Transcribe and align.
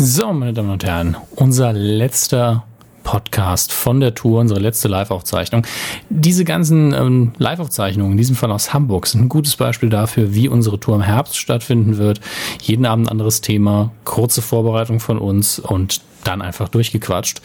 So, 0.00 0.32
meine 0.32 0.52
Damen 0.52 0.70
und 0.70 0.84
Herren, 0.84 1.16
unser 1.34 1.72
letzter 1.72 2.62
Podcast 3.02 3.72
von 3.72 3.98
der 3.98 4.14
Tour, 4.14 4.38
unsere 4.38 4.60
letzte 4.60 4.86
Live-Aufzeichnung. 4.86 5.66
Diese 6.08 6.44
ganzen 6.44 6.94
ähm, 6.94 7.32
Live-Aufzeichnungen, 7.38 8.12
in 8.12 8.16
diesem 8.16 8.36
Fall 8.36 8.52
aus 8.52 8.72
Hamburg, 8.72 9.08
sind 9.08 9.22
ein 9.22 9.28
gutes 9.28 9.56
Beispiel 9.56 9.88
dafür, 9.88 10.36
wie 10.36 10.46
unsere 10.46 10.78
Tour 10.78 10.94
im 10.94 11.02
Herbst 11.02 11.36
stattfinden 11.36 11.98
wird. 11.98 12.20
Jeden 12.62 12.86
Abend 12.86 13.08
ein 13.08 13.10
anderes 13.10 13.40
Thema, 13.40 13.90
kurze 14.04 14.40
Vorbereitung 14.40 15.00
von 15.00 15.18
uns 15.18 15.58
und 15.58 16.00
dann 16.24 16.42
einfach 16.42 16.68
durchgequatscht. 16.68 17.40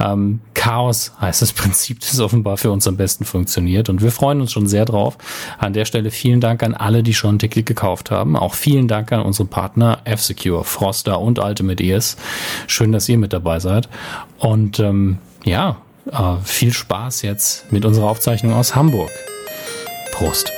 Ähm, 0.00 0.40
Chaos 0.54 1.12
heißt 1.20 1.42
das 1.42 1.52
Prinzip, 1.52 2.00
das 2.00 2.18
offenbar 2.20 2.56
für 2.56 2.70
uns 2.70 2.86
am 2.86 2.96
besten 2.96 3.24
funktioniert 3.24 3.88
und 3.88 4.02
wir 4.02 4.12
freuen 4.12 4.40
uns 4.40 4.52
schon 4.52 4.66
sehr 4.66 4.84
drauf. 4.84 5.16
An 5.58 5.72
der 5.72 5.84
Stelle 5.84 6.10
vielen 6.10 6.40
Dank 6.40 6.62
an 6.62 6.74
alle, 6.74 7.02
die 7.02 7.14
schon 7.14 7.36
ein 7.36 7.38
Ticket 7.38 7.66
gekauft 7.66 8.10
haben. 8.10 8.36
Auch 8.36 8.54
vielen 8.54 8.88
Dank 8.88 9.12
an 9.12 9.20
unsere 9.20 9.48
Partner 9.48 10.00
F-Secure, 10.04 10.64
Froster 10.64 11.20
und 11.20 11.38
Ultimate 11.38 11.82
ES. 11.82 12.16
Schön, 12.66 12.92
dass 12.92 13.08
ihr 13.08 13.18
mit 13.18 13.32
dabei 13.32 13.60
seid. 13.60 13.88
Und 14.38 14.80
ähm, 14.80 15.18
ja, 15.44 15.76
äh, 16.10 16.36
viel 16.44 16.72
Spaß 16.72 17.22
jetzt 17.22 17.70
mit 17.72 17.84
unserer 17.84 18.08
Aufzeichnung 18.08 18.54
aus 18.54 18.74
Hamburg. 18.74 19.10
Prost. 20.12 20.57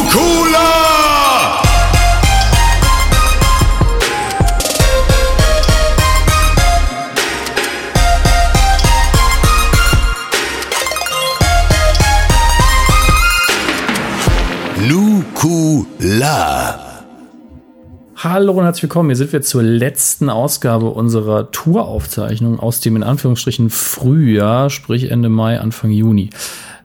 Nukula! 0.01 1.61
Nukula. 14.87 16.79
Hallo 18.15 18.53
und 18.53 18.63
herzlich 18.63 18.83
willkommen. 18.83 19.09
Hier 19.09 19.15
sind 19.15 19.33
wir 19.33 19.41
zur 19.43 19.61
letzten 19.61 20.31
Ausgabe 20.31 20.87
unserer 20.87 21.51
Touraufzeichnung 21.51 22.59
aus 22.59 22.79
dem 22.79 22.95
in 22.95 23.03
Anführungsstrichen 23.03 23.69
Frühjahr, 23.69 24.71
sprich 24.71 25.11
Ende 25.11 25.29
Mai, 25.29 25.59
Anfang 25.59 25.91
Juni. 25.91 26.31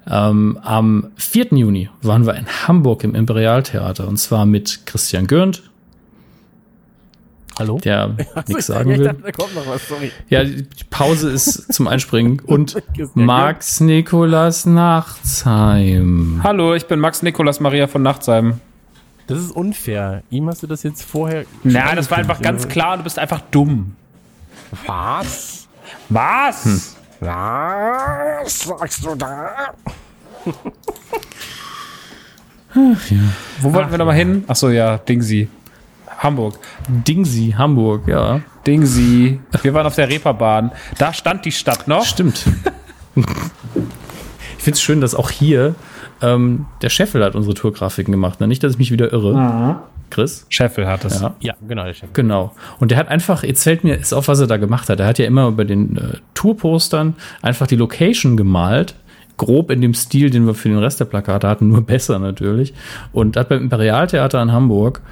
Ähm, 0.09 0.59
am 0.63 1.09
4. 1.17 1.47
Juni 1.53 1.89
waren 2.03 2.27
wir 2.27 2.35
in 2.35 2.47
Hamburg 2.47 3.03
im 3.05 3.15
Imperialtheater 3.15 4.07
und 4.07 4.19
zwar 4.19 4.47
mit 4.47 4.87
Christian 4.87 5.27
Gürnt. 5.27 5.63
Hallo? 7.59 7.79
Der 7.79 8.15
nichts 8.47 8.67
sagen 8.67 8.91
will. 8.91 9.05
Da 9.05 9.33
kommt 9.33 9.55
noch 9.55 9.67
was, 9.67 9.89
sorry. 9.89 10.13
Ja, 10.29 10.45
die 10.45 10.67
Pause 10.91 11.31
ist 11.31 11.73
zum 11.73 11.89
Einspringen. 11.89 12.41
Und 12.47 12.77
Max 13.15 13.81
Nikolas 13.81 14.67
Nachtsheim. 14.67 16.41
Hallo, 16.45 16.75
ich 16.75 16.87
bin 16.87 17.01
Max 17.01 17.23
Nikolas 17.23 17.61
Maria 17.61 17.87
von 17.87 18.03
Nachtsheim. 18.03 18.61
Das 19.27 19.39
ist 19.41 19.53
unfair. 19.53 20.23
Ihm 20.31 20.49
hast 20.49 20.63
du 20.63 20.67
das 20.67 20.83
jetzt 20.83 21.03
vorher. 21.03 21.47
Na, 21.65 21.95
das 21.95 22.11
war 22.11 22.19
einfach 22.19 22.43
ganz 22.43 22.69
klar, 22.69 22.99
du 22.99 23.03
bist 23.03 23.19
einfach 23.19 23.41
dumm. 23.51 23.97
Was? 24.85 25.67
Was? 26.11 26.96
Was 27.21 28.61
sagst 28.61 29.05
du 29.05 29.15
da? 29.15 29.75
Wo 33.61 33.73
wollten 33.73 33.91
wir 33.91 33.99
nochmal 33.99 34.17
hin? 34.17 34.45
Achso, 34.47 34.69
ja, 34.69 34.99
Dingsy. 34.99 35.49
Hamburg. 36.19 36.59
Dingsy, 36.89 37.55
Hamburg, 37.57 38.07
ja. 38.09 38.41
Dingsy. 38.67 39.41
Wir 39.63 39.75
waren 39.75 39.87
auf 39.87 39.95
der 39.95 40.09
Reeperbahn. 40.09 40.73
Da 40.99 41.13
stand 41.13 41.45
die 41.45 41.53
Stadt 41.53 41.89
noch. 41.89 42.05
Stimmt. 42.05 42.45
ich 43.17 43.25
finde 44.63 44.77
es 44.77 44.83
schön, 44.83 45.01
dass 45.01 45.15
auch 45.15 45.31
hier 45.31 45.75
ähm, 46.23 46.67
der 46.83 46.89
Scheffel 46.89 47.25
hat 47.25 47.35
unsere 47.35 47.55
Tourgrafiken 47.55 48.13
gemacht. 48.13 48.41
Ne? 48.41 48.49
Nicht, 48.49 48.63
dass 48.63 48.73
ich 48.73 48.79
mich 48.79 48.91
wieder 48.91 49.13
irre. 49.13 49.81
Chris? 50.11 50.47
Scheffel 50.49 50.87
hat 50.87 51.05
es. 51.05 51.21
Ja. 51.21 51.35
Ja, 51.41 51.55
genau, 51.67 51.85
der 51.85 51.95
Chef. 51.95 52.13
Genau. 52.13 52.55
Und 52.79 52.91
der 52.91 52.99
hat 52.99 53.09
einfach, 53.09 53.43
jetzt 53.43 53.63
fällt 53.63 53.85
mir 53.85 53.97
ist 53.97 54.13
auf, 54.13 54.29
was 54.29 54.41
er 54.41 54.47
da 54.47 54.57
gemacht 54.57 54.89
hat. 54.89 55.01
Er 55.01 55.07
hat 55.07 55.19
ja 55.19 55.27
immer 55.27 55.53
bei 55.53 55.65
den 55.65 55.97
äh, 55.97 56.01
Tourpostern 56.35 57.15
einfach 57.43 57.67
die 57.67 57.77
Location 57.77 58.37
gemalt. 58.37 58.95
Grob 59.37 59.71
in 59.71 59.83
dem 59.83 59.93
Stil, 59.93 60.31
den 60.31 60.47
wir 60.47 60.55
für 60.55 60.71
den 60.71 60.79
Rest 60.79 60.99
der 60.99 61.05
Plakate 61.05 61.47
hatten, 61.47 61.69
nur 61.69 61.83
besser 61.87 62.19
natürlich. 62.19 62.73
Und 63.13 63.37
hat 63.37 63.49
beim 63.49 63.63
Imperialtheater 63.63 64.41
in 64.43 64.53
Hamburg 64.53 65.03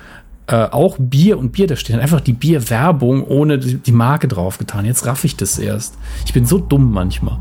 äh, 0.47 0.69
auch 0.71 0.97
Bier 0.99 1.39
und 1.39 1.53
Bier, 1.53 1.67
da 1.67 1.77
steht 1.77 1.99
einfach 1.99 2.21
die 2.21 2.35
Bierwerbung 2.35 3.25
ohne 3.25 3.59
die, 3.59 3.77
die 3.77 3.93
Marke 3.93 4.29
draufgetan. 4.29 4.85
Jetzt 4.85 5.07
raff 5.07 5.25
ich 5.25 5.37
das 5.37 5.59
erst. 5.59 5.97
Ich 6.27 6.35
bin 6.35 6.45
so 6.45 6.59
dumm 6.59 6.93
manchmal. 6.93 7.39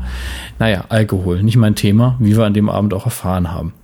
Naja, 0.58 0.84
Alkohol, 0.88 1.42
nicht 1.42 1.56
mein 1.56 1.74
Thema, 1.74 2.16
wie 2.18 2.36
wir 2.36 2.44
an 2.44 2.54
dem 2.54 2.70
Abend 2.70 2.94
auch 2.94 3.04
erfahren 3.04 3.52
haben. 3.52 3.74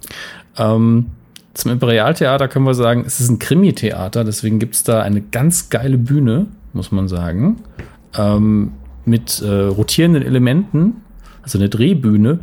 Ähm, 0.57 1.07
zum 1.55 1.73
Imperialtheater 1.73 2.49
können 2.49 2.67
wir 2.67 2.75
sagen, 2.75 3.05
es 3.07 3.21
ist 3.21 3.29
ein 3.29 3.39
Krimi-Theater, 3.39 4.25
deswegen 4.25 4.59
gibt 4.59 4.75
es 4.75 4.85
da 4.85 5.03
eine 5.03 5.21
ganz 5.21 5.69
geile 5.71 5.99
Bühne, 5.99 6.47
muss 6.73 6.93
man 6.93 7.09
sagen, 7.09 7.57
ähm, 8.17 8.73
mit 9.05 9.43
äh, 9.43 9.49
rotierenden 9.49 10.23
Elementen, 10.23 10.97
also 11.43 11.59
eine 11.59 11.69
Drehbühne. 11.69 12.41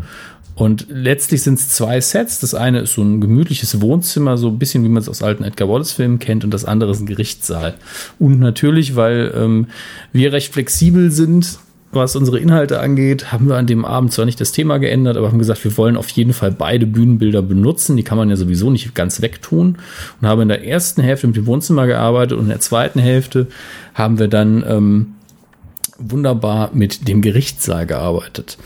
Und 0.56 0.88
letztlich 0.90 1.44
sind 1.44 1.59
es 1.59 1.69
zwei 1.69 2.01
Sets. 2.01 2.40
Das 2.40 2.56
eine 2.56 2.79
ist 2.79 2.94
so 2.94 3.03
ein 3.03 3.22
gemütliches 3.22 3.79
Wohnzimmer, 3.79 4.38
so 4.38 4.47
ein 4.47 4.57
bisschen 4.57 4.84
wie 4.84 4.90
man 4.90 5.03
es 5.03 5.07
aus 5.07 5.22
alten 5.22 5.44
Edgar 5.44 5.69
Wallace-Filmen 5.69 6.18
kennt, 6.18 6.44
und 6.44 6.51
das 6.51 6.66
andere 6.66 6.91
ist 6.91 7.00
ein 7.00 7.06
Gerichtssaal. 7.06 7.75
Und 8.18 8.39
natürlich, 8.39 8.95
weil 8.95 9.31
ähm, 9.35 9.68
wir 10.13 10.34
recht 10.34 10.51
flexibel 10.51 11.12
sind, 11.12 11.59
was 11.91 12.15
unsere 12.15 12.39
Inhalte 12.39 12.79
angeht, 12.79 13.31
haben 13.31 13.47
wir 13.47 13.55
an 13.55 13.65
dem 13.65 13.85
Abend 13.85 14.11
zwar 14.11 14.25
nicht 14.25 14.41
das 14.41 14.51
Thema 14.51 14.77
geändert, 14.77 15.15
aber 15.15 15.27
haben 15.27 15.39
gesagt, 15.39 15.63
wir 15.63 15.77
wollen 15.77 15.95
auf 15.95 16.09
jeden 16.09 16.33
Fall 16.33 16.51
beide 16.51 16.85
Bühnenbilder 16.85 17.41
benutzen. 17.41 17.95
Die 17.95 18.03
kann 18.03 18.17
man 18.17 18.29
ja 18.29 18.35
sowieso 18.35 18.69
nicht 18.69 18.93
ganz 18.93 19.21
wegtun. 19.21 19.77
Und 20.21 20.27
haben 20.27 20.41
in 20.41 20.49
der 20.49 20.65
ersten 20.65 21.01
Hälfte 21.01 21.27
mit 21.27 21.37
dem 21.37 21.45
Wohnzimmer 21.45 21.87
gearbeitet 21.87 22.37
und 22.37 22.45
in 22.45 22.49
der 22.49 22.59
zweiten 22.59 22.99
Hälfte 22.99 23.47
haben 23.93 24.19
wir 24.19 24.27
dann 24.27 24.63
ähm, 24.67 25.07
wunderbar 25.97 26.71
mit 26.73 27.07
dem 27.07 27.21
Gerichtssaal 27.21 27.85
gearbeitet. 27.85 28.57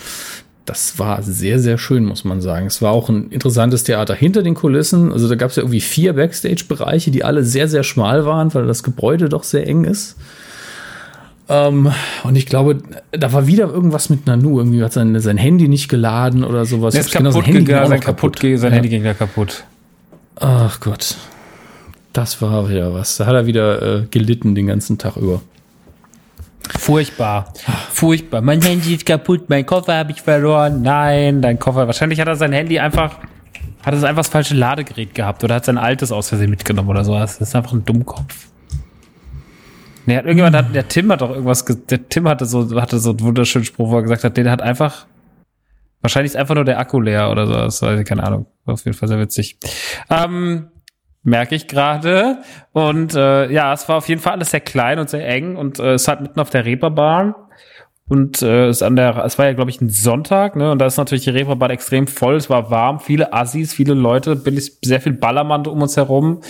Das 0.65 0.99
war 0.99 1.21
sehr, 1.23 1.59
sehr 1.59 1.77
schön, 1.77 2.05
muss 2.05 2.23
man 2.23 2.41
sagen. 2.41 2.67
Es 2.67 2.81
war 2.81 2.91
auch 2.91 3.09
ein 3.09 3.29
interessantes 3.29 3.83
Theater 3.83 4.13
hinter 4.13 4.43
den 4.43 4.53
Kulissen. 4.53 5.11
Also 5.11 5.27
da 5.27 5.35
gab 5.35 5.49
es 5.49 5.55
ja 5.55 5.63
irgendwie 5.63 5.81
vier 5.81 6.13
Backstage-Bereiche, 6.13 7.11
die 7.11 7.23
alle 7.23 7.43
sehr, 7.43 7.67
sehr 7.67 7.83
schmal 7.83 8.25
waren, 8.25 8.53
weil 8.53 8.67
das 8.67 8.83
Gebäude 8.83 9.27
doch 9.27 9.43
sehr 9.43 9.67
eng 9.67 9.83
ist. 9.83 10.17
Ähm, 11.53 11.91
und 12.23 12.35
ich 12.37 12.45
glaube, 12.45 12.81
da 13.11 13.33
war 13.33 13.45
wieder 13.45 13.67
irgendwas 13.67 14.09
mit 14.09 14.25
Nanu. 14.25 14.57
Irgendwie 14.59 14.81
hat 14.83 14.93
sein, 14.93 15.19
sein 15.19 15.37
Handy 15.37 15.67
nicht 15.67 15.89
geladen 15.89 16.43
oder 16.45 16.65
sowas. 16.65 16.93
Der 16.93 17.01
ist 17.01 17.11
Genau, 17.11 17.31
kaputt 17.31 17.45
ging 17.45 17.65
gegangen, 17.65 17.83
auch 17.85 17.89
sein, 17.89 17.99
kaputt, 17.99 18.39
ge- 18.39 18.55
sein 18.55 18.71
Ja. 18.71 18.75
Handy 18.75 18.89
ging 18.89 19.03
da 19.03 19.13
kaputt. 19.13 19.63
Ach 20.39 20.79
Gott. 20.79 21.15
Das 22.13 22.41
war 22.41 22.69
wieder 22.69 22.93
was. 22.93 23.17
Da 23.17 23.25
hat 23.25 23.33
er 23.33 23.45
wieder 23.45 23.81
äh, 24.01 24.05
gelitten 24.09 24.55
den 24.55 24.67
ganzen 24.67 24.97
Tag 24.97 25.17
über. 25.17 25.41
Furchtbar. 26.79 27.53
Furchtbar. 27.91 28.41
Mein 28.41 28.61
Handy 28.61 28.93
ist 28.95 29.05
kaputt, 29.05 29.49
mein 29.49 29.65
Koffer 29.65 29.95
habe 29.95 30.11
ich 30.11 30.21
verloren. 30.21 30.81
Nein, 30.81 31.41
dein 31.41 31.59
Koffer. 31.59 31.85
Wahrscheinlich 31.87 32.19
hat 32.19 32.27
er 32.27 32.35
sein 32.35 32.53
Handy 32.53 32.79
einfach, 32.79 33.15
hat 33.83 33.93
es 33.93 34.03
einfach 34.03 34.21
das 34.21 34.29
falsche 34.29 34.55
Ladegerät 34.55 35.13
gehabt 35.13 35.43
oder 35.43 35.55
hat 35.55 35.65
sein 35.65 35.77
altes 35.77 36.11
aus 36.11 36.29
Versehen 36.29 36.49
mitgenommen 36.49 36.89
oder 36.89 37.03
sowas. 37.03 37.39
Das 37.39 37.49
ist 37.49 37.55
einfach 37.55 37.73
ein 37.73 37.83
Dummkopf. 37.83 38.47
Nee, 40.05 40.17
hat 40.17 40.25
irgendjemand 40.25 40.55
hat, 40.55 40.73
der 40.73 40.87
Tim 40.87 41.11
hat 41.11 41.21
doch 41.21 41.29
irgendwas, 41.29 41.65
ge- 41.65 41.77
der 41.89 42.07
Tim 42.09 42.27
hatte 42.27 42.45
so, 42.45 42.81
hatte 42.81 42.97
so 42.99 43.11
einen 43.11 43.19
wunderschönen 43.21 43.65
Spruch, 43.65 43.89
wo 43.91 43.97
er 43.97 44.01
gesagt 44.01 44.23
hat, 44.23 44.35
der 44.37 44.49
hat 44.51 44.61
einfach, 44.61 45.05
wahrscheinlich 46.01 46.31
ist 46.31 46.35
einfach 46.37 46.55
nur 46.55 46.65
der 46.65 46.79
Akku 46.79 46.99
leer 46.99 47.29
oder 47.31 47.45
so, 47.47 47.53
das 47.53 47.81
weiß 47.81 48.03
keine 48.05 48.23
Ahnung. 48.23 48.47
War 48.65 48.73
Auf 48.73 48.85
jeden 48.85 48.97
Fall 48.97 49.07
sehr 49.09 49.19
witzig. 49.19 49.57
Ähm, 50.09 50.69
merke 51.23 51.53
ich 51.55 51.67
gerade. 51.67 52.39
Und 52.71 53.13
äh, 53.13 53.51
ja, 53.51 53.73
es 53.73 53.87
war 53.87 53.97
auf 53.97 54.09
jeden 54.09 54.21
Fall 54.21 54.33
alles 54.33 54.51
sehr 54.51 54.59
klein 54.61 54.97
und 54.97 55.09
sehr 55.09 55.27
eng 55.27 55.55
und 55.55 55.79
äh, 55.79 55.93
es 55.93 56.07
hat 56.07 56.21
mitten 56.21 56.39
auf 56.39 56.49
der 56.49 56.65
Reeperbahn. 56.65 57.35
Und 58.11 58.41
äh, 58.41 58.67
es, 58.67 58.81
an 58.83 58.97
der, 58.97 59.23
es 59.23 59.37
war 59.37 59.45
ja, 59.45 59.53
glaube 59.53 59.71
ich, 59.71 59.79
ein 59.79 59.87
Sonntag, 59.87 60.57
ne? 60.57 60.73
Und 60.73 60.79
da 60.79 60.85
ist 60.85 60.97
natürlich 60.97 61.23
die 61.23 61.29
Reeperbahn 61.29 61.71
extrem 61.71 62.07
voll. 62.07 62.35
Es 62.35 62.49
war 62.49 62.69
warm, 62.69 62.99
viele 62.99 63.31
Assis, 63.31 63.73
viele 63.73 63.93
Leute, 63.93 64.35
billig, 64.35 64.73
sehr 64.81 64.99
viel 64.99 65.13
Ballermann 65.13 65.65
um 65.65 65.81
uns 65.81 65.95
herum. 65.95 66.41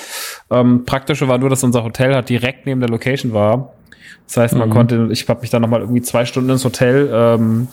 Ähm, 0.50 0.86
praktische 0.86 1.28
war 1.28 1.38
nur, 1.38 1.52
dass 1.52 1.64
unser 1.64 1.84
Hotel 1.84 2.16
halt 2.16 2.30
direkt 2.30 2.66
neben 2.66 2.80
der 2.80 2.90
Location 2.90 3.32
war. 3.34 3.74
Das 4.26 4.38
heißt, 4.38 4.56
man 4.56 4.72
konnte, 4.72 5.10
ich 5.12 5.30
habe 5.30 5.42
mich 5.42 5.52
dann 5.52 5.62
nochmal 5.62 5.82
irgendwie 5.82 6.02
zwei 6.02 6.26
Stunden 6.26 6.50
ins 6.50 6.66
Hotel 6.66 7.08
ähm, 7.14 7.68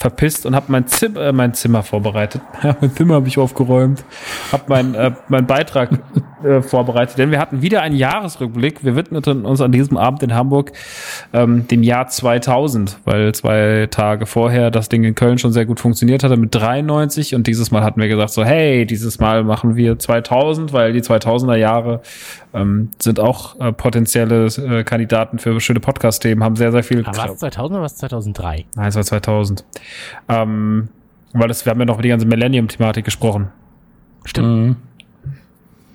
verpisst 0.00 0.46
und 0.46 0.56
habe 0.56 0.72
mein, 0.72 0.86
Zim 0.86 1.14
äh, 1.16 1.30
mein 1.30 1.52
Zimmer 1.52 1.82
vorbereitet. 1.82 2.40
Ja, 2.62 2.76
mein 2.78 2.92
Zimmer 2.94 3.14
habe 3.14 3.28
ich 3.28 3.38
aufgeräumt. 3.38 4.04
Habe 4.52 4.64
mein, 4.66 4.94
äh, 4.94 5.12
meinen 5.28 5.46
Beitrag 5.46 5.90
äh, 6.44 6.60
vorbereitet, 6.60 7.16
denn 7.16 7.30
wir 7.30 7.38
hatten 7.38 7.62
wieder 7.62 7.80
einen 7.80 7.96
Jahresrückblick. 7.96 8.84
Wir 8.84 8.96
widmeten 8.96 9.46
uns 9.46 9.60
an 9.60 9.72
diesem 9.72 9.96
Abend 9.96 10.22
in 10.22 10.34
Hamburg 10.34 10.72
ähm, 11.32 11.66
dem 11.68 11.82
Jahr 11.82 12.08
2000, 12.08 12.98
weil 13.04 13.34
zwei 13.34 13.88
Tage 13.90 14.26
vorher 14.26 14.70
das 14.70 14.88
Ding 14.88 15.04
in 15.04 15.14
Köln 15.14 15.38
schon 15.38 15.52
sehr 15.52 15.64
gut 15.64 15.80
funktioniert 15.80 16.22
hatte 16.22 16.36
mit 16.36 16.54
93 16.54 17.34
und 17.34 17.46
dieses 17.46 17.70
Mal 17.70 17.82
hatten 17.82 18.00
wir 18.00 18.08
gesagt 18.08 18.32
so, 18.32 18.44
hey, 18.44 18.84
dieses 18.84 19.20
Mal 19.20 19.44
machen 19.44 19.76
wir 19.76 19.98
2000, 19.98 20.72
weil 20.72 20.92
die 20.92 21.00
2000er 21.00 21.56
Jahre 21.56 22.02
ähm, 22.52 22.90
sind 22.98 23.20
auch 23.20 23.58
äh, 23.60 23.72
potenzielle 23.72 24.46
äh, 24.46 24.84
Kandidaten 24.84 25.38
für 25.38 25.60
schöne 25.60 25.80
Podcast-Themen, 25.80 26.42
haben 26.42 26.56
sehr, 26.56 26.72
sehr 26.72 26.82
viel. 26.82 27.06
War 27.06 27.30
es 27.30 27.38
2000 27.38 27.70
oder 27.70 27.80
war 27.80 27.86
es 27.86 27.96
2003? 27.96 28.64
Nein, 28.74 28.88
es 28.88 28.96
war 28.96 29.04
2000. 29.04 29.64
Ähm, 30.28 30.88
weil 31.32 31.48
das, 31.48 31.64
wir 31.64 31.70
haben 31.70 31.80
ja 31.80 31.86
noch 31.86 31.94
über 31.94 32.02
die 32.02 32.08
ganze 32.08 32.26
Millennium-Thematik 32.26 33.04
gesprochen. 33.04 33.48
Stimmt. 34.24 34.48
Mhm. 34.48 34.76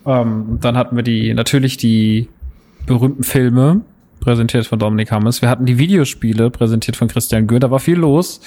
Ähm, 0.05 0.57
dann 0.61 0.77
hatten 0.77 0.95
wir 0.95 1.03
die, 1.03 1.33
natürlich 1.33 1.77
die 1.77 2.29
berühmten 2.85 3.23
Filme, 3.23 3.81
präsentiert 4.19 4.65
von 4.65 4.79
Dominik 4.79 5.11
Hammes. 5.11 5.41
Wir 5.41 5.49
hatten 5.49 5.65
die 5.65 5.77
Videospiele, 5.77 6.49
präsentiert 6.49 6.95
von 6.95 7.07
Christian 7.07 7.47
Gür. 7.47 7.59
Da 7.59 7.71
war 7.71 7.79
viel 7.79 7.97
los. 7.97 8.41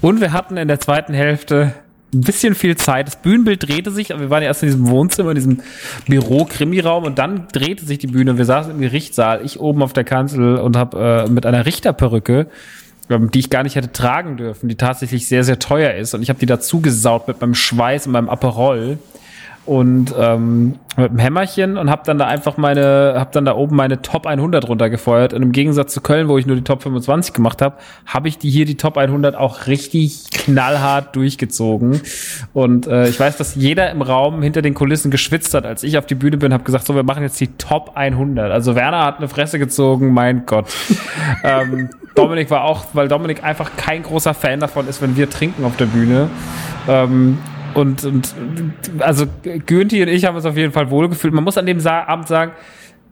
Und 0.00 0.20
wir 0.20 0.32
hatten 0.32 0.56
in 0.56 0.68
der 0.68 0.80
zweiten 0.80 1.14
Hälfte 1.14 1.74
ein 2.12 2.20
bisschen 2.20 2.54
viel 2.54 2.76
Zeit. 2.76 3.08
Das 3.08 3.16
Bühnenbild 3.16 3.68
drehte 3.68 3.90
sich, 3.90 4.12
aber 4.12 4.22
wir 4.22 4.30
waren 4.30 4.42
ja 4.42 4.48
erst 4.48 4.62
in 4.62 4.68
diesem 4.68 4.88
Wohnzimmer, 4.88 5.30
in 5.30 5.34
diesem 5.34 5.60
Büro-Krimi-Raum 6.06 7.04
und 7.04 7.18
dann 7.18 7.48
drehte 7.52 7.84
sich 7.84 7.98
die 7.98 8.06
Bühne. 8.06 8.38
Wir 8.38 8.44
saßen 8.44 8.72
im 8.72 8.80
Gerichtssaal, 8.80 9.44
ich 9.44 9.60
oben 9.60 9.82
auf 9.82 9.92
der 9.92 10.04
Kanzel 10.04 10.56
und 10.56 10.76
habe 10.76 11.26
äh, 11.26 11.30
mit 11.30 11.44
einer 11.44 11.66
Richterperücke 11.66 12.46
die 13.08 13.38
ich 13.38 13.50
gar 13.50 13.62
nicht 13.62 13.76
hätte 13.76 13.92
tragen 13.92 14.36
dürfen, 14.36 14.68
die 14.68 14.76
tatsächlich 14.76 15.28
sehr, 15.28 15.44
sehr 15.44 15.58
teuer 15.58 15.94
ist. 15.94 16.14
Und 16.14 16.22
ich 16.22 16.28
habe 16.28 16.38
die 16.38 16.46
dazu 16.46 16.80
gesaut 16.80 17.28
mit 17.28 17.40
meinem 17.40 17.54
Schweiß 17.54 18.06
und 18.06 18.12
meinem 18.12 18.28
Aperol 18.28 18.98
und 19.66 20.14
ähm, 20.18 20.74
mit 20.96 21.10
einem 21.10 21.18
Hämmerchen 21.18 21.76
und 21.76 21.90
habe 21.90 22.02
dann 22.04 22.18
da 22.18 22.26
einfach 22.26 22.56
meine, 22.56 23.14
habe 23.16 23.30
dann 23.32 23.44
da 23.44 23.54
oben 23.54 23.74
meine 23.76 24.02
Top 24.02 24.26
100 24.26 24.68
runtergefeuert. 24.68 25.32
Und 25.32 25.42
im 25.42 25.52
Gegensatz 25.52 25.92
zu 25.92 26.00
Köln, 26.00 26.28
wo 26.28 26.38
ich 26.38 26.46
nur 26.46 26.56
die 26.56 26.62
Top 26.62 26.82
25 26.82 27.32
gemacht 27.34 27.62
habe, 27.62 27.76
habe 28.06 28.28
ich 28.28 28.38
die 28.38 28.50
hier 28.50 28.64
die 28.64 28.76
Top 28.76 28.96
100 28.96 29.34
auch 29.34 29.66
richtig 29.66 30.30
knallhart 30.30 31.16
durchgezogen. 31.16 32.00
Und 32.52 32.86
äh, 32.86 33.08
ich 33.08 33.18
weiß, 33.18 33.36
dass 33.36 33.54
jeder 33.54 33.90
im 33.90 34.02
Raum 34.02 34.42
hinter 34.42 34.62
den 34.62 34.74
Kulissen 34.74 35.10
geschwitzt 35.10 35.54
hat, 35.54 35.66
als 35.66 35.82
ich 35.82 35.98
auf 35.98 36.06
die 36.06 36.14
Bühne 36.14 36.36
bin, 36.36 36.52
habe 36.52 36.64
gesagt, 36.64 36.86
so 36.86 36.94
wir 36.94 37.02
machen 37.02 37.22
jetzt 37.22 37.40
die 37.40 37.48
Top 37.56 37.92
100. 37.94 38.52
Also 38.52 38.74
Werner 38.74 39.04
hat 39.04 39.18
eine 39.18 39.28
Fresse 39.28 39.58
gezogen, 39.58 40.12
mein 40.12 40.46
Gott. 40.46 40.66
ähm, 41.44 41.88
Dominik 42.14 42.50
war 42.50 42.64
auch, 42.64 42.84
weil 42.92 43.08
Dominik 43.08 43.42
einfach 43.42 43.70
kein 43.76 44.02
großer 44.02 44.34
Fan 44.34 44.60
davon 44.60 44.86
ist, 44.86 45.02
wenn 45.02 45.16
wir 45.16 45.28
trinken 45.28 45.64
auf 45.64 45.76
der 45.76 45.86
Bühne. 45.86 46.28
Ähm, 46.86 47.38
und, 47.74 48.04
und 48.04 48.34
also 48.98 49.26
Günti 49.66 50.02
und 50.02 50.08
ich 50.08 50.24
haben 50.24 50.36
uns 50.36 50.44
auf 50.44 50.56
jeden 50.56 50.72
Fall 50.72 50.90
wohlgefühlt. 50.90 51.34
Man 51.34 51.44
muss 51.44 51.58
an 51.58 51.66
dem 51.66 51.80
Sa 51.80 52.04
Abend 52.04 52.28
sagen, 52.28 52.52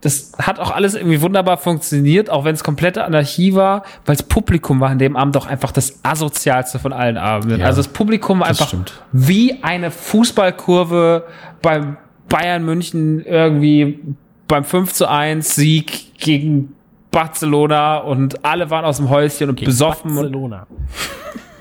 das 0.02 0.32
hat 0.38 0.58
auch 0.58 0.72
alles 0.72 0.94
irgendwie 0.94 1.20
wunderbar 1.22 1.56
funktioniert, 1.56 2.28
auch 2.28 2.44
wenn 2.44 2.54
es 2.54 2.64
komplette 2.64 3.04
Anarchie 3.04 3.54
war, 3.54 3.84
weil 4.04 4.16
das 4.16 4.24
Publikum 4.24 4.80
war 4.80 4.90
an 4.90 4.98
dem 4.98 5.16
Abend 5.16 5.36
auch 5.36 5.46
einfach 5.46 5.70
das 5.70 6.00
asozialste 6.02 6.80
von 6.80 6.92
allen 6.92 7.16
Abenden. 7.16 7.60
Ja, 7.60 7.66
also 7.66 7.78
das 7.78 7.88
Publikum 7.88 8.40
war 8.40 8.48
das 8.48 8.58
einfach 8.58 8.68
stimmt. 8.68 9.00
wie 9.12 9.62
eine 9.62 9.92
Fußballkurve 9.92 11.24
beim 11.62 11.96
Bayern 12.28 12.64
München 12.64 13.24
irgendwie 13.24 14.00
beim 14.48 14.64
5 14.64 14.92
zu 14.92 15.08
1 15.08 15.54
Sieg 15.54 16.18
gegen 16.18 16.74
Barcelona 17.12 17.98
und 17.98 18.44
alle 18.44 18.70
waren 18.70 18.84
aus 18.84 18.96
dem 18.96 19.08
Häuschen 19.08 19.50
und 19.50 19.64
besoffen 19.64 20.10
und 20.10 20.16
Barcelona. 20.16 20.66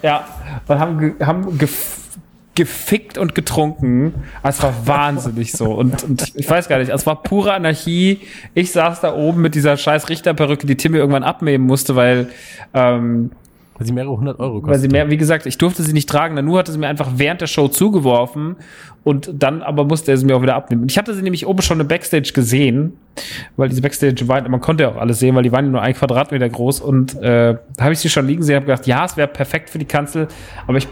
ja, 0.01 0.25
und 0.68 0.80
haben, 0.80 1.15
haben 1.21 1.57
gef 1.59 2.00
gefickt 2.56 3.18
und 3.18 3.33
getrunken. 3.33 4.13
Es 4.44 4.62
war 4.62 4.74
wahnsinnig 4.86 5.53
so. 5.53 5.71
Und, 5.74 6.03
und 6.03 6.33
ich 6.36 6.50
weiß 6.50 6.68
gar 6.68 6.80
nicht, 6.80 6.89
es 6.92 7.06
war 7.06 7.24
pure 7.24 7.53
Anarchie. 7.53 8.19
Ich 8.53 8.71
saß 8.71 9.00
da 9.01 9.15
oben 9.15 9.42
mit 9.42 9.56
dieser 9.56 9.77
scheiß 9.77 10.09
Richterperücke, 10.09 10.68
die 10.68 10.75
Timmy 10.75 10.98
irgendwann 10.98 11.24
abnehmen 11.24 11.65
musste, 11.65 11.95
weil, 11.95 12.27
ähm, 12.74 13.31
Weil 13.77 13.88
sie 13.88 13.94
mehrere 13.94 14.18
hundert 14.18 14.39
Euro 14.39 14.56
weil 14.56 14.62
sie 14.62 14.88
kostet. 14.88 14.92
mehr, 14.92 15.09
wie 15.09 15.18
gesagt, 15.18 15.45
ich 15.45 15.57
durfte 15.57 15.81
sie 15.81 15.94
nicht 15.94 16.09
tragen. 16.09 16.36
Nanu 16.36 16.57
hatte 16.57 16.74
sie 16.74 16.77
mir 16.77 16.89
einfach 16.89 17.12
während 17.15 17.39
der 17.39 17.48
Show 17.48 17.69
zugeworfen 17.69 18.57
und 19.06 19.31
dann 19.33 19.62
aber 19.63 19.86
musste 19.86 20.12
er 20.12 20.18
sie 20.18 20.25
mir 20.25 20.36
auch 20.36 20.42
wieder 20.42 20.56
abnehmen. 20.56 20.81
Und 20.83 20.92
Ich 20.92 20.98
hatte 20.98 21.13
sie 21.13 21.21
nämlich 21.21 21.48
oben 21.48 21.62
schon 21.62 21.80
im 21.80 21.88
Backstage 21.88 22.33
gesehen, 22.33 22.94
weil 23.56 23.69
diese 23.69 23.81
Backstage 23.81 24.27
war, 24.27 24.48
man 24.50 24.59
konnte 24.59 24.83
ja 24.83 24.89
auch 24.89 24.98
alles 24.98 25.19
sehen, 25.19 25.36
weil 25.36 25.44
die 25.44 25.51
waren 25.53 25.71
nur 25.71 25.81
ein 25.81 25.94
Quadratmeter 25.94 26.50
groß 26.50 26.81
und 26.81 27.15
äh, 27.15 27.56
da 27.77 27.83
habe 27.83 27.94
ich 27.94 28.00
sie 28.00 28.09
schon 28.09 28.27
liegen 28.27 28.44
sehen, 28.44 28.57
habe 28.57 28.65
gedacht, 28.65 28.86
ja, 28.88 29.06
es 29.06 29.15
wäre 29.15 29.30
perfekt 29.30 29.69
für 29.69 29.80
die 29.80 29.86
Kanzel, 29.86 30.27
aber 30.68 30.77
ich 30.77 30.88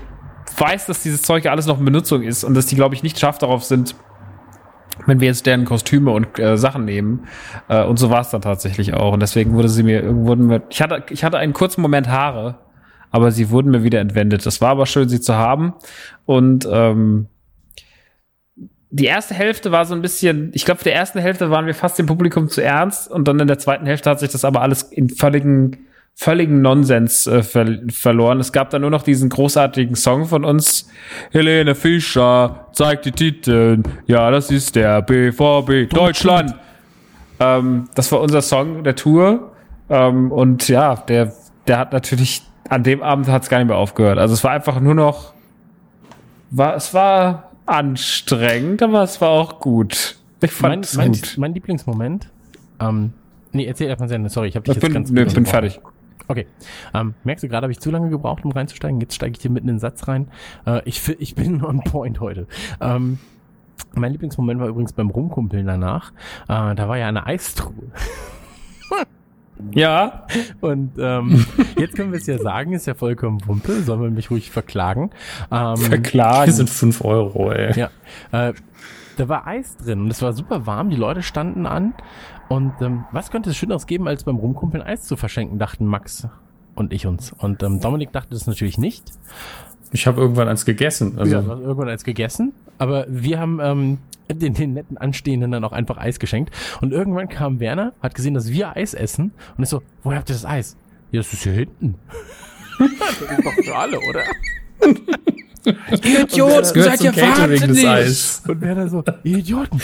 weiß, 0.57 0.85
dass 0.85 1.03
dieses 1.03 1.21
Zeug 1.21 1.45
ja 1.45 1.51
alles 1.51 1.65
noch 1.65 1.79
in 1.79 1.85
Benutzung 1.85 2.23
ist 2.23 2.43
und 2.43 2.53
dass 2.53 2.65
die, 2.65 2.75
glaube 2.75 2.95
ich, 2.95 3.03
nicht 3.03 3.19
scharf 3.19 3.37
darauf 3.37 3.63
sind, 3.63 3.95
wenn 5.05 5.19
wir 5.19 5.27
jetzt 5.27 5.45
deren 5.45 5.65
Kostüme 5.65 6.11
und 6.11 6.39
äh, 6.39 6.57
Sachen 6.57 6.85
nehmen. 6.85 7.27
Äh, 7.67 7.83
und 7.83 7.97
so 7.97 8.09
war 8.09 8.21
es 8.21 8.29
dann 8.29 8.41
tatsächlich 8.41 8.93
auch. 8.93 9.13
Und 9.13 9.21
deswegen 9.21 9.53
wurde 9.53 9.69
sie 9.69 9.83
mir, 9.83 10.03
wurden 10.15 10.47
mir, 10.47 10.63
ich 10.69 10.81
hatte, 10.81 11.03
ich 11.09 11.23
hatte 11.23 11.37
einen 11.37 11.53
kurzen 11.53 11.81
Moment 11.81 12.09
Haare, 12.09 12.59
aber 13.11 13.31
sie 13.31 13.49
wurden 13.49 13.71
mir 13.71 13.83
wieder 13.83 13.99
entwendet. 13.99 14.45
Das 14.45 14.61
war 14.61 14.69
aber 14.69 14.85
schön, 14.85 15.09
sie 15.09 15.21
zu 15.21 15.35
haben. 15.35 15.73
Und 16.25 16.67
ähm, 16.71 17.27
die 18.91 19.05
erste 19.05 19.33
Hälfte 19.33 19.71
war 19.71 19.85
so 19.85 19.93
ein 19.93 20.01
bisschen, 20.01 20.51
ich 20.53 20.65
glaube, 20.65 20.83
der 20.83 20.95
ersten 20.95 21.19
Hälfte 21.19 21.51
waren 21.51 21.65
wir 21.65 21.75
fast 21.75 21.99
dem 21.99 22.07
Publikum 22.07 22.49
zu 22.49 22.61
ernst 22.61 23.09
und 23.09 23.27
dann 23.27 23.39
in 23.39 23.47
der 23.47 23.59
zweiten 23.59 23.85
Hälfte 23.85 24.09
hat 24.09 24.19
sich 24.19 24.31
das 24.31 24.43
aber 24.43 24.61
alles 24.61 24.83
in 24.83 25.09
völligen, 25.09 25.77
völligen 26.19 26.61
Nonsens 26.61 27.27
äh, 27.27 27.43
ver 27.43 27.77
verloren. 27.89 28.41
Es 28.41 28.51
gab 28.51 28.71
dann 28.71 28.81
nur 28.81 28.89
noch 28.89 29.03
diesen 29.03 29.29
großartigen 29.29 29.95
Song 29.95 30.25
von 30.25 30.43
uns. 30.43 30.89
Helene 31.31 31.75
Fischer 31.75 32.67
zeigt 32.73 33.05
die 33.05 33.13
Titel. 33.13 33.81
Ja, 34.05 34.29
das 34.29 34.51
ist 34.51 34.75
der 34.75 35.01
BVB 35.01 35.89
Deutschland. 35.89 36.55
Ähm, 37.39 37.87
das 37.95 38.11
war 38.11 38.19
unser 38.19 38.41
Song 38.41 38.83
der 38.83 38.97
Tour. 38.97 39.53
Ähm, 39.89 40.29
und 40.33 40.67
ja, 40.67 40.95
der, 40.95 41.31
der 41.67 41.77
hat 41.77 41.93
natürlich, 41.93 42.41
an 42.67 42.83
dem 42.83 43.01
Abend 43.01 43.29
hat 43.29 43.43
es 43.43 43.49
gar 43.49 43.59
nicht 43.59 43.67
mehr 43.67 43.77
aufgehört. 43.77 44.17
Also 44.17 44.33
es 44.33 44.43
war 44.43 44.51
einfach 44.51 44.81
nur 44.81 44.95
noch, 44.95 45.33
war, 46.51 46.75
es 46.75 46.93
war 46.93 47.51
anstrengend, 47.65 48.83
aber 48.83 49.03
es 49.03 49.21
war 49.21 49.29
auch 49.29 49.61
gut. 49.61 50.17
Ich 50.41 50.51
fand 50.51 50.69
Mein, 50.71 50.79
es 50.81 50.97
mein, 50.97 51.11
gut. 51.13 51.35
mein 51.37 51.53
Lieblingsmoment, 51.53 52.29
ähm, 52.81 53.13
nee, 53.53 53.65
erzähl 53.65 53.87
erstmal 53.87 54.11
Ende, 54.11 54.29
sorry, 54.29 54.49
ich 54.49 54.55
habe 54.57 54.65
dich 54.65 54.75
Ich 54.75 54.83
jetzt 54.83 54.83
bin, 54.83 54.93
ganz 54.93 55.11
nö, 55.11 55.25
bin 55.25 55.45
fertig. 55.45 55.79
Okay. 56.29 56.45
Ähm, 56.93 57.15
merkst 57.23 57.43
du 57.43 57.49
gerade, 57.49 57.65
habe 57.65 57.71
ich 57.71 57.79
zu 57.79 57.89
lange 57.89 58.09
gebraucht, 58.09 58.45
um 58.45 58.51
reinzusteigen? 58.51 59.01
Jetzt 59.01 59.15
steige 59.15 59.31
ich 59.31 59.39
dir 59.39 59.49
mitten 59.49 59.67
in 59.67 59.75
den 59.75 59.79
Satz 59.79 60.07
rein. 60.07 60.27
Äh, 60.65 60.81
ich, 60.85 61.05
ich 61.19 61.33
bin 61.35 61.63
on 61.65 61.83
point 61.83 62.19
heute. 62.19 62.47
Ähm, 62.79 63.17
mein 63.95 64.11
Lieblingsmoment 64.11 64.61
war 64.61 64.67
übrigens 64.67 64.93
beim 64.93 65.09
Rumkumpeln 65.09 65.65
danach. 65.65 66.13
Äh, 66.47 66.75
da 66.75 66.87
war 66.87 66.97
ja 66.97 67.07
eine 67.07 67.25
Eistruhe. 67.25 67.73
Ja, 69.71 70.25
Und 70.61 70.93
ähm, 70.99 71.45
jetzt 71.77 71.95
können 71.95 72.13
wir 72.13 72.19
es 72.19 72.27
ja 72.27 72.37
sagen, 72.37 72.71
ist 72.71 72.85
ja 72.85 72.93
vollkommen 72.93 73.45
Wumpe, 73.45 73.81
sollen 73.81 74.01
wir 74.01 74.09
mich 74.09 74.31
ruhig 74.31 74.51
verklagen. 74.51 75.09
Ähm, 75.51 75.75
Hier 75.75 75.85
verklagen. 75.87 76.51
sind 76.51 76.69
5 76.69 77.03
Euro, 77.03 77.51
ey. 77.51 77.77
Ja, 77.77 77.89
äh, 78.31 78.53
da 79.17 79.27
war 79.27 79.47
Eis 79.47 79.75
drin 79.75 80.03
und 80.03 80.11
es 80.11 80.21
war 80.21 80.31
super 80.31 80.65
warm, 80.65 80.89
die 80.89 80.95
Leute 80.95 81.23
standen 81.23 81.65
an. 81.65 81.93
Und 82.49 82.73
ähm, 82.81 83.05
was 83.11 83.31
könnte 83.31 83.51
es 83.51 83.57
Schöneres 83.57 83.87
geben, 83.87 84.07
als 84.07 84.23
beim 84.23 84.37
Rumkumpeln 84.37 84.83
Eis 84.83 85.03
zu 85.03 85.15
verschenken, 85.15 85.59
dachten 85.59 85.85
Max 85.85 86.27
und 86.75 86.91
ich 86.91 87.05
uns. 87.05 87.31
Und 87.37 87.63
ähm, 87.63 87.79
Dominik 87.79 88.11
dachte 88.11 88.31
das 88.31 88.47
natürlich 88.47 88.77
nicht. 88.77 89.11
Ich 89.91 90.07
habe 90.07 90.19
irgendwann 90.19 90.47
eins 90.47 90.65
gegessen. 90.65 91.17
Also, 91.17 91.31
ja, 91.31 91.41
irgendwann 91.41 91.89
als 91.89 92.03
gegessen. 92.03 92.53
Aber 92.77 93.05
wir 93.07 93.39
haben 93.39 93.59
ähm, 93.61 93.97
den, 94.31 94.53
den 94.53 94.73
netten 94.73 94.97
Anstehenden 94.97 95.51
dann 95.51 95.63
auch 95.63 95.71
einfach 95.71 95.97
Eis 95.97 96.19
geschenkt. 96.19 96.53
Und 96.81 96.91
irgendwann 96.91 97.29
kam 97.29 97.59
Werner, 97.59 97.93
hat 98.01 98.15
gesehen, 98.15 98.33
dass 98.33 98.49
wir 98.49 98.75
Eis 98.75 98.93
essen 98.93 99.31
und 99.57 99.63
ist 99.63 99.69
so, 99.69 99.81
woher 100.03 100.19
habt 100.19 100.29
ihr 100.29 100.35
das 100.35 100.45
Eis? 100.45 100.77
Ja, 101.11 101.19
das 101.19 101.33
ist 101.33 101.43
hier 101.43 101.53
hinten. 101.53 101.95
das 102.79 103.21
ist 103.21 103.45
doch 103.45 103.53
für 103.63 103.75
alle, 103.75 103.99
oder? 103.99 104.23
Idioten, 106.03 106.81
Catering 107.13 107.67
des 107.67 107.85
Eis. 107.85 108.43
Und 108.47 108.61
Werner 108.61 108.87
so, 108.87 109.03
ihr 109.23 109.37
Idioten. 109.39 109.81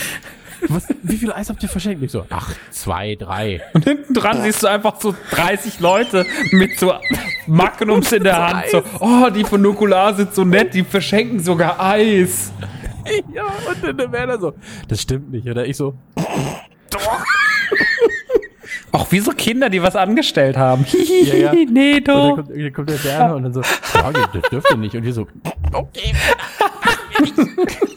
Was, 0.68 0.86
wie 1.02 1.16
viel 1.16 1.32
Eis 1.32 1.48
habt 1.48 1.62
ihr 1.62 1.68
verschenkt? 1.68 2.02
Ich 2.02 2.10
so, 2.10 2.24
ach, 2.30 2.52
zwei, 2.70 3.14
drei. 3.14 3.62
Und 3.72 3.84
hinten 3.84 4.14
dran 4.14 4.42
siehst 4.42 4.62
du 4.62 4.66
einfach 4.68 5.00
so 5.00 5.14
30 5.30 5.80
Leute 5.80 6.26
mit 6.52 6.78
so 6.78 6.92
Magnums 7.46 8.12
in 8.12 8.24
der 8.24 8.48
Hand. 8.48 8.66
So, 8.70 8.82
oh, 9.00 9.30
die 9.30 9.44
von 9.44 9.62
Nukular 9.62 10.14
sind 10.14 10.34
so 10.34 10.44
nett, 10.44 10.74
die 10.74 10.84
verschenken 10.84 11.40
sogar 11.40 11.80
Eis. 11.80 12.52
Ja, 13.32 13.44
und 13.44 13.84
dann 13.84 13.96
der 13.96 14.10
Werner 14.10 14.38
so, 14.38 14.54
das 14.88 15.02
stimmt 15.02 15.30
nicht. 15.30 15.46
Oder 15.48 15.66
ich 15.66 15.76
so, 15.76 15.94
Auch 18.92 19.12
wie 19.12 19.20
so 19.20 19.32
Kinder, 19.32 19.68
die 19.68 19.82
was 19.82 19.94
angestellt 19.94 20.56
haben. 20.56 20.86
Ja, 21.24 21.34
ja. 21.34 21.52
nee, 21.70 21.96
und 21.96 22.08
dann 22.08 22.28
doch. 22.28 22.36
kommt, 22.36 22.50
dann 22.50 22.72
kommt 22.72 22.88
der 22.90 23.04
Werner 23.04 23.36
und 23.36 23.42
dann 23.42 23.52
so, 23.52 23.60
ja, 23.60 24.10
das 24.10 24.50
dürft 24.50 24.70
ihr 24.70 24.76
nicht. 24.76 24.94
Und 24.94 25.04
wir 25.04 25.12
so, 25.12 25.26
okay. 25.72 26.14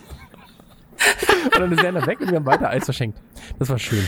und 1.46 1.60
dann 1.60 1.72
ist 1.72 1.84
Werner 1.84 2.06
weg 2.06 2.20
und 2.22 2.30
wir 2.30 2.38
haben 2.38 2.46
weiter 2.46 2.70
Eis 2.70 2.86
verschenkt. 2.86 3.20
Das 3.58 3.70
war 3.70 3.80
schön. 3.80 4.08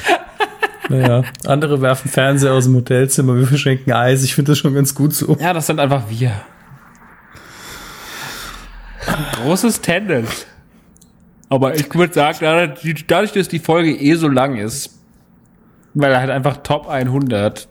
naja, 0.90 1.24
andere 1.46 1.82
werfen 1.82 2.10
Fernseher 2.10 2.54
aus 2.54 2.66
dem 2.66 2.76
Hotelzimmer, 2.76 3.36
wir 3.36 3.48
verschenken 3.48 3.94
Eis. 3.94 4.24
Ich 4.24 4.36
finde 4.36 4.52
das 4.52 4.60
schon 4.60 4.74
ganz 4.74 4.94
gut 4.96 5.14
so. 5.14 5.38
Ja, 5.40 5.54
das 5.54 5.68
sind 5.68 5.80
einfach 5.80 6.04
wir. 6.10 6.34
Großes 9.44 9.82
Tennis. 9.82 10.46
Aber 11.50 11.76
ich 11.76 11.94
würde 11.94 12.14
sagen, 12.14 12.38
dadurch, 12.40 13.06
dadurch, 13.08 13.34
dass 13.34 13.50
die 13.50 13.60
Folge 13.60 13.92
eh 13.92 14.14
so 14.14 14.30
lang 14.30 14.58
ist, 14.58 14.98
weil 15.94 16.12
er 16.12 16.20
halt 16.20 16.30
einfach 16.30 16.58
Top 16.64 16.88
100. 16.88 17.68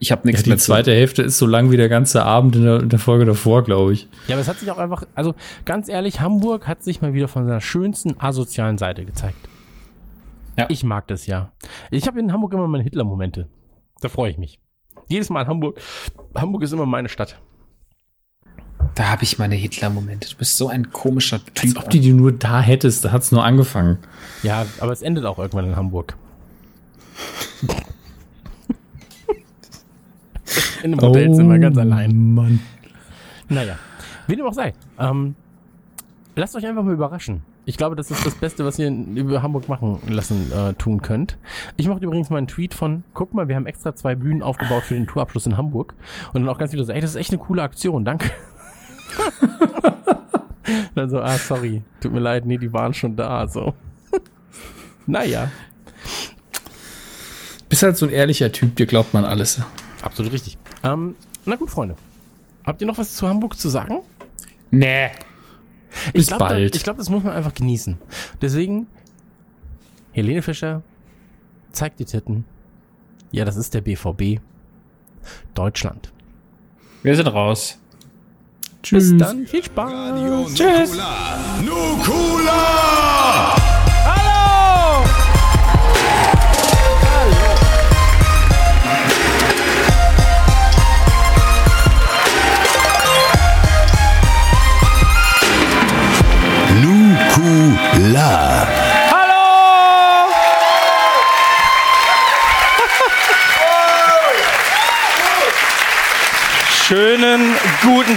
Ich 0.00 0.12
habe 0.12 0.26
nichts 0.26 0.44
Die 0.44 0.50
mehr 0.50 0.58
zu- 0.58 0.66
zweite 0.66 0.92
Hälfte 0.92 1.22
ist 1.22 1.38
so 1.38 1.46
lang 1.46 1.70
wie 1.72 1.76
der 1.76 1.88
ganze 1.88 2.24
Abend 2.24 2.54
in 2.56 2.62
der, 2.62 2.80
in 2.80 2.88
der 2.88 2.98
Folge 3.00 3.24
davor, 3.24 3.64
glaube 3.64 3.92
ich. 3.92 4.08
Ja, 4.28 4.34
aber 4.34 4.42
es 4.42 4.48
hat 4.48 4.58
sich 4.58 4.70
auch 4.70 4.78
einfach, 4.78 5.02
also 5.14 5.34
ganz 5.64 5.88
ehrlich, 5.88 6.20
Hamburg 6.20 6.68
hat 6.68 6.84
sich 6.84 7.02
mal 7.02 7.14
wieder 7.14 7.26
von 7.28 7.44
seiner 7.46 7.60
schönsten 7.60 8.14
asozialen 8.20 8.78
Seite 8.78 9.04
gezeigt. 9.04 9.36
Ja. 10.56 10.66
Ich 10.68 10.84
mag 10.84 11.06
das 11.08 11.26
ja. 11.26 11.52
Ich 11.90 12.06
habe 12.06 12.20
in 12.20 12.32
Hamburg 12.32 12.52
immer 12.52 12.68
meine 12.68 12.84
Hitler-Momente. 12.84 13.48
Da 14.00 14.08
freue 14.08 14.30
ich 14.30 14.38
mich. 14.38 14.60
Jedes 15.08 15.30
Mal 15.30 15.42
in 15.42 15.48
Hamburg. 15.48 15.80
Hamburg 16.34 16.62
ist 16.62 16.72
immer 16.72 16.86
meine 16.86 17.08
Stadt. 17.08 17.40
Da 18.94 19.08
habe 19.10 19.24
ich 19.24 19.38
meine 19.38 19.54
Hitler-Momente. 19.56 20.28
Du 20.30 20.36
bist 20.36 20.56
so 20.56 20.68
ein 20.68 20.90
komischer 20.90 21.40
Als 21.56 21.72
Typ. 21.72 21.78
ob 21.78 21.90
die 21.90 22.00
die 22.00 22.12
nur 22.12 22.32
da 22.32 22.60
hättest, 22.60 23.04
da 23.04 23.12
hat's 23.12 23.32
nur 23.32 23.44
angefangen. 23.44 23.98
Ja, 24.42 24.64
aber 24.80 24.92
es 24.92 25.02
endet 25.02 25.24
auch 25.24 25.38
irgendwann 25.38 25.66
in 25.66 25.76
Hamburg. 25.76 26.16
in 30.82 30.92
einem 30.92 31.00
Hotelzimmer 31.00 31.58
ganz 31.58 31.76
allein. 31.78 32.34
Mann. 32.34 32.60
Naja, 33.48 33.76
wie 34.26 34.36
dem 34.36 34.46
auch 34.46 34.52
sei. 34.52 34.74
Ähm, 34.98 35.34
lasst 36.36 36.56
euch 36.56 36.66
einfach 36.66 36.82
mal 36.82 36.92
überraschen. 36.94 37.42
Ich 37.64 37.76
glaube, 37.76 37.96
das 37.96 38.10
ist 38.10 38.24
das 38.24 38.34
Beste, 38.34 38.64
was 38.64 38.78
ihr 38.78 38.88
über 38.88 39.42
Hamburg 39.42 39.68
machen 39.68 40.00
lassen 40.08 40.50
äh, 40.52 40.72
tun 40.74 41.02
könnt. 41.02 41.36
Ich 41.76 41.86
mache 41.86 42.02
übrigens 42.02 42.30
mal 42.30 42.38
einen 42.38 42.46
Tweet 42.46 42.72
von, 42.72 43.04
guck 43.12 43.34
mal, 43.34 43.48
wir 43.48 43.56
haben 43.56 43.66
extra 43.66 43.94
zwei 43.94 44.14
Bühnen 44.14 44.42
aufgebaut 44.42 44.84
für 44.84 44.94
den 44.94 45.06
Tourabschluss 45.06 45.44
in 45.44 45.58
Hamburg. 45.58 45.94
Und 46.32 46.40
dann 46.40 46.48
auch 46.48 46.56
ganz 46.56 46.70
viele 46.70 46.84
so, 46.84 46.92
ey, 46.92 47.00
das 47.02 47.10
ist 47.10 47.16
echt 47.16 47.30
eine 47.30 47.42
coole 47.42 47.62
Aktion, 47.62 48.06
danke. 48.06 48.30
dann 50.94 51.10
so, 51.10 51.20
ah, 51.20 51.36
sorry, 51.36 51.82
tut 52.00 52.12
mir 52.12 52.20
leid, 52.20 52.46
nee, 52.46 52.56
die 52.56 52.72
waren 52.72 52.94
schon 52.94 53.16
da, 53.16 53.46
so. 53.46 53.74
naja, 55.06 55.50
Bist 57.68 57.82
halt 57.82 57.96
so 57.98 58.06
ein 58.06 58.12
ehrlicher 58.12 58.50
Typ, 58.50 58.76
dir 58.76 58.86
glaubt 58.86 59.12
man 59.12 59.24
alles. 59.24 59.60
Absolut 60.08 60.32
richtig. 60.32 60.58
Ähm, 60.82 61.14
na 61.44 61.56
gut, 61.56 61.70
Freunde. 61.70 61.96
Habt 62.64 62.80
ihr 62.80 62.86
noch 62.86 62.98
was 62.98 63.14
zu 63.14 63.28
Hamburg 63.28 63.58
zu 63.58 63.68
sagen? 63.68 64.00
Nee. 64.70 65.10
Bis 66.12 66.22
ich 66.22 66.26
glaub, 66.28 66.40
bald. 66.40 66.74
Da, 66.74 66.76
ich 66.76 66.82
glaube, 66.82 66.98
das 66.98 67.08
muss 67.08 67.22
man 67.22 67.32
einfach 67.32 67.54
genießen. 67.54 67.98
Deswegen, 68.40 68.86
Helene 70.12 70.42
Fischer, 70.42 70.82
zeigt 71.72 72.00
die 72.00 72.04
Titten. 72.04 72.44
Ja, 73.30 73.44
das 73.44 73.56
ist 73.56 73.74
der 73.74 73.82
BVB. 73.82 74.40
Deutschland. 75.54 76.12
Wir 77.02 77.14
sind 77.14 77.28
raus. 77.28 77.78
Tschüss. 78.82 79.10
Bis 79.10 79.18
dann, 79.18 79.46
viel 79.46 79.64
Spaß. 79.64 80.54
Tschüss. 80.54 80.92
Nukula! 80.92 81.62
Nukula. 81.62 83.77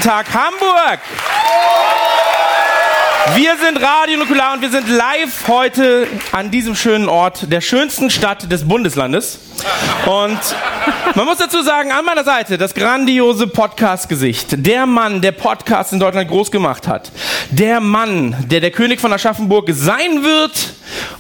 Guten 0.02 0.10
Tag, 0.10 0.34
Hamburg! 0.34 1.00
Wir 3.36 3.56
sind 3.58 3.82
Radio 3.82 4.18
Nukular 4.18 4.54
und 4.54 4.62
wir 4.62 4.72
sind 4.72 4.90
live 4.90 5.48
heute 5.48 6.08
an 6.32 6.50
diesem 6.50 6.76
schönen 6.76 7.08
Ort, 7.08 7.52
der 7.52 7.62
schönsten 7.62 8.10
Stadt 8.10 8.52
des 8.52 8.68
Bundeslandes. 8.68 9.40
Und 10.08 10.40
man 11.14 11.26
muss 11.26 11.38
dazu 11.38 11.62
sagen, 11.62 11.92
an 11.92 12.04
meiner 12.04 12.24
Seite 12.24 12.58
das 12.58 12.74
grandiose 12.74 13.46
Podcast-Gesicht. 13.46 14.66
Der 14.66 14.88
Mann, 14.88 15.22
der 15.22 15.34
Podcast 15.34 15.94
in 15.94 16.00
Deutschland 16.00 16.30
groß 16.30 16.50
gemacht 16.50 16.88
hat. 16.88 17.12
Der 17.52 17.80
Mann, 17.80 18.36
der 18.50 18.60
der 18.60 18.72
König 18.72 19.00
von 19.00 19.14
Aschaffenburg 19.14 19.70
sein 19.72 20.24
wird. 20.24 20.74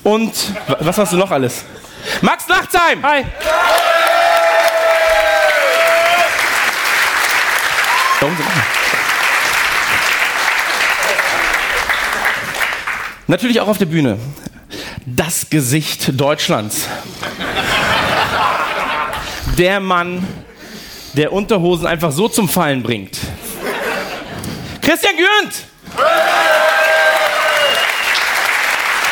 Und 0.04 0.34
was 0.80 0.98
hast 0.98 1.14
du 1.14 1.18
noch 1.18 1.30
alles? 1.30 1.66
Max 2.22 2.48
Nachtsheim! 2.48 3.04
Hi! 3.04 3.26
Oben 8.22 8.38
sind 8.38 8.48
Natürlich 13.32 13.62
auch 13.62 13.70
auf 13.70 13.78
der 13.78 13.86
Bühne. 13.86 14.18
Das 15.06 15.50
Gesicht 15.50 16.20
Deutschlands. 16.20 16.90
Der 19.58 19.80
Mann, 19.80 20.28
der 21.14 21.32
Unterhosen 21.32 21.88
einfach 21.88 22.12
so 22.12 22.28
zum 22.28 22.50
Fallen 22.50 22.84
bringt. 22.84 23.18
Christian 24.82 25.14
Gürnt! 25.16 25.54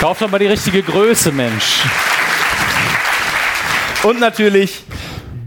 Kauf 0.01 0.19
doch 0.19 0.29
mal 0.29 0.37
die 0.37 0.47
richtige 0.47 0.83
Größe, 0.83 1.31
Mensch. 1.31 1.79
Und 4.03 4.19
natürlich 4.19 4.83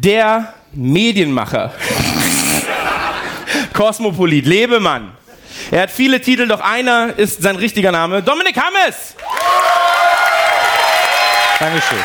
der 0.03 0.55
Medienmacher. 0.73 1.75
Kosmopolit, 3.75 4.47
Lebemann. 4.47 5.11
Er 5.71 5.83
hat 5.83 5.91
viele 5.91 6.21
Titel, 6.21 6.47
doch 6.49 6.61
einer 6.61 7.19
ist 7.19 7.43
sein 7.43 7.57
richtiger 7.57 7.93
Name. 7.93 8.23
Dominik 8.23 8.57
Hammes! 8.57 9.15
Dankeschön. 11.59 11.99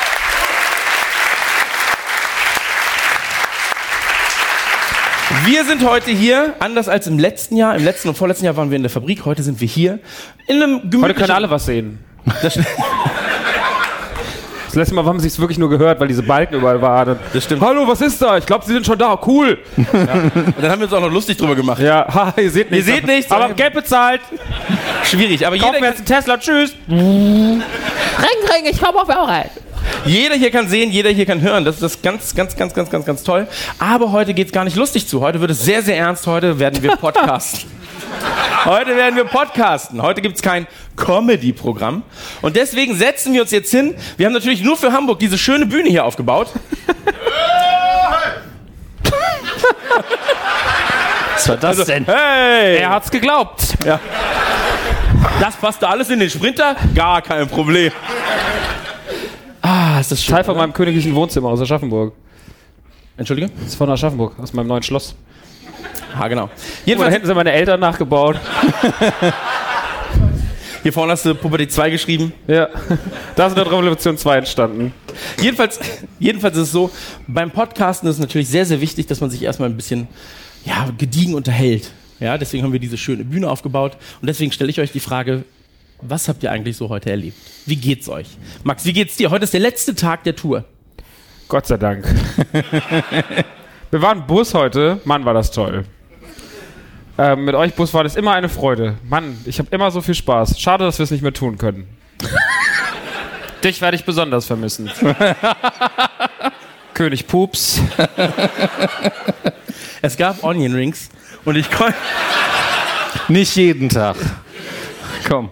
Wir 5.45 5.65
sind 5.65 5.83
heute 5.83 6.11
hier, 6.11 6.55
anders 6.59 6.87
als 6.89 7.07
im 7.07 7.19
letzten 7.19 7.57
Jahr. 7.57 7.75
Im 7.75 7.83
letzten 7.83 8.09
und 8.09 8.15
vorletzten 8.15 8.45
Jahr 8.45 8.55
waren 8.55 8.69
wir 8.69 8.75
in 8.75 8.83
der 8.83 8.89
Fabrik. 8.89 9.25
Heute 9.25 9.43
sind 9.43 9.59
wir 9.59 9.67
hier 9.67 9.99
in 10.47 10.61
einem 10.61 10.81
gemütlichen... 10.81 11.03
Heute 11.03 11.13
können 11.15 11.31
alle 11.31 11.49
was 11.49 11.65
sehen. 11.65 11.99
Letzte 14.77 14.93
Mal 14.93 15.05
haben 15.05 15.19
sie 15.19 15.27
es 15.27 15.39
wirklich 15.39 15.57
nur 15.57 15.69
gehört, 15.69 15.99
weil 15.99 16.07
diese 16.07 16.21
Balken 16.21 16.55
überall 16.55 16.79
waren. 16.81 17.17
das 17.33 17.43
stimmt. 17.43 17.61
Hallo, 17.61 17.87
was 17.87 17.99
ist 18.01 18.21
da? 18.21 18.37
Ich 18.37 18.45
glaube, 18.45 18.63
sie 18.63 18.73
sind 18.73 18.85
schon 18.85 18.97
da. 18.97 19.19
Cool. 19.25 19.57
Und 19.75 19.87
dann 19.91 20.71
haben 20.71 20.79
wir 20.79 20.85
uns 20.85 20.93
auch 20.93 21.01
noch 21.01 21.11
lustig 21.11 21.37
drüber 21.37 21.55
gemacht. 21.55 21.81
Ja, 21.81 22.05
ha, 22.13 22.33
ihr 22.37 22.51
seht 22.51 22.69
nichts. 22.69 22.87
Ihr 22.87 22.95
seht 22.95 23.07
nichts. 23.07 23.31
Aber 23.31 23.53
Geld 23.53 23.73
bezahlt. 23.73 24.21
Schwierig, 25.03 25.45
aber 25.47 25.57
Kaufen 25.57 25.73
wir 25.73 25.79
jeder, 25.79 25.89
jetzt 25.89 25.97
einen 25.97 26.05
Tesla. 26.05 26.37
Tschüss. 26.37 26.75
Jeder 30.05 30.35
hier 30.35 30.51
kann 30.51 30.67
sehen, 30.67 30.91
jeder 30.91 31.09
hier 31.09 31.25
kann 31.25 31.41
hören. 31.41 31.65
Das 31.65 31.75
ist 31.75 31.83
das 31.83 32.01
ganz, 32.01 32.33
ganz, 32.35 32.55
ganz, 32.55 32.73
ganz, 32.73 32.89
ganz, 32.89 33.05
ganz 33.05 33.23
toll. 33.23 33.47
Aber 33.79 34.11
heute 34.11 34.33
geht's 34.33 34.51
gar 34.51 34.63
nicht 34.63 34.77
lustig 34.77 35.07
zu. 35.07 35.21
Heute 35.21 35.41
wird 35.41 35.51
es 35.51 35.63
sehr, 35.63 35.81
sehr 35.81 35.97
ernst. 35.97 36.27
Heute 36.27 36.59
werden 36.59 36.81
wir 36.81 36.95
podcasten. 36.95 37.69
Heute 38.65 38.95
werden 38.95 39.15
wir 39.15 39.23
podcasten. 39.23 40.01
Heute 40.01 40.21
gibt's 40.21 40.41
kein 40.41 40.67
Comedy-Programm. 40.95 42.03
Und 42.41 42.55
deswegen 42.55 42.95
setzen 42.95 43.33
wir 43.33 43.41
uns 43.41 43.51
jetzt 43.51 43.71
hin. 43.71 43.95
Wir 44.17 44.25
haben 44.25 44.33
natürlich 44.33 44.61
nur 44.61 44.75
für 44.75 44.91
Hamburg 44.91 45.19
diese 45.19 45.37
schöne 45.37 45.65
Bühne 45.65 45.89
hier 45.89 46.03
aufgebaut. 46.03 46.51
Was 51.35 51.49
war 51.49 51.57
das 51.57 51.85
denn? 51.85 52.05
Hey! 52.05 52.77
Er 52.77 52.89
hat's 52.89 53.11
geglaubt. 53.11 53.77
Das 55.39 55.55
passte 55.55 55.87
alles 55.87 56.09
in 56.09 56.19
den 56.19 56.29
Sprinter? 56.29 56.75
Gar 56.95 57.21
kein 57.21 57.47
Problem. 57.47 57.91
Ah, 59.69 59.99
ist 59.99 60.13
das 60.13 60.23
schön. 60.23 60.33
Teil 60.33 60.45
von 60.45 60.55
meinem 60.55 60.71
königlichen 60.71 61.13
Wohnzimmer 61.13 61.49
aus 61.49 61.59
Aschaffenburg. 61.59 62.13
Entschuldige? 63.17 63.51
Das 63.59 63.67
ist 63.67 63.75
von 63.75 63.89
Aschaffenburg, 63.89 64.39
aus 64.39 64.53
meinem 64.53 64.67
neuen 64.67 64.81
Schloss. 64.81 65.13
Ah, 66.17 66.29
genau. 66.29 66.43
Und 66.43 66.51
da 66.51 66.85
Jedenfalls, 66.85 67.13
hinten 67.13 67.27
sind 67.27 67.35
meine 67.35 67.51
Eltern 67.51 67.81
nachgebaut. 67.81 68.39
hier 70.83 70.93
vorne 70.93 71.11
hast 71.11 71.25
du 71.25 71.35
Puberty 71.35 71.67
2 71.67 71.89
geschrieben. 71.89 72.31
Ja. 72.47 72.69
Da 73.35 73.47
ist 73.47 73.57
der 73.57 73.65
Revolution 73.65 74.17
2 74.17 74.37
entstanden. 74.37 74.93
Jedenfalls, 75.41 75.79
jedenfalls 76.17 76.55
ist 76.55 76.63
es 76.63 76.71
so, 76.71 76.89
beim 77.27 77.51
Podcasten 77.51 78.07
ist 78.07 78.15
es 78.15 78.21
natürlich 78.21 78.47
sehr, 78.47 78.65
sehr 78.65 78.79
wichtig, 78.79 79.05
dass 79.07 79.19
man 79.19 79.29
sich 79.29 79.43
erstmal 79.43 79.69
ein 79.69 79.75
bisschen 79.75 80.07
ja, 80.63 80.87
gediegen 80.97 81.35
unterhält. 81.35 81.91
Ja, 82.21 82.37
deswegen 82.37 82.63
haben 82.63 82.71
wir 82.71 82.79
diese 82.79 82.97
schöne 82.97 83.25
Bühne 83.25 83.49
aufgebaut. 83.49 83.97
Und 84.21 84.27
deswegen 84.27 84.53
stelle 84.53 84.69
ich 84.69 84.79
euch 84.79 84.93
die 84.93 85.01
Frage, 85.01 85.43
was 86.01 86.27
habt 86.27 86.43
ihr 86.43 86.51
eigentlich 86.51 86.77
so 86.77 86.89
heute 86.89 87.09
erlebt? 87.09 87.37
Wie 87.65 87.75
geht's 87.75 88.07
euch? 88.09 88.27
Max, 88.63 88.85
wie 88.85 88.93
geht's 88.93 89.17
dir? 89.17 89.29
Heute 89.31 89.45
ist 89.45 89.53
der 89.53 89.59
letzte 89.59 89.95
Tag 89.95 90.23
der 90.23 90.35
Tour. 90.35 90.65
Gott 91.47 91.65
sei 91.65 91.77
Dank. 91.77 92.05
Wir 93.91 94.01
waren 94.01 94.19
im 94.19 94.27
Bus 94.27 94.53
heute. 94.53 94.99
Mann, 95.05 95.25
war 95.25 95.33
das 95.33 95.51
toll. 95.51 95.85
Ähm, 97.17 97.45
mit 97.45 97.55
euch 97.55 97.73
Bus 97.73 97.93
war 97.93 98.03
das 98.03 98.15
immer 98.15 98.33
eine 98.33 98.49
Freude. 98.49 98.97
Mann, 99.09 99.37
ich 99.45 99.57
habe 99.59 99.69
immer 99.71 99.89
so 99.91 100.01
viel 100.01 100.13
Spaß. 100.13 100.59
Schade, 100.59 100.83
dass 100.83 100.99
wir 100.99 101.05
es 101.05 101.11
nicht 101.11 101.23
mehr 101.23 101.33
tun 101.33 101.57
können. 101.57 101.87
Dich 103.63 103.81
werde 103.81 103.95
ich 103.95 104.05
besonders 104.05 104.45
vermissen. 104.45 104.91
König 106.93 107.27
Pups. 107.27 107.81
Es 110.01 110.17
gab 110.17 110.43
Onion 110.43 110.75
Rings 110.75 111.09
und 111.45 111.55
ich 111.55 111.71
konnte 111.71 111.97
Nicht 113.29 113.55
jeden 113.55 113.89
Tag. 113.89 114.17
Komm. 115.27 115.49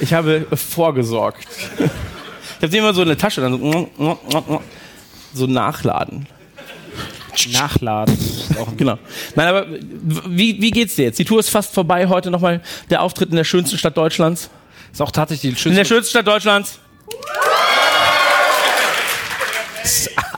Ich 0.00 0.12
habe 0.14 0.46
vorgesorgt. 0.54 1.46
Ich 1.78 2.62
habe 2.62 2.68
sie 2.70 2.78
immer 2.78 2.94
so 2.94 3.02
in 3.02 3.08
der 3.08 3.18
Tasche, 3.18 3.40
dann 3.40 3.58
so, 3.60 4.18
so 5.34 5.46
nachladen. 5.46 6.26
Nachladen. 7.52 8.16
Genau. 8.76 8.98
Nein, 9.36 9.46
aber 9.48 9.66
wie, 10.26 10.60
wie 10.60 10.70
geht's 10.72 10.96
dir 10.96 11.04
jetzt? 11.04 11.18
Die 11.18 11.24
Tour 11.24 11.38
ist 11.40 11.50
fast 11.50 11.72
vorbei. 11.72 12.08
Heute 12.08 12.30
nochmal 12.30 12.60
der 12.90 13.02
Auftritt 13.02 13.30
in 13.30 13.36
der 13.36 13.44
schönsten 13.44 13.78
Stadt 13.78 13.96
Deutschlands. 13.96 14.50
Ist 14.92 15.00
auch 15.02 15.10
tatsächlich 15.12 15.54
die 15.54 15.68
In 15.68 15.74
der 15.76 15.84
schönste. 15.84 15.94
schönsten 15.94 16.10
Stadt 16.10 16.26
Deutschlands. 16.26 16.80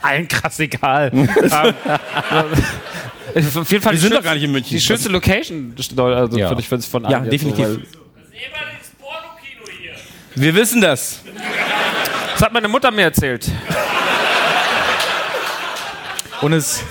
Allen 0.01 0.27
krass 0.27 0.59
egal. 0.59 1.11
Ähm, 3.33 3.43
äh, 3.43 3.59
Auf 3.59 3.71
jeden 3.71 3.81
Fall 3.81 3.93
Wir 3.93 3.99
sind 3.99 4.11
doch 4.11 4.17
schönste- 4.17 4.21
gar 4.23 4.33
nicht 4.33 4.43
in 4.43 4.51
München. 4.51 4.75
Die 4.75 4.81
schönste 4.81 5.07
Location, 5.09 5.73
also 5.77 6.37
Ja. 6.37 6.49
finde 6.49 6.61
ich 6.61 6.67
von 6.67 7.03
Ja, 7.03 7.09
allen 7.19 7.23
jetzt 7.25 7.31
definitiv. 7.33 7.65
So, 7.65 7.79
Wir 10.35 10.55
wissen 10.55 10.81
das. 10.81 11.21
das 12.33 12.41
hat 12.41 12.53
meine 12.53 12.67
Mutter 12.67 12.91
mir 12.91 13.03
erzählt. 13.03 13.49
Und 16.41 16.53
es, 16.53 16.83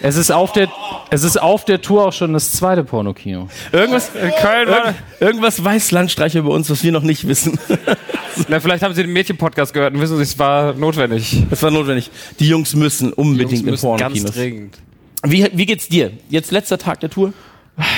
es, 0.00 0.16
ist 0.16 0.32
auf 0.32 0.52
der, 0.52 0.68
es 1.10 1.22
ist 1.22 1.40
auf 1.40 1.64
der 1.64 1.80
Tour 1.80 2.06
auch 2.08 2.12
schon 2.12 2.32
das 2.32 2.52
zweite 2.52 2.82
Pornokino. 2.82 3.48
Irgendwas, 3.70 4.10
In 4.14 4.32
Köln 4.40 4.68
irgend, 4.68 4.94
irgendwas 5.20 5.62
weiß 5.62 5.92
Landstreicher 5.92 6.40
über 6.40 6.50
uns, 6.50 6.68
was 6.70 6.82
wir 6.82 6.90
noch 6.90 7.02
nicht 7.02 7.28
wissen. 7.28 7.58
Na, 8.48 8.58
vielleicht 8.60 8.82
haben 8.82 8.94
sie 8.94 9.02
den 9.02 9.12
Mädchen-Podcast 9.12 9.74
gehört 9.74 9.94
und 9.94 10.00
wissen 10.00 10.16
sie, 10.16 10.22
es 10.22 10.38
war 10.38 10.72
notwendig. 10.72 11.44
Das 11.50 11.62
war 11.62 11.70
notwendig. 11.70 12.10
Die 12.40 12.48
Jungs 12.48 12.74
müssen 12.74 13.12
unbedingt 13.12 13.60
in 13.60 13.66
müssen 13.66 13.96
ganz 13.96 14.00
Pornokinos. 14.00 14.34
dringend. 14.34 14.78
Wie, 15.24 15.48
wie 15.52 15.66
geht's 15.66 15.88
dir? 15.88 16.10
Jetzt 16.30 16.50
letzter 16.50 16.78
Tag 16.78 16.98
der 17.00 17.10
Tour? 17.10 17.32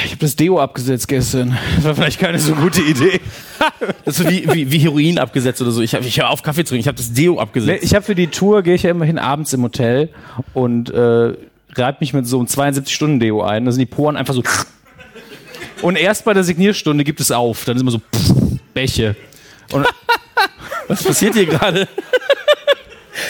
Ich 0.05 0.11
habe 0.13 0.21
das 0.21 0.37
Deo 0.37 0.61
abgesetzt 0.61 1.09
gestern. 1.09 1.59
Das 1.77 1.85
war 1.85 1.95
vielleicht 1.97 2.21
keine 2.21 2.39
so 2.39 2.55
gute 2.55 2.81
Idee. 2.83 3.21
Das 4.05 4.21
ist 4.21 4.29
wie, 4.29 4.47
wie, 4.53 4.71
wie 4.71 4.79
Heroin 4.79 5.19
abgesetzt 5.19 5.61
oder 5.63 5.71
so. 5.71 5.81
Ich, 5.81 5.95
hab, 5.95 6.03
ich 6.05 6.19
höre 6.19 6.29
auf 6.29 6.43
Kaffee 6.43 6.65
zu 6.65 6.71
trinken. 6.71 6.81
Ich 6.83 6.87
habe 6.89 6.97
das 6.99 7.13
Deo 7.13 7.39
abgesetzt. 7.39 7.83
Ich 7.83 7.95
habe 7.95 8.05
für 8.05 8.15
die 8.15 8.27
Tour, 8.27 8.63
gehe 8.63 8.75
ich 8.75 8.83
ja 8.83 8.91
immerhin 8.91 9.19
abends 9.19 9.53
im 9.53 9.63
Hotel 9.63 10.11
und 10.53 10.91
äh, 10.91 11.35
reibe 11.75 11.97
mich 12.01 12.13
mit 12.13 12.27
so 12.27 12.39
einem 12.39 12.47
72-Stunden-Deo 12.47 13.43
ein. 13.43 13.65
Da 13.65 13.73
sind 13.73 13.81
die 13.81 13.87
Poren 13.87 14.17
einfach 14.17 14.35
so. 14.35 14.43
Und 15.83 15.97
erst 15.97 16.25
bei 16.25 16.35
der 16.35 16.45
Signierstunde 16.45 17.05
gibt 17.05 17.21
es 17.21 17.31
auf. 17.31 17.65
Dann 17.65 17.77
ist 17.77 17.83
immer 17.83 17.91
so 17.91 18.01
Bäche. 18.75 19.17
Und 19.73 19.87
Was 20.89 21.03
passiert 21.03 21.35
hier 21.35 21.47
gerade? 21.47 21.89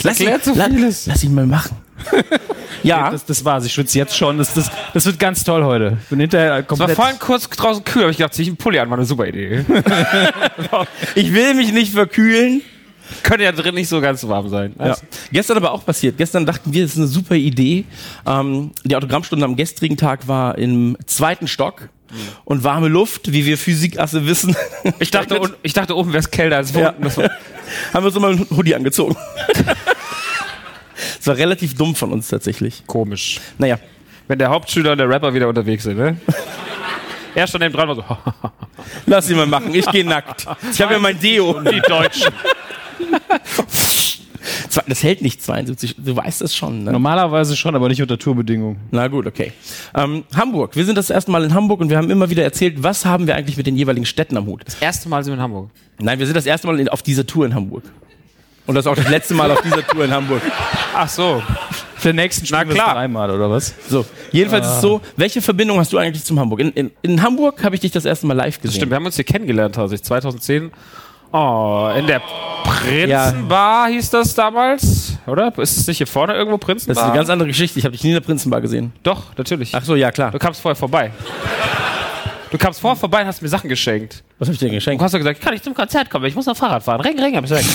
Lass 0.03 0.21
ihn, 0.21 0.29
la- 0.55 0.69
vieles. 0.69 1.07
lass 1.07 1.23
ihn 1.25 1.35
mal 1.35 1.47
machen. 1.47 1.77
ja, 2.83 3.11
das, 3.11 3.25
das 3.25 3.45
war's. 3.45 3.65
Ich 3.67 3.73
schwitze 3.73 3.99
jetzt 3.99 4.17
schon. 4.17 4.39
Das, 4.39 4.55
das, 4.55 4.71
das 4.93 5.07
wird 5.07 5.19
ganz 5.19 5.45
toll 5.45 5.65
heute. 5.65 5.99
Ich 6.03 6.09
bin 6.09 6.21
hinterher 6.21 6.53
Es 6.53 6.57
war 6.59 6.63
komplett. 6.65 6.97
vorhin 6.97 7.19
kurz 7.19 7.49
draußen 7.49 7.85
kühl, 7.85 8.03
aber 8.03 8.11
ich 8.11 8.17
gedacht, 8.19 8.35
zieh 8.35 8.43
ich 8.43 8.49
einen 8.49 8.57
Pulli 8.57 8.79
an, 8.79 8.91
war 8.91 8.97
eine 8.99 9.07
super 9.07 9.27
Idee. 9.27 9.65
ich 11.15 11.33
will 11.33 11.55
mich 11.55 11.73
nicht 11.73 11.93
verkühlen. 11.93 12.63
Könnte 13.23 13.45
ja 13.45 13.53
drin 13.53 13.75
nicht 13.75 13.89
so 13.89 14.01
ganz 14.01 14.27
warm 14.27 14.49
sein. 14.49 14.75
Ja. 14.79 14.97
Gestern 15.31 15.59
aber 15.59 15.73
auch 15.73 15.85
passiert. 15.85 16.17
Gestern 16.17 16.47
dachten 16.47 16.73
wir, 16.73 16.83
das 16.83 16.93
ist 16.93 16.99
eine 16.99 17.07
super 17.07 17.35
Idee. 17.35 17.85
Ähm, 18.27 18.71
die 18.85 18.97
Autogrammstunde 18.97 19.45
am 19.45 19.57
gestrigen 19.57 19.97
Tag 19.99 20.27
war 20.27 20.57
im 20.57 20.97
zweiten 21.07 21.47
Stock 21.47 21.91
und 22.47 22.65
warme 22.65 22.89
Luft, 22.89 23.31
wie 23.33 23.45
wir 23.45 23.59
Physikasse 23.59 24.27
wissen. 24.27 24.57
Ich 25.01 25.11
dachte, 25.11 25.39
ich 25.63 25.75
dachte 25.75 25.97
oben 25.97 26.13
wäre 26.13 26.21
es 26.21 26.31
kälter 26.31 26.57
als 26.57 26.73
Ja. 26.75 26.91
unten. 26.91 27.05
War- 27.17 27.25
haben 27.93 28.03
wir 28.03 28.07
uns 28.07 28.17
immer 28.17 28.29
einen 28.29 28.47
Hoodie 28.57 28.75
angezogen. 28.75 29.17
Das 31.19 31.27
war 31.27 31.37
relativ 31.37 31.75
dumm 31.77 31.95
von 31.95 32.13
uns 32.13 32.29
tatsächlich. 32.29 32.85
Komisch. 32.87 33.41
Naja, 33.59 33.79
Wenn 34.29 34.39
der 34.39 34.49
Hauptschüler 34.51 34.93
und 34.93 34.99
der 34.99 35.09
Rapper 35.09 35.35
wieder 35.35 35.49
unterwegs 35.49 35.85
sind, 35.85 35.99
ne? 35.99 36.17
Er 37.37 37.49
stand 37.49 37.65
neben 37.65 37.75
dran 37.75 37.89
und 37.91 37.97
war 38.09 38.23
so, 38.43 38.51
lass 39.07 39.29
ihn 39.29 39.37
mal 39.37 39.47
machen. 39.47 39.75
Ich 39.75 39.85
gehe 39.91 40.05
nackt. 40.05 40.47
Ich 40.73 40.81
habe 40.81 40.93
ja 40.95 41.01
mein 41.01 41.19
Deo. 41.19 41.61
die 41.63 41.81
Deutschen. 41.81 42.33
Zwei- 44.69 44.83
Das 44.87 45.03
hält 45.03 45.23
nicht 45.23 45.43
72. 45.43 45.97
Du 45.99 46.15
weißt 46.17 46.43
das 46.43 46.55
schon, 46.55 46.85
ne? 46.85 46.93
Normalerweise 46.93 47.57
schon, 47.57 47.75
aber 47.75 47.89
nicht 47.89 48.03
unter 48.03 48.19
Tourbedingungen. 48.19 48.77
Na 48.91 49.09
gut, 49.09 49.27
okay. 49.27 49.53
Ähm, 49.95 50.25
Hamburg. 50.37 50.77
Wir 50.77 50.85
sind 50.85 50.97
das 50.99 51.11
erste 51.11 51.31
Mal 51.31 51.45
in 51.45 51.55
Hamburg 51.55 51.81
und 51.81 51.91
wir 51.91 51.97
haben 51.97 52.11
immer 52.11 52.31
wieder 52.31 52.43
erzählt, 52.45 52.83
was 52.83 53.05
haben 53.05 53.27
wir 53.27 53.35
eigentlich 53.37 53.57
mit 53.57 53.67
den 53.67 53.77
jeweiligen 53.77 54.07
Städten 54.07 54.37
am 54.37 54.47
Hut? 54.47 54.63
Das 54.67 54.77
erste 54.81 55.09
Mal 55.09 55.25
sind 55.25 55.33
wir 55.33 55.37
in 55.39 55.43
Hamburg. 55.43 55.71
Nein, 55.99 56.19
wir 56.19 56.27
sind 56.27 56.37
das 56.37 56.47
erste 56.47 56.67
Mal 56.67 56.79
in, 56.79 56.89
auf 56.89 57.03
dieser 57.03 57.27
Tour 57.27 57.47
in 57.47 57.55
Hamburg. 57.55 57.85
Und 58.67 58.75
das 58.75 58.87
ist 58.87 58.91
auch 58.91 58.97
das 58.97 59.09
letzte 59.09 59.35
Mal 59.35 59.51
auf 59.51 59.61
dieser 59.61 59.87
Tour 59.87 60.05
in 60.05 60.11
Hamburg. 60.13 60.41
Ach 60.95 61.09
so. 61.09 61.43
Der 62.03 62.13
nächsten 62.13 62.47
Na 62.51 62.59
Stunde 62.59 62.75
klar. 62.75 62.95
dreimal, 62.95 63.31
oder 63.31 63.51
was? 63.51 63.75
So, 63.89 64.05
jedenfalls 64.31 64.67
ist 64.67 64.73
es 64.75 64.81
so, 64.83 65.01
welche 65.17 65.41
Verbindung 65.41 65.79
hast 65.79 65.91
du 65.93 65.97
eigentlich 65.99 66.23
zum 66.25 66.39
Hamburg? 66.39 66.61
In, 66.61 66.71
in, 66.73 66.91
in 67.01 67.23
Hamburg 67.23 67.65
habe 67.65 67.75
ich 67.77 67.81
dich 67.81 67.93
das 67.93 68.05
erste 68.05 68.27
Mal 68.27 68.35
live 68.35 68.61
gesehen. 68.61 68.77
Stimmt, 68.77 68.91
wir 68.93 68.97
haben 68.97 69.07
uns 69.07 69.17
hier 69.17 69.25
kennengelernt, 69.25 69.75
tatsächlich, 69.75 70.05
2010. 70.05 70.71
Oh, 71.33 71.89
in 71.97 72.07
der 72.07 72.21
Prinzenbar 72.63 73.89
hieß 73.89 74.11
das 74.11 74.35
damals, 74.35 75.15
oder? 75.27 75.53
Ist 75.59 75.79
es 75.79 75.87
nicht 75.87 75.97
hier 75.99 76.07
vorne 76.07 76.35
irgendwo 76.35 76.59
Das 76.59 76.67
Prinzenbar? 76.67 76.97
ist 76.97 77.09
eine 77.09 77.15
ganz 77.17 77.31
andere 77.31 77.49
Geschichte. 77.49 77.79
Ich 77.79 77.85
habe 77.87 77.93
dich 77.93 78.05
nie 78.05 78.11
in 78.11 78.15
der 78.17 78.21
Prinzenbar 78.21 78.61
gesehen. 78.61 78.93
Doch, 79.03 79.37
natürlich. 79.37 79.75
Ach 79.75 79.83
so, 79.85 79.95
ja 79.97 80.11
klar. 80.13 80.31
Du 80.31 80.39
kamst 80.39 80.61
vorher 80.61 80.77
vorbei. 80.77 81.11
Du 82.51 82.59
kamst 82.59 82.81
vorher 82.81 82.97
vorbei 82.97 83.23
und 83.23 83.27
hast 83.27 83.43
mir 83.43 83.49
Sachen 83.49 83.69
geschenkt. 83.69 84.23
Was 84.39 84.47
habe 84.47 84.53
ich 84.55 84.61
dir 84.61 84.71
geschenkt? 84.71 85.01
Du 85.01 85.05
hast 85.05 85.13
doch 85.13 85.19
gesagt, 85.19 85.41
kann 85.41 85.55
ich 85.55 85.63
zum 85.63 85.75
Konzert 85.75 86.09
kommen? 86.09 86.27
Ich 86.27 86.37
muss 86.37 86.47
noch 86.47 86.57
Fahrrad 86.57 86.85
fahren. 86.85 87.01
Ring, 87.01 87.19
ring, 87.19 87.35
hab 87.37 87.45
ich 87.45 87.51
gesagt. 87.51 87.67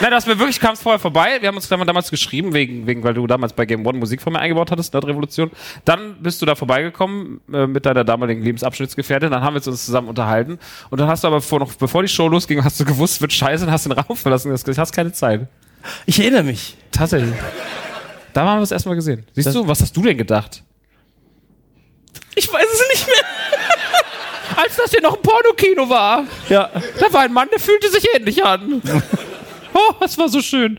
Nein, 0.00 0.10
du 0.10 0.16
hast 0.16 0.26
mir 0.26 0.38
wirklich, 0.38 0.58
kamst 0.60 0.82
vorher 0.82 0.98
vorbei. 0.98 1.38
Wir 1.40 1.48
haben 1.48 1.56
uns 1.56 1.68
damals 1.68 2.10
geschrieben, 2.10 2.54
wegen, 2.54 2.86
wegen, 2.86 3.04
weil 3.04 3.12
du 3.12 3.26
damals 3.26 3.52
bei 3.52 3.66
Game 3.66 3.86
One 3.86 3.98
Musik 3.98 4.22
von 4.22 4.32
mir 4.32 4.38
eingebaut 4.38 4.70
hattest, 4.70 4.94
Nerd 4.94 5.04
Revolution. 5.06 5.50
Dann 5.84 6.22
bist 6.22 6.40
du 6.40 6.46
da 6.46 6.54
vorbeigekommen 6.54 7.40
äh, 7.52 7.66
mit 7.66 7.84
deiner 7.84 8.02
damaligen 8.02 8.42
Lebensabschnittsgefährtin. 8.42 9.30
Dann 9.30 9.42
haben 9.42 9.54
wir 9.54 9.66
uns 9.66 9.84
zusammen 9.84 10.08
unterhalten. 10.08 10.58
Und 10.88 11.00
dann 11.00 11.08
hast 11.08 11.24
du 11.24 11.28
aber 11.28 11.42
vor, 11.42 11.58
noch, 11.58 11.74
bevor 11.74 12.02
die 12.02 12.08
Show 12.08 12.28
losging, 12.28 12.64
hast 12.64 12.80
du 12.80 12.86
gewusst, 12.86 13.14
es 13.16 13.20
wird 13.20 13.32
scheiße 13.32 13.66
und 13.66 13.70
hast 13.70 13.84
den 13.84 13.92
Raum 13.92 14.16
verlassen. 14.16 14.50
Du 14.50 14.76
hast 14.76 14.92
keine 14.92 15.12
Zeit. 15.12 15.48
Ich 16.06 16.18
erinnere 16.18 16.44
mich. 16.44 16.76
Tatsächlich. 16.92 17.34
Da 18.32 18.46
haben 18.46 18.60
wir 18.60 18.62
es 18.62 18.70
erstmal 18.70 18.94
gesehen. 18.94 19.26
Siehst 19.34 19.54
du, 19.54 19.68
was 19.68 19.82
hast 19.82 19.94
du 19.96 20.02
denn 20.02 20.16
gedacht? 20.16 20.62
Ich 22.36 22.50
weiß 22.50 22.66
es 22.72 22.88
nicht 22.92 23.06
mehr. 23.06 23.24
Als 24.62 24.76
das 24.76 24.90
hier 24.90 25.02
noch 25.02 25.16
ein 25.16 25.22
Pornokino 25.22 25.88
war. 25.90 26.24
Ja. 26.48 26.70
Da 26.98 27.12
war 27.12 27.20
ein 27.20 27.32
Mann, 27.32 27.48
der 27.52 27.60
fühlte 27.60 27.90
sich 27.90 28.06
ähnlich 28.14 28.44
an. 28.44 28.80
Oh, 29.74 29.94
das 30.00 30.16
war 30.18 30.28
so 30.28 30.40
schön. 30.40 30.78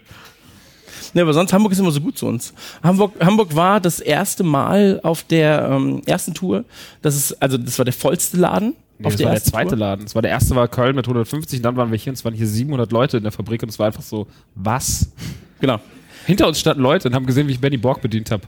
Ne, 1.14 1.22
aber 1.22 1.34
sonst 1.34 1.52
Hamburg 1.52 1.74
ist 1.74 1.80
immer 1.80 1.92
so 1.92 2.00
gut 2.00 2.18
zu 2.18 2.26
uns. 2.26 2.54
Hamburg, 2.84 3.14
Hamburg 3.20 3.56
war 3.56 3.82
das 3.82 4.00
erste 4.00 4.44
Mal 4.44 5.00
auf 5.04 5.24
der 5.24 5.68
ähm, 5.70 6.02
ersten 6.06 6.34
Tour. 6.34 6.64
Das 7.02 7.16
ist, 7.16 7.42
also 7.42 7.58
das 7.58 7.78
war 7.78 7.86
der 7.86 7.94
vollste 7.94 8.38
Laden. 8.38 8.76
auf 9.04 9.16
das 9.16 9.24
war 9.24 9.32
der 9.32 9.44
zweite 9.44 9.70
Tour. 9.72 9.78
Laden. 9.78 10.06
Das 10.06 10.16
war 10.16 10.22
der 10.22 10.32
erste 10.32 10.56
war 10.56 10.68
Köln 10.68 10.96
mit 10.96 11.06
150, 11.06 11.62
dann 11.62 11.76
waren 11.76 11.92
wir 11.92 11.98
hier 11.98 12.12
und 12.12 12.18
es 12.18 12.24
waren 12.24 12.34
hier 12.34 12.48
700 12.48 12.92
Leute 12.92 13.18
in 13.18 13.24
der 13.24 13.32
Fabrik 13.32 13.62
und 13.64 13.70
es 13.70 13.80
war 13.80 13.88
einfach 13.88 14.04
so, 14.04 14.28
was? 14.56 15.12
Genau. 15.60 15.80
Hinter 16.26 16.48
uns 16.48 16.60
standen 16.60 16.82
Leute 16.82 17.08
und 17.08 17.16
haben 17.16 17.26
gesehen, 17.26 17.48
wie 17.48 17.54
ich 17.54 17.60
Benny 17.60 17.78
Borg 17.78 18.02
bedient 18.02 18.32
habe. 18.32 18.44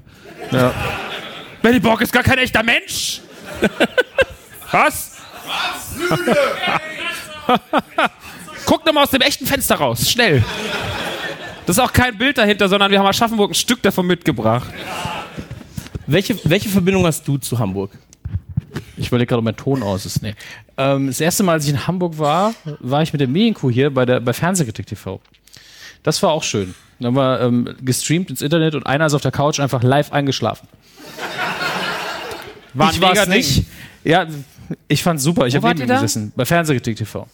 Ja. 0.52 0.74
Benny 1.62 1.80
Borg 1.80 2.02
ist 2.02 2.14
gar 2.14 2.24
kein 2.24 2.38
echter 2.38 2.64
Mensch! 2.64 3.22
was? 4.72 5.18
Guck 8.66 8.86
doch 8.86 8.94
mal 8.94 9.04
aus 9.04 9.12
dem 9.12 9.22
echten 9.22 9.46
Fenster 9.46 9.76
raus, 9.76 10.10
schnell! 10.10 10.44
Das 11.66 11.78
ist 11.78 11.84
auch 11.84 11.94
kein 11.94 12.18
Bild 12.18 12.38
dahinter, 12.38 12.68
sondern 12.68 12.92
wir 12.92 13.00
haben 13.00 13.06
Aschaffenburg 13.06 13.52
ein 13.52 13.56
Stück 13.56 13.82
davon 13.82 14.06
mitgebracht. 14.06 14.70
Welche, 16.08 16.38
welche 16.44 16.70
Verbindung 16.70 17.06
hast 17.06 17.28
du 17.28 17.38
zu 17.38 17.58
Hamburg? 17.58 17.92
Ich 18.98 19.08
überlege 19.08 19.28
gerade, 19.28 19.40
ob 19.40 19.46
mein 19.46 19.56
Ton 19.56 19.82
aus 19.82 20.06
ist. 20.06 20.22
Nee. 20.22 20.36
Ähm, 20.78 21.08
das 21.08 21.22
erste 21.22 21.44
Mal, 21.44 21.54
als 21.54 21.66
ich 21.66 21.72
in 21.72 21.88
Hamburg 21.88 22.18
war, 22.20 22.54
war 22.80 23.02
ich 23.02 23.14
mit 23.14 23.22
der 23.22 23.28
Medienkuh 23.28 23.70
hier 23.70 23.94
bei, 23.94 24.06
der, 24.06 24.20
bei 24.20 24.34
Fernsehkritik 24.34 24.86
TV. 24.86 25.22
Das 26.04 26.22
war 26.22 26.32
auch 26.32 26.44
schön. 26.44 26.76
Dann 27.00 27.08
haben 27.08 27.16
wir 27.16 27.42
ähm, 27.42 27.76
gestreamt 27.82 28.30
ins 28.30 28.42
Internet 28.42 28.76
und 28.76 28.86
einer 28.86 29.06
ist 29.06 29.14
auf 29.14 29.22
der 29.22 29.32
Couch 29.32 29.60
einfach 29.60 29.84
live 29.84 30.12
eingeschlafen. 30.12 30.68
War 32.74 32.92
ich 32.92 33.00
mega 33.00 33.26
Ding. 33.26 33.34
nicht. 33.36 33.66
Ja, 34.04 34.28
ich 34.88 35.04
fand's 35.04 35.24
super. 35.24 35.48
Ich 35.48 35.56
habe 35.56 35.68
neben 35.70 35.82
ihm 35.82 35.88
gesessen. 35.88 36.34
Bei 36.36 36.46
Fernsehkritik 36.46 36.98
TV. 36.98 37.28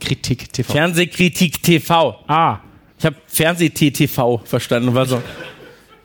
Kritik 0.00 0.52
TV. 0.52 0.72
Fernsehkritik 0.72 1.62
TV. 1.62 2.16
Ah, 2.28 2.58
Ich 2.98 3.04
habe 3.06 3.16
Fernseh-TTV 3.26 4.40
verstanden. 4.44 4.88
und 4.90 4.94
War 4.94 5.06
so, 5.06 5.22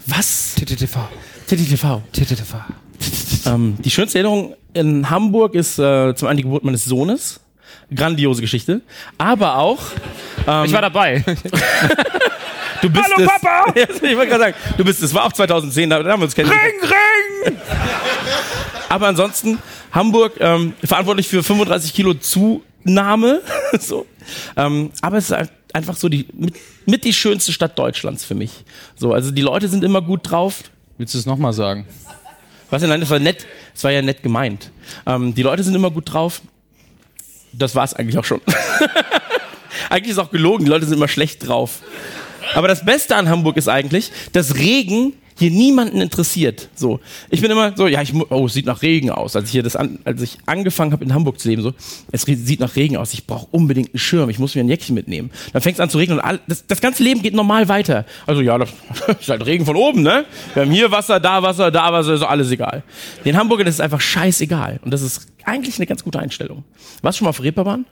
was? 0.07 0.55
TTTV. 0.55 0.97
TTTV. 1.47 2.01
TTTV. 2.11 2.55
Ähm, 3.45 3.77
die 3.79 3.89
schönste 3.91 4.19
Erinnerung 4.19 4.55
in 4.73 5.09
Hamburg 5.09 5.55
ist 5.55 5.79
äh, 5.79 6.13
zum 6.15 6.27
einen 6.27 6.37
die 6.37 6.43
Geburt 6.43 6.63
meines 6.63 6.85
Sohnes. 6.85 7.39
Grandiose 7.93 8.41
Geschichte. 8.41 8.81
Aber 9.17 9.57
auch, 9.57 9.79
Ich 10.39 10.45
war 10.73 10.81
dabei. 10.81 11.23
du 12.81 12.89
bist 12.89 13.05
Hallo, 13.05 13.25
es. 13.25 13.27
Papa! 13.27 13.73
Ja, 13.75 13.83
ich 13.83 14.01
wollte 14.17 14.27
gerade 14.27 14.39
sagen, 14.43 14.55
du 14.77 14.83
bist 14.85 15.01
es. 15.03 15.13
War 15.13 15.25
auch 15.25 15.33
2010, 15.33 15.89
da, 15.89 15.97
haben 15.97 16.05
wir 16.05 16.25
uns 16.25 16.35
kennengelernt. 16.35 16.73
ring! 17.45 17.57
Aber 18.89 19.07
ansonsten, 19.07 19.57
Hamburg 19.91 20.33
ähm, 20.39 20.73
verantwortlich 20.83 21.27
für 21.27 21.43
35 21.43 21.93
Kilo 21.93 22.13
Zunahme. 22.85 23.41
so. 23.79 24.05
ähm, 24.55 24.91
aber 25.01 25.17
es 25.17 25.25
ist 25.25 25.33
ein- 25.33 25.49
einfach 25.73 25.95
so 25.95 26.09
die 26.09 26.27
mit, 26.33 26.55
mit 26.85 27.03
die 27.05 27.13
schönste 27.13 27.53
Stadt 27.53 27.77
Deutschlands 27.79 28.23
für 28.25 28.35
mich. 28.35 28.51
So, 28.95 29.13
also 29.13 29.31
die 29.31 29.41
Leute 29.41 29.67
sind 29.67 29.83
immer 29.83 30.01
gut 30.01 30.29
drauf. 30.29 30.63
Willst 30.97 31.13
du 31.13 31.17
es 31.17 31.25
nochmal 31.25 31.53
sagen? 31.53 31.87
Was 32.69 32.81
denn? 32.81 32.89
Nein, 32.89 33.01
das 33.01 33.09
war 33.09 33.19
nett. 33.19 33.45
Das 33.73 33.83
war 33.83 33.91
ja 33.91 34.01
nett 34.01 34.23
gemeint. 34.23 34.71
Ähm, 35.05 35.33
die 35.33 35.43
Leute 35.43 35.63
sind 35.63 35.75
immer 35.75 35.91
gut 35.91 36.13
drauf. 36.13 36.41
Das 37.53 37.75
war's 37.75 37.93
eigentlich 37.93 38.17
auch 38.17 38.25
schon. 38.25 38.41
eigentlich 39.89 40.11
ist 40.11 40.19
auch 40.19 40.31
gelogen. 40.31 40.65
Die 40.65 40.71
Leute 40.71 40.85
sind 40.85 40.95
immer 40.95 41.07
schlecht 41.07 41.47
drauf. 41.47 41.79
Aber 42.53 42.67
das 42.67 42.85
Beste 42.85 43.15
an 43.15 43.29
Hamburg 43.29 43.57
ist 43.57 43.67
eigentlich, 43.67 44.11
dass 44.33 44.55
Regen 44.55 45.13
hier 45.41 45.51
niemanden 45.51 46.01
interessiert. 46.01 46.69
So, 46.75 46.99
ich 47.29 47.41
bin 47.41 47.51
immer 47.51 47.75
so, 47.75 47.87
ja, 47.87 48.01
ich 48.01 48.13
oh, 48.13 48.45
es 48.45 48.53
sieht 48.53 48.65
nach 48.65 48.81
Regen 48.81 49.09
aus. 49.09 49.35
Als 49.35 49.45
ich 49.45 49.51
hier 49.51 49.63
das 49.63 49.75
an, 49.75 49.99
als 50.05 50.21
ich 50.21 50.37
angefangen 50.45 50.91
habe 50.91 51.03
in 51.03 51.13
Hamburg 51.13 51.39
zu 51.39 51.49
leben, 51.49 51.61
so, 51.61 51.73
es 52.11 52.21
sieht 52.21 52.59
nach 52.59 52.75
Regen 52.75 52.97
aus. 52.97 53.13
Ich 53.13 53.25
brauche 53.25 53.47
unbedingt 53.51 53.89
einen 53.89 53.99
Schirm. 53.99 54.29
Ich 54.29 54.39
muss 54.39 54.55
mir 54.55 54.61
ein 54.61 54.69
Jäckchen 54.69 54.95
mitnehmen. 54.95 55.31
Dann 55.51 55.61
fängt 55.61 55.75
es 55.75 55.79
an 55.79 55.89
zu 55.89 55.97
regnen 55.97 56.19
und 56.19 56.23
all, 56.23 56.39
das, 56.47 56.65
das 56.67 56.79
ganze 56.79 57.03
Leben 57.03 57.21
geht 57.21 57.33
normal 57.33 57.67
weiter. 57.67 58.05
Also 58.27 58.41
ja, 58.41 58.57
das 58.57 58.69
ist 59.19 59.29
halt 59.29 59.45
Regen 59.45 59.65
von 59.65 59.75
oben, 59.75 60.03
ne? 60.03 60.25
Wir 60.53 60.63
haben 60.63 60.71
hier 60.71 60.91
Wasser, 60.91 61.19
da 61.19 61.41
Wasser, 61.41 61.71
da 61.71 61.91
Wasser, 61.91 62.13
ist 62.13 62.21
alles 62.21 62.51
egal. 62.51 62.83
Den 63.25 63.37
Hamburgern 63.37 63.67
ist 63.67 63.75
es 63.75 63.81
einfach 63.81 64.01
scheißegal 64.01 64.79
und 64.83 64.91
das 64.91 65.01
ist 65.01 65.27
eigentlich 65.43 65.77
eine 65.77 65.87
ganz 65.87 66.03
gute 66.03 66.19
Einstellung. 66.19 66.63
Warst 67.01 67.17
du 67.17 67.19
schon 67.19 67.25
mal 67.25 67.29
auf 67.29 67.41
Reeperbahn? 67.41 67.85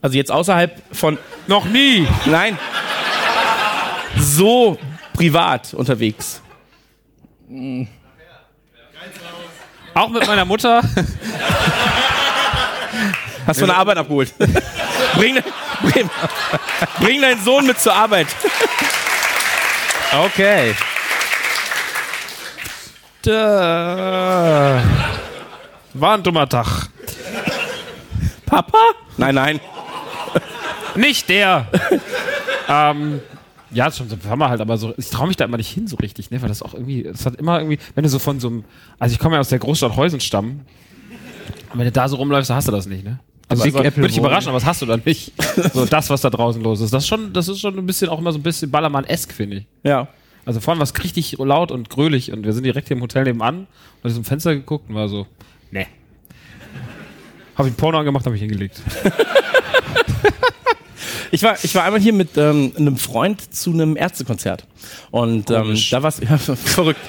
Also 0.00 0.16
jetzt 0.16 0.30
außerhalb 0.30 0.82
von 0.92 1.18
Noch 1.46 1.64
nie. 1.64 2.06
Nein. 2.26 2.58
So 4.18 4.78
privat 5.14 5.74
unterwegs. 5.74 6.41
Auch 9.94 10.08
mit 10.08 10.26
meiner 10.26 10.44
Mutter. 10.44 10.82
Hast 13.46 13.60
du 13.60 13.64
eine 13.64 13.74
Arbeit 13.74 13.98
abgeholt? 13.98 14.32
bring, 15.16 15.38
bring, 15.82 16.10
bring 17.00 17.20
deinen 17.20 17.42
Sohn 17.42 17.66
mit 17.66 17.78
zur 17.80 17.94
Arbeit. 17.94 18.28
Okay. 20.12 20.74
Da. 23.22 24.82
War 25.94 26.14
ein 26.14 26.22
dummer 26.22 26.48
Tag. 26.48 26.88
Papa? 28.46 28.78
Nein, 29.16 29.34
nein. 29.34 29.60
Nicht 30.94 31.28
der. 31.28 31.66
ähm, 32.68 33.20
ja, 33.72 33.90
schon 33.90 34.08
so 34.08 34.16
Mal 34.36 34.48
halt, 34.48 34.60
aber 34.60 34.76
so, 34.76 34.94
ich 34.96 35.10
traue 35.10 35.28
mich 35.28 35.36
da 35.36 35.44
immer 35.44 35.56
nicht 35.56 35.72
hin 35.72 35.86
so 35.86 35.96
richtig, 35.96 36.30
ne, 36.30 36.40
weil 36.42 36.48
das 36.48 36.62
auch 36.62 36.74
irgendwie, 36.74 37.02
das 37.02 37.26
hat 37.26 37.36
immer 37.36 37.58
irgendwie, 37.58 37.78
wenn 37.94 38.04
du 38.04 38.08
so 38.08 38.18
von 38.18 38.40
so 38.40 38.48
einem, 38.48 38.64
also 38.98 39.12
ich 39.12 39.18
komme 39.18 39.34
ja 39.34 39.40
aus 39.40 39.48
der 39.48 39.58
Großstadt 39.58 39.96
Heusenstamm, 39.96 40.60
und 41.72 41.78
wenn 41.78 41.86
du 41.86 41.92
da 41.92 42.08
so 42.08 42.16
rumläufst, 42.16 42.50
dann 42.50 42.56
hast 42.56 42.68
du 42.68 42.72
das 42.72 42.86
nicht, 42.86 43.04
ne? 43.04 43.18
Also, 43.48 43.64
also 43.64 43.96
würde 43.96 44.06
ich 44.06 44.16
überraschen, 44.16 44.48
aber 44.48 44.58
das 44.58 44.66
hast 44.66 44.80
du 44.82 44.86
dann 44.86 45.02
nicht. 45.04 45.32
So 45.74 45.84
das, 45.84 46.08
was 46.08 46.22
da 46.22 46.30
draußen 46.30 46.62
los 46.62 46.80
ist. 46.80 46.92
Das 46.92 47.02
ist 47.02 47.08
schon, 47.08 47.32
das 47.32 47.48
ist 47.48 47.60
schon 47.60 47.78
ein 47.78 47.84
bisschen 47.84 48.08
auch 48.08 48.18
immer 48.18 48.32
so 48.32 48.38
ein 48.38 48.42
bisschen 48.42 48.70
Ballermann-esk, 48.70 49.32
finde 49.32 49.58
ich. 49.58 49.66
Ja. 49.82 50.08
Also 50.46 50.60
vorhin 50.60 50.78
war 50.78 50.84
es 50.84 51.04
richtig 51.04 51.36
laut 51.38 51.70
und 51.70 51.90
grölig 51.90 52.32
und 52.32 52.44
wir 52.44 52.52
sind 52.52 52.64
direkt 52.64 52.88
hier 52.88 52.96
im 52.96 53.02
Hotel 53.02 53.24
nebenan 53.24 53.66
und 54.02 54.10
aus 54.10 54.14
dem 54.14 54.24
Fenster 54.24 54.54
geguckt 54.54 54.88
und 54.88 54.94
war 54.94 55.08
so, 55.08 55.26
ne. 55.70 55.86
Habe 57.56 57.68
ich 57.68 57.74
ein 57.74 57.76
Porno 57.76 57.98
angemacht, 57.98 58.24
habe 58.24 58.34
ich 58.36 58.42
hingelegt. 58.42 58.80
Ich 61.30 61.42
war, 61.42 61.56
ich 61.62 61.74
war 61.74 61.84
einmal 61.84 62.00
hier 62.00 62.12
mit 62.12 62.36
ähm, 62.36 62.72
einem 62.76 62.96
Freund 62.96 63.54
zu 63.54 63.72
einem 63.72 63.96
Ärztekonzert. 63.96 64.64
Und 65.10 65.50
ähm, 65.50 65.78
da 65.90 66.02
war 66.02 66.08
es 66.08 66.20
ja, 66.28 66.38
verrückt. 66.38 67.00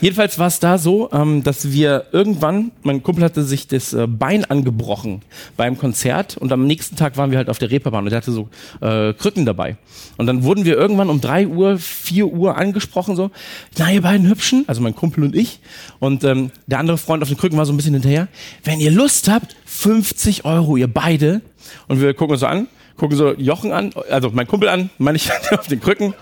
Jedenfalls 0.00 0.38
war 0.38 0.46
es 0.46 0.58
da 0.60 0.78
so, 0.78 1.10
ähm, 1.12 1.42
dass 1.42 1.72
wir 1.72 2.06
irgendwann, 2.12 2.72
mein 2.82 3.02
Kumpel 3.02 3.22
hatte 3.22 3.42
sich 3.42 3.66
das 3.66 3.92
äh, 3.92 4.06
Bein 4.06 4.46
angebrochen 4.46 5.20
beim 5.58 5.76
Konzert 5.76 6.38
und 6.38 6.52
am 6.52 6.66
nächsten 6.66 6.96
Tag 6.96 7.18
waren 7.18 7.30
wir 7.30 7.36
halt 7.36 7.50
auf 7.50 7.58
der 7.58 7.70
Reeperbahn 7.70 8.06
und 8.06 8.12
er 8.12 8.16
hatte 8.16 8.32
so 8.32 8.48
äh, 8.80 9.12
Krücken 9.12 9.44
dabei. 9.44 9.76
Und 10.16 10.26
dann 10.26 10.42
wurden 10.42 10.64
wir 10.64 10.76
irgendwann 10.76 11.10
um 11.10 11.20
drei 11.20 11.46
Uhr, 11.46 11.78
vier 11.78 12.28
Uhr 12.28 12.56
angesprochen, 12.56 13.14
so, 13.14 13.30
na 13.76 13.92
ihr 13.92 14.00
beiden 14.00 14.26
Hübschen, 14.26 14.64
also 14.68 14.80
mein 14.80 14.96
Kumpel 14.96 15.22
und 15.22 15.36
ich. 15.36 15.60
Und 15.98 16.24
ähm, 16.24 16.50
der 16.66 16.78
andere 16.78 16.96
Freund 16.96 17.22
auf 17.22 17.28
den 17.28 17.36
Krücken 17.36 17.58
war 17.58 17.66
so 17.66 17.72
ein 17.74 17.76
bisschen 17.76 17.94
hinterher. 17.94 18.28
Wenn 18.64 18.80
ihr 18.80 18.90
Lust 18.90 19.28
habt, 19.28 19.54
50 19.66 20.46
Euro, 20.46 20.78
ihr 20.78 20.88
beide. 20.88 21.42
Und 21.88 22.00
wir 22.00 22.14
gucken 22.14 22.32
uns 22.32 22.40
so 22.40 22.46
an, 22.46 22.68
gucken 23.00 23.16
so 23.16 23.32
Jochen 23.32 23.72
an, 23.72 23.92
also 24.10 24.30
mein 24.30 24.46
Kumpel 24.46 24.68
an, 24.68 24.90
meine 24.98 25.16
ich 25.16 25.32
auf 25.52 25.66
den 25.66 25.80
Krücken. 25.80 26.12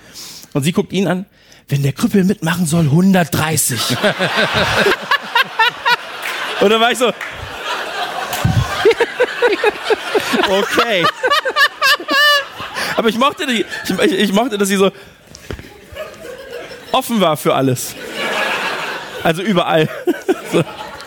Und 0.55 0.63
sie 0.63 0.71
guckt 0.73 0.93
ihn 0.93 1.09
an. 1.09 1.27
Wenn 1.69 1.83
der 1.83 1.93
Krüppel 1.93 2.25
mitmachen 2.25 2.65
soll, 2.67 2.85
130. 2.85 3.79
Und 6.61 6.71
dann 6.71 6.81
war 6.81 6.93
ich 6.93 6.99
so. 6.99 7.13
Okay. 10.49 11.05
Aber 12.97 13.09
ich 13.09 13.19
mochte, 13.19 13.47
die, 13.47 13.67
ich, 13.85 13.91
ich, 13.99 14.13
ich 14.13 14.33
mochte, 14.33 14.57
dass 14.57 14.69
sie 14.69 14.77
so 14.77 14.91
offen 16.93 17.21
war 17.21 17.37
für 17.37 17.55
alles. 17.55 17.95
Also 19.23 19.43
überall. 19.43 19.91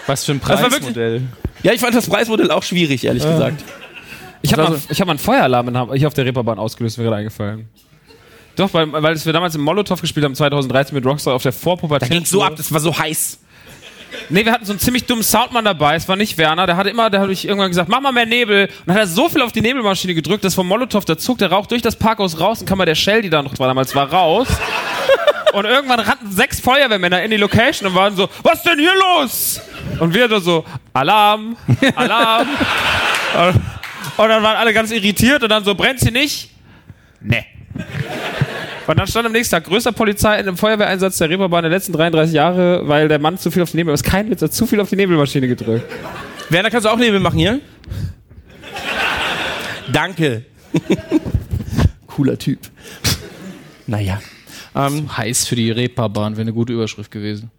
Was 0.06 0.26
für 0.26 0.34
ein 0.34 0.40
Preismodell. 0.40 1.24
Ja, 1.64 1.74
ich 1.74 1.82
fand 1.82 1.96
das 1.96 2.08
Preismodell 2.08 2.52
auch 2.52 2.62
schwierig, 2.62 3.04
ehrlich 3.06 3.24
gesagt. 3.24 3.64
Ich 4.42 4.54
habe 4.54 4.64
mal, 4.64 4.80
ich 4.90 5.00
hab 5.00 5.08
mal 5.08 5.14
einen 5.14 5.20
Feueralarm 5.20 5.68
in 5.68 5.94
hier 5.98 6.08
auf 6.08 6.14
der 6.14 6.26
Reeperbahn 6.26 6.60
ausgelöst, 6.60 6.98
mir 6.98 7.04
gerade 7.04 7.18
eingefallen. 7.18 7.70
Doch, 8.56 8.74
weil, 8.74 8.92
weil 8.92 9.26
wir 9.26 9.34
damals 9.34 9.56
im 9.56 9.62
Molotow 9.62 10.00
gespielt 10.00 10.26
haben, 10.26 10.36
2013 10.36 10.94
mit 10.94 11.06
Rockstar 11.06 11.34
auf 11.34 11.44
der 11.44 11.54
Vorpubertät. 11.54 12.10
Da 12.10 12.14
ging 12.14 12.26
so 12.26 12.44
ab, 12.44 12.54
das 12.58 12.72
war 12.72 12.80
so 12.80 12.98
heiß. 12.98 13.40
Nee, 14.30 14.46
wir 14.46 14.52
hatten 14.52 14.66
so 14.66 14.74
einen 14.74 14.80
ziemlich 14.80 15.06
dummen 15.06 15.24
Soundmann 15.24 15.64
dabei, 15.64 15.96
es 15.96 16.08
war 16.08 16.16
nicht 16.16 16.38
Werner, 16.38 16.66
der 16.66 16.76
hatte 16.76 16.90
immer, 16.90 17.10
der 17.10 17.22
hat 17.22 17.30
ich 17.30 17.48
irgendwann 17.48 17.70
gesagt, 17.70 17.88
mach 17.90 18.02
mal 18.02 18.12
mehr 18.12 18.26
Nebel. 18.26 18.66
Und 18.66 18.88
dann 18.88 18.96
hat 18.96 19.04
er 19.04 19.08
so 19.08 19.30
viel 19.30 19.42
auf 19.42 19.52
die 19.52 19.62
Nebelmaschine 19.62 20.14
gedrückt, 20.14 20.44
dass 20.44 20.54
vom 20.54 20.68
Molotow, 20.68 21.04
der 21.06 21.18
zog 21.18 21.38
der 21.38 21.52
Rauch 21.52 21.66
durch 21.66 21.82
das 21.82 21.96
Parkhaus 21.96 22.40
raus 22.40 22.62
und 22.62 22.68
kam 22.68 22.78
mal 22.78 22.86
der 22.86 22.96
Shell, 22.96 23.22
die 23.22 23.30
da 23.30 23.42
noch 23.42 23.58
war, 23.58 23.68
damals 23.68 23.96
war, 23.96 24.12
raus. 24.12 24.48
Und 25.54 25.66
irgendwann 25.66 26.00
rannten 26.00 26.32
sechs 26.32 26.62
Feuerwehrmänner 26.62 27.24
in 27.24 27.32
die 27.32 27.36
Location 27.36 27.90
und 27.90 27.94
waren 27.94 28.16
so, 28.16 28.30
was 28.42 28.64
denn 28.64 28.80
hier 28.80 28.94
los? 28.96 29.60
Und 30.00 30.14
wir 30.14 30.30
da 30.30 30.40
so, 30.40 30.64
Alarm, 30.94 31.58
Alarm. 31.96 32.48
und, 34.18 34.30
dann 34.30 34.44
waren 34.44 34.58
alle 34.58 34.74
ganz 34.74 34.92
irritiert 34.92 35.44
und 35.44 35.50
dann 35.50 35.64
so, 35.64 35.76
brennt 35.76 36.00
sie 36.00 36.12
nicht? 36.12 36.52
Nee. 37.20 37.46
Und 38.88 39.00
dann 39.00 39.08
stand 39.08 39.26
am 39.26 39.32
nächsten 39.32 39.56
Tag 39.56 39.66
größter 39.66 39.92
Polizei 39.92 40.34
in 40.40 40.48
einem 40.48 40.58
Feuerwehreinsatz 40.58 41.18
der 41.18 41.30
Reeperbahn 41.30 41.64
der 41.64 41.72
letzten 41.72 41.94
33 41.94 42.34
Jahre, 42.34 42.88
weil 42.88 43.08
der 43.08 43.20
Mann 43.20 43.38
zu 43.38 43.52
viel 43.52 43.62
auf 43.62 43.72
die 43.72 43.78
Nebel, 43.78 43.94
ist 43.94 44.04
kein 44.04 44.30
Witz, 44.30 44.42
hat 44.42 44.54
zu 44.54 44.66
viel 44.66 44.80
auf 44.80 44.90
die 44.90 44.96
Nebelmaschine 44.96 45.48
gedrückt. 45.48 45.90
Werner, 46.50 46.70
kannst 46.70 46.86
du 46.86 46.90
auch 46.90 46.98
Nebel 46.98 47.20
machen 47.20 47.40
hier? 47.40 47.60
Danke. 49.92 50.44
Cooler 52.08 52.38
Typ. 52.38 52.60
Naja. 53.88 54.22
Ähm, 54.76 55.16
Heiß 55.16 55.48
für 55.48 55.56
die 55.56 55.72
Reeperbahn 55.72 56.34
wäre 56.34 56.42
eine 56.42 56.54
gute 56.54 56.74
Überschrift 56.74 57.12
gewesen. 57.12 57.52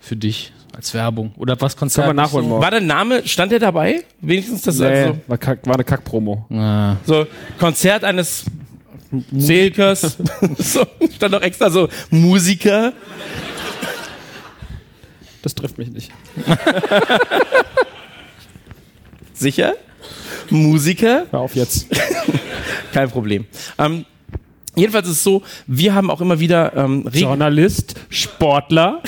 Für 0.00 0.16
dich 0.16 0.52
als 0.74 0.94
Werbung. 0.94 1.32
Oder 1.36 1.60
was 1.60 1.76
Konzert? 1.76 2.06
Können 2.06 2.16
wir 2.16 2.22
nachholen 2.22 2.48
morgen. 2.48 2.62
war 2.62 2.70
der 2.70 2.80
Name, 2.80 3.26
stand 3.26 3.52
der 3.52 3.58
dabei? 3.58 4.02
Wenigstens 4.20 4.62
das 4.62 4.80
also, 4.80 5.18
war, 5.26 5.38
kack, 5.38 5.66
war 5.66 5.74
eine 5.74 5.84
Kackpromo. 5.84 6.46
Ah. 6.50 6.96
so 7.04 7.26
Konzert 7.58 8.04
eines 8.04 8.44
Musikers. 9.10 10.00
so, 10.58 10.86
stand 11.14 11.34
doch 11.34 11.42
extra 11.42 11.70
so 11.70 11.88
Musiker. 12.10 12.92
Das 15.42 15.54
trifft 15.54 15.78
mich 15.78 15.90
nicht. 15.90 16.10
Sicher? 19.32 19.74
Musiker? 20.50 21.26
Hör 21.30 21.40
auf 21.40 21.56
jetzt. 21.56 21.86
Kein 22.92 23.10
Problem. 23.10 23.46
Ähm, 23.78 24.04
jedenfalls 24.74 25.06
ist 25.08 25.16
es 25.16 25.24
so, 25.24 25.42
wir 25.66 25.94
haben 25.94 26.10
auch 26.10 26.20
immer 26.20 26.40
wieder 26.40 26.76
ähm, 26.76 27.06
Reg 27.06 27.22
Journalist, 27.22 27.94
Sportler. 28.08 29.02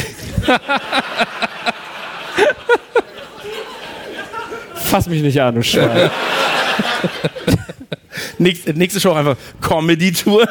Fass 4.75 5.07
mich 5.07 5.23
nicht 5.23 5.41
an, 5.41 5.55
du 5.55 5.63
Schwein. 5.63 6.11
Nächste, 8.39 8.75
nächste 8.75 9.01
Show 9.01 9.13
einfach 9.13 9.37
Comedy-Tour. 9.61 10.47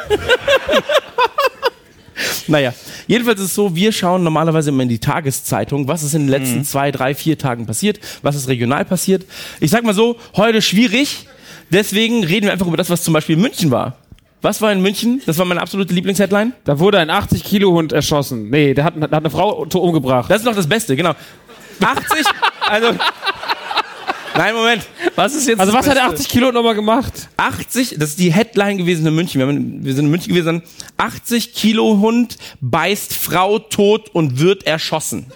naja, 2.48 2.74
jedenfalls 3.08 3.40
ist 3.40 3.48
es 3.48 3.56
so, 3.56 3.76
wir 3.76 3.92
schauen 3.92 4.24
normalerweise 4.24 4.70
immer 4.70 4.84
in 4.84 4.90
die 4.90 5.00
Tageszeitung, 5.00 5.88
was 5.88 6.04
ist 6.04 6.14
in 6.14 6.24
den 6.24 6.30
letzten 6.30 6.64
zwei, 6.64 6.92
drei, 6.92 7.14
vier 7.14 7.38
Tagen 7.38 7.66
passiert, 7.66 8.00
was 8.22 8.36
ist 8.36 8.48
regional 8.48 8.86
passiert. 8.86 9.26
Ich 9.60 9.72
sag 9.72 9.84
mal 9.84 9.94
so, 9.94 10.18
heute 10.36 10.62
schwierig, 10.62 11.28
deswegen 11.70 12.24
reden 12.24 12.46
wir 12.46 12.54
einfach 12.54 12.68
über 12.68 12.78
das, 12.78 12.90
was 12.90 13.04
zum 13.04 13.14
Beispiel 13.14 13.36
in 13.36 13.42
München 13.42 13.72
war. 13.72 13.98
Was 14.42 14.60
war 14.60 14.72
in 14.72 14.82
München? 14.82 15.22
Das 15.26 15.38
war 15.38 15.46
meine 15.46 15.62
absolute 15.62 15.94
Lieblingsheadline. 15.94 16.54
Da 16.64 16.80
wurde 16.80 16.98
ein 16.98 17.12
80-Kilo-Hund 17.12 17.94
erschossen. 17.94 18.50
Nee, 18.50 18.74
der 18.74 18.86
hat, 18.86 18.96
hat 18.96 19.14
eine 19.14 19.30
Frau 19.30 19.64
umgebracht. 19.64 20.32
Das 20.32 20.40
ist 20.40 20.46
noch 20.46 20.56
das 20.56 20.68
Beste, 20.68 20.96
genau. 20.96 21.14
80, 21.80 22.26
also... 22.68 22.96
Nein, 24.34 24.56
Moment. 24.56 24.88
Was 25.16 25.36
ist 25.36 25.48
jetzt 25.48 25.60
also 25.60 25.74
was 25.74 25.88
hat 25.88 25.98
der 25.98 26.10
Beste? 26.10 26.26
80-Kilo 26.26 26.52
nochmal 26.54 26.74
gemacht? 26.74 27.28
80, 27.36 27.98
das 28.00 28.12
ist 28.12 28.20
die 28.20 28.32
Headline 28.32 28.78
gewesen 28.78 29.06
in 29.06 29.14
München. 29.14 29.40
Wir, 29.40 29.48
haben, 29.48 29.84
wir 29.84 29.94
sind 29.94 30.06
in 30.06 30.12
München 30.12 30.34
gewesen. 30.34 30.64
80 30.98 31.54
Kilo 31.54 32.00
Hund 32.00 32.38
beißt 32.62 33.14
Frau 33.14 33.60
tot 33.60 34.10
und 34.10 34.40
wird 34.40 34.66
erschossen. 34.66 35.28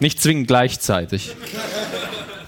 Nicht 0.00 0.20
zwingend 0.20 0.48
gleichzeitig. 0.48 1.36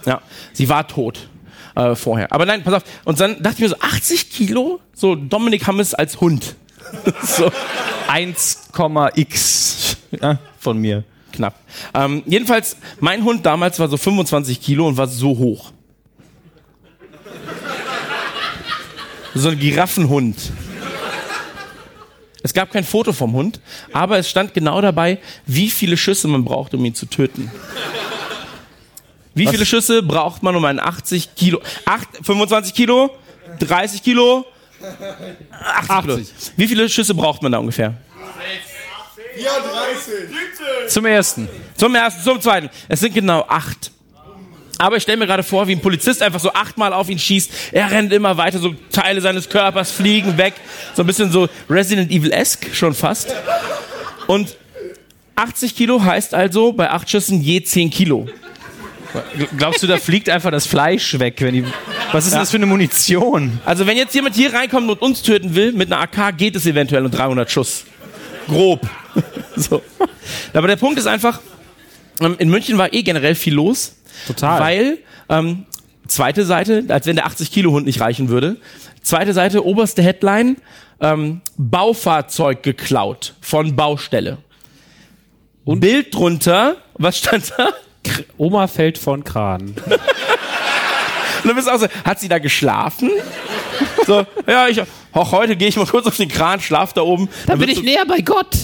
Ja, 0.07 0.23
sie 0.55 0.69
war 0.71 0.89
tot 0.89 1.29
äh, 1.75 1.95
vorher. 1.95 2.33
Aber 2.33 2.47
nein, 2.47 2.63
pass 2.63 2.75
auf. 2.75 2.83
Und 3.05 3.21
dann 3.21 3.43
dachte 3.43 3.57
ich 3.57 3.61
mir 3.61 3.69
so, 3.69 3.77
80 3.81 4.31
Kilo? 4.31 4.81
So 4.95 5.15
Dominik 5.15 5.67
Hammes 5.67 5.95
als 5.95 6.21
Hund. 6.21 6.55
so, 7.23 7.51
1,x 8.09 9.97
ja, 10.21 10.39
von 10.59 10.79
mir. 10.79 11.05
knapp. 11.33 11.59
Ähm, 11.95 12.23
jedenfalls, 12.27 12.77
mein 13.01 13.25
Hund 13.25 13.45
damals 13.45 13.79
war 13.79 13.89
so 13.89 13.97
25 13.97 14.61
Kilo 14.61 14.87
und 14.87 14.97
war 14.97 15.09
so 15.09 15.31
hoch. 15.39 15.73
So 19.35 19.49
ein 19.49 19.59
Giraffenhund. 19.59 20.37
Es 22.45 22.53
gab 22.53 22.71
kein 22.71 22.85
Foto 22.85 23.13
vom 23.13 23.33
Hund, 23.33 23.59
aber 23.93 24.19
es 24.19 24.29
stand 24.29 24.53
genau 24.55 24.81
dabei, 24.81 25.19
wie 25.47 25.71
viele 25.71 25.97
Schüsse 25.97 26.29
man 26.29 26.45
braucht, 26.45 26.75
um 26.75 26.85
ihn 26.85 26.95
zu 26.95 27.07
töten. 27.07 27.51
Wie 29.35 29.47
viele 29.47 29.67
Schüsse 29.67 30.03
braucht 30.03 30.43
man, 30.43 30.55
um 30.55 30.65
einen 30.65 30.81
80 30.81 31.35
Kilo, 31.35 31.61
8, 31.85 32.09
25 32.23 32.75
Kilo, 32.75 33.11
30 33.59 34.03
Kilo, 34.03 34.47
80, 35.61 36.01
Kilo. 36.03 36.21
Wie 36.57 36.69
viele 36.69 36.89
Schüsse 36.89 37.15
braucht 37.15 37.43
man 37.43 37.53
da 37.53 37.59
ungefähr? 37.59 37.95
Zum 40.89 41.07
ersten. 41.07 41.49
Zum 41.77 41.95
ersten, 41.95 42.23
zum 42.23 42.41
zweiten. 42.41 42.71
Es 42.89 43.01
sind 43.01 43.15
genau 43.15 43.45
acht. 43.49 43.91
Aber 44.79 44.97
ich 44.97 45.03
stelle 45.03 45.19
mir 45.19 45.27
gerade 45.27 45.43
vor, 45.43 45.67
wie 45.67 45.73
ein 45.73 45.81
Polizist 45.81 46.23
einfach 46.23 46.41
so 46.41 46.53
achtmal 46.53 46.93
auf 46.93 47.09
ihn 47.09 47.19
schießt. 47.19 47.51
Er 47.73 47.91
rennt 47.91 48.13
immer 48.13 48.37
weiter, 48.37 48.59
so 48.59 48.75
Teile 48.91 49.21
seines 49.21 49.49
Körpers 49.49 49.91
fliegen 49.91 50.37
weg. 50.37 50.55
So 50.95 51.03
ein 51.03 51.07
bisschen 51.07 51.31
so 51.31 51.49
Resident 51.71 52.11
Evil-esque 52.11 52.75
schon 52.75 52.95
fast. 52.95 53.35
Und 54.27 54.57
80 55.37 55.75
Kilo 55.75 56.03
heißt 56.03 56.35
also 56.35 56.73
bei 56.73 56.91
acht 56.91 57.09
Schüssen 57.09 57.41
je 57.41 57.63
10 57.63 57.91
Kilo. 57.91 58.29
Glaubst 59.57 59.83
du, 59.83 59.87
da 59.87 59.97
fliegt 59.99 60.29
einfach 60.29 60.51
das 60.51 60.67
Fleisch 60.67 61.19
weg, 61.19 61.37
wenn 61.41 61.55
die. 61.55 61.65
Was 62.13 62.25
ist 62.25 62.33
denn 62.33 62.41
das 62.41 62.51
für 62.51 62.57
eine 62.57 62.67
Munition? 62.67 63.61
Also 63.65 63.87
wenn 63.87 63.97
jetzt 63.97 64.15
jemand 64.15 64.35
hier 64.35 64.53
reinkommt 64.53 64.91
und 64.91 65.01
uns 65.03 65.23
töten 65.23 65.55
will, 65.55 65.73
mit 65.73 65.93
einer 65.93 66.01
AK 66.01 66.37
geht 66.37 66.57
es 66.57 66.67
eventuell 66.67 67.05
um 67.05 67.11
300 67.11 67.51
Schuss. 67.51 67.85
Grob. 68.49 68.81
so. 69.57 69.83
Aber 70.53 70.69
der 70.69 70.77
Punkt 70.77 70.99
ist 70.99 71.07
einfach, 71.07 71.41
ähm, 72.21 72.37
in 72.39 72.49
München 72.51 72.79
war 72.79 72.93
eh 72.93 73.03
generell 73.03 73.35
viel 73.35 73.55
los. 73.55 73.97
Total. 74.27 74.61
Weil, 74.61 74.99
ähm, 75.29 75.67
zweite 76.07 76.45
Seite, 76.45 76.85
als 76.89 77.07
wenn 77.07 77.17
der 77.17 77.27
80 77.27 77.51
Kilo 77.51 77.73
Hund 77.73 77.87
nicht 77.87 78.01
reichen 78.01 78.29
würde. 78.29 78.57
Zweite 79.03 79.33
Seite, 79.33 79.65
oberste 79.65 80.03
Headline, 80.03 80.57
ähm, 81.01 81.41
Baufahrzeug 81.57 82.63
geklaut 82.63 83.35
von 83.41 83.77
Baustelle. 83.77 84.39
Und 85.65 85.81
Bild 85.81 86.15
drunter, 86.15 86.77
was 86.95 87.19
stand 87.19 87.53
da? 87.57 87.71
Oma 88.37 88.67
fällt 88.67 88.99
von 88.99 89.25
Kran. 89.25 89.75
Und 91.45 91.49
dann 91.49 91.57
bist 91.57 91.69
du 91.69 91.73
auch 91.73 91.79
so, 91.79 91.87
hat 92.05 92.21
sie 92.21 92.29
da 92.29 92.39
geschlafen? 92.39 93.11
So, 94.07 94.27
ja, 94.47 94.69
ich, 94.69 94.81
auch 95.13 95.33
heute 95.33 95.57
gehe 95.57 95.69
ich 95.69 95.77
mal 95.77 95.87
kurz 95.87 96.07
auf 96.07 96.17
den 96.17 96.29
Kran, 96.29 96.61
schlaf 96.61 96.93
da 96.93 97.03
oben. 97.03 97.29
Dann 97.47 97.59
bin 97.59 97.69
ich 97.69 97.83
näher 97.83 98.05
bei 98.07 98.21
Gott. 98.21 98.57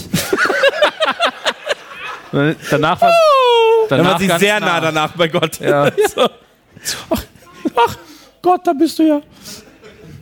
danach 2.71 3.01
war, 3.01 3.13
Dann 3.89 3.99
war 3.99 4.05
danach 4.05 4.19
sie 4.19 4.27
ganz 4.27 4.41
sehr 4.41 4.61
nah. 4.61 4.67
nah 4.67 4.81
danach 4.81 5.13
bei 5.13 5.29
Gott. 5.29 5.61
Ja. 5.61 5.91
so. 6.15 6.29
ach, 7.11 7.23
ach, 7.77 7.97
Gott, 8.43 8.67
da 8.67 8.73
bist 8.73 8.99
du 8.99 9.03
ja. 9.03 9.21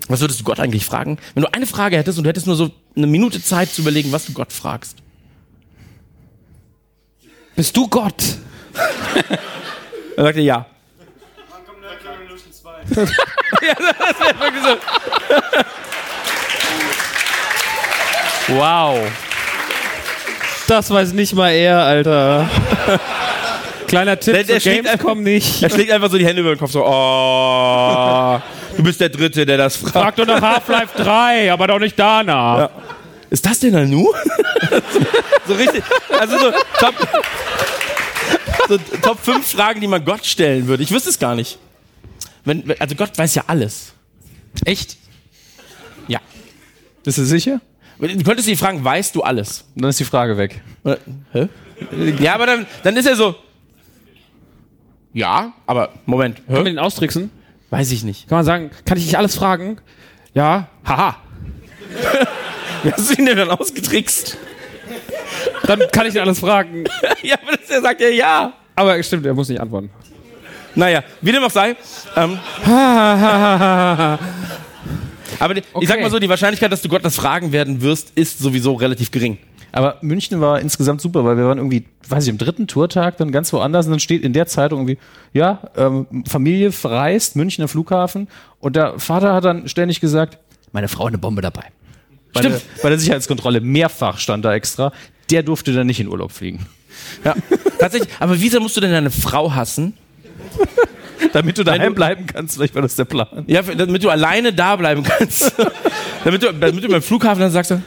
Was 0.09 0.21
würdest 0.21 0.41
du 0.41 0.45
Gott 0.45 0.59
eigentlich 0.59 0.87
fragen? 0.87 1.19
Wenn 1.35 1.43
du 1.43 1.53
eine 1.53 1.67
Frage 1.67 1.97
hättest 1.97 2.19
und 2.19 2.25
du 2.25 2.29
hättest 2.29 2.47
nur 2.47 2.57
so 2.57 2.71
eine 2.97 3.07
Minute 3.07 3.43
Zeit 3.43 3.71
zu 3.71 3.83
überlegen, 3.83 4.11
was 4.11 4.25
du 4.25 4.33
Gott 4.33 4.53
fragst. 4.53 4.97
Bist 7.55 7.77
du 7.77 7.89
Gott? 7.89 8.23
Er 10.17 10.37
ja. 10.39 10.67
ja, 13.61 13.75
das 13.77 14.21
wäre 14.21 14.41
wirklich 14.41 14.63
so. 14.65 14.77
Wow. 18.55 18.99
Das 20.67 20.91
weiß 20.91 21.13
nicht 21.13 21.35
mal 21.35 21.51
er, 21.51 21.83
Alter. 21.83 22.49
Kleiner 23.87 24.19
Tipp 24.19 24.35
Der- 24.35 24.45
der 24.45 24.61
schlägt 24.61 24.85
Gamescom 24.85 25.23
nicht. 25.23 25.63
Er 25.63 25.71
schlägt 25.71 25.93
einfach 25.93 26.11
so 26.11 26.19
die 26.19 26.27
Hände 26.27 26.41
über 26.41 26.55
den 26.55 26.59
Kopf, 26.59 26.73
so, 26.73 26.85
oh, 26.85 28.41
du 28.77 28.83
bist 28.83 29.01
der 29.01 29.09
Dritte, 29.09 29.47
der 29.47 29.57
das 29.57 29.77
fragt. 29.77 29.93
Frag 29.93 30.17
doch 30.17 30.27
nach 30.27 30.43
Half-Life 30.43 31.03
3, 31.03 31.53
aber 31.53 31.69
doch 31.69 31.79
nicht 31.79 31.99
danach. 31.99 32.59
Ja. 32.59 32.71
Ist 33.31 33.45
das 33.47 33.61
denn 33.61 33.73
Nanu? 33.73 34.13
so, 34.71 35.01
so 35.47 35.55
richtig, 35.55 35.83
also 36.19 36.39
so 36.39 36.51
Top, 36.79 36.95
so 38.69 38.79
Top 39.03 39.19
5 39.19 39.47
Fragen, 39.47 39.81
die 39.81 39.87
man 39.87 40.05
Gott 40.05 40.25
stellen 40.25 40.67
würde. 40.67 40.83
Ich 40.83 40.91
wüsste 40.91 41.11
es 41.11 41.19
gar 41.19 41.35
nicht. 41.35 41.59
Wenn, 42.45 42.65
also 42.79 42.95
Gott 42.95 43.17
weiß 43.17 43.35
ja 43.35 43.45
alles. 43.47 43.93
Echt? 44.65 44.97
Ja. 46.07 46.21
Bist 47.03 47.19
du 47.19 47.25
sicher? 47.25 47.61
Du 47.99 48.23
könntest 48.23 48.49
ihn 48.49 48.57
fragen, 48.57 48.85
weißt 48.85 49.15
du 49.15 49.23
alles? 49.23 49.65
Dann 49.75 49.91
ist 49.91 49.99
die 49.99 50.05
Frage 50.05 50.37
weg. 50.37 50.61
Oder, 50.85 50.99
hä? 51.33 51.49
Ja, 52.21 52.35
aber 52.35 52.47
dann, 52.47 52.67
dann 52.85 52.97
ist 52.97 53.07
er 53.07 53.17
so. 53.17 53.35
Ja, 55.13 55.53
aber 55.67 55.91
Moment. 56.07 56.37
Kann 56.47 56.57
man 56.57 56.65
Hä? 56.67 56.71
den 56.71 56.79
austricksen? 56.79 57.31
Weiß 57.71 57.91
ich 57.93 58.05
nicht. 58.05 58.29
Kann 58.29 58.39
man 58.39 58.45
sagen, 58.45 58.71
kann 58.85 58.99
ich 58.99 59.05
dich 59.05 59.19
alles 59.19 59.35
fragen? 59.35 59.79
Ja, 60.35 60.69
haha. 60.85 61.17
Wie 62.83 62.93
hast 62.93 63.11
du 63.11 63.15
ihn 63.15 63.27
denn 63.27 63.37
dann 63.37 63.51
ausgetrickst? 63.51 64.37
Dann 65.67 65.81
kann 65.93 66.07
ich 66.07 66.13
dir 66.13 66.23
alles 66.23 66.41
fragen. 66.41 66.85
ja, 67.23 67.37
aber 67.43 67.57
das, 67.57 67.71
er 67.71 67.83
sagt 67.83 68.01
ja 68.01 68.09
ja. 68.09 68.53
Aber 68.75 69.03
stimmt, 69.03 69.27
er 69.27 69.35
muss 69.35 69.49
nicht 69.49 69.61
antworten. 69.61 69.91
Naja, 70.75 71.03
wie 71.21 71.33
dem 71.33 71.43
auch 71.43 71.51
sei. 71.51 71.75
Ähm, 72.17 72.39
aber 75.39 75.55
die, 75.55 75.63
ich 75.81 75.89
sag 75.89 76.01
mal 76.01 76.11
so, 76.11 76.19
die 76.19 76.29
Wahrscheinlichkeit, 76.29 76.71
dass 76.71 76.83
du 76.83 76.89
Gott 76.89 77.05
das 77.05 77.17
fragen 77.17 77.51
werden 77.53 77.83
wirst, 77.83 78.13
ist 78.15 78.39
sowieso 78.39 78.75
relativ 78.75 79.11
gering. 79.11 79.39
Aber 79.73 79.99
München 80.01 80.41
war 80.41 80.61
insgesamt 80.61 81.01
super, 81.01 81.25
weil 81.25 81.37
wir 81.37 81.45
waren 81.45 81.59
irgendwie, 81.59 81.85
weiß 82.09 82.25
ich, 82.25 82.31
im 82.31 82.39
dritten 82.39 82.67
Tourtag 82.67 83.17
dann 83.19 83.33
ganz 83.33 83.53
woanders 83.53 83.87
und 83.87 83.93
dann 83.93 84.01
steht 84.01 84.23
in 84.23 84.33
der 84.33 84.47
Zeitung 84.47 84.81
irgendwie, 84.81 84.99
ja, 85.33 85.61
ähm, 85.77 86.25
Familie 86.27 86.73
verreist, 86.73 87.37
Münchner 87.37 87.69
Flughafen 87.69 88.29
und 88.61 88.77
der 88.77 88.99
Vater 88.99 89.35
hat 89.35 89.45
dann 89.45 89.69
ständig 89.69 90.01
gesagt, 90.01 90.39
meine 90.73 90.89
Frau 90.89 91.05
hat 91.05 91.09
eine 91.09 91.19
Bombe 91.19 91.43
dabei. 91.43 91.65
Bei 92.33 92.41
Stimmt. 92.41 92.57
Der, 92.57 92.83
bei 92.83 92.89
der 92.89 92.99
Sicherheitskontrolle 92.99 93.61
mehrfach 93.61 94.19
stand 94.19 94.45
da 94.45 94.55
extra, 94.55 94.93
der 95.31 95.43
durfte 95.43 95.73
dann 95.73 95.87
nicht 95.87 96.01
in 96.01 96.09
Urlaub 96.09 96.33
fliegen. 96.33 96.67
Ja, 97.25 97.35
tatsächlich. 97.79 98.11
Aber 98.19 98.41
wieso 98.41 98.61
musst 98.61 98.77
du 98.77 98.81
denn 98.81 98.91
deine 98.93 99.11
Frau 99.11 99.55
hassen? 99.55 99.95
Damit 101.33 101.59
du 101.59 101.65
daheim 101.65 101.95
bleiben 101.95 102.27
kannst, 102.27 102.55
vielleicht 102.55 102.75
war 102.75 102.83
das 102.83 102.95
der 102.97 103.05
Plan. 103.05 103.45
Ja, 103.47 103.63
damit 103.63 104.03
du 104.05 104.09
alleine 104.11 104.53
da 104.53 104.77
bleiben 104.77 105.03
kannst. 105.03 105.53
damit, 106.25 106.43
du, 106.43 106.53
damit 106.53 106.83
du 106.83 106.89
beim 106.89 107.03
Flughafen 107.03 107.41
dann 107.41 107.51
sagst, 107.51 107.71
du, 107.73 107.83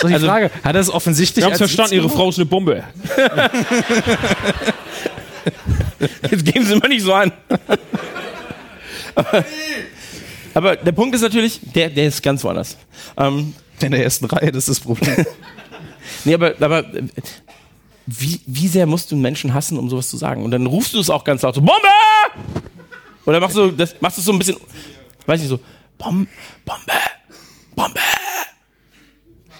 So 0.00 0.06
die 0.06 0.14
Also- 0.14 0.26
Frage, 0.26 0.50
hat 0.62 0.74
er 0.76 0.80
es 0.80 0.90
offensichtlich 0.90 1.42
Wir 1.42 1.46
haben 1.46 1.52
als 1.52 1.58
verstanden, 1.58 1.94
ihre? 1.94 2.08
Frau 2.08 2.28
ist 2.28 2.38
eine 2.38 2.46
Bombe. 2.46 2.84
jetzt 6.00 6.44
geben 6.44 6.64
sie 6.64 6.76
mal 6.76 6.88
nicht 6.88 7.02
so 7.02 7.12
an. 7.12 7.32
aber, 9.14 9.44
aber 10.54 10.76
der 10.76 10.92
Punkt 10.92 11.14
ist 11.14 11.22
natürlich, 11.22 11.60
der, 11.62 11.90
der 11.90 12.06
ist 12.08 12.22
ganz 12.22 12.44
woanders. 12.44 12.76
Ähm, 13.16 13.54
in 13.80 13.92
der 13.92 14.02
ersten 14.02 14.24
Reihe, 14.26 14.52
das 14.52 14.68
ist 14.68 14.78
das 14.78 14.80
Problem. 14.80 15.26
Nee, 16.24 16.34
aber, 16.34 16.54
aber 16.60 16.84
wie, 18.06 18.40
wie 18.46 18.66
sehr 18.66 18.86
musst 18.86 19.10
du 19.10 19.14
einen 19.14 19.22
Menschen 19.22 19.52
hassen, 19.52 19.78
um 19.78 19.90
sowas 19.90 20.08
zu 20.08 20.16
sagen? 20.16 20.42
Und 20.42 20.50
dann 20.50 20.64
rufst 20.66 20.94
du 20.94 21.00
es 21.00 21.10
auch 21.10 21.22
ganz 21.22 21.42
laut 21.42 21.54
so, 21.54 21.60
Bombe! 21.60 21.86
Oder 23.26 23.40
machst 23.40 23.56
du 23.56 23.70
das, 23.70 23.94
machst 24.00 24.16
du 24.16 24.20
es 24.20 24.24
so 24.24 24.32
ein 24.32 24.38
bisschen, 24.38 24.56
weiß 25.26 25.42
ich 25.42 25.48
so, 25.48 25.60
Bom, 25.98 26.26
Bombe, 26.64 26.92
Bombe. 27.76 28.00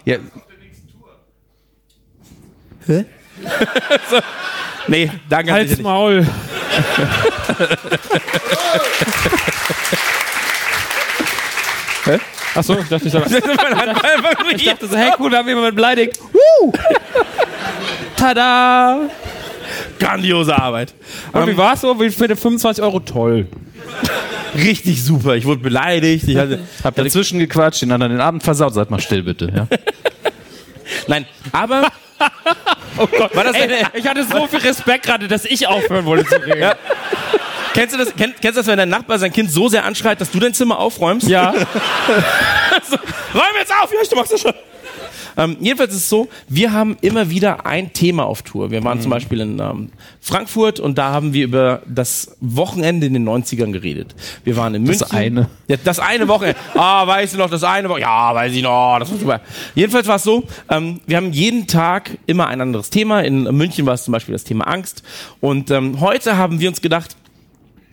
ja, 0.07 0.16
Nee, 4.88 5.11
danke. 5.29 5.53
Halt's 5.53 5.70
nicht. 5.72 5.83
Maul. 5.83 6.27
Hä? 12.05 12.18
Achso, 12.55 12.79
ich 12.81 12.88
dachte, 12.88 13.07
ich 13.07 13.12
sag, 13.12 13.31
Man 13.31 13.77
hat 13.77 14.05
einfach 14.05 14.42
nur 14.42 14.53
hier- 14.57 14.77
so, 14.81 14.96
hey 14.96 15.12
cool, 15.18 15.31
da 15.31 15.38
haben 15.38 15.46
wir 15.46 15.55
jemanden 15.55 15.77
beleidigt. 15.77 16.18
Woo! 16.33 16.72
Tada! 18.16 19.01
Grandiose 19.98 20.57
Arbeit. 20.57 20.94
Und 21.33 21.46
wie 21.48 21.57
war's 21.57 21.83
so? 21.83 22.01
Wie 22.01 22.11
für 22.11 22.27
die 22.27 22.37
25 22.37 22.83
Euro? 22.83 23.01
Toll. 23.01 23.46
Richtig 24.55 25.05
super. 25.05 25.37
Ich 25.37 25.44
wurde 25.44 25.61
beleidigt. 25.61 26.27
Ich 26.27 26.37
hatte, 26.37 26.61
hab 26.83 26.94
dazwischen 26.94 27.38
gequatscht, 27.38 27.83
den 27.83 27.92
anderen 27.92 28.12
den 28.12 28.20
Abend 28.20 28.42
versaut, 28.42 28.72
seid 28.74 28.90
mal 28.90 29.01
still 29.01 29.22
bitte. 29.22 29.53
Ja. 29.55 29.68
nein, 31.07 31.27
aber. 31.53 31.88
Oh 32.98 33.07
Gott, 33.07 33.33
Ey, 33.54 33.85
ich 33.94 34.07
hatte 34.07 34.24
so 34.24 34.46
viel 34.46 34.61
Respekt 34.61 35.07
gerade, 35.07 35.28
dass 35.28 35.44
ich 35.44 35.66
aufhören 35.66 36.04
wollte 36.04 36.28
zu 36.28 36.37
reden. 36.37 36.72
kennst, 37.74 37.94
du 37.94 37.98
das, 37.98 38.14
kenn, 38.14 38.35
kennst 38.40 38.57
du 38.57 38.61
das, 38.61 38.66
wenn 38.66 38.78
dein 38.78 38.88
Nachbar 38.88 39.18
sein 39.18 39.33
Kind 39.33 39.50
so 39.50 39.68
sehr 39.68 39.85
anschreit, 39.85 40.20
dass 40.20 40.31
du 40.31 40.38
dein 40.38 40.54
Zimmer 40.54 40.78
aufräumst? 40.78 41.28
Ja. 41.28 41.50
Räum 43.35 43.42
jetzt 43.59 43.72
auf! 43.72 43.92
Ja, 43.92 44.00
ich, 44.02 44.09
du 44.09 44.16
machst 44.16 44.33
das 44.33 44.40
schon. 44.40 44.54
Ähm, 45.38 45.57
jedenfalls 45.61 45.92
ist 45.92 46.01
es 46.01 46.09
so, 46.09 46.29
wir 46.48 46.72
haben 46.72 46.96
immer 47.01 47.31
wieder 47.31 47.64
ein 47.64 47.92
Thema 47.92 48.27
auf 48.27 48.42
Tour. 48.42 48.70
Wir 48.70 48.83
waren 48.85 49.01
zum 49.01 49.11
Beispiel 49.11 49.40
in 49.40 49.61
ähm, 49.61 49.90
Frankfurt 50.20 50.81
und 50.81 50.98
da 50.98 51.12
haben 51.12 51.33
wir 51.33 51.44
über 51.44 51.83
das 51.87 52.37
Wochenende 52.40 53.07
in 53.07 53.14
den 53.14 53.27
90ern 53.27 53.72
geredet. 53.72 54.14
Wir 54.42 54.57
waren 54.57 54.74
in 54.74 54.83
München. 54.83 55.01
Das 55.01 55.12
eine. 55.12 55.48
Ja, 55.68 55.77
das 55.83 56.01
eine 56.01 56.29
Wochenende. 56.29 56.59
Ah, 56.74 57.07
weißt 57.07 57.35
du 57.35 57.38
noch, 57.38 57.51
das 57.51 57.64
eine 57.64 57.88
Wochenende? 57.88 58.09
Ja, 58.09 58.35
weiß 58.35 58.53
ich 58.53 58.62
noch. 58.62 58.98
Das 58.98 59.11
war 59.11 59.18
super. 59.18 59.40
Jedenfalls 59.74 60.07
war 60.07 60.16
es 60.16 60.22
so, 60.22 60.44
ähm, 60.70 61.01
wir 61.07 61.16
haben 61.16 61.33
jeden 61.33 61.66
Tag 61.66 62.18
immer 62.27 62.48
ein 62.48 62.61
anderes 62.61 62.90
Thema. 62.90 63.20
In 63.20 63.44
München 63.44 63.87
war 63.87 63.94
es 63.94 64.05
zum 64.05 64.12
Beispiel 64.12 64.33
das 64.33 64.44
Thema 64.44 64.66
Angst. 64.66 65.03
Und 65.40 65.70
ähm, 65.70 66.01
heute 66.01 66.37
haben 66.37 66.61
wir 66.61 66.68
uns 66.68 66.81
gedacht, 66.81 67.16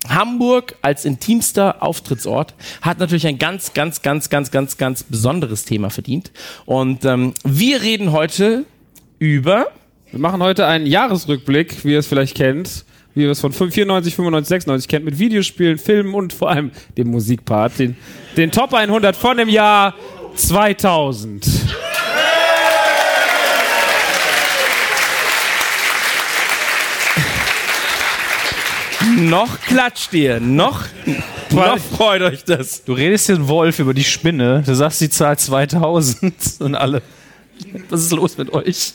Hamburg 0.09 0.75
als 0.81 1.05
intimster 1.05 1.81
Auftrittsort 1.81 2.53
hat 2.81 2.99
natürlich 2.99 3.27
ein 3.27 3.37
ganz, 3.37 3.73
ganz, 3.73 4.01
ganz, 4.01 4.29
ganz, 4.29 4.51
ganz, 4.51 4.77
ganz 4.77 5.03
besonderes 5.03 5.65
Thema 5.65 5.89
verdient. 5.89 6.31
Und 6.65 7.05
ähm, 7.05 7.33
wir 7.43 7.81
reden 7.81 8.11
heute 8.11 8.65
über 9.19 9.67
Wir 10.11 10.19
machen 10.19 10.41
heute 10.41 10.65
einen 10.65 10.85
Jahresrückblick, 10.85 11.83
wie 11.83 11.93
ihr 11.93 11.99
es 11.99 12.07
vielleicht 12.07 12.35
kennt, 12.35 12.85
wie 13.15 13.23
ihr 13.23 13.31
es 13.31 13.41
von 13.41 13.51
94, 13.51 14.15
95, 14.15 14.47
96 14.47 14.87
kennt, 14.87 15.05
mit 15.05 15.19
Videospielen, 15.19 15.77
Filmen 15.77 16.13
und 16.13 16.33
vor 16.33 16.49
allem 16.49 16.71
dem 16.97 17.09
Musikpart, 17.09 17.79
den, 17.79 17.97
den 18.37 18.51
Top 18.51 18.73
100 18.73 19.15
von 19.15 19.37
dem 19.37 19.49
Jahr 19.49 19.95
2000. 20.35 21.45
noch 29.15 29.59
klatscht 29.61 30.13
ihr, 30.13 30.39
noch, 30.39 30.83
noch 31.51 31.77
freut 31.79 32.21
euch 32.21 32.43
das. 32.43 32.83
Du 32.83 32.93
redest 32.93 33.27
hier 33.27 33.35
ein 33.35 33.47
Wolf 33.47 33.79
über 33.79 33.93
die 33.93 34.03
Spinne, 34.03 34.63
du 34.65 34.75
sagst 34.75 35.01
die 35.01 35.09
Zahl 35.09 35.37
2000 35.37 36.33
und 36.59 36.75
alle. 36.75 37.01
Was 37.89 38.01
ist 38.01 38.11
los 38.11 38.37
mit 38.37 38.51
euch? 38.51 38.93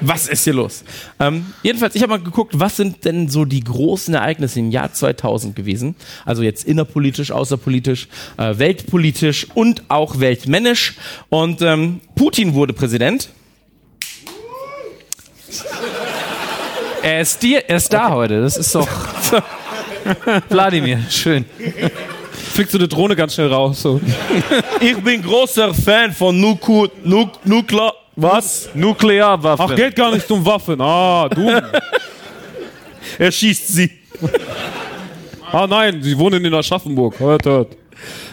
Was 0.00 0.26
ist 0.28 0.44
hier 0.44 0.54
los? 0.54 0.84
Ähm, 1.20 1.46
jedenfalls, 1.62 1.94
ich 1.94 2.02
habe 2.02 2.10
mal 2.10 2.22
geguckt, 2.22 2.58
was 2.58 2.76
sind 2.76 3.04
denn 3.04 3.28
so 3.28 3.44
die 3.44 3.62
großen 3.62 4.12
Ereignisse 4.14 4.58
im 4.58 4.70
Jahr 4.70 4.92
2000 4.92 5.54
gewesen? 5.54 5.94
Also 6.24 6.42
jetzt 6.42 6.64
innerpolitisch, 6.64 7.30
außerpolitisch, 7.30 8.08
äh, 8.36 8.58
weltpolitisch 8.58 9.46
und 9.54 9.84
auch 9.88 10.18
weltmännisch. 10.18 10.94
Und 11.28 11.62
ähm, 11.62 12.00
Putin 12.16 12.54
wurde 12.54 12.72
Präsident. 12.72 13.28
Er 17.04 17.20
ist, 17.20 17.42
dir, 17.42 17.62
er 17.68 17.76
ist 17.76 17.92
da 17.92 18.08
heute, 18.08 18.40
das 18.40 18.56
ist 18.56 18.74
doch. 18.74 18.88
Wladimir, 20.48 21.00
schön. 21.10 21.44
Fliegt 22.32 22.70
so 22.70 22.78
eine 22.78 22.88
Drohne 22.88 23.14
ganz 23.14 23.34
schnell 23.34 23.52
raus. 23.52 23.82
So. 23.82 24.00
Ich 24.80 24.96
bin 24.96 25.20
großer 25.20 25.74
Fan 25.74 26.14
von 26.14 26.40
Nuku, 26.40 26.86
Nuk, 27.04 27.44
Nukla, 27.44 27.92
was? 28.16 28.70
Nuklearwaffe. 28.72 29.62
Ach, 29.62 29.76
geht 29.76 29.94
gar 29.94 30.14
nicht 30.14 30.30
um 30.30 30.46
Waffen. 30.46 30.80
Ah, 30.80 31.28
du. 31.28 31.46
Er 33.18 33.30
schießt 33.30 33.68
sie. 33.68 33.90
Ah 35.52 35.66
nein, 35.66 36.02
sie 36.02 36.16
wohnen 36.18 36.42
in 36.42 36.54
Aschaffenburg. 36.54 37.20
Hört, 37.20 37.44
hört. 37.44 37.76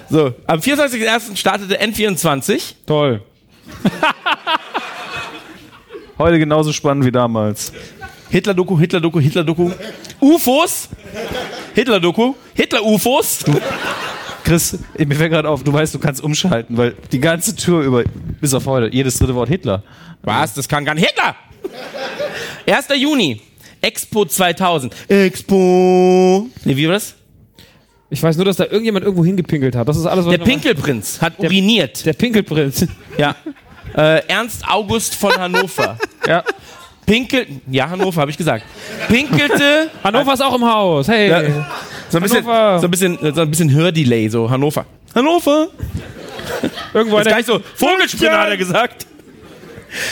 So, 0.10 0.34
am 0.48 0.60
24.01. 0.60 1.36
startete 1.36 1.78
N24. 1.78 2.74
Toll. 2.88 3.22
Heute 6.18 6.40
genauso 6.40 6.72
spannend 6.72 7.06
wie 7.06 7.12
damals. 7.12 7.74
Hitler-Doku, 8.32 8.80
Hitler-Doku, 8.80 9.20
Hitler-Doku. 9.20 9.72
UFOs. 10.22 10.90
Hitler-Doku. 11.76 12.34
Hitler-UFOs. 12.54 13.44
Chris, 14.44 14.80
mir 14.98 15.16
fällt 15.16 15.32
gerade 15.32 15.50
auf, 15.50 15.64
du 15.64 15.72
weißt, 15.72 15.94
du 15.94 16.00
kannst 16.00 16.24
umschalten, 16.24 16.78
weil 16.78 16.96
die 17.12 17.20
ganze 17.20 17.56
Tour 17.56 17.82
über, 17.82 18.04
bis 18.40 18.54
auf 18.54 18.66
heute, 18.66 18.94
jedes 18.94 19.18
dritte 19.18 19.36
Wort 19.36 19.50
Hitler. 19.50 19.84
Was? 20.24 20.54
Das 20.54 20.68
kann 20.68 20.86
gar 20.86 20.96
nicht. 20.96 21.08
Hitler! 21.08 21.36
1. 22.68 22.88
Juni. 22.98 23.42
Expo 23.82 24.26
2000. 24.26 24.94
Expo. 25.10 26.48
Nee, 26.64 26.76
wie 26.76 26.88
war 26.88 26.94
das? 26.94 27.16
Ich 28.10 28.22
weiß 28.22 28.36
nur, 28.36 28.46
dass 28.46 28.58
da 28.58 28.66
irgendjemand 28.66 29.06
irgendwo 29.06 29.26
hingepinkelt 29.26 29.76
hat. 29.76 29.88
Das 29.88 29.98
ist 29.98 30.06
alles, 30.06 30.26
was 30.26 30.32
Der. 30.38 30.44
Pinkelprinz 30.44 31.22
hat 31.22 31.40
uriniert. 31.40 32.06
Der 32.06 32.14
Pinkelprinz. 32.14 32.86
Ja. 33.18 33.36
Äh, 33.96 34.26
Ernst 34.28 34.68
August 34.68 35.16
von 35.16 35.32
Hannover. 35.34 35.98
ja. 36.28 36.44
Pinkel. 37.12 37.46
Ja, 37.70 37.90
Hannover, 37.90 38.22
habe 38.22 38.32
ich 38.32 38.38
gesagt. 38.38 38.64
Pinkelte. 39.10 39.90
Hannover 40.04 40.34
ist 40.34 40.42
auch 40.42 40.56
im 40.56 40.64
Haus. 40.64 41.10
Hey. 41.10 41.30
Ja. 41.30 41.42
So 42.10 42.18
ein 42.18 42.24
bisschen, 42.24 42.46
Hannover. 42.46 42.80
so 42.80 42.88
ein 42.88 42.92
bisschen, 42.92 43.36
so 43.36 43.42
ein 43.42 43.50
bisschen 43.50 43.74
Hördelay, 43.74 44.30
so 44.30 44.50
Hannover. 44.50 44.86
Hannover. 45.14 45.68
Irgendwo 46.94 47.18
ist 47.18 47.30
nicht 47.30 47.46
so. 47.46 47.60
Vogelspinne 47.76 48.38
hat 48.38 48.48
er 48.48 48.56
gesagt. 48.56 49.08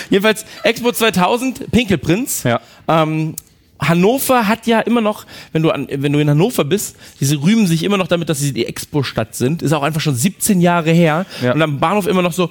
Jedenfalls 0.10 0.46
Expo 0.64 0.92
2000, 0.92 1.72
Pinkelprinz. 1.72 2.44
Ja. 2.44 2.60
Ähm, 2.90 3.36
Hannover 3.80 4.50
hat 4.50 4.68
ja 4.68 4.82
immer 4.82 5.00
noch, 5.00 5.26
wenn 5.54 5.64
du, 5.64 5.72
an, 5.72 5.88
wenn 5.90 6.12
du 6.12 6.20
in 6.20 6.30
Hannover 6.30 6.66
bist, 6.66 6.98
diese 7.22 7.42
rühmen 7.42 7.66
sich 7.66 7.84
immer 7.84 7.96
noch 7.96 8.08
damit, 8.08 8.28
dass 8.28 8.40
sie 8.40 8.52
die 8.52 8.66
Expo-Stadt 8.66 9.36
sind. 9.36 9.62
Ist 9.62 9.72
auch 9.72 9.84
einfach 9.84 10.02
schon 10.02 10.16
17 10.16 10.60
Jahre 10.60 10.92
her. 10.92 11.26
Ja. 11.42 11.54
Und 11.54 11.62
am 11.62 11.80
Bahnhof 11.80 12.08
immer 12.08 12.22
noch 12.22 12.34
so, 12.34 12.50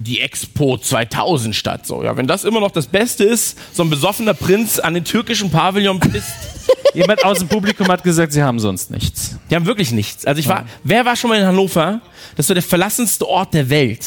die 0.00 0.20
Expo 0.20 0.78
2000 0.78 1.54
Stadt. 1.54 1.86
So, 1.86 2.02
ja, 2.02 2.16
wenn 2.16 2.26
das 2.26 2.44
immer 2.44 2.58
noch 2.60 2.70
das 2.70 2.86
Beste 2.86 3.24
ist, 3.24 3.56
so 3.72 3.82
ein 3.84 3.90
besoffener 3.90 4.34
Prinz 4.34 4.78
an 4.78 4.94
den 4.94 5.04
türkischen 5.04 5.50
Pavillon 5.50 6.00
pisst, 6.00 6.32
Jemand 6.94 7.24
aus 7.24 7.38
dem 7.38 7.48
Publikum 7.48 7.86
hat 7.88 8.02
gesagt, 8.02 8.32
sie 8.32 8.42
haben 8.42 8.58
sonst 8.58 8.90
nichts. 8.90 9.36
die 9.48 9.54
haben 9.54 9.66
wirklich 9.66 9.92
nichts. 9.92 10.24
Also 10.26 10.40
ich 10.40 10.48
war, 10.48 10.64
wer 10.82 11.04
war 11.04 11.14
schon 11.14 11.30
mal 11.30 11.38
in 11.38 11.46
Hannover? 11.46 12.00
Das 12.36 12.48
war 12.48 12.54
der 12.54 12.62
verlassenste 12.64 13.28
Ort 13.28 13.54
der 13.54 13.70
Welt. 13.70 14.04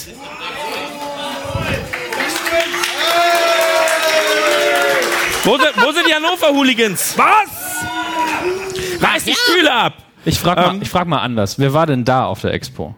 Wo 5.45 5.57
sind, 5.57 5.71
wo 5.75 5.91
sind 5.91 6.07
die 6.07 6.13
Hannover-Hooligans? 6.13 7.17
Was? 7.17 9.01
Reiß 9.01 9.25
die 9.25 9.33
Stühle 9.33 9.71
ab! 9.73 9.93
Ich 10.25 10.39
frage 10.39 10.61
mal, 10.61 10.81
ich 10.81 10.89
frag 10.89 11.07
mal 11.07 11.19
anders. 11.19 11.59
Wer 11.59 11.73
war 11.73 11.85
denn 11.85 12.05
da 12.05 12.25
auf 12.25 12.41
der 12.41 12.53
Expo? 12.53 12.95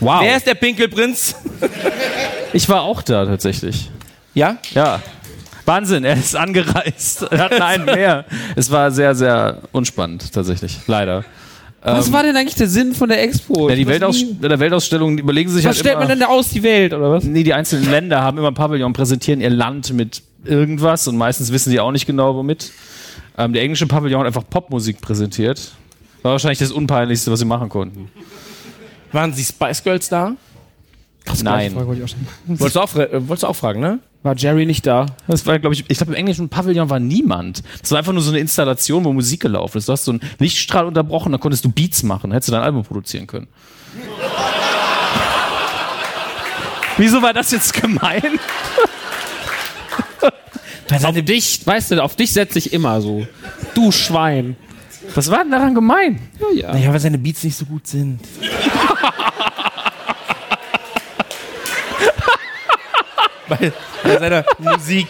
Wow. 0.00 0.22
Wer 0.22 0.36
ist 0.36 0.46
der 0.46 0.54
Pinkelprinz? 0.54 1.34
ich 2.52 2.68
war 2.68 2.82
auch 2.82 3.02
da 3.02 3.26
tatsächlich. 3.26 3.90
Ja? 4.34 4.58
Ja. 4.74 5.00
Wahnsinn, 5.66 6.04
er 6.04 6.16
ist 6.16 6.34
angereist. 6.34 7.22
Er 7.30 7.38
hat 7.38 7.60
einen 7.60 7.84
mehr. 7.84 8.24
Es 8.56 8.70
war 8.70 8.90
sehr, 8.90 9.14
sehr 9.14 9.58
unspannend, 9.72 10.32
tatsächlich. 10.32 10.78
Leider. 10.86 11.24
Was 11.82 12.12
war 12.12 12.22
denn 12.22 12.36
eigentlich 12.36 12.56
der 12.56 12.68
Sinn 12.68 12.94
von 12.94 13.08
der 13.08 13.22
Expo? 13.22 13.68
Ja, 13.70 13.74
die 13.74 13.86
Weltaus 13.86 14.16
nie- 14.16 14.34
der 14.34 14.58
Weltausstellung 14.60 15.16
überlegen 15.16 15.48
sich 15.48 15.64
Was 15.64 15.68
halt 15.68 15.76
stellt 15.78 15.92
immer, 15.94 16.00
man 16.00 16.08
denn 16.08 16.20
da 16.20 16.26
aus, 16.26 16.50
die 16.50 16.62
Welt, 16.62 16.92
oder 16.92 17.10
was? 17.10 17.24
Nee, 17.24 17.42
die 17.42 17.54
einzelnen 17.54 17.90
Länder 17.90 18.20
haben 18.22 18.36
immer 18.36 18.48
ein 18.48 18.54
Pavillon, 18.54 18.92
präsentieren 18.92 19.40
ihr 19.40 19.48
Land 19.48 19.92
mit 19.94 20.22
irgendwas 20.44 21.08
und 21.08 21.16
meistens 21.16 21.52
wissen 21.52 21.70
sie 21.70 21.80
auch 21.80 21.90
nicht 21.92 22.06
genau 22.06 22.34
womit. 22.34 22.70
Ähm, 23.38 23.54
der 23.54 23.62
englische 23.62 23.86
Pavillon 23.86 24.20
hat 24.20 24.26
einfach 24.26 24.44
Popmusik 24.48 25.00
präsentiert. 25.00 25.72
War 26.22 26.32
wahrscheinlich 26.32 26.58
das 26.58 26.70
Unpeinlichste, 26.70 27.30
was 27.32 27.38
sie 27.38 27.46
machen 27.46 27.70
konnten. 27.70 28.10
Waren 29.12 29.34
die 29.34 29.44
Spice 29.44 29.82
Girls 29.82 30.08
da? 30.08 30.32
Nein. 31.42 31.72
Frage 31.72 31.86
wollte 31.86 32.00
ich 32.00 32.04
auch 32.04 32.08
stellen. 32.08 32.28
Wolltest 32.46 32.76
du 32.76 32.80
auch, 32.80 32.94
äh, 32.96 33.28
wolltest 33.28 33.42
du 33.42 33.46
auch 33.48 33.56
fragen, 33.56 33.80
ne? 33.80 33.98
War 34.22 34.36
Jerry 34.36 34.66
nicht 34.66 34.86
da? 34.86 35.06
Das 35.28 35.46
war, 35.46 35.58
glaube 35.58 35.74
ich, 35.74 35.84
ich 35.88 35.96
glaube, 35.96 36.12
im 36.12 36.18
englischen 36.18 36.50
Pavillon 36.50 36.90
war 36.90 37.00
niemand. 37.00 37.62
Das 37.80 37.90
war 37.90 37.98
einfach 37.98 38.12
nur 38.12 38.22
so 38.22 38.30
eine 38.30 38.38
Installation, 38.38 39.04
wo 39.04 39.12
Musik 39.12 39.40
gelaufen 39.40 39.78
ist. 39.78 39.88
Du 39.88 39.92
hast 39.92 40.04
so 40.04 40.12
einen 40.12 40.20
Lichtstrahl 40.38 40.84
unterbrochen, 40.84 41.32
dann 41.32 41.40
konntest 41.40 41.64
du 41.64 41.70
Beats 41.70 42.02
machen, 42.02 42.24
dann 42.24 42.32
hättest 42.32 42.48
du 42.48 42.52
dein 42.52 42.62
Album 42.62 42.84
produzieren 42.84 43.26
können. 43.26 43.48
Wieso 46.98 47.22
war 47.22 47.32
das 47.32 47.50
jetzt 47.50 47.72
gemein? 47.72 48.38
Auf 51.02 51.14
dich, 51.22 51.64
weißt 51.64 51.92
du, 51.92 52.02
auf 52.02 52.16
dich 52.16 52.32
setze 52.32 52.58
ich 52.58 52.72
immer 52.72 53.00
so. 53.00 53.26
Du 53.74 53.92
Schwein. 53.92 54.56
Was 55.14 55.30
war 55.30 55.38
denn 55.38 55.52
daran 55.52 55.74
gemein? 55.74 56.20
Naja, 56.72 56.92
weil 56.92 57.00
seine 57.00 57.18
Beats 57.18 57.44
nicht 57.44 57.56
so 57.56 57.64
gut 57.64 57.86
sind. 57.86 58.20
Bei, 63.50 63.72
bei 64.02 64.18
seiner 64.18 64.44
Musik. 64.58 65.08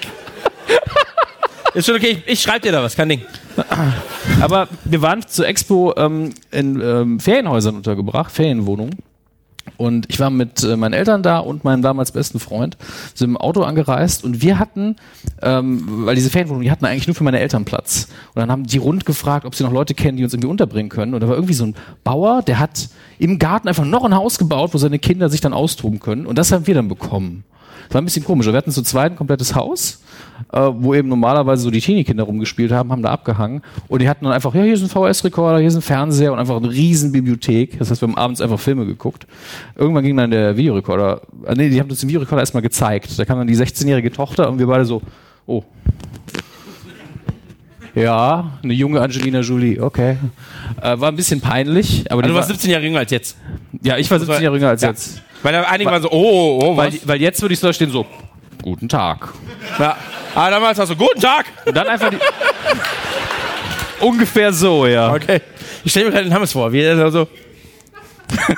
Ist 1.74 1.86
schon 1.86 1.94
okay, 1.94 2.22
ich, 2.26 2.32
ich 2.32 2.40
schreibe 2.40 2.60
dir 2.60 2.72
da 2.72 2.82
was, 2.82 2.96
kein 2.96 3.08
Ding. 3.08 3.22
Aber 4.40 4.68
wir 4.84 5.02
waren 5.02 5.26
zur 5.26 5.46
Expo 5.46 5.94
ähm, 5.96 6.34
in 6.50 6.80
ähm, 6.80 7.20
Ferienhäusern 7.20 7.76
untergebracht, 7.76 8.32
Ferienwohnungen. 8.32 8.96
Und 9.76 10.06
ich 10.08 10.18
war 10.18 10.30
mit 10.30 10.62
äh, 10.62 10.76
meinen 10.76 10.94
Eltern 10.94 11.22
da 11.22 11.38
und 11.38 11.64
meinem 11.64 11.82
damals 11.82 12.12
besten 12.12 12.40
Freund, 12.40 12.76
sind 13.14 13.30
im 13.30 13.36
Auto 13.36 13.62
angereist 13.62 14.24
und 14.24 14.42
wir 14.42 14.58
hatten, 14.58 14.96
ähm, 15.42 16.06
weil 16.06 16.14
diese 16.14 16.28
Ferienwohnungen, 16.28 16.64
die 16.64 16.70
hatten 16.70 16.84
eigentlich 16.84 17.06
nur 17.06 17.14
für 17.14 17.24
meine 17.24 17.40
Eltern 17.40 17.64
Platz. 17.64 18.08
Und 18.34 18.40
dann 18.40 18.50
haben 18.50 18.64
die 18.64 18.78
rund 18.78 19.06
gefragt, 19.06 19.46
ob 19.46 19.54
sie 19.54 19.62
noch 19.62 19.72
Leute 19.72 19.94
kennen, 19.94 20.16
die 20.16 20.24
uns 20.24 20.34
irgendwie 20.34 20.50
unterbringen 20.50 20.90
können. 20.90 21.14
Und 21.14 21.20
da 21.20 21.28
war 21.28 21.34
irgendwie 21.34 21.54
so 21.54 21.64
ein 21.64 21.76
Bauer, 22.04 22.42
der 22.42 22.58
hat 22.58 22.88
im 23.18 23.38
Garten 23.38 23.68
einfach 23.68 23.84
noch 23.84 24.04
ein 24.04 24.14
Haus 24.14 24.38
gebaut, 24.38 24.74
wo 24.74 24.78
seine 24.78 24.98
Kinder 24.98 25.28
sich 25.28 25.40
dann 25.40 25.52
austoben 25.52 26.00
können. 26.00 26.26
Und 26.26 26.36
das 26.36 26.52
haben 26.52 26.66
wir 26.66 26.74
dann 26.74 26.88
bekommen. 26.88 27.44
War 27.92 28.00
ein 28.00 28.04
bisschen 28.04 28.24
komisch. 28.24 28.46
Wir 28.46 28.52
hatten 28.54 28.70
zu 28.70 28.82
zweit 28.82 29.12
ein 29.12 29.16
komplettes 29.16 29.54
Haus, 29.54 30.00
äh, 30.52 30.60
wo 30.72 30.94
eben 30.94 31.08
normalerweise 31.08 31.62
so 31.62 31.70
die 31.72 31.80
Teenie-Kinder 31.80 32.22
rumgespielt 32.22 32.70
haben, 32.70 32.92
haben 32.92 33.02
da 33.02 33.10
abgehangen. 33.10 33.62
Und 33.88 34.00
die 34.00 34.08
hatten 34.08 34.24
dann 34.24 34.32
einfach, 34.32 34.54
ja, 34.54 34.62
hier 34.62 34.74
ist 34.74 34.82
ein 34.82 34.88
VHS-Rekorder, 34.88 35.58
hier 35.58 35.68
ist 35.68 35.74
ein 35.74 35.82
Fernseher 35.82 36.32
und 36.32 36.38
einfach 36.38 36.56
eine 36.56 36.70
riesen 36.70 37.10
Bibliothek. 37.10 37.78
Das 37.80 37.90
heißt, 37.90 38.00
wir 38.00 38.08
haben 38.08 38.16
abends 38.16 38.40
einfach 38.40 38.60
Filme 38.60 38.86
geguckt. 38.86 39.26
Irgendwann 39.76 40.04
ging 40.04 40.16
dann 40.16 40.30
der 40.30 40.56
Videorekorder, 40.56 41.22
äh, 41.46 41.54
nee, 41.56 41.68
die 41.68 41.80
haben 41.80 41.90
uns 41.90 41.98
den 42.00 42.08
Videorekorder 42.08 42.42
erstmal 42.42 42.62
gezeigt. 42.62 43.18
Da 43.18 43.24
kam 43.24 43.38
dann 43.38 43.48
die 43.48 43.56
16-jährige 43.56 44.12
Tochter 44.12 44.48
und 44.48 44.58
wir 44.60 44.66
beide 44.68 44.84
so, 44.84 45.02
oh. 45.46 45.64
Ja, 47.94 48.52
eine 48.62 48.72
junge 48.72 49.00
Angelina 49.00 49.40
Jolie, 49.40 49.80
okay. 49.80 50.16
Äh, 50.80 51.00
war 51.00 51.08
ein 51.08 51.16
bisschen 51.16 51.40
peinlich, 51.40 52.04
aber 52.10 52.22
Also 52.22 52.32
du 52.32 52.38
warst 52.38 52.48
war, 52.50 52.54
17 52.54 52.70
Jahre 52.70 52.84
jünger 52.84 53.00
als 53.00 53.10
jetzt. 53.10 53.36
ja, 53.82 53.96
ich 53.98 54.08
war 54.08 54.20
17 54.20 54.42
Jahre 54.44 54.54
jünger 54.56 54.68
als 54.68 54.82
Ja. 54.82 54.90
jetzt. 54.90 55.22
Weil 55.42 55.52
da 55.52 55.62
einige 55.62 55.90
waren 55.90 56.02
so, 56.02 56.10
oh, 56.10 56.14
oh, 56.14 56.60
oh, 56.62 56.76
was? 56.76 56.92
Weil, 56.92 57.00
weil 57.04 57.20
jetzt 57.20 57.40
würde 57.40 57.54
ich 57.54 57.60
so 57.60 57.72
stehen 57.72 57.90
so, 57.90 58.06
guten 58.62 58.88
Tag. 58.88 59.32
ja. 59.78 59.96
Aber 60.34 60.50
damals 60.50 60.78
warst 60.78 60.92
du, 60.92 60.96
guten 60.96 61.20
Tag. 61.20 61.46
Und 61.64 61.76
dann 61.76 61.88
einfach 61.88 62.10
die. 62.10 62.18
Ungefähr 64.00 64.52
so, 64.52 64.86
ja. 64.86 65.12
Okay. 65.12 65.40
Ich 65.84 65.90
stelle 65.92 66.06
mir 66.06 66.12
gerade 66.12 66.24
den 66.24 66.34
Hammes 66.34 66.52
vor, 66.52 66.72
wie 66.72 66.80
er 66.80 67.10
so, 67.10 67.26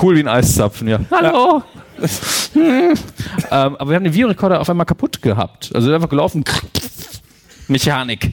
Cool 0.00 0.16
wie 0.16 0.20
ein 0.20 0.28
Eiszapfen, 0.28 0.88
ja. 0.88 0.98
Hallo. 1.10 1.62
ähm, 2.56 2.96
aber 3.50 3.88
wir 3.90 3.96
haben 3.96 4.04
den 4.04 4.12
Videorekorder 4.12 4.60
auf 4.60 4.68
einmal 4.68 4.86
kaputt 4.86 5.22
gehabt. 5.22 5.70
Also 5.74 5.92
einfach 5.94 6.08
gelaufen. 6.08 6.44
Mechanik. 7.68 8.32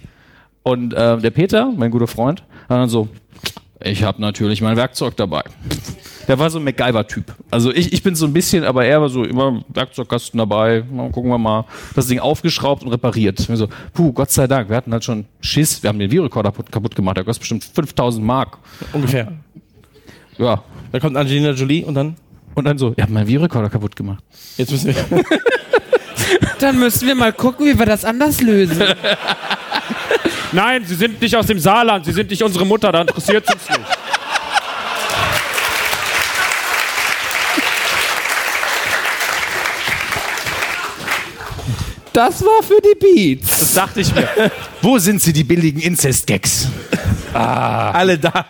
Und 0.63 0.93
ähm, 0.97 1.21
der 1.21 1.29
Peter, 1.31 1.71
mein 1.75 1.91
guter 1.91 2.07
Freund, 2.07 2.41
hat 2.67 2.77
dann 2.77 2.89
so, 2.89 3.07
ich 3.83 4.03
habe 4.03 4.21
natürlich 4.21 4.61
mein 4.61 4.77
Werkzeug 4.77 5.15
dabei. 5.17 5.43
Der 6.27 6.37
war 6.39 6.49
so 6.49 6.59
ein 6.59 6.63
MacGyver-Typ. 6.63 7.33
Also 7.49 7.73
ich, 7.73 7.91
ich 7.93 8.03
bin 8.03 8.15
so 8.15 8.25
ein 8.25 8.33
bisschen, 8.33 8.63
aber 8.63 8.85
er 8.85 9.01
war 9.01 9.09
so 9.09 9.23
immer 9.23 9.63
Werkzeugkasten 9.69 10.37
dabei. 10.37 10.83
Na, 10.91 11.09
gucken 11.09 11.29
wir 11.31 11.37
mal. 11.37 11.65
Das 11.95 12.07
Ding 12.07 12.19
aufgeschraubt 12.19 12.83
und 12.83 12.89
repariert. 12.89 13.49
Wir 13.49 13.57
so, 13.57 13.67
puh, 13.93 14.13
Gott 14.13 14.31
sei 14.31 14.47
Dank. 14.47 14.69
Wir 14.69 14.77
hatten 14.77 14.93
halt 14.93 15.03
schon 15.03 15.25
Schiss. 15.41 15.81
Wir 15.83 15.89
haben 15.89 15.99
den 15.99 16.11
Videorekorder 16.11 16.51
kaputt, 16.51 16.71
kaputt 16.71 16.95
gemacht. 16.95 17.17
Der 17.17 17.23
kostet 17.23 17.41
bestimmt 17.41 17.63
5000 17.63 18.25
Mark. 18.25 18.57
ungefähr. 18.93 19.33
Ja. 20.37 20.63
Da 20.91 20.99
kommt 20.99 21.17
Angelina 21.17 21.51
Jolie 21.51 21.83
und 21.85 21.95
dann, 21.95 22.15
Und 22.55 22.65
dann 22.65 22.77
so, 22.77 22.93
ihr 22.95 23.03
habt 23.03 23.11
meinen 23.11 23.27
Videorekorder 23.27 23.69
kaputt 23.69 23.95
gemacht. 23.95 24.23
jetzt 24.57 24.71
müssen 24.71 24.95
wir. 24.95 25.23
Dann 26.59 26.77
müssen 26.79 27.07
wir 27.07 27.15
mal 27.15 27.33
gucken, 27.33 27.65
wie 27.65 27.77
wir 27.79 27.85
das 27.87 28.05
anders 28.05 28.41
lösen. 28.41 28.81
Nein, 30.51 30.85
Sie 30.85 30.95
sind 30.95 31.21
nicht 31.21 31.35
aus 31.35 31.45
dem 31.45 31.59
Saarland, 31.59 32.05
Sie 32.05 32.11
sind 32.11 32.29
nicht 32.29 32.43
unsere 32.43 32.65
Mutter, 32.65 32.91
da 32.91 33.01
interessiert 33.01 33.45
es 33.47 33.53
uns 33.53 33.69
nicht. 33.69 33.89
Das 42.13 42.43
war 42.43 42.61
für 42.61 42.81
die 42.81 42.99
Beats. 42.99 43.59
Das 43.59 43.73
dachte 43.73 44.01
ich 44.01 44.13
mir. 44.13 44.27
Wo 44.81 44.97
sind 44.99 45.21
sie, 45.21 45.31
die 45.31 45.45
billigen 45.45 45.79
Inzest-Gags? 45.79 46.67
Alle 47.33 48.19
da. 48.19 48.47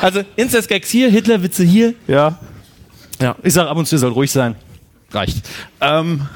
also, 0.00 0.22
Incest-Gags 0.36 0.88
hier, 0.88 1.10
Hitler-Witze 1.10 1.64
hier. 1.64 1.94
Ja. 2.06 2.38
Ja, 3.20 3.34
ich 3.42 3.52
sag 3.52 3.66
ab 3.66 3.76
und 3.76 3.86
zu, 3.86 3.96
ihr 3.96 3.98
sollt 3.98 4.14
ruhig 4.14 4.30
sein. 4.30 4.54
Reicht. 5.12 5.38
Ähm, 5.80 6.28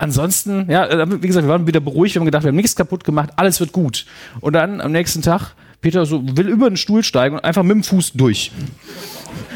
ansonsten, 0.00 0.70
ja, 0.70 0.86
äh, 0.86 1.22
wie 1.22 1.26
gesagt, 1.26 1.46
wir 1.46 1.52
waren 1.52 1.66
wieder 1.66 1.80
beruhigt, 1.80 2.14
wir 2.14 2.20
haben 2.20 2.26
gedacht, 2.26 2.42
wir 2.42 2.48
haben 2.48 2.56
nichts 2.56 2.74
kaputt 2.74 3.04
gemacht, 3.04 3.30
alles 3.36 3.60
wird 3.60 3.72
gut. 3.72 4.06
Und 4.40 4.54
dann 4.54 4.80
am 4.80 4.92
nächsten 4.92 5.22
Tag, 5.22 5.52
Peter 5.80 6.04
so 6.06 6.22
will 6.36 6.48
über 6.48 6.68
den 6.68 6.76
Stuhl 6.76 7.02
steigen 7.02 7.36
und 7.36 7.44
einfach 7.44 7.62
mit 7.62 7.74
dem 7.74 7.84
Fuß 7.84 8.12
durch. 8.14 8.50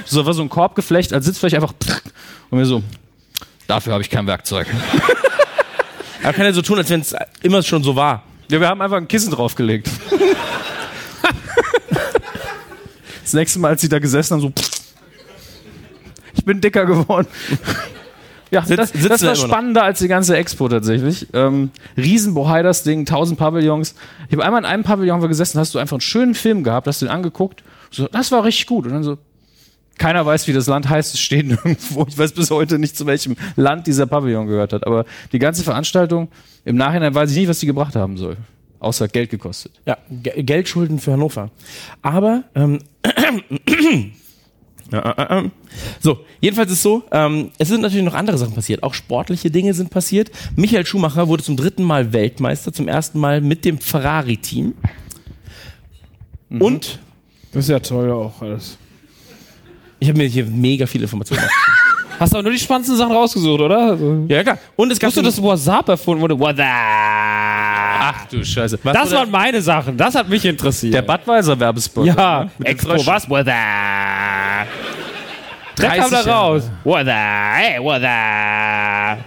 So 0.04 0.24
war 0.24 0.34
so 0.34 0.42
ein 0.42 0.48
Korbgeflecht 0.48 1.12
als 1.12 1.24
Sitzfläche 1.24 1.56
einfach. 1.56 1.74
Und 2.50 2.58
wir 2.58 2.66
so, 2.66 2.82
dafür 3.66 3.94
habe 3.94 4.02
ich 4.02 4.10
kein 4.10 4.26
Werkzeug. 4.26 4.66
Aber 6.22 6.32
kann 6.32 6.46
er 6.46 6.54
so 6.54 6.62
tun, 6.62 6.78
als 6.78 6.88
wenn 6.90 7.00
es 7.00 7.14
immer 7.42 7.62
schon 7.62 7.82
so 7.82 7.96
war. 7.96 8.22
Ja, 8.48 8.60
wir 8.60 8.68
haben 8.68 8.80
einfach 8.80 8.96
ein 8.96 9.08
Kissen 9.08 9.30
draufgelegt. 9.30 9.90
das 13.22 13.32
nächste 13.32 13.58
Mal, 13.58 13.68
als 13.68 13.80
sie 13.80 13.88
da 13.88 13.98
gesessen 13.98 14.34
haben, 14.34 14.40
so. 14.40 14.52
Ich 16.34 16.44
bin 16.44 16.60
dicker 16.60 16.84
geworden. 16.86 17.26
Ja, 18.54 18.62
Sitz- 18.64 18.76
das, 18.76 18.92
das 18.92 19.20
da 19.20 19.26
war 19.28 19.34
noch. 19.34 19.44
spannender 19.46 19.82
als 19.84 19.98
die 19.98 20.08
ganze 20.08 20.36
Expo 20.36 20.68
tatsächlich. 20.68 21.26
Ähm, 21.34 21.70
Riesenbohai 21.96 22.62
das 22.62 22.82
Ding, 22.82 23.00
1000 23.00 23.38
Pavillons. 23.38 23.94
Ich 24.28 24.32
habe 24.34 24.44
einmal 24.44 24.60
in 24.62 24.66
einem 24.66 24.82
Pavillon 24.84 25.20
gesessen, 25.28 25.58
hast 25.58 25.74
du 25.74 25.78
einfach 25.78 25.94
einen 25.94 26.00
schönen 26.00 26.34
Film 26.34 26.64
gehabt, 26.64 26.86
hast 26.86 27.02
du 27.02 27.06
den 27.06 27.12
angeguckt. 27.12 27.62
So, 27.90 28.08
das 28.08 28.32
war 28.32 28.44
richtig 28.44 28.66
gut. 28.66 28.86
Und 28.86 28.92
dann 28.92 29.02
so, 29.02 29.18
keiner 29.98 30.24
weiß, 30.26 30.48
wie 30.48 30.52
das 30.52 30.66
Land 30.66 30.88
heißt, 30.88 31.14
es 31.14 31.20
steht 31.20 31.46
nirgendwo. 31.48 32.06
Ich 32.08 32.16
weiß 32.18 32.32
bis 32.32 32.50
heute 32.50 32.78
nicht, 32.78 32.96
zu 32.96 33.06
welchem 33.06 33.36
Land 33.56 33.86
dieser 33.86 34.06
Pavillon 34.06 34.46
gehört 34.46 34.72
hat. 34.72 34.86
Aber 34.86 35.04
die 35.32 35.38
ganze 35.38 35.62
Veranstaltung, 35.62 36.28
im 36.64 36.76
Nachhinein 36.76 37.14
weiß 37.14 37.30
ich 37.30 37.36
nicht, 37.36 37.48
was 37.48 37.58
die 37.60 37.66
gebracht 37.66 37.94
haben 37.96 38.16
soll. 38.16 38.36
Außer 38.80 39.08
Geld 39.08 39.30
gekostet. 39.30 39.72
Ja, 39.86 39.96
Ge- 40.10 40.42
Geldschulden 40.42 40.98
für 40.98 41.12
Hannover. 41.12 41.50
Aber, 42.02 42.44
ähm, 42.54 42.80
äh, 43.02 43.10
äh, 43.70 44.10
so, 46.00 46.18
jedenfalls 46.40 46.70
ist 46.70 46.82
so, 46.82 47.02
ähm, 47.10 47.50
es 47.58 47.68
sind 47.68 47.80
natürlich 47.80 48.04
noch 48.04 48.14
andere 48.14 48.38
Sachen 48.38 48.54
passiert. 48.54 48.82
Auch 48.82 48.94
sportliche 48.94 49.50
Dinge 49.50 49.74
sind 49.74 49.90
passiert. 49.90 50.30
Michael 50.56 50.86
Schumacher 50.86 51.26
wurde 51.28 51.42
zum 51.42 51.56
dritten 51.56 51.82
Mal 51.82 52.12
Weltmeister, 52.12 52.72
zum 52.72 52.86
ersten 52.88 53.18
Mal 53.18 53.40
mit 53.40 53.64
dem 53.64 53.78
Ferrari-Team. 53.78 54.74
Und 56.60 57.00
Das 57.52 57.64
ist 57.64 57.70
ja 57.70 57.80
toll 57.80 58.10
auch 58.12 58.40
alles. 58.42 58.78
ich 59.98 60.08
habe 60.08 60.18
mir 60.18 60.28
hier 60.28 60.44
mega 60.44 60.86
viele 60.86 61.04
Informationen. 61.04 61.42
Hast 62.20 62.32
aber 62.32 62.44
nur 62.44 62.52
die 62.52 62.58
spannendsten 62.60 62.96
Sachen 62.96 63.10
rausgesucht, 63.12 63.60
oder? 63.60 63.90
Also, 63.90 64.24
Ja, 64.28 64.44
klar. 64.44 64.58
Und 64.76 64.92
es 64.92 65.00
gab 65.00 65.08
Wusstest 65.08 65.38
du, 65.38 65.42
dass 65.42 65.42
WhatsApp 65.42 65.88
erfunden 65.88 66.22
wurde? 66.22 66.38
WhatsApp. 66.38 66.64
Ach 66.68 68.26
du 68.26 68.44
Scheiße. 68.44 68.78
Was 68.84 68.92
Das 68.92 69.10
waren 69.12 69.30
meine 69.32 69.60
Sachen. 69.60 69.96
Das 69.96 70.14
hat 70.14 70.28
mich 70.28 70.44
interessiert. 70.44 70.94
der 70.94 71.02
Budweiser 71.02 71.58
Werbespot. 71.58 72.06
ja, 72.06 72.48
den 72.58 72.66
Expo, 72.66 73.04
was? 73.04 73.28
WhatsApp. 74.64 75.78
Der 75.78 75.88
kam 75.90 76.10
da 76.10 76.22
30 76.22 76.26
Jahre. 76.26 76.30
raus. 76.30 76.70
WhatsApp. 76.84 77.56
Hey, 77.56 77.82
WhatsApp. 77.82 79.24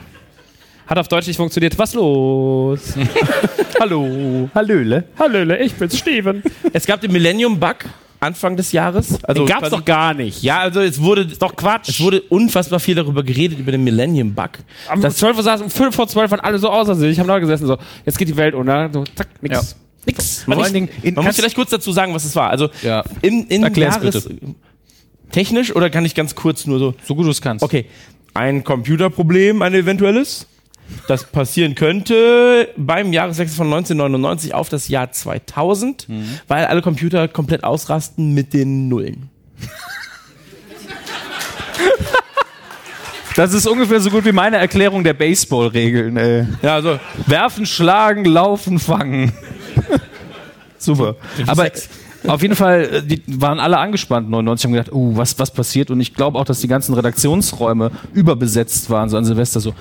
Hat 0.87 0.97
auf 0.97 1.07
Deutsch 1.09 1.27
nicht 1.27 1.35
funktioniert. 1.37 1.77
Was 1.77 1.93
los? 1.93 2.93
Hallo. 3.79 4.49
Hallöle. 4.55 5.03
Hallöle, 5.19 5.57
ich 5.59 5.73
bin's, 5.73 5.97
Steven. 5.97 6.41
Es 6.71 6.85
gab 6.85 7.01
den 7.01 7.11
Millennium 7.11 7.59
Bug 7.59 7.75
Anfang 8.19 8.55
des 8.55 8.71
Jahres. 8.71 9.21
Also 9.25 9.45
Den 9.45 9.53
gab's 9.53 9.69
doch 9.69 9.83
gar 9.85 10.13
nicht. 10.13 10.41
Ja, 10.41 10.59
also 10.59 10.79
es 10.81 10.99
wurde 11.01 11.25
Doch 11.27 11.55
Quatsch. 11.55 11.89
es 11.89 11.99
wurde 11.99 12.21
unfassbar 12.21 12.79
viel 12.79 12.95
darüber 12.95 13.21
geredet 13.21 13.59
über 13.59 13.71
den 13.71 13.83
Millennium 13.83 14.33
Bug. 14.33 14.51
Am 14.87 15.01
12 15.01 15.37
Uhr 15.37 15.43
saßen, 15.43 15.65
um 15.65 15.69
5 15.69 15.93
vor 15.93 16.07
12 16.07 16.31
waren 16.31 16.39
alle 16.39 16.57
so 16.57 16.69
außer 16.69 16.95
sich. 16.95 17.11
Ich 17.11 17.19
habe 17.19 17.27
da 17.27 17.37
gesessen, 17.39 17.67
so, 17.67 17.77
jetzt 18.05 18.17
geht 18.17 18.29
die 18.29 18.37
Welt 18.37 18.55
unter. 18.55 18.89
So, 18.91 19.03
zack, 19.13 19.27
nix. 19.41 19.75
Nix. 20.05 20.47
Man, 20.47 20.55
Vor 20.57 20.63
nicht, 20.63 20.65
allen 20.65 20.73
Dingen 20.73 20.89
in- 21.03 21.13
man 21.15 21.25
muss 21.25 21.35
vielleicht 21.35 21.55
kurz 21.55 21.69
dazu 21.69 21.91
sagen, 21.91 22.13
was 22.13 22.23
es 22.23 22.33
war. 22.35 22.49
Also 22.49 22.69
Ja. 22.81 23.03
in, 23.21 23.45
in 23.47 23.63
Erklär's 23.63 23.95
Jahres 23.95 24.29
technisch 25.31 25.75
oder 25.75 25.89
kann 25.89 26.05
ich 26.05 26.15
ganz 26.15 26.35
kurz 26.35 26.65
nur 26.65 26.79
so? 26.79 26.93
So 27.03 27.15
gut 27.15 27.25
du 27.25 27.31
es 27.31 27.41
kannst. 27.41 27.63
Okay, 27.63 27.85
ein 28.33 28.63
Computerproblem, 28.63 29.61
ein 29.61 29.73
eventuelles, 29.73 30.47
das 31.07 31.25
passieren 31.25 31.75
könnte 31.75 32.69
beim 32.77 33.11
Jahreswechsel 33.13 33.57
von 33.57 33.67
1999 33.67 34.53
auf 34.53 34.69
das 34.69 34.87
Jahr 34.87 35.11
2000, 35.11 36.07
weil 36.47 36.65
alle 36.65 36.81
Computer 36.81 37.27
komplett 37.27 37.63
ausrasten 37.63 38.33
mit 38.33 38.53
den 38.53 38.87
Nullen. 38.87 39.29
Das 43.35 43.53
ist 43.53 43.67
ungefähr 43.67 43.99
so 43.99 44.09
gut 44.09 44.25
wie 44.25 44.31
meine 44.31 44.57
Erklärung 44.57 45.03
der 45.03 45.13
Baseball-Regeln. 45.13 46.17
ey. 46.17 46.47
Ja, 46.63 46.73
also 46.73 46.99
Werfen, 47.27 47.67
schlagen, 47.67 48.25
laufen, 48.25 48.79
fangen. 48.79 49.31
Super. 50.79 51.15
Aber 51.45 51.69
auf 52.25 52.41
jeden 52.41 52.55
Fall, 52.55 52.83
äh, 52.83 53.03
die 53.03 53.21
waren 53.27 53.59
alle 53.59 53.77
angespannt 53.77 54.29
99 54.29 54.65
haben 54.65 54.73
gedacht, 54.73 54.93
uh, 54.93 55.15
was, 55.15 55.37
was 55.39 55.51
passiert? 55.51 55.91
Und 55.91 55.99
ich 55.99 56.13
glaube 56.13 56.39
auch, 56.39 56.45
dass 56.45 56.61
die 56.61 56.67
ganzen 56.67 56.93
Redaktionsräume 56.93 57.91
überbesetzt 58.13 58.89
waren, 58.89 59.09
so 59.09 59.17
an 59.17 59.25
Silvester 59.25 59.59
so, 59.59 59.73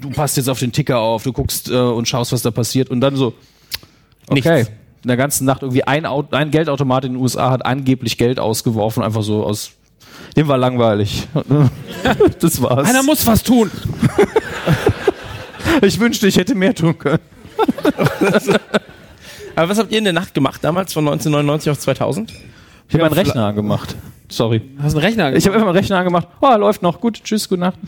du 0.00 0.10
passt 0.10 0.36
jetzt 0.36 0.48
auf 0.48 0.58
den 0.58 0.72
Ticker 0.72 0.98
auf, 0.98 1.22
du 1.22 1.32
guckst 1.32 1.70
äh, 1.70 1.74
und 1.74 2.08
schaust, 2.08 2.32
was 2.32 2.42
da 2.42 2.50
passiert. 2.50 2.90
Und 2.90 3.00
dann 3.00 3.16
so, 3.16 3.34
okay. 4.28 4.58
Nichts. 4.58 4.72
In 5.04 5.08
der 5.08 5.16
ganzen 5.16 5.44
Nacht 5.44 5.62
irgendwie 5.62 5.84
ein, 5.84 6.04
ein 6.04 6.50
Geldautomat 6.50 7.04
in 7.04 7.12
den 7.12 7.22
USA 7.22 7.50
hat 7.50 7.64
angeblich 7.64 8.18
Geld 8.18 8.40
ausgeworfen, 8.40 9.02
einfach 9.04 9.22
so 9.22 9.44
aus, 9.44 9.70
dem 10.36 10.48
war 10.48 10.58
langweilig. 10.58 11.28
das 12.40 12.60
war's. 12.60 12.88
Einer 12.88 13.04
muss 13.04 13.24
was 13.24 13.42
tun. 13.44 13.70
Ich 15.82 16.00
wünschte, 16.00 16.26
ich 16.26 16.36
hätte 16.36 16.54
mehr 16.54 16.74
tun 16.74 16.98
können. 16.98 17.20
Aber 19.58 19.70
was 19.70 19.78
habt 19.80 19.90
ihr 19.90 19.98
in 19.98 20.04
der 20.04 20.12
Nacht 20.12 20.34
gemacht 20.34 20.62
damals 20.62 20.92
von 20.92 21.02
1999 21.04 21.72
auf 21.72 21.80
2000? 21.80 22.30
Ich 22.30 22.94
habe 22.94 23.02
meinen 23.02 23.12
Rechner 23.12 23.46
angemacht. 23.46 23.96
Sorry. 24.28 24.62
Hast 24.80 24.94
du 24.94 24.98
einen 24.98 25.06
Rechner 25.06 25.34
Ich 25.34 25.46
habe 25.46 25.56
immer 25.56 25.64
meinen 25.64 25.74
Rechner 25.74 25.98
angemacht. 25.98 26.28
Oh, 26.40 26.54
läuft 26.54 26.80
noch. 26.80 27.00
Gut. 27.00 27.24
Tschüss, 27.24 27.48
gute 27.48 27.62
Nacht. 27.62 27.78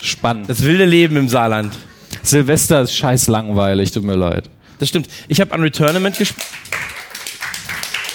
Spannend. 0.00 0.48
Das 0.48 0.62
wilde 0.62 0.84
Leben 0.84 1.16
im 1.16 1.28
Saarland. 1.28 1.76
Silvester 2.22 2.82
ist 2.82 2.94
scheiß 2.94 3.26
langweilig, 3.26 3.90
tut 3.90 4.04
mir 4.04 4.14
leid. 4.14 4.48
Das 4.78 4.88
stimmt. 4.88 5.08
Ich 5.26 5.40
habe 5.40 5.52
an 5.52 5.62
Returnament 5.62 6.16
gespielt. 6.16 6.46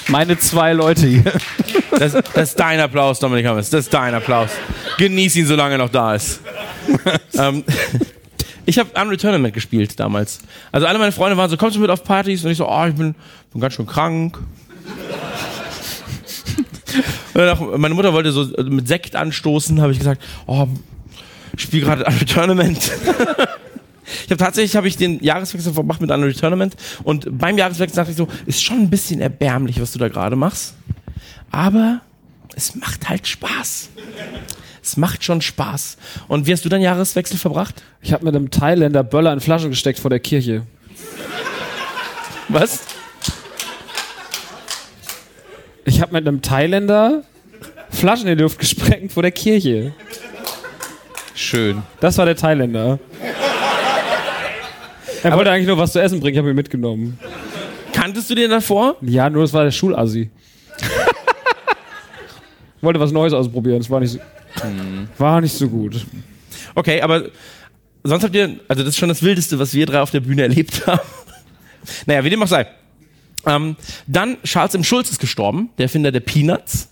Meine 0.08 0.40
zwei 0.40 0.72
Leute 0.72 1.08
hier. 1.08 1.34
Das, 2.00 2.14
das 2.14 2.50
ist 2.50 2.60
dein 2.60 2.80
Applaus, 2.80 3.20
Dominik 3.20 3.46
Hammes. 3.46 3.70
Das 3.72 3.82
ist 3.82 3.94
dein 3.94 4.14
Applaus. 4.14 4.52
Genieß 5.00 5.36
ihn, 5.36 5.48
solange 5.48 5.76
er 5.76 5.80
noch 5.80 5.90
da 5.90 6.16
ist. 6.16 6.40
ähm, 7.38 7.66
ich 8.66 8.80
habe 8.80 8.90
Unreal 9.00 9.18
Tournament 9.18 9.54
gespielt 9.54 10.00
damals. 10.00 10.40
Also 10.72 10.88
alle 10.88 11.00
meine 11.00 11.12
Freunde 11.12 11.38
waren 11.38 11.50
so, 11.50 11.58
kommst 11.58 11.76
du 11.76 11.80
mit 11.80 11.90
auf 11.90 12.04
Partys? 12.04 12.44
Und 12.44 12.52
ich 12.52 12.58
so, 12.58 12.68
oh, 12.70 12.86
ich 12.86 12.96
bin, 12.96 13.16
bin 13.52 13.62
ganz 13.62 13.74
schön 13.74 13.86
krank. 13.86 14.40
Auch, 17.34 17.78
meine 17.78 17.94
Mutter 17.94 18.14
wollte 18.14 18.32
so 18.32 18.46
mit 18.64 18.88
Sekt 18.88 19.16
anstoßen, 19.16 19.82
habe 19.82 19.92
ich 19.92 19.98
gesagt, 20.00 20.22
oh, 20.48 20.68
ich 21.56 21.64
spiele 21.64 21.86
gerade 21.86 22.06
Unreal 22.06 22.26
Tournament. 22.26 22.92
Ich 24.26 24.32
habe 24.32 24.38
tatsächlich 24.38 24.76
habe 24.76 24.88
ich 24.88 24.98
den 24.98 25.22
Jahreswechsel 25.24 25.74
verbracht 25.74 26.00
mit 26.00 26.12
Unreal 26.12 26.34
Tournament 26.34 26.76
und 27.04 27.38
beim 27.38 27.58
Jahreswechsel 27.58 27.96
dachte 27.96 28.12
ich 28.12 28.18
so, 28.18 28.28
ist 28.46 28.64
schon 28.64 28.78
ein 28.78 28.90
bisschen 28.90 29.20
erbärmlich, 29.20 29.82
was 29.82 29.92
du 29.94 30.00
da 30.00 30.10
gerade 30.10 30.36
machst. 30.36 30.76
Aber 31.52 32.02
es 32.56 32.76
macht 32.76 33.10
halt 33.10 33.28
Spaß. 33.28 33.90
Es 34.86 34.98
macht 34.98 35.24
schon 35.24 35.42
Spaß. 35.42 35.98
Und 36.28 36.46
wie 36.46 36.54
hast 36.54 36.64
du 36.64 36.70
deinen 36.70 36.84
Jahreswechsel 36.84 37.40
verbracht? 37.40 37.82
Ich 38.04 38.14
habe 38.14 38.24
mit 38.24 38.36
einem 38.36 38.52
Thailänder 38.52 39.04
Böller 39.04 39.34
in 39.34 39.40
Flaschen 39.40 39.72
gesteckt 39.72 39.98
vor 39.98 40.12
der 40.12 40.20
Kirche. 40.20 40.62
Was? 42.50 42.82
Ich 45.86 46.02
habe 46.02 46.14
mit 46.14 46.28
einem 46.28 46.44
Thailänder 46.44 47.24
Flaschen 47.90 48.28
in 48.28 48.38
die 48.38 48.44
Luft 48.44 48.60
gesprengt 48.60 49.12
vor 49.12 49.24
der 49.24 49.32
Kirche. 49.32 49.94
Schön. 51.34 51.82
Das 52.00 52.20
war 52.20 52.28
der 52.28 52.36
Thailänder. 52.36 53.00
Er 55.24 55.36
wollte 55.36 55.50
eigentlich 55.50 55.68
nur 55.68 55.80
was 55.80 55.94
zu 55.94 56.00
essen 56.00 56.20
bringen, 56.20 56.36
ich 56.36 56.38
habe 56.38 56.52
ihn 56.52 56.56
mitgenommen. 56.56 57.18
Kanntest 57.92 58.30
du 58.30 58.36
den 58.36 58.52
davor? 58.52 58.98
Ja, 59.02 59.32
nur 59.32 59.42
das 59.42 59.52
war 59.52 59.64
der 59.64 59.72
Schulassi. 59.72 60.30
wollte 62.82 63.00
was 63.00 63.12
Neues 63.12 63.34
ausprobieren, 63.34 63.80
das 63.80 63.90
war 63.90 64.00
nicht 64.00 64.12
so, 64.12 64.20
war 65.18 65.42
nicht 65.42 65.56
so 65.56 65.70
gut. 65.70 66.06
Okay, 66.76 67.02
aber 67.02 67.30
sonst 68.04 68.24
habt 68.24 68.36
ihr, 68.36 68.60
also 68.68 68.84
das 68.84 68.94
ist 68.94 68.98
schon 68.98 69.10
das 69.10 69.24
Wildeste, 69.24 69.60
was 69.60 69.74
wir 69.74 69.86
drei 69.86 70.02
auf 70.02 70.12
der 70.12 70.22
Bühne 70.22 70.44
erlebt 70.44 70.86
haben. 70.88 71.02
Naja, 72.08 72.24
wie 72.24 72.32
dem 72.32 72.42
auch 72.42 72.48
sei. 72.48 72.66
Ähm, 73.46 73.76
dann 74.08 74.38
Charles 74.44 74.74
M. 74.74 74.84
Schulz 74.84 75.12
ist 75.12 75.20
gestorben, 75.20 75.70
der 75.78 75.84
Erfinder 75.84 76.12
der 76.12 76.20
Peanuts. 76.20 76.90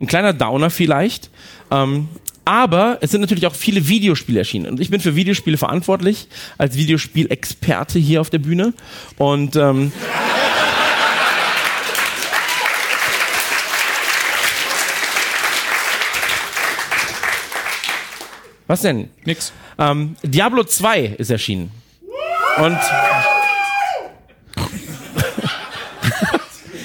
Ein 0.00 0.06
kleiner 0.06 0.34
Downer 0.34 0.68
vielleicht. 0.68 1.30
Ähm, 1.70 2.08
aber 2.44 2.98
es 3.02 3.10
sind 3.10 3.20
natürlich 3.20 3.46
auch 3.46 3.54
viele 3.54 3.88
Videospiele 3.88 4.38
erschienen. 4.38 4.66
Und 4.66 4.80
ich 4.80 4.90
bin 4.90 5.00
für 5.00 5.14
Videospiele 5.14 5.58
verantwortlich, 5.58 6.28
als 6.56 6.76
Videospielexperte 6.76 7.98
hier 7.98 8.20
auf 8.20 8.30
der 8.30 8.38
Bühne. 8.38 8.72
Und 9.18 9.56
ähm, 9.56 9.92
Was 18.68 18.82
denn? 18.82 19.10
Nix. 19.24 19.52
Ähm, 19.78 20.14
Diablo 20.22 20.62
2 20.62 21.00
ist 21.18 21.30
erschienen. 21.30 21.70
Und 22.58 22.78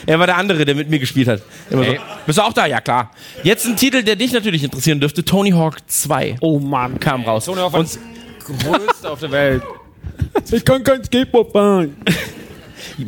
er 0.06 0.20
war 0.20 0.26
der 0.28 0.38
andere, 0.38 0.66
der 0.66 0.76
mit 0.76 0.90
mir 0.90 1.00
gespielt 1.00 1.28
hat. 1.28 1.42
Immer 1.70 1.84
so. 1.86 1.96
Bist 2.26 2.38
du 2.38 2.42
auch 2.44 2.54
da? 2.54 2.66
Ja, 2.66 2.80
klar. 2.82 3.12
Jetzt 3.44 3.66
ein 3.66 3.76
Titel, 3.76 4.02
der 4.04 4.16
dich 4.16 4.32
natürlich 4.32 4.64
interessieren 4.64 5.00
dürfte. 5.00 5.24
Tony 5.26 5.52
Hawk 5.52 5.78
2 5.86 6.38
Oh 6.42 6.60
Mann. 6.60 7.00
kam 7.00 7.24
raus. 7.24 7.46
Tony 7.46 7.60
Hawk 7.60 7.74
war 7.74 7.82
das 7.82 8.00
größte 8.46 9.10
auf 9.10 9.20
der 9.20 9.32
Welt. 9.32 9.64
Ich 10.52 10.64
kann 10.66 10.84
kein 10.84 11.04
Skateboard 11.04 11.52
fahren. 11.52 11.98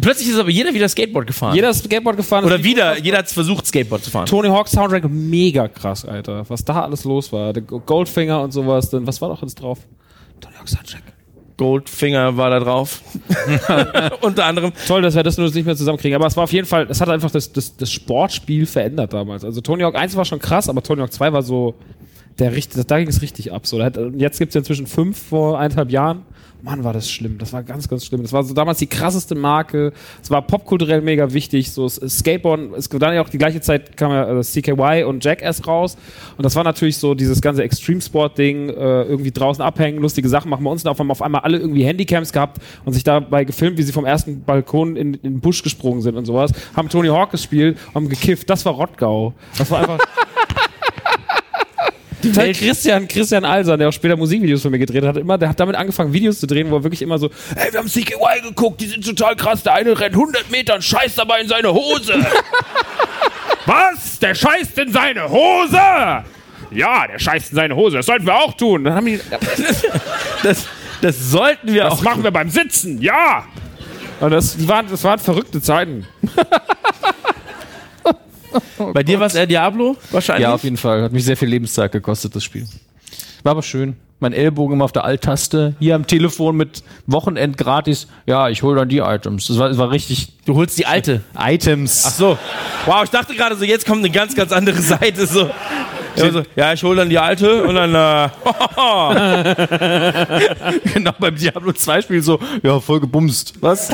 Plötzlich 0.02 0.30
ist 0.30 0.40
aber 0.40 0.50
jeder 0.50 0.74
wieder 0.74 0.88
Skateboard 0.90 1.28
gefahren. 1.28 1.56
Jeder 1.56 1.70
ist 1.70 1.84
Skateboard 1.84 2.18
gefahren. 2.18 2.46
Oder 2.46 2.64
wieder, 2.64 2.98
jeder 3.00 3.20
hat 3.20 3.30
versucht, 3.30 3.66
Skateboard 3.66 4.04
zu 4.04 4.12
fahren. 4.12 4.26
Tony 4.26 4.50
Hawk 4.50 4.68
Soundtrack 4.68 5.10
mega 5.10 5.68
krass, 5.68 6.06
Alter. 6.06 6.46
Was 6.50 6.64
da 6.64 6.84
alles 6.84 7.04
los 7.04 7.32
war. 7.32 7.54
Der 7.54 7.64
Goldfinger 7.64 8.42
und 8.42 8.52
sowas. 8.52 8.90
Dann, 8.90 9.06
was 9.08 9.22
war 9.22 9.30
doch 9.30 9.42
jetzt 9.42 9.56
drauf? 9.56 9.80
Tony 10.40 10.56
Hawk 10.56 10.70
Soundtrack. 10.70 11.04
Goldfinger 11.58 12.36
war 12.36 12.50
da 12.50 12.60
drauf. 12.60 13.02
Unter 14.22 14.46
anderem. 14.46 14.74
Toll, 14.88 15.02
dass 15.02 15.16
wir 15.16 15.24
das 15.24 15.38
nur 15.38 15.50
nicht 15.50 15.66
mehr 15.66 15.76
zusammenkriegen. 15.76 16.16
Aber 16.16 16.28
es 16.28 16.36
war 16.36 16.44
auf 16.44 16.52
jeden 16.52 16.68
Fall, 16.68 16.88
es 16.90 17.00
hat 17.00 17.10
einfach 17.10 17.32
das, 17.32 17.52
das, 17.54 17.78
das 17.78 17.92
Sportspiel 17.92 18.66
verändert 18.66 19.14
damals. 19.14 19.46
Also 19.46 19.62
Tony 19.62 19.84
Hawk 19.84 19.96
1 19.96 20.16
war 20.16 20.26
schon 20.26 20.40
krass, 20.40 20.68
aber 20.68 20.84
Tony 20.84 21.02
Hawk 21.02 21.14
2 21.14 21.32
war 21.32 21.44
so, 21.44 21.76
der 22.40 22.54
richtig, 22.54 22.86
da 22.86 23.00
ging 23.00 23.08
es 23.08 23.22
richtig 23.22 23.54
ab. 23.54 23.66
So, 23.66 23.82
hat, 23.82 23.98
jetzt 24.18 24.40
gibt 24.40 24.50
es 24.50 24.56
ja 24.56 24.60
inzwischen 24.60 24.88
fünf 24.88 25.30
vor 25.30 25.58
eineinhalb 25.58 25.92
Jahren. 25.92 26.24
Mann, 26.62 26.84
war 26.84 26.94
das 26.94 27.10
schlimm. 27.10 27.38
Das 27.38 27.54
war 27.54 27.64
ganz, 27.64 27.88
ganz 27.88 28.06
schlimm. 28.06 28.22
Das 28.24 28.34
war 28.34 28.44
so 28.44 28.54
damals 28.54 28.80
die 28.80 28.88
krasseste 28.88 29.36
Marke. 29.36 29.94
Es 30.22 30.32
war 30.32 30.42
popkulturell 30.42 31.02
mega 31.02 31.32
wichtig. 31.32 31.72
So 31.72 31.88
Skateboard, 31.88 32.74
es 32.78 32.90
dann 32.90 33.14
ja 33.14 33.22
auch 33.22 33.30
die 33.30 33.38
gleiche 33.38 33.62
Zeit 33.62 33.96
kam 33.98 34.12
ja 34.12 34.40
äh, 34.40 34.42
CKY 34.42 35.04
und 35.04 35.24
Jackass 35.24 35.68
raus. 35.68 35.98
Und 36.38 36.44
das 36.44 36.56
war 36.56 36.64
natürlich 36.64 36.98
so 36.98 37.14
dieses 37.14 37.42
ganze 37.42 37.64
Extreme 37.64 38.02
Sport 38.02 38.38
Ding, 38.38 38.70
äh, 38.70 39.04
irgendwie 39.04 39.32
draußen 39.32 39.64
abhängen, 39.64 40.00
lustige 40.00 40.30
Sachen 40.30 40.50
machen. 40.50 40.64
Bei 40.64 40.72
uns 40.72 40.84
haben 40.86 41.12
auf 41.12 41.22
einmal 41.22 41.42
alle 41.42 41.58
irgendwie 41.58 41.84
Handycams 41.84 42.32
gehabt 42.34 42.62
und 42.84 42.94
sich 42.94 43.04
dabei 43.04 43.44
gefilmt, 43.44 43.78
wie 43.78 43.84
sie 43.84 43.92
vom 43.92 44.06
ersten 44.06 44.44
Balkon 44.44 44.96
in, 44.96 45.14
in 45.16 45.22
den 45.22 45.40
Busch 45.40 45.62
gesprungen 45.64 46.02
sind 46.02 46.16
und 46.16 46.26
sowas. 46.26 46.52
Haben 46.76 46.90
Tony 46.90 47.10
Hawk 47.10 47.32
gespielt, 47.32 47.78
haben 47.94 48.10
gekifft. 48.10 48.50
Das 48.50 48.66
war 48.66 48.74
Rottgau. 48.74 49.34
Das 49.58 49.70
war 49.70 49.80
einfach. 49.80 50.00
Total 52.34 52.54
Christian, 52.54 53.08
Christian 53.08 53.46
Alsan, 53.46 53.80
der 53.80 53.90
auch 53.90 53.94
später 53.94 54.16
Musikvideos 54.16 54.62
von 54.62 54.72
mir 54.72 54.80
gedreht 54.80 55.04
hat, 55.04 55.18
immer, 55.18 55.38
der 55.38 55.50
hat 55.50 55.60
damit 55.60 55.76
angefangen, 55.76 56.14
Videos 56.14 56.40
zu 56.40 56.48
drehen, 56.48 56.70
wo 56.72 56.78
er 56.78 56.84
wirklich 56.84 57.02
immer 57.02 57.18
so, 57.18 57.30
ey, 57.56 57.72
wir 57.72 57.80
haben 57.80 57.88
CKY 57.90 58.42
geguckt, 58.44 58.82
die 58.82 58.88
sind 58.88 59.06
total 59.06 59.36
krass, 59.36 59.64
der 59.64 59.74
eine 59.74 60.00
rennt 60.00 60.16
100 60.16 60.50
Meter 60.52 60.76
und 60.76 60.84
scheißt 60.84 61.18
dabei 61.18 61.42
in 61.42 61.48
seine 61.48 61.74
Hose. 61.74 62.14
Was? 63.66 64.20
Der 64.20 64.36
scheißt 64.36 64.78
in 64.78 64.92
seine 64.92 65.30
Hose? 65.30 65.80
Ja, 66.72 67.08
der 67.08 67.20
scheißt 67.20 67.52
in 67.52 67.56
seine 67.56 67.76
Hose, 67.76 67.98
das 67.98 68.06
sollten 68.06 68.26
wir 68.26 68.36
auch 68.36 68.54
tun. 68.54 68.84
Dann 68.84 68.94
haben 68.96 69.06
die, 69.06 69.20
Das, 70.44 70.68
das 71.02 71.30
sollten 71.32 71.74
wir 71.74 71.84
das 71.84 71.94
auch. 71.94 72.02
machen 72.02 72.24
wir 72.24 72.32
beim 72.32 72.50
Sitzen, 72.50 73.02
ja. 73.02 73.46
Und 74.20 74.32
das, 74.32 74.68
waren, 74.68 74.88
das 74.90 75.04
waren 75.04 75.20
verrückte 75.20 75.62
Zeiten. 75.62 76.06
Bei 78.78 79.04
dir 79.04 79.20
war 79.20 79.28
es 79.28 79.36
eher 79.36 79.48
Diablo? 79.48 79.96
Wahrscheinlich. 80.12 80.44
Ja, 80.44 80.54
auf 80.54 80.64
jeden 80.64 80.78
Fall. 80.78 81.04
Hat 81.04 81.12
mich 81.12 81.26
sehr 81.26 81.38
viel 81.38 81.50
Lebenszeit 81.50 81.92
gekostet, 81.92 82.36
das 82.36 82.44
Spiel. 82.44 82.68
War 83.44 83.52
aber 83.52 83.64
schön. 83.64 83.96
Mein 84.20 84.34
Ellbogen 84.34 84.76
immer 84.76 84.86
auf 84.86 84.92
der 84.92 85.04
Alt-Taste. 85.04 85.76
Hier 85.80 85.94
am 85.96 86.08
Telefon 86.08 86.56
mit 86.56 86.84
Wochenend 87.06 87.58
gratis. 87.58 88.08
Ja, 88.26 88.50
ich 88.50 88.64
hole 88.64 88.78
dann 88.80 88.88
die 88.88 89.00
Items. 89.00 89.48
Das 89.48 89.60
war, 89.60 89.68
das 89.70 89.78
war 89.78 89.92
richtig. 89.92 90.34
Du 90.46 90.56
holst 90.56 90.78
die 90.80 90.86
alte. 90.86 91.22
Items. 91.38 92.06
Ach 92.08 92.12
so. 92.12 92.38
Wow, 92.86 93.04
ich 93.04 93.10
dachte 93.10 93.36
gerade 93.36 93.56
so, 93.56 93.66
jetzt 93.66 93.86
kommt 93.86 94.00
eine 94.00 94.10
ganz, 94.10 94.34
ganz 94.36 94.52
andere 94.54 94.78
Seite. 94.82 95.28
So. 95.28 95.50
Ja, 96.16 96.32
so, 96.32 96.44
ja 96.56 96.74
ich 96.74 96.82
hole 96.84 96.96
dann 96.96 97.10
die 97.10 97.20
alte 97.20 97.64
und 97.66 97.76
dann. 97.76 97.94
Äh, 97.94 98.30
genau 100.94 101.12
beim 101.20 101.36
Diablo 101.36 101.74
2 101.74 102.02
Spiel 102.02 102.22
so, 102.22 102.40
ja, 102.64 102.80
voll 102.80 103.02
gebumst. 103.02 103.54
Was? 103.60 103.90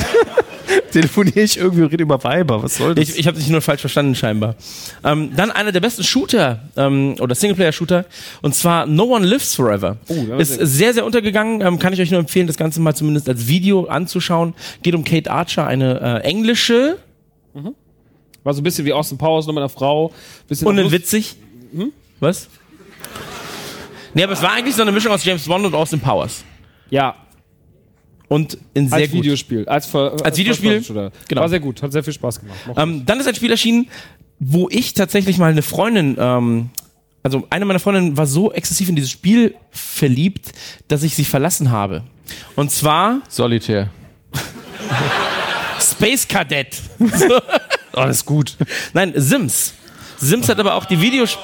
Telefoniere 0.92 1.42
ich 1.42 1.58
irgendwie 1.58 1.84
und 1.84 1.92
rede 1.92 2.04
über 2.04 2.24
Weiber. 2.24 2.64
Was 2.64 2.78
soll 2.78 2.96
das? 2.96 3.10
ich 3.10 3.20
ich 3.20 3.28
habe 3.28 3.38
dich 3.38 3.50
nur 3.50 3.62
falsch 3.62 3.82
verstanden, 3.82 4.16
scheinbar. 4.16 4.56
Ähm, 5.04 5.32
dann 5.36 5.52
einer 5.52 5.72
der 5.72 5.80
besten 5.80 6.04
Shooter 6.04 6.70
ähm, 6.78 7.16
oder 7.20 7.36
Singleplayer-Shooter 7.36 8.06
und 8.42 8.56
zwar 8.56 8.86
No 8.86 9.04
One 9.04 9.26
Lives 9.26 9.56
Forever. 9.56 9.98
da 10.08 10.38
ist 10.38 10.54
sehr, 10.54 10.94
sehr 10.94 11.06
untergegangen. 11.06 11.62
Ähm, 11.62 11.80
kann 11.80 11.94
ich 11.94 12.02
euch 12.02 12.12
nur 12.12 12.20
empfehlen, 12.20 12.48
das 12.48 12.58
Ganze 12.58 12.80
mal 12.80 12.96
zumindest 12.96 13.30
als 13.30 13.48
Video 13.48 13.86
anzuschauen. 13.86 14.54
Geht 14.84 14.96
um 14.96 15.04
Kate 15.04 15.30
Archer, 15.32 15.66
eine 15.68 16.22
äh, 16.24 16.28
englische 16.28 16.98
War 18.44 18.54
so 18.54 18.62
ein 18.62 18.64
bisschen 18.64 18.86
wie 18.86 18.94
Austin 18.94 19.18
Powers, 19.18 19.46
nur 19.46 19.54
mit 19.54 19.62
einer 19.62 19.70
Frau. 19.70 20.12
Bisschen 20.48 20.68
und 20.68 20.92
witzig. 20.92 21.36
Was? 22.20 22.48
Nee, 24.14 24.24
aber 24.24 24.34
es 24.34 24.42
war 24.42 24.52
eigentlich 24.54 24.76
so 24.76 24.82
eine 24.82 24.92
Mischung 24.92 25.12
aus 25.12 25.24
James 25.24 25.46
Bond 25.46 25.66
und 25.66 25.74
Austin 25.74 26.00
Powers. 26.00 26.44
Ja, 26.90 27.16
Und 28.32 28.58
in 28.74 28.88
sehr 28.88 29.00
als 29.00 29.12
gut. 29.12 29.24
Videospiel. 29.24 29.68
Als, 29.68 29.88
Ver 29.88 30.16
als 30.24 30.38
Videospiel? 30.38 30.76
First-Person-Shooter. 30.76 31.12
Genau. 31.28 31.42
War 31.42 31.50
sehr 31.50 31.60
gut, 31.60 31.84
hat 31.84 31.92
sehr 31.92 32.02
viel 32.02 32.14
Spaß 32.14 32.40
gemacht. 32.40 32.60
Ähm, 32.78 33.06
dann 33.06 33.20
ist 33.20 33.28
ein 33.28 33.36
Spiel 33.36 33.52
erschienen, 33.52 33.90
wo 34.40 34.70
ich 34.70 34.94
tatsächlich 34.94 35.38
mal 35.38 35.52
eine 35.52 35.62
Freundin, 35.62 36.16
ähm, 36.18 36.70
also 37.24 37.46
eine 37.50 37.66
meiner 37.66 37.80
Freundinnen 37.80 38.16
war 38.16 38.28
so 38.28 38.54
exzessiv 38.54 38.88
in 38.88 38.96
dieses 38.96 39.12
Spiel 39.12 39.54
verliebt, 39.72 40.54
dass 40.88 41.04
ich 41.04 41.14
sie 41.14 41.26
verlassen 41.26 41.72
habe. 41.72 42.06
Und 42.56 42.72
zwar 42.72 43.20
Solitär. 43.28 43.90
Space 45.82 46.26
Cadet. 46.26 46.78
So. 47.00 47.38
Alles 47.92 48.26
gut. 48.26 48.56
Nein, 48.94 49.12
Sims. 49.18 49.74
Sims 50.20 50.48
hat 50.48 50.58
aber 50.58 50.76
auch 50.76 50.86
die 50.86 51.02
Videos 51.02 51.38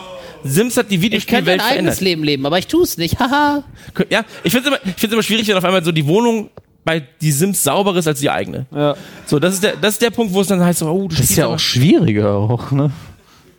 Sims 0.45 0.77
hat 0.77 0.89
die 0.89 0.95
Ich 0.95 1.01
könnte 1.01 1.17
Videospielwelt 1.17 1.59
ein 1.59 1.65
eigenes 1.65 1.97
verändert. 1.97 1.99
Leben 1.99 2.23
leben, 2.23 2.45
aber 2.45 2.59
ich 2.59 2.67
tue 2.67 2.83
es 2.83 2.97
nicht. 2.97 3.19
Haha. 3.19 3.65
Ja, 4.09 4.23
ich 4.45 4.53
finde 4.53 4.69
es 4.69 4.75
immer, 4.77 4.89
ich 4.89 4.99
find's 5.01 5.13
immer 5.13 5.23
schwierig, 5.23 5.47
wenn 5.49 5.57
auf 5.57 5.65
einmal 5.65 5.83
so 5.83 5.91
die 5.91 6.07
Wohnung 6.07 6.49
bei 6.87 7.03
die 7.21 7.31
Sims 7.31 7.61
sauberer 7.63 7.97
ist 7.97 8.07
als 8.07 8.19
die 8.19 8.31
eigene. 8.31 8.65
Ja. 8.73 8.95
So, 9.27 9.37
das 9.37 9.53
ist 9.53 9.63
der, 9.63 9.75
das 9.79 9.93
ist 9.93 10.01
der 10.01 10.09
Punkt, 10.09 10.33
wo 10.33 10.41
es 10.41 10.47
dann 10.47 10.63
heißt, 10.63 10.79
so, 10.79 10.87
oh, 10.89 11.07
du 11.07 11.15
Das 11.15 11.19
ist 11.29 11.35
ja 11.35 11.45
auch 11.45 11.59
schwieriger 11.59 12.33
auch, 12.33 12.71
ne? 12.71 12.89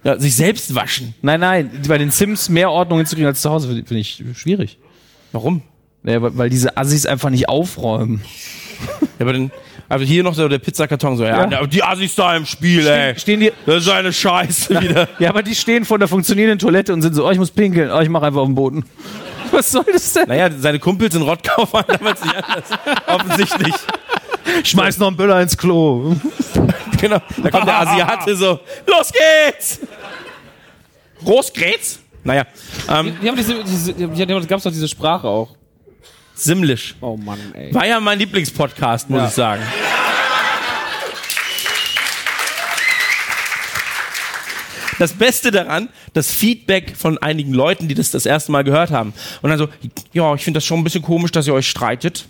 ja, 0.03 0.19
sich 0.19 0.35
selbst 0.35 0.75
waschen. 0.75 1.15
Nein, 1.23 1.39
nein, 1.41 1.71
bei 1.87 1.99
den 1.99 2.11
Sims 2.11 2.49
mehr 2.49 2.71
Ordnung 2.71 2.99
hinzukriegen 2.99 3.29
als 3.29 3.41
zu 3.43 3.51
Hause, 3.51 3.69
finde 3.69 3.87
find 3.87 4.01
ich 4.01 4.25
schwierig. 4.35 4.79
Warum? 5.33 5.63
Naja, 6.03 6.23
weil, 6.23 6.37
weil 6.39 6.51
diese 6.51 6.77
Assis 6.77 7.07
einfach 7.07 7.31
nicht 7.31 7.49
aufräumen. 7.49 8.23
Ja, 9.19 9.25
aber 9.27 9.33
dann, 9.33 9.51
also 9.89 10.05
hier 10.05 10.23
noch 10.23 10.35
so 10.35 10.49
der 10.49 10.59
Pizzakarton, 10.61 11.17
so, 11.17 11.25
ja, 11.25 11.51
Ja. 11.51 11.67
die 11.67 11.83
Assis 11.83 12.15
da 12.15 12.37
im 12.37 12.47
Spiel, 12.47 12.87
ey. 12.87 13.19
Stehen 13.19 13.41
die, 13.41 13.53
Das 13.67 13.83
ist 13.83 13.89
eine 13.91 14.13
Scheiße 14.13 14.81
wieder. 14.81 15.09
ja, 15.19 15.29
aber 15.31 15.43
die 15.43 15.55
stehen 15.57 15.85
vor 15.85 15.99
der 15.99 16.07
funktionierenden 16.09 16.59
Toilette 16.61 16.93
und 16.93 17.03
sind 17.03 17.15
so, 17.15 17.27
oh, 17.27 17.31
ich 17.31 17.39
muss 17.39 17.51
pinkeln, 17.51 17.91
oh, 17.91 18.01
ich 18.01 18.09
mach 18.09 18.23
einfach 18.23 18.41
auf 18.41 18.47
den 18.49 18.55
Boden. 18.55 18.85
Was 19.53 19.71
soll 19.71 19.85
das 19.93 20.13
denn? 20.13 20.29
Naja, 20.29 20.51
seine 20.57 20.79
Kumpels 20.79 21.15
in 21.15 21.23
Rottgau 21.23 21.67
waren 21.73 21.85
damals 21.99 22.23
nicht 22.23 22.35
anders. 22.37 22.65
Offensichtlich. 23.07 23.75
Schmeiß 24.65 24.99
noch 24.99 25.09
einen 25.09 25.17
Böller 25.17 25.41
ins 25.41 25.57
Klo. 25.57 26.15
Genau. 27.01 27.19
Da 27.37 27.51
kommt 27.53 27.69
der 27.69 27.79
Asiate 27.79 28.35
so, 28.35 28.59
los 28.85 29.13
geht's! 29.13 29.79
Los 31.25 31.53
geht's? 31.53 32.01
Naja, 32.25 32.45
ähm, 32.89 33.17
Die 33.23 33.29
haben 33.29 33.37
diese, 33.37 33.63
diese, 33.63 33.93
ja, 33.93 34.27
da 34.27 34.41
gab's 34.41 34.65
doch 34.65 34.73
diese 34.73 34.89
Sprache 34.89 35.29
auch. 35.29 35.55
Simlish. 36.35 36.97
Oh 37.01 37.17
Mann, 37.17 37.39
ey. 37.55 37.73
War 37.73 37.87
ja 37.87 38.01
mein 38.01 38.19
Lieblingspodcast, 38.19 39.11
muss 39.11 39.29
ich 39.29 39.35
sagen. 39.35 39.63
Das 44.99 45.13
Beste 45.13 45.51
daran, 45.51 45.89
das 46.13 46.31
Feedback 46.31 46.97
von 46.97 47.19
einigen 47.19 47.53
Leuten, 47.53 47.89
die 47.89 47.95
das 47.95 48.11
das 48.11 48.27
erste 48.27 48.53
Mal 48.53 48.65
gehört 48.65 48.91
haben. 48.91 49.13
Und 49.43 49.51
dann 49.51 49.59
so, 49.59 49.69
ja, 50.13 50.35
ich 50.35 50.43
finde 50.43 50.59
das 50.59 50.65
schon 50.65 50.81
ein 50.81 50.85
bisschen 50.85 51.03
komisch, 51.03 51.31
dass 51.31 51.47
ihr 51.47 51.55
euch 51.55 51.69
streitet 51.69 52.27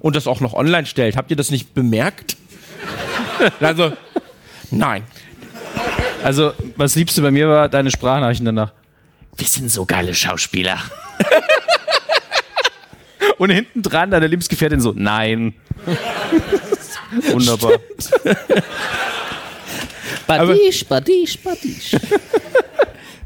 und 0.00 0.16
das 0.16 0.26
auch 0.26 0.40
noch 0.40 0.54
online 0.54 0.86
stellt. 0.86 1.16
Habt 1.16 1.30
ihr 1.30 1.36
das 1.36 1.50
nicht 1.50 1.74
bemerkt? 1.74 2.36
Also, 3.60 3.92
nein. 4.70 5.02
Also, 6.22 6.52
was 6.76 6.94
Liebste 6.94 7.22
bei 7.22 7.30
mir 7.30 7.48
war, 7.48 7.70
deine 7.70 7.90
Sprachnachrichten 7.90 8.44
danach. 8.44 8.72
Wir 9.36 9.46
sind 9.46 9.70
so 9.70 9.86
geile 9.86 10.14
Schauspieler. 10.14 10.78
Und 13.38 13.48
hinten 13.48 13.80
dran 13.80 14.10
deine 14.10 14.26
Lebensgefährtin 14.26 14.82
so, 14.82 14.92
nein. 14.94 15.54
Wunderbar. 17.30 17.78
Badisch, 20.26 20.84
badisch, 20.84 21.38
badisch. 21.38 21.96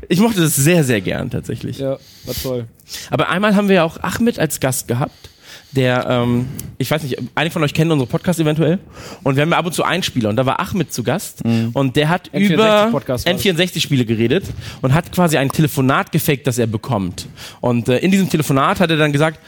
Ich 0.09 0.21
mochte 0.21 0.41
das 0.43 0.55
sehr, 0.57 0.85
sehr 0.85 1.01
gern 1.01 1.31
tatsächlich. 1.31 1.79
Ja, 1.79 1.99
war 2.25 2.35
toll. 2.43 2.67
Aber 3.11 3.29
einmal 3.31 3.57
haben 3.57 3.69
wir 3.69 3.77
ja 3.77 3.85
auch 3.85 4.03
Ahmed 4.03 4.39
als 4.39 4.61
Gast 4.61 4.89
gehabt. 4.89 5.31
Der, 5.73 6.07
ähm, 6.09 6.47
ich 6.79 6.91
weiß 6.91 7.03
nicht, 7.03 7.17
einige 7.35 7.53
von 7.53 7.63
euch 7.65 7.75
kennen 7.75 7.91
unsere 7.91 8.09
Podcast 8.09 8.39
eventuell. 8.39 8.79
Und 9.25 9.35
wir 9.37 9.43
haben 9.43 9.51
ja 9.51 9.59
ab 9.59 9.67
und 9.67 9.73
zu 9.73 9.83
Einspieler. 9.83 10.29
Und 10.29 10.37
da 10.37 10.47
war 10.47 10.61
Ahmed 10.61 10.93
zu 10.93 11.03
Gast. 11.03 11.43
Und 11.73 11.97
der 11.97 12.09
hat 12.09 12.31
N64 12.33 12.53
über 12.53 12.89
Podcast 12.93 13.27
war 13.27 13.33
das. 13.33 13.45
N64-Spiele 13.45 14.05
geredet 14.05 14.45
und 14.83 14.95
hat 14.95 15.11
quasi 15.11 15.37
ein 15.37 15.51
Telefonat 15.51 16.13
gefaked, 16.13 16.47
das 16.47 16.59
er 16.59 16.67
bekommt. 16.67 17.27
Und 17.61 17.89
äh, 17.89 17.99
in 17.99 18.11
diesem 18.11 18.29
Telefonat 18.29 18.79
hat 18.81 18.91
er 18.91 18.97
dann 18.97 19.13
gesagt, 19.13 19.41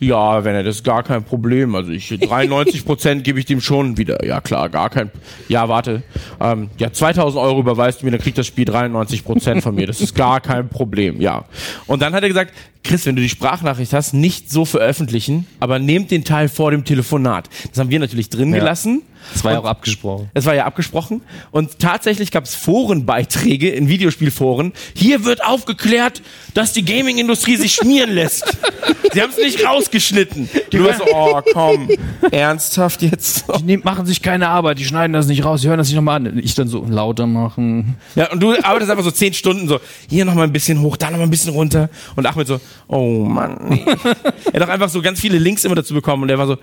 ja, 0.00 0.44
wenn 0.44 0.54
er 0.54 0.62
das 0.62 0.76
ist 0.76 0.84
gar 0.84 1.02
kein 1.02 1.24
Problem. 1.24 1.74
Also 1.74 1.90
ich 1.92 2.08
93 2.20 2.84
Prozent 2.84 3.24
gebe 3.24 3.38
ich 3.38 3.46
dem 3.46 3.60
schon 3.60 3.96
wieder. 3.96 4.24
Ja 4.24 4.40
klar, 4.40 4.68
gar 4.68 4.90
kein. 4.90 5.10
Ja, 5.48 5.68
warte. 5.68 6.02
Ähm, 6.40 6.70
ja, 6.78 6.92
2000 6.92 7.42
Euro 7.42 7.60
überweist 7.60 8.02
du 8.02 8.06
mir, 8.06 8.12
dann 8.12 8.20
kriegt 8.20 8.38
das 8.38 8.46
Spiel 8.46 8.64
93 8.64 9.24
Prozent 9.24 9.62
von 9.62 9.74
mir. 9.74 9.86
Das 9.86 10.00
ist 10.00 10.14
gar 10.14 10.40
kein 10.40 10.68
Problem. 10.68 11.20
Ja. 11.20 11.44
Und 11.86 12.02
dann 12.02 12.14
hat 12.14 12.22
er 12.22 12.28
gesagt, 12.28 12.52
Chris, 12.82 13.06
wenn 13.06 13.16
du 13.16 13.22
die 13.22 13.28
Sprachnachricht 13.28 13.92
hast, 13.94 14.12
nicht 14.12 14.50
so 14.50 14.64
veröffentlichen, 14.64 15.46
aber 15.58 15.78
nehmt 15.78 16.10
den 16.10 16.24
Teil 16.24 16.48
vor 16.48 16.70
dem 16.70 16.84
Telefonat. 16.84 17.48
Das 17.70 17.78
haben 17.78 17.90
wir 17.90 17.98
natürlich 17.98 18.28
drin 18.28 18.52
gelassen. 18.52 19.02
Das 19.32 19.44
war 19.44 19.52
ja 19.52 19.58
auch 19.60 19.64
abgesprochen. 19.64 20.30
Es 20.34 20.44
war 20.44 20.54
ja 20.54 20.66
abgesprochen. 20.66 21.22
Und 21.50 21.78
tatsächlich 21.78 22.30
gab 22.30 22.44
es 22.44 22.54
Forenbeiträge 22.54 23.70
in 23.70 23.88
Videospielforen. 23.88 24.72
Hier 24.94 25.24
wird 25.24 25.44
aufgeklärt, 25.44 26.22
dass 26.54 26.72
die 26.72 26.84
Gaming-Industrie 26.84 27.56
sich 27.56 27.74
schmieren 27.74 28.10
lässt. 28.10 28.44
Sie 29.12 29.20
haben 29.20 29.30
es 29.30 29.36
nicht 29.36 29.64
rausgeschnitten. 29.64 30.48
Du 30.70 30.84
warst 30.84 30.98
so, 30.98 31.04
oh 31.12 31.40
komm, 31.52 31.88
ernsthaft 32.30 33.02
jetzt? 33.02 33.44
Die 33.64 33.76
machen 33.76 34.06
sich 34.06 34.22
keine 34.22 34.48
Arbeit, 34.48 34.78
die 34.78 34.84
schneiden 34.84 35.12
das 35.12 35.26
nicht 35.26 35.44
raus, 35.44 35.60
die 35.60 35.68
hören 35.68 35.78
das 35.78 35.88
nicht 35.88 35.96
nochmal 35.96 36.16
an. 36.16 36.38
Ich 36.42 36.54
dann 36.54 36.68
so 36.68 36.84
lauter 36.84 37.26
machen. 37.26 37.96
Ja, 38.16 38.30
und 38.32 38.40
du 38.40 38.52
arbeitest 38.62 38.90
einfach 38.90 39.04
so 39.04 39.10
zehn 39.10 39.34
Stunden 39.34 39.68
so, 39.68 39.80
hier 40.08 40.24
noch 40.24 40.34
mal 40.34 40.44
ein 40.44 40.52
bisschen 40.52 40.80
hoch, 40.80 40.96
da 40.96 41.10
noch 41.10 41.18
mal 41.18 41.24
ein 41.24 41.30
bisschen 41.30 41.52
runter. 41.52 41.90
Und 42.16 42.26
Ahmed 42.26 42.46
so, 42.46 42.60
oh 42.88 43.24
Mann. 43.24 43.58
Nee. 43.68 43.84
er 44.52 44.60
hat 44.60 44.68
doch 44.68 44.68
einfach 44.68 44.88
so 44.88 45.00
ganz 45.00 45.20
viele 45.20 45.38
Links 45.38 45.64
immer 45.64 45.74
dazu 45.74 45.94
bekommen 45.94 46.24
und 46.24 46.30
er 46.30 46.38
war 46.38 46.46
so, 46.46 46.56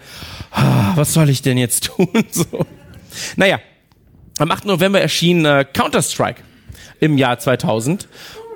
ah, 0.51 0.91
was 0.95 1.13
soll 1.13 1.29
ich 1.29 1.41
denn 1.41 1.57
jetzt 1.57 1.85
tun? 1.85 2.09
So. 2.31 2.45
Naja, 3.35 3.59
am 4.37 4.49
8. 4.51 4.65
November 4.65 5.01
erschien 5.01 5.43
äh, 5.45 5.65
Counter-Strike 5.65 6.41
im 6.99 7.17
Jahr 7.17 7.37
2000. 7.37 8.07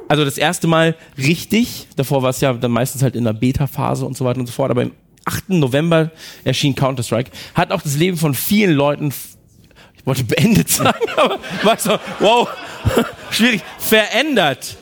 Also 0.08 0.24
das 0.24 0.38
erste 0.38 0.68
Mal 0.68 0.96
richtig. 1.18 1.88
Davor 1.96 2.24
war 2.24 2.30
es 2.30 2.41
ja 2.41 2.54
dann 2.54 2.72
meistens 2.72 3.04
halt 3.04 3.16
in 3.16 3.24
der 3.24 3.34
Beta-Phase 3.34 4.06
und 4.06 4.16
so 4.16 4.24
weiter 4.24 4.39
und 4.39 4.46
so 4.46 4.54
fort. 4.54 4.72
Aber 4.72 4.84
im 4.84 4.93
8. 5.26 5.50
November 5.50 6.12
erschien 6.43 6.76
Counter-Strike. 6.76 7.32
Hat 7.54 7.72
auch 7.72 7.82
das 7.82 7.98
Leben 7.98 8.18
von 8.18 8.34
vielen 8.34 8.76
Leuten, 8.76 9.14
ich 9.96 10.06
wollte 10.06 10.24
beendet 10.24 10.70
sagen, 10.70 11.06
aber 11.18 11.39
war 11.64 11.78
so, 11.78 11.98
wow, 12.20 12.48
schwierig, 13.32 13.62
verändert. 13.78 14.78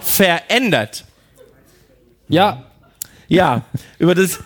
Verändert. 0.00 1.04
Ja, 2.28 2.64
Ja, 3.28 3.62
über 3.98 4.14
das 4.14 4.40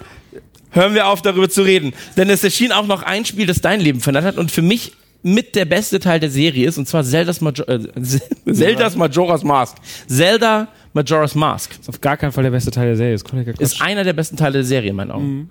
hören 0.70 0.94
wir 0.94 1.08
auf, 1.08 1.22
darüber 1.22 1.48
zu 1.48 1.62
reden. 1.62 1.92
Denn 2.16 2.30
es 2.30 2.44
erschien 2.44 2.72
auch 2.72 2.86
noch 2.86 3.02
ein 3.02 3.24
Spiel, 3.24 3.46
das 3.46 3.60
dein 3.60 3.80
Leben 3.80 4.00
verändert 4.00 4.24
hat 4.24 4.38
und 4.38 4.50
für 4.50 4.62
mich 4.62 4.92
mit 5.22 5.54
der 5.54 5.66
beste 5.66 6.00
Teil 6.00 6.18
der 6.18 6.30
Serie 6.30 6.66
ist, 6.66 6.78
und 6.78 6.88
zwar 6.88 7.04
Zelda's, 7.04 7.40
Major 7.40 7.68
äh, 7.68 7.80
Zelda's 8.52 8.96
Majora's 8.96 9.44
Mask. 9.44 9.76
Zelda 10.06 10.68
Majora's 10.92 11.34
Mask 11.34 11.70
ist 11.78 11.88
auf 11.88 12.00
gar 12.00 12.16
keinen 12.16 12.32
Fall 12.32 12.44
der 12.44 12.50
beste 12.50 12.70
Teil 12.70 12.86
der 12.86 12.96
Serie. 12.96 13.18
Gar 13.18 13.60
ist 13.60 13.82
einer 13.82 14.04
der 14.04 14.12
besten 14.14 14.36
Teile 14.36 14.54
der 14.54 14.64
Serie 14.64 14.90
in 14.90 14.96
meinen 14.96 15.10
Augen. 15.10 15.50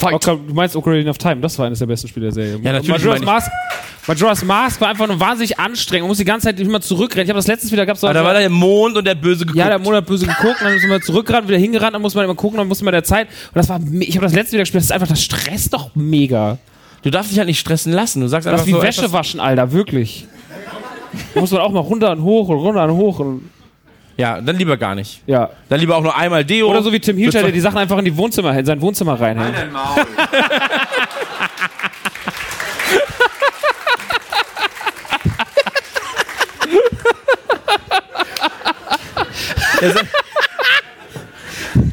Ocar- 0.00 0.36
du 0.46 0.54
meinst 0.54 0.76
Ocarina 0.76 1.10
of 1.10 1.18
Time, 1.18 1.36
das 1.40 1.58
war 1.58 1.66
eines 1.66 1.78
der 1.78 1.86
besten 1.86 2.08
Spiele 2.08 2.26
der 2.26 2.32
Serie. 2.32 2.58
Ja, 2.62 2.72
natürlich 2.72 3.04
Majora's 3.04 3.22
Mask, 3.22 3.50
Majora's 4.06 4.44
Mask 4.44 4.80
war 4.80 4.88
einfach 4.88 5.06
nur 5.06 5.18
wahnsinnig 5.20 5.58
anstrengend. 5.58 6.04
Man 6.04 6.08
muss 6.08 6.18
die 6.18 6.24
ganze 6.24 6.46
Zeit 6.46 6.60
immer 6.60 6.80
zurückrennen. 6.80 7.24
Ich 7.24 7.30
habe 7.30 7.38
das 7.38 7.46
letztens 7.46 7.72
wieder 7.72 7.84
gehabt. 7.84 8.00
So 8.00 8.06
Aber 8.06 8.14
da 8.14 8.24
war 8.24 8.34
der 8.34 8.48
Mond 8.48 8.96
und 8.96 9.04
der 9.04 9.14
hat 9.14 9.20
böse 9.20 9.40
geguckt. 9.44 9.58
ja, 9.58 9.68
der 9.68 9.78
Monat 9.78 10.06
böse 10.06 10.26
geguckt, 10.26 10.56
dann 10.60 10.72
muss 10.74 10.82
man 10.86 11.02
zurückgerannt, 11.02 11.48
wieder 11.48 11.58
hingerannt, 11.58 11.94
dann 11.94 12.02
muss 12.02 12.14
man 12.14 12.24
immer 12.24 12.34
gucken, 12.34 12.58
dann 12.58 12.68
muss 12.68 12.80
man 12.82 12.92
der 12.92 13.04
Zeit. 13.04 13.28
Und 13.28 13.56
das 13.56 13.68
war, 13.68 13.80
ich 14.00 14.16
habe 14.16 14.24
das 14.26 14.34
letzte 14.34 14.52
wieder 14.52 14.62
gespielt, 14.62 14.82
das 14.82 14.86
ist 14.86 14.92
einfach, 14.92 15.08
das 15.08 15.22
stresst 15.22 15.72
doch 15.74 15.90
mega. 15.94 16.58
du 17.02 17.10
darfst 17.10 17.30
dich 17.32 17.38
halt 17.38 17.48
nicht 17.48 17.58
stressen 17.60 17.92
lassen. 17.92 18.20
Du 18.20 18.28
sagst 18.28 18.46
Das 18.46 18.52
einfach 18.52 18.66
ist 18.66 18.68
wie 18.68 18.72
so 18.78 18.82
Wäsche 18.82 19.12
waschen, 19.12 19.40
Alter, 19.40 19.72
wirklich. 19.72 20.26
Da 21.34 21.40
muss 21.40 21.50
man 21.50 21.60
auch 21.62 21.72
mal 21.72 21.80
runter 21.80 22.12
und 22.12 22.22
hoch 22.22 22.48
und 22.48 22.58
runter 22.58 22.84
und 22.84 22.92
hoch 22.92 23.18
und, 23.18 23.50
Ja, 24.18 24.40
dann 24.40 24.56
lieber 24.56 24.76
gar 24.76 24.94
nicht. 24.96 25.22
ja. 25.26 25.48
Dann 25.68 25.78
lieber 25.78 25.96
auch 25.96 26.02
nur 26.02 26.16
einmal 26.16 26.44
Deo. 26.44 26.68
Oder 26.68 26.82
so 26.82 26.92
wie 26.92 26.98
Tim 26.98 27.16
Hilscher, 27.16 27.42
der 27.42 27.52
die 27.52 27.60
Sachen 27.60 27.78
einfach 27.78 27.98
in 27.98 28.04
die 28.04 28.16
Wohnzimmer, 28.16 28.58
in 28.58 28.66
sein 28.66 28.80
Wohnzimmer 28.80 29.16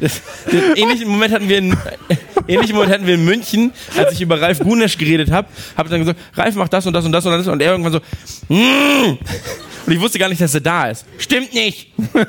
reinhängt. 0.00 0.22
Den 0.52 0.76
ähnlichen 0.76 1.08
Moment 1.08 1.32
hatten 1.32 1.48
wir 1.48 1.58
in, 1.58 1.76
ähnlichen 2.48 2.74
Moment 2.74 2.92
hatten 2.92 3.06
wir 3.06 3.14
in 3.14 3.24
München, 3.24 3.72
als 3.96 4.12
ich 4.12 4.20
über 4.20 4.40
Ralf 4.40 4.60
Gunesch 4.60 4.98
geredet 4.98 5.30
habe, 5.30 5.48
habe 5.76 5.88
dann 5.88 6.00
gesagt, 6.00 6.20
Ralf 6.34 6.54
macht 6.54 6.72
das 6.72 6.86
und 6.86 6.92
das 6.92 7.04
und 7.04 7.12
das 7.12 7.24
und 7.26 7.32
das 7.32 7.46
und 7.46 7.62
er 7.62 7.72
irgendwann 7.72 7.92
so, 7.92 8.00
mm. 8.48 9.18
und 9.86 9.92
ich 9.92 10.00
wusste 10.00 10.18
gar 10.18 10.28
nicht, 10.28 10.40
dass 10.40 10.54
er 10.54 10.60
da 10.60 10.88
ist. 10.88 11.04
Stimmt 11.18 11.54
nicht. 11.54 11.92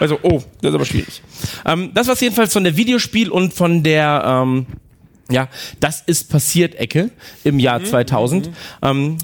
Also, 0.00 0.18
oh, 0.22 0.42
das 0.60 0.70
ist 0.70 0.74
aber 0.74 0.84
schwierig. 0.84 1.22
Ähm, 1.64 1.92
das 1.94 2.08
war 2.08 2.16
jedenfalls 2.16 2.52
von 2.52 2.64
der 2.64 2.76
Videospiel 2.76 3.30
und 3.30 3.54
von 3.54 3.84
der, 3.84 4.24
ähm, 4.26 4.66
ja, 5.30 5.48
das 5.78 6.02
ist 6.04 6.28
passiert 6.28 6.74
Ecke 6.74 7.10
im 7.44 7.60
Jahr 7.60 7.84
2000. 7.84 8.50
Ähm, 8.82 9.18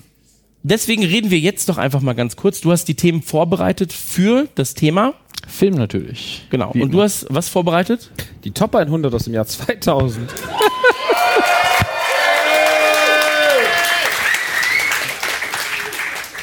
deswegen 0.63 1.05
reden 1.05 1.31
wir 1.31 1.39
jetzt 1.39 1.69
doch 1.69 1.79
einfach 1.79 2.01
mal 2.01 2.15
ganz 2.15 2.37
kurz. 2.37 2.61
Du 2.61 2.71
hast 2.73 2.87
die 2.87 2.95
Themen 2.95 3.23
vorbereitet 3.23 3.93
für 3.93 4.49
das 4.55 4.75
Thema. 4.75 5.15
Film 5.47 5.75
natürlich. 5.75 6.47
Genau. 6.51 6.73
Wie 6.75 6.83
Und 6.83 6.91
du 6.91 6.99
immer. 6.99 7.05
hast 7.05 7.27
was 7.31 7.49
vorbereitet? 7.49 8.11
Die 8.45 8.51
Top 8.51 8.75
100 8.75 9.13
aus 9.15 9.25
dem 9.25 9.35
Jahr 9.35 9.47
2000. 9.47 10.29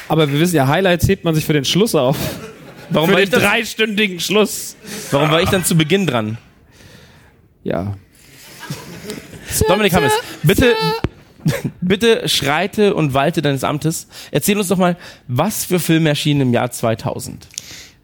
Aber 0.08 0.32
wir 0.32 0.40
wissen 0.40 0.56
ja, 0.56 0.68
Highlights 0.68 1.08
hebt 1.08 1.24
man 1.24 1.34
sich 1.36 1.46
für 1.46 1.54
den 1.54 1.66
Schluss 1.66 1.96
auf. 1.96 2.18
Warum 2.90 3.10
Für 3.10 3.14
war, 3.16 3.20
den 3.22 3.26
ich 3.26 3.30
das, 3.32 3.42
dreistündigen 3.42 4.20
Schluss. 4.20 4.76
warum 5.12 5.32
war 5.32 5.42
ich 5.42 5.50
dann 5.50 5.66
zu 5.66 5.76
Beginn 5.76 6.06
dran? 6.06 6.38
Ja. 7.64 7.96
Dominik 9.68 9.94
Hammes, 9.94 10.14
bitte, 10.44 10.76
bitte 11.82 12.28
schreite 12.28 12.96
und 12.96 13.14
walte 13.14 13.42
deines 13.42 13.64
Amtes. 13.64 14.08
Erzähl 14.32 14.58
uns 14.58 14.68
doch 14.68 14.78
mal, 14.78 14.98
was 15.28 15.66
für 15.66 15.80
Filme 15.80 16.10
erschienen 16.10 16.42
im 16.42 16.54
Jahr 16.54 16.72
2000. 16.72 17.48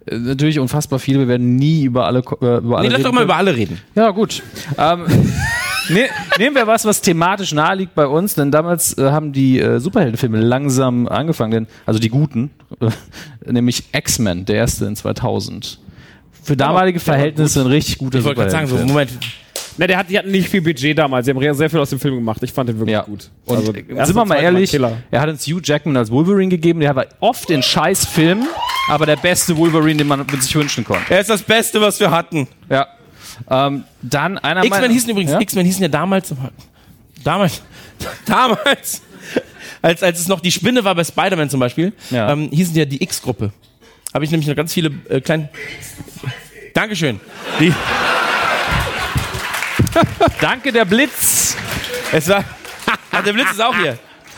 Äh, 0.05 0.17
Natürlich 0.17 0.59
unfassbar 0.59 0.99
viele. 0.99 1.19
Wir 1.19 1.27
werden 1.27 1.55
nie 1.55 1.83
über 1.83 2.05
alle, 2.05 2.19
äh, 2.19 2.21
über 2.21 2.77
alle 2.77 2.87
Nee, 2.87 2.93
lass 2.93 2.99
reden 2.99 3.03
doch 3.03 3.11
mal 3.11 3.19
können. 3.19 3.23
über 3.25 3.35
alle 3.35 3.55
reden. 3.55 3.79
Ja, 3.95 4.11
gut. 4.11 4.43
Ähm, 4.77 5.05
ne, 5.89 6.05
nehmen 6.37 6.55
wir 6.55 6.67
was, 6.67 6.85
was 6.85 7.01
thematisch 7.01 7.53
nahe 7.53 7.75
liegt 7.75 7.95
bei 7.95 8.07
uns, 8.07 8.35
denn 8.35 8.51
damals 8.51 8.97
äh, 8.97 9.11
haben 9.11 9.33
die 9.33 9.59
äh, 9.59 9.79
Superheldenfilme 9.79 10.39
langsam 10.39 11.07
angefangen, 11.07 11.51
denn, 11.51 11.67
also 11.85 11.99
die 11.99 12.09
guten, 12.09 12.51
äh, 12.79 12.89
nämlich 13.51 13.85
X-Men, 13.93 14.45
der 14.45 14.57
erste 14.57 14.85
in 14.85 14.95
2000. 14.95 15.79
Für 16.43 16.57
damalige 16.57 16.99
Verhältnisse 16.99 17.61
ein 17.61 17.67
richtig 17.67 17.99
guter 17.99 18.19
Ich 18.19 18.25
wollte 18.25 18.39
gerade 18.39 18.51
sagen, 18.51 18.67
so. 18.67 18.77
Moment. 18.77 19.11
Na, 19.81 19.87
der 19.87 19.97
hat, 19.97 20.11
die 20.11 20.17
hatten 20.19 20.29
nicht 20.29 20.47
viel 20.47 20.61
Budget 20.61 20.95
damals. 20.95 21.25
Sie 21.25 21.31
haben 21.33 21.53
sehr 21.55 21.67
viel 21.67 21.79
aus 21.79 21.89
dem 21.89 21.99
Film 21.99 22.13
gemacht. 22.13 22.39
Ich 22.43 22.53
fand 22.53 22.69
den 22.69 22.77
wirklich 22.77 22.93
Ja. 22.93 23.01
gut. 23.01 23.31
Und 23.45 23.57
Also, 23.57 23.73
sind 23.73 24.15
wir 24.15 24.25
mal 24.25 24.35
ehrlich, 24.35 24.69
Killer. 24.69 24.97
er 25.09 25.21
hat 25.21 25.27
uns 25.29 25.47
Hugh 25.47 25.59
Jackman 25.63 25.97
als 25.97 26.11
Wolverine 26.11 26.49
gegeben, 26.49 26.81
der 26.81 26.95
war 26.95 27.07
oft 27.19 27.49
in 27.49 27.63
scheiß 27.63 28.05
Filmen, 28.05 28.47
aber 28.89 29.07
der 29.07 29.15
beste 29.15 29.57
Wolverine, 29.57 29.97
den 29.97 30.07
man 30.07 30.27
sich 30.39 30.53
wünschen 30.55 30.83
konnte. 30.83 31.11
Er 31.11 31.21
ist 31.21 31.31
das 31.31 31.41
Beste, 31.41 31.81
was 31.81 31.99
wir 31.99 32.11
hatten. 32.11 32.47
Ja. 32.69 32.85
Ähm, 33.49 33.83
dann 34.03 34.37
einer 34.37 34.63
X-Men 34.63 34.91
hießen 34.91 35.09
übrigens, 35.09 35.31
Ja? 35.31 35.39
X-Men 35.41 35.65
hießen 35.65 35.81
ja 35.81 35.87
damals, 35.87 36.31
damals, 37.23 37.63
damals, 38.27 39.01
als, 39.81 40.03
als 40.03 40.19
es 40.19 40.27
noch 40.27 40.41
die 40.41 40.51
Spinne 40.51 40.83
war 40.83 40.93
bei 40.93 41.03
Spider-Man 41.03 41.49
zum 41.49 41.59
Beispiel, 41.59 41.91
Ja. 42.11 42.31
ähm, 42.31 42.49
hießen 42.51 42.75
die 42.75 42.79
ja 42.81 42.85
die 42.85 43.01
X-Gruppe. 43.01 43.51
Habe 44.13 44.25
ich 44.25 44.29
nämlich 44.29 44.47
noch 44.47 44.55
ganz 44.55 44.73
viele 44.75 44.91
äh, 45.09 45.21
kleine. 45.21 45.49
Dankeschön. 46.75 47.19
Die, 47.59 47.73
Danke, 50.39 50.71
der 50.71 50.85
Blitz. 50.85 51.55
es 52.11 52.27
war. 52.27 52.43
Ach, 53.11 53.23
der 53.23 53.33
Blitz 53.33 53.51
ist 53.51 53.61
auch 53.61 53.75
hier. 53.75 53.97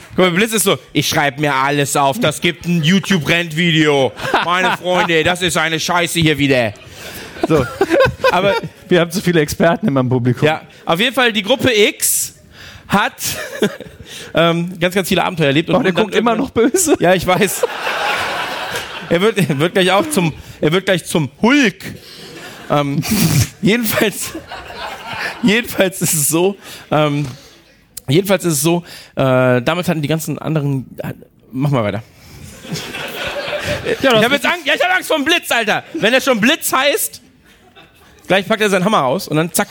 Guck 0.10 0.18
mal, 0.20 0.32
der 0.32 0.38
Blitz 0.38 0.54
ist 0.54 0.64
so, 0.64 0.78
ich 0.92 1.08
schreibe 1.08 1.42
mir 1.42 1.54
alles 1.54 1.96
auf, 1.96 2.20
das 2.20 2.40
gibt 2.40 2.66
ein 2.66 2.84
YouTube-Rent-Video. 2.84 4.12
Meine 4.46 4.78
Freunde, 4.78 5.24
das 5.24 5.42
ist 5.42 5.58
eine 5.58 5.80
Scheiße 5.80 6.20
hier 6.20 6.38
wieder. 6.38 6.74
So. 7.48 7.66
Aber 8.32 8.56
Wir 8.88 9.00
haben 9.02 9.12
zu 9.12 9.22
viele 9.22 9.42
Experten 9.42 9.88
in 9.88 9.94
meinem 9.94 10.10
Publikum. 10.10 10.46
Ja, 10.48 10.62
auf 10.86 11.00
jeden 11.00 11.16
Fall, 11.16 11.34
die 11.34 11.42
Gruppe 11.42 11.72
X 11.76 12.36
hat 12.88 13.14
ähm, 14.36 14.78
ganz, 14.80 14.94
ganz 14.94 15.08
viele 15.08 15.24
Abenteuer 15.24 15.48
erlebt. 15.48 15.70
Und 15.70 15.76
Oh, 15.78 15.82
der 15.82 15.94
guckt 15.94 16.14
immer 16.14 16.36
noch 16.36 16.52
böse. 16.52 16.96
Ja, 17.00 17.14
ich 17.16 17.26
weiß. 17.26 17.66
Er 19.10 19.22
wird, 19.22 19.38
er 19.38 19.58
wird 19.60 19.74
gleich 19.74 19.92
auch 19.92 20.08
zum, 20.10 20.34
er 20.62 20.72
wird 20.72 20.86
gleich 20.86 21.06
zum 21.06 21.32
Hulk. 21.42 21.84
Ähm, 22.70 23.02
jedenfalls, 23.62 24.32
jedenfalls 25.48 26.02
ist 26.02 26.14
es 26.14 26.28
so, 26.28 26.56
ähm, 26.92 27.28
jedenfalls 28.08 28.46
ist 28.46 28.54
es 28.54 28.62
so, 28.62 28.84
äh, 29.16 29.62
damals 29.62 29.88
hatten 29.88 30.02
die 30.02 30.08
ganzen 30.08 30.40
anderen, 30.40 30.86
äh, 30.98 31.14
mach 31.52 31.70
mal 31.70 31.84
weiter. 31.84 32.04
ich 33.86 34.08
habe 34.08 34.34
jetzt 34.36 34.46
Angst, 34.46 34.66
ja, 34.66 34.74
ich 34.76 34.84
hab 34.84 34.96
Angst 34.96 35.08
vor 35.08 35.18
dem 35.18 35.26
Blitz, 35.26 35.52
Alter. 35.52 35.84
Wenn 35.94 36.14
er 36.14 36.22
schon 36.22 36.40
Blitz 36.40 36.72
heißt, 36.72 37.22
gleich 38.28 38.48
packt 38.48 38.62
er 38.62 38.70
seinen 38.70 38.86
Hammer 38.86 39.06
aus 39.06 39.28
und 39.28 39.38
dann 39.38 39.52
zack. 39.52 39.70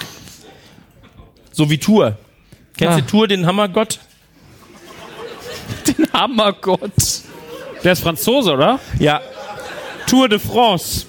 So 1.52 1.68
wie 1.68 1.78
Tour. 1.78 2.16
Kennst 2.76 2.98
du 2.98 3.06
Tour, 3.06 3.28
den 3.28 3.46
Hammergott? 3.46 3.98
Hammergott. 6.12 7.22
Der 7.84 7.92
ist 7.92 8.02
Franzose, 8.02 8.52
oder? 8.52 8.78
Ja. 8.98 9.20
Tour 10.06 10.28
de 10.28 10.38
France. 10.38 11.06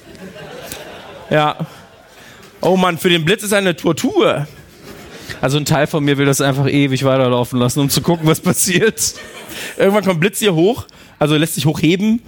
Ja. 1.29 1.55
Oh 2.65 2.77
Mann, 2.77 2.97
für 2.97 3.09
den 3.09 3.25
Blitz 3.25 3.43
ist 3.43 3.51
eine 3.53 3.75
Tortur. 3.75 4.47
Also 5.41 5.57
ein 5.57 5.65
Teil 5.65 5.85
von 5.85 6.03
mir 6.03 6.17
will 6.17 6.25
das 6.25 6.39
einfach 6.39 6.67
ewig 6.67 7.03
weiterlaufen 7.03 7.59
lassen, 7.59 7.81
um 7.81 7.89
zu 7.89 8.01
gucken, 8.01 8.25
was 8.25 8.39
passiert. 8.39 9.15
Irgendwann 9.77 10.05
kommt 10.05 10.21
Blitz 10.21 10.39
hier 10.39 10.55
hoch, 10.55 10.85
also 11.19 11.35
lässt 11.35 11.55
sich 11.55 11.65
hochheben. 11.65 12.21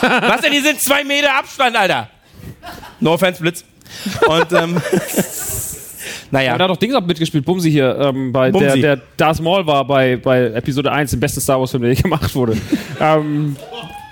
was 0.00 0.40
denn, 0.40 0.52
hier 0.52 0.62
sind 0.62 0.80
zwei 0.80 1.04
Meter 1.04 1.34
Abstand, 1.38 1.76
Alter. 1.76 2.08
No 3.00 3.12
offense, 3.12 3.42
Blitz. 3.42 3.64
Und, 4.26 4.52
ähm, 4.52 4.80
naja. 6.30 6.52
Ja. 6.52 6.58
Da 6.58 6.64
hat 6.64 6.70
doch 6.70 6.78
Dings 6.78 6.94
auch 6.94 7.04
mitgespielt, 7.04 7.44
Bumsi 7.44 7.70
hier, 7.70 7.98
ähm, 8.00 8.32
bei 8.32 8.50
Bumsi. 8.50 8.80
der, 8.80 8.96
der 8.96 9.04
Darth 9.18 9.42
Maul 9.42 9.66
war 9.66 9.86
bei, 9.86 10.16
bei 10.16 10.44
Episode 10.46 10.90
1, 10.90 11.10
dem 11.10 11.20
besten 11.20 11.42
Star 11.42 11.60
Wars 11.60 11.70
Film, 11.70 11.82
der 11.82 11.92
je 11.92 12.00
gemacht 12.02 12.34
wurde. 12.34 12.56
ähm, 12.98 13.56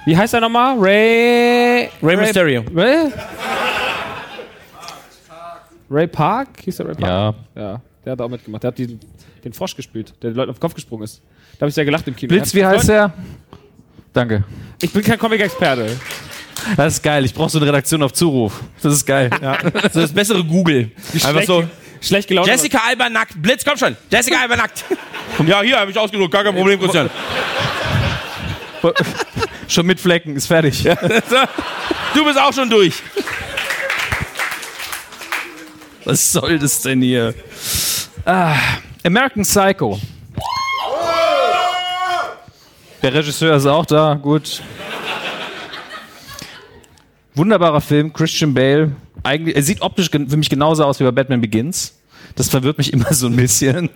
wie 0.04 0.14
heißt 0.16 0.34
er 0.34 0.40
nochmal? 0.40 0.76
Ray. 0.78 1.88
Ray 2.02 2.16
Mysterio. 2.16 2.64
Ray? 2.74 3.10
Ray 5.90 6.06
Park? 6.06 6.48
Hieß 6.64 6.76
der 6.76 6.86
Ray 6.88 6.94
Park? 6.94 7.34
Ja. 7.56 7.62
Ja, 7.62 7.80
der 8.04 8.12
hat 8.12 8.20
auch 8.20 8.28
mitgemacht. 8.28 8.62
Der 8.62 8.68
hat 8.68 8.78
die, 8.78 8.98
den 9.44 9.52
Frosch 9.52 9.74
gespielt, 9.76 10.14
der 10.22 10.30
den 10.30 10.36
Leuten 10.36 10.50
auf 10.50 10.56
den 10.56 10.60
Kopf 10.60 10.74
gesprungen 10.74 11.04
ist. 11.04 11.20
Da 11.54 11.62
habe 11.62 11.68
ich 11.68 11.74
sehr 11.74 11.84
gelacht 11.84 12.06
im 12.08 12.14
Kino. 12.16 12.28
Blitz, 12.28 12.54
wie 12.54 12.64
heißt 12.64 12.88
er? 12.88 13.12
Danke. 14.12 14.44
Ich 14.80 14.92
bin 14.92 15.02
kein 15.02 15.18
Comic-Experte. 15.18 15.96
Das 16.76 16.94
ist 16.94 17.02
geil. 17.02 17.24
Ich 17.24 17.32
brauche 17.34 17.48
so 17.50 17.58
eine 17.58 17.66
Redaktion 17.68 18.02
auf 18.02 18.12
Zuruf. 18.12 18.60
Das 18.82 18.92
ist 18.92 19.06
geil. 19.06 19.30
Ja. 19.42 19.58
So 19.92 20.00
das 20.00 20.12
bessere 20.12 20.44
Google. 20.44 20.90
Einfach 21.14 21.30
schlecht- 21.30 21.46
so. 21.46 21.64
Schlecht 22.02 22.28
gelaunt. 22.28 22.46
Jessica 22.48 22.80
Alba 22.88 23.10
nackt. 23.10 23.40
Blitz, 23.42 23.62
komm 23.64 23.76
schon. 23.76 23.94
Jessica 24.10 24.40
Alba 24.40 24.56
nackt. 24.56 24.84
Ja, 25.46 25.62
hier 25.62 25.78
habe 25.78 25.90
ich 25.90 25.96
ausgedruckt. 25.98 26.32
Gar 26.32 26.44
kein 26.44 26.54
Problem, 26.54 26.78
Christian. 26.80 27.08
Schon 29.68 29.86
mit 29.86 30.00
Flecken, 30.00 30.34
ist 30.36 30.46
fertig. 30.46 30.82
Du 32.14 32.24
bist 32.24 32.38
auch 32.38 32.52
schon 32.52 32.68
durch. 32.68 32.94
Was 36.04 36.32
soll 36.32 36.58
das 36.58 36.82
denn 36.82 37.02
hier? 37.02 37.34
Ah, 38.24 38.56
American 39.04 39.42
Psycho. 39.42 39.98
Der 43.02 43.14
Regisseur 43.14 43.56
ist 43.56 43.66
auch 43.66 43.86
da, 43.86 44.14
gut. 44.14 44.62
Wunderbarer 47.34 47.80
Film, 47.80 48.12
Christian 48.12 48.52
Bale. 48.52 48.92
Eigentlich, 49.22 49.56
er 49.56 49.62
sieht 49.62 49.80
optisch 49.82 50.10
für 50.10 50.36
mich 50.36 50.50
genauso 50.50 50.84
aus 50.84 51.00
wie 51.00 51.04
bei 51.04 51.10
Batman 51.10 51.40
Begins. 51.40 51.98
Das 52.34 52.48
verwirrt 52.48 52.78
mich 52.78 52.92
immer 52.92 53.12
so 53.12 53.26
ein 53.26 53.36
bisschen. 53.36 53.88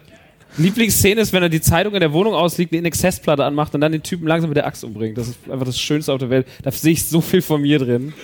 Lieblingsszene 0.56 1.20
ist, 1.20 1.32
wenn 1.32 1.42
er 1.42 1.48
die 1.48 1.60
Zeitung 1.60 1.94
in 1.94 2.00
der 2.00 2.12
Wohnung 2.12 2.34
ausliegt, 2.34 2.72
eine 2.72 2.86
Exzessplatte 2.86 3.44
anmacht 3.44 3.74
und 3.74 3.80
dann 3.80 3.92
den 3.92 4.02
Typen 4.02 4.26
langsam 4.26 4.50
mit 4.50 4.56
der 4.56 4.66
Axt 4.66 4.84
umbringt. 4.84 5.18
Das 5.18 5.28
ist 5.28 5.38
einfach 5.50 5.66
das 5.66 5.78
Schönste 5.78 6.12
auf 6.12 6.18
der 6.20 6.30
Welt. 6.30 6.46
Da 6.62 6.70
sehe 6.70 6.92
ich 6.92 7.04
so 7.04 7.20
viel 7.20 7.42
von 7.42 7.60
mir 7.60 7.78
drin. 7.78 8.14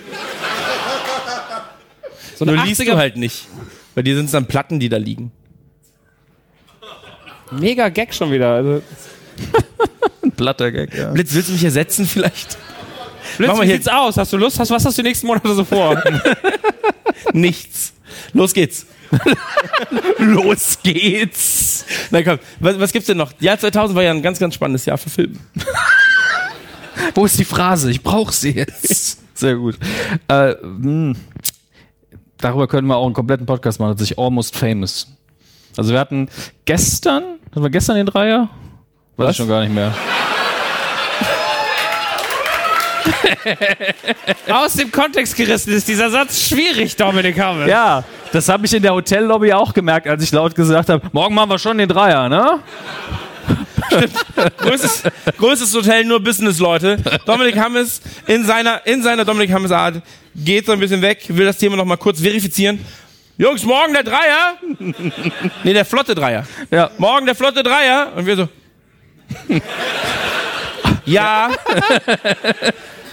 So 2.40 2.46
Nur 2.46 2.56
liest 2.64 2.80
80er 2.80 2.92
du 2.92 2.96
halt 2.96 3.16
nicht. 3.18 3.46
Bei 3.94 4.00
dir 4.00 4.16
sind 4.16 4.24
es 4.24 4.30
dann 4.30 4.46
Platten, 4.46 4.80
die 4.80 4.88
da 4.88 4.96
liegen. 4.96 5.30
Mega 7.50 7.90
Gag 7.90 8.14
schon 8.14 8.32
wieder. 8.32 8.54
Also, 8.54 8.82
Platter 10.38 10.72
Gag, 10.72 10.94
ja. 10.96 11.10
Blitz, 11.10 11.34
willst 11.34 11.50
du 11.50 11.52
mich 11.52 11.64
ersetzen 11.64 12.06
vielleicht? 12.06 12.56
Blitz, 13.36 13.48
Mach 13.48 13.56
mal 13.58 13.62
wie 13.64 13.66
hier- 13.66 13.74
sieht's 13.76 13.88
aus? 13.88 14.16
Hast 14.16 14.32
du 14.32 14.38
Lust? 14.38 14.58
Hast, 14.58 14.70
was 14.70 14.82
hast 14.86 14.96
du 14.96 15.02
die 15.02 15.08
nächsten 15.08 15.26
Monate 15.26 15.54
so 15.54 15.64
vor? 15.64 16.02
Nichts. 17.34 17.92
Los 18.32 18.54
geht's. 18.54 18.86
Los 20.18 20.78
geht's! 20.82 21.84
Na 22.10 22.22
komm, 22.22 22.38
was, 22.60 22.80
was 22.80 22.90
gibt's 22.92 23.08
denn 23.08 23.18
noch? 23.18 23.32
Jahr 23.40 23.58
2000 23.58 23.94
war 23.94 24.02
ja 24.02 24.12
ein 24.12 24.22
ganz, 24.22 24.38
ganz 24.38 24.54
spannendes 24.54 24.86
Jahr 24.86 24.96
für 24.96 25.10
Filme. 25.10 25.34
Wo 27.14 27.26
ist 27.26 27.38
die 27.38 27.44
Phrase? 27.44 27.90
Ich 27.90 28.02
brauche 28.02 28.32
sie 28.32 28.52
jetzt. 28.52 29.18
Sehr 29.36 29.56
gut. 29.56 29.76
Äh, 30.28 30.54
mh. 30.62 31.16
Darüber 32.40 32.66
können 32.66 32.86
wir 32.88 32.96
auch 32.96 33.06
einen 33.06 33.14
kompletten 33.14 33.46
Podcast 33.46 33.80
machen, 33.80 33.96
sich 33.96 34.18
Almost 34.18 34.56
Famous. 34.56 35.06
Also 35.76 35.92
wir 35.92 36.00
hatten 36.00 36.28
gestern, 36.64 37.38
hatten 37.50 37.62
wir 37.62 37.70
gestern 37.70 37.96
den 37.96 38.06
Dreier? 38.06 38.48
Weiß 39.16 39.26
Was? 39.26 39.30
ich 39.32 39.36
schon 39.36 39.48
gar 39.48 39.60
nicht 39.60 39.74
mehr. 39.74 39.94
Aus 44.50 44.74
dem 44.74 44.90
Kontext 44.90 45.36
gerissen 45.36 45.72
ist 45.72 45.88
dieser 45.88 46.10
Satz 46.10 46.48
schwierig, 46.48 46.96
Dominik 46.96 47.40
Hamel. 47.40 47.68
Ja, 47.68 48.04
das 48.32 48.48
habe 48.48 48.66
ich 48.66 48.74
in 48.74 48.82
der 48.82 48.94
Hotellobby 48.94 49.52
auch 49.52 49.72
gemerkt, 49.72 50.06
als 50.06 50.22
ich 50.22 50.32
laut 50.32 50.54
gesagt 50.54 50.88
habe, 50.88 51.08
morgen 51.12 51.34
machen 51.34 51.50
wir 51.50 51.58
schon 51.58 51.78
den 51.78 51.88
Dreier, 51.88 52.28
ne? 52.28 52.60
Größtes, 54.58 55.02
größtes 55.36 55.74
Hotel, 55.74 56.04
nur 56.04 56.20
Business-Leute. 56.20 56.98
Dominik 57.26 57.58
Hammes 57.58 58.00
in 58.26 58.44
seiner, 58.44 58.86
in 58.86 59.02
seiner 59.02 59.24
Dominik 59.24 59.52
Hammes-Art 59.52 60.02
geht 60.34 60.66
so 60.66 60.72
ein 60.72 60.80
bisschen 60.80 61.02
weg, 61.02 61.24
will 61.28 61.46
das 61.46 61.56
Thema 61.58 61.76
noch 61.76 61.84
mal 61.84 61.96
kurz 61.96 62.20
verifizieren. 62.20 62.84
Jungs, 63.36 63.64
morgen 63.64 63.94
der 63.94 64.02
Dreier. 64.02 64.56
Nee, 65.64 65.72
der 65.72 65.84
flotte 65.84 66.14
Dreier. 66.14 66.46
Ja. 66.70 66.90
Morgen 66.98 67.24
der 67.24 67.34
flotte 67.34 67.62
Dreier. 67.62 68.12
Und 68.14 68.26
wir 68.26 68.36
so. 68.36 68.48
ja. 71.06 71.50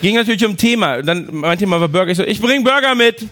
Ging 0.01 0.15
natürlich 0.15 0.45
um 0.45 0.57
Thema. 0.57 1.01
Dann 1.01 1.27
mein 1.31 1.57
Thema 1.57 1.79
war 1.79 1.87
Burger. 1.87 2.11
Ich 2.11 2.17
so, 2.17 2.23
ich 2.23 2.41
bring 2.41 2.63
Burger 2.63 2.93
mit. 2.93 3.25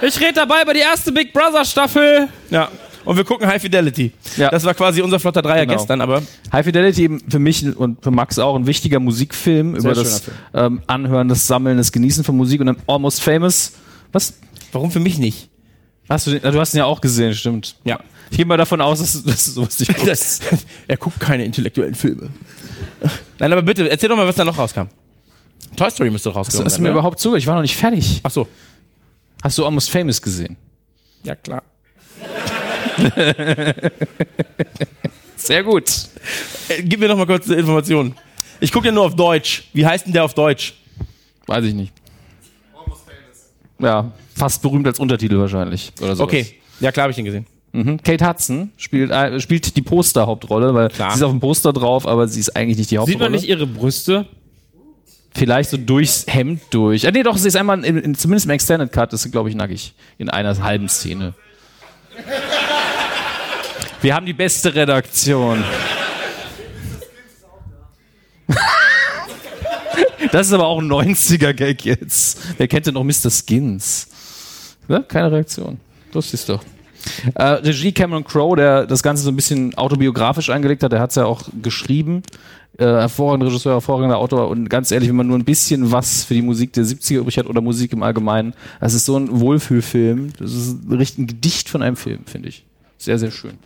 Ich 0.00 0.20
rede 0.20 0.34
dabei 0.34 0.62
über 0.62 0.72
die 0.72 0.80
erste 0.80 1.12
Big 1.12 1.32
Brother 1.32 1.64
Staffel. 1.64 2.28
Ja. 2.50 2.70
Und 3.08 3.16
wir 3.16 3.24
gucken 3.24 3.46
High 3.46 3.62
Fidelity. 3.62 4.12
Ja. 4.36 4.50
Das 4.50 4.64
war 4.64 4.74
quasi 4.74 5.00
unser 5.00 5.18
flotter 5.18 5.40
Dreier 5.40 5.64
Genau. 5.64 5.78
gestern, 5.78 6.02
aber 6.02 6.22
High 6.52 6.66
Fidelity 6.66 7.04
eben 7.04 7.22
für 7.26 7.38
mich 7.38 7.64
und 7.74 8.02
für 8.04 8.10
Max 8.10 8.38
auch 8.38 8.54
ein 8.54 8.66
wichtiger 8.66 9.00
Musikfilm 9.00 9.70
über 9.74 9.94
schöner 9.94 10.04
das 10.04 10.22
ähm, 10.52 10.82
Anhören, 10.86 11.26
das 11.26 11.46
Sammeln, 11.46 11.78
das 11.78 11.90
Genießen 11.90 12.22
von 12.22 12.36
Musik 12.36 12.60
und 12.60 12.66
dann 12.66 12.76
Almost 12.86 13.22
Famous. 13.22 13.72
Was? 14.12 14.34
warum 14.72 14.90
für 14.90 15.00
mich 15.00 15.18
nicht? 15.18 15.48
Hast 16.06 16.26
du, 16.26 16.32
den, 16.32 16.52
du 16.52 16.60
hast 16.60 16.74
ihn 16.74 16.78
ja 16.78 16.84
auch 16.84 17.00
gesehen, 17.00 17.32
stimmt. 17.32 17.76
Ja. 17.84 17.98
Ich 18.30 18.36
gehe 18.36 18.44
mal 18.44 18.58
davon 18.58 18.82
aus, 18.82 18.98
dass, 18.98 19.22
dass 19.22 19.46
du 19.46 19.50
sowas 19.52 19.80
nicht 19.80 19.88
guckst. 19.88 20.06
Das, 20.06 20.40
er 20.86 20.98
guckt 20.98 21.18
keine 21.18 21.46
intellektuellen 21.46 21.94
Filme. 21.94 22.28
Nein, 23.38 23.52
aber 23.52 23.62
bitte, 23.62 23.88
erzähl 23.88 24.10
doch 24.10 24.16
mal, 24.18 24.26
was 24.26 24.36
da 24.36 24.44
noch 24.44 24.58
rauskam. 24.58 24.88
Toy 25.76 25.90
Story 25.90 26.10
müsste 26.10 26.28
rauskommen. 26.28 26.66
Hast 26.66 26.76
du 26.76 26.82
mir 26.82 26.90
überhaupt 26.90 27.20
zugehört? 27.20 27.40
Ich 27.40 27.46
war 27.46 27.54
noch 27.54 27.62
nicht 27.62 27.76
fertig. 27.76 28.20
Ach 28.22 28.30
so. 28.30 28.46
Hast 29.42 29.56
du 29.56 29.64
Almost 29.64 29.88
Famous 29.88 30.20
gesehen? 30.20 30.58
Ja, 31.24 31.34
klar. 31.34 31.62
Sehr 35.36 35.62
gut. 35.62 35.90
Äh, 36.68 36.82
gib 36.82 37.00
mir 37.00 37.08
noch 37.08 37.16
mal 37.16 37.26
kurz 37.26 37.48
eine 37.48 37.60
Information. 37.60 38.14
Ich 38.60 38.72
gucke 38.72 38.86
ja 38.86 38.92
nur 38.92 39.04
auf 39.04 39.14
Deutsch. 39.14 39.68
Wie 39.72 39.86
heißt 39.86 40.06
denn 40.06 40.12
der 40.12 40.24
auf 40.24 40.34
Deutsch? 40.34 40.74
Weiß 41.46 41.64
ich 41.64 41.74
nicht. 41.74 41.92
Ja, 43.80 44.12
fast 44.34 44.60
berühmt 44.62 44.86
als 44.86 44.98
Untertitel 44.98 45.38
wahrscheinlich. 45.38 45.92
Oder 46.00 46.16
sowas. 46.16 46.28
Okay, 46.28 46.46
ja 46.80 46.90
klar 46.90 47.04
habe 47.04 47.12
ich 47.12 47.16
den 47.16 47.24
gesehen. 47.24 47.46
Mhm. 47.72 48.02
Kate 48.02 48.26
Hudson 48.26 48.72
spielt, 48.76 49.10
äh, 49.10 49.38
spielt 49.40 49.76
die 49.76 49.82
Poster-Hauptrolle, 49.82 50.74
weil 50.74 50.88
Klar. 50.88 51.10
sie 51.10 51.18
ist 51.18 51.22
auf 51.22 51.30
dem 51.30 51.40
Poster 51.40 51.72
drauf, 51.72 52.06
aber 52.06 52.26
sie 52.26 52.40
ist 52.40 52.56
eigentlich 52.56 52.78
nicht 52.78 52.90
die 52.90 52.98
Hauptrolle. 52.98 53.12
Sieht 53.12 53.20
man 53.20 53.32
nicht 53.32 53.48
ihre 53.48 53.66
Brüste? 53.66 54.26
Vielleicht 55.34 55.70
so 55.70 55.76
durchs 55.76 56.26
Hemd 56.26 56.62
durch. 56.70 57.06
Ah, 57.06 57.10
nee, 57.12 57.22
doch, 57.22 57.36
sie 57.36 57.46
ist 57.46 57.56
einmal, 57.56 57.84
in, 57.84 57.98
in, 57.98 58.14
zumindest 58.14 58.46
im 58.46 58.50
Extended 58.50 58.90
Cut, 58.90 59.12
ist 59.12 59.22
sie, 59.22 59.30
glaube 59.30 59.48
ich, 59.50 59.54
nackig. 59.54 59.94
In 60.16 60.30
einer 60.30 60.60
halben 60.62 60.88
Szene. 60.88 61.34
Wir 64.00 64.14
haben 64.14 64.26
die 64.26 64.32
beste 64.32 64.74
Redaktion. 64.74 65.64
Das 70.30 70.48
ist 70.48 70.52
aber 70.52 70.66
auch 70.66 70.80
ein 70.80 70.88
90er-Gag 70.88 71.84
jetzt. 71.84 72.40
Wer 72.58 72.68
kennt 72.68 72.86
denn 72.86 72.94
noch 72.94 73.04
Mr. 73.04 73.30
Skins? 73.30 74.08
Ja, 74.86 75.00
keine 75.00 75.32
Reaktion. 75.32 75.78
Das 76.12 76.34
ist 76.34 76.48
doch. 76.48 76.62
Äh, 77.34 77.44
Regie 77.44 77.92
Cameron 77.92 78.24
Crowe, 78.24 78.56
der 78.56 78.86
das 78.86 79.02
Ganze 79.02 79.22
so 79.22 79.30
ein 79.30 79.36
bisschen 79.36 79.74
autobiografisch 79.76 80.50
angelegt 80.50 80.82
hat, 80.82 80.92
der 80.92 81.00
hat 81.00 81.10
es 81.10 81.16
ja 81.16 81.24
auch 81.24 81.42
geschrieben. 81.62 82.22
Äh, 82.78 82.84
hervorragender 82.84 83.46
Regisseur, 83.46 83.72
hervorragender 83.72 84.18
Autor 84.18 84.48
und 84.48 84.68
ganz 84.68 84.90
ehrlich, 84.90 85.08
wenn 85.08 85.16
man 85.16 85.26
nur 85.26 85.38
ein 85.38 85.44
bisschen 85.44 85.90
was 85.90 86.24
für 86.24 86.34
die 86.34 86.42
Musik 86.42 86.72
der 86.74 86.84
70er 86.84 87.18
übrig 87.18 87.38
hat 87.38 87.46
oder 87.46 87.60
Musik 87.60 87.92
im 87.92 88.02
Allgemeinen, 88.02 88.54
das 88.80 88.94
ist 88.94 89.06
so 89.06 89.16
ein 89.16 89.40
Wohlfühlfilm. 89.40 90.32
Das 90.38 90.52
ist 90.52 90.88
ein 91.18 91.26
Gedicht 91.26 91.68
von 91.68 91.82
einem 91.82 91.96
Film, 91.96 92.20
finde 92.26 92.50
ich. 92.50 92.64
Sehr, 92.98 93.18
sehr 93.18 93.30
schön. 93.30 93.58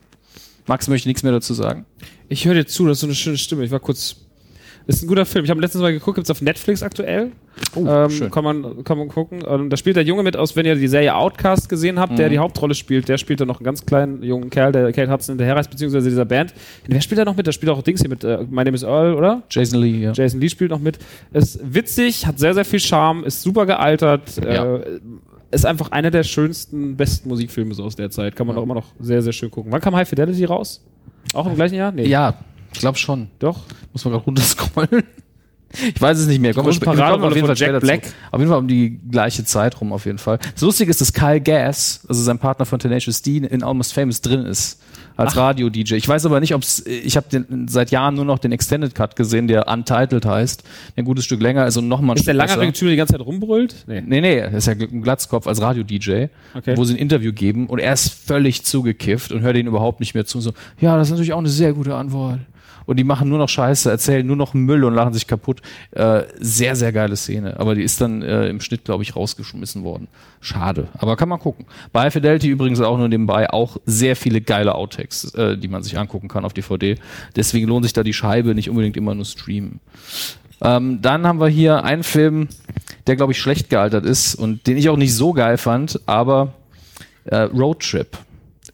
Max 0.66 0.88
möchte 0.88 1.08
nichts 1.08 1.22
mehr 1.22 1.32
dazu 1.32 1.54
sagen. 1.54 1.86
Ich 2.28 2.44
höre 2.46 2.54
dir 2.54 2.66
zu, 2.66 2.86
das 2.86 2.98
ist 2.98 3.00
so 3.00 3.06
eine 3.06 3.14
schöne 3.14 3.36
Stimme. 3.36 3.64
Ich 3.64 3.70
war 3.70 3.80
kurz. 3.80 4.16
Das 4.86 4.96
ist 4.96 5.02
ein 5.02 5.08
guter 5.08 5.26
Film. 5.26 5.44
Ich 5.44 5.50
habe 5.50 5.60
letztens 5.60 5.82
mal 5.82 5.92
geguckt, 5.92 6.16
gibt's 6.16 6.30
auf 6.30 6.42
Netflix 6.42 6.82
aktuell. 6.82 7.30
ähm, 7.76 8.10
schön. 8.10 8.30
Kann 8.32 8.42
man, 8.42 8.82
kann 8.82 8.98
man 8.98 9.06
gucken. 9.08 9.40
Ähm, 9.46 9.70
da 9.70 9.76
spielt 9.76 9.94
der 9.94 10.02
Junge 10.02 10.24
mit 10.24 10.36
aus, 10.36 10.56
wenn 10.56 10.66
ihr 10.66 10.74
die 10.74 10.88
Serie 10.88 11.14
Outcast 11.14 11.68
gesehen 11.68 12.00
habt, 12.00 12.18
der 12.18 12.28
die 12.28 12.38
Hauptrolle 12.40 12.74
spielt. 12.74 13.08
Der 13.08 13.16
spielt 13.16 13.40
da 13.40 13.44
noch 13.44 13.60
einen 13.60 13.64
ganz 13.64 13.86
kleinen 13.86 14.24
jungen 14.24 14.50
Kerl, 14.50 14.72
der 14.72 14.92
Kate 14.92 15.10
Hudson 15.12 15.34
hinterherreist, 15.34 15.70
beziehungsweise 15.70 16.08
dieser 16.08 16.24
Band. 16.24 16.52
Wer 16.88 17.00
spielt 17.00 17.20
da 17.20 17.24
noch 17.24 17.36
mit? 17.36 17.46
Da 17.46 17.52
spielt 17.52 17.70
auch 17.70 17.82
Dings 17.82 18.00
hier 18.00 18.10
mit. 18.10 18.24
Äh, 18.24 18.38
My 18.50 18.64
Name 18.64 18.72
is 18.72 18.82
Earl, 18.82 19.14
oder? 19.14 19.42
Jason 19.50 19.80
Lee, 19.80 20.00
ja. 20.00 20.12
Jason 20.12 20.40
Lee 20.40 20.48
spielt 20.48 20.70
noch 20.70 20.80
mit. 20.80 20.98
Ist 21.32 21.60
witzig, 21.62 22.26
hat 22.26 22.40
sehr, 22.40 22.54
sehr 22.54 22.64
viel 22.64 22.80
Charme, 22.80 23.22
ist 23.22 23.42
super 23.42 23.66
gealtert. 23.66 24.22
Ja. 24.44 24.78
Äh, 24.78 25.00
ist 25.52 25.64
einfach 25.66 25.90
einer 25.92 26.10
der 26.10 26.22
schönsten, 26.24 26.96
besten 26.96 27.28
Musikfilme 27.28 27.74
so 27.74 27.84
aus 27.84 27.94
der 27.96 28.10
Zeit. 28.10 28.34
Kann 28.36 28.46
man 28.46 28.56
auch 28.56 28.62
immer 28.62 28.74
noch 28.74 28.86
sehr, 28.98 29.22
sehr 29.22 29.32
schön 29.32 29.50
gucken. 29.50 29.70
Wann 29.70 29.80
kam 29.80 29.94
High 29.94 30.08
Fidelity 30.08 30.44
raus? 30.44 30.82
Auch 31.34 31.46
im 31.46 31.54
gleichen 31.54 31.74
Jahr? 31.76 31.92
Nee. 31.92 32.06
Ja, 32.06 32.34
ich 32.72 32.80
glaube 32.80 32.98
schon. 32.98 33.28
Doch. 33.38 33.60
Muss 33.92 34.04
man 34.04 34.12
gerade 34.12 34.24
runterscrollen. 34.24 35.02
Ich 35.94 36.00
weiß 36.02 36.18
es 36.18 36.26
nicht 36.26 36.40
mehr. 36.40 36.52
Kommen 36.52 36.66
wir 36.66 36.72
große 36.72 36.84
sp- 36.84 37.00
kommen 37.00 37.24
auf 37.24 37.34
jeden 37.34 37.46
Fall 37.46 37.56
Jack 37.56 37.68
später 37.68 37.80
Black. 37.80 38.04
zu. 38.04 38.12
Auf 38.30 38.40
jeden 38.40 38.50
Fall 38.50 38.58
um 38.58 38.68
die 38.68 39.00
gleiche 39.10 39.42
Zeit 39.44 39.80
rum, 39.80 39.92
auf 39.92 40.04
jeden 40.04 40.18
Fall. 40.18 40.38
Das 40.52 40.60
Lustige 40.60 40.90
ist, 40.90 41.00
dass 41.00 41.12
Kyle 41.14 41.40
Gass, 41.40 42.04
also 42.08 42.22
sein 42.22 42.38
Partner 42.38 42.66
von 42.66 42.78
Tenacious 42.78 43.22
D, 43.22 43.38
in 43.38 43.62
Almost 43.62 43.94
Famous 43.94 44.20
drin 44.20 44.44
ist. 44.44 44.82
Als 45.16 45.36
Radio-DJ. 45.36 45.94
Ich 45.94 46.08
weiß 46.08 46.26
aber 46.26 46.40
nicht, 46.40 46.54
ob 46.54 46.62
es, 46.62 46.84
ich 46.86 47.16
habe 47.16 47.26
den 47.30 47.68
seit 47.68 47.90
Jahren 47.90 48.14
nur 48.14 48.24
noch 48.24 48.38
den 48.38 48.52
Extended 48.52 48.94
Cut 48.94 49.16
gesehen, 49.16 49.48
der 49.48 49.68
Untitled 49.68 50.24
heißt. 50.24 50.62
Der 50.96 51.02
ein 51.02 51.04
gutes 51.04 51.24
Stück 51.24 51.40
länger 51.42 51.66
ist 51.66 51.76
und 51.76 51.88
nochmal 51.88 52.14
ein 52.14 52.18
Ist 52.18 52.26
der 52.26 52.34
Stück 52.34 52.56
lange 52.56 52.72
Typ, 52.72 52.80
der 52.86 52.90
die 52.90 52.96
ganze 52.96 53.12
Zeit 53.14 53.26
rumbrüllt? 53.26 53.84
Nee. 53.86 54.02
Nee, 54.04 54.20
nee, 54.20 54.40
das 54.40 54.54
ist 54.54 54.66
ja 54.66 54.72
ein 54.74 55.02
Glatzkopf 55.02 55.46
als 55.46 55.60
Radio-DJ, 55.60 56.26
Okay. 56.54 56.76
wo 56.76 56.84
sie 56.84 56.94
ein 56.94 56.98
Interview 56.98 57.32
geben 57.32 57.66
und 57.66 57.78
er 57.78 57.92
ist 57.92 58.08
völlig 58.08 58.64
zugekifft 58.64 59.32
und 59.32 59.42
hört 59.42 59.56
ihnen 59.56 59.68
überhaupt 59.68 60.00
nicht 60.00 60.14
mehr 60.14 60.24
zu. 60.24 60.40
So, 60.40 60.52
ja, 60.80 60.96
das 60.96 61.08
ist 61.08 61.12
natürlich 61.12 61.32
auch 61.32 61.38
eine 61.38 61.48
sehr 61.48 61.72
gute 61.72 61.94
Antwort. 61.94 62.40
Und 62.86 62.98
die 62.98 63.04
machen 63.04 63.28
nur 63.28 63.38
noch 63.38 63.48
Scheiße, 63.48 63.90
erzählen 63.90 64.26
nur 64.26 64.36
noch 64.36 64.54
Müll 64.54 64.84
und 64.84 64.94
lachen 64.94 65.12
sich 65.12 65.26
kaputt. 65.26 65.62
Äh, 65.92 66.22
sehr, 66.38 66.76
sehr 66.76 66.92
geile 66.92 67.16
Szene. 67.16 67.58
Aber 67.58 67.74
die 67.74 67.82
ist 67.82 68.00
dann 68.00 68.22
äh, 68.22 68.48
im 68.48 68.60
Schnitt, 68.60 68.84
glaube 68.84 69.02
ich, 69.02 69.16
rausgeschmissen 69.16 69.84
worden. 69.84 70.08
Schade. 70.40 70.88
Aber 70.98 71.16
kann 71.16 71.28
man 71.28 71.38
gucken. 71.38 71.66
Bei 71.92 72.10
Fidelity 72.10 72.48
übrigens 72.48 72.80
auch 72.80 72.98
nur 72.98 73.08
nebenbei 73.08 73.50
auch 73.50 73.76
sehr 73.86 74.16
viele 74.16 74.40
geile 74.40 74.74
Outtakes, 74.74 75.34
äh, 75.34 75.56
die 75.56 75.68
man 75.68 75.82
sich 75.82 75.98
angucken 75.98 76.28
kann 76.28 76.44
auf 76.44 76.52
DVD. 76.52 76.96
Deswegen 77.36 77.68
lohnt 77.68 77.84
sich 77.84 77.92
da 77.92 78.02
die 78.02 78.12
Scheibe 78.12 78.54
nicht 78.54 78.70
unbedingt 78.70 78.96
immer 78.96 79.14
nur 79.14 79.24
streamen. 79.24 79.80
Ähm, 80.60 81.02
dann 81.02 81.26
haben 81.26 81.40
wir 81.40 81.48
hier 81.48 81.84
einen 81.84 82.04
Film, 82.04 82.48
der, 83.06 83.16
glaube 83.16 83.32
ich, 83.32 83.40
schlecht 83.40 83.68
gealtert 83.68 84.04
ist 84.04 84.34
und 84.34 84.66
den 84.66 84.76
ich 84.76 84.88
auch 84.88 84.96
nicht 84.96 85.14
so 85.14 85.32
geil 85.32 85.58
fand, 85.58 86.00
aber 86.06 86.54
äh, 87.24 87.36
Road 87.36 87.80
Trip. 87.80 88.16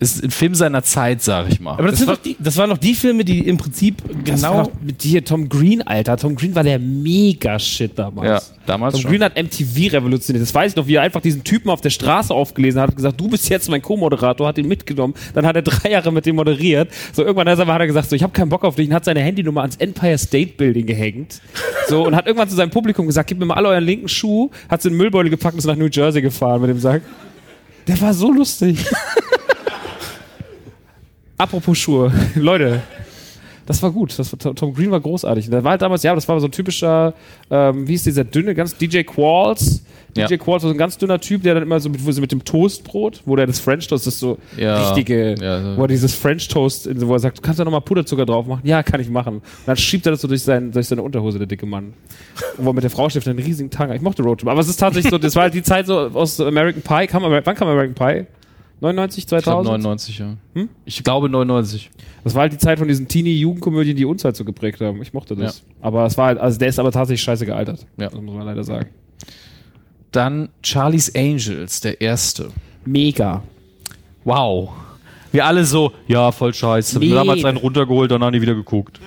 Ist 0.01 0.22
ein 0.22 0.30
Film 0.30 0.55
seiner 0.55 0.84
Zeit, 0.84 1.22
sag 1.22 1.49
ich 1.51 1.59
mal. 1.59 1.72
Aber 1.72 1.88
das, 1.88 1.99
sind 1.99 2.09
doch 2.09 2.18
die, 2.18 2.36
das 2.38 2.57
waren 2.57 2.70
doch 2.70 2.78
die 2.78 2.94
Filme, 2.94 3.24
die 3.24 3.40
im 3.49 3.57
Prinzip 3.57 3.96
Das 4.24 4.42
war 4.42 4.66
genau. 4.66 4.72
mit 4.80 5.03
hier 5.03 5.24
Tom 5.24 5.49
Green, 5.49 5.82
Alter. 5.82 6.16
Tom 6.16 6.36
Green 6.36 6.55
war 6.55 6.62
der 6.62 6.78
Mega-Shit 6.78 7.99
damals. 7.99 8.28
ja, 8.28 8.57
damals 8.64 8.94
Tom 8.94 9.03
schon. 9.03 9.11
Green 9.11 9.24
hat 9.24 9.36
MTV 9.36 9.92
revolutioniert. 9.94 10.44
Das 10.44 10.55
weiß 10.55 10.70
ich 10.70 10.76
noch, 10.76 10.86
wie 10.86 10.94
er 10.94 11.03
einfach 11.03 11.20
diesen 11.20 11.42
Typen 11.42 11.68
auf 11.68 11.80
der 11.80 11.90
Straße 11.90 12.32
aufgelesen 12.32 12.80
hat, 12.80 12.90
hat 12.90 12.96
gesagt, 12.96 13.20
du 13.20 13.28
bist 13.28 13.49
jetzt 13.49 13.68
mein 13.68 13.82
Co-Moderator, 13.82 14.46
hat 14.46 14.57
ihn 14.59 14.68
mitgenommen. 14.68 15.14
Dann 15.34 15.44
hat 15.44 15.57
er 15.57 15.62
drei 15.62 15.90
Jahre 15.90 16.12
mit 16.12 16.26
dem 16.26 16.36
moderiert. 16.36 16.92
So 17.12 17.24
irgendwann 17.24 17.49
hat 17.49 17.59
er 17.59 17.66
hat 17.66 17.80
er 17.80 17.86
gesagt, 17.88 18.09
so 18.09 18.14
ich 18.14 18.22
habe 18.22 18.32
keinen 18.32 18.51
Bock 18.51 18.62
auf 18.62 18.76
dich 18.76 18.86
und 18.86 18.94
hat 18.94 19.05
seine 19.05 19.20
Handynummer 19.20 19.62
ans 19.62 19.74
Empire 19.78 20.16
State 20.16 20.53
Building 20.57 20.86
gehängt. 20.86 21.40
So 21.88 22.07
und 22.07 22.14
hat 22.14 22.28
irgendwann 22.28 22.49
zu 22.49 22.55
seinem 22.55 22.70
Publikum 22.70 23.09
gesagt, 23.09 23.28
gib 23.28 23.40
mir 23.40 23.46
mal 23.46 23.55
alle 23.55 23.70
euren 23.70 23.84
linken 23.84 24.09
Schuh, 24.09 24.49
hat 24.68 24.80
sie 24.80 24.88
in 24.90 24.94
den 24.94 24.99
Müllbeutel 24.99 25.28
gepackt 25.28 25.55
und 25.55 25.59
ist 25.59 25.66
nach 25.66 25.74
New 25.74 25.88
Jersey 25.90 26.22
gefahren 26.22 26.61
mit 26.61 26.70
dem 26.70 26.78
Sack. 26.78 27.03
Der 27.88 28.01
war 28.01 28.14
so 28.14 28.30
lustig. 28.30 28.78
Apropos 31.39 31.78
Schuhe, 31.78 32.12
Leute. 32.34 32.82
Das 33.66 33.82
war 33.82 33.91
gut. 33.91 34.18
Das 34.18 34.32
war, 34.32 34.55
Tom- 34.55 34.72
Green 34.72 34.91
war 34.91 34.99
großartig. 35.01 35.51
Der 35.51 35.62
war 35.62 35.72
halt 35.72 35.82
damals, 35.82 36.03
ja, 36.03 36.14
das 36.14 36.26
war 36.26 36.41
so 36.41 36.47
ein 36.47 36.51
typischer, 36.53 37.12
ähm, 37.51 37.86
wie 37.86 37.95
ist 37.95 38.07
dieser 38.07 38.24
dünne, 38.24 38.55
ganz 38.55 38.74
DJ 38.74 39.03
Qualls. 39.03 39.82
DJ 40.16 40.20
Ja. 40.22 40.26
Qualls 40.39 40.62
war 40.62 40.70
so 40.70 40.70
ein 40.70 40.78
ganz 40.78 40.97
dünner 40.97 41.20
Typ, 41.20 41.43
der 41.43 41.53
dann 41.53 41.64
immer 41.64 41.78
so 41.78 41.91
mit, 41.91 42.01
sie 42.01 42.20
mit 42.22 42.32
dem 42.32 42.43
Toastbrot, 42.43 43.20
wo 43.26 43.36
der 43.36 43.47
das 43.47 43.61
French 43.61 43.86
Toast, 43.86 44.07
das 44.07 44.14
ist 44.14 44.20
so 44.20 44.39
Ja. 44.57 44.78
richtige, 44.89 45.34
Ja, 45.39 45.61
so. 45.62 45.76
wo 45.76 45.82
er 45.82 45.89
dieses 45.89 46.14
French 46.14 46.49
Toast, 46.49 46.89
wo 47.07 47.12
er 47.12 47.18
sagt, 47.18 47.39
du 47.39 47.43
kannst 47.43 47.61
da 47.61 47.64
nochmal 47.66 47.82
Puderzucker 47.82 48.24
drauf 48.24 48.47
machen? 48.47 48.62
Ja, 48.64 48.82
kann 48.82 49.03
ich 49.03 49.11
machen. 49.11 49.34
Und 49.34 49.43
dann 49.66 49.76
schiebt 49.76 50.07
er 50.07 50.12
das 50.12 50.22
so 50.22 50.28
durch, 50.28 50.43
sein, 50.43 50.72
durch 50.72 50.86
seine 50.89 51.03
Unterhose, 51.03 51.36
der 51.36 51.47
dicke 51.47 51.66
Mann. 51.66 51.93
Und 52.57 52.64
wo 52.64 52.70
er 52.70 52.72
mit 52.72 52.84
der 52.84 52.91
Frau 52.91 53.11
schläft, 53.11 53.28
einen 53.28 53.39
riesigen 53.39 53.68
Tanga. 53.68 53.95
Ich 53.95 54.01
mochte 54.01 54.22
Roadtrip. 54.22 54.49
Aber 54.49 54.62
es 54.62 54.68
ist 54.68 54.78
tatsächlich 54.78 55.11
so, 55.11 55.18
das 55.18 55.36
war 55.36 55.43
halt 55.43 55.53
die 55.53 55.62
Zeit 55.62 55.86
so 55.86 55.99
aus 55.99 56.41
American 56.41 56.80
Pie. 56.80 57.07
Kam, 57.07 57.22
wann 57.22 57.55
kam 57.55 57.68
American 57.68 57.95
Pie? 57.95 58.24
99, 58.81 59.24
ich 59.24 59.26
glaube 59.26 59.43
2000? 59.43 59.83
99, 59.83 60.18
ja. 60.18 60.37
Hm? 60.55 60.68
Ich 60.85 61.03
glaube 61.03 61.29
99. 61.29 61.91
Das 62.24 62.35
war 62.35 62.43
halt 62.43 62.53
die 62.53 62.59
Zeit 62.59 62.79
von 62.79 62.87
diesen 62.87 63.09
Teenie-Jugendkomödien, 63.09 63.97
die 63.97 64.05
uns 64.05 64.24
halt 64.24 64.37
so 64.37 64.45
geprägt 64.45 64.81
haben. 64.81 65.03
Ich 65.03 65.12
mochte 65.12 65.35
das. 65.35 65.62
Aber 65.81 66.07
es 66.07 66.16
war 66.16 66.26
halt, 66.26 66.39
also 66.39 66.59
der 66.59 66.68
ist 66.68 66.79
aber 66.79 66.93
tatsächlich 66.93 67.22
scheiße 67.22 67.45
gealtert. 67.47 67.87
Ja. 67.97 68.09
Das 68.09 68.20
muss 68.20 68.35
man 68.35 68.47
leider 68.47 68.62
sagen. 68.62 68.91
Dann 70.12 70.49
Charlie's 70.62 71.14
Angels, 71.14 71.81
der 71.81 72.01
erste. 72.01 72.51
Mega. 72.85 73.43
Wow. 74.24 74.70
Wir 75.33 75.45
alle 75.45 75.64
so, 75.64 75.93
ja, 76.07 76.33
voll 76.33 76.55
scheiße. 76.55 76.99
Nee. 76.99 77.11
Wir 77.11 77.18
haben 77.18 77.26
damals 77.26 77.45
einen 77.45 77.59
runtergeholt, 77.59 78.11
dann 78.11 78.22
haben 78.22 78.33
die 78.33 78.41
wieder 78.41 78.55
geguckt. 78.55 79.01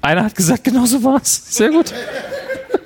Einer 0.00 0.24
hat 0.24 0.34
gesagt, 0.34 0.64
genau 0.64 0.86
so 0.86 1.02
war's. 1.02 1.56
Sehr 1.56 1.70
gut. 1.70 1.92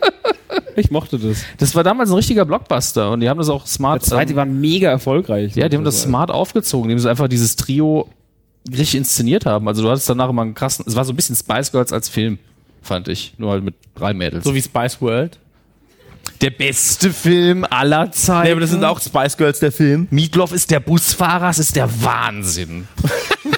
Ich 0.76 0.90
mochte 0.90 1.18
das. 1.18 1.44
Das 1.58 1.74
war 1.74 1.84
damals 1.84 2.10
ein 2.10 2.16
richtiger 2.16 2.44
Blockbuster 2.44 3.10
und 3.12 3.20
die 3.20 3.28
haben 3.28 3.38
das 3.38 3.48
auch 3.48 3.66
smart. 3.66 4.02
Der 4.02 4.08
zweite 4.08 4.32
ähm, 4.32 4.36
war 4.36 4.44
mega 4.46 4.90
erfolgreich. 4.90 5.54
ja, 5.54 5.68
die 5.68 5.76
haben 5.76 5.84
das 5.84 6.02
smart 6.02 6.30
aufgezogen, 6.30 6.90
indem 6.90 6.98
sie 6.98 7.08
einfach 7.08 7.28
dieses 7.28 7.54
Trio 7.56 8.08
richtig 8.68 8.96
inszeniert 8.96 9.46
haben. 9.46 9.68
Also 9.68 9.82
du 9.82 9.90
hattest 9.90 10.08
danach 10.08 10.28
immer 10.30 10.42
einen 10.42 10.54
krassen, 10.54 10.84
es 10.88 10.96
war 10.96 11.04
so 11.04 11.12
ein 11.12 11.16
bisschen 11.16 11.36
Spice 11.36 11.70
Girls 11.70 11.92
als 11.92 12.08
Film, 12.08 12.38
fand 12.82 13.08
ich. 13.08 13.34
Nur 13.38 13.52
halt 13.52 13.62
mit 13.64 13.74
drei 13.94 14.14
Mädels. 14.14 14.44
So 14.44 14.54
wie 14.54 14.62
Spice 14.62 15.00
World. 15.00 15.38
der 16.40 16.50
beste 16.50 17.10
Film 17.12 17.64
aller 17.68 18.10
Zeiten. 18.10 18.46
Nee, 18.46 18.52
aber 18.52 18.60
das 18.60 18.70
sind 18.70 18.84
auch 18.84 19.00
Spice 19.00 19.36
Girls, 19.36 19.60
der 19.60 19.70
Film. 19.72 20.08
Meatloaf 20.10 20.52
ist 20.52 20.70
der 20.70 20.80
Busfahrer, 20.80 21.50
es 21.50 21.58
ist 21.58 21.76
der 21.76 21.88
Wahnsinn. 22.02 22.88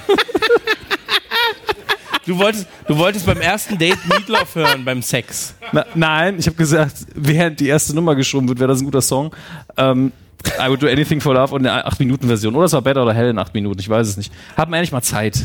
Du 2.27 2.37
wolltest, 2.39 2.66
du 2.89 2.99
wolltest 2.99 3.24
beim 3.24 3.41
ersten 3.41 3.79
Date 3.79 4.05
Meatloaf 4.09 4.57
hören 4.57 4.85
beim 4.85 5.01
Sex. 5.01 5.55
Na, 5.72 5.87
nein, 5.95 6.37
ich 6.39 6.47
habe 6.47 6.57
gesagt, 6.57 6.95
während 7.14 7.61
die 7.61 7.68
erste 7.68 7.95
Nummer 7.95 8.16
geschoben 8.16 8.49
wird, 8.49 8.59
wäre 8.59 8.68
das 8.68 8.81
ein 8.81 8.85
guter 8.85 9.03
Song. 9.03 9.35
Ähm, 9.77 10.12
I 10.59 10.68
would 10.68 10.83
do 10.83 10.89
anything 10.89 11.20
for 11.20 11.35
love 11.35 11.55
und 11.55 11.66
eine 11.66 11.87
8-Minuten-Version. 11.87 12.55
Oder 12.57 12.66
es 12.66 12.72
war 12.72 12.83
Better 12.83 13.03
oder 13.03 13.14
Hell 13.14 13.31
in 13.31 13.39
8 13.39 13.55
Minuten, 13.55 13.79
ich 13.79 13.89
weiß 13.89 14.09
es 14.09 14.16
nicht. 14.16 14.33
Haben 14.57 14.72
wir 14.72 14.79
endlich 14.79 14.93
mal 14.93 15.03
Zeit. 15.03 15.41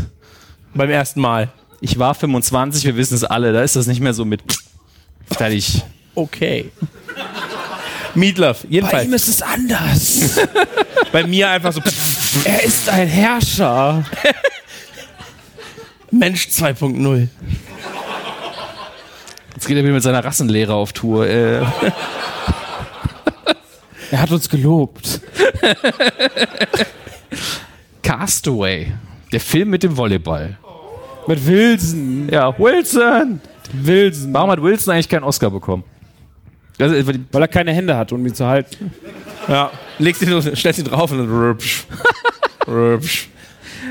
Beim 0.74 0.90
ersten 0.90 1.22
Mal. 1.22 1.50
Ich 1.82 2.00
war 2.00 2.16
25, 2.16 2.86
wir 2.86 2.96
wissen 2.96 3.16
es 3.16 3.24
alle, 3.24 3.54
da 3.54 3.62
ist 3.62 3.76
das 3.76 3.88
nicht 3.88 4.02
mehr 4.02 4.14
so 4.14 4.26
mit 4.26 4.42
fertig. 5.32 5.84
Okay. 6.16 6.72
Meatloaf, 8.16 8.66
jedenfalls. 8.70 9.08
ist 9.08 9.28
es 9.28 9.42
anders. 9.42 10.40
Bei 11.12 11.26
mir 11.26 11.50
einfach 11.50 11.74
so 11.74 11.82
er 12.46 12.64
ist 12.64 12.90
ein 12.90 13.08
Herrscher. 13.08 14.04
Mensch 16.12 16.48
2.0. 16.48 17.28
Jetzt 19.54 19.68
geht 19.68 19.78
er 19.78 19.84
wieder 19.84 19.94
mit 19.94 20.04
seiner 20.04 20.24
Rassenlehre 20.24 20.74
auf 20.74 20.94
Tour. 20.94 21.28
Äh, 21.28 21.62
Er 24.12 24.22
hat 24.24 24.32
uns 24.32 24.50
gelobt. 24.50 25.22
Castaway, 28.04 28.92
der 29.32 29.40
Film 29.40 29.70
mit 29.70 29.84
dem 29.84 29.96
Volleyball. 29.96 30.58
Mit 31.28 31.48
Wilson. 31.48 32.28
Ja, 32.30 32.58
Wilson. 32.60 33.40
Wilson. 33.72 34.34
Warum 34.34 34.52
hat 34.52 34.62
Wilson 34.62 34.94
eigentlich 34.94 35.08
keinen 35.08 35.24
Oscar 35.24 35.50
bekommen? 35.50 35.86
Also, 36.78 36.94
weil 37.08 37.14
die- 37.14 37.24
Weil 37.32 37.42
er 37.44 37.48
keine 37.48 37.72
Hände 37.74 37.96
hat, 37.96 38.12
um 38.12 38.26
ihn 38.26 38.36
zu 38.36 38.46
halten. 38.46 38.92
Ja. 39.48 39.72
Legst 39.98 40.22
ihn, 40.24 40.56
stellst 40.58 40.80
ihn 40.80 40.86
drauf 40.86 41.10
und 41.12 41.20
dann 41.20 41.30
rübsch. 41.30 41.86
rübsch. 42.68 43.30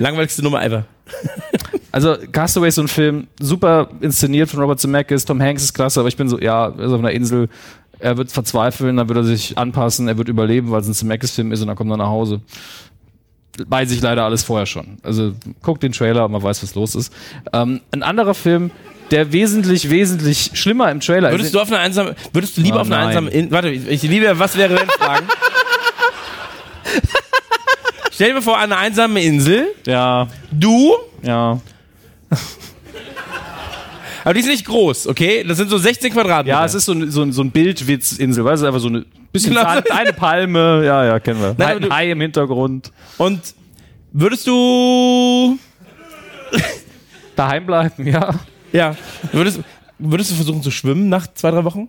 Langweiligste 0.00 0.42
Nummer 0.42 0.62
ever. 0.62 0.84
Also 1.92 2.16
Castaway 2.32 2.68
ist 2.68 2.76
so 2.76 2.82
ein 2.82 2.88
Film, 2.88 3.26
super 3.40 3.88
inszeniert 4.00 4.48
von 4.50 4.60
Robert 4.60 4.80
Zemeckis, 4.80 5.24
Tom 5.24 5.40
Hanks 5.42 5.64
ist 5.64 5.74
klasse, 5.74 6.00
aber 6.00 6.08
ich 6.08 6.16
bin 6.16 6.28
so, 6.28 6.38
ja, 6.38 6.68
er 6.68 6.78
ist 6.78 6.92
auf 6.92 6.98
einer 7.00 7.10
Insel, 7.10 7.48
er 7.98 8.16
wird 8.16 8.30
verzweifeln, 8.30 8.96
dann 8.96 9.08
wird 9.08 9.18
er 9.18 9.24
sich 9.24 9.58
anpassen, 9.58 10.06
er 10.08 10.16
wird 10.16 10.28
überleben, 10.28 10.70
weil 10.70 10.80
es 10.80 10.88
ein 10.88 10.94
Zemeckis-Film 10.94 11.50
ist 11.52 11.60
und 11.62 11.66
dann 11.66 11.76
kommt 11.76 11.90
er 11.90 11.96
nach 11.96 12.06
Hause. 12.08 12.40
Weiß 13.66 13.90
ich 13.90 14.00
leider 14.00 14.24
alles 14.24 14.42
vorher 14.44 14.66
schon. 14.66 14.98
Also 15.02 15.32
guckt 15.62 15.82
den 15.82 15.92
Trailer, 15.92 16.26
man 16.28 16.42
weiß, 16.42 16.62
was 16.62 16.74
los 16.76 16.94
ist. 16.94 17.12
Ähm, 17.52 17.80
ein 17.90 18.02
anderer 18.04 18.34
Film, 18.34 18.70
der 19.10 19.32
wesentlich, 19.32 19.90
wesentlich 19.90 20.52
schlimmer 20.54 20.90
im 20.92 21.00
Trailer 21.00 21.30
Würdest 21.32 21.46
ist. 21.46 21.54
du 21.56 21.60
auf 21.60 21.68
eine 21.68 21.78
einsame, 21.80 22.14
würdest 22.32 22.56
du 22.56 22.60
lieber 22.62 22.76
Oh, 22.76 22.80
auf 22.82 22.86
eine 22.86 22.94
nein. 22.96 23.08
einsame, 23.08 23.30
In 23.30 23.50
warte, 23.50 23.68
ich, 23.70 24.02
liebe, 24.04 24.38
was 24.38 24.56
wäre 24.56 24.76
wenn 24.78 24.88
Fragen? 24.88 25.26
Stell 28.12 28.34
dir 28.34 28.42
vor, 28.42 28.58
eine 28.58 28.76
einsame 28.76 29.22
Insel, 29.22 29.66
ja, 29.86 30.28
du, 30.52 30.94
ja. 31.22 31.58
aber 34.24 34.34
die 34.34 34.40
ist 34.40 34.46
nicht 34.46 34.64
groß, 34.66 35.06
okay? 35.08 35.44
Das 35.46 35.56
sind 35.58 35.70
so 35.70 35.78
16 35.78 36.12
Quadratmeter. 36.12 36.58
Ja, 36.58 36.64
es 36.64 36.74
ist 36.74 36.84
so 36.84 36.92
ein, 36.92 37.10
so 37.10 37.22
ein, 37.22 37.32
so 37.32 37.42
ein 37.42 37.50
Bildwitzinsel, 37.50 38.44
weißt 38.44 38.62
du, 38.62 38.66
einfach 38.66 38.80
so 38.80 38.88
eine 38.88 39.04
bisschen 39.32 39.54
Genau. 39.54 39.66
Eine 39.90 40.12
Palme, 40.12 40.84
ja, 40.84 41.04
ja, 41.04 41.20
kennen 41.20 41.40
wir. 41.40 41.54
Nein, 41.56 41.80
du- 41.80 41.90
Hai 41.90 42.10
im 42.10 42.20
Hintergrund. 42.20 42.92
Und 43.18 43.40
würdest 44.12 44.46
du, 44.46 45.58
Daheim 47.36 47.66
bleiben, 47.66 48.06
ja. 48.06 48.34
ja, 48.72 48.96
würdest, 49.32 49.60
würdest 49.98 50.30
du 50.32 50.34
versuchen 50.34 50.62
zu 50.62 50.70
schwimmen 50.70 51.08
nach 51.08 51.26
zwei, 51.34 51.50
drei 51.50 51.64
Wochen? 51.64 51.88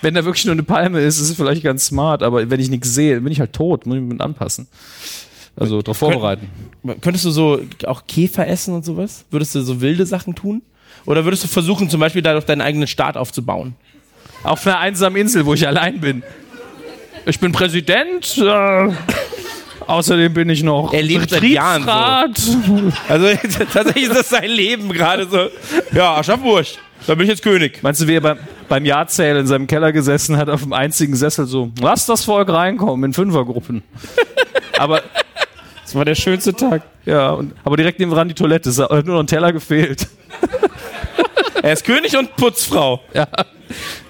Wenn 0.00 0.14
da 0.14 0.24
wirklich 0.24 0.46
nur 0.46 0.52
eine 0.52 0.62
Palme 0.62 1.00
ist, 1.00 1.20
ist 1.20 1.28
es 1.30 1.36
vielleicht 1.36 1.62
ganz 1.62 1.86
smart, 1.86 2.22
aber 2.22 2.48
wenn 2.50 2.58
ich 2.58 2.70
nichts 2.70 2.94
sehe, 2.94 3.20
bin 3.20 3.30
ich 3.30 3.38
halt 3.40 3.52
tot, 3.52 3.84
muss 3.86 3.96
ich 3.96 4.02
mich 4.02 4.12
mit 4.12 4.20
anpassen. 4.22 4.66
Also 5.56 5.82
darauf 5.82 5.98
vorbereiten. 5.98 6.48
Könntest 7.00 7.24
du 7.24 7.30
so 7.30 7.60
auch 7.86 8.06
Käfer 8.06 8.46
essen 8.46 8.74
und 8.74 8.84
sowas? 8.84 9.24
Würdest 9.30 9.54
du 9.54 9.62
so 9.62 9.80
wilde 9.80 10.04
Sachen 10.04 10.34
tun? 10.34 10.62
Oder 11.06 11.24
würdest 11.24 11.44
du 11.44 11.48
versuchen, 11.48 11.88
zum 11.90 12.00
Beispiel 12.00 12.22
dadurch 12.22 12.44
deinen 12.44 12.60
eigenen 12.60 12.88
Staat 12.88 13.16
aufzubauen? 13.16 13.74
Auf 14.42 14.66
einer 14.66 14.78
einsamen 14.78 15.20
Insel, 15.20 15.46
wo 15.46 15.54
ich 15.54 15.66
allein 15.66 16.00
bin. 16.00 16.22
Ich 17.26 17.40
bin 17.40 17.52
Präsident. 17.52 18.36
Äh, 18.38 18.90
außerdem 19.86 20.34
bin 20.34 20.48
ich 20.50 20.62
noch 20.62 20.92
Er 20.92 21.02
lebt 21.02 21.30
seit 21.30 21.42
Jahren 21.44 21.84
so. 21.84 22.92
Also 23.08 23.26
tatsächlich 23.72 24.04
ist 24.04 24.16
das 24.16 24.28
sein 24.28 24.50
Leben 24.50 24.92
gerade 24.92 25.26
so. 25.28 25.48
Ja, 25.96 26.16
Aschaffenburg, 26.16 26.66
da 27.06 27.14
bin 27.14 27.24
ich 27.24 27.30
jetzt 27.30 27.42
König. 27.42 27.82
Meinst 27.82 28.00
du, 28.00 28.06
wie 28.06 28.16
er 28.16 28.20
beim, 28.20 28.38
beim 28.68 28.84
Jahrzähl 28.84 29.36
in 29.36 29.46
seinem 29.46 29.66
Keller 29.66 29.92
gesessen 29.92 30.36
hat, 30.36 30.48
auf 30.48 30.62
dem 30.62 30.72
einzigen 30.72 31.16
Sessel 31.16 31.46
so, 31.46 31.70
lass 31.80 32.06
das 32.06 32.24
Volk 32.24 32.48
reinkommen 32.50 33.04
in 33.04 33.12
Fünfergruppen. 33.12 33.82
aber 34.78 35.02
Das 35.94 35.98
war 36.00 36.04
der 36.04 36.16
schönste 36.16 36.52
Tag. 36.52 36.82
Ja, 37.04 37.30
und, 37.30 37.54
aber 37.62 37.76
direkt 37.76 38.00
nebenan 38.00 38.26
die 38.26 38.34
Toilette, 38.34 38.68
es 38.68 38.80
hat 38.80 38.90
nur 38.90 39.14
noch 39.14 39.20
ein 39.20 39.28
Teller 39.28 39.52
gefehlt. 39.52 40.08
Er 41.62 41.72
ist 41.72 41.84
König 41.84 42.18
und 42.18 42.34
Putzfrau. 42.34 43.00
Ja. 43.14 43.28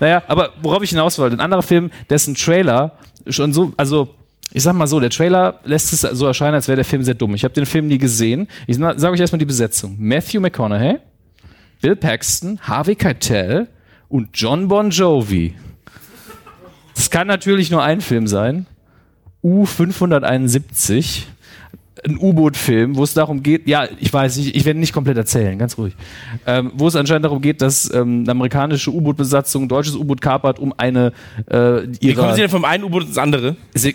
Naja, 0.00 0.22
aber 0.26 0.54
worauf 0.62 0.82
ich 0.82 0.90
hinaus 0.90 1.18
wollte, 1.18 1.36
ein 1.36 1.40
anderer 1.40 1.62
Film, 1.62 1.90
dessen 2.08 2.34
Trailer 2.34 2.92
schon 3.28 3.52
so, 3.52 3.74
also 3.76 4.14
ich 4.50 4.62
sag 4.62 4.72
mal 4.72 4.86
so, 4.86 4.98
der 4.98 5.10
Trailer 5.10 5.60
lässt 5.64 5.92
es 5.92 6.00
so 6.00 6.26
erscheinen, 6.26 6.54
als 6.54 6.68
wäre 6.68 6.76
der 6.76 6.86
Film 6.86 7.02
sehr 7.02 7.14
dumm. 7.14 7.34
Ich 7.34 7.44
habe 7.44 7.52
den 7.52 7.66
Film 7.66 7.86
nie 7.86 7.98
gesehen. 7.98 8.48
Ich 8.66 8.76
sage 8.76 9.10
euch 9.10 9.20
erstmal 9.20 9.38
die 9.38 9.44
Besetzung. 9.44 9.94
Matthew 9.98 10.40
McConaughey, 10.40 10.96
Bill 11.82 11.96
Paxton, 11.96 12.58
Harvey 12.62 12.96
Keitel 12.96 13.68
und 14.08 14.30
John 14.32 14.68
Bon 14.68 14.88
Jovi. 14.88 15.54
Das 16.94 17.10
kann 17.10 17.26
natürlich 17.26 17.70
nur 17.70 17.82
ein 17.82 18.00
Film 18.00 18.26
sein. 18.26 18.66
U571. 19.44 21.26
Ein 22.06 22.18
U-Boot-Film, 22.18 22.96
wo 22.96 23.04
es 23.04 23.14
darum 23.14 23.42
geht, 23.42 23.68
ja, 23.68 23.86
ich 24.00 24.12
weiß, 24.12 24.36
ich, 24.38 24.54
ich 24.54 24.64
werde 24.64 24.80
nicht 24.80 24.92
komplett 24.92 25.16
erzählen, 25.16 25.56
ganz 25.58 25.78
ruhig. 25.78 25.94
Ähm, 26.46 26.72
wo 26.74 26.88
es 26.88 26.96
anscheinend 26.96 27.24
darum 27.24 27.40
geht, 27.40 27.62
dass 27.62 27.92
ähm, 27.94 28.22
eine 28.22 28.32
amerikanische 28.32 28.90
U-Boot-Besatzung 28.90 29.64
ein 29.64 29.68
deutsches 29.68 29.94
U-Boot 29.94 30.20
kapert, 30.20 30.58
um 30.58 30.74
eine 30.76 31.12
äh, 31.46 31.82
Wie 32.00 32.12
kommen 32.14 32.34
Sie 32.34 32.40
denn 32.40 32.50
vom 32.50 32.64
einen 32.64 32.84
U-Boot 32.84 33.04
ins 33.04 33.18
andere? 33.18 33.56
Äh, 33.74 33.92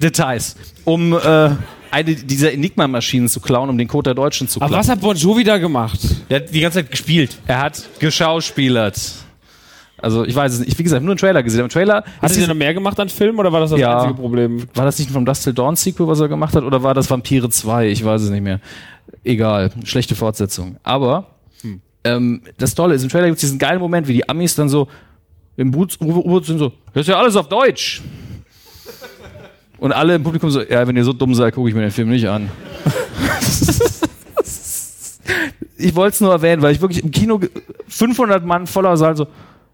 Details, 0.00 0.56
um 0.84 1.12
äh, 1.12 1.50
eine 1.90 2.14
dieser 2.14 2.52
Enigma-Maschinen 2.52 3.28
zu 3.28 3.40
klauen, 3.40 3.70
um 3.70 3.78
den 3.78 3.88
Code 3.88 4.04
der 4.04 4.14
Deutschen 4.14 4.48
zu 4.48 4.58
klauen. 4.58 4.72
Aber 4.72 4.80
was 4.80 4.88
hat 4.88 5.00
Bon 5.00 5.16
Jovi 5.16 5.44
da 5.44 5.58
gemacht? 5.58 6.00
Der 6.28 6.40
hat 6.40 6.54
die 6.54 6.60
ganze 6.60 6.80
Zeit 6.80 6.90
gespielt. 6.90 7.38
Er 7.46 7.60
hat 7.60 7.88
geschauspielert. 7.98 9.25
Also 9.98 10.24
ich 10.24 10.34
weiß 10.34 10.52
es 10.54 10.60
nicht. 10.60 10.78
Wie 10.78 10.82
gesagt, 10.82 11.02
nur 11.02 11.12
einen 11.12 11.18
Trailer 11.18 11.42
gesehen. 11.42 11.60
Im 11.62 11.68
Trailer 11.68 12.04
Hat 12.20 12.30
diese- 12.30 12.46
noch 12.48 12.54
mehr 12.54 12.74
gemacht 12.74 12.98
an 13.00 13.08
Filmen 13.08 13.38
oder 13.38 13.52
war 13.52 13.60
das 13.60 13.70
das 13.70 13.80
Ja. 13.80 13.98
einzige 14.00 14.20
Problem? 14.20 14.62
war 14.74 14.84
das 14.84 14.98
nicht 14.98 15.10
vom 15.10 15.24
Dust 15.24 15.44
Till 15.44 15.54
Dawn 15.54 15.76
Sequel, 15.76 16.06
was 16.06 16.20
er 16.20 16.28
gemacht 16.28 16.54
hat, 16.54 16.64
oder 16.64 16.82
war 16.82 16.94
das 16.94 17.10
Vampire 17.10 17.48
2? 17.48 17.88
Ich 17.88 18.04
weiß 18.04 18.22
es 18.22 18.30
nicht 18.30 18.42
mehr. 18.42 18.60
Egal, 19.24 19.70
schlechte 19.84 20.14
Fortsetzung. 20.14 20.76
Aber 20.82 21.26
ähm, 22.04 22.42
das 22.58 22.74
Tolle 22.74 22.94
ist, 22.94 23.02
im 23.02 23.08
Trailer 23.08 23.26
gibt 23.26 23.36
es 23.36 23.40
diesen 23.40 23.58
geilen 23.58 23.80
Moment, 23.80 24.06
wie 24.06 24.12
die 24.12 24.28
Amis 24.28 24.54
dann 24.54 24.68
so 24.68 24.86
im 25.56 25.70
Boot 25.70 25.96
U-Boot 26.00 26.44
sind 26.46 26.58
so, 26.58 26.72
das 26.92 27.02
ist 27.02 27.08
ja 27.08 27.18
alles 27.18 27.34
auf 27.34 27.48
Deutsch. 27.48 28.02
Und 29.78 29.92
alle 29.92 30.14
im 30.14 30.22
Publikum 30.22 30.50
so, 30.50 30.62
ja, 30.62 30.86
wenn 30.86 30.96
ihr 30.96 31.04
so 31.04 31.12
dumm 31.12 31.34
seid, 31.34 31.54
gucke 31.54 31.68
ich 31.68 31.74
mir 31.74 31.80
den 31.82 31.90
Film 31.90 32.10
nicht 32.10 32.28
an. 32.28 32.48
ich 35.78 35.94
wollte 35.94 36.14
es 36.14 36.20
nur 36.20 36.32
erwähnen, 36.32 36.62
weil 36.62 36.72
ich 36.72 36.80
wirklich 36.80 37.02
im 37.02 37.10
Kino 37.10 37.38
ge- 37.38 37.50
500 37.88 38.44
Mann 38.44 38.66
voller 38.66 38.96
Saal 38.96 39.16
so, 39.16 39.26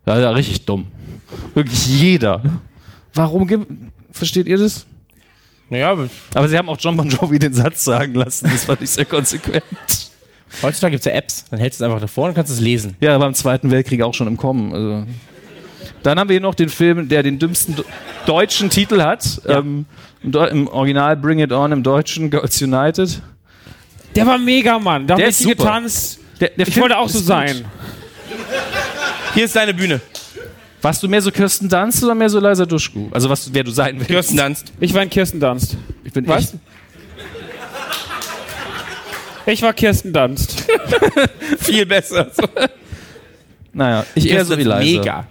ja, 0.07 0.19
ja, 0.21 0.31
richtig 0.31 0.65
dumm. 0.65 0.87
Wirklich 1.55 1.87
jeder. 1.87 2.43
Warum 3.15 3.47
gibt, 3.47 3.67
versteht 4.11 4.47
ihr 4.47 4.59
das? 4.59 4.87
Naja, 5.71 5.97
aber 6.35 6.49
sie 6.49 6.59
haben 6.59 6.69
auch 6.69 6.77
John 6.79 6.97
Bon 6.97 7.09
Jovi 7.09 7.39
den 7.39 7.55
Satz 7.55 7.85
sagen 7.85 8.15
lassen. 8.15 8.51
Das 8.53 8.65
fand 8.65 8.83
ich 8.83 8.91
sehr 8.91 9.07
konsequent. 9.07 9.63
heutzutage 10.63 10.91
gibt 10.93 11.01
es 11.01 11.05
ja 11.07 11.13
Apps. 11.13 11.45
Dann 11.51 11.61
hältst 11.61 11.81
du 11.81 11.85
es 11.85 11.91
einfach 11.91 12.01
davor 12.01 12.29
und 12.29 12.35
kannst 12.35 12.53
es 12.53 12.61
lesen. 12.61 12.97
Ja, 13.01 13.17
beim 13.17 13.33
Zweiten 13.35 13.71
Weltkrieg 13.71 14.03
auch 14.03 14.13
schon 14.13 14.27
im 14.27 14.37
Kommen. 14.37 14.75
Also. 14.75 15.07
Dann 16.03 16.19
haben 16.19 16.29
wir 16.29 16.35
hier 16.35 16.41
noch 16.43 16.55
den 16.55 16.69
Film, 16.69 17.09
der 17.09 17.23
den 17.23 17.39
dümmsten 17.39 17.77
deutschen 18.27 18.69
Titel 18.71 19.01
hat. 19.01 19.41
Ähm, 19.47 19.87
im, 20.23 20.33
Im 20.35 20.69
Original 20.69 21.17
Bring 21.17 21.39
It 21.39 21.53
On, 21.53 21.73
im 21.73 21.83
Deutschen 21.83 22.29
Girls 22.31 22.61
United. 22.61 23.23
Der 24.15 24.27
war 24.27 24.37
mega, 24.37 24.79
Mann. 24.79 25.07
Da 25.07 25.15
Der 25.17 25.25
haben 25.25 25.31
ist 25.31 25.39
super. 25.39 25.55
getanzt. 25.57 26.19
Der, 26.41 26.51
der 26.51 26.67
Ich 26.69 26.75
Film 26.75 26.83
wollte 26.83 26.99
auch 26.99 27.09
so 27.09 27.19
sein. 27.19 27.65
Hier 29.35 29.45
ist 29.45 29.57
deine 29.57 29.72
Bühne. 29.74 30.01
Warst 30.80 31.03
du 31.03 31.09
mehr 31.09 31.22
so 31.22 31.30
Kirsten 31.30 31.68
Dunst 31.68 32.03
oder 32.03 32.14
mehr 32.14 32.28
so 32.28 32.41
Liza 32.41 32.66
Duschku? 32.66 33.09
Also 33.12 33.30
was, 33.30 33.53
wer 33.55 33.62
du 33.64 33.70
sein 33.70 33.97
willst. 33.97 34.09
Kirsten 34.09 34.37
Dunst. 34.37 34.72
Ich 34.80 34.93
war 34.93 35.03
in 35.03 35.11
Kirsten 35.11 35.39
Dunst. 35.41 35.76
Ich 36.05 36.12
bin 36.12 36.26
Was? 36.26 36.45
echt. 36.45 36.55
Ich 39.47 39.62
war 39.62 39.72
Kirsten 39.72 40.12
Dunst. 40.12 40.64
Viel 41.59 41.87
besser. 41.87 42.30
So. 42.33 42.45
Naja, 43.72 44.05
ich 44.14 44.28
eher 44.28 44.45
so 44.45 44.57
wie 44.59 44.62
Liza. 44.64 44.78
Mega. 44.78 45.26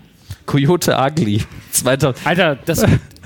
Coyote 0.46 0.98
Ugly. 0.98 1.44
2000. 1.72 2.26
Alter, 2.28 2.58
das 2.66 2.84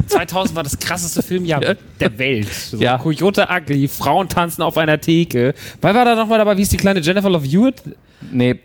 2000 0.08 0.56
war 0.56 0.64
das 0.64 0.78
krasseste 0.78 1.24
Filmjahr 1.24 1.64
Ja. 1.64 1.74
der 2.00 2.18
Welt. 2.20 2.52
So, 2.54 2.78
Ja. 2.78 2.98
Coyote 2.98 3.48
Ugly, 3.50 3.88
Frauen 3.88 4.30
tanzen 4.30 4.62
auf 4.62 4.78
einer 4.78 5.00
Theke. 5.00 5.54
Wer 5.82 5.96
war 5.96 6.06
da 6.06 6.16
nochmal 6.16 6.38
dabei? 6.40 6.58
Wie 6.58 6.62
ist 6.64 6.72
die 6.72 6.78
kleine 6.78 7.00
Jennifer 7.00 7.30
Love 7.30 7.48
Hewitt? 7.48 7.82
Nee, 8.32 8.60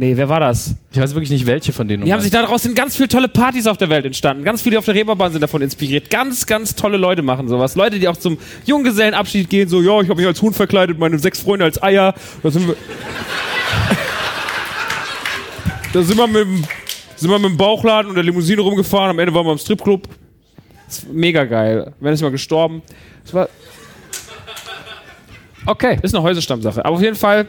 Nee, 0.00 0.16
wer 0.16 0.28
war 0.28 0.38
das? 0.38 0.76
ich 0.92 1.00
weiß 1.00 1.12
wirklich 1.12 1.30
nicht, 1.30 1.44
welche 1.44 1.72
von 1.72 1.88
denen. 1.88 2.04
Die 2.04 2.12
haben 2.12 2.20
sich 2.20 2.30
daraus 2.30 2.62
sind 2.62 2.76
ganz 2.76 2.94
viele 2.94 3.08
tolle 3.08 3.26
Partys 3.26 3.66
auf 3.66 3.78
der 3.78 3.90
Welt 3.90 4.06
entstanden. 4.06 4.44
Ganz 4.44 4.62
viele 4.62 4.78
auf 4.78 4.84
der 4.84 4.94
Reeperbahn 4.94 5.32
sind 5.32 5.40
davon 5.40 5.60
inspiriert. 5.60 6.08
Ganz, 6.08 6.46
ganz 6.46 6.76
tolle 6.76 6.96
Leute 6.96 7.22
machen 7.22 7.48
sowas. 7.48 7.74
Leute, 7.74 7.98
die 7.98 8.06
auch 8.06 8.16
zum 8.16 8.38
Junggesellenabschied 8.64 9.50
gehen, 9.50 9.68
so, 9.68 9.82
ja, 9.82 10.00
ich 10.00 10.08
habe 10.08 10.20
mich 10.20 10.26
als 10.28 10.40
Huhn 10.40 10.54
verkleidet, 10.54 11.00
meine 11.00 11.18
sechs 11.18 11.40
Freunde 11.40 11.64
als 11.64 11.82
Eier. 11.82 12.14
Da 12.44 12.50
sind 12.52 12.68
wir. 12.68 12.76
da 15.92 16.02
sind 16.02 16.16
wir 16.16 16.28
mit 16.28 16.42
dem, 16.42 16.64
sind 17.16 17.28
wir 17.28 17.38
mit 17.40 17.50
dem 17.50 17.56
Bauchladen 17.56 18.08
und 18.08 18.14
der 18.14 18.22
Limousine 18.22 18.62
rumgefahren. 18.62 19.10
Am 19.10 19.18
Ende 19.18 19.34
waren 19.34 19.46
wir 19.46 19.52
im 19.52 19.58
Stripclub. 19.58 20.06
Das 20.86 20.98
ist 20.98 21.12
mega 21.12 21.44
geil. 21.44 21.92
Wenn 21.98 22.14
ist 22.14 22.22
mal 22.22 22.30
gestorben. 22.30 22.82
Das 23.24 23.34
war, 23.34 23.48
Okay. 25.66 25.98
ist 26.00 26.14
eine 26.14 26.22
Häusestammsache. 26.22 26.84
Aber 26.84 26.94
auf 26.94 27.02
jeden 27.02 27.16
Fall. 27.16 27.48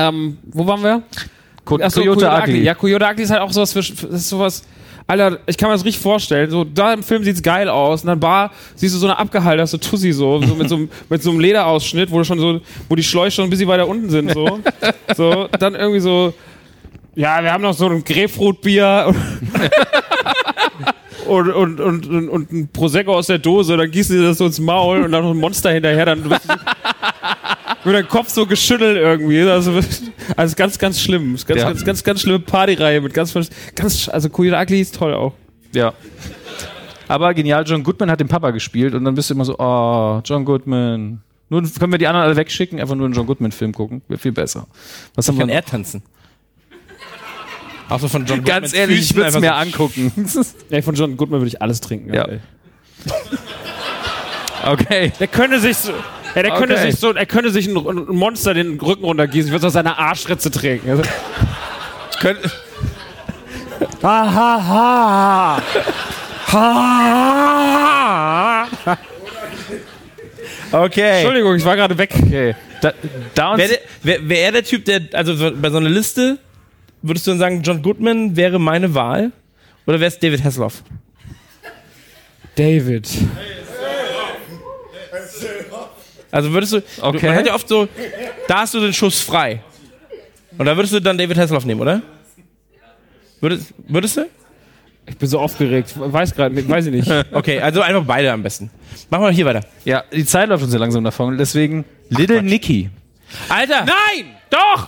Ähm, 0.00 0.38
wo 0.44 0.66
waren 0.66 0.82
wir? 0.82 1.02
Co 1.64 1.78
Ach 1.82 1.90
so, 1.90 2.00
Coyote 2.00 2.30
Ugly. 2.30 2.62
Ja, 2.62 2.74
Coyote 2.74 3.04
Ugly 3.04 3.24
ist 3.24 3.30
halt 3.30 3.42
auch 3.42 3.52
sowas 3.52 3.72
für, 3.72 3.80
das 3.80 3.92
ist 3.92 4.28
sowas. 4.28 4.62
Alter, 5.06 5.40
ich 5.46 5.58
kann 5.58 5.68
mir 5.68 5.74
das 5.74 5.84
richtig 5.84 6.00
vorstellen. 6.00 6.50
So, 6.50 6.64
da 6.64 6.94
im 6.94 7.02
Film 7.02 7.24
sieht's 7.24 7.42
geil 7.42 7.68
aus. 7.68 8.02
Und 8.02 8.06
dann 8.06 8.20
Bar 8.20 8.52
siehst 8.76 8.94
du 8.94 8.98
so 8.98 9.06
eine 9.06 9.18
abgehalterte 9.18 9.78
Tussi 9.78 10.12
so, 10.12 10.40
so 10.40 10.54
mit 10.54 10.68
so 10.68 10.76
einem, 10.76 10.88
mit 11.08 11.22
so 11.22 11.30
einem 11.30 11.40
Lederausschnitt, 11.40 12.10
wo 12.10 12.18
du 12.18 12.24
schon 12.24 12.38
so, 12.38 12.60
wo 12.88 12.94
die 12.94 13.02
Schläuche 13.02 13.32
schon 13.32 13.44
ein 13.44 13.50
bisschen 13.50 13.68
weiter 13.68 13.88
unten 13.88 14.08
sind, 14.08 14.32
so. 14.32 14.60
so, 15.16 15.48
dann 15.58 15.74
irgendwie 15.74 16.00
so, 16.00 16.32
ja, 17.14 17.42
wir 17.42 17.52
haben 17.52 17.62
noch 17.62 17.74
so 17.74 17.88
ein 17.88 18.04
Grapefruitbier 18.04 19.12
und, 21.26 21.50
und, 21.50 21.80
und, 21.80 22.06
und, 22.06 22.28
und 22.28 22.52
ein 22.52 22.68
Prosecco 22.68 23.16
aus 23.16 23.26
der 23.26 23.38
Dose, 23.38 23.76
dann 23.76 23.90
gießen 23.90 24.16
sie 24.16 24.24
das 24.24 24.38
so 24.38 24.46
ins 24.46 24.60
Maul 24.60 25.02
und 25.02 25.12
dann 25.12 25.24
noch 25.24 25.32
ein 25.32 25.36
Monster 25.36 25.72
hinterher, 25.72 26.06
dann 26.06 26.22
Mit 27.84 27.94
deinem 27.94 28.08
Kopf 28.08 28.28
so 28.28 28.44
geschüttelt 28.46 28.96
irgendwie. 28.98 29.40
Also, 29.42 29.78
also 30.36 30.54
ganz, 30.56 30.78
ganz 30.78 31.00
schlimm. 31.00 31.34
Ist 31.34 31.46
Ganz, 31.46 31.60
Ja. 31.60 31.68
ganz, 31.68 31.84
ganz, 31.84 32.04
ganz 32.04 32.20
schlimme 32.20 32.40
Partyreihe 32.40 33.00
mit 33.00 33.14
ganz, 33.14 33.32
ganz, 33.74 34.08
also 34.08 34.28
Cool 34.36 34.52
Ugly 34.54 34.80
ist 34.80 34.94
toll 34.96 35.14
auch. 35.14 35.32
Ja. 35.72 35.92
Aber 37.08 37.32
genial, 37.34 37.64
John 37.66 37.82
Goodman 37.82 38.10
hat 38.10 38.20
den 38.20 38.28
Papa 38.28 38.50
gespielt 38.50 38.94
und 38.94 39.04
dann 39.04 39.14
bist 39.14 39.30
du 39.30 39.34
immer 39.34 39.44
so, 39.44 39.56
oh, 39.58 40.20
John 40.24 40.44
Goodman. 40.44 41.22
Nur 41.48 41.62
können 41.62 41.90
wir 41.92 41.98
die 41.98 42.06
anderen 42.06 42.26
alle 42.26 42.36
wegschicken, 42.36 42.78
einfach 42.78 42.94
nur 42.94 43.06
einen 43.06 43.14
John 43.14 43.26
Goodman-Film 43.26 43.72
gucken. 43.72 44.02
Wäre 44.06 44.20
viel 44.20 44.30
besser. 44.32 44.66
Was 45.16 45.26
haben 45.26 45.36
wir 45.36 45.40
Kann 45.40 45.48
noch? 45.48 45.54
er 45.54 45.64
tanzen? 45.64 46.02
Auch 47.88 47.98
so 47.98 48.06
von 48.06 48.24
John 48.26 48.44
Ganz 48.44 48.66
Goodmans 48.66 48.72
ehrlich, 48.74 49.00
ich 49.00 49.16
würde 49.16 49.30
es 49.30 49.40
mir 49.40 49.54
angucken. 49.56 50.12
Ey, 50.70 50.82
von 50.82 50.94
John 50.94 51.16
Goodman 51.16 51.40
würde 51.40 51.48
ich 51.48 51.60
alles 51.60 51.80
trinken. 51.80 52.14
Ja. 52.14 52.26
ey. 52.26 52.38
okay. 54.66 55.12
Der 55.18 55.26
könnte 55.26 55.58
sich 55.58 55.76
so, 55.76 55.92
ja, 56.34 56.42
der 56.42 56.52
könnte 56.52 56.74
Okay. 56.74 56.90
sich 56.90 57.00
so, 57.00 57.12
er 57.12 57.26
könnte 57.26 57.50
sich 57.50 57.66
ein, 57.66 57.76
ein 57.76 58.16
Monster 58.16 58.54
den 58.54 58.78
Rücken 58.80 59.04
runtergießen. 59.04 59.48
Ich 59.48 59.52
würde 59.52 59.58
es 59.58 59.64
aus 59.64 59.72
seiner 59.74 59.98
Arschritze 59.98 60.50
trinken. 60.50 60.90
Also, 60.90 61.02
Könnt, 62.20 62.38
ha, 64.02 64.34
ha, 64.34 64.66
ha. 64.68 65.62
Ha. 66.52 68.66
okay. 70.72 71.18
Entschuldigung, 71.20 71.54
ich 71.56 71.64
war 71.64 71.76
gerade 71.76 71.96
weg. 71.96 72.10
okay. 72.20 72.54
Da, 72.80 72.92
da 73.34 73.56
Wäre 73.58 73.78
wär, 74.02 74.28
wär 74.28 74.38
er 74.44 74.52
der 74.52 74.64
Typ, 74.64 74.84
der, 74.86 75.02
also 75.12 75.34
so- 75.34 75.52
bei 75.54 75.68
so 75.70 75.76
einer 75.76 75.90
Liste, 75.90 76.38
würdest 77.02 77.26
du 77.26 77.32
dann 77.32 77.38
sagen, 77.38 77.62
John 77.62 77.82
Goodman 77.82 78.36
wäre 78.36 78.58
meine 78.58 78.94
Wahl? 78.94 79.32
Oder 79.86 80.00
wäre 80.00 80.08
es 80.08 80.18
David 80.18 80.42
Hasselhoff? 80.44 80.82
David. 82.56 83.08
Also 86.30 86.52
würdest 86.52 86.72
du, 86.74 86.82
Okay. 87.00 87.26
man 87.26 87.36
hat 87.36 87.46
ja 87.46 87.54
oft 87.54 87.68
so, 87.68 87.88
da 88.48 88.60
hast 88.60 88.74
du 88.74 88.80
den 88.80 88.92
Schuss 88.92 89.20
frei. 89.20 89.60
Und 90.58 90.66
da 90.66 90.76
würdest 90.76 90.92
du 90.94 91.00
dann 91.00 91.16
David 91.18 91.36
Hasselhoff 91.38 91.64
nehmen, 91.64 91.80
oder? 91.80 92.02
Würdest, 93.40 93.72
würdest 93.88 94.16
du? 94.16 94.26
Ich 95.06 95.16
bin 95.16 95.28
so 95.28 95.40
aufgeregt. 95.40 95.92
Weiß 95.96 96.34
gerade 96.34 96.54
nicht, 96.54 96.68
weiß 96.68 96.86
ich 96.86 96.92
nicht. 96.92 97.10
Okay, 97.32 97.58
also 97.60 97.80
einfach 97.80 98.04
beide 98.04 98.30
am 98.32 98.42
besten. 98.42 98.70
Machen 99.08 99.24
wir 99.24 99.30
hier 99.30 99.46
weiter. 99.46 99.60
ja, 99.84 100.04
die 100.12 100.24
Zeit 100.24 100.48
läuft 100.48 100.62
uns 100.62 100.72
ja 100.72 100.78
langsam 100.78 101.02
davon. 101.02 101.36
Deswegen 101.38 101.84
Little 102.10 102.42
Nicky. 102.42 102.90
Alter! 103.48 103.84
Nein! 103.86 104.26
Doch! 104.50 104.86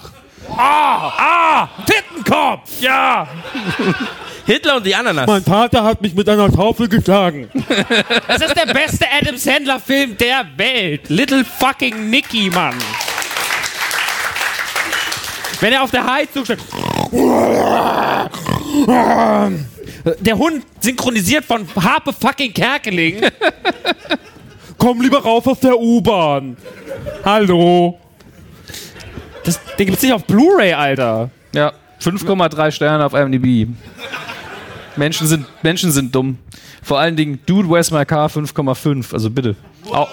Ah! 0.56 1.12
Ah! 1.16 1.68
Tittenkopf! 1.86 2.80
Ja! 2.80 3.26
Hitler 4.46 4.76
und 4.76 4.86
die 4.86 4.94
Ananas. 4.94 5.26
Mein 5.26 5.42
Vater 5.42 5.84
hat 5.84 6.02
mich 6.02 6.14
mit 6.14 6.28
einer 6.28 6.50
Taufe 6.50 6.88
geschlagen. 6.88 7.48
Das 8.28 8.40
ist 8.40 8.56
der 8.56 8.72
beste 8.72 9.06
Adam 9.20 9.36
Sandler-Film 9.36 10.16
der 10.16 10.46
Welt. 10.56 11.08
Little 11.08 11.44
fucking 11.44 12.10
Nicky, 12.10 12.50
Mann. 12.50 12.74
Wenn 15.60 15.72
er 15.72 15.82
auf 15.82 15.90
der 15.90 16.04
Heizung 16.04 16.44
steht. 16.44 16.58
Der 20.20 20.38
Hund 20.38 20.64
synchronisiert 20.80 21.44
von 21.44 21.66
Harpe 21.76 22.12
fucking 22.12 22.52
Kerkeling. 22.52 23.20
Komm 24.78 25.00
lieber 25.00 25.22
rauf 25.22 25.46
auf 25.46 25.60
der 25.60 25.78
U-Bahn. 25.78 26.56
Hallo. 27.24 27.98
Das, 29.44 29.60
den 29.78 29.86
gibt's 29.86 30.02
nicht 30.02 30.12
auf 30.12 30.24
Blu-ray, 30.24 30.72
Alter. 30.72 31.30
Ja, 31.54 31.72
5,3 32.02 32.70
Sterne 32.70 33.04
auf 33.04 33.14
IMDb. 33.14 33.68
Menschen 34.96 35.26
sind, 35.26 35.46
Menschen 35.62 35.90
sind 35.92 36.14
dumm. 36.14 36.38
Vor 36.82 36.98
allen 36.98 37.16
Dingen, 37.16 37.40
Dude, 37.46 37.68
where's 37.68 37.90
my 37.90 38.04
car? 38.04 38.28
5,5. 38.28 39.12
Also 39.12 39.30
bitte. 39.30 39.56
Au. 39.90 40.08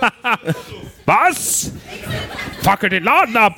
Was? 1.06 1.72
Fackel 2.62 2.90
den 2.90 3.04
Laden 3.04 3.36
ab. 3.36 3.56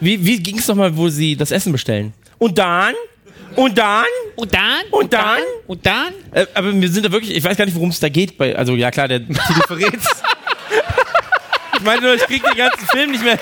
Wie, 0.00 0.24
wie 0.24 0.38
ging's 0.38 0.66
nochmal, 0.68 0.96
wo 0.96 1.08
sie 1.08 1.36
das 1.36 1.50
Essen 1.50 1.72
bestellen? 1.72 2.12
Und 2.38 2.58
dann? 2.58 2.94
Und 3.56 3.76
dann? 3.76 4.04
Und 4.36 4.54
dann? 4.54 4.84
Und 4.90 5.12
dann? 5.12 5.40
Und 5.66 5.84
dann? 5.86 6.14
Äh, 6.32 6.46
aber 6.54 6.72
wir 6.72 6.88
sind 6.88 7.04
da 7.06 7.12
wirklich, 7.12 7.36
ich 7.36 7.44
weiß 7.44 7.56
gar 7.56 7.64
nicht, 7.64 7.74
worum 7.74 7.90
es 7.90 8.00
da 8.00 8.08
geht. 8.08 8.38
Bei, 8.38 8.56
also 8.56 8.74
ja 8.74 8.90
klar, 8.90 9.08
der 9.08 9.26
Titel 9.26 9.62
verrät's. 9.66 10.06
ich 11.76 11.80
meine 11.82 12.00
nur, 12.00 12.14
ich 12.14 12.22
krieg 12.22 12.42
den 12.42 12.56
ganzen 12.56 12.86
Film 12.86 13.10
nicht 13.10 13.24
mehr. 13.24 13.38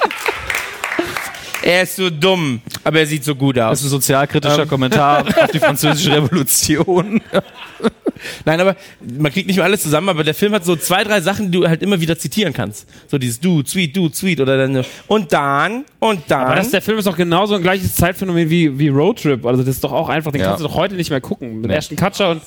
Er 1.69 1.83
ist 1.83 1.97
so 1.97 2.09
dumm, 2.09 2.63
aber 2.83 3.01
er 3.01 3.07
sieht 3.07 3.25
so 3.25 3.35
gut 3.35 3.59
Das 3.59 3.73
aus. 3.73 3.81
ist 3.81 3.87
ein 3.89 3.91
sozialkritischer 3.91 4.65
Kommentar 4.65 5.27
auf 5.43 5.51
die 5.51 5.59
französische 5.59 6.13
Revolution. 6.13 7.21
Nein, 8.47 8.59
aber 8.59 8.75
man 9.21 9.31
kriegt 9.31 9.47
nicht 9.47 9.57
mehr 9.57 9.67
alles 9.67 9.83
zusammen, 9.83 10.09
aber 10.09 10.25
der 10.25 10.33
Film 10.33 10.55
hat 10.55 10.65
so 10.65 10.77
zwei, 10.77 11.05
drei 11.05 11.21
Sachen, 11.21 11.53
die 11.53 11.59
du 11.59 11.69
halt 11.69 11.83
immer 11.83 12.01
wieder 12.01 12.19
zitieren 12.19 12.55
kannst. 12.55 12.89
So 13.07 13.19
dieses 13.19 13.39
du, 13.39 13.63
sweet, 13.67 13.95
du, 13.95 14.09
sweet 14.09 14.41
oder 14.41 14.57
dann 14.57 14.83
und 15.09 15.31
dann 15.35 15.85
und 15.99 16.23
dann. 16.29 16.47
Aber 16.47 16.55
das, 16.57 16.71
der 16.71 16.81
Film 16.81 16.97
ist 16.97 17.07
doch 17.07 17.19
genauso 17.19 17.57
ein 17.57 17.63
gleiches 17.63 17.95
Zeitphänomen 17.97 18.49
wie, 18.49 18.79
wie 18.79 18.89
Road 18.89 19.21
Trip. 19.23 19.45
Also 19.45 19.63
das 19.63 19.75
ist 19.75 19.85
doch 19.85 19.93
auch 19.93 20.09
einfach, 20.09 20.33
den 20.33 20.41
Ja. 20.41 20.47
kannst 20.49 20.65
du 20.65 20.69
doch 20.69 20.75
heute 20.75 20.95
nicht 20.95 21.11
mehr 21.11 21.21
gucken. 21.21 21.61
Mit 21.61 21.71
Ashton 21.71 21.99
Kutcher 21.99 22.31
und 22.31 22.43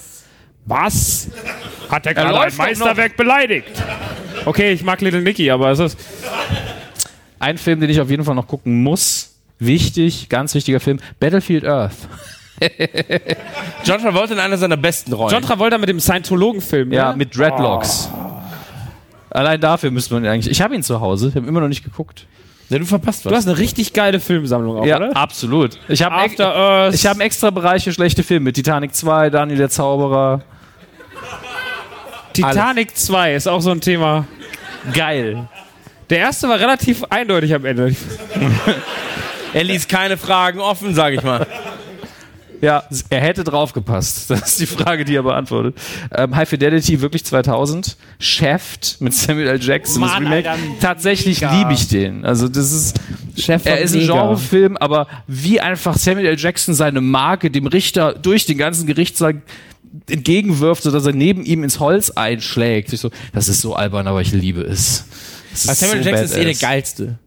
was? 0.66 1.28
Hat 1.90 2.06
der 2.06 2.16
gerade 2.16 2.40
ein 2.42 2.56
Meisterwerk 2.58 3.16
beleidigt? 3.18 3.68
Okay, 4.46 4.72
ich 4.72 4.84
mag 4.84 5.00
Little 5.02 5.22
Nicky, 5.22 5.52
aber 5.52 5.70
es 5.70 5.78
ist... 5.80 5.98
Ein 7.42 7.58
Film, 7.58 7.80
den 7.80 7.90
ich 7.90 8.00
auf 8.00 8.10
jeden 8.10 8.24
Fall 8.24 8.36
noch 8.36 8.48
gucken 8.48 8.84
muss. 8.84 9.36
Wichtig, 9.60 10.30
ganz 10.30 10.54
wichtiger 10.56 10.80
Film. 10.80 11.00
Battlefield 11.20 11.66
Earth. 11.66 11.96
John 13.84 14.00
Travolta 14.00 14.34
in 14.34 14.40
einer 14.40 14.58
seiner 14.58 14.78
besten 14.78 15.12
Rollen. 15.14 15.32
John 15.34 15.42
Travolta 15.42 15.78
mit 15.80 15.90
dem 15.90 16.00
Scientologen-Film. 16.00 16.92
Ja, 16.92 17.12
ne? 17.12 17.18
mit 17.18 17.36
Dreadlocks. 17.36 18.10
Allein 19.32 19.60
dafür 19.60 19.90
müsste 19.92 20.14
man 20.14 20.26
eigentlich. 20.26 20.52
Ich 20.52 20.62
habe 20.62 20.76
ihn 20.76 20.84
zu 20.84 21.02
Hause. 21.02 21.30
Ich 21.30 21.36
habe 21.36 21.48
immer 21.48 21.62
noch 21.62 21.68
nicht 21.68 21.84
geguckt. 21.84 22.28
ja, 22.70 22.78
du 22.78 22.86
verpasst 22.86 23.26
was. 23.26 23.32
Du 23.32 23.36
hast 23.36 23.48
eine 23.48 23.58
richtig 23.58 23.94
geile 23.94 24.20
Filmsammlung 24.20 24.78
auch, 24.78 24.86
Ja, 24.86 24.98
oder? 24.98 25.16
absolut. 25.18 25.80
Ich 25.88 26.04
habe 26.04 26.16
After 26.16 26.54
Earth. 26.56 26.94
ich 26.94 27.06
hab 27.08 27.14
einen 27.14 27.22
extra 27.22 27.50
Bereich 27.50 27.84
für 27.86 27.94
schlechte 27.94 28.22
Filme. 28.24 28.54
Titanic 28.54 28.94
2, 28.94 29.30
Daniel 29.32 29.58
der 29.58 29.70
Zauberer. 29.70 30.42
Titanic 32.34 32.96
2 32.96 33.36
ist 33.36 33.48
auch 33.48 33.62
so 33.62 33.72
ein 33.72 33.82
Thema. 33.82 34.26
Geil. 34.94 35.48
Der 36.12 36.20
erste 36.20 36.50
war 36.50 36.60
relativ 36.60 37.06
eindeutig 37.06 37.56
am 37.56 37.64
Ende. 37.64 37.96
er 39.54 39.64
ließ 39.64 39.88
keine 39.88 40.18
Fragen 40.18 40.60
offen, 40.60 40.94
sag 40.94 41.14
ich 41.14 41.24
mal. 41.24 41.48
Ja, 42.60 42.84
er 43.10 43.22
hätte 43.22 43.46
draufgepasst. 43.46 44.30
Das 44.30 44.42
ist 44.42 44.60
die 44.60 44.66
Frage, 44.66 45.06
die 45.06 45.16
er 45.16 45.24
beantwortet. 45.24 45.76
Ähm, 46.14 46.36
High 46.36 46.48
Fidelity 46.48 47.00
wirklich 47.00 47.24
2000. 47.24 47.96
Chef 48.20 48.78
mit 49.00 49.14
Samuel 49.14 49.48
L. 49.48 49.64
Jackson. 49.64 50.02
das 50.02 50.12
Mann, 50.12 50.24
Remake. 50.24 50.50
Alter, 50.52 50.64
Tatsächlich 50.82 51.40
liebe 51.40 51.72
ich 51.74 51.88
den. 51.88 52.26
Also 52.26 52.50
das 52.50 52.74
ist 52.74 53.00
Chef 53.38 53.66
er 53.66 53.80
ist 53.80 53.96
ein 53.96 54.02
Genrefilm, 54.02 54.76
aber 54.78 55.08
wie 55.28 55.62
einfach 55.62 55.98
Samuel 55.98 56.28
L. 56.28 56.38
Jackson 56.38 56.76
seine 56.76 57.00
Marke 57.00 57.50
dem 57.50 57.68
Richter 57.68 58.14
durch 58.14 58.46
den 58.46 58.58
ganzen 58.58 58.86
Gerichtssaal 58.86 59.42
entgegenwirft, 60.10 60.84
sodass 60.84 61.06
er 61.06 61.14
neben 61.14 61.46
ihm 61.46 61.64
ins 61.64 61.80
Holz 61.80 62.12
einschlägt. 62.12 62.92
Ich 62.92 63.00
so, 63.00 63.12
das 63.34 63.48
ist 63.48 63.62
so 63.62 63.76
albern, 63.76 64.08
aber 64.08 64.22
ich 64.22 64.34
liebe 64.34 64.62
es. 64.62 65.06
Aber 65.66 65.76
Samuel 65.76 66.04
so 66.04 66.10
Jackson 66.10 66.26
ist 66.26 66.36
eh 66.38 66.44
der 66.46 66.54
geilste. 66.56 67.20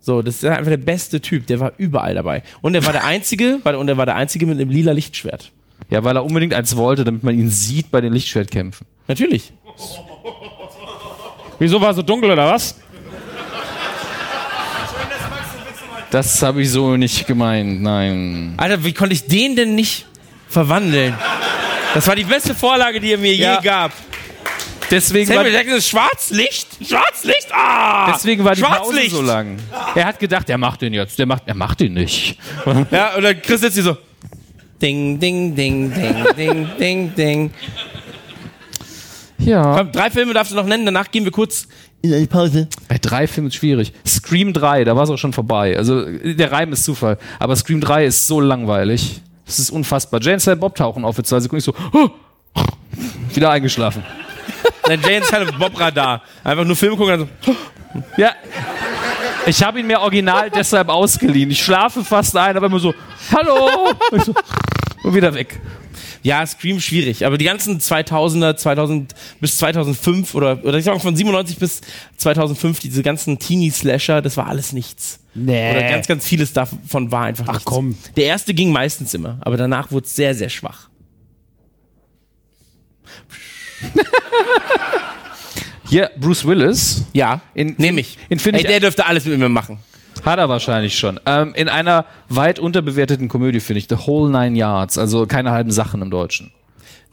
So, 0.00 0.22
das 0.22 0.36
ist 0.36 0.44
einfach 0.44 0.70
der 0.70 0.76
beste 0.78 1.20
Typ. 1.20 1.46
Der 1.46 1.60
war 1.60 1.72
überall 1.76 2.14
dabei. 2.14 2.42
Und 2.62 2.74
er 2.74 2.84
war 2.86 2.92
der 2.92 3.04
einzige, 3.04 3.58
weil- 3.64 3.74
und 3.76 3.88
er 3.88 3.96
war 3.96 4.06
der 4.06 4.16
einzige 4.16 4.46
mit 4.46 4.58
einem 4.58 4.70
lila 4.70 4.92
Lichtschwert. 4.92 5.52
Ja, 5.90 6.04
weil 6.04 6.16
er 6.16 6.24
unbedingt 6.24 6.54
eins 6.54 6.76
wollte, 6.76 7.04
damit 7.04 7.22
man 7.22 7.38
ihn 7.38 7.50
sieht 7.50 7.90
bei 7.90 8.00
den 8.00 8.12
Lichtschwertkämpfen. 8.12 8.86
Natürlich. 9.08 9.52
Wieso 11.58 11.80
war 11.80 11.90
es 11.90 11.96
so 11.96 12.02
dunkel 12.02 12.30
oder 12.30 12.50
was? 12.52 12.76
Das 16.10 16.42
habe 16.42 16.62
ich 16.62 16.70
so 16.70 16.96
nicht 16.96 17.26
gemeint, 17.26 17.82
nein. 17.82 18.54
Alter, 18.56 18.82
wie 18.84 18.92
konnte 18.92 19.14
ich 19.14 19.26
den 19.26 19.54
denn 19.54 19.74
nicht 19.76 20.06
verwandeln? 20.48 21.14
Das 21.94 22.06
war 22.06 22.16
die 22.16 22.24
beste 22.24 22.54
Vorlage, 22.54 23.00
die 23.00 23.12
er 23.12 23.18
mir 23.18 23.34
Ja. 23.34 23.56
je 23.56 23.64
gab. 23.64 23.92
Deswegen 24.90 25.28
war, 25.28 25.36
Samuel 25.36 25.54
Jackson 25.54 25.76
ist 25.76 25.88
Schwarzlicht. 25.88 26.68
Schwarzlicht. 26.86 27.48
Ah! 27.52 28.12
deswegen 28.12 28.44
war 28.44 28.54
die 28.54 28.62
Pause 28.62 28.76
Schwarzlicht. 28.92 29.10
so 29.10 29.22
lang. 29.22 29.56
Er 29.94 30.06
hat 30.06 30.18
gedacht, 30.18 30.48
er 30.50 30.58
macht 30.58 30.82
den 30.82 30.92
jetzt. 30.92 31.18
Der 31.18 31.26
macht, 31.26 31.44
er 31.46 31.54
macht 31.54 31.80
den 31.80 31.94
nicht. 31.94 32.38
Ja, 32.90 33.14
und 33.16 33.22
dann 33.22 33.40
Chris 33.40 33.60
sitzt 33.60 33.74
hier 33.74 33.84
so. 33.84 33.96
Ding, 34.82 35.18
ding, 35.20 35.54
ding, 35.54 35.92
ding, 35.92 36.24
ding, 36.36 36.68
ding, 36.78 37.14
ding. 37.14 37.50
Ja. 39.38 39.76
Komm, 39.76 39.92
drei 39.92 40.10
Filme 40.10 40.32
darfst 40.34 40.52
du 40.52 40.56
noch 40.56 40.66
nennen, 40.66 40.84
danach 40.84 41.10
gehen 41.10 41.24
wir 41.24 41.32
kurz 41.32 41.68
in 42.02 42.14
eine 42.14 42.26
Pause. 42.26 42.68
Bei 42.88 42.98
drei 42.98 43.26
Filmen 43.26 43.48
ist 43.48 43.56
schwierig. 43.56 43.92
Scream 44.06 44.52
3, 44.52 44.84
da 44.84 44.96
war 44.96 45.04
es 45.04 45.10
auch 45.10 45.18
schon 45.18 45.32
vorbei. 45.32 45.76
Also 45.76 46.04
der 46.06 46.50
Reim 46.50 46.72
ist 46.72 46.84
Zufall. 46.84 47.18
Aber 47.38 47.54
Scream 47.56 47.80
3 47.80 48.06
ist 48.06 48.26
so 48.26 48.40
langweilig. 48.40 49.20
Das 49.44 49.58
ist 49.58 49.70
unfassbar. 49.70 50.20
Jane 50.22 50.40
Silent 50.40 50.60
Bob 50.60 50.74
tauchen 50.74 51.04
auf 51.04 51.16
für 51.16 51.22
zwei 51.22 51.40
Sekunden. 51.40 51.58
Ich 51.58 51.64
so, 51.64 51.74
oh, 51.92 52.08
wieder 53.34 53.50
eingeschlafen. 53.50 54.02
Sein 54.90 55.02
Jane 55.02 55.24
Silent 55.24 55.56
Bob 55.56 55.78
Radar. 55.78 56.20
Einfach 56.42 56.64
nur 56.64 56.74
Filme 56.74 56.96
gucken 56.96 57.14
und 57.14 57.20
dann 57.20 57.28
so. 57.46 57.56
Ja. 58.16 58.32
Ich 59.46 59.62
habe 59.62 59.78
ihn 59.78 59.86
mir 59.86 60.00
original 60.00 60.50
deshalb 60.50 60.88
ausgeliehen. 60.88 61.48
Ich 61.52 61.62
schlafe 61.62 62.04
fast 62.04 62.36
ein, 62.36 62.56
aber 62.56 62.66
immer 62.66 62.80
so, 62.80 62.92
hallo. 63.32 63.92
Ich 64.16 64.24
so, 64.24 64.34
und 65.04 65.14
wieder 65.14 65.32
weg. 65.32 65.60
Ja, 66.24 66.44
Scream 66.44 66.80
schwierig, 66.80 67.24
aber 67.24 67.38
die 67.38 67.44
ganzen 67.44 67.78
2000er, 67.78 68.56
2000 68.56 69.14
bis 69.40 69.58
2005 69.58 70.34
oder, 70.34 70.58
oder 70.64 70.76
ich 70.76 70.84
sag 70.84 70.94
mal 70.94 71.00
von 71.00 71.14
97 71.14 71.58
bis 71.58 71.82
2005, 72.16 72.80
diese 72.80 73.04
ganzen 73.04 73.38
Teenie-Slasher, 73.38 74.20
das 74.20 74.36
war 74.36 74.48
alles 74.48 74.72
nichts. 74.72 75.20
Nee. 75.34 75.70
Oder 75.70 75.88
ganz, 75.88 76.08
ganz 76.08 76.26
vieles 76.26 76.52
davon 76.52 77.12
war 77.12 77.26
einfach 77.26 77.46
Ach, 77.46 77.52
nichts. 77.52 77.64
komm. 77.64 77.96
Der 78.16 78.24
erste 78.24 78.54
ging 78.54 78.72
meistens 78.72 79.14
immer, 79.14 79.38
aber 79.40 79.56
danach 79.56 79.92
wurde 79.92 80.06
es 80.06 80.16
sehr, 80.16 80.34
sehr 80.34 80.48
schwach. 80.50 80.90
Hier, 85.88 86.10
Bruce 86.18 86.46
Willis. 86.46 87.04
Ja, 87.12 87.40
In- 87.54 87.74
nehme 87.78 88.00
ich. 88.00 88.16
Ey, 88.28 88.36
der 88.62 88.80
dürfte 88.80 89.06
alles 89.06 89.24
mit 89.24 89.38
mir 89.38 89.48
machen. 89.48 89.78
Hat 90.24 90.38
er 90.38 90.48
wahrscheinlich 90.48 90.98
schon. 90.98 91.18
Ähm, 91.26 91.52
in 91.54 91.68
einer 91.68 92.04
weit 92.28 92.58
unterbewerteten 92.58 93.28
Komödie, 93.28 93.60
finde 93.60 93.78
ich. 93.78 93.88
The 93.88 93.96
Whole 94.06 94.30
Nine 94.30 94.56
Yards. 94.56 94.98
Also 94.98 95.26
keine 95.26 95.50
halben 95.50 95.70
Sachen 95.70 96.02
im 96.02 96.10
Deutschen. 96.10 96.52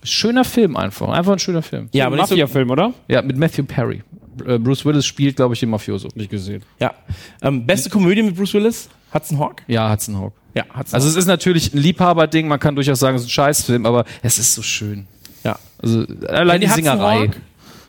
Schöner 0.03 0.44
Film 0.44 0.76
einfach. 0.77 1.10
Einfach 1.10 1.34
ein 1.34 1.39
schöner 1.39 1.61
Film. 1.64 1.89
Ja, 1.94 2.06
aber 2.06 2.18
nicht 2.18 2.27
so, 2.27 2.35
Mafia-Film, 2.35 2.69
oder? 2.69 2.94
Ja, 3.07 3.22
mit 3.22 3.38
Matthew 3.38 3.64
Perry. 3.64 4.03
Äh, 4.45 4.60
Bruce 4.60 4.85
Willis 4.85 5.06
spielt, 5.06 5.38
glaube 5.38 5.53
ich, 5.56 5.60
den 5.60 5.69
Mafioso. 5.69 6.10
Nicht 6.15 6.30
gesehen. 6.30 6.61
ja. 6.80 6.94
Ähm, 7.41 7.65
beste 7.65 7.89
Komödie 7.89 8.22
mit 8.22 8.35
Bruce 8.35 8.53
Willis? 8.53 8.89
Hudson 9.14 9.39
Hawk? 9.39 9.64
Ja, 9.68 9.89
Hudson 9.91 10.19
Hawk. 10.19 10.34
Ja, 10.53 10.64
Hudson 10.77 10.94
Also 10.95 11.07
es 11.07 11.15
ist 11.15 11.26
natürlich 11.26 11.73
ein 11.73 11.80
Liebhaberding, 11.80 12.48
man 12.48 12.60
kann 12.60 12.76
durchaus 12.76 12.99
sagen, 12.99 13.15
es 13.15 13.23
ist 13.23 13.27
ein 13.30 13.31
Scheißfilm, 13.31 13.85
aber 13.85 14.06
es 14.22 14.38
ist 14.38 14.53
so 14.53 14.61
schön. 14.61 15.07
Ja. 15.82 15.90
Also 15.90 16.06
allein 16.28 16.62
die 16.62 16.68
Singerei. 16.68 17.30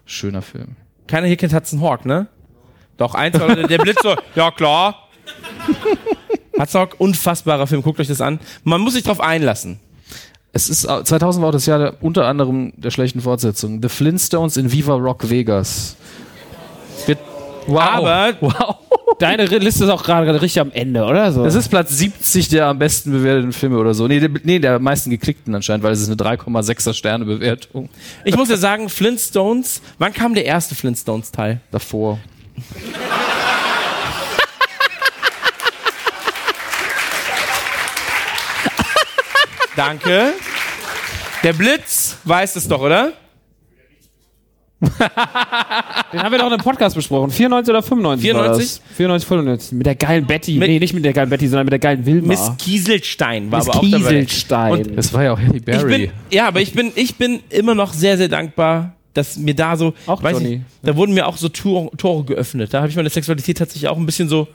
Schöner 0.05 0.43
Film. 0.43 0.77
Keiner 1.07 1.27
hier 1.27 1.37
kennt 1.37 1.55
Hudson 1.55 1.81
Hawk, 1.81 2.05
ne? 2.07 2.27
Doch, 2.97 3.15
eins, 3.15 3.41
aber 3.41 3.55
der 3.57 3.79
Blitz 3.79 3.99
so, 4.03 4.17
ja 4.35 4.51
klar. 4.51 5.09
Hudson 6.59 6.81
Hawk, 6.81 6.97
unfassbarer 6.99 7.67
Film, 7.67 7.83
guckt 7.83 8.01
euch 8.01 8.09
das 8.09 8.21
an. 8.21 8.41
Man 8.65 8.81
muss 8.81 8.95
sich 8.95 9.05
drauf 9.05 9.21
einlassen. 9.21 9.81
Es 10.53 10.69
ist 10.69 10.85
äh, 10.85 11.05
2000 11.05 11.43
war 11.43 11.51
auch 11.51 11.53
das 11.53 11.67
Jahr 11.67 11.79
der, 11.79 12.03
unter 12.03 12.27
anderem 12.27 12.73
der 12.77 12.91
schlechten 12.91 13.21
Fortsetzung. 13.21 13.81
The 13.83 13.89
Flintstones 13.89 14.57
in 14.57 14.73
Viva 14.73 14.95
Rock 14.95 15.29
Vegas. 15.31 15.97
Wow. 17.69 17.81
Aber 17.81 18.35
wow. 18.41 18.77
Deine 19.19 19.47
Liste 19.47 19.85
ist 19.85 19.91
auch 19.91 20.05
gerade 20.05 20.33
richtig 20.41 20.61
am 20.61 20.71
Ende, 20.73 21.05
oder? 21.05 21.33
So. 21.33 21.45
Das 21.45 21.55
ist 21.55 21.69
Platz 21.69 21.97
70 21.97 22.49
der 22.49 22.67
am 22.67 22.79
besten 22.79 23.11
bewerteten 23.11 23.53
Filme 23.53 23.79
oder 23.79 23.95
so. 23.95 24.07
Nee, 24.07 24.21
der, 24.21 24.31
nee, 24.45 24.59
der 24.59 24.77
am 24.77 24.83
meisten 24.83 25.11
geklickten 25.11 25.55
anscheinend, 25.55 25.83
weil 25.83 25.93
es 25.93 26.01
ist 26.01 26.09
eine 26.09 26.17
3,6er 26.17 26.93
Sterne 26.93 27.25
Bewertung 27.25 27.89
ich 28.25 28.37
muss 28.37 28.49
ja 28.49 28.57
sagen, 28.57 28.89
Flintstones, 28.89 29.81
wann 29.99 30.13
kam 30.13 30.35
der 30.35 30.45
erste 30.45 30.75
Flintstones-Teil? 30.75 31.61
davor. 31.71 32.19
Danke. 39.77 40.35
Der 41.43 41.53
Blitz 41.53 42.17
weiß 42.25 42.57
es 42.57 42.67
doch, 42.67 42.81
oder? 42.81 43.13
Den 46.13 46.23
haben 46.23 46.31
wir 46.33 46.39
doch 46.39 46.47
in 46.47 46.53
einem 46.53 46.63
Podcast 46.63 46.95
besprochen. 46.95 47.31
94 47.31 47.71
oder 47.71 47.83
95? 47.83 48.23
94? 48.31 48.49
War 48.49 48.59
das? 48.59 48.81
94, 48.97 49.29
95. 49.29 49.73
Mit 49.73 49.87
der 49.87 49.95
geilen 49.97 50.27
Betty. 50.27 50.55
Mit- 50.59 50.69
nee, 50.69 50.79
nicht 50.79 50.95
mit 50.95 51.05
der 51.05 51.13
geilen 51.13 51.29
Betty, 51.31 51.49
sondern 51.49 51.67
mit 51.67 51.73
der 51.73 51.79
geilen 51.81 52.07
Wilma. 52.07 52.29
Miss 52.29 52.53
Kieselstein 52.59 53.51
war 53.51 53.59
Miss 53.59 53.69
aber 53.69 53.79
auch 53.79 53.83
dabei. 53.83 53.97
Kieselstein. 53.99 54.73
Und 54.73 54.97
Das 54.97 55.13
war 55.13 55.25
ja 55.25 55.33
auch 55.33 55.39
Halle 55.39 55.57
Ich 55.57 55.65
Berry. 55.65 55.99
bin, 56.07 56.11
ja, 56.31 56.47
aber 56.47 56.61
ich 56.61 56.73
bin, 56.75 56.93
ich 56.95 57.17
bin 57.17 57.41
immer 57.51 57.75
noch 57.75 57.93
sehr, 57.93 58.17
sehr 58.17 58.29
dankbar, 58.29 58.95
dass 59.15 59.37
mir 59.37 59.55
da 59.55 59.77
so, 59.77 59.95
Auch 60.07 60.23
weiß 60.23 60.35
Johnny. 60.35 60.55
ich, 60.55 60.61
da 60.87 60.95
wurden 60.95 61.13
mir 61.13 61.27
auch 61.27 61.37
so 61.37 61.49
Tore, 61.49 61.91
Tore 61.97 62.25
geöffnet. 62.25 62.73
Da 62.73 62.79
habe 62.79 62.89
ich 62.89 62.95
meine 62.97 63.11
Sexualität 63.11 63.59
tatsächlich 63.59 63.89
auch 63.89 63.97
ein 63.97 64.07
bisschen 64.07 64.29
so. 64.29 64.47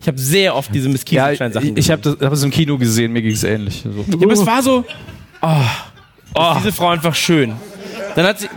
Ich 0.00 0.08
habe 0.08 0.18
sehr 0.18 0.56
oft 0.56 0.74
diese 0.74 0.88
Miss 0.88 1.04
ja, 1.10 1.24
Kieselstein-Sachen 1.24 1.68
ich, 1.72 1.76
ich 1.76 1.90
habe 1.90 2.00
das, 2.02 2.14
hab 2.14 2.30
das 2.30 2.42
im 2.42 2.50
Kino 2.50 2.78
gesehen, 2.78 3.12
mir 3.12 3.20
ging 3.22 3.32
es 3.34 3.44
ähnlich. 3.44 3.84
So. 3.84 4.04
Ja, 4.08 4.22
aber 4.24 4.32
es 4.32 4.46
war 4.46 4.62
so, 4.62 4.84
oh, 5.42 5.46
ist 6.56 6.60
diese 6.64 6.72
Frau 6.72 6.88
einfach 6.88 7.14
schön. 7.14 7.52
Dann 8.16 8.26
hat 8.26 8.40
sie, 8.40 8.48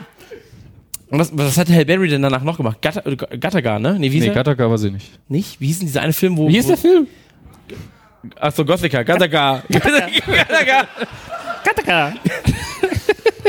was, 1.10 1.32
was 1.38 1.58
hat 1.58 1.70
Halle 1.70 1.86
Berry 1.86 2.08
denn 2.10 2.22
danach 2.22 2.44
noch 2.44 2.58
gemacht? 2.58 2.82
Gatter, 2.82 3.06
äh, 3.06 3.16
Gattaga, 3.16 3.80
ne? 3.80 3.98
Nee, 4.00 4.12
wie 4.12 4.20
hieß 4.20 4.28
Nee? 4.28 4.34
Gattaca 4.34 4.70
war 4.70 4.78
sie 4.78 4.92
nicht. 4.92 5.12
Nicht? 5.30 5.60
Wie 5.62 5.68
hieß 5.68 5.80
denn 5.80 5.88
dieser 5.88 6.02
eine 6.02 6.14
Film, 6.14 6.38
wo... 6.38 6.48
Wie 6.48 6.58
ist 6.58 6.66
wo, 6.66 6.70
der 6.70 6.78
Film? 6.78 7.08
Achso, 8.40 8.66
Gothica, 8.66 9.04
Gattaga. 9.04 9.64
Gattaga. 9.70 10.88
Kataka. 11.64 12.14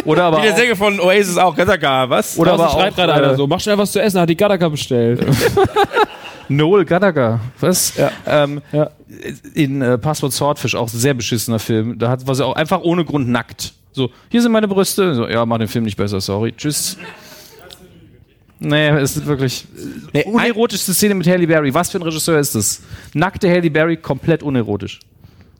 Oder 0.04 0.24
aber 0.24 0.38
Wie 0.38 0.42
der 0.42 0.54
Sänger 0.54 0.76
von 0.76 1.00
Oasis 1.00 1.36
auch, 1.36 1.54
Gattaga, 1.54 2.08
was? 2.08 2.38
oder 2.38 2.52
Aber 2.52 2.68
schreibt 2.68 2.92
auch 2.92 2.96
gerade 2.96 3.14
einer 3.14 3.32
äh, 3.32 3.36
so. 3.36 3.46
Mach 3.46 3.60
schnell 3.60 3.78
was 3.78 3.92
zu 3.92 4.00
essen, 4.00 4.20
hat 4.20 4.28
die 4.28 4.36
Kataka 4.36 4.68
bestellt. 4.68 5.26
Noel 6.48 6.84
Gallagher. 6.84 7.40
Was? 7.60 7.94
Ähm, 8.26 8.62
Ja. 8.72 8.90
In 9.54 9.82
äh, 9.82 9.98
Passwort 9.98 10.32
Swordfish, 10.32 10.74
auch 10.74 10.88
sehr 10.88 11.14
beschissener 11.14 11.58
Film. 11.58 11.98
Da 11.98 12.10
hat, 12.10 12.26
war 12.26 12.34
sie 12.34 12.44
auch 12.44 12.54
einfach 12.54 12.80
ohne 12.82 13.04
Grund 13.04 13.28
nackt. 13.28 13.72
So, 13.92 14.10
hier 14.30 14.42
sind 14.42 14.52
meine 14.52 14.68
Brüste. 14.68 15.14
So, 15.14 15.26
ja, 15.26 15.44
mach 15.46 15.58
den 15.58 15.68
Film 15.68 15.84
nicht 15.84 15.96
besser, 15.96 16.20
sorry. 16.20 16.52
Tschüss. 16.56 16.98
Nee, 18.58 18.88
es 18.88 19.16
ist 19.16 19.26
wirklich 19.26 19.66
Nee, 20.12 20.24
unerotischste 20.24 20.94
Szene 20.94 21.14
mit 21.14 21.26
Halle 21.26 21.46
Berry. 21.46 21.74
Was 21.74 21.90
für 21.90 21.98
ein 21.98 22.02
Regisseur 22.02 22.38
ist 22.38 22.54
das? 22.54 22.80
Nackte 23.12 23.50
Halle 23.50 23.70
Berry, 23.70 23.96
komplett 23.96 24.42
unerotisch. 24.42 25.00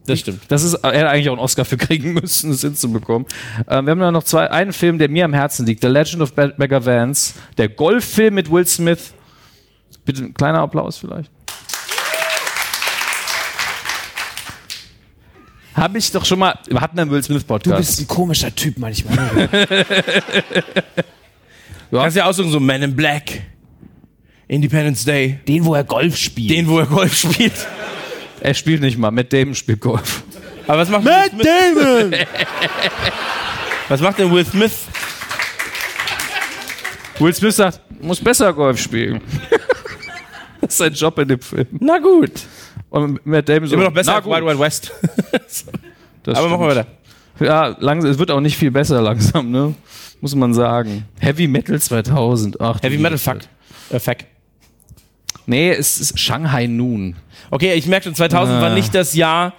Das 0.07 0.21
stimmt. 0.21 0.43
Das 0.49 0.63
ist, 0.63 0.75
er 0.75 0.93
hätte 0.93 1.09
eigentlich 1.09 1.29
auch 1.29 1.33
einen 1.35 1.43
Oscar 1.43 1.65
für 1.65 1.77
kriegen 1.77 2.15
müssen, 2.15 2.51
das 2.51 2.61
hinzubekommen. 2.61 3.27
Ähm, 3.69 3.87
wir 3.87 3.91
haben 3.91 4.13
noch 4.13 4.23
zwei, 4.23 4.51
einen 4.51 4.73
Film, 4.73 4.99
der 4.99 5.09
mir 5.09 5.25
am 5.25 5.35
Herzen 5.35 5.67
liegt. 5.67 5.83
The 5.83 5.89
Legend 5.89 6.23
of 6.23 6.33
Beggar 6.33 6.87
Vance. 6.87 7.35
Der 7.59 7.69
Golffilm 7.69 8.35
mit 8.35 8.51
Will 8.51 8.67
Smith. 8.67 9.13
Bitte 10.05 10.23
ein 10.23 10.35
kleiner 10.35 10.61
Applaus 10.61 10.97
vielleicht. 10.97 11.31
Habe 15.75 15.99
ich 15.99 16.11
doch 16.11 16.25
schon 16.25 16.39
mal, 16.39 16.59
wir 16.69 16.81
hatten 16.81 16.99
einen 16.99 17.11
Will 17.11 17.23
Smith 17.23 17.43
Du 17.43 17.49
Podcast. 17.49 17.77
bist 17.79 18.01
ein 18.01 18.09
komischer 18.09 18.55
Typ 18.55 18.79
manchmal. 18.79 19.49
Kannst 21.91 22.17
ja 22.17 22.25
aussuchen, 22.27 22.51
so 22.51 22.61
Man 22.61 22.83
in 22.83 22.95
Black, 22.97 23.43
Independence 24.49 25.05
Day, 25.05 25.39
Den, 25.47 25.65
wo 25.65 25.75
er 25.75 25.85
Golf 25.85 26.17
spielt. 26.17 26.51
den, 26.51 26.69
wo 26.69 26.79
er 26.79 26.87
Golf 26.87 27.15
spielt. 27.17 27.53
er 28.41 28.55
spielt 28.55 28.81
nicht 28.81 28.99
mal, 28.99 29.11
Matt 29.11 29.33
Damon 29.33 29.55
spielt 29.55 29.81
Golf. 29.81 30.23
Aber 30.67 30.79
was 30.79 30.89
macht 30.89 31.05
Matt 31.05 31.33
Damon? 31.33 32.13
was 33.89 34.01
macht 34.01 34.19
denn 34.19 34.33
Will 34.33 34.45
Smith? 34.45 34.73
Will 37.19 37.33
Smith 37.33 37.57
sagt, 37.57 37.81
muss 38.03 38.21
besser 38.21 38.53
Golf 38.53 38.79
spielen. 38.81 39.21
das 40.61 40.71
ist 40.73 40.79
sein 40.79 40.93
Job 40.93 41.19
in 41.19 41.29
dem 41.29 41.41
Film. 41.41 41.67
Na 41.81 41.99
gut. 41.99 42.33
Und 42.91 43.25
Matt 43.27 43.49
Damon 43.49 43.69
so, 43.69 43.75
Immer 43.75 43.85
noch 43.85 43.93
besser 43.93 44.13
na 44.13 44.17
als 44.19 44.27
Wild 44.27 44.41
gut, 44.41 44.49
Wild 44.49 44.59
West. 44.61 44.93
das 46.23 46.37
Aber 46.37 46.49
machen 46.49 46.67
wir 46.67 46.71
stimmt. 46.73 46.87
weiter. 47.39 47.45
Ja, 47.45 47.77
langsam, 47.81 48.11
es 48.11 48.19
wird 48.19 48.31
auch 48.31 48.41
nicht 48.41 48.57
viel 48.57 48.71
besser 48.71 49.01
langsam, 49.03 49.51
ne? 49.51 49.75
Muss 50.21 50.35
man 50.35 50.55
sagen. 50.55 51.05
Heavy 51.21 51.47
Metal 51.47 51.81
2000. 51.81 52.61
Ach, 52.61 52.83
Heavy 52.83 52.99
Metal 52.99 53.19
Fuck. 53.19 53.39
Äh, 53.91 53.99
Fuck. 53.99 54.19
Nee, 55.47 55.71
es 55.71 56.01
ist 56.01 56.19
Shanghai 56.19 56.67
Noon. 56.67 57.17
Okay, 57.51 57.75
ich 57.75 57.87
merke 57.87 58.05
schon, 58.05 58.15
2000 58.15 58.61
war 58.61 58.75
nicht 58.75 58.95
das 58.95 59.15
Jahr. 59.15 59.55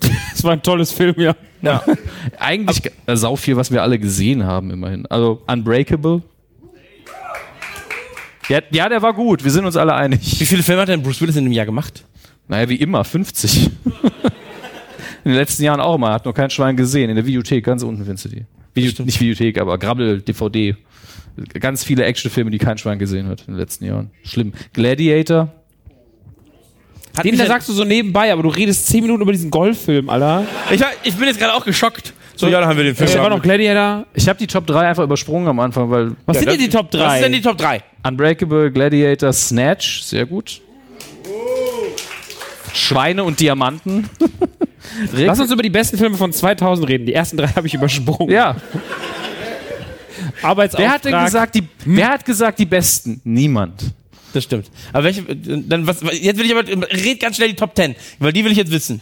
Das 0.32 0.44
war 0.44 0.52
ein 0.52 0.62
tolles 0.62 0.92
Film, 0.92 1.14
ja. 1.16 1.34
Ja. 1.62 1.82
Eigentlich 2.38 2.82
äh, 3.06 3.16
sau 3.16 3.36
viel, 3.36 3.56
was 3.56 3.70
wir 3.70 3.82
alle 3.82 3.98
gesehen 3.98 4.44
haben, 4.44 4.70
immerhin. 4.70 5.06
Also 5.06 5.42
Unbreakable. 5.46 6.22
Ja, 8.50 8.60
ja, 8.70 8.88
der 8.90 9.00
war 9.00 9.14
gut. 9.14 9.42
Wir 9.42 9.50
sind 9.50 9.64
uns 9.64 9.76
alle 9.76 9.94
einig. 9.94 10.38
Wie 10.38 10.44
viele 10.44 10.62
Filme 10.62 10.82
hat 10.82 10.88
denn 10.88 11.02
Bruce 11.02 11.22
Willis 11.22 11.36
in 11.36 11.44
dem 11.44 11.52
Jahr 11.52 11.64
gemacht? 11.64 12.04
Naja, 12.48 12.68
wie 12.68 12.76
immer, 12.76 13.02
50. 13.04 13.70
In 15.24 15.32
den 15.32 15.38
letzten 15.40 15.64
Jahren 15.64 15.80
auch 15.80 15.96
immer. 15.96 16.12
Hat 16.12 16.24
noch 16.24 16.34
kein 16.34 16.50
Schwein 16.50 16.76
gesehen. 16.76 17.10
In 17.10 17.16
der 17.16 17.26
Videothek, 17.26 17.64
ganz 17.64 17.82
unten 17.82 18.04
findest 18.04 18.26
du 18.26 18.28
die. 18.28 18.44
Video, 18.76 19.04
nicht 19.04 19.20
Videothek, 19.20 19.58
aber 19.58 19.78
Grabbel, 19.78 20.20
DVD. 20.20 20.76
Ganz 21.60 21.84
viele 21.84 22.04
Actionfilme, 22.04 22.50
die 22.50 22.58
kein 22.58 22.78
Schwein 22.78 22.98
gesehen 22.98 23.28
hat 23.28 23.40
in 23.40 23.54
den 23.54 23.56
letzten 23.56 23.84
Jahren. 23.84 24.10
Schlimm. 24.24 24.52
Gladiator. 24.72 25.52
Hat 27.16 27.24
Den 27.24 27.38
da 27.38 27.46
sagst 27.46 27.68
du 27.68 27.72
so 27.72 27.84
nebenbei, 27.84 28.32
aber 28.32 28.42
du 28.42 28.48
redest 28.50 28.86
10 28.88 29.02
Minuten 29.02 29.22
über 29.22 29.32
diesen 29.32 29.50
Golffilm, 29.50 30.10
Alter. 30.10 30.46
ich, 30.70 30.80
war, 30.80 30.88
ich 31.02 31.14
bin 31.14 31.26
jetzt 31.26 31.38
gerade 31.38 31.54
auch 31.54 31.64
geschockt. 31.64 32.12
So, 32.36 32.48
ja, 32.48 32.60
da 32.60 32.66
haben 32.66 32.76
wir 32.76 32.84
den 32.84 32.94
Film. 32.94 33.10
War 33.14 33.30
noch 33.30 33.40
Gladiator. 33.40 34.06
Ich 34.12 34.28
habe 34.28 34.38
die 34.38 34.46
Top 34.46 34.66
3 34.66 34.88
einfach 34.88 35.04
übersprungen 35.04 35.48
am 35.48 35.58
Anfang, 35.58 35.90
weil 35.90 36.12
Was 36.26 36.36
Ja, 36.36 36.40
sind 36.42 36.52
denn 36.52 36.58
die 36.60 36.68
Top 36.68 36.90
3? 36.90 36.98
Was 36.98 37.14
ist 37.14 37.22
denn 37.22 37.32
die 37.32 37.40
Top 37.40 37.56
3? 37.56 37.82
Unbreakable, 38.06 38.70
Gladiator, 38.70 39.32
Snatch, 39.32 40.02
sehr 40.02 40.26
gut. 40.26 40.60
Schweine 42.74 43.24
und 43.24 43.40
Diamanten. 43.40 44.08
Lass 45.12 45.40
uns 45.40 45.50
über 45.50 45.62
die 45.62 45.70
besten 45.70 45.98
Filme 45.98 46.16
von 46.16 46.32
2000 46.32 46.88
reden. 46.88 47.06
Die 47.06 47.14
ersten 47.14 47.36
drei 47.36 47.48
habe 47.48 47.66
ich 47.66 47.74
übersprungen. 47.74 48.32
ja, 48.32 48.56
Arbeitsauftrag. 50.42 50.86
wer 50.86 50.94
hat 50.94 51.04
denn 51.04 51.24
gesagt, 51.24 51.54
die, 51.54 51.68
wer 51.84 52.08
hat 52.08 52.24
gesagt 52.24 52.58
die 52.58 52.66
besten? 52.66 53.20
Niemand. 53.24 53.92
Das 54.32 54.44
stimmt. 54.44 54.70
Aber 54.92 55.04
welche, 55.04 55.22
dann 55.24 55.86
was, 55.86 56.02
jetzt 56.02 56.38
will 56.38 56.46
ich 56.46 56.54
aber, 56.54 56.68
red 56.68 57.20
ganz 57.20 57.36
schnell 57.36 57.48
die 57.48 57.56
Top 57.56 57.74
10, 57.74 57.94
weil 58.18 58.32
die 58.32 58.44
will 58.44 58.52
ich 58.52 58.58
jetzt 58.58 58.70
wissen. 58.70 59.00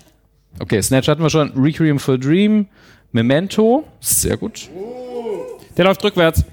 Okay, 0.61 0.81
Snatch 0.81 1.09
hatten 1.09 1.23
wir 1.23 1.31
schon. 1.31 1.51
Requiem 1.57 1.99
for 1.99 2.15
a 2.15 2.17
Dream, 2.17 2.67
Memento, 3.11 3.85
sehr 4.01 4.37
gut. 4.37 4.69
Der 5.77 5.85
läuft 5.87 6.05
rückwärts. 6.05 6.45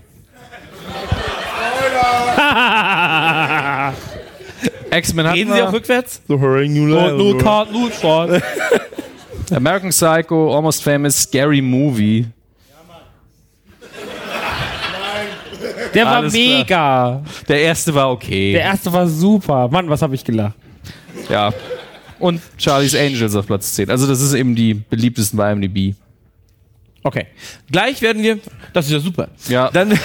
X-Men 4.92 5.28
hatten 5.28 5.38
Reden 5.38 5.54
Sie 5.54 5.62
auch 5.62 5.72
rückwärts? 5.72 6.22
Und 6.28 7.18
nur 7.18 7.38
Karten, 7.38 7.74
nur 7.74 7.92
Schwan. 7.92 8.42
American 9.52 9.90
Psycho, 9.92 10.56
Almost 10.56 10.84
Famous, 10.84 11.24
Scary 11.24 11.62
Movie. 11.62 12.26
Der 15.94 16.06
war 16.06 16.16
Alles 16.18 16.34
klar. 16.34 16.44
mega. 16.44 17.24
Der 17.48 17.62
erste 17.62 17.94
war 17.94 18.12
okay. 18.12 18.54
Der 18.54 18.62
erste 18.62 18.92
war 18.94 19.08
super. 19.08 19.68
Mann, 19.68 19.90
was 19.90 20.02
habe 20.02 20.16
ich 20.16 20.24
gelacht. 20.24 20.56
ja. 21.30 21.54
Und 22.20 22.40
Charlie's 22.58 22.94
Angels 22.96 23.36
auf 23.36 23.48
Platz 23.48 23.74
10. 23.74 23.90
Also 23.90 24.06
das 24.08 24.22
ist 24.22 24.34
eben 24.34 24.54
die 24.56 24.76
beliebtesten 24.76 25.38
bei 25.38 25.52
IMDb. 25.52 25.96
Okay. 27.04 27.26
Gleich 27.72 28.00
werden 28.04 28.22
wir. 28.22 28.38
Das 28.74 28.86
ist 28.86 28.92
ja 28.92 29.00
super. 29.00 29.28
Ja. 29.48 29.72
Dann. 29.72 30.00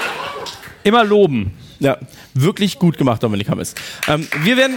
Immer 0.84 1.02
loben. 1.04 1.52
ja, 1.78 1.96
wirklich 2.34 2.78
gut 2.78 2.98
gemacht, 2.98 3.22
Dominik 3.22 3.48
Hammes. 3.48 3.74
Ähm, 4.06 4.28
wir 4.42 4.56
werden. 4.58 4.76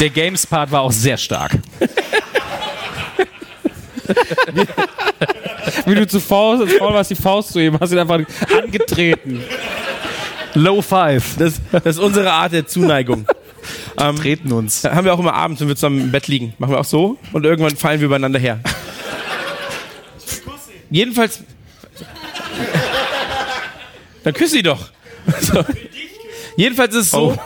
Der 0.00 0.10
Games-Part 0.10 0.70
war 0.70 0.82
auch 0.82 0.92
sehr 0.92 1.16
stark. 1.16 1.52
Wie 5.86 5.94
du 5.94 6.06
zu 6.06 6.20
Faust, 6.20 6.62
als 6.62 6.74
Faul 6.74 6.94
warst, 6.94 7.10
die 7.10 7.16
Faust 7.16 7.52
zu 7.52 7.60
ihm, 7.60 7.78
hast 7.78 7.92
ihn 7.92 7.98
einfach 7.98 8.20
angetreten. 8.62 9.42
Low 10.54 10.80
Five. 10.82 11.36
Das, 11.38 11.60
das 11.72 11.84
ist 11.84 11.98
unsere 11.98 12.32
Art 12.32 12.52
der 12.52 12.66
Zuneigung. 12.66 13.26
Ähm, 13.98 14.16
Treten 14.16 14.52
uns. 14.52 14.84
haben 14.84 15.04
wir 15.04 15.14
auch 15.14 15.18
immer 15.18 15.34
abends, 15.34 15.60
wenn 15.60 15.68
wir 15.68 15.76
zusammen 15.76 16.00
im 16.00 16.12
Bett 16.12 16.28
liegen. 16.28 16.54
Machen 16.58 16.72
wir 16.72 16.80
auch 16.80 16.84
so 16.84 17.18
und 17.32 17.44
irgendwann 17.44 17.76
fallen 17.76 18.00
wir 18.00 18.06
übereinander 18.06 18.38
her. 18.38 18.60
Jedenfalls. 20.90 21.42
Dann 24.22 24.34
küss 24.34 24.50
sie 24.52 24.62
doch. 24.62 24.90
So. 25.40 25.64
Jedenfalls 26.56 26.94
ist 26.94 27.06
es 27.06 27.10
so, 27.10 27.36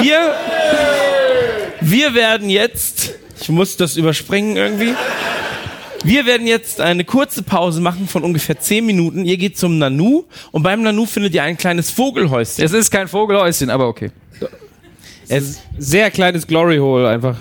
wir, 0.00 0.34
wir 1.80 2.14
werden 2.14 2.50
jetzt, 2.50 3.14
ich 3.40 3.48
muss 3.48 3.76
das 3.76 3.96
überspringen 3.96 4.56
irgendwie. 4.56 4.94
Wir 6.02 6.24
werden 6.24 6.46
jetzt 6.46 6.80
eine 6.80 7.04
kurze 7.04 7.42
Pause 7.42 7.80
machen 7.80 8.08
von 8.08 8.24
ungefähr 8.24 8.58
10 8.58 8.86
Minuten. 8.86 9.24
Ihr 9.26 9.36
geht 9.36 9.58
zum 9.58 9.78
Nanu 9.78 10.24
und 10.50 10.62
beim 10.62 10.82
Nanu 10.82 11.04
findet 11.04 11.34
ihr 11.34 11.42
ein 11.42 11.58
kleines 11.58 11.90
Vogelhäuschen. 11.90 12.64
Es 12.64 12.72
ist 12.72 12.90
kein 12.90 13.06
Vogelhäuschen, 13.06 13.68
aber 13.68 13.88
okay. 13.88 14.10
Es 15.28 15.60
sehr 15.78 16.10
kleines 16.10 16.46
Glory 16.46 16.78
Hole 16.78 17.08
einfach. 17.08 17.36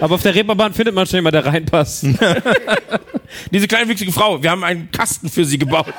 Aber 0.00 0.14
auf 0.14 0.22
der 0.22 0.34
Reeperbahn 0.34 0.72
findet 0.72 0.94
man 0.94 1.06
schon 1.06 1.18
jemand, 1.18 1.34
der 1.34 1.44
reinpasst. 1.44 2.06
Diese 3.52 3.68
kleinwüchsige 3.68 4.10
Frau, 4.10 4.42
wir 4.42 4.50
haben 4.50 4.64
einen 4.64 4.90
Kasten 4.90 5.28
für 5.28 5.44
sie 5.44 5.58
gebaut. 5.58 5.92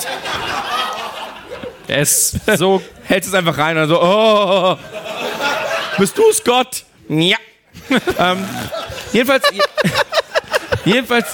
Ist 1.88 2.40
so. 2.58 2.82
hältst 3.04 3.30
es 3.30 3.36
einfach 3.36 3.58
rein 3.58 3.78
und 3.78 3.90
so, 3.90 4.02
oh, 4.02 4.78
bist 6.02 6.18
du 6.18 6.24
Scott? 6.34 6.84
Ja. 7.10 7.38
ähm, 8.18 8.38
jedenfalls, 9.14 9.44
jedenfalls, 10.84 11.28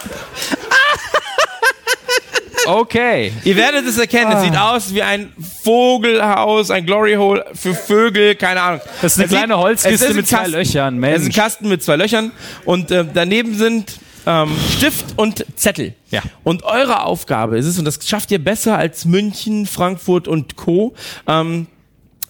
Okay. 2.66 3.32
ihr 3.46 3.56
werdet 3.56 3.86
es 3.86 3.98
erkennen, 3.98 4.30
es 4.34 4.44
sieht 4.44 4.58
aus 4.58 4.94
wie 4.94 5.02
ein 5.02 5.32
Vogelhaus, 5.64 6.70
ein 6.70 6.86
Glory 6.86 7.14
Hole 7.14 7.46
für 7.54 7.74
Vögel, 7.74 8.36
keine 8.36 8.62
Ahnung. 8.62 8.82
Das 9.02 9.14
ist 9.14 9.20
eine 9.20 9.26
Es 9.26 9.32
kleine 9.32 9.54
sieht- 9.54 9.64
Holzkiste 9.64 10.08
ein 10.10 10.16
mit 10.18 10.28
zwei. 10.28 10.48
Löchern, 10.48 10.62
Es 10.62 10.70
ist 10.70 10.76
ein 10.82 11.00
Mensch. 11.00 11.36
Kasten 11.36 11.70
mit 11.70 11.82
zwei 11.82 11.96
Löchern 11.96 12.32
und 12.66 12.92
äh, 12.92 13.06
daneben 13.14 13.58
sind 13.58 13.94
ähm, 14.26 14.54
Stift 14.76 15.06
und 15.16 15.46
Zettel. 15.56 15.94
Ja. 16.12 16.22
Und 16.44 16.64
eure 16.64 17.04
Aufgabe 17.04 17.58
ist 17.58 17.68
es, 17.68 17.80
und 17.80 17.86
das 17.86 18.00
schafft 18.06 18.32
ihr 18.32 18.44
besser 18.44 18.78
als 18.78 19.06
München, 19.06 19.66
Frankfurt 19.66 20.28
und 20.28 20.58
Co., 20.58 20.94
ähm, 21.26 21.68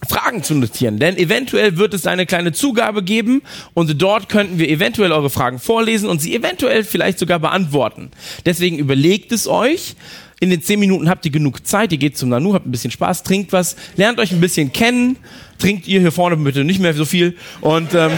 Fragen 0.06 0.42
zu 0.42 0.54
notieren. 0.54 0.98
Denn 0.98 1.16
eventuell 1.16 1.76
wird 1.76 1.92
es 1.92 2.06
eine 2.06 2.26
kleine 2.26 2.52
Zugabe 2.52 3.02
geben 3.02 3.42
und 3.74 4.00
dort 4.00 4.28
könnten 4.28 4.58
wir 4.58 4.68
eventuell 4.68 5.12
eure 5.12 5.30
Fragen 5.30 5.58
vorlesen 5.58 6.08
und 6.08 6.20
sie 6.20 6.34
eventuell 6.34 6.84
vielleicht 6.84 7.18
sogar 7.18 7.40
beantworten. 7.40 8.10
Deswegen 8.46 8.78
überlegt 8.78 9.32
es 9.32 9.48
euch. 9.48 9.96
In 10.40 10.50
den 10.50 10.62
zehn 10.62 10.78
Minuten 10.78 11.08
habt 11.08 11.24
ihr 11.24 11.32
genug 11.32 11.66
Zeit. 11.66 11.90
Ihr 11.90 11.98
geht 11.98 12.16
zum 12.16 12.28
Nanu, 12.28 12.54
habt 12.54 12.66
ein 12.66 12.70
bisschen 12.70 12.92
Spaß, 12.92 13.24
trinkt 13.24 13.52
was, 13.52 13.74
lernt 13.96 14.20
euch 14.20 14.30
ein 14.30 14.40
bisschen 14.40 14.72
kennen. 14.72 15.16
Trinkt 15.58 15.88
ihr 15.88 15.98
hier 15.98 16.12
vorne 16.12 16.36
bitte 16.36 16.62
nicht 16.62 16.78
mehr 16.78 16.94
so 16.94 17.04
viel. 17.04 17.36
Und 17.60 17.92
ähm, 17.94 18.12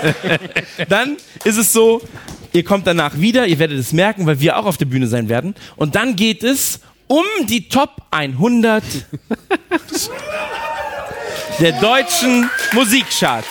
dann 0.88 1.16
ist 1.42 1.56
es 1.56 1.72
so, 1.72 2.00
ihr 2.52 2.62
kommt 2.62 2.86
danach 2.86 3.18
wieder, 3.18 3.48
ihr 3.48 3.58
werdet 3.58 3.80
es 3.80 3.92
merken, 3.92 4.26
weil 4.26 4.38
wir 4.38 4.56
auch 4.56 4.66
auf 4.66 4.76
der 4.76 4.84
Bühne 4.84 5.08
sein 5.08 5.28
werden. 5.28 5.56
Und 5.74 5.96
dann 5.96 6.14
geht 6.14 6.44
es 6.44 6.78
um 7.08 7.24
die 7.48 7.68
Top 7.68 8.02
100 8.12 8.84
der 11.60 11.72
deutschen 11.72 12.48
Musikcharts. 12.72 13.48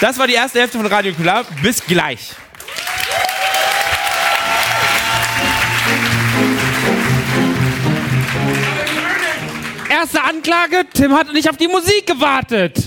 Das 0.00 0.18
war 0.18 0.26
die 0.26 0.34
erste 0.34 0.58
Hälfte 0.58 0.78
von 0.78 0.86
Radio 0.86 1.12
Klar. 1.14 1.44
Bis 1.62 1.84
gleich. 1.84 2.32
Erste 9.88 10.24
Anklage, 10.24 10.84
Tim 10.92 11.12
hat 11.12 11.32
nicht 11.32 11.48
auf 11.48 11.56
die 11.56 11.68
Musik 11.68 12.06
gewartet. 12.06 12.82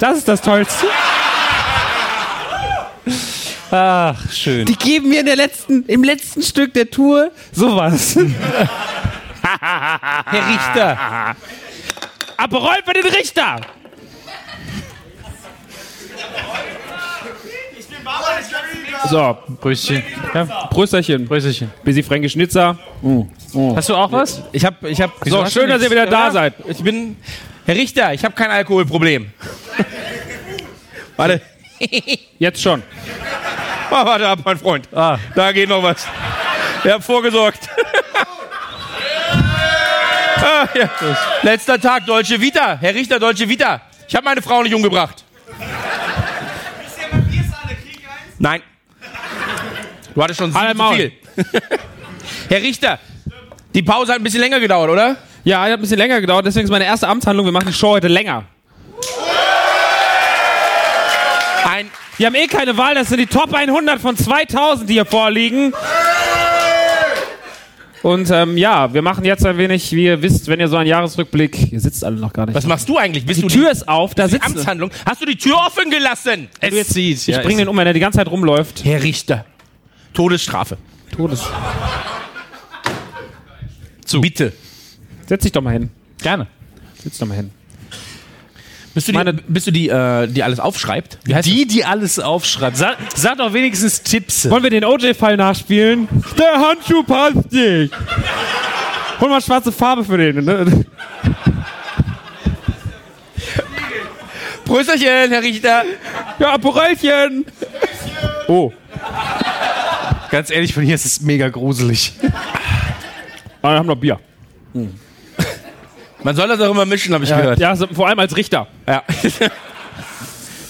Das 0.00 0.18
ist 0.18 0.26
das 0.26 0.40
Tollste. 0.40 0.86
Ach, 3.70 4.32
schön. 4.32 4.64
Die 4.66 4.76
geben 4.76 5.10
mir 5.10 5.20
in 5.20 5.26
der 5.26 5.36
letzten, 5.36 5.84
im 5.84 6.02
letzten 6.02 6.42
Stück 6.42 6.74
der 6.74 6.90
Tour 6.90 7.30
sowas. 7.52 8.18
Herr 9.60 10.48
Richter. 10.48 11.36
Aperol 12.36 12.76
für 12.84 12.92
den 12.92 13.06
Richter. 13.06 13.60
So, 19.10 19.38
Brüstchen. 19.60 20.02
Prösterchen. 20.70 21.24
Brüsterchen. 21.26 21.70
Busy 21.84 22.02
Fränkisch 22.02 22.32
Schnitzer. 22.32 22.78
Hast 23.74 23.88
du 23.88 23.94
auch 23.94 24.10
was? 24.12 24.42
Ich 24.52 24.64
hab, 24.64 24.82
ich 24.84 25.00
hab, 25.00 25.12
So, 25.24 25.46
schön, 25.46 25.68
dass 25.68 25.82
ihr 25.82 25.90
wieder 25.90 26.06
da 26.06 26.30
seid. 26.30 26.54
Ich 26.66 26.82
bin, 26.82 27.16
Herr 27.64 27.74
Richter, 27.76 28.12
ich 28.12 28.24
habe 28.24 28.34
kein 28.34 28.50
Alkoholproblem. 28.50 29.30
Warte, 31.16 31.40
Jetzt 32.38 32.60
schon. 32.60 32.82
oh, 33.90 34.04
warte 34.04 34.26
ab, 34.26 34.40
mein 34.44 34.58
Freund. 34.58 34.88
Ah. 34.92 35.18
Da 35.34 35.52
geht 35.52 35.68
noch 35.68 35.82
was. 35.82 36.06
Wir 36.82 36.94
haben 36.94 37.02
vorgesorgt. 37.02 37.68
ah, 40.42 40.68
ja. 40.74 40.90
Letzter 41.42 41.80
Tag, 41.80 42.06
Deutsche 42.06 42.40
Vita. 42.40 42.78
Herr 42.80 42.94
Richter, 42.94 43.18
Deutsche 43.18 43.48
Vita. 43.48 43.80
Ich 44.06 44.14
habe 44.14 44.24
meine 44.24 44.42
Frau 44.42 44.62
nicht 44.62 44.74
umgebracht. 44.74 45.24
Nein. 48.38 48.62
Du 50.14 50.22
hattest 50.22 50.38
schon 50.38 50.54
Halt 50.54 50.76
sieben 50.76 50.88
zu 50.88 50.94
viel. 50.94 51.12
Herr 52.48 52.62
Richter, 52.62 52.98
die 53.74 53.82
Pause 53.82 54.12
hat 54.12 54.20
ein 54.20 54.24
bisschen 54.24 54.40
länger 54.40 54.60
gedauert, 54.60 54.90
oder? 54.90 55.16
Ja, 55.44 55.62
hat 55.62 55.70
ein 55.70 55.80
bisschen 55.80 55.98
länger 55.98 56.20
gedauert, 56.20 56.46
deswegen 56.46 56.64
ist 56.64 56.70
meine 56.70 56.84
erste 56.84 57.08
Amtshandlung, 57.08 57.46
wir 57.46 57.52
machen 57.52 57.68
die 57.68 57.72
Show 57.72 57.90
heute 57.90 58.08
länger. 58.08 58.44
Ein, 61.70 61.90
Wir 62.16 62.26
haben 62.26 62.34
eh 62.34 62.46
keine 62.46 62.76
Wahl, 62.76 62.94
das 62.94 63.08
sind 63.08 63.18
die 63.18 63.26
Top 63.26 63.54
100 63.54 64.00
von 64.00 64.16
2000, 64.16 64.88
die 64.88 64.94
hier 64.94 65.04
vorliegen. 65.04 65.72
Und 68.02 68.30
ähm, 68.30 68.56
ja, 68.56 68.92
wir 68.94 69.02
machen 69.02 69.24
jetzt 69.24 69.44
ein 69.44 69.58
wenig, 69.58 69.92
wie 69.92 70.04
ihr 70.04 70.22
wisst, 70.22 70.48
wenn 70.48 70.60
ihr 70.60 70.68
so 70.68 70.76
einen 70.76 70.88
Jahresrückblick, 70.88 71.72
ihr 71.72 71.80
sitzt 71.80 72.04
alle 72.04 72.16
noch 72.16 72.32
gar 72.32 72.46
nicht. 72.46 72.54
was 72.54 72.66
machst 72.66 72.88
du 72.88 72.96
eigentlich? 72.96 73.26
Bist 73.26 73.42
die 73.42 73.46
du 73.46 73.48
Tür 73.48 73.70
ist 73.70 73.88
auf, 73.88 74.14
da 74.14 74.26
die 74.26 74.32
sitzt 74.32 74.46
Amtshandlung? 74.46 74.90
Hast 75.04 75.20
du 75.20 75.26
die 75.26 75.36
Tür 75.36 75.56
offen 75.66 75.90
gelassen? 75.90 76.48
Es 76.60 76.88
zieht. 76.88 77.26
Ich 77.28 77.40
bring 77.42 77.58
den 77.58 77.68
um, 77.68 77.76
wenn 77.76 77.86
er 77.86 77.92
die 77.92 78.00
ganze 78.00 78.18
Zeit 78.18 78.30
rumläuft. 78.30 78.84
Herr 78.84 79.02
Richter. 79.02 79.44
Todesstrafe. 80.14 80.78
Todes. 81.14 81.44
Zu. 84.04 84.20
Bitte. 84.20 84.52
Setz 85.26 85.42
dich 85.42 85.52
doch 85.52 85.62
mal 85.62 85.72
hin. 85.72 85.90
Gerne. 86.22 86.46
Setz 87.02 87.18
doch 87.18 87.26
mal 87.26 87.34
hin. 87.34 87.50
Bist 88.94 89.06
du 89.08 89.12
die, 89.12 89.18
Meine- 89.18 89.32
bist 89.34 89.66
du 89.66 89.70
die, 89.70 89.88
äh, 89.88 90.26
die 90.26 90.42
alles 90.42 90.58
aufschreibt? 90.60 91.18
Wie 91.24 91.34
heißt 91.34 91.46
Die, 91.46 91.66
die 91.66 91.84
alles 91.84 92.18
aufschreibt. 92.18 92.76
Sag, 92.76 92.96
sag 93.14 93.36
doch 93.38 93.52
wenigstens 93.52 94.02
Tipps. 94.02 94.48
Wollen 94.50 94.62
wir 94.62 94.70
den 94.70 94.84
OJ-Fall 94.84 95.36
nachspielen? 95.36 96.08
Der 96.38 96.54
Handschuh 96.58 97.02
passt 97.04 97.52
nicht. 97.52 97.92
Hol 99.20 99.28
mal 99.28 99.40
schwarze 99.40 99.70
Farbe 99.72 100.04
für 100.04 100.16
den. 100.16 100.44
Ne? 100.44 100.64
das? 100.64 100.74
Prösterchen, 104.64 105.30
Herr 105.30 105.42
Richter. 105.42 105.82
Ja, 106.38 106.54
Aperolchen. 106.54 107.44
Oh. 108.48 108.72
Ganz 110.30 110.50
ehrlich, 110.50 110.74
von 110.74 110.82
hier 110.82 110.94
ist 110.94 111.06
es 111.06 111.20
mega 111.20 111.48
gruselig. 111.48 112.12
Ah, 113.62 113.70
wir 113.72 113.78
haben 113.78 113.86
noch 113.86 113.96
Bier. 113.96 114.18
Man 116.22 116.34
soll 116.34 116.48
das 116.48 116.60
auch 116.60 116.70
immer 116.70 116.84
mischen, 116.84 117.14
habe 117.14 117.24
ich 117.24 117.30
gehört. 117.30 117.58
Ja, 117.58 117.74
so, 117.76 117.86
vor 117.86 118.08
allem 118.08 118.18
als 118.18 118.36
Richter. 118.36 118.66
Ja. 118.86 119.02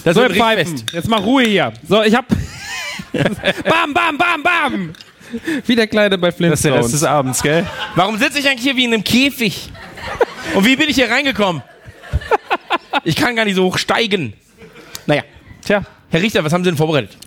Das 0.05 0.15
So, 0.15 0.21
wird 0.21 0.37
Pfeifen. 0.37 0.81
Jetzt 0.93 1.09
mal 1.09 1.19
Ruhe 1.19 1.43
hier. 1.43 1.73
So, 1.87 2.01
ich 2.01 2.15
hab. 2.15 2.25
bam, 3.11 3.93
bam, 3.93 4.17
bam, 4.17 4.41
bam. 4.41 4.93
Wie 5.65 5.75
der 5.75 5.87
Kleine 5.87 6.17
bei 6.17 6.31
Das 6.31 6.39
ist 6.39 6.63
der 6.63 6.73
Rest 6.73 6.93
des 6.93 6.99
Flintstones. 7.01 7.03
Abends, 7.03 7.43
gell? 7.43 7.65
Warum 7.95 8.17
sitze 8.17 8.39
ich 8.39 8.47
eigentlich 8.47 8.63
hier 8.63 8.77
wie 8.77 8.85
in 8.85 8.93
einem 8.93 9.03
Käfig? 9.03 9.69
Und 10.55 10.65
wie 10.65 10.77
bin 10.77 10.89
ich 10.89 10.95
hier 10.95 11.11
reingekommen? 11.11 11.61
Ich 13.03 13.17
kann 13.17 13.35
gar 13.35 13.43
nicht 13.43 13.55
so 13.55 13.65
hoch 13.65 13.77
steigen. 13.77 14.33
Naja. 15.05 15.23
Tja. 15.65 15.83
Herr 16.09 16.21
Richter, 16.21 16.43
was 16.45 16.53
haben 16.53 16.63
Sie 16.63 16.69
denn 16.69 16.77
vorbereitet? 16.77 17.17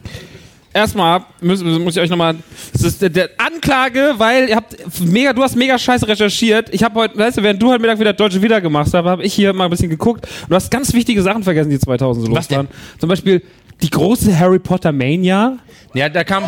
Erstmal 0.74 1.20
muss, 1.43 1.62
muss 1.62 1.97
ich 1.97 2.03
euch 2.03 2.09
nochmal. 2.09 2.36
Das 2.73 2.82
ist 2.82 3.03
der, 3.03 3.11
der 3.11 3.28
Anklage, 3.36 4.15
weil 4.16 4.49
ihr 4.49 4.57
habt 4.57 4.74
mega, 5.01 5.32
du 5.35 5.43
hast 5.43 5.55
mega 5.55 5.78
scheiße 5.78 6.09
recherchiert. 6.09 6.69
Ich 6.73 6.82
habe 6.82 6.99
heute, 7.01 7.19
weißt 7.19 7.36
du, 7.39 7.43
während 7.43 7.62
du 7.62 7.70
heute 7.70 7.81
Mittag 7.81 7.99
wieder 8.01 8.12
Deutsche 8.15 8.40
Wieder 8.40 8.61
gemacht 8.61 8.86
hast, 8.86 8.94
habe 8.94 9.23
ich 9.23 9.35
hier 9.35 9.53
mal 9.53 9.65
ein 9.65 9.70
bisschen 9.70 9.90
geguckt 9.90 10.27
du 10.49 10.55
hast 10.55 10.70
ganz 10.70 10.93
wichtige 10.94 11.23
Sachen 11.23 11.43
vergessen, 11.43 11.69
die 11.70 11.78
2000 11.78 12.27
so 12.27 12.32
Was 12.32 12.36
los 12.36 12.49
denn? 12.49 12.57
waren. 12.59 12.69
Zum 12.99 13.09
Beispiel 13.09 13.43
die 13.82 13.90
große 13.90 14.39
Harry 14.39 14.59
Potter 14.59 14.93
Mania. 14.93 15.59
Ja, 15.93 16.09
da 16.09 16.24
kam, 16.24 16.44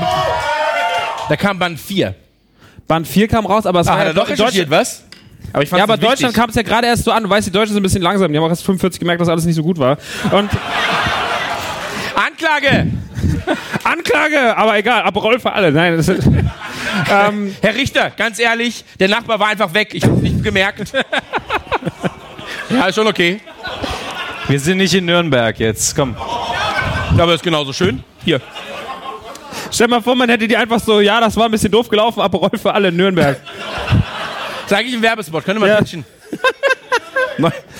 da 1.28 1.36
kam 1.36 1.58
Band 1.58 1.78
4. 1.78 2.14
Band 2.88 3.06
4 3.06 3.28
kam 3.28 3.44
raus, 3.46 3.66
aber 3.66 3.80
es 3.80 3.86
Ah, 3.88 3.90
war 3.92 3.98
hat 3.98 4.04
ja 4.06 4.10
er 4.12 4.14
doch 4.14 4.28
recherchiert, 4.28 4.70
was? 4.70 5.04
Aber 5.52 5.62
ich 5.62 5.70
Ja, 5.70 5.82
aber. 5.82 5.96
Deutschland 5.98 6.34
kam 6.34 6.48
es 6.48 6.56
ja 6.56 6.62
gerade 6.62 6.86
erst 6.86 7.04
so 7.04 7.12
an. 7.12 7.22
Du 7.24 7.28
weißt, 7.30 7.46
die 7.46 7.50
Deutschen 7.52 7.74
sind 7.74 7.80
ein 7.80 7.82
bisschen 7.82 8.02
langsam. 8.02 8.32
Die 8.32 8.38
haben 8.38 8.44
auch 8.44 8.48
erst 8.50 8.64
45 8.64 8.98
gemerkt, 9.00 9.20
dass 9.20 9.28
alles 9.28 9.44
nicht 9.44 9.56
so 9.56 9.62
gut 9.62 9.78
war. 9.78 9.98
Und 10.32 10.48
Anklage! 12.14 12.86
Anklage, 13.84 14.56
aber 14.56 14.76
egal, 14.78 15.02
Aperol 15.02 15.38
für 15.40 15.52
alle. 15.52 15.70
Nein, 15.72 15.96
das 15.96 16.08
ist, 16.08 16.26
ähm, 17.10 17.54
Herr 17.60 17.74
Richter, 17.74 18.10
ganz 18.10 18.38
ehrlich, 18.38 18.84
der 18.98 19.08
Nachbar 19.08 19.38
war 19.38 19.48
einfach 19.48 19.72
weg. 19.74 19.94
Ich 19.94 20.04
hab's 20.04 20.20
nicht 20.20 20.42
gemerkt. 20.42 20.92
ja, 22.70 22.86
ist 22.86 22.94
schon 22.94 23.06
okay. 23.06 23.40
Wir 24.48 24.60
sind 24.60 24.78
nicht 24.78 24.94
in 24.94 25.06
Nürnberg 25.06 25.58
jetzt. 25.58 25.94
Komm. 25.96 26.16
Aber 27.18 27.34
ist 27.34 27.42
genauso 27.44 27.72
schön. 27.72 28.02
Hier. 28.24 28.40
stell 29.70 29.88
mal 29.88 30.02
vor, 30.02 30.14
man 30.14 30.28
hätte 30.28 30.46
die 30.48 30.56
einfach 30.56 30.80
so, 30.80 31.00
ja, 31.00 31.20
das 31.20 31.36
war 31.36 31.44
ein 31.46 31.50
bisschen 31.50 31.70
doof 31.70 31.88
gelaufen, 31.88 32.20
Aperol 32.20 32.50
für 32.58 32.72
alle 32.72 32.88
in 32.88 32.96
Nürnberg. 32.96 33.40
Sag 34.66 34.84
ich 34.84 34.94
im 34.94 35.02
Werbespot. 35.02 35.44
Könnt 35.44 35.58
ihr 35.58 35.60
mal 35.60 35.68
Ja. 35.68 35.78
pitchen? 35.78 36.04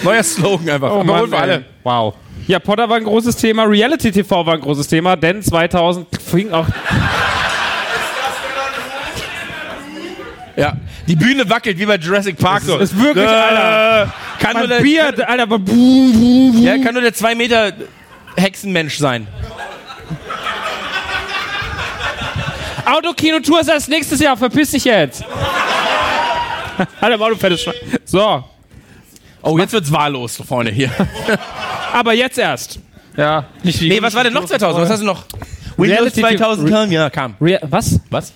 Neuer 0.02 0.22
Slogan 0.22 0.68
einfach. 0.68 0.90
Oh 0.90 1.00
Aber 1.00 1.04
Mann, 1.04 1.28
für 1.28 1.38
alle. 1.38 1.54
ey. 1.54 1.64
Wow. 1.82 2.14
Ja, 2.46 2.58
Potter 2.58 2.88
war 2.88 2.96
ein 2.96 3.04
großes 3.04 3.36
Thema, 3.36 3.64
Reality 3.64 4.12
TV 4.12 4.44
war 4.44 4.54
ein 4.54 4.60
großes 4.60 4.86
Thema, 4.86 5.16
denn 5.16 5.42
2000 5.42 6.06
fing 6.22 6.52
auch. 6.52 6.66
Ja. 10.56 10.74
Die 11.08 11.16
Bühne 11.16 11.48
wackelt 11.48 11.78
wie 11.78 11.86
bei 11.86 11.96
Jurassic 11.96 12.36
Park. 12.36 12.62
so. 12.62 12.78
ist 12.78 12.98
wirklich, 12.98 13.24
Äh, 13.24 13.28
Alter. 13.28 14.12
Kann 14.38 14.58
nur, 14.58 14.68
der, 14.68 14.80
Bier, 14.80 15.06
Alter, 15.26 15.42
aber 15.42 15.58
buh, 15.58 15.72
buh, 16.12 16.52
buh. 16.52 16.58
ja, 16.62 16.78
kann 16.78 16.92
nur 16.92 17.02
der 17.02 17.14
2 17.14 17.34
Meter 17.34 17.72
Hexenmensch 18.36 18.98
sein. 18.98 19.26
Autokino-Tour 22.84 23.60
ist 23.60 23.68
erst 23.68 23.88
nächstes 23.88 24.20
Jahr, 24.20 24.36
verpiss 24.36 24.70
dich 24.72 24.84
jetzt. 24.84 25.24
Alter, 27.00 27.28
du 27.30 27.36
fettes 27.36 27.62
Schwein. 27.62 27.74
So, 28.04 28.44
Oh, 29.46 29.58
jetzt 29.58 29.74
wird's 29.74 29.92
wahllos, 29.92 30.36
Freunde, 30.36 30.72
hier. 30.72 30.90
aber 31.92 32.14
jetzt 32.14 32.38
erst. 32.38 32.78
Ja, 33.14 33.44
nicht 33.62 33.78
wie. 33.80 33.90
Nee, 33.90 34.00
was 34.00 34.14
war 34.14 34.24
denn 34.24 34.32
noch 34.32 34.46
2000? 34.46 34.82
Was 34.82 34.90
hast 34.90 35.00
du 35.00 35.06
noch? 35.06 35.24
Windows 35.76 35.98
Reality 35.98 36.20
2000 36.20 36.70
kam? 36.70 36.90
Ja, 36.90 37.10
kam. 37.10 37.34
Rea 37.40 37.58
was? 37.62 38.00
Was? 38.08 38.32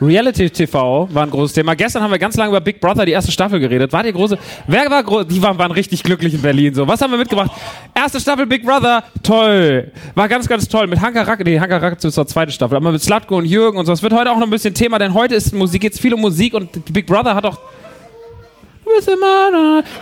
Reality 0.00 0.48
TV 0.48 1.08
war 1.12 1.24
ein 1.24 1.30
großes 1.30 1.52
Thema. 1.52 1.74
Gestern 1.74 2.02
haben 2.02 2.10
wir 2.10 2.18
ganz 2.18 2.34
lange 2.34 2.48
über 2.48 2.62
Big 2.62 2.80
Brother, 2.80 3.04
die 3.04 3.12
erste 3.12 3.30
Staffel, 3.30 3.60
geredet. 3.60 3.92
War 3.92 4.02
die 4.02 4.12
große. 4.12 4.38
Wer 4.66 4.90
war 4.90 5.04
groß? 5.04 5.26
Die 5.26 5.42
waren, 5.42 5.58
waren 5.58 5.72
richtig 5.72 6.02
glücklich 6.02 6.32
in 6.32 6.40
Berlin. 6.40 6.72
So, 6.72 6.88
was 6.88 7.02
haben 7.02 7.10
wir 7.10 7.18
mitgebracht? 7.18 7.50
Erste 7.94 8.18
Staffel 8.18 8.46
Big 8.46 8.64
Brother, 8.64 9.04
toll. 9.22 9.92
War 10.14 10.28
ganz, 10.30 10.48
ganz 10.48 10.66
toll. 10.66 10.86
Mit 10.86 11.02
Hanka 11.02 11.20
Rack, 11.22 11.44
nee, 11.44 11.60
Hanka 11.60 11.76
Rack 11.76 12.02
ist 12.02 12.14
zur 12.14 12.26
zweite 12.26 12.52
Staffel, 12.52 12.76
aber 12.76 12.90
mit 12.90 13.02
Slatko 13.02 13.36
und 13.36 13.44
Jürgen 13.44 13.76
und 13.76 13.84
so. 13.84 13.92
Das 13.92 14.02
wird 14.02 14.14
heute 14.14 14.30
auch 14.30 14.38
noch 14.38 14.46
ein 14.46 14.50
bisschen 14.50 14.72
Thema, 14.72 14.98
denn 14.98 15.12
heute 15.12 15.34
ist 15.34 15.52
Musik, 15.52 15.82
geht's 15.82 16.00
viel 16.00 16.14
um 16.14 16.22
Musik 16.22 16.54
und 16.54 16.90
Big 16.90 17.06
Brother 17.06 17.34
hat 17.34 17.44
auch. 17.44 17.58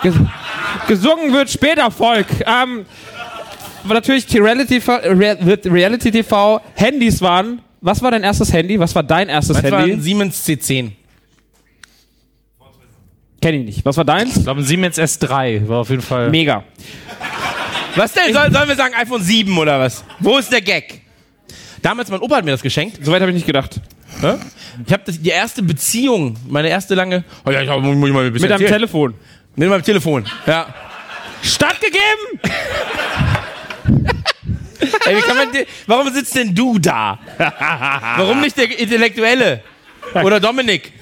Ges 0.03 0.15
gesungen 0.87 1.33
wird 1.33 1.51
später 1.51 1.91
Volk. 1.91 2.27
Ähm, 2.47 2.85
aber 3.85 3.95
natürlich 3.95 4.27
die 4.27 4.39
Reality, 4.39 4.83
Re 4.87 5.39
Reality 5.65 6.11
TV 6.11 6.61
Handys 6.75 7.21
waren. 7.23 7.61
Was 7.81 8.03
war 8.03 8.11
dein 8.11 8.25
erstes 8.25 8.53
Handy? 8.53 8.79
Was 8.79 8.95
war 8.95 9.03
dein 9.03 9.29
erstes 9.29 9.63
war 9.63 9.81
Handy? 9.81 9.93
ein 9.93 10.01
Siemens 10.01 10.47
C10. 10.47 10.93
Kenn 13.41 13.55
ich 13.55 13.65
nicht. 13.65 13.85
Was 13.85 13.97
war 13.97 14.05
deins? 14.05 14.37
Ich 14.37 14.43
glaube, 14.43 14.61
ein 14.61 14.65
Siemens 14.65 14.99
S3 14.99 15.69
war 15.69 15.79
auf 15.79 15.91
jeden 15.91 16.03
Fall. 16.03 16.29
Mega. 16.31 16.65
Was 17.95 18.13
denn? 18.13 18.33
Soll, 18.33 18.53
sollen 18.53 18.69
wir 18.69 18.77
sagen 18.77 18.95
iPhone 18.95 19.23
7 19.23 19.57
oder 19.57 19.79
was? 19.79 20.05
Wo 20.19 20.39
ist 20.39 20.53
der 20.53 20.61
Gag? 20.61 21.03
Damals, 21.81 22.11
mein 22.11 22.21
Opa 22.21 22.37
hat 22.37 22.45
mir 22.45 22.51
das 22.51 22.63
geschenkt. 22.63 22.99
Soweit 23.05 23.21
habe 23.21 23.31
ich 23.31 23.37
nicht 23.37 23.47
gedacht. 23.47 23.81
Ich 24.87 24.93
habe 24.93 25.13
die 25.13 25.29
erste 25.29 25.63
Beziehung, 25.63 26.37
meine 26.49 26.69
erste 26.69 26.95
lange. 26.95 27.25
Oh 27.45 27.51
ja, 27.51 27.63
ich 27.63 27.69
hab, 27.69 27.81
muss 27.81 28.09
ich 28.09 28.15
mal 28.15 28.27
ein 28.27 28.33
bisschen 28.33 28.49
Mit 28.49 28.53
einem 28.53 28.63
erzählen. 28.63 28.81
Telefon. 28.81 29.15
Mit 29.57 29.69
meinem 29.69 29.83
Telefon. 29.83 30.25
Ja. 30.47 30.67
Stattgegeben! 31.43 32.41
Ey, 35.07 35.17
wie 35.17 35.21
kann 35.21 35.37
man 35.37 35.49
warum 35.87 36.13
sitzt 36.13 36.35
denn 36.37 36.55
du 36.55 36.79
da? 36.79 37.19
Warum 38.17 38.41
nicht 38.41 38.57
der 38.57 38.79
Intellektuelle? 38.79 39.63
Oder 40.15 40.41
Dominik? 40.41 40.93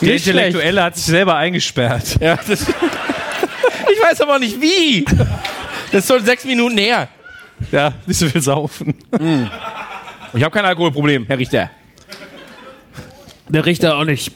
Der 0.00 0.12
Nicht 0.12 0.26
Intellektuelle 0.26 0.82
hat 0.82 0.96
sich 0.96 1.04
selber 1.06 1.36
eingesperrt. 1.36 2.16
Ja, 2.20 2.36
das, 2.36 2.62
ich 3.92 4.02
weiß 4.02 4.20
aber 4.20 4.38
nicht 4.38 4.60
wie. 4.60 5.04
Das 5.92 6.04
ist 6.04 6.08
schon 6.08 6.24
sechs 6.24 6.44
Minuten 6.44 6.76
her. 6.76 7.08
Ja, 7.72 7.92
nicht 8.06 8.18
so 8.18 8.28
viel 8.28 8.40
saufen. 8.40 8.94
Ich 10.32 10.42
habe 10.42 10.50
kein 10.50 10.64
Alkoholproblem, 10.64 11.26
Herr 11.26 11.38
Richter. 11.38 11.70
Der 13.48 13.64
Richter 13.64 13.96
auch 13.96 14.04
nicht. 14.04 14.32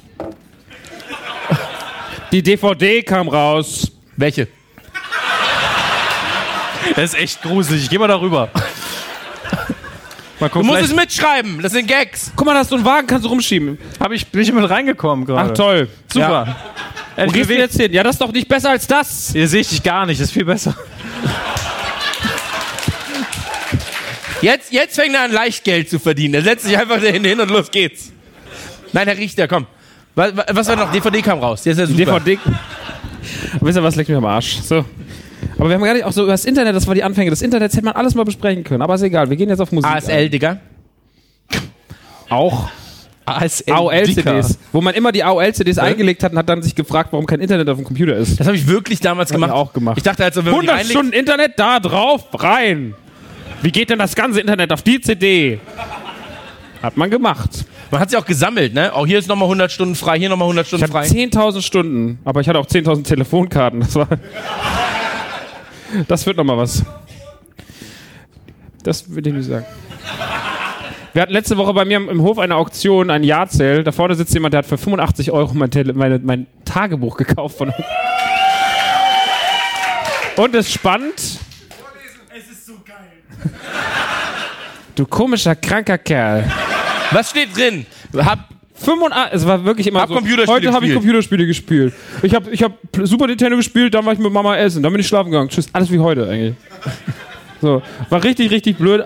Die 2.33 2.43
DVD 2.43 3.03
kam 3.03 3.29
raus. 3.29 3.91
Welche? 4.17 4.49
Das 6.95 7.13
ist 7.13 7.19
echt 7.19 7.43
gruselig. 7.43 7.85
Ich 7.85 7.91
geh 7.91 7.99
mal 7.99 8.09
darüber. 8.09 8.49
Mal 10.41 10.49
Du 10.49 10.53
gucken, 10.53 10.67
musst 10.69 10.79
vielleicht 10.79 10.93
es 10.93 10.97
mitschreiben. 10.97 11.63
Das 11.63 11.73
sind 11.73 11.87
Gags. 11.89 12.33
Guck 12.37 12.47
mal, 12.47 12.53
da 12.53 12.61
hast 12.61 12.71
du 12.71 12.77
einen 12.77 12.85
Wagen, 12.85 13.07
kannst 13.07 13.25
du 13.25 13.29
rumschieben. 13.29 13.79
hab 13.99 14.13
ich, 14.13 14.27
bin 14.29 14.41
ich 14.43 14.53
mit 14.53 14.69
reingekommen 14.69 15.25
gerade. 15.25 15.51
Ach 15.51 15.55
toll. 15.55 15.89
Super. 16.13 16.57
Wo 17.17 17.21
Ehrlich, 17.21 17.35
gehst 17.35 17.51
du 17.51 17.59
jetzt 17.59 17.77
hin? 17.81 17.93
Ja, 17.93 18.05
das 18.05 18.15
ist 18.15 18.21
doch 18.21 18.31
nicht 18.33 18.47
besser 18.47 18.71
als 18.71 18.87
das. 18.87 19.31
Hier 19.33 19.49
sehe 19.49 19.63
ich 19.63 19.69
dich 19.69 19.83
gar 19.83 20.07
nicht. 20.07 20.21
Das 20.21 20.29
ist 20.29 20.33
viel 20.33 20.45
besser. 20.45 20.77
Jetzt, 24.41 24.73
jetzt 24.73 24.95
fängt 24.95 25.15
er 25.15 25.23
an, 25.23 25.33
Leichtgeld 25.33 25.91
zu 25.91 25.99
verdienen. 25.99 26.35
Er 26.35 26.43
setzt 26.43 26.65
sich 26.65 26.79
einfach 26.79 27.01
dahin 27.01 27.25
hin 27.25 27.41
und 27.41 27.51
los 27.51 27.71
geht's. 27.71 28.13
Nein, 28.93 29.09
Herr 29.09 29.19
Richter, 29.19 29.49
komm. 29.49 29.67
Was, 30.15 30.33
was 30.35 30.69
war 30.69 30.77
noch? 30.77 30.93
DVD 30.93 31.23
kam 31.23 31.39
raus. 31.39 31.63
Der 31.63 31.73
ist 31.73 31.79
ja 31.79 31.87
super. 31.87 32.21
DVD. 32.21 32.39
Wisst 33.61 33.79
ihr 33.79 33.83
was, 33.83 33.97
leckt 33.97 34.09
mich 34.09 34.19
am 34.19 34.25
Arsch. 34.25 34.59
So. 34.63 34.85
Aber 35.59 35.69
wir 35.69 35.75
haben 35.75 35.83
gar 35.83 35.95
nicht 35.95 36.05
auch 36.05 36.13
so 36.13 36.23
über 36.23 36.33
das 36.33 36.45
Internet, 36.45 36.75
das 36.75 36.87
war 36.87 36.95
die 36.95 37.03
Anfänge 37.03 37.31
des 37.31 37.43
Internets, 37.43 37.75
hätte 37.75 37.85
man 37.85 37.95
alles 37.95 38.15
mal 38.15 38.25
besprechen 38.25 38.63
können. 38.65 38.83
Aber 38.83 38.95
ist 38.95 39.03
egal, 39.03 39.29
wir 39.29 39.37
gehen 39.37 39.49
jetzt 39.49 39.61
auf 39.61 39.73
Musik. 39.73 39.91
ASL, 39.91 40.31
Digga. 40.31 40.61
Auch. 42.29 42.69
ASL. 43.25 43.73
AOL-CDs. 43.73 44.59
Wo 44.73 44.81
man 44.81 44.95
immer 44.95 45.13
die 45.13 45.23
AOL-CDs 45.25 45.79
eingelegt 45.79 46.23
hat 46.23 46.33
und 46.33 46.39
hat 46.39 46.49
dann 46.49 46.63
sich 46.63 46.75
gefragt, 46.75 47.13
warum 47.13 47.27
kein 47.27 47.41
Internet 47.41 47.69
auf 47.69 47.77
dem 47.77 47.85
Computer 47.85 48.17
ist. 48.17 48.39
Das 48.39 48.47
habe 48.47 48.57
ich 48.57 48.67
wirklich 48.67 49.01
damals 49.01 49.31
gemacht. 49.31 49.51
ich 49.51 49.55
auch 49.55 49.73
gemacht. 49.73 49.99
Ich 49.99 50.03
dachte 50.03 50.25
also, 50.25 50.45
wenn 50.45 50.53
man 50.53 50.61
die 50.63 50.69
100 50.69 50.79
reinlegt, 50.79 50.99
Stunden 50.99 51.13
Internet 51.13 51.59
da 51.59 51.81
drauf, 51.81 52.27
rein. 52.35 52.95
Wie 53.63 53.73
geht 53.73 53.91
denn 53.91 53.99
das 53.99 54.15
ganze 54.15 54.41
Internet 54.41 54.73
auf 54.73 54.83
die 54.83 55.01
CD? 55.01 55.59
Hat 56.83 56.97
man 56.97 57.11
gemacht. 57.11 57.65
man 57.91 58.01
hat 58.01 58.11
sie 58.11 58.17
auch 58.17 58.25
gesammelt, 58.25 58.73
ne? 58.73 58.93
Auch 58.93 59.07
hier 59.07 59.19
ist 59.19 59.29
nochmal 59.29 59.47
100 59.47 59.73
Stunden 59.73 59.95
frei, 59.97 60.19
hier 60.19 60.29
nochmal 60.29 60.47
100 60.47 60.65
Ich 60.65 60.69
Stunden 60.69 60.85
hatte 60.85 60.93
frei. 60.93 61.07
10.000 61.07 61.63
Stunden, 61.63 62.19
aber 62.25 62.41
ich 62.41 62.49
hatte 62.49 62.59
auch 62.59 62.67
10.000 62.67 63.05
Telefonkarten. 63.05 63.81
Das 63.81 63.95
war. 63.97 64.09
Das 66.07 66.27
wird 66.27 66.37
nochmal 66.37 66.59
was. 66.59 66.85
Das 68.85 69.11
würde 69.11 69.31
ich 69.31 69.37
nicht 69.37 69.49
sagen. 69.49 69.65
Wir 71.15 71.23
hatten 71.23 71.33
letzte 71.33 71.57
Woche 71.57 71.73
bei 71.75 71.85
mir 71.85 71.97
im 71.97 72.09
im 72.09 72.23
Hof 72.23 72.39
eine 72.39 72.55
Auktion, 72.55 73.11
ein 73.11 73.25
Jahrzähl. 73.25 73.83
Da 73.83 73.91
vorne 73.91 74.15
sitzt 74.15 74.35
jemand, 74.35 74.53
der 74.53 74.59
hat 74.59 74.67
für 74.67 74.79
85 74.79 75.33
Euro 75.33 75.53
mein, 75.55 75.71
Tele 75.71 75.95
meine, 75.95 76.21
mein 76.21 76.47
Tagebuch 76.65 77.17
gekauft 77.17 77.59
von 77.59 77.69
uns. 77.69 77.87
Und 80.37 80.55
es 80.55 80.67
ist 80.69 80.75
spannend. 80.75 81.41
Du 84.95 85.07
komischer, 85.07 85.55
kranker 85.55 85.99
Kerl. 85.99 86.51
Was 87.13 87.31
steht 87.31 87.57
drin? 87.57 87.87
Hab, 88.17 88.49
85, 88.75 89.35
es 89.35 89.47
war 89.47 89.65
wirklich 89.65 89.87
immer 89.87 90.01
Hab 90.03 90.09
so. 90.09 90.17
Heute 90.47 90.73
habe 90.73 90.87
ich. 90.87 90.95
Computerspiele 90.95 91.47
gespielt. 91.47 91.93
Ich 92.23 92.35
habe 92.35 92.51
ich 92.51 92.63
hab 92.63 92.73
Super 93.03 93.27
Nintendo 93.27 93.57
gespielt, 93.57 93.95
dann 93.95 94.05
war 94.05 94.13
ich 94.13 94.19
mit 94.19 94.33
Mama 94.33 94.57
essen, 94.57 94.83
dann 94.83 94.93
bin 94.93 95.01
ich 95.01 95.07
schlafen 95.09 95.31
gegangen. 95.31 95.49
Tschüss, 95.49 95.69
alles 95.73 95.91
wie 95.91 95.99
heute 95.99 96.29
eigentlich. 96.29 96.55
So, 97.61 97.83
war 98.09 98.23
richtig, 98.23 98.51
richtig 98.51 98.77
blöd. 98.79 99.05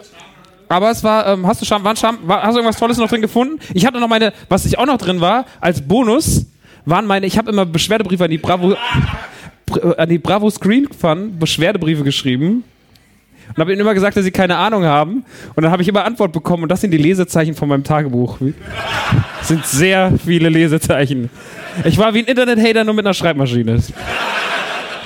Aber 0.69 0.91
es 0.91 1.05
war, 1.05 1.27
ähm, 1.27 1.47
hast 1.47 1.61
du 1.61 1.67
Scham, 1.67 1.85
war, 1.85 1.95
Scham, 1.97 2.19
war, 2.23 2.43
hast 2.43 2.55
du 2.55 2.59
irgendwas 2.59 2.79
Tolles 2.79 2.97
noch 2.97 3.09
drin 3.09 3.21
gefunden? 3.21 3.59
Ich 3.75 3.85
hatte 3.87 4.01
noch 4.01 4.09
meine, 4.09 4.33
was 4.49 4.65
ich 4.65 4.79
auch 4.79 4.87
noch 4.87 4.97
drin 4.99 5.21
war, 5.21 5.45
als 5.61 5.81
Bonus, 5.87 6.47
waren 6.87 7.07
meine, 7.07 7.27
ich 7.27 7.37
habe 7.37 7.51
immer 7.51 7.67
Beschwerdebriefe 7.67 8.25
an 8.25 8.31
die 8.31 8.39
Bravo, 8.39 8.75
Br- 9.67 9.93
äh, 9.99 10.03
an 10.03 10.09
die 10.09 10.19
Bravo 10.19 10.49
Screen 10.51 10.89
Fun 10.99 11.39
Beschwerdebriefe 11.39 12.05
geschrieben. 12.05 12.65
Und 13.49 13.59
habe 13.59 13.73
ihnen 13.73 13.81
immer 13.81 13.95
gesagt, 13.95 14.17
dass 14.17 14.25
sie 14.25 14.31
keine 14.31 14.57
Ahnung 14.57 14.85
haben. 14.85 15.25
Und 15.55 15.63
dann 15.63 15.71
habe 15.71 15.83
ich 15.83 15.89
immer 15.89 16.05
Antwort 16.05 16.33
bekommen 16.33 16.63
und 16.63 16.69
das 16.69 16.81
sind 16.81 16.91
die 16.91 16.99
Lesezeichen 16.99 17.55
von 17.55 17.69
meinem 17.69 17.85
Tagebuch. 17.85 18.39
Das 19.39 19.49
sind 19.49 19.67
sehr 19.67 20.13
viele 20.25 20.49
Lesezeichen. 20.49 21.31
Ich 21.85 21.99
war 21.99 22.15
wie 22.15 22.21
ein 22.21 22.27
Internet-Hater 22.27 22.85
nur 22.85 22.95
mit 22.95 23.07
einer 23.07 23.15
Schreibmaschine. 23.15 23.83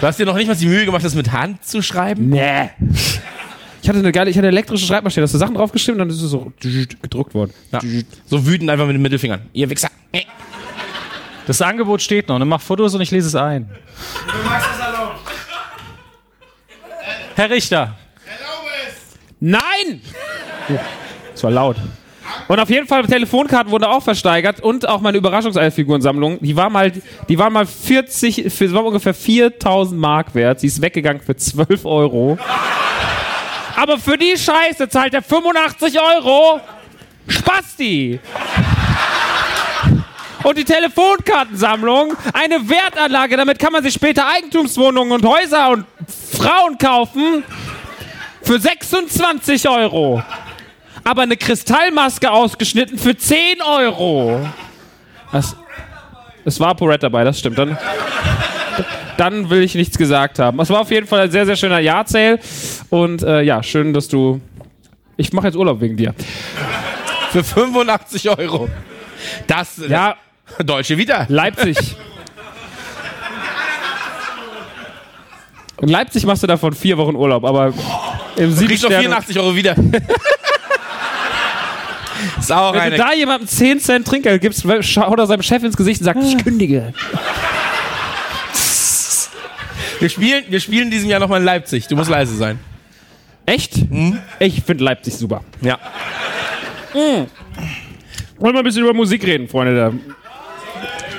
Du 0.00 0.06
hast 0.06 0.18
dir 0.18 0.26
noch 0.26 0.36
nicht 0.36 0.48
mal 0.48 0.54
die 0.56 0.66
Mühe 0.66 0.84
gemacht, 0.84 1.04
das 1.04 1.14
mit 1.14 1.32
Hand 1.32 1.64
zu 1.64 1.80
schreiben? 1.82 2.28
Nee. 2.28 2.70
Ich 3.82 3.88
hatte 3.88 4.00
eine 4.00 4.12
geile, 4.12 4.30
ich 4.30 4.36
hatte 4.36 4.48
eine 4.48 4.56
elektrische 4.56 4.84
Schreibmaschine, 4.84 5.22
da 5.22 5.24
hast 5.26 5.34
du 5.34 5.38
Sachen 5.38 5.54
draufgeschrieben 5.54 6.00
und 6.00 6.08
dann 6.08 6.16
ist 6.16 6.22
es 6.22 6.30
so 6.30 6.52
gedruckt 7.02 7.34
worden. 7.34 7.52
Ja. 7.72 7.80
So 8.26 8.46
wütend 8.46 8.68
einfach 8.68 8.86
mit 8.86 8.94
den 8.94 9.02
Mittelfingern. 9.02 9.42
Ihr 9.52 9.70
Wichser. 9.70 9.88
Das 11.46 11.62
Angebot 11.62 12.02
steht 12.02 12.28
noch. 12.28 12.38
Ne? 12.38 12.44
Mach 12.44 12.60
Fotos 12.60 12.94
und 12.94 13.00
ich 13.00 13.10
lese 13.12 13.28
es 13.28 13.34
ein. 13.36 13.70
Herr 17.36 17.50
Richter. 17.50 17.96
Nein! 19.46 20.00
Das 21.32 21.44
war 21.44 21.50
laut. 21.50 21.76
Und 22.48 22.58
auf 22.58 22.70
jeden 22.70 22.86
Fall 22.86 23.04
Telefonkarten 23.06 23.70
wurden 23.70 23.84
auch 23.84 24.02
versteigert 24.02 24.58
und 24.60 24.88
auch 24.88 25.02
meine 25.02 25.18
Überraschungseifigurensammlung. 25.18 26.38
Die 26.40 26.56
war 26.56 26.70
mal, 26.70 26.90
die 27.28 27.38
war 27.38 27.50
mal 27.50 27.66
40, 27.66 28.50
für, 28.50 28.72
war 28.72 28.86
ungefähr 28.86 29.12
4000 29.12 30.00
Mark 30.00 30.34
wert. 30.34 30.60
Sie 30.60 30.66
ist 30.68 30.80
weggegangen 30.80 31.20
für 31.20 31.36
12 31.36 31.84
Euro. 31.84 32.38
Aber 33.76 33.98
für 33.98 34.16
die 34.16 34.34
Scheiße 34.34 34.88
zahlt 34.88 35.12
er 35.12 35.22
85 35.22 35.98
Euro. 36.00 36.60
Spasti! 37.28 38.18
Und 40.42 40.56
die 40.56 40.64
Telefonkartensammlung, 40.64 42.14
eine 42.32 42.66
Wertanlage, 42.66 43.36
damit 43.36 43.58
kann 43.58 43.72
man 43.72 43.82
sich 43.82 43.92
später 43.92 44.26
Eigentumswohnungen 44.26 45.12
und 45.12 45.26
Häuser 45.26 45.68
und 45.68 45.84
Frauen 46.32 46.78
kaufen 46.78 47.44
für 48.46 48.58
26 48.60 49.68
Euro. 49.68 50.22
Aber 51.02 51.22
eine 51.22 51.36
Kristallmaske 51.36 52.30
ausgeschnitten 52.30 52.96
für 52.98 53.16
10 53.16 53.60
Euro. 53.62 54.40
Das, 55.32 55.56
es 56.44 56.60
war 56.60 56.74
Porrett 56.76 57.02
dabei, 57.02 57.24
das 57.24 57.40
stimmt. 57.40 57.58
Dann, 57.58 57.76
dann 59.16 59.50
will 59.50 59.62
ich 59.62 59.74
nichts 59.74 59.98
gesagt 59.98 60.38
haben. 60.38 60.60
Es 60.60 60.70
war 60.70 60.80
auf 60.80 60.90
jeden 60.90 61.06
Fall 61.08 61.22
ein 61.22 61.30
sehr, 61.30 61.44
sehr 61.44 61.56
schöner 61.56 61.80
Jahrzähl. 61.80 62.38
Und 62.88 63.22
äh, 63.22 63.42
ja, 63.42 63.62
schön, 63.62 63.92
dass 63.92 64.08
du. 64.08 64.40
Ich 65.16 65.32
mache 65.32 65.46
jetzt 65.46 65.56
Urlaub 65.56 65.80
wegen 65.80 65.96
dir. 65.96 66.14
Für 67.30 67.42
85 67.42 68.30
Euro. 68.38 68.68
Das, 69.46 69.80
Ja, 69.88 70.16
Deutsche 70.64 70.96
wieder. 70.98 71.26
Leipzig. 71.28 71.76
In 75.80 75.88
Leipzig 75.88 76.24
machst 76.24 76.42
du 76.42 76.46
davon 76.46 76.72
vier 76.72 76.96
Wochen 76.96 77.16
Urlaub, 77.16 77.44
aber 77.44 77.72
im 78.36 78.52
sieben 78.52 78.68
Kriegst 78.68 78.84
doch 78.84 78.88
Sterne- 78.88 79.04
84 79.04 79.38
Euro 79.38 79.54
wieder. 79.54 79.74
ist 82.38 82.52
auch 82.52 82.74
Wenn 82.74 82.80
eine. 82.80 82.96
du 82.96 83.02
da 83.02 83.12
jemandem 83.12 83.48
10 83.48 83.80
Cent 83.80 84.06
Trinkgeld 84.06 84.40
gibst, 84.40 84.64
schaut 84.80 85.18
er 85.18 85.26
seinem 85.26 85.42
Chef 85.42 85.62
ins 85.62 85.76
Gesicht 85.76 86.00
und 86.00 86.04
sagt, 86.04 86.22
ich 86.22 86.42
kündige. 86.42 86.92
Wir 89.98 90.10
spielen, 90.10 90.44
wir 90.48 90.60
spielen 90.60 90.90
diesem 90.90 91.08
Jahr 91.08 91.20
nochmal 91.20 91.40
in 91.40 91.46
Leipzig. 91.46 91.86
Du 91.86 91.96
musst 91.96 92.10
leise 92.10 92.36
sein. 92.36 92.58
Echt? 93.46 93.74
Ich 94.38 94.62
finde 94.62 94.84
Leipzig 94.84 95.14
super. 95.14 95.42
Ja. 95.60 95.78
Wollen 96.92 98.54
wir 98.54 98.58
ein 98.58 98.64
bisschen 98.64 98.82
über 98.82 98.92
Musik 98.92 99.24
reden, 99.24 99.48
Freunde 99.48 99.74
der 99.74 99.92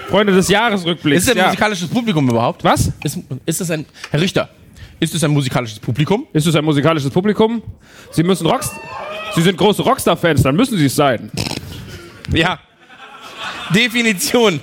Freunde 0.09 0.33
des 0.33 0.47
Jahresrückblicks. 0.47 1.23
Ist 1.23 1.27
es 1.27 1.31
ein 1.33 1.37
ja. 1.37 1.45
musikalisches 1.47 1.89
Publikum 1.89 2.29
überhaupt? 2.29 2.63
Was? 2.63 2.91
Ist, 3.03 3.19
ist 3.45 3.61
es 3.61 3.71
ein. 3.71 3.85
Herr 4.09 4.21
Richter, 4.21 4.49
ist 4.99 5.13
es 5.13 5.23
ein 5.23 5.31
musikalisches 5.31 5.79
Publikum? 5.79 6.27
Ist 6.33 6.47
es 6.47 6.55
ein 6.55 6.65
musikalisches 6.65 7.11
Publikum? 7.11 7.61
Sie 8.11 8.23
müssen 8.23 8.47
Rocks 8.47 8.71
Sie 9.37 9.43
sind 9.43 9.55
große 9.55 9.83
Rockstar-Fans, 9.83 10.41
dann 10.41 10.55
müssen 10.55 10.79
Sie 10.79 10.87
es 10.87 10.95
sein. 10.95 11.29
Ja. 12.33 12.59
Definition. 13.69 14.59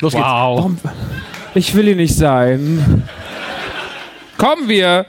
Los 0.00 0.12
geht's. 0.12 0.24
Wow. 0.24 0.72
Ich 1.54 1.74
will 1.74 1.86
hier 1.86 1.96
nicht 1.96 2.14
sein. 2.14 3.08
Kommen 4.36 4.68
wir 4.68 5.06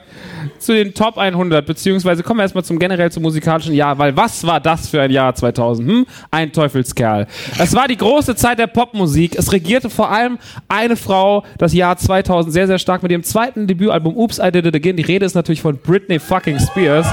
zu 0.58 0.72
den 0.72 0.94
Top 0.94 1.18
100, 1.18 1.64
beziehungsweise 1.66 2.22
kommen 2.22 2.38
wir 2.38 2.42
erstmal 2.42 2.64
zum 2.64 2.78
generell 2.78 3.10
zum 3.10 3.22
musikalischen 3.22 3.74
Jahr, 3.74 3.98
weil 3.98 4.16
was 4.16 4.46
war 4.46 4.60
das 4.60 4.88
für 4.88 5.00
ein 5.00 5.10
Jahr 5.10 5.34
2000? 5.34 5.88
Hm? 5.88 6.06
Ein 6.30 6.52
Teufelskerl. 6.52 7.26
Es 7.58 7.74
war 7.74 7.88
die 7.88 7.96
große 7.96 8.36
Zeit 8.36 8.58
der 8.58 8.66
Popmusik. 8.66 9.36
Es 9.36 9.52
regierte 9.52 9.90
vor 9.90 10.10
allem 10.10 10.38
eine 10.68 10.96
Frau 10.96 11.44
das 11.58 11.72
Jahr 11.72 11.96
2000 11.96 12.52
sehr, 12.52 12.66
sehr 12.66 12.78
stark 12.78 13.02
mit 13.02 13.12
ihrem 13.12 13.22
zweiten 13.22 13.66
Debütalbum 13.66 14.16
Oops, 14.16 14.38
I 14.38 14.50
Did 14.50 14.66
It 14.66 14.74
Again. 14.74 14.96
Die 14.96 15.02
Rede 15.02 15.26
ist 15.26 15.34
natürlich 15.34 15.62
von 15.62 15.76
Britney 15.76 16.18
fucking 16.18 16.58
Spears 16.58 17.06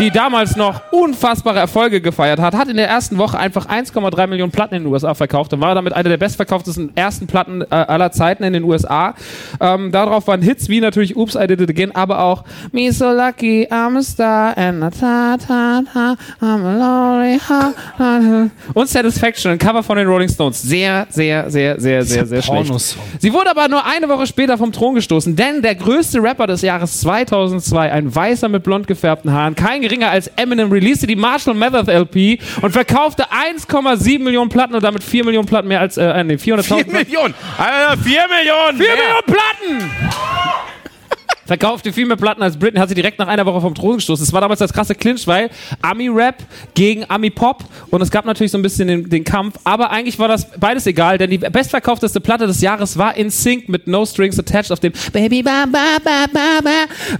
die 0.00 0.10
damals 0.10 0.56
noch 0.56 0.80
unfassbare 0.90 1.58
Erfolge 1.58 2.00
gefeiert 2.00 2.40
hat, 2.40 2.54
hat 2.54 2.68
in 2.68 2.76
der 2.76 2.88
ersten 2.88 3.18
Woche 3.18 3.38
einfach 3.38 3.66
1,3 3.66 4.26
Millionen 4.26 4.50
Platten 4.50 4.74
in 4.74 4.82
den 4.82 4.92
USA 4.92 5.14
verkauft 5.14 5.52
und 5.52 5.60
war 5.60 5.74
damit 5.74 5.92
eine 5.92 6.08
der 6.08 6.16
bestverkauftesten 6.16 6.96
ersten 6.96 7.26
Platten 7.26 7.62
äh, 7.62 7.66
aller 7.70 8.10
Zeiten 8.10 8.42
in 8.42 8.52
den 8.52 8.64
USA. 8.64 9.14
Ähm, 9.60 9.92
darauf 9.92 10.26
waren 10.26 10.42
Hits 10.42 10.68
wie 10.68 10.80
natürlich 10.80 11.16
Oops, 11.16 11.36
I 11.36 11.46
Did 11.46 11.60
It 11.60 11.70
Again, 11.70 11.94
aber 11.94 12.20
auch 12.20 12.44
Me 12.72 12.92
So 12.92 13.12
Lucky, 13.12 13.68
I'm 13.70 13.96
a 13.96 14.02
Star 14.02 14.56
and 14.56 14.82
a 14.82 14.90
ta 14.90 15.36
ta 15.36 15.82
ta, 15.92 16.16
I'm 16.40 16.64
a 16.64 17.18
lonely 17.18 17.38
heart. 17.38 18.50
Und 18.74 18.88
Satisfaction, 18.88 19.52
ein 19.52 19.58
Cover 19.58 19.82
von 19.82 19.96
den 19.96 20.08
Rolling 20.08 20.28
Stones. 20.28 20.60
Sehr, 20.62 21.06
sehr, 21.10 21.50
sehr, 21.50 21.80
sehr, 21.80 22.04
sehr, 22.04 22.26
sehr 22.26 22.42
schlecht. 22.42 22.96
Sie 23.18 23.32
wurde 23.32 23.50
aber 23.50 23.68
nur 23.68 23.84
eine 23.84 24.08
Woche 24.08 24.26
später 24.26 24.58
vom 24.58 24.72
Thron 24.72 24.96
gestoßen, 24.96 25.36
denn 25.36 25.62
der 25.62 25.76
größte 25.76 26.20
Rapper 26.22 26.48
des 26.48 26.62
Jahres 26.62 27.00
2002, 27.00 27.92
ein 27.92 28.14
Weißer 28.14 28.48
mit 28.48 28.64
blond 28.64 28.86
gefärbten 28.86 29.32
Haaren, 29.32 29.54
kein 29.54 29.83
geringer 29.84 30.10
als 30.10 30.28
Eminem, 30.36 30.70
releaste 30.72 31.06
die 31.06 31.16
Marshall 31.16 31.54
Mathers 31.54 31.88
LP 31.88 32.38
und 32.62 32.72
verkaufte 32.72 33.26
1,7 33.30 34.20
Millionen 34.20 34.50
Platten 34.50 34.74
und 34.74 34.82
damit 34.82 35.02
4 35.04 35.24
Millionen 35.24 35.46
Platten 35.46 35.68
mehr 35.68 35.80
als, 35.80 35.96
äh, 35.96 36.24
nee, 36.24 36.34
400.000 36.34 36.62
4 36.62 36.84
Platten. 36.84 36.92
Millionen. 36.92 37.34
Alter, 37.58 38.02
4 38.02 38.20
Millionen. 38.28 38.78
4 38.78 38.86
Millionen 38.96 39.26
Platten! 39.26 40.33
Verkaufte 41.46 41.92
viel 41.92 42.06
mehr 42.06 42.16
Platten 42.16 42.42
als 42.42 42.56
Britney, 42.56 42.80
hat 42.80 42.88
sie 42.88 42.94
direkt 42.94 43.18
nach 43.18 43.28
einer 43.28 43.46
Woche 43.46 43.60
vom 43.60 43.74
Thron 43.74 43.96
gestoßen. 43.96 44.24
Es 44.24 44.32
war 44.32 44.40
damals 44.40 44.60
das 44.60 44.72
krasse 44.72 44.94
Clinch, 44.94 45.26
weil 45.26 45.50
Ami-Rap 45.82 46.36
gegen 46.74 47.04
Ami-Pop 47.08 47.64
und 47.90 48.00
es 48.00 48.10
gab 48.10 48.24
natürlich 48.24 48.52
so 48.52 48.58
ein 48.58 48.62
bisschen 48.62 48.88
den, 48.88 49.08
den 49.08 49.24
Kampf, 49.24 49.58
aber 49.64 49.90
eigentlich 49.90 50.18
war 50.18 50.28
das 50.28 50.50
beides 50.58 50.86
egal, 50.86 51.18
denn 51.18 51.30
die 51.30 51.38
bestverkaufteste 51.38 52.20
Platte 52.20 52.46
des 52.46 52.60
Jahres 52.60 52.96
war 52.98 53.16
In 53.16 53.30
Sync 53.30 53.68
mit 53.68 53.86
No 53.86 54.04
Strings 54.06 54.38
Attached 54.38 54.72
auf 54.72 54.80
dem 54.80 54.92
Baby 55.12 55.42
Ba 55.42 55.66
Ba 55.66 55.98
Ba 56.02 56.26
Ba 56.32 56.60
Ba. 56.62 56.70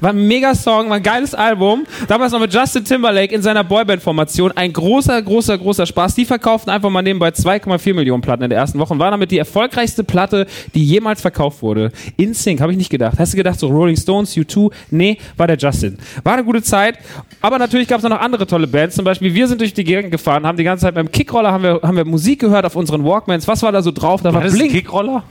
War 0.00 0.10
ein 0.10 0.26
mega 0.26 0.54
Song, 0.54 0.88
war 0.88 0.96
ein 0.96 1.02
geiles 1.02 1.34
Album. 1.34 1.84
Damals 2.08 2.32
noch 2.32 2.40
mit 2.40 2.52
Justin 2.52 2.84
Timberlake 2.84 3.34
in 3.34 3.42
seiner 3.42 3.64
Boyband-Formation. 3.64 4.52
Ein 4.52 4.72
großer, 4.72 5.20
großer, 5.22 5.58
großer 5.58 5.86
Spaß. 5.86 6.14
Die 6.14 6.24
verkauften 6.24 6.70
einfach 6.70 6.90
mal 6.90 7.02
nebenbei 7.02 7.28
2,4 7.28 7.94
Millionen 7.94 8.22
Platten 8.22 8.44
in 8.44 8.50
der 8.50 8.58
ersten 8.58 8.78
Woche 8.78 8.92
und 8.92 8.98
war 8.98 9.10
damit 9.10 9.30
die 9.30 9.38
erfolgreichste 9.38 10.04
Platte, 10.04 10.46
die 10.74 10.84
jemals 10.84 11.20
verkauft 11.20 11.62
wurde. 11.62 11.92
In 12.16 12.34
Sync, 12.34 12.60
habe 12.60 12.72
ich 12.72 12.78
nicht 12.78 12.90
gedacht. 12.90 13.18
Hast 13.18 13.32
du 13.32 13.36
gedacht, 13.36 13.58
so 13.58 13.68
Rolling 13.68 13.96
Stones, 14.14 14.36
U2? 14.36 14.70
Nee, 14.90 15.18
war 15.36 15.46
der 15.46 15.56
Justin. 15.56 15.98
War 16.22 16.34
eine 16.34 16.44
gute 16.44 16.62
Zeit, 16.62 16.98
aber 17.40 17.58
natürlich 17.58 17.88
gab 17.88 17.98
es 17.98 18.04
noch 18.04 18.20
andere 18.20 18.46
tolle 18.46 18.66
Bands. 18.66 18.96
Zum 18.96 19.04
Beispiel, 19.04 19.34
wir 19.34 19.48
sind 19.48 19.60
durch 19.60 19.74
die 19.74 19.84
Gegend 19.84 20.12
gefahren, 20.12 20.46
haben 20.46 20.56
die 20.56 20.64
ganze 20.64 20.82
Zeit 20.82 20.94
beim 20.94 21.10
Kickroller 21.10 21.52
haben 21.52 21.64
wir, 21.64 21.80
haben 21.82 21.96
wir 21.96 22.04
Musik 22.04 22.40
gehört 22.40 22.64
auf 22.64 22.76
unseren 22.76 23.04
Walkmans. 23.04 23.48
Was 23.48 23.62
war 23.62 23.72
da 23.72 23.82
so 23.82 23.90
drauf? 23.90 24.22
Da 24.22 24.32
war 24.32 24.42
Blink. 24.42 24.72
Kickroller? 24.72 25.24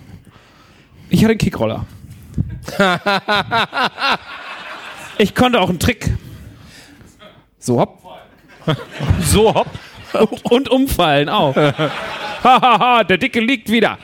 Ich 1.10 1.20
hatte 1.22 1.32
einen 1.32 1.38
Kickroller. 1.38 1.86
ich 5.18 5.36
konnte 5.36 5.60
auch 5.60 5.70
einen 5.70 5.80
Trick. 5.80 6.10
So 7.60 7.80
hopp. 7.80 8.00
So, 9.22 9.54
hopp. 9.54 9.68
Und 10.44 10.70
umfallen 10.70 11.30
auch. 11.30 11.56
Hahaha, 12.44 13.04
der 13.04 13.18
Dicke 13.18 13.40
liegt 13.40 13.70
wieder. 13.70 13.98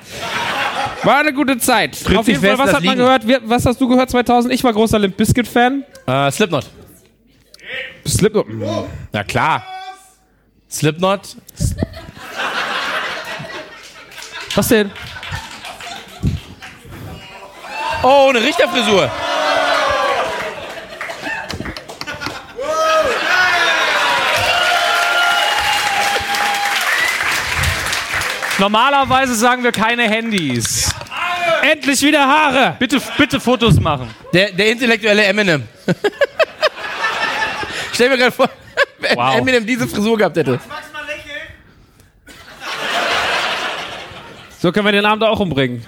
War 1.04 1.20
eine 1.20 1.34
gute 1.34 1.58
Zeit. 1.58 1.98
Auf 2.16 2.28
jeden 2.28 2.42
Fall, 2.42 2.58
was 2.58 2.74
hat 2.74 2.84
man 2.84 2.98
gehört? 2.98 3.24
Was 3.46 3.66
hast 3.66 3.80
du 3.80 3.88
gehört 3.88 4.10
2000? 4.10 4.54
Ich 4.54 4.64
war 4.64 4.74
großer 4.74 5.00
Limp 5.00 5.16
Bizkit 5.18 5.48
Fan. 5.48 5.84
Äh, 6.06 6.32
Slipknot. 6.32 6.66
Slipknot. 8.08 8.48
Na 9.12 9.24
klar. 9.24 9.64
Slipknot. 10.70 11.38
Was 14.56 14.68
denn? 14.68 14.92
Oh, 18.04 18.28
eine 18.30 18.42
Richterfrisur. 18.42 19.12
Normalerweise 28.60 29.36
sagen 29.36 29.64
wir 29.64 29.72
keine 29.72 30.03
Handys. 30.10 30.94
Endlich 31.61 32.02
wieder 32.02 32.26
Haare. 32.27 32.76
Bitte, 32.80 33.02
bitte 33.18 33.40
Fotos 33.40 33.80
machen. 33.80 34.10
Der, 34.34 34.52
der 34.52 34.72
intellektuelle 34.72 35.23
Eminem. 35.23 35.64
Stell 37.94 38.10
mir 38.10 38.18
gerade 38.18 38.31
vor, 38.31 38.49
wenn 38.99 39.15
Wow. 39.18 39.38
Eminem 39.38 39.65
diese 39.65 39.88
Frisur 39.88 40.18
gehabt 40.18 40.38
hätte. 40.38 40.60
So 44.60 44.72
können 44.72 44.86
wir 44.86 44.91
den 44.91 45.06
Abend 45.06 45.23
auch 45.23 45.40
umbringen. 45.40 45.86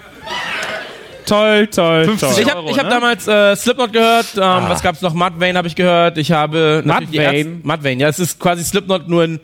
Toll, 1.25 1.67
toll, 1.67 2.17
toll. 2.17 2.35
Ich 2.39 2.49
habe 2.49 2.69
ich 2.69 2.79
hab 2.79 2.89
damals 2.89 3.27
äh, 3.27 3.55
Slipknot 3.55 3.93
gehört. 3.93 4.27
Ähm, 4.35 4.41
Was 4.69 4.81
gab's 4.81 5.01
noch? 5.01 5.13
Mudvayne 5.13 5.57
habe 5.57 5.67
ich 5.67 5.75
gehört. 5.75 6.17
Ich 6.17 6.31
habe 6.31 6.81
natürlich 6.85 7.11
die 7.11 7.17
Mudvayne? 7.19 7.37
Ärzte- 7.49 7.67
Mudvayne. 7.67 8.01
Ja, 8.01 8.09
es 8.09 8.19
ist 8.19 8.39
quasi 8.39 8.63
Slipknot 8.63 9.07
nur 9.07 9.23
in 9.25 9.39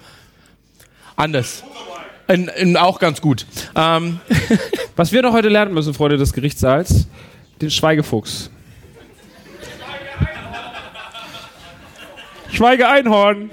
anders. 1.15 1.63
In, 2.27 2.49
in 2.49 2.77
auch 2.77 2.99
ganz 2.99 3.21
gut. 3.21 3.45
Ähm, 3.75 4.19
Was 4.95 5.11
wir 5.11 5.21
noch 5.21 5.33
heute 5.33 5.47
lernen 5.49 5.73
müssen, 5.73 5.93
Freunde 5.93 6.17
des 6.17 6.33
Gerichtssaals, 6.33 7.07
den 7.61 7.71
Schweigefuchs. 7.71 8.49
Schweigeeinhorn. 12.51 13.51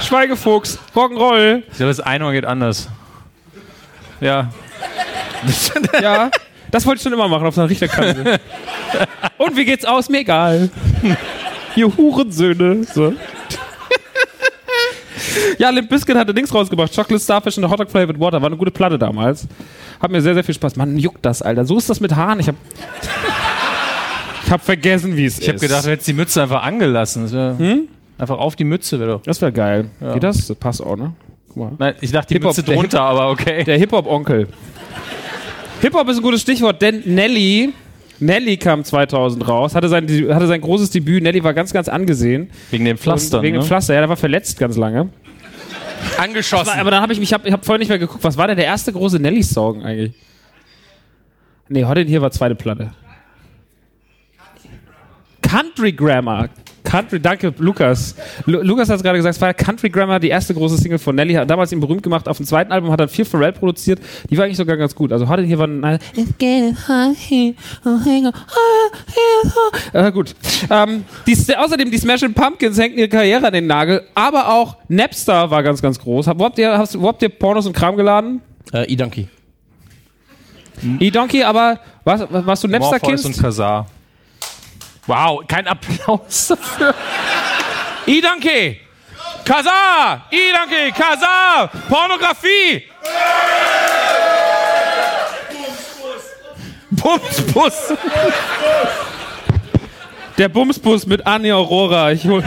Schweigefuchs. 0.00 0.78
Rock'n'Roll. 0.94 1.62
Ich 1.70 1.76
glaube, 1.76 1.90
das 1.90 2.00
Einhorn 2.00 2.32
geht 2.32 2.44
anders. 2.44 2.88
Ja. 4.20 4.50
Ja, 6.02 6.32
das 6.72 6.84
wollte 6.84 6.98
ich 6.98 7.02
schon 7.04 7.12
immer 7.12 7.28
machen 7.28 7.46
auf 7.46 7.56
einer 7.56 7.70
Richterkante. 7.70 8.40
Und 9.38 9.56
wie 9.56 9.64
geht's 9.64 9.84
aus? 9.84 10.08
Mir 10.08 10.20
egal. 10.20 10.68
Ihr 11.76 11.96
Hurensöhne. 11.96 12.82
So. 12.84 13.14
Ja, 15.58 15.70
Limp 15.70 15.88
Bizkit 15.88 16.16
hatte 16.16 16.32
Dings 16.34 16.54
rausgebracht. 16.54 16.94
Chocolate 16.94 17.22
Starfish 17.22 17.58
und 17.58 17.68
Hot 17.68 17.80
Dog 17.80 17.90
Flavored 17.90 18.18
Water. 18.20 18.40
War 18.40 18.48
eine 18.48 18.56
gute 18.56 18.70
Platte 18.70 18.98
damals. 18.98 19.46
Hat 20.00 20.10
mir 20.10 20.20
sehr, 20.20 20.34
sehr 20.34 20.44
viel 20.44 20.54
Spaß. 20.54 20.76
Mann, 20.76 20.96
juckt 20.98 21.24
das, 21.24 21.42
Alter. 21.42 21.64
So 21.64 21.78
ist 21.78 21.90
das 21.90 22.00
mit 22.00 22.14
Haaren. 22.14 22.40
Ich 22.40 22.48
hab, 22.48 22.54
ich 24.44 24.50
hab 24.50 24.62
vergessen, 24.62 25.16
wie 25.16 25.24
es 25.24 25.34
ist. 25.34 25.42
Ich 25.42 25.48
habe 25.48 25.58
gedacht, 25.58 25.84
du 25.84 25.90
hättest 25.90 26.08
die 26.08 26.12
Mütze 26.12 26.42
einfach 26.42 26.62
angelassen. 26.62 27.30
Wär, 27.32 27.56
Einfach 28.18 28.38
auf 28.38 28.56
die 28.56 28.64
Mütze 28.64 28.98
wäre 28.98 29.12
doch. 29.12 29.22
das 29.22 29.40
wäre 29.40 29.52
geil. 29.52 29.90
Geht 30.12 30.24
das? 30.24 30.48
Das 30.48 30.56
passt 30.56 30.82
auch, 30.82 30.96
ne? 30.96 31.12
Guck 31.48 31.56
mal. 31.56 31.72
Nein, 31.78 31.94
ich 32.00 32.10
dachte 32.10 32.34
die 32.34 32.40
Mütze 32.44 32.62
drunter, 32.62 33.02
aber 33.02 33.30
okay. 33.30 33.62
Der 33.64 33.78
Hip-Hop-Onkel. 33.78 34.48
Hip-Hop 35.80 36.08
ist 36.08 36.16
ein 36.16 36.22
gutes 36.22 36.40
Stichwort, 36.42 36.82
denn 36.82 37.02
Nelly, 37.04 37.72
Nelly 38.18 38.56
kam 38.56 38.82
2000 38.82 39.46
raus, 39.46 39.76
hatte 39.76 39.88
sein, 39.88 40.08
hatte 40.30 40.48
sein 40.48 40.60
großes 40.60 40.90
Debüt. 40.90 41.22
Nelly 41.22 41.44
war 41.44 41.54
ganz, 41.54 41.72
ganz 41.72 41.88
angesehen. 41.88 42.50
Wegen 42.72 42.84
dem 42.84 42.98
Pflaster. 42.98 43.38
Und 43.38 43.44
Wegen 43.44 43.56
ne? 43.56 43.62
dem 43.62 43.66
Pflaster, 43.66 43.94
ja, 43.94 44.00
der 44.00 44.08
war 44.08 44.16
verletzt 44.16 44.58
ganz 44.58 44.76
lange. 44.76 45.10
angeschossen. 46.22 46.78
Aber 46.78 46.90
dann 46.90 47.02
habe 47.02 47.12
ich 47.12 47.18
mich, 47.18 47.32
ich 47.32 47.52
habe 47.52 47.64
vorhin 47.64 47.80
nicht 47.80 47.88
mehr 47.88 47.98
geguckt, 47.98 48.22
was 48.24 48.36
war 48.36 48.46
denn 48.46 48.56
der 48.56 48.66
erste 48.66 48.92
große 48.92 49.18
Nelly-Song 49.18 49.82
eigentlich? 49.84 50.14
Nee, 51.68 51.84
heute 51.84 52.02
hier 52.02 52.22
war 52.22 52.30
zweite 52.30 52.54
Platte. 52.54 52.92
Country 55.42 55.92
Grammar. 55.92 56.48
Country, 56.88 57.20
danke, 57.20 57.52
Lukas. 57.58 58.14
Lu 58.46 58.62
Lukas 58.62 58.88
hat 58.88 58.96
es 58.96 59.02
gerade 59.02 59.18
gesagt, 59.18 59.36
es 59.36 59.40
war 59.42 59.52
Country 59.52 59.90
Grammar, 59.90 60.20
die 60.20 60.28
erste 60.28 60.54
große 60.54 60.78
Single 60.78 60.98
von 60.98 61.14
Nelly. 61.14 61.34
Hat 61.34 61.50
damals 61.50 61.70
ihn 61.70 61.80
berühmt 61.80 62.02
gemacht. 62.02 62.26
Auf 62.26 62.38
dem 62.38 62.46
zweiten 62.46 62.72
Album 62.72 62.90
hat 62.90 63.00
er 63.00 63.08
viel 63.08 63.26
Pharrell 63.26 63.52
produziert. 63.52 64.00
Die 64.30 64.38
war 64.38 64.46
eigentlich 64.46 64.56
sogar 64.56 64.78
ganz 64.78 64.94
gut. 64.94 65.12
Also 65.12 65.28
heute 65.28 65.42
hier 65.42 65.58
war 65.58 65.66
ein. 65.66 65.84
Äh, 69.92 70.12
gut. 70.12 70.34
Ähm, 70.70 71.04
die, 71.26 71.36
außerdem, 71.56 71.90
die 71.90 71.98
Smashing 71.98 72.32
Pumpkins 72.32 72.78
hängen 72.78 72.96
ihre 72.96 73.08
Karriere 73.08 73.46
an 73.46 73.52
den 73.52 73.66
Nagel. 73.66 74.02
Aber 74.14 74.48
auch 74.48 74.76
Napster 74.88 75.50
war 75.50 75.62
ganz, 75.62 75.82
ganz 75.82 75.98
groß. 75.98 76.26
Wo 76.26 76.44
habt 76.44 76.58
ihr, 76.58 76.78
hast, 76.78 76.98
wo 76.98 77.08
habt 77.08 77.20
ihr 77.22 77.28
Pornos 77.28 77.66
und 77.66 77.74
Kram 77.74 77.96
geladen? 77.96 78.40
Äh, 78.72 78.90
E-Donkey. 78.90 79.28
E-Donkey, 81.00 81.42
aber 81.42 81.80
was, 82.04 82.20
was, 82.30 82.46
warst 82.46 82.64
du 82.64 82.68
Morpheus 82.68 83.02
und 83.02 83.10
Napster-Kind? 83.12 83.42
Kazar. 83.42 83.86
Wow, 85.08 85.42
kein 85.48 85.66
Applaus 85.66 86.48
dafür. 86.48 86.94
E-Donkey! 88.06 88.78
Kazar! 89.42 90.26
E-Donkey! 90.30 90.92
Kazar! 90.92 91.70
Pornografie! 91.88 92.84
Bumsbus! 96.90 97.94
Der 100.36 100.50
Bumsbus 100.50 101.06
mit 101.06 101.26
Annie 101.26 101.54
Aurora. 101.54 102.12
Ich 102.12 102.26
hol, 102.26 102.44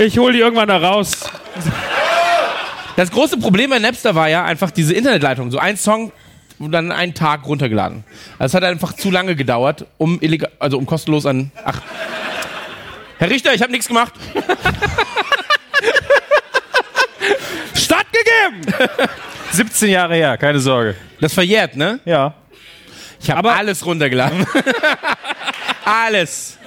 ich 0.00 0.18
hol 0.18 0.32
die 0.32 0.40
irgendwann 0.40 0.68
da 0.68 0.78
raus. 0.78 1.20
Das 2.96 3.12
große 3.12 3.36
Problem 3.38 3.70
bei 3.70 3.78
Napster 3.78 4.16
war 4.16 4.28
ja 4.28 4.44
einfach 4.44 4.72
diese 4.72 4.92
Internetleitung. 4.92 5.52
So 5.52 5.58
ein 5.58 5.76
Song 5.76 6.10
und 6.58 6.72
dann 6.72 6.92
einen 6.92 7.14
Tag 7.14 7.46
runtergeladen. 7.46 8.04
Das 8.38 8.54
hat 8.54 8.64
einfach 8.64 8.92
zu 8.94 9.10
lange 9.10 9.36
gedauert, 9.36 9.86
um 9.98 10.20
illegal, 10.20 10.50
also 10.58 10.78
um 10.78 10.86
kostenlos 10.86 11.26
an. 11.26 11.50
Ach. 11.64 11.80
Herr 13.18 13.30
Richter, 13.30 13.54
ich 13.54 13.62
habe 13.62 13.72
nichts 13.72 13.88
gemacht. 13.88 14.12
Stattgegeben! 17.74 18.62
17 19.52 19.90
Jahre 19.90 20.14
her, 20.16 20.36
keine 20.36 20.60
Sorge. 20.60 20.96
Das 21.20 21.32
verjährt, 21.34 21.76
ne? 21.76 22.00
Ja. 22.04 22.34
Ich 23.20 23.30
habe 23.30 23.52
alles 23.52 23.84
runtergeladen. 23.86 24.46
alles. 25.84 26.58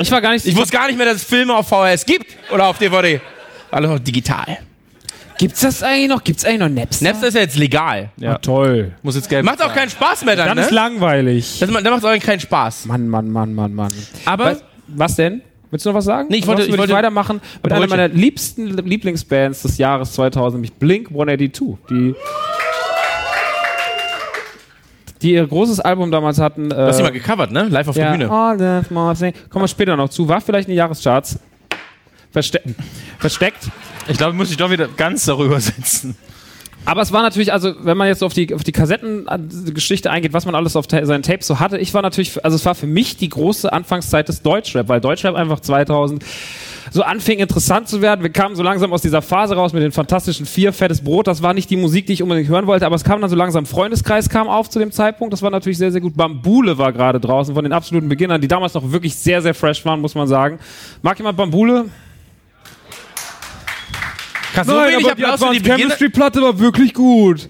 Ich 0.00 0.10
war 0.10 0.20
gar 0.20 0.32
nicht. 0.32 0.46
Ich 0.46 0.56
wusste 0.56 0.76
gar 0.76 0.86
nicht 0.86 0.96
mehr, 0.96 1.06
dass 1.06 1.16
es 1.16 1.24
Filme 1.24 1.54
auf 1.54 1.68
VHS 1.68 2.06
gibt 2.06 2.36
oder 2.52 2.66
auf 2.66 2.78
DVD. 2.78 3.20
Alles 3.70 3.90
noch 3.90 3.98
digital. 3.98 4.58
Gibt's 5.40 5.62
das 5.62 5.82
eigentlich 5.82 6.08
noch? 6.10 6.22
Gibt's 6.22 6.44
eigentlich 6.44 6.60
noch 6.60 6.68
Napster? 6.68 7.02
Napster 7.06 7.28
ist 7.28 7.34
ja 7.34 7.40
jetzt 7.40 7.56
legal. 7.56 8.10
Ja, 8.18 8.36
toll. 8.36 8.92
Muss 9.02 9.16
jetzt 9.16 9.30
Geld 9.30 9.42
Macht 9.42 9.62
auch 9.64 9.72
keinen 9.72 9.88
Spaß 9.88 10.26
mehr 10.26 10.36
dann, 10.36 10.48
Dann 10.48 10.58
ne? 10.58 10.64
ist 10.64 10.70
langweilig. 10.70 11.58
Das, 11.60 11.70
da 11.70 11.90
macht 11.90 12.04
auch 12.04 12.18
keinen 12.18 12.40
Spaß. 12.40 12.84
Mann, 12.84 13.08
Mann, 13.08 13.30
Mann, 13.30 13.54
Mann, 13.54 13.72
Mann. 13.72 13.90
Aber 14.26 14.44
Was, 14.44 14.64
was 14.88 15.16
denn? 15.16 15.40
Willst 15.70 15.86
du 15.86 15.88
noch 15.90 15.96
was 15.96 16.04
sagen? 16.04 16.28
Nee, 16.30 16.36
ich 16.36 16.46
wollte- 16.46 16.64
ich 16.64 16.76
wollte- 16.76 16.92
weitermachen 16.92 17.40
mit 17.62 17.72
einer 17.72 17.86
meiner 17.86 18.08
liebsten 18.08 18.66
Lieblingsbands 18.66 19.62
des 19.62 19.78
Jahres 19.78 20.12
2000, 20.12 20.56
nämlich 20.60 20.74
Blink 20.74 21.08
182. 21.08 21.78
Die, 21.88 22.14
die 25.22 25.32
ihr 25.32 25.46
großes 25.46 25.80
Album 25.80 26.10
damals 26.10 26.38
hatten. 26.38 26.70
äh, 26.70 26.94
die 26.94 27.02
mal 27.02 27.12
gecovert, 27.12 27.50
ne? 27.50 27.62
Live 27.70 27.88
auf 27.88 27.94
der 27.94 28.04
ja, 28.04 28.10
Bühne. 28.10 28.30
All 28.30 28.58
that. 28.58 28.88
Kommen 29.48 29.62
wir 29.64 29.68
später 29.68 29.96
noch 29.96 30.10
zu. 30.10 30.28
War 30.28 30.42
vielleicht 30.42 30.68
in 30.68 30.72
den 30.72 30.78
Jahrescharts. 30.78 31.38
Verste 32.30 32.60
versteckt. 33.18 33.70
Ich 34.10 34.18
glaube, 34.18 34.34
muss 34.34 34.50
ich 34.50 34.56
doch 34.56 34.70
wieder 34.70 34.88
ganz 34.88 35.24
darüber 35.24 35.60
setzen. 35.60 36.16
Aber 36.86 37.02
es 37.02 37.12
war 37.12 37.22
natürlich, 37.22 37.52
also 37.52 37.74
wenn 37.82 37.96
man 37.96 38.08
jetzt 38.08 38.24
auf 38.24 38.32
die, 38.32 38.54
auf 38.54 38.64
die 38.64 38.72
Kassettengeschichte 38.72 40.10
eingeht, 40.10 40.32
was 40.32 40.46
man 40.46 40.54
alles 40.54 40.76
auf 40.76 40.86
ta 40.86 41.04
seinen 41.04 41.22
Tapes 41.22 41.46
so 41.46 41.60
hatte, 41.60 41.78
ich 41.78 41.92
war 41.92 42.02
natürlich, 42.02 42.42
also 42.42 42.56
es 42.56 42.64
war 42.64 42.74
für 42.74 42.86
mich 42.86 43.16
die 43.16 43.28
große 43.28 43.70
Anfangszeit 43.70 44.28
des 44.28 44.42
Deutschrap, 44.42 44.88
weil 44.88 45.00
Deutschrap 45.00 45.34
einfach 45.34 45.60
2000 45.60 46.24
so 46.90 47.02
anfing 47.02 47.38
interessant 47.38 47.88
zu 47.88 48.00
werden. 48.02 48.22
Wir 48.22 48.30
kamen 48.30 48.56
so 48.56 48.62
langsam 48.62 48.92
aus 48.92 49.02
dieser 49.02 49.22
Phase 49.22 49.54
raus 49.54 49.72
mit 49.74 49.82
den 49.82 49.92
fantastischen 49.92 50.46
vier, 50.46 50.72
fettes 50.72 51.02
Brot. 51.04 51.26
Das 51.26 51.42
war 51.42 51.54
nicht 51.54 51.70
die 51.70 51.76
Musik, 51.76 52.06
die 52.06 52.14
ich 52.14 52.22
unbedingt 52.22 52.48
hören 52.48 52.66
wollte, 52.66 52.86
aber 52.86 52.96
es 52.96 53.04
kam 53.04 53.20
dann 53.20 53.30
so 53.30 53.36
langsam, 53.36 53.66
Freundeskreis 53.66 54.28
kam 54.28 54.48
auf 54.48 54.70
zu 54.70 54.78
dem 54.78 54.90
Zeitpunkt. 54.90 55.32
Das 55.32 55.42
war 55.42 55.50
natürlich 55.50 55.78
sehr, 55.78 55.92
sehr 55.92 56.00
gut. 56.00 56.16
Bambule 56.16 56.78
war 56.78 56.92
gerade 56.92 57.20
draußen 57.20 57.54
von 57.54 57.62
den 57.62 57.72
absoluten 57.72 58.08
Beginnern, 58.08 58.40
die 58.40 58.48
damals 58.48 58.74
noch 58.74 58.90
wirklich 58.90 59.14
sehr, 59.14 59.42
sehr 59.42 59.54
fresh 59.54 59.84
waren, 59.84 60.00
muss 60.00 60.14
man 60.14 60.26
sagen. 60.26 60.58
Mag 61.02 61.18
jemand 61.18 61.36
Bambule? 61.36 61.84
Krass, 64.52 64.66
so 64.66 64.74
wenig 64.74 65.10
Applaus 65.10 65.42
für 65.42 65.52
die 65.52 65.60
Beginner. 65.60 65.94
Platte 66.10 66.42
war 66.42 66.58
wirklich 66.58 66.94
gut. 66.94 67.48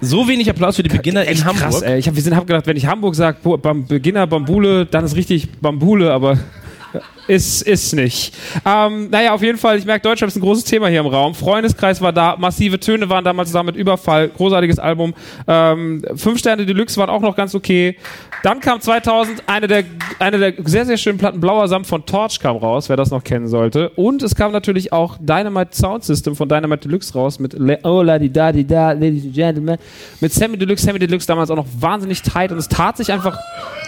So 0.00 0.26
wenig 0.26 0.48
Applaus 0.50 0.76
für 0.76 0.82
die 0.82 0.88
Beginner 0.88 1.24
in 1.24 1.44
Hamburg. 1.44 1.70
Krass, 1.70 1.82
ey. 1.82 1.98
Ich 1.98 2.08
hab, 2.08 2.14
wir 2.14 2.22
sind, 2.22 2.34
hab 2.34 2.46
gedacht, 2.46 2.66
wenn 2.66 2.76
ich 2.76 2.86
Hamburg 2.86 3.14
sage, 3.14 3.38
Bam, 3.58 3.86
Beginner 3.86 4.26
Bambule, 4.26 4.86
dann 4.86 5.04
ist 5.04 5.16
richtig 5.16 5.48
Bambule, 5.60 6.12
aber 6.12 6.38
ist, 7.28 7.62
ist 7.62 7.92
nicht. 7.94 8.34
Ähm, 8.64 9.08
naja, 9.10 9.32
auf 9.32 9.42
jeden 9.42 9.58
Fall, 9.58 9.78
ich 9.78 9.84
merke, 9.84 10.02
Deutschland 10.02 10.30
ist 10.32 10.36
ein 10.36 10.42
großes 10.42 10.64
Thema 10.64 10.88
hier 10.88 11.00
im 11.00 11.06
Raum. 11.06 11.34
Freundeskreis 11.34 12.00
war 12.00 12.12
da, 12.12 12.36
massive 12.36 12.80
Töne 12.80 13.08
waren 13.08 13.24
damals 13.24 13.52
da 13.52 13.62
mit 13.62 13.76
Überfall, 13.76 14.28
großartiges 14.28 14.78
Album. 14.78 15.14
Ähm, 15.46 16.04
Fünf 16.16 16.38
Sterne 16.38 16.66
Deluxe 16.66 16.96
waren 16.96 17.10
auch 17.10 17.20
noch 17.20 17.36
ganz 17.36 17.54
okay. 17.54 17.96
Dann 18.42 18.60
kam 18.60 18.80
2000 18.80 19.44
eine 19.46 19.66
der, 19.68 19.84
eine 20.20 20.38
der 20.38 20.54
sehr, 20.64 20.84
sehr 20.84 20.96
schönen 20.96 21.18
Platten 21.18 21.40
Blauer 21.40 21.66
Samt 21.68 21.86
von 21.86 22.04
Torch 22.04 22.38
kam 22.40 22.56
raus, 22.56 22.88
wer 22.88 22.96
das 22.96 23.10
noch 23.10 23.24
kennen 23.24 23.48
sollte. 23.48 23.90
Und 23.90 24.22
es 24.22 24.34
kam 24.34 24.52
natürlich 24.52 24.92
auch 24.92 25.16
Dynamite 25.18 25.74
Sound 25.74 26.04
System 26.04 26.36
von 26.36 26.48
Dynamite 26.48 26.88
Deluxe 26.88 27.14
raus 27.14 27.38
mit 27.38 27.54
Le 27.54 27.78
Oh 27.82 28.02
la 28.02 28.18
di 28.18 28.30
da 28.30 28.52
di 28.52 28.66
da, 28.66 28.92
ladies 28.92 29.24
and 29.24 29.34
gentlemen. 29.34 29.78
Mit 30.20 30.32
Sammy 30.32 30.58
Deluxe, 30.58 30.84
Sammy 30.84 30.98
Deluxe 30.98 31.26
damals 31.26 31.50
auch 31.50 31.56
noch 31.56 31.66
wahnsinnig 31.78 32.22
tight 32.22 32.52
und 32.52 32.58
es 32.58 32.68
tat 32.68 32.98
sich 32.98 33.12
einfach 33.12 33.38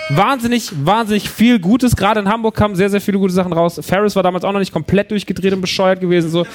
wahnsinnig, 0.09 0.71
wahnsinnig 0.85 1.29
viel 1.29 1.59
Gutes. 1.59 1.97
Gerade 1.97 2.21
in 2.21 2.29
Hamburg 2.29 2.55
kamen 2.55 2.77
sehr, 2.77 2.89
sehr 2.89 3.01
viele 3.01 3.19
gute 3.19 3.35
Sachen 3.35 3.53
raus. 3.53 3.79
Ferris 3.83 4.17
war 4.17 4.23
damals 4.23 4.45
auch 4.45 4.53
noch 4.53 4.61
nicht 4.61 4.73
komplett 4.73 5.11
durchgedreht 5.11 5.53
und 5.53 5.61
bescheuert 5.61 6.01
gewesen. 6.01 6.31
So. 6.31 6.47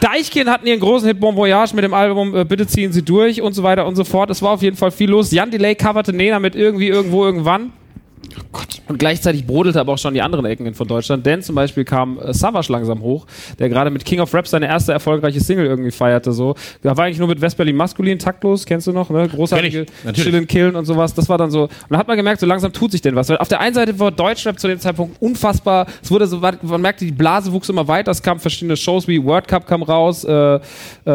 Deichkind 0.00 0.50
hatten 0.50 0.66
ihren 0.66 0.80
großen 0.80 1.06
Hit 1.08 1.20
Bon 1.20 1.36
Voyage 1.36 1.74
mit 1.74 1.84
dem 1.84 1.94
Album 1.94 2.34
äh, 2.34 2.44
Bitte 2.44 2.66
ziehen 2.66 2.92
Sie 2.92 3.02
durch 3.02 3.40
und 3.40 3.52
so 3.54 3.62
weiter 3.62 3.86
und 3.86 3.94
so 3.96 4.04
fort. 4.04 4.30
Es 4.30 4.42
war 4.42 4.50
auf 4.50 4.62
jeden 4.62 4.76
Fall 4.76 4.90
viel 4.90 5.08
los. 5.08 5.30
Jan 5.30 5.50
Delay 5.50 5.76
coverte 5.76 6.12
Nena 6.12 6.40
mit 6.40 6.56
irgendwie, 6.56 6.88
irgendwo, 6.88 7.24
irgendwann. 7.24 7.72
Und 8.88 8.98
gleichzeitig 8.98 9.46
brodelte 9.46 9.80
aber 9.80 9.92
auch 9.92 9.98
schon 9.98 10.14
die 10.14 10.22
anderen 10.22 10.44
Ecken 10.44 10.74
von 10.74 10.86
Deutschland, 10.86 11.24
denn 11.24 11.42
zum 11.42 11.54
Beispiel 11.54 11.84
kam 11.84 12.18
äh, 12.18 12.34
Savage 12.34 12.70
langsam 12.70 13.00
hoch, 13.00 13.26
der 13.58 13.68
gerade 13.68 13.90
mit 13.90 14.04
King 14.04 14.20
of 14.20 14.34
Rap 14.34 14.46
seine 14.46 14.66
erste 14.66 14.92
erfolgreiche 14.92 15.40
Single 15.40 15.66
irgendwie 15.66 15.90
feierte. 15.90 16.32
So. 16.32 16.54
Da 16.82 16.96
war 16.96 17.04
eigentlich 17.04 17.18
nur 17.18 17.28
mit 17.28 17.40
Westberlin 17.40 17.76
maskulin, 17.76 18.18
taktlos, 18.18 18.66
kennst 18.66 18.86
du 18.86 18.92
noch, 18.92 19.08
ne? 19.10 19.28
Großartige. 19.28 19.86
Chillen, 20.12 20.46
Killen 20.46 20.76
und 20.76 20.84
sowas. 20.84 21.14
Das 21.14 21.28
war 21.28 21.38
dann 21.38 21.50
so. 21.50 21.62
Und 21.62 21.70
dann 21.90 21.98
hat 21.98 22.08
man 22.08 22.16
gemerkt, 22.16 22.40
so 22.40 22.46
langsam 22.46 22.72
tut 22.72 22.92
sich 22.92 23.00
denn 23.00 23.14
was. 23.14 23.28
Weil 23.28 23.38
auf 23.38 23.48
der 23.48 23.60
einen 23.60 23.74
Seite 23.74 23.98
war 23.98 24.10
Deutschrap 24.10 24.58
zu 24.58 24.68
dem 24.68 24.78
Zeitpunkt 24.78 25.20
unfassbar. 25.22 25.86
Es 26.02 26.10
wurde 26.10 26.26
so, 26.26 26.38
man 26.38 26.80
merkte, 26.80 27.04
die 27.04 27.12
Blase 27.12 27.52
wuchs 27.52 27.68
immer 27.68 27.86
weiter. 27.88 28.10
Es 28.10 28.22
kamen 28.22 28.40
verschiedene 28.40 28.76
Shows 28.76 29.08
wie 29.08 29.22
World 29.24 29.48
Cup 29.48 29.66
kam 29.66 29.82
raus, 29.82 30.24
äh, 30.24 30.32
äh, 30.34 30.60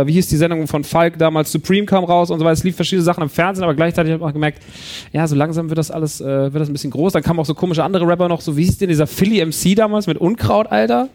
wie 0.06 0.14
hieß 0.14 0.28
die 0.28 0.38
Sendung 0.38 0.68
von 0.68 0.84
Falk 0.84 1.18
damals, 1.18 1.52
Supreme 1.52 1.86
kam 1.86 2.04
raus 2.04 2.32
und 2.32 2.40
so 2.40 2.46
weiter. 2.46 2.54
Es 2.54 2.64
lief 2.64 2.76
verschiedene 2.76 3.04
Sachen 3.04 3.24
im 3.24 3.30
Fernsehen, 3.30 3.64
aber 3.64 3.76
gleichzeitig 3.76 4.14
hat 4.14 4.22
man 4.22 4.34
gemerkt, 4.34 4.64
ja, 5.12 5.28
so 5.28 5.36
langsam 5.36 5.70
wird 5.70 5.78
das 5.78 5.92
alles, 5.92 6.22
äh, 6.22 6.26
wird 6.26 6.56
das 6.56 6.70
ein 6.70 6.74
bisschen 6.74 6.92
groß. 6.98 7.14
Dann 7.14 7.24
kamen 7.24 7.40
auch 7.40 7.46
so 7.46 7.54
komische 7.54 7.84
andere 7.84 8.06
Rapper 8.08 8.28
noch, 8.28 8.42
so 8.42 8.58
wie 8.58 8.66
hieß 8.66 8.78
denn 8.80 8.90
dieser 8.90 9.08
Philly 9.08 9.44
MC 9.46 9.76
damals 9.76 10.08
mit 10.08 10.18
Unkraut, 10.18 10.68
Alter? 10.72 11.10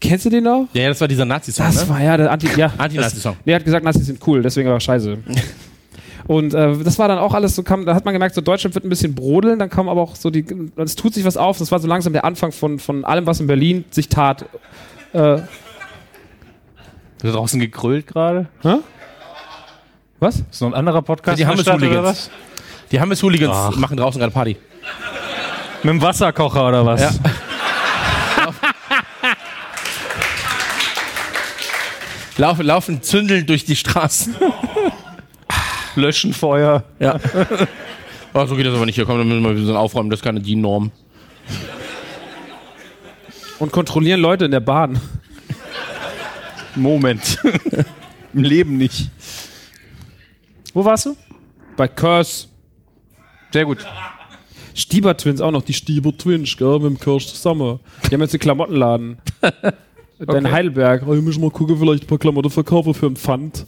Kennst 0.00 0.26
du 0.26 0.30
den 0.30 0.44
noch? 0.44 0.66
Ja, 0.74 0.88
das 0.88 1.00
war 1.00 1.08
dieser 1.08 1.24
Nazi-Song, 1.24 1.66
Das 1.66 1.84
ne? 1.84 1.88
war 1.88 2.02
ja 2.02 2.16
der 2.16 2.30
Anti, 2.30 2.48
ja, 2.56 2.72
Anti-Nazi-Song. 2.78 3.36
Nee, 3.44 3.52
er 3.52 3.56
hat 3.56 3.64
gesagt, 3.64 3.84
Nazis 3.84 4.06
sind 4.06 4.20
cool, 4.26 4.42
deswegen 4.42 4.68
war 4.68 4.76
er 4.76 4.80
scheiße. 4.80 5.18
Und 6.26 6.54
äh, 6.54 6.76
das 6.78 6.98
war 6.98 7.06
dann 7.08 7.18
auch 7.18 7.34
alles 7.34 7.54
so, 7.54 7.62
kam, 7.62 7.84
da 7.86 7.94
hat 7.94 8.04
man 8.04 8.12
gemerkt, 8.14 8.34
so 8.34 8.40
Deutschland 8.40 8.74
wird 8.74 8.84
ein 8.84 8.88
bisschen 8.88 9.14
brodeln, 9.14 9.58
dann 9.58 9.68
kam 9.70 9.88
aber 9.88 10.00
auch 10.00 10.16
so 10.16 10.30
die, 10.30 10.44
es 10.76 10.96
tut 10.96 11.14
sich 11.14 11.24
was 11.24 11.36
auf, 11.36 11.58
das 11.58 11.70
war 11.70 11.78
so 11.78 11.86
langsam 11.86 12.12
der 12.12 12.24
Anfang 12.24 12.50
von, 12.52 12.78
von 12.78 13.04
allem, 13.04 13.26
was 13.26 13.40
in 13.40 13.46
Berlin 13.46 13.84
sich 13.90 14.08
tat. 14.08 14.42
Äh, 15.12 15.18
Da 15.18 15.42
draußen 17.22 17.60
gegrölt 17.60 18.06
gerade. 18.06 18.46
was? 20.18 20.42
Ist 20.50 20.60
noch 20.60 20.68
ein 20.68 20.74
anderer 20.74 21.02
Podcast? 21.02 21.38
Die 21.38 21.44
der 21.44 21.52
oder 21.52 22.04
was? 22.04 22.30
Die 22.90 23.00
Hammes-Hooligans 23.00 23.76
machen 23.76 23.96
draußen 23.96 24.18
gerade 24.20 24.32
Party. 24.32 24.56
Mit 25.82 25.90
dem 25.92 26.02
Wasserkocher 26.02 26.68
oder 26.68 26.86
was? 26.86 27.00
Ja. 27.00 27.10
Laufen, 32.36 32.66
laufen 32.66 33.02
zündeln 33.02 33.46
durch 33.46 33.64
die 33.64 33.76
Straßen. 33.76 34.34
Löschen 35.94 36.34
Feuer. 36.34 36.82
Ja. 36.98 37.20
Oh, 38.32 38.44
so 38.46 38.56
geht 38.56 38.66
das 38.66 38.74
aber 38.74 38.86
nicht. 38.86 38.96
Hier 38.96 39.04
kommen 39.04 39.18
wir 39.18 39.24
müssen 39.24 39.42
wir 39.42 39.50
ein 39.50 39.54
bisschen 39.54 39.76
aufräumen. 39.76 40.10
Das 40.10 40.18
ist 40.18 40.24
keine 40.24 40.40
DIN-Norm. 40.40 40.90
Und 43.60 43.70
kontrollieren 43.70 44.20
Leute 44.20 44.46
in 44.46 44.50
der 44.50 44.60
Bahn. 44.60 45.00
Moment. 46.74 47.38
Im 48.34 48.42
Leben 48.42 48.76
nicht. 48.76 49.10
Wo 50.72 50.84
warst 50.84 51.06
du? 51.06 51.16
Bei 51.76 51.86
Curse. 51.86 52.48
Sehr 53.52 53.64
gut. 53.64 53.86
Stieber 54.74 55.16
Twins 55.16 55.40
auch 55.40 55.52
noch, 55.52 55.62
die 55.62 55.72
Stieber 55.72 56.16
Twins, 56.16 56.56
gell, 56.56 56.78
mit 56.80 56.90
dem 56.90 57.00
Kirsch 57.00 57.28
zusammen. 57.28 57.80
Die 58.08 58.14
haben 58.14 58.20
jetzt 58.20 58.34
einen 58.34 58.40
Klamottenladen. 58.40 59.18
okay. 60.20 60.38
In 60.38 60.50
Heidelberg. 60.50 61.04
Oh, 61.06 61.12
wir 61.12 61.22
müssen 61.22 61.40
mal 61.40 61.50
gucken, 61.50 61.78
vielleicht 61.78 62.04
ein 62.04 62.06
paar 62.06 62.18
Klamotten 62.18 62.50
verkaufen 62.50 62.92
für 62.92 63.06
einen 63.06 63.16
Pfand. 63.16 63.64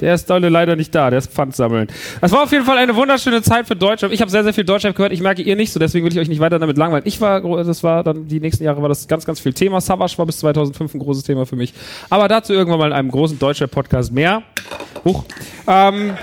Der 0.00 0.14
ist 0.14 0.28
leider 0.28 0.76
nicht 0.76 0.94
da, 0.94 1.08
der 1.10 1.18
ist 1.18 1.32
Pfand 1.32 1.54
sammeln. 1.54 1.88
Das 2.20 2.32
war 2.32 2.42
auf 2.42 2.52
jeden 2.52 2.64
Fall 2.64 2.78
eine 2.78 2.94
wunderschöne 2.94 3.42
Zeit 3.42 3.66
für 3.66 3.76
Deutschrap. 3.76 4.12
Ich 4.12 4.20
habe 4.20 4.30
sehr, 4.30 4.42
sehr 4.42 4.52
viel 4.52 4.64
Deutschrap 4.64 4.94
gehört. 4.94 5.12
Ich 5.12 5.20
merke 5.20 5.42
ihr 5.42 5.56
nicht 5.56 5.72
so, 5.72 5.78
deswegen 5.78 6.04
will 6.04 6.12
ich 6.12 6.18
euch 6.18 6.28
nicht 6.28 6.40
weiter 6.40 6.58
damit 6.58 6.76
langweilen. 6.76 7.04
Ich 7.06 7.20
war, 7.20 7.40
das 7.64 7.82
war 7.82 8.02
dann, 8.02 8.28
die 8.28 8.40
nächsten 8.40 8.64
Jahre 8.64 8.82
war 8.82 8.88
das 8.88 9.06
ganz, 9.08 9.24
ganz 9.24 9.40
viel 9.40 9.54
Thema. 9.54 9.80
Savage 9.80 10.18
war 10.18 10.26
bis 10.26 10.40
2005 10.40 10.94
ein 10.94 10.98
großes 10.98 11.22
Thema 11.22 11.46
für 11.46 11.56
mich. 11.56 11.72
Aber 12.10 12.28
dazu 12.28 12.52
irgendwann 12.52 12.80
mal 12.80 12.88
in 12.88 12.92
einem 12.92 13.10
großen 13.10 13.38
Deutschrap-Podcast 13.38 14.12
mehr. 14.12 14.42
Huch. 15.04 15.24
Ähm, 15.66 16.14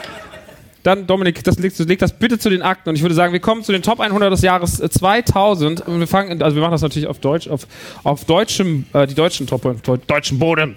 dann, 0.83 1.05
Dominik, 1.07 1.43
das 1.43 1.57
leg, 1.59 1.77
leg 1.77 1.99
das 1.99 2.13
bitte 2.17 2.39
zu 2.39 2.49
den 2.49 2.61
Akten. 2.61 2.89
Und 2.89 2.95
ich 2.95 3.01
würde 3.01 3.15
sagen, 3.15 3.33
wir 3.33 3.39
kommen 3.39 3.63
zu 3.63 3.71
den 3.71 3.81
Top 3.81 3.99
100 3.99 4.31
des 4.31 4.41
Jahres 4.41 4.79
äh, 4.79 4.89
2000. 4.89 5.81
Und 5.87 5.99
wir 5.99 6.07
fangen, 6.07 6.41
also 6.41 6.55
wir 6.55 6.61
machen 6.61 6.71
das 6.71 6.81
natürlich 6.81 7.07
auf 7.07 7.19
Deutsch, 7.19 7.47
auf, 7.47 7.67
auf 8.03 8.25
deutschem, 8.25 8.85
äh, 8.93 9.05
die 9.07 9.13
deutschen 9.15 9.47
Top, 9.47 9.63
Deu- 9.65 9.99
deutschen 10.07 10.39
Boden. 10.39 10.75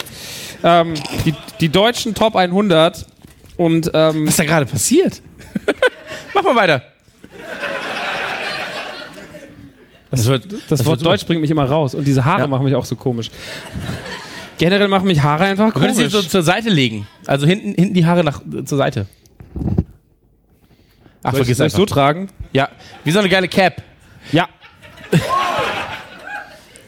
Ähm, 0.63 0.95
die, 1.25 1.35
die 1.61 1.69
deutschen 1.69 2.15
Top 2.15 2.37
100. 2.37 3.07
Und, 3.57 3.91
ähm, 3.95 4.25
Was 4.27 4.31
ist 4.31 4.39
da 4.41 4.45
gerade 4.45 4.67
passiert? 4.67 5.23
Mach 6.35 6.43
mal 6.43 6.57
weiter. 6.57 6.83
Das 10.11 10.27
wird, 10.27 10.47
das, 10.69 10.85
Wort 10.87 11.05
Deutsch 11.05 11.27
bringt 11.27 11.41
mich 11.41 11.51
immer 11.51 11.65
raus. 11.65 11.95
Und 11.95 12.05
diese 12.07 12.25
Haare 12.25 12.43
Ja. 12.43 12.47
machen 12.47 12.65
mich 12.65 12.75
auch 12.75 12.85
so 12.85 12.95
komisch. 12.95 13.31
Generell 14.59 14.87
machen 14.87 15.07
mich 15.09 15.21
Haare 15.23 15.45
einfach 15.45 15.73
Du 15.73 15.81
könntest 15.81 15.97
sie 15.99 16.05
komisch. 16.05 16.25
so 16.27 16.29
zur 16.29 16.43
Seite 16.45 16.69
legen. 16.71 17.07
Also 17.27 17.47
hinten, 17.47 17.75
hinten 17.75 17.95
die 17.95 18.07
Haare 18.07 18.23
nach, 18.23 18.41
zur 18.65 18.79
Seite. 18.79 19.07
Ach, 21.27 21.33
Soll 21.33 21.41
ich, 21.41 21.47
vergiss 21.47 21.57
soll 21.59 21.67
ich 21.69 21.73
so 21.73 21.87
tragen? 21.87 22.29
Ja, 22.53 22.69
wie 23.03 23.11
so 23.11 23.19
eine 23.19 23.31
geile 23.31 23.49
Cap. 23.49 23.83
Ja. 24.31 24.47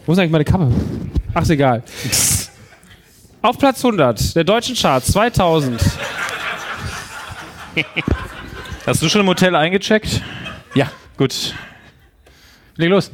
Wo 0.04 0.12
ist 0.12 0.18
eigentlich 0.18 0.30
meine 0.30 0.44
Kappe? 0.44 0.70
Ach, 1.32 1.42
ist 1.42 1.50
egal. 1.50 1.82
Auf 3.40 3.58
Platz 3.58 3.82
100 3.84 4.36
der 4.36 4.44
deutschen 4.44 4.76
Charts 4.76 5.10
2000. 5.12 5.80
Hast 8.86 9.02
du 9.02 9.08
schon 9.08 9.22
im 9.22 9.26
Hotel 9.26 9.56
eingecheckt? 9.56 10.20
Ja. 10.74 10.90
Gut. 11.16 11.54
Leg 12.76 12.90
los. 12.90 13.10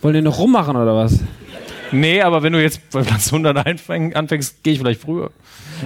Wollen 0.00 0.14
die 0.14 0.22
noch 0.22 0.38
rummachen 0.38 0.76
oder 0.76 0.94
was? 0.94 1.18
Nee, 1.90 2.22
aber 2.22 2.42
wenn 2.42 2.52
du 2.52 2.62
jetzt 2.62 2.88
bei 2.90 3.02
Platz 3.02 3.26
100 3.28 3.66
einfäng, 3.66 4.14
anfängst, 4.14 4.62
gehe 4.62 4.74
ich 4.74 4.78
vielleicht 4.78 5.00
früher. 5.00 5.30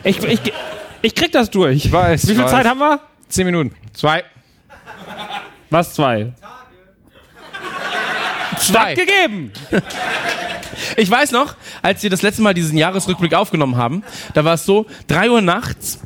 Ich, 0.05 0.23
ich, 0.23 0.41
ich 1.01 1.15
krieg 1.15 1.33
das 1.33 1.51
durch. 1.51 1.87
Ich 1.87 1.93
weiß. 1.93 2.29
Wie 2.29 2.35
viel 2.35 2.47
Zeit 2.47 2.67
haben 2.67 2.81
wir? 2.81 3.01
Zehn 3.29 3.47
Minuten. 3.47 3.75
Zwei. 3.93 4.25
Was 5.71 5.95
zwei? 5.95 6.33
Zwei. 8.59 8.95
Gegeben. 8.95 9.53
Ich 10.97 11.11
weiß 11.11 11.33
noch, 11.33 11.55
als 11.83 12.03
wir 12.03 12.11
das 12.11 12.23
letzte 12.23 12.43
Mal 12.43 12.55
diesen 12.55 12.79
Jahresrückblick 12.79 13.35
aufgenommen 13.35 13.77
haben, 13.77 14.03
da 14.35 14.45
war 14.45 14.55
es 14.55 14.65
so, 14.65 14.87
drei 15.07 15.31
Uhr 15.31 15.41
nachts. 15.41 16.01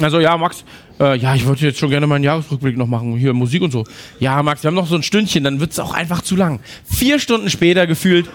Also, 0.00 0.20
ja, 0.20 0.36
Max, 0.36 0.64
äh, 1.00 1.16
ja, 1.16 1.34
ich 1.34 1.46
wollte 1.46 1.64
jetzt 1.66 1.78
schon 1.78 1.90
gerne 1.90 2.06
meinen 2.06 2.24
Jahresrückblick 2.24 2.76
noch 2.76 2.86
machen, 2.86 3.16
hier 3.16 3.32
Musik 3.32 3.62
und 3.62 3.70
so. 3.70 3.84
Ja, 4.20 4.42
Max, 4.42 4.62
wir 4.62 4.68
haben 4.68 4.74
noch 4.74 4.86
so 4.86 4.94
ein 4.94 5.02
Stündchen, 5.02 5.44
dann 5.44 5.60
wird's 5.60 5.78
auch 5.78 5.92
einfach 5.92 6.22
zu 6.22 6.36
lang. 6.36 6.60
Vier 6.84 7.18
Stunden 7.18 7.50
später 7.50 7.86
gefühlt 7.86 8.28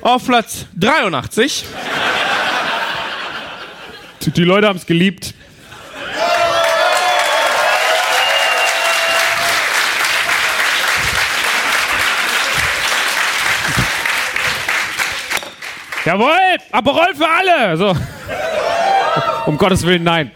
auf 0.00 0.26
Platz 0.26 0.66
83. 0.76 1.64
Die 4.36 4.44
Leute 4.44 4.68
haben 4.68 4.76
es 4.76 4.86
geliebt. 4.86 5.34
Jawohl! 16.04 16.58
Aperol 16.72 17.14
für 17.14 17.28
alle! 17.28 17.76
So. 17.76 17.94
Um 19.46 19.56
Gottes 19.58 19.84
Willen, 19.86 20.02
nein. 20.04 20.30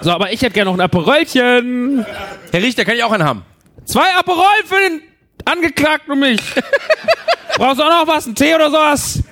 So, 0.00 0.12
aber 0.12 0.32
ich 0.32 0.40
hätte 0.42 0.52
gerne 0.52 0.70
noch 0.70 0.76
ein 0.76 0.80
Aperolchen. 0.80 2.04
Herr 2.52 2.62
Richter, 2.62 2.84
kann 2.84 2.94
ich 2.96 3.02
auch 3.02 3.12
einen 3.12 3.24
haben? 3.24 3.42
Zwei 3.84 4.14
Aperol 4.18 4.44
für 4.64 4.76
den 4.88 5.02
Angeklagten 5.44 6.12
und 6.12 6.20
mich. 6.20 6.40
Brauchst 7.56 7.78
du 7.80 7.84
auch 7.84 8.04
noch 8.06 8.14
was? 8.14 8.26
Ein 8.26 8.34
Tee 8.34 8.54
oder 8.54 8.70
sowas? 8.70 9.22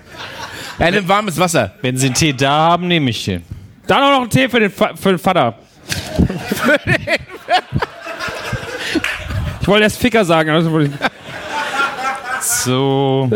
Ja, 0.79 0.91
nimm 0.91 1.07
warmes 1.09 1.39
Wasser. 1.39 1.73
Wenn 1.83 1.97
sie 1.97 2.07
einen 2.07 2.15
Tee 2.15 2.33
da 2.33 2.51
haben, 2.51 2.89
nehme 2.89 3.11
ich 3.11 3.25
den. 3.25 3.45
Dann 3.87 4.03
auch 4.03 4.11
noch 4.19 4.23
ein 4.23 4.31
Tee 4.31 4.49
für 4.49 4.61
den, 4.61 4.71
Fa 4.71 4.93
für 5.01 5.11
den 5.11 5.19
Vater. 5.19 5.59
ich 9.61 9.69
wollte 9.69 9.85
erst 9.85 9.99
Ficker 10.01 10.25
sagen. 10.25 10.51
Also 10.51 10.73
wollte 10.73 10.91
ich- 10.91 12.41
So. 12.43 13.29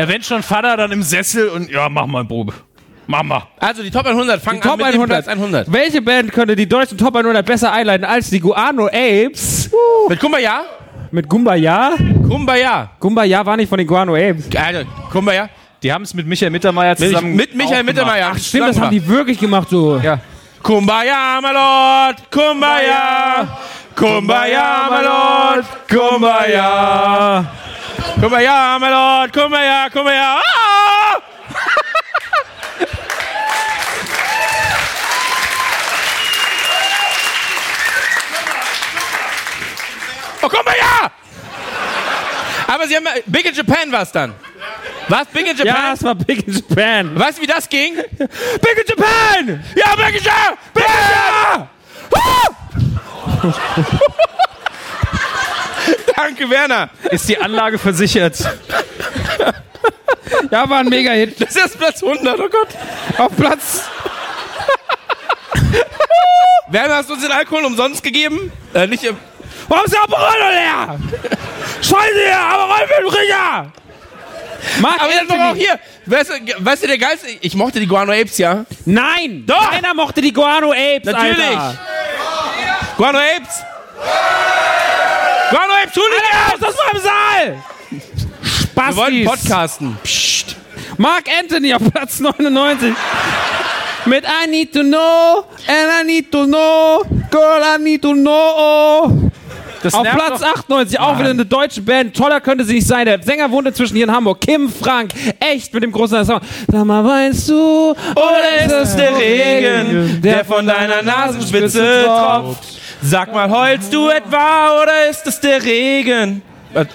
Ja, 0.00 0.08
wenn 0.08 0.22
schon 0.22 0.42
Vater, 0.42 0.78
dann 0.78 0.92
im 0.92 1.02
Sessel 1.02 1.48
und 1.48 1.70
ja, 1.70 1.86
mach 1.90 2.06
mal 2.06 2.24
Probe. 2.24 2.54
Mach 3.06 3.22
mal. 3.22 3.42
Also 3.58 3.82
die 3.82 3.90
Top 3.90 4.06
100 4.06 4.40
fangen 4.40 4.62
Die 4.62 4.66
Top 4.66 4.80
an 4.80 4.86
mit 4.86 4.94
100. 4.94 4.98
dem 5.10 5.24
Platz 5.24 5.28
100. 5.28 5.70
Welche 5.70 6.00
Band 6.00 6.32
könnte 6.32 6.56
die 6.56 6.66
deutschen 6.66 6.96
Top 6.96 7.14
100 7.14 7.44
besser 7.44 7.70
einleiten 7.70 8.06
als 8.06 8.30
die 8.30 8.40
Guano 8.40 8.86
Apes? 8.86 9.68
Mit 10.08 10.18
Kumbaya? 10.18 10.62
Mit 11.10 11.28
Gumbaya? 11.28 11.92
Kumbaya. 12.26 12.92
Gumbaya 12.98 13.44
war 13.44 13.58
nicht 13.58 13.68
von 13.68 13.76
den 13.76 13.86
Guano 13.86 14.14
Apes. 14.14 14.46
Alter, 14.56 14.86
Kumbaya. 15.12 15.50
Die 15.82 15.92
haben 15.92 16.04
es 16.04 16.14
mit 16.14 16.26
Michael 16.26 16.50
Mittermeier 16.50 16.96
zusammen. 16.96 17.36
Mit 17.36 17.54
Michael 17.54 17.82
auch 17.82 17.84
Mittermeier. 17.84 18.34
Stimmt, 18.38 18.68
das 18.68 18.80
haben 18.80 18.92
die 18.92 19.06
wirklich 19.06 19.38
gemacht 19.38 19.68
so. 19.68 20.00
Ja. 20.02 20.18
Kumbaya, 20.62 21.40
my 21.42 21.52
Lord, 21.52 22.30
Kumbaya, 22.30 23.58
Kumbaya, 23.94 24.88
my 24.88 25.04
Lord, 25.04 25.66
Kumbaya, 25.90 27.44
Kumbaya, 28.20 28.76
my 28.78 28.90
Lord, 28.90 29.32
Kumbaya, 29.32 29.88
Kumbaya. 29.88 30.42
Ah! 30.44 31.22
Oh, 40.42 40.48
Kumbaya! 40.50 41.10
Aber 42.66 42.86
sie 42.86 42.96
haben 42.96 43.06
Big 43.24 43.46
in 43.46 43.54
Japan 43.54 43.90
war 43.90 44.02
es 44.02 44.12
dann. 44.12 44.34
Was? 45.08 45.26
Big 45.28 45.46
in 45.46 45.56
Japan? 45.56 45.74
Ja, 45.74 45.92
das 45.92 46.04
war 46.04 46.14
Big 46.14 46.46
in 46.46 46.52
Japan. 46.52 47.18
Weißt 47.18 47.38
du, 47.38 47.42
wie 47.42 47.46
das 47.46 47.66
ging? 47.70 47.96
Big 47.96 48.18
in 48.18 48.84
Japan! 48.86 49.64
Ja, 49.74 49.96
Big 49.96 50.16
in 50.18 50.22
Japan! 50.22 50.58
Big 50.74 50.84
in 50.84 50.90
Japan! 52.12 52.44
Danke, 56.16 56.48
Werner. 56.48 56.90
Ist 57.10 57.28
die 57.28 57.38
Anlage 57.38 57.78
versichert? 57.78 58.36
ja, 60.50 60.68
war 60.68 60.78
ein 60.78 60.88
Mega-Hit. 60.88 61.40
Das 61.40 61.56
ist 61.56 61.78
Platz 61.78 62.02
100, 62.02 62.38
oh 62.38 62.48
Gott. 62.48 62.68
Auf 63.18 63.36
Platz. 63.36 63.84
Werner, 66.68 66.96
hast 66.96 67.08
du 67.08 67.14
uns 67.14 67.22
den 67.22 67.32
Alkohol 67.32 67.64
umsonst 67.64 68.02
gegeben? 68.02 68.52
Äh, 68.74 68.86
nicht 68.86 69.04
im... 69.04 69.16
Warum 69.68 69.84
ist 69.84 69.94
der 69.94 70.02
Aperol 70.02 70.38
leer? 70.52 70.98
Scheiße 71.80 72.36
Aperol 72.36 72.86
für 72.86 73.02
den 73.02 73.10
Richter! 73.10 73.72
Mark 74.80 75.00
Aber 75.00 75.12
jetzt 75.12 75.30
doch 75.30 75.38
auch 75.38 75.54
hier. 75.54 75.78
Weißt 76.06 76.30
du, 76.30 76.64
weißt 76.64 76.82
du, 76.82 76.86
der 76.86 76.98
geilste... 76.98 77.28
Ich 77.40 77.54
mochte 77.54 77.80
die 77.80 77.86
Guano 77.86 78.12
Apes, 78.12 78.38
ja? 78.38 78.64
Nein! 78.84 79.44
Doch! 79.46 79.70
Keiner 79.70 79.94
mochte 79.94 80.20
die 80.20 80.32
Guano 80.32 80.72
Apes, 80.72 81.04
Natürlich. 81.04 81.38
Alter. 81.38 81.78
Guano 82.96 83.18
Apes. 83.18 83.62
Guano 85.94 86.14
Apes, 86.48 86.60
Hooligans. 86.60 86.62
Aus 86.62 86.68
aus 86.68 86.76
meinem 86.92 87.02
Saal! 87.02 87.62
Wir 88.74 88.96
wollten 88.96 89.22
Spastis. 89.22 89.24
podcasten. 89.50 89.98
Mark 90.96 91.24
Anthony 91.40 91.74
auf 91.74 91.82
Platz 91.92 92.20
99. 92.20 92.94
Mit 94.06 94.24
I 94.24 94.48
need 94.50 94.72
to 94.72 94.80
know, 94.82 95.44
and 95.66 95.90
I 96.00 96.04
need 96.06 96.32
to 96.32 96.46
know, 96.46 97.02
girl, 97.30 97.62
I 97.62 97.78
need 97.82 98.00
to 98.02 98.14
know. 98.14 99.30
Das 99.82 99.94
Auf 99.94 100.02
Platz 100.02 100.40
doch. 100.40 100.54
98, 100.56 101.00
auch 101.00 101.18
wieder 101.18 101.30
eine 101.30 101.46
deutsche 101.46 101.80
Band. 101.80 102.14
Toller 102.14 102.40
könnte 102.40 102.64
sie 102.64 102.74
nicht 102.74 102.86
sein. 102.86 103.06
Der 103.06 103.22
Sänger 103.22 103.50
wohnt 103.50 103.66
inzwischen 103.66 103.94
hier 103.96 104.04
in 104.04 104.12
Hamburg. 104.12 104.40
Kim 104.42 104.68
Frank. 104.70 105.12
Echt 105.38 105.72
mit 105.72 105.82
dem 105.82 105.90
großen 105.92 106.22
Song. 106.24 106.40
Sag 106.70 106.84
mal, 106.84 107.02
weinst 107.02 107.48
du? 107.48 107.92
Oder 107.92 108.64
ist 108.64 108.72
es 108.72 108.96
der 108.96 109.16
Regen, 109.16 110.20
der 110.20 110.44
von 110.44 110.66
deiner 110.66 111.02
Nasenspitze 111.02 112.04
tropft? 112.04 112.79
Sag 113.02 113.32
mal, 113.32 113.48
heulst 113.50 113.92
du 113.92 114.08
etwa 114.10 114.82
oder 114.82 115.08
ist 115.08 115.26
es 115.26 115.40
der 115.40 115.62
Regen? 115.62 116.42
Was? 116.72 116.86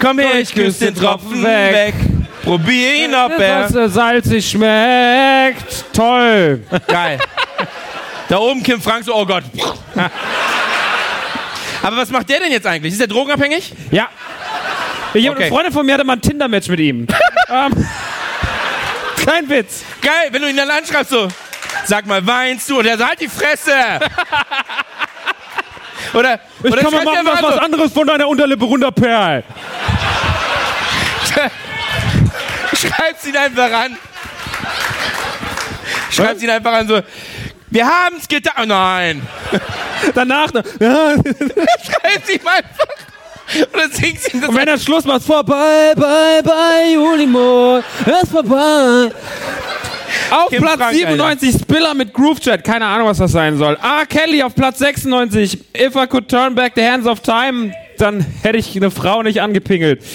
Komm 0.00 0.18
her, 0.18 0.40
ich 0.40 0.54
küsse 0.54 0.86
den 0.86 0.94
Tropfen 0.94 1.42
weg. 1.42 1.94
Probier 2.42 2.94
ihn, 2.94 3.14
ob 3.14 3.36
Dass 3.36 3.74
er... 3.74 3.82
er 3.82 3.88
salzig 3.88 4.50
schmeckt. 4.50 5.84
Toll. 5.92 6.62
Geil. 6.86 7.18
Da 8.28 8.38
oben 8.38 8.62
Kim 8.62 8.80
Frank 8.80 9.04
so, 9.04 9.14
oh 9.14 9.26
Gott. 9.26 9.44
Aber 11.82 11.96
was 11.96 12.10
macht 12.10 12.28
der 12.28 12.40
denn 12.40 12.52
jetzt 12.52 12.66
eigentlich? 12.66 12.92
Ist 12.92 13.00
er 13.00 13.06
drogenabhängig? 13.06 13.72
Ja. 13.90 14.08
Ich 15.14 15.28
Okay. 15.28 15.44
Eine 15.44 15.50
Freundin 15.50 15.72
von 15.72 15.86
mir 15.86 15.94
hatte 15.94 16.04
mal 16.04 16.14
ein 16.14 16.20
Tinder-Match 16.20 16.68
mit 16.68 16.80
ihm. 16.80 17.06
ähm, 17.50 17.86
kein 19.24 19.48
Witz. 19.48 19.84
Geil, 20.02 20.28
wenn 20.30 20.42
du 20.42 20.50
ihn 20.50 20.56
dann 20.56 20.68
anschreibst 20.68 21.10
so, 21.10 21.28
sag 21.84 22.06
mal, 22.06 22.26
weinst 22.26 22.68
du? 22.70 22.78
Und 22.78 22.86
er 22.86 22.96
sagt, 22.98 23.10
halt 23.10 23.20
die 23.20 23.28
Fresse. 23.28 23.72
oder, 26.14 26.40
Ich 26.62 26.72
oder 26.72 26.82
kann 26.82 26.92
mal 26.92 27.04
machen, 27.04 27.24
du 27.24 27.32
was, 27.32 27.42
was 27.42 27.58
anderes 27.58 27.92
von 27.92 28.06
deiner 28.06 28.28
Unterlippe 28.28 28.64
runterperl. 28.64 29.44
schreibst 32.74 33.26
ihn 33.26 33.36
einfach 33.36 33.72
an. 33.72 33.96
Schreibst 36.10 36.42
ihn 36.42 36.50
einfach 36.50 36.72
an 36.72 36.88
so, 36.88 37.00
wir 37.70 37.86
haben's 37.86 38.26
getan. 38.28 38.54
Oh 38.62 38.64
nein. 38.64 39.26
Danach, 40.14 40.52
noch, 40.52 40.62
ja, 40.80 41.14
Schreibst 41.14 42.30
ihm 42.30 42.46
einfach. 42.46 42.86
Dann 43.72 43.90
singst 43.92 44.34
ihm 44.34 44.40
das 44.40 44.50
und 44.50 44.56
wenn 44.56 44.68
er 44.68 44.78
Schluss 44.78 45.04
macht, 45.04 45.22
vorbei, 45.22 45.94
bye, 45.96 46.42
bye, 46.42 46.92
Julimo, 46.92 47.82
es 48.04 48.22
ist 48.24 48.32
vorbei. 48.32 49.10
Auf 50.30 50.48
Kim 50.50 50.62
Platz 50.62 50.76
Frank, 50.76 50.94
97 50.94 51.54
Spiller 51.60 51.94
mit 51.94 52.12
Groove 52.12 52.40
Chat, 52.40 52.64
keine 52.64 52.86
Ahnung, 52.86 53.08
was 53.08 53.18
das 53.18 53.32
sein 53.32 53.56
soll. 53.56 53.74
R. 53.82 54.06
Kelly 54.06 54.42
auf 54.42 54.54
Platz 54.54 54.78
96, 54.78 55.58
If 55.76 55.96
I 55.96 56.06
could 56.06 56.28
turn 56.28 56.54
back 56.54 56.72
the 56.76 56.82
hands 56.82 57.06
of 57.06 57.20
time, 57.20 57.72
dann 57.98 58.24
hätte 58.42 58.58
ich 58.58 58.76
eine 58.76 58.90
Frau 58.90 59.22
nicht 59.22 59.40
angepingelt. 59.40 60.02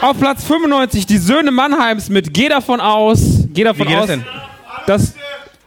Auf 0.00 0.18
Platz 0.18 0.44
95 0.44 1.04
die 1.04 1.18
Söhne 1.18 1.50
Mannheims 1.50 2.08
mit 2.08 2.32
Geh 2.32 2.48
davon 2.48 2.80
aus, 2.80 3.44
geh 3.52 3.64
davon 3.64 3.86
Wie 3.86 3.92
das 3.92 4.02
aus, 4.02 4.06
denn? 4.08 4.24
dass, 4.86 5.14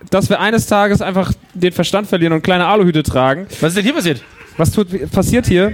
dass 0.09 0.29
wir 0.29 0.39
eines 0.39 0.65
Tages 0.65 1.03
einfach 1.03 1.33
den 1.53 1.71
Verstand 1.71 2.07
verlieren 2.07 2.33
und 2.33 2.41
kleine 2.41 2.65
Aluhüte 2.65 3.03
tragen. 3.03 3.45
Was 3.61 3.69
ist 3.69 3.77
denn 3.77 3.83
hier 3.83 3.93
passiert? 3.93 4.23
Was 4.57 4.71
tut, 4.71 5.11
passiert 5.11 5.45
hier? 5.45 5.73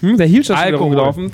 Hm, 0.00 0.18
der 0.18 0.26
Hielscher 0.26 0.54
ist 0.54 0.66
wieder 0.66 0.76
rumgelaufen. 0.76 1.32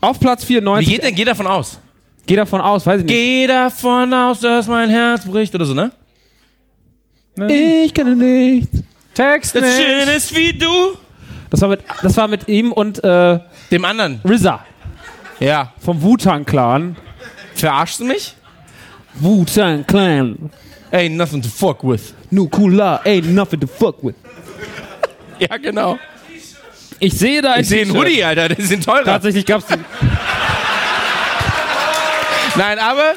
Auf 0.00 0.20
Platz 0.20 0.42
Wie 0.44 0.54
94. 0.54 0.88
geht 0.88 1.02
denn? 1.02 1.14
Geh 1.16 1.24
davon 1.24 1.48
aus. 1.48 1.80
Geh 2.26 2.36
davon 2.36 2.60
aus, 2.60 2.86
weiß 2.86 3.00
ich 3.00 3.06
nicht. 3.06 3.14
Geh 3.14 3.46
davon 3.46 4.12
aus, 4.14 4.40
dass 4.40 4.66
mein 4.68 4.88
Herz 4.90 5.24
bricht 5.26 5.54
oder 5.54 5.64
so, 5.64 5.74
ne? 5.74 5.90
Ich 7.48 7.92
kenne 7.94 8.14
nicht. 8.14 8.68
Text 9.14 9.54
Das 9.54 9.62
nicht. 9.62 9.74
schön 9.76 10.08
ist 10.08 10.34
wie 10.36 10.52
du. 10.52 10.96
Das 11.50 11.60
war 11.60 11.68
mit, 11.68 11.80
das 12.02 12.16
war 12.16 12.28
mit 12.28 12.48
ihm 12.48 12.72
und 12.72 13.02
äh, 13.04 13.38
Dem 13.70 13.84
anderen. 13.84 14.20
RZA 14.26 14.64
Ja. 15.40 15.72
vom 15.78 16.00
Wu-Tang 16.02 16.44
Clan. 16.44 16.96
Verarschst 17.54 18.00
du 18.00 18.04
mich? 18.04 18.34
Wu-Tang 19.14 19.86
Clan. 19.86 20.50
Ey, 20.90 21.08
nothing 21.08 21.42
to 21.42 21.48
fuck 21.48 21.82
with. 21.82 22.14
Nukula, 22.30 23.02
ain't 23.04 23.26
nothing 23.26 23.60
to 23.60 23.66
fuck 23.66 24.02
with. 24.02 24.14
Ja, 25.38 25.56
genau. 25.56 25.98
Ich 26.98 27.14
sehe 27.14 27.42
da 27.42 27.54
ein 27.54 27.62
Ich 27.62 27.68
sehe 27.68 27.82
einen. 27.82 27.94
Hoodie, 27.96 28.22
Alter. 28.22 28.50
Die 28.50 28.62
sind 28.62 28.84
teurer. 28.84 29.04
Tatsächlich 29.04 29.44
gab's 29.44 29.66
den. 29.66 29.84
Nein, 32.56 32.78
aber. 32.78 33.14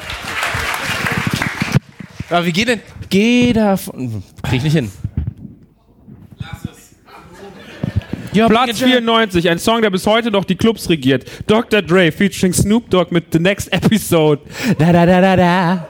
Aber 2.30 2.46
wie 2.46 2.52
geht 2.52 2.68
denn? 2.68 2.80
Geh 3.08 3.52
davon. 3.52 4.22
Krieg 4.42 4.58
ich 4.58 4.62
nicht 4.64 4.72
hin. 4.72 4.90
Ja, 8.32 8.48
Platz 8.48 8.78
94, 8.78 9.48
ein 9.48 9.58
Song, 9.58 9.80
der 9.80 9.88
bis 9.88 10.06
heute 10.06 10.30
noch 10.30 10.44
die 10.44 10.56
Clubs 10.56 10.90
regiert. 10.90 11.24
Dr. 11.46 11.80
Dre 11.80 12.12
featuring 12.12 12.52
Snoop 12.52 12.90
Dogg 12.90 13.10
mit 13.10 13.32
The 13.32 13.38
Next 13.38 13.72
Episode. 13.72 14.42
Da 14.78 14.92
da 14.92 15.06
da 15.06 15.20
da 15.22 15.36
da. 15.36 15.88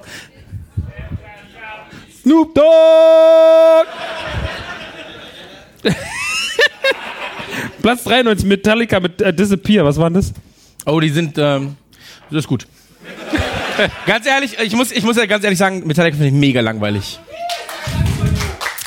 Snoop 2.22 2.54
Dogg! 2.54 3.86
Platz 7.82 8.04
93, 8.04 8.46
Metallica 8.46 9.00
mit 9.00 9.20
äh, 9.20 9.34
Disappear. 9.34 9.84
Was 9.84 9.98
war 9.98 10.08
denn 10.10 10.14
das? 10.14 10.32
Oh, 10.84 11.00
die 11.00 11.10
sind. 11.10 11.36
Ähm, 11.38 11.76
das 12.30 12.40
ist 12.40 12.48
gut. 12.48 12.66
ganz 14.06 14.26
ehrlich, 14.26 14.58
ich 14.58 14.74
muss, 14.74 14.92
ich 14.92 15.04
muss 15.04 15.16
ja 15.16 15.26
ganz 15.26 15.44
ehrlich 15.44 15.58
sagen, 15.58 15.86
Metallica 15.86 16.16
finde 16.16 16.28
ich 16.28 16.34
mega 16.34 16.60
langweilig. 16.60 17.18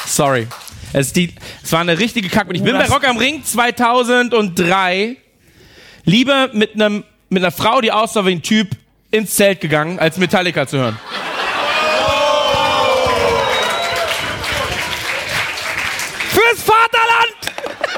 Sorry. 0.05 0.47
Es, 0.91 1.13
die, 1.13 1.33
es 1.63 1.71
war 1.71 1.81
eine 1.81 1.99
richtige 1.99 2.29
Kack. 2.29 2.47
Und 2.47 2.55
ich 2.55 2.63
bin 2.63 2.73
bei 2.75 2.87
Rock 2.87 3.07
am 3.07 3.17
Ring 3.17 3.43
2003 3.43 5.17
lieber 6.05 6.49
mit 6.53 6.73
einem 6.73 7.03
mit 7.29 7.43
einer 7.43 7.51
Frau, 7.51 7.79
die 7.79 7.91
aussah 7.91 8.25
wie 8.25 8.31
ein 8.31 8.41
Typ, 8.41 8.69
ins 9.11 9.35
Zelt 9.35 9.61
gegangen, 9.61 9.99
als 9.99 10.17
Metallica 10.17 10.67
zu 10.67 10.77
hören. 10.77 10.99
Fürs 16.29 16.63
Vaterland! 16.63 17.88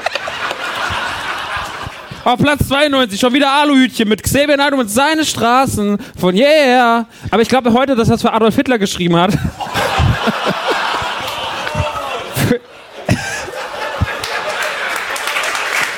Auf 2.24 2.38
Platz 2.38 2.68
92 2.68 3.18
schon 3.18 3.32
wieder 3.34 3.50
Aluhütchen 3.50 4.08
mit 4.08 4.22
Xavier 4.22 4.56
Naidoo 4.56 4.78
und 4.78 4.88
seine 4.88 5.24
Straßen 5.24 5.98
von 6.18 6.36
Yeah. 6.36 7.06
Aber 7.30 7.42
ich 7.42 7.48
glaube 7.48 7.72
heute, 7.72 7.96
dass 7.96 8.08
das 8.08 8.22
für 8.22 8.32
Adolf 8.32 8.54
Hitler 8.54 8.78
geschrieben 8.78 9.16
hat. 9.16 9.32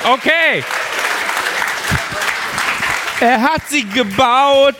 Okay. 0.06 0.62
Er 3.20 3.40
hat 3.40 3.62
sie 3.70 3.84
gebaut. 3.88 4.76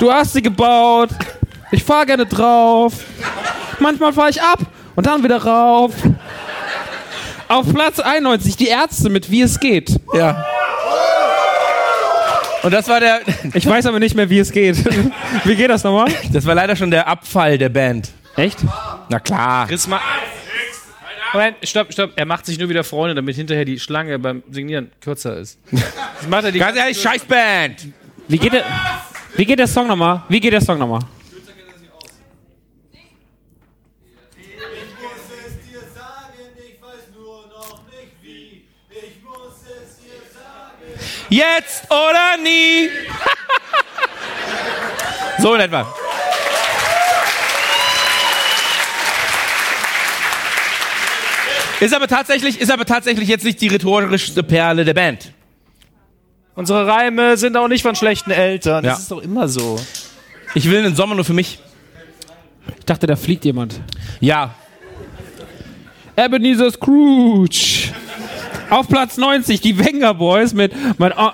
Du 0.00 0.10
hast 0.10 0.32
sie 0.32 0.40
gebaut. 0.40 1.10
Ich 1.70 1.84
fahr 1.84 2.06
gerne 2.06 2.24
drauf. 2.24 2.94
Manchmal 3.80 4.14
fahre 4.14 4.30
ich 4.30 4.40
ab 4.40 4.60
und 4.96 5.06
dann 5.06 5.22
wieder 5.22 5.44
rauf. 5.44 5.92
Auf 7.48 7.72
Platz 7.72 8.00
91 8.00 8.56
die 8.56 8.68
Ärzte 8.68 9.10
mit 9.10 9.30
Wie 9.30 9.42
es 9.42 9.60
geht. 9.60 10.00
Ja. 10.14 10.44
Und 12.62 12.72
das 12.72 12.88
war 12.88 13.00
der, 13.00 13.20
Ich 13.54 13.66
weiß 13.66 13.86
aber 13.86 13.98
nicht 13.98 14.14
mehr, 14.14 14.30
wie 14.30 14.38
es 14.38 14.50
geht. 14.50 14.76
Wie 15.44 15.54
geht 15.54 15.68
das 15.68 15.84
nochmal? 15.84 16.10
das 16.32 16.46
war 16.46 16.54
leider 16.54 16.74
schon 16.74 16.90
der 16.90 17.06
Abfall 17.06 17.58
der 17.58 17.68
Band. 17.68 18.10
Echt? 18.36 18.58
Na 19.10 19.20
klar. 19.20 19.66
Chris 19.66 19.86
ma 19.86 20.00
Moment, 21.34 21.56
stopp, 21.64 21.92
stopp. 21.92 22.12
Er 22.16 22.26
macht 22.26 22.46
sich 22.46 22.58
nur 22.58 22.68
wieder 22.68 22.84
Freunde, 22.84 23.16
damit 23.16 23.34
hinterher 23.34 23.64
die 23.64 23.78
Schlange 23.80 24.18
beim 24.20 24.42
Signieren 24.50 24.90
kürzer 25.00 25.36
ist. 25.36 25.58
Das 25.72 26.28
macht 26.28 26.44
er 26.44 26.52
die 26.52 26.60
Ganz 26.60 26.78
ehrlich, 26.78 27.00
scheiß 27.00 27.24
Band. 27.24 27.88
Wie 28.28 28.38
geht 28.38 28.52
der, 28.52 28.64
wie 29.36 29.44
geht 29.44 29.58
der 29.58 29.66
Song 29.66 29.88
nochmal? 29.88 30.22
Wie 30.28 30.38
geht 30.40 30.52
der 30.52 30.60
Song 30.60 30.78
nochmal? 30.78 31.00
Jetzt 41.34 41.90
oder 41.90 42.36
nie. 42.40 42.88
so 45.42 45.54
in 45.54 45.62
etwa. 45.62 45.92
Ist 51.80 51.92
aber 51.92 52.06
tatsächlich, 52.06 52.60
ist 52.60 52.70
aber 52.70 52.84
tatsächlich 52.84 53.28
jetzt 53.28 53.44
nicht 53.44 53.60
die 53.60 53.66
rhetorischste 53.66 54.44
Perle 54.44 54.84
der 54.84 54.94
Band. 54.94 55.32
Unsere 56.54 56.86
Reime 56.86 57.36
sind 57.36 57.56
auch 57.56 57.66
nicht 57.66 57.82
von 57.82 57.96
schlechten 57.96 58.30
Eltern. 58.30 58.84
Ja. 58.84 58.92
Das 58.92 59.00
ist 59.00 59.10
doch 59.10 59.20
immer 59.20 59.48
so. 59.48 59.80
Ich 60.54 60.70
will 60.70 60.86
einen 60.86 60.94
Sommer 60.94 61.16
nur 61.16 61.24
für 61.24 61.32
mich. 61.32 61.58
Ich 62.78 62.84
dachte, 62.84 63.08
da 63.08 63.16
fliegt 63.16 63.44
jemand. 63.44 63.80
Ja. 64.20 64.54
Ebenezer 66.16 66.70
Scrooge. 66.70 67.92
Auf 68.70 68.88
Platz 68.88 69.16
90, 69.16 69.60
die 69.60 69.78
Wenger 69.78 70.14
Boys 70.14 70.54
mit 70.54 70.72
mein, 70.98 71.12
o 71.12 71.30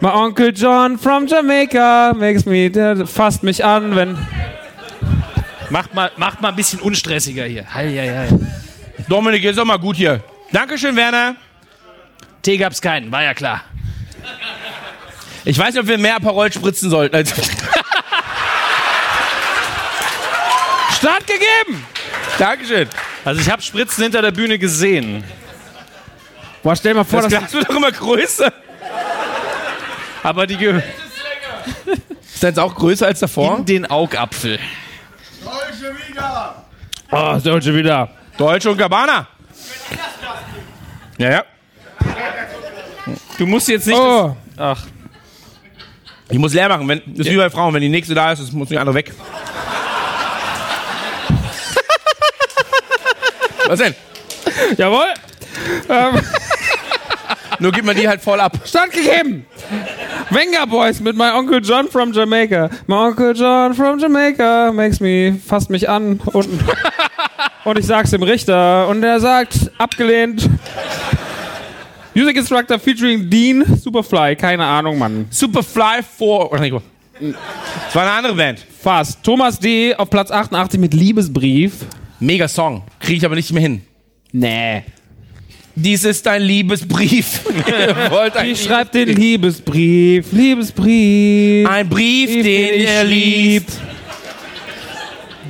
mein 0.00 0.12
Onkel 0.12 0.52
John 0.54 0.98
from 0.98 1.26
Jamaica 1.26 2.12
makes 2.14 2.44
me, 2.44 2.70
der 2.70 3.06
fasst 3.06 3.42
mich 3.42 3.64
an, 3.64 3.96
wenn. 3.96 4.18
Macht 5.70 5.94
mal, 5.94 6.12
macht 6.16 6.40
mal 6.40 6.50
ein 6.50 6.56
bisschen 6.56 6.80
unstressiger 6.80 7.44
hier. 7.44 7.64
Hei, 7.72 7.88
hei, 7.88 8.28
hei. 8.28 8.28
Dominik, 9.08 9.42
ist 9.44 9.58
doch 9.58 9.64
mal 9.64 9.78
gut 9.78 9.96
hier. 9.96 10.22
Dankeschön, 10.52 10.94
Werner. 10.94 11.36
Tee 12.42 12.56
gab's 12.56 12.80
keinen, 12.80 13.10
war 13.10 13.24
ja 13.24 13.34
klar. 13.34 13.62
Ich 15.44 15.58
weiß 15.58 15.74
nicht, 15.74 15.82
ob 15.82 15.88
wir 15.88 15.98
mehr 15.98 16.20
Parol 16.20 16.52
spritzen 16.52 16.90
sollten. 16.90 17.26
Start 20.96 21.26
gegeben! 21.26 21.84
Dankeschön. 22.38 22.88
Also 23.24 23.40
ich 23.40 23.50
habe 23.50 23.62
Spritzen 23.62 24.04
hinter 24.04 24.22
der 24.22 24.30
Bühne 24.32 24.58
gesehen. 24.58 25.24
Boah, 26.66 26.74
stell 26.74 26.94
mal 26.94 27.04
vor, 27.04 27.22
Das 27.22 27.30
dass 27.30 27.38
Glas 27.38 27.52
wird 27.52 27.70
doch 27.70 27.76
immer 27.76 27.92
größer. 27.92 28.52
Aber 30.24 30.48
die 30.48 30.56
ge 30.56 30.74
Ist 30.74 30.82
das 32.34 32.42
jetzt 32.42 32.58
auch 32.58 32.74
größer 32.74 33.06
als 33.06 33.20
davor? 33.20 33.58
in 33.58 33.66
den 33.66 33.86
Augapfel. 33.88 34.58
Oh, 37.12 37.34
ist 37.36 37.46
heute 37.46 37.62
schon 37.62 37.76
wieder. 37.76 38.10
Deutsche 38.36 38.68
und 38.68 38.78
Gabbana. 38.78 39.28
Ja, 41.18 41.30
ja. 41.30 41.44
Du 43.38 43.46
musst 43.46 43.68
jetzt 43.68 43.86
nicht. 43.86 43.96
Oh, 43.96 44.36
Ach, 44.56 44.84
Ich 46.30 46.38
muss 46.38 46.52
leer 46.52 46.68
machen. 46.68 46.88
Wenn, 46.88 47.00
das 47.06 47.28
ist 47.28 47.32
wie 47.32 47.36
bei 47.36 47.48
Frauen. 47.48 47.72
Wenn 47.74 47.82
die 47.82 47.88
nächste 47.88 48.12
da 48.12 48.32
ist, 48.32 48.42
das 48.42 48.50
muss 48.50 48.70
die 48.70 48.76
andere 48.76 48.96
weg. 48.96 49.12
Was 53.68 53.78
denn? 53.78 53.94
jawohl. 54.76 55.14
Ähm, 55.88 56.20
Nur 57.58 57.72
gibt 57.72 57.86
man 57.86 57.96
die 57.96 58.08
halt 58.08 58.20
voll 58.20 58.40
ab. 58.40 58.58
Start 58.64 58.92
gegeben! 58.92 59.46
Wenger 60.30 60.66
Boys 60.66 61.00
mit 61.00 61.16
My 61.16 61.30
Uncle 61.36 61.60
John 61.60 61.88
from 61.88 62.12
Jamaica. 62.12 62.70
My 62.86 63.08
Uncle 63.08 63.32
John 63.32 63.74
from 63.74 63.98
Jamaica 63.98 64.72
makes 64.72 65.00
me, 65.00 65.38
fasst 65.44 65.70
mich 65.70 65.88
an 65.88 66.20
und, 66.32 66.48
und 67.64 67.78
ich 67.78 67.86
sag's 67.86 68.10
dem 68.10 68.22
Richter 68.22 68.88
und 68.88 69.02
er 69.02 69.20
sagt, 69.20 69.70
abgelehnt. 69.78 70.48
Music 72.14 72.36
Instructor 72.36 72.78
featuring 72.78 73.28
Dean 73.28 73.64
Superfly, 73.76 74.36
keine 74.36 74.64
Ahnung, 74.64 74.98
Mann. 74.98 75.26
Superfly 75.30 76.02
4. 76.02 76.26
Oder 76.26 76.60
nicht, 76.60 76.74
das 77.20 77.94
war 77.94 78.02
eine 78.02 78.12
andere 78.12 78.34
Band. 78.34 78.64
Fast. 78.82 79.22
Thomas 79.22 79.58
D. 79.58 79.94
auf 79.94 80.10
Platz 80.10 80.30
88 80.30 80.78
mit 80.78 80.92
Liebesbrief. 80.92 81.86
Mega 82.20 82.48
Song. 82.48 82.82
Kriege 83.00 83.18
ich 83.18 83.24
aber 83.24 83.34
nicht 83.34 83.52
mehr 83.52 83.62
hin. 83.62 83.82
Nee. 84.32 84.84
Dies 85.78 86.04
ist 86.04 86.26
ein 86.26 86.40
Liebesbrief. 86.42 87.42
Ihr 87.68 88.10
wollt 88.10 88.34
ein, 88.34 88.48
Ich 88.48 88.62
schreibe 88.64 88.90
den 88.90 89.10
Liebesbrief, 89.14 90.32
Liebesbrief. 90.32 91.68
ein 91.68 91.86
Brief, 91.88 92.30
den 92.42 92.80
ihr 92.80 93.04
liebt. 93.04 93.70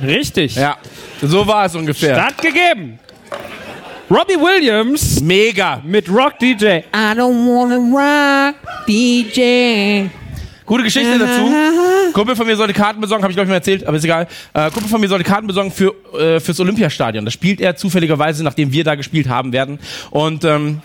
Richtig. 0.03 0.55
Ja, 0.55 0.77
so 1.21 1.47
war 1.47 1.65
es 1.65 1.75
ungefähr. 1.75 2.13
Start 2.15 2.37
gegeben. 2.41 2.99
Robbie 4.11 4.35
Williams 4.35 5.21
Mega. 5.21 5.81
mit 5.85 6.09
Rock 6.09 6.37
DJ. 6.39 6.65
I 6.65 6.83
don't 7.15 7.45
wanna 7.47 7.77
rock 7.77 8.55
DJ. 8.87 10.07
Gute 10.67 10.83
Geschichte 10.83 11.17
dazu. 11.17 11.49
Kumpel 12.11 12.35
von 12.35 12.45
mir 12.45 12.57
sollte 12.57 12.73
Karten 12.73 12.99
besorgen, 12.99 13.23
habe 13.23 13.31
ich 13.31 13.37
glaube 13.37 13.45
ich 13.45 13.49
mal 13.49 13.55
erzählt, 13.55 13.87
aber 13.87 13.95
ist 13.95 14.03
egal. 14.03 14.27
Äh, 14.53 14.69
Kumpel 14.69 14.89
von 14.89 14.99
mir 14.99 15.07
sollte 15.07 15.23
Karten 15.23 15.47
besorgen 15.47 15.71
für 15.71 15.93
äh, 16.19 16.41
fürs 16.41 16.59
Olympiastadion. 16.59 17.23
Das 17.23 17.33
spielt 17.33 17.61
er 17.61 17.77
zufälligerweise, 17.77 18.43
nachdem 18.43 18.73
wir 18.73 18.83
da 18.83 18.95
gespielt 18.95 19.29
haben 19.29 19.53
werden. 19.53 19.79
Und 20.11 20.43
ähm, 20.43 20.81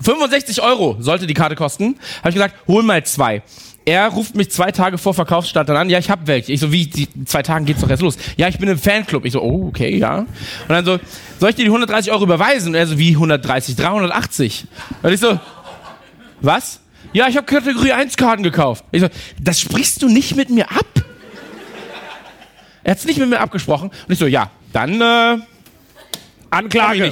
65 0.00 0.60
Euro 0.60 0.96
sollte 0.98 1.28
die 1.28 1.34
Karte 1.34 1.54
kosten. 1.54 1.96
Habe 2.18 2.30
ich 2.30 2.34
gesagt, 2.34 2.56
hol 2.66 2.82
mal 2.82 3.04
zwei. 3.04 3.42
Er 3.84 4.08
ruft 4.08 4.34
mich 4.34 4.50
zwei 4.50 4.72
Tage 4.72 4.98
vor 4.98 5.14
Verkaufsstart 5.14 5.68
dann 5.68 5.76
an. 5.76 5.88
Ja, 5.88 6.00
ich 6.00 6.10
hab 6.10 6.26
welche. 6.26 6.52
Ich 6.52 6.58
so, 6.58 6.72
wie, 6.72 6.86
die, 6.86 7.08
zwei 7.26 7.44
Tagen 7.44 7.64
geht's 7.64 7.82
doch 7.82 7.88
erst 7.88 8.02
los. 8.02 8.18
Ja, 8.36 8.48
ich 8.48 8.58
bin 8.58 8.68
im 8.68 8.78
Fanclub. 8.78 9.24
Ich 9.24 9.32
so, 9.32 9.40
oh, 9.40 9.68
okay, 9.68 9.96
ja. 9.96 10.18
Und 10.18 10.28
dann 10.68 10.84
so, 10.84 10.98
soll 11.38 11.50
ich 11.50 11.54
dir 11.54 11.62
die 11.62 11.70
130 11.70 12.10
Euro 12.10 12.24
überweisen? 12.24 12.70
Und 12.70 12.74
er 12.74 12.88
so, 12.88 12.98
wie 12.98 13.10
130? 13.10 13.76
380. 13.76 14.66
Und 15.04 15.12
ich 15.12 15.20
so, 15.20 15.38
was? 16.40 16.80
Ja, 17.12 17.28
ich 17.28 17.36
habe 17.36 17.46
Kategorie 17.46 17.92
1 17.92 18.16
Karten 18.16 18.42
gekauft. 18.42 18.84
Ich 18.92 19.00
so, 19.00 19.08
das 19.40 19.60
sprichst 19.60 20.02
du 20.02 20.08
nicht 20.08 20.36
mit 20.36 20.50
mir 20.50 20.70
ab? 20.70 20.86
Er 22.84 22.92
hat's 22.92 23.04
nicht 23.04 23.18
mit 23.18 23.28
mir 23.28 23.40
abgesprochen. 23.40 23.90
Und 23.90 24.12
ich 24.12 24.18
so, 24.18 24.26
ja, 24.26 24.50
dann 24.72 25.00
äh, 25.00 25.38
Anklage. 26.50 27.10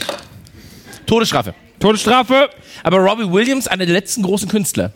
Todesstrafe. 1.06 1.54
Todesstrafe. 1.80 2.50
Aber 2.82 2.98
Robbie 2.98 3.30
Williams, 3.30 3.66
einer 3.66 3.84
der 3.84 3.94
letzten 3.94 4.22
großen 4.22 4.48
Künstler. 4.48 4.92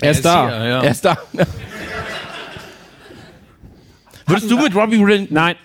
Er 0.00 0.10
ist 0.12 0.24
da. 0.24 0.46
Hier, 0.46 0.66
ja. 0.66 0.82
Er 0.82 0.90
ist 0.90 1.04
da. 1.04 1.18
Würdest 4.26 4.50
du 4.50 4.58
mit 4.58 4.74
Robbie 4.74 5.00
Williams... 5.00 5.30
Nein. 5.30 5.56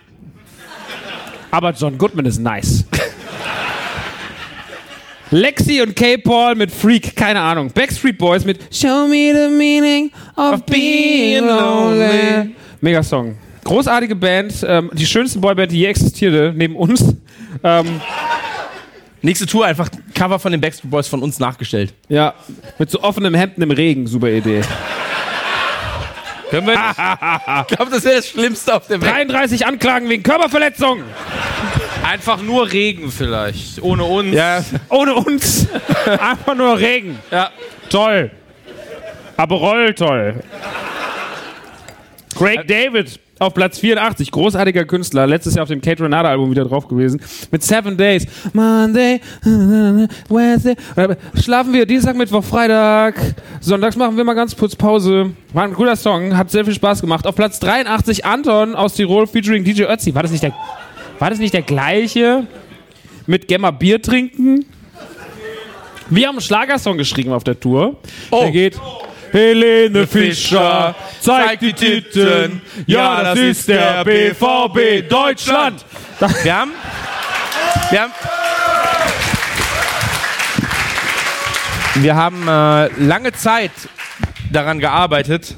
Aber 1.52 1.72
John 1.72 1.98
Goodman 1.98 2.26
ist 2.26 2.40
nice. 2.40 2.86
Lexi 5.32 5.82
und 5.82 5.96
K-Paul 5.96 6.56
mit 6.56 6.72
Freak, 6.72 7.16
keine 7.16 7.40
Ahnung. 7.40 7.70
Backstreet 7.72 8.18
Boys 8.18 8.46
mit 8.46 8.60
Show 8.74 9.08
me 9.08 9.32
the 9.34 9.48
meaning 9.56 10.12
of 10.36 10.64
being 10.66 11.46
lonely. 11.46 12.56
Mega 12.82 13.04
Song. 13.04 13.38
Großartige 13.64 14.16
Band, 14.16 14.54
ähm, 14.68 14.90
die 14.94 15.06
schönste 15.06 15.38
Boyband, 15.38 15.72
die 15.72 15.80
je 15.80 15.86
existierte, 15.88 16.54
neben 16.56 16.76
uns. 16.76 17.04
Ähm, 17.64 18.02
Nächste 19.22 19.46
Tour 19.46 19.66
einfach 19.66 19.90
Cover 20.16 20.40
von 20.40 20.54
den 20.54 20.62
Backstreet 20.62 20.90
Boys 20.90 21.08
von 21.10 21.22
uns 21.22 21.40
nachgestellt. 21.40 21.94
ja, 22.08 22.34
mit 22.78 22.90
so 22.90 23.04
offenem 23.04 23.34
Hemden 23.36 23.62
im 23.62 23.72
Regen, 23.72 24.08
super 24.08 24.30
Idee. 24.30 24.62
können 26.50 26.68
wir, 26.68 26.74
Ich 27.70 27.76
glaube, 27.76 27.92
das 27.92 28.04
wäre 28.06 28.16
das 28.16 28.28
Schlimmste 28.30 28.74
auf 28.76 28.88
der 28.88 29.02
Welt. 29.02 29.12
33 29.12 29.66
Anklagen 29.68 30.08
wegen 30.10 30.24
Körperverletzung. 30.24 31.02
Einfach 32.04 32.42
nur 32.42 32.72
Regen 32.72 33.12
vielleicht. 33.12 33.82
Ohne 33.82 34.04
uns. 34.04 34.34
Ja, 34.34 34.64
Ohne 34.90 35.16
uns. 35.16 35.68
Einfach 36.06 36.56
nur 36.56 36.78
Regen. 36.78 37.20
Ja. 37.32 37.52
Toll. 37.90 38.32
Aperol, 39.38 39.94
toll. 39.94 40.36
Craig 42.36 42.68
David 42.68 43.20
auf 43.40 43.54
Platz 43.54 43.80
84, 43.80 44.32
großartiger 44.32 44.86
Künstler, 44.86 45.26
letztes 45.26 45.56
Jahr 45.56 45.64
auf 45.64 45.70
dem 45.70 45.82
Kate 45.82 46.04
Renata 46.04 46.30
Album 46.30 46.52
wieder 46.52 46.66
drauf 46.66 46.88
gewesen, 46.88 47.22
mit 47.52 47.64
Seven 47.64 47.96
Days, 47.96 48.28
Monday, 48.54 49.22
Wednesday, 50.28 50.76
schlafen 51.42 51.74
wir 51.74 51.86
Dienstag, 51.86 52.16
Mittwoch, 52.16 52.44
Freitag, 52.44 53.16
Sonntags 53.62 53.96
machen 53.96 54.18
wir 54.18 54.24
mal 54.24 54.34
ganz 54.34 54.56
kurz 54.56 54.76
Pause. 54.76 55.32
War 55.54 55.64
ein 55.64 55.74
guter 55.74 55.96
Song, 55.96 56.36
hat 56.38 56.52
sehr 56.52 56.66
viel 56.66 56.74
Spaß 56.74 57.02
gemacht. 57.02 57.26
Auf 57.26 57.36
Platz 57.36 57.60
83 57.60 58.26
Anton 58.26 58.76
aus 58.76 58.94
Tirol 58.94 59.26
featuring 59.26 59.64
DJ 59.64 59.84
Ötzi. 59.84 60.14
War 60.14 60.24
das 60.24 60.32
nicht 60.32 60.44
der, 60.44 60.54
war 61.20 61.30
das 61.30 61.40
nicht 61.40 61.54
der 61.54 61.62
gleiche 61.62 62.48
mit 63.28 63.48
Gemma 63.48 63.72
Bier 63.72 64.02
trinken? 64.02 64.66
Wir 66.10 66.28
haben 66.28 66.36
einen 66.36 66.42
Schlagersong 66.42 66.98
geschrieben 66.98 67.32
auf 67.34 67.44
der 67.44 67.60
Tour. 67.60 67.98
Oh. 68.32 68.42
Der 68.42 68.52
geht. 68.52 68.80
Helene 69.32 70.08
Fischer 70.08 70.96
zeigt 71.20 71.62
die 71.62 71.74
Titten. 71.74 72.62
Ja, 72.88 73.22
das 73.22 73.38
ist 73.38 73.68
der 73.68 74.04
BVB 74.04 75.08
Deutschland. 75.08 75.86
wir 76.44 76.56
haben... 76.56 76.72
Wir 77.92 78.02
haben... 78.02 78.14
Wir 81.96 82.16
haben 82.16 82.48
äh, 82.48 82.88
lange 83.04 83.34
Zeit 83.34 83.72
daran 84.52 84.80
gearbeitet. 84.80 85.56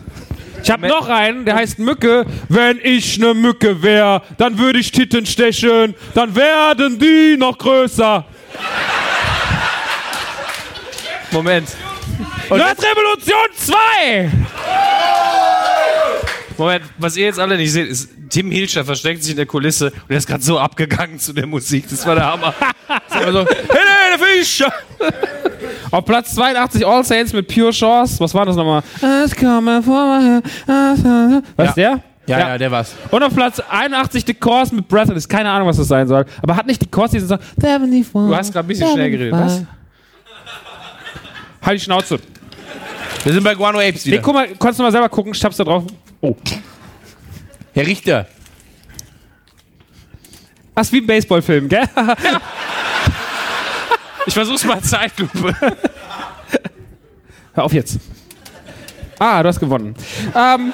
Ich 0.64 0.70
habe 0.70 0.88
noch 0.88 1.08
einen, 1.10 1.46
der 1.46 1.56
heißt 1.56 1.80
Mücke. 1.80 2.26
Wenn 2.50 2.80
ich 2.84 3.18
ne 3.18 3.34
Mücke 3.34 3.82
wär, 3.82 4.22
dann 4.38 4.58
würde 4.58 4.80
ich 4.80 4.92
Titten 4.92 5.26
stechen. 5.26 5.96
Dann 6.14 6.36
werden 6.36 7.00
die 7.00 7.36
noch 7.38 7.58
größer. 7.58 8.26
Moment. 11.32 11.70
Nerdrevolution 12.50 13.48
2! 13.56 14.32
Moment, 16.58 16.86
was 16.98 17.16
ihr 17.16 17.26
jetzt 17.26 17.40
alle 17.40 17.58
nicht 17.58 17.72
seht, 17.72 17.88
ist, 17.88 18.10
Tim 18.30 18.52
Hilscher 18.52 18.86
versteckt 18.86 19.24
sich 19.24 19.32
in 19.32 19.38
der 19.38 19.46
Kulisse 19.46 19.88
und 19.88 20.10
er 20.10 20.18
ist 20.18 20.28
gerade 20.28 20.44
so 20.44 20.60
abgegangen 20.60 21.18
zu 21.20 21.34
der 21.34 21.48
Musik. 21.48 21.86
Das 21.90 22.06
war 22.06 22.16
der 22.16 22.26
Hammer. 22.26 22.54
Also, 23.10 23.46
Helene 23.46 24.18
Fischer! 24.20 24.72
Auf 25.92 26.06
Platz 26.06 26.34
82 26.36 26.86
All 26.88 27.04
Saints 27.04 27.34
mit 27.34 27.48
Pure 27.54 27.72
Chance. 27.72 28.20
Was 28.20 28.34
war 28.34 28.46
das 28.46 28.56
nochmal? 28.56 28.82
Was 29.02 29.32
ist 31.70 31.78
der? 31.78 32.00
Ja, 32.28 32.40
Ja. 32.40 32.40
ja, 32.50 32.58
der 32.58 32.72
war's. 32.72 32.94
Und 33.10 33.24
auf 33.24 33.34
Platz 33.36 33.60
81 33.70 34.24
The 34.26 34.34
Course 34.34 34.74
mit 34.74 34.88
Breathless. 34.88 35.28
Keine 35.28 35.50
Ahnung, 35.50 35.68
was 35.68 35.78
das 35.78 35.88
sein 35.88 36.08
soll. 36.08 36.26
Aber 36.42 36.56
hat 36.56 36.66
nicht 36.68 36.80
The 36.82 36.88
Course 36.88 37.14
diesen 37.14 37.28
Song? 37.28 37.40
Du 37.58 38.36
hast 38.36 38.54
gerade 38.54 38.66
ein 38.66 38.68
bisschen 38.68 38.88
schnell 38.94 39.12
geredet. 39.12 39.34
Was? 39.34 39.64
Halt 41.64 41.80
die 41.80 41.84
Schnauze. 41.84 42.20
Wir 43.24 43.34
sind 43.34 43.44
bei 43.44 43.54
Guano 43.54 43.80
Apes 43.80 44.06
Nee, 44.06 44.14
wieder. 44.14 44.22
guck 44.22 44.34
mal, 44.34 44.48
kannst 44.58 44.80
du 44.80 44.84
mal 44.84 44.92
selber 44.92 45.10
gucken, 45.10 45.34
ich 45.34 45.44
hab's 45.44 45.58
da 45.58 45.64
drauf. 45.64 45.84
Oh. 46.22 46.36
Herr 47.74 47.86
Richter. 47.86 48.26
Ach, 50.74 50.82
ist 50.82 50.92
wie 50.94 51.02
ein 51.02 51.06
Baseballfilm, 51.08 51.68
gell? 51.68 51.84
Ich 54.26 54.34
versuch's 54.34 54.64
mal 54.66 54.82
Zeitlupe. 54.82 55.56
Hör 57.54 57.64
auf 57.64 57.74
jetzt. 57.74 58.00
Ah, 59.20 59.42
du 59.44 59.50
hast 59.50 59.60
gewonnen. 59.60 59.96
Ähm. 60.36 60.74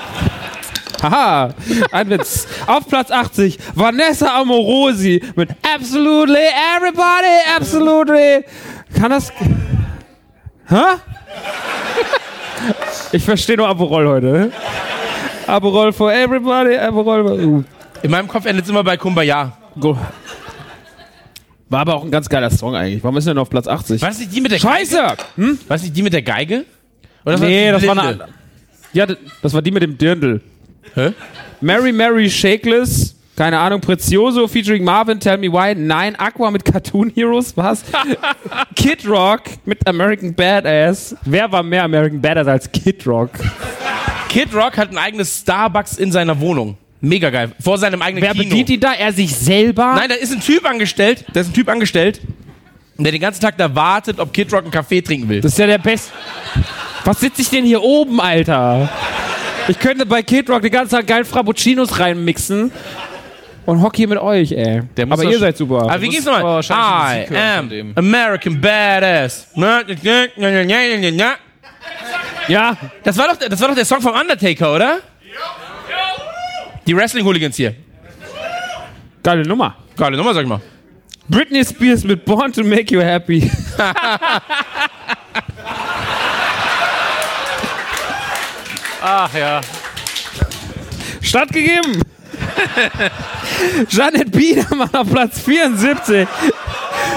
Haha, 1.02 1.54
ein 1.92 2.10
Witz. 2.10 2.48
Auf 2.66 2.88
Platz 2.88 3.12
80, 3.12 3.60
Vanessa 3.76 4.40
Amorosi 4.40 5.22
mit 5.36 5.50
Absolutely 5.62 6.48
Everybody, 6.76 7.56
Absolutely. 7.56 8.46
Kann 9.00 9.12
das. 9.12 9.32
Hä? 10.68 10.98
Ich 13.12 13.24
verstehe 13.24 13.58
nur 13.58 13.68
Aperol 13.68 14.08
heute. 14.08 14.52
Aperol 15.46 15.94
for 15.94 16.12
everybody, 16.12 16.76
Aperol. 16.76 17.26
Uh. 17.26 17.64
In 18.02 18.12
meinem 18.12 18.28
Kopf 18.28 18.46
endet 18.46 18.66
es 18.66 18.70
immer 18.70 18.84
bei 18.84 18.98
Kumbaya. 18.98 19.54
Go. 19.80 19.98
War 21.70 21.82
aber 21.82 21.96
auch 21.96 22.04
ein 22.04 22.12
ganz 22.12 22.30
geiler 22.30 22.50
Song 22.50 22.76
eigentlich. 22.76 23.04
Warum 23.04 23.18
ist 23.18 23.28
denn 23.28 23.38
auf 23.38 23.50
Platz 23.50 23.68
80? 23.68 24.02
War 24.02 24.10
das 24.10 24.20
nicht 24.20 24.34
die 24.34 24.42
mit 24.42 24.52
der 24.52 24.60
Scheiße! 24.60 24.96
Geige? 24.96 25.24
War 25.68 25.76
das 25.76 25.82
nicht 25.82 25.98
die 25.98 26.04
mit 26.04 26.14
der 26.14 26.22
Geige? 26.22 26.66
Oder 27.26 27.40
Nee, 27.40 27.72
das 27.72 27.86
war 27.86 27.98
eine. 27.98 28.28
Ja, 28.94 29.06
das 29.42 29.54
war 29.54 29.62
die 29.62 29.72
mit 29.72 29.84
dem 29.84 29.98
Dirndl. 29.98 30.42
Hä? 30.96 31.12
Mary 31.60 31.92
Mary 31.92 32.30
Shakeless. 32.30 33.16
Keine 33.36 33.60
Ahnung, 33.60 33.82
Prezioso 33.82 34.48
featuring 34.48 34.84
Marvin, 34.84 35.20
Tell 35.20 35.38
Me 35.38 35.52
Why. 35.52 35.76
Nein, 35.76 36.16
Aqua 36.16 36.50
mit 36.50 36.66
Cartoon 36.66 37.12
Heroes, 37.14 37.56
was? 37.56 37.84
Kid 38.76 39.08
Rock 39.08 39.44
mit 39.64 39.86
American 39.88 40.34
Badass. 40.34 41.16
Wer 41.24 41.52
war 41.52 41.62
mehr 41.62 41.84
American 41.84 42.20
Badass 42.20 42.48
als 42.48 42.72
Kid 42.72 43.06
Rock? 43.06 43.30
Kid 44.30 44.56
Rock 44.56 44.78
hat 44.78 44.90
ein 44.90 44.98
eigenes 44.98 45.42
Starbucks 45.42 45.98
in 45.98 46.12
seiner 46.12 46.40
Wohnung. 46.40 46.78
Mega 47.02 47.30
geil. 47.30 47.52
Vor 47.60 47.78
seinem 47.78 48.02
eigenen 48.02 48.24
Wer 48.24 48.32
Kino. 48.32 48.44
bedient 48.44 48.70
ihn 48.70 48.80
da? 48.80 48.94
Er 48.94 49.14
sich 49.14 49.36
selber? 49.36 49.94
Nein, 49.96 50.10
da 50.10 50.16
ist 50.16 50.32
ein 50.34 50.42
Typ 50.42 50.66
angestellt. 50.66 51.26
Da 51.34 51.42
ist 51.42 51.48
ein 51.50 51.54
Typ 51.54 51.70
angestellt, 51.70 52.20
der 52.98 53.12
den 53.12 53.22
ganzen 53.22 53.42
Tag 53.42 53.58
da 53.58 53.74
wartet, 53.74 54.20
ob 54.20 54.34
Kid 54.34 54.52
Rock 54.52 54.64
einen 54.64 54.72
Kaffee 54.72 55.02
trinken 55.02 55.30
will. 55.30 55.42
Das 55.42 55.52
ist 55.52 55.60
ja 55.60 55.68
der 55.68 55.78
Best. 55.78 56.12
Was 57.06 57.20
sitze 57.20 57.42
ich 57.42 57.50
denn 57.50 57.66
hier 57.66 57.82
oben, 57.82 58.20
Alter? 58.20 58.90
Ich 59.68 59.78
könnte 59.80 60.06
bei 60.06 60.24
Kid 60.24 60.50
Rock 60.50 60.62
die 60.64 60.70
ganze 60.70 60.96
Zeit 60.96 61.08
geil 61.08 61.24
Frappuccinos 61.24 62.00
reinmixen 62.00 62.72
und 63.66 63.82
hock 63.82 63.96
hier 63.96 64.08
mit 64.08 64.18
euch, 64.18 64.52
ey. 64.54 64.82
Aber 65.10 65.24
ihr 65.24 65.40
seid 65.40 65.58
super. 65.58 65.84
Aber 65.84 66.02
wie 66.02 66.18
aber 66.20 66.26
nochmal? 66.26 66.64
I 67.32 67.36
am. 67.36 67.94
American 67.96 68.60
Badass. 68.60 69.48
ja, 72.48 72.78
Das 73.04 73.18
war 73.18 73.28
doch, 73.28 73.36
das 73.38 73.60
war 73.60 73.68
doch 73.68 73.76
der 73.76 73.86
Song 73.86 74.02
vom 74.02 74.14
Undertaker, 74.14 74.74
oder? 74.74 75.00
Die 76.88 76.96
Wrestling-Hooligans 76.96 77.58
hier. 77.58 77.76
geile 79.22 79.46
Nummer. 79.46 79.76
Geile 79.98 80.16
Nummer, 80.16 80.34
sag 80.34 80.44
ich 80.44 80.50
mal. 80.50 80.62
Britney 81.28 81.66
Spears 81.66 82.06
mit 82.06 82.24
Born 82.24 82.54
to 82.54 82.64
Make 82.64 82.94
You 82.94 83.02
Happy. 83.02 83.52
Ach 89.02 89.34
ja. 89.34 89.60
Stattgegeben. 91.22 92.02
Janet 93.90 94.32
Biedermann 94.32 94.94
auf 94.94 95.12
Platz 95.12 95.42
74 95.42 96.26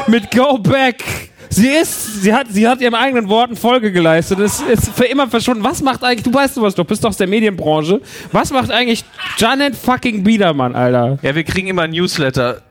mit 0.08 0.32
Go 0.32 0.58
Back. 0.58 1.30
Sie 1.52 1.68
ist, 1.68 2.22
sie 2.22 2.32
hat, 2.32 2.46
sie 2.50 2.66
hat 2.68 2.80
ihren 2.80 2.94
eigenen 2.94 3.28
Worten 3.28 3.56
Folge 3.56 3.90
geleistet. 3.90 4.38
Es 4.38 4.60
ist 4.60 4.90
für 4.94 5.06
immer 5.06 5.28
verschwunden. 5.28 5.64
Was 5.64 5.82
macht 5.82 6.04
eigentlich, 6.04 6.22
du 6.22 6.32
weißt 6.32 6.54
sowas 6.54 6.76
doch, 6.76 6.84
bist 6.84 7.02
doch 7.02 7.08
aus 7.08 7.16
der 7.16 7.26
Medienbranche. 7.26 8.00
Was 8.30 8.52
macht 8.52 8.70
eigentlich 8.70 9.04
Janet 9.38 9.76
fucking 9.76 10.22
Biedermann, 10.24 10.74
Alter? 10.74 11.18
Ja, 11.22 11.34
wir 11.34 11.44
kriegen 11.44 11.68
immer 11.68 11.82
ein 11.82 11.90
Newsletter. 11.90 12.62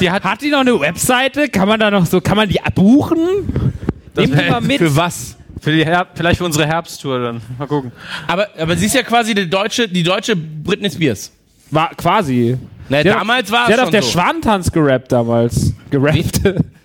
Die 0.00 0.10
hat, 0.10 0.24
Hat 0.24 0.40
die 0.40 0.50
noch 0.50 0.60
eine 0.60 0.78
Webseite? 0.80 1.48
Kann 1.48 1.68
man 1.68 1.78
da 1.78 1.90
noch 1.90 2.06
so, 2.06 2.20
kann 2.20 2.36
man 2.36 2.48
die 2.48 2.58
buchen? 2.74 3.72
Nehmen 4.16 4.38
die 4.38 4.50
mal 4.50 4.60
mit. 4.60 4.78
Für 4.78 4.94
was? 4.96 5.36
für 5.60 5.70
die 5.70 5.84
Herb, 5.86 6.08
vielleicht 6.16 6.38
für 6.38 6.44
unsere 6.44 6.66
Herbsttour 6.66 7.20
dann. 7.20 7.40
Mal 7.56 7.66
gucken. 7.68 7.92
Aber, 8.26 8.48
aber 8.58 8.76
sie 8.76 8.86
ist 8.86 8.94
ja 8.96 9.04
quasi 9.04 9.32
die 9.32 9.48
deutsche, 9.48 9.88
die 9.88 10.02
deutsche 10.02 10.34
Britney 10.34 10.90
Spears. 10.90 11.30
War 11.70 11.90
quasi. 11.94 12.58
Na, 12.88 13.00
Sie 13.02 13.10
hat- 13.10 13.20
damals 13.20 13.50
war 13.52 13.66
Sie 13.66 13.72
es 13.72 13.78
hat 13.78 13.84
auf 13.84 13.90
der 13.90 14.02
so. 14.02 14.10
Schwantanz 14.10 14.72
gerappt 14.72 15.12
damals. 15.12 15.72
Gerappt. 15.90 16.40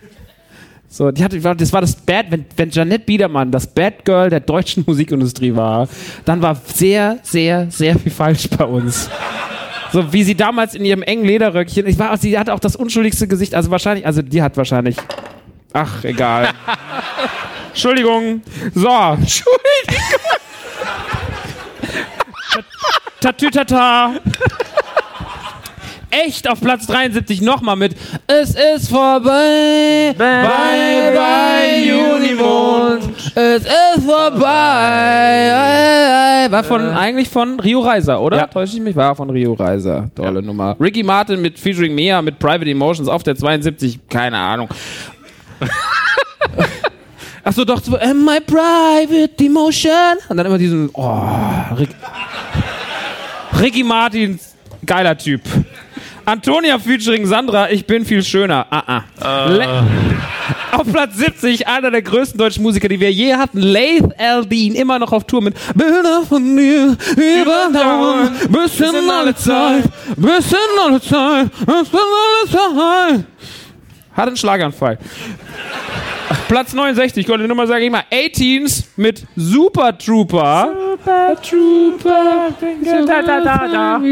So, 0.89 1.11
die 1.11 1.23
hatte, 1.23 1.39
das 1.39 1.73
war 1.73 1.81
das 1.81 1.95
Bad, 1.95 2.27
wenn, 2.29 2.45
wenn 2.55 2.69
Janette 2.69 3.05
Biedermann 3.05 3.51
das 3.51 3.67
Bad 3.67 4.05
Girl 4.05 4.29
der 4.29 4.39
deutschen 4.39 4.83
Musikindustrie 4.87 5.53
war, 5.55 5.87
dann 6.25 6.41
war 6.41 6.55
sehr, 6.55 7.19
sehr, 7.23 7.69
sehr 7.69 7.99
viel 7.99 8.11
falsch 8.11 8.47
bei 8.57 8.63
uns. 8.63 9.09
So 9.91 10.11
wie 10.13 10.23
sie 10.23 10.35
damals 10.35 10.75
in 10.75 10.85
ihrem 10.85 11.01
engen 11.01 11.25
Lederröckchen, 11.25 11.87
ich 11.87 11.99
war, 11.99 12.15
sie 12.17 12.37
hatte 12.37 12.53
auch 12.53 12.59
das 12.59 12.75
unschuldigste 12.75 13.27
Gesicht, 13.27 13.53
also 13.53 13.69
wahrscheinlich, 13.71 14.05
also 14.05 14.21
die 14.21 14.41
hat 14.41 14.55
wahrscheinlich, 14.57 14.97
ach, 15.73 16.03
egal. 16.03 16.49
Entschuldigung. 17.69 18.41
So. 18.73 18.89
Entschuldigung. 18.89 19.97
Tatütata. 23.19 24.13
Echt 26.25 26.49
auf 26.49 26.61
Platz 26.61 26.87
73 26.87 27.41
nochmal 27.41 27.75
mit 27.75 27.95
Es 28.27 28.55
ist 28.55 28.89
vorbei, 28.89 30.15
bye 30.17 31.13
bye 31.13 31.93
Unimond, 32.15 33.03
es 33.35 33.63
ist 33.63 34.05
vorbei. 34.05 34.47
War 36.49 36.63
von, 36.63 36.81
eigentlich 36.89 37.29
von 37.29 37.59
Rio 37.59 37.81
Reiser, 37.81 38.21
oder? 38.21 38.37
Ja. 38.37 38.47
Täusche 38.47 38.77
ich 38.77 38.81
mich? 38.81 38.95
War 38.95 39.15
von 39.15 39.29
Rio 39.29 39.53
Reiser. 39.53 40.09
Tolle 40.15 40.41
Nummer. 40.41 40.75
Ricky 40.79 41.03
Martin 41.03 41.41
mit 41.41 41.59
Featuring 41.59 41.93
Mia 41.93 42.21
mit 42.21 42.39
Private 42.39 42.69
Emotions 42.69 43.09
auf 43.09 43.23
der 43.23 43.35
72, 43.35 43.99
keine 44.09 44.37
Ahnung. 44.37 44.69
Achso, 47.43 47.63
doch, 47.63 47.81
so, 47.81 47.97
am 47.97 48.25
my 48.25 48.39
private 48.41 49.43
emotion. 49.43 50.17
Und 50.29 50.37
dann 50.37 50.45
immer 50.45 50.57
diesen, 50.57 50.89
oh, 50.93 51.21
Rick, 51.77 51.89
Ricky 53.59 53.83
Martin, 53.83 54.39
geiler 54.85 55.17
Typ. 55.17 55.41
Antonia 56.31 56.77
featuring 56.77 57.25
Sandra, 57.25 57.69
ich 57.71 57.85
bin 57.85 58.03
viel 58.03 58.21
schöner. 58.21 58.65
Ah, 58.69 58.83
ah. 59.21 59.45
Le- 59.47 59.83
Auf 60.73 60.91
Platz 60.91 61.15
70, 61.15 61.65
einer 61.69 61.89
der 61.89 62.01
größten 62.01 62.37
deutschen 62.37 62.63
Musiker, 62.63 62.89
die 62.89 62.99
wir 62.99 63.09
je 63.13 63.35
hatten, 63.35 63.59
Laith 63.61 64.03
Aldin, 64.19 64.75
immer 64.75 64.99
noch 64.99 65.13
auf 65.13 65.23
Tour 65.23 65.41
mit 65.41 65.55
Bilder 65.73 66.23
von 66.27 66.53
mir 66.53 66.97
überdauern, 67.15 68.35
in 68.43 69.09
alle 69.09 69.33
Zeit, 69.35 69.85
in 70.17 70.79
alle 70.85 70.99
Zeit, 71.01 71.49
in 71.61 71.69
alle 71.71 72.51
Zeit. 72.51 73.23
Hat 74.13 74.27
einen 74.27 74.35
Schlaganfall. 74.35 74.97
Platz 76.47 76.71
69, 76.73 77.25
goldene 77.27 77.49
Nummer 77.49 77.67
sage 77.67 77.85
ich 77.85 77.91
mal. 77.91 78.03
18s 78.09 78.85
mit 78.95 79.27
Super 79.35 79.97
Trooper. 79.97 80.73
Super 80.91 81.35
Trooper. 81.41 82.53
Da, 83.05 83.21
da, 83.21 83.41
da, 83.41 83.67
da. 83.67 84.01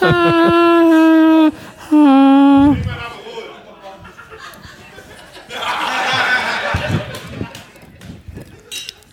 Ah, 0.00 1.50
ah. 1.90 2.76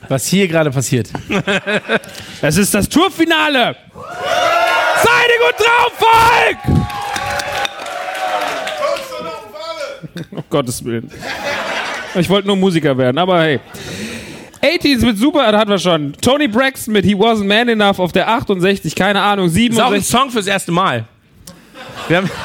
Was 0.07 0.27
hier 0.27 0.47
gerade 0.47 0.69
passiert. 0.69 1.09
Es 2.41 2.57
ist 2.57 2.73
das 2.73 2.87
Tourfinale. 2.87 3.75
Seid 5.03 5.29
ihr 5.31 5.39
gut 5.47 5.55
drauf, 5.59 5.91
Volk! 5.97 6.57
Um 10.31 10.43
Gottes 10.49 10.85
Willen. 10.85 11.09
Ich 12.15 12.29
wollte 12.29 12.47
nur 12.47 12.55
Musiker 12.55 12.97
werden, 12.97 13.17
aber 13.17 13.41
hey. 13.41 13.59
18s 14.61 15.05
mit 15.05 15.17
Super, 15.17 15.51
das 15.51 15.61
hatten 15.61 15.71
wir 15.71 15.79
schon. 15.79 16.13
Tony 16.21 16.47
Braxton 16.47 16.93
mit 16.93 17.05
He 17.05 17.13
Wasn't 17.13 17.43
Man 17.43 17.69
Enough 17.69 17.99
auf 17.99 18.11
der 18.11 18.27
68, 18.29 18.95
keine 18.95 19.21
Ahnung, 19.21 19.47
Ist 19.47 19.53
auch 19.79 19.91
ein 19.91 20.01
67. 20.01 20.07
Song 20.07 20.31
fürs 20.31 20.47
erste 20.47 20.71
Mal. 20.71 21.05
Wir 22.07 22.17
haben. 22.17 22.29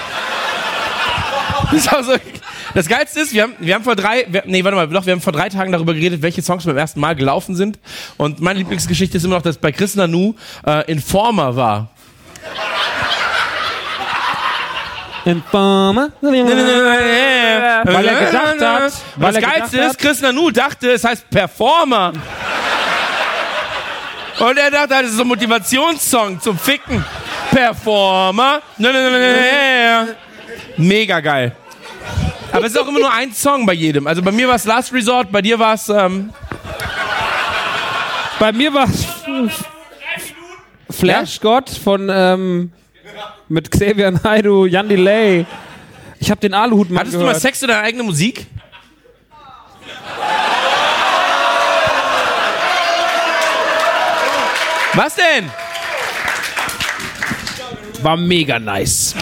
Das, 1.73 1.85
ist 1.85 2.07
so, 2.07 2.13
das 2.75 2.89
Geilste 2.89 3.21
ist, 3.21 3.33
wir 3.33 3.45
haben, 3.45 3.55
wir 3.61 3.77
haben 3.77 3.85
vor 3.85 3.95
drei, 3.95 4.27
wir, 4.29 4.43
nee, 4.47 4.65
warte 4.65 4.75
mal, 4.75 4.89
doch, 4.89 5.07
wir 5.07 5.13
haben 5.13 5.21
vor 5.21 5.33
drei 5.33 5.49
Tagen 5.49 5.71
darüber 5.71 5.95
geredet, 5.95 6.21
welche 6.21 6.43
Songs 6.43 6.65
beim 6.65 6.77
ersten 6.77 6.99
Mal 6.99 7.15
gelaufen 7.15 7.55
sind. 7.55 7.79
Und 8.17 8.41
meine 8.41 8.59
Lieblingsgeschichte 8.59 9.19
ist 9.19 9.25
immer 9.25 9.37
noch, 9.37 9.43
dass 9.43 9.57
bei 9.57 9.71
Chris 9.71 9.95
Nanu 9.95 10.35
äh, 10.67 10.91
Informer 10.91 11.55
war. 11.55 11.91
Informer. 15.25 16.11
Weil 16.21 18.07
er 18.07 18.27
gedacht 18.27 18.61
hat- 18.61 18.93
weil 19.17 19.33
das 19.33 19.43
Geilste 19.43 19.79
ist, 19.81 19.99
Chris 19.99 20.21
Nanu 20.23 20.51
dachte, 20.51 20.91
es 20.93 21.05
heißt 21.05 21.29
Performer. 21.31 22.13
Und 24.39 24.57
er 24.59 24.71
dachte, 24.71 24.89
das 24.89 25.03
ist 25.07 25.17
so 25.17 25.23
ein 25.23 25.29
Motivationssong 25.29 26.41
zum 26.41 26.59
Ficken. 26.59 27.05
Performer. 27.51 28.61
Mega 30.77 31.21
geil. 31.21 31.53
Aber 32.53 32.65
es 32.67 32.73
ist 32.73 32.79
auch 32.79 32.89
immer 32.89 33.01
nur 33.01 33.13
ein 33.13 33.33
Song 33.33 33.67
bei 33.67 33.75
jedem. 33.75 34.07
Also 34.07 34.23
bei 34.23 34.33
mir 34.33 34.49
war 34.49 34.55
es 34.57 34.65
Last 34.65 34.93
Resort, 34.93 35.31
bei 35.31 35.43
dir 35.43 35.59
war 35.59 35.75
es. 35.75 35.89
Ähm, 35.89 36.33
Bei 38.39 38.53
mir 38.53 38.73
war 38.73 38.87
Flash 40.91 41.39
God 41.41 41.69
von 41.69 42.09
ähm, 42.11 42.73
mit 43.51 43.71
Xavier 43.71 44.13
Naidoo, 44.13 44.65
Jan 44.67 44.89
Delay. 44.89 45.45
Ich 46.21 46.31
habe 46.31 46.41
den 46.41 46.55
Aluhut 46.55 46.89
mal 46.89 47.01
hattest 47.01 47.15
du 47.15 47.19
gehört. 47.19 47.35
mal 47.35 47.41
Sex 47.41 47.59
zu 47.59 47.67
deiner 47.67 47.83
eigenen 47.83 48.07
Musik? 48.07 48.47
Was 54.95 55.15
denn? 55.17 55.51
War 58.03 58.17
mega 58.17 58.59
nice. 58.59 59.15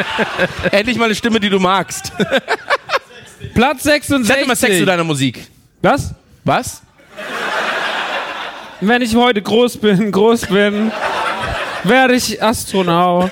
Endlich 0.72 0.96
mal 0.96 1.06
eine 1.06 1.14
Stimme, 1.14 1.38
die 1.38 1.50
du 1.50 1.60
magst. 1.60 2.12
Platz 3.54 3.82
Sag 3.82 3.92
mal 3.92 3.92
Sex 3.92 4.06
zu 4.06 4.16
66. 4.24 4.86
deiner 4.86 5.04
Musik. 5.04 5.46
Was? 5.82 6.14
Was? 6.44 6.82
Wenn 8.80 9.02
ich 9.02 9.14
heute 9.14 9.42
groß 9.42 9.76
bin, 9.76 10.10
groß 10.10 10.46
bin, 10.46 10.90
werde 11.84 12.14
ich 12.14 12.42
Astronaut. 12.42 13.30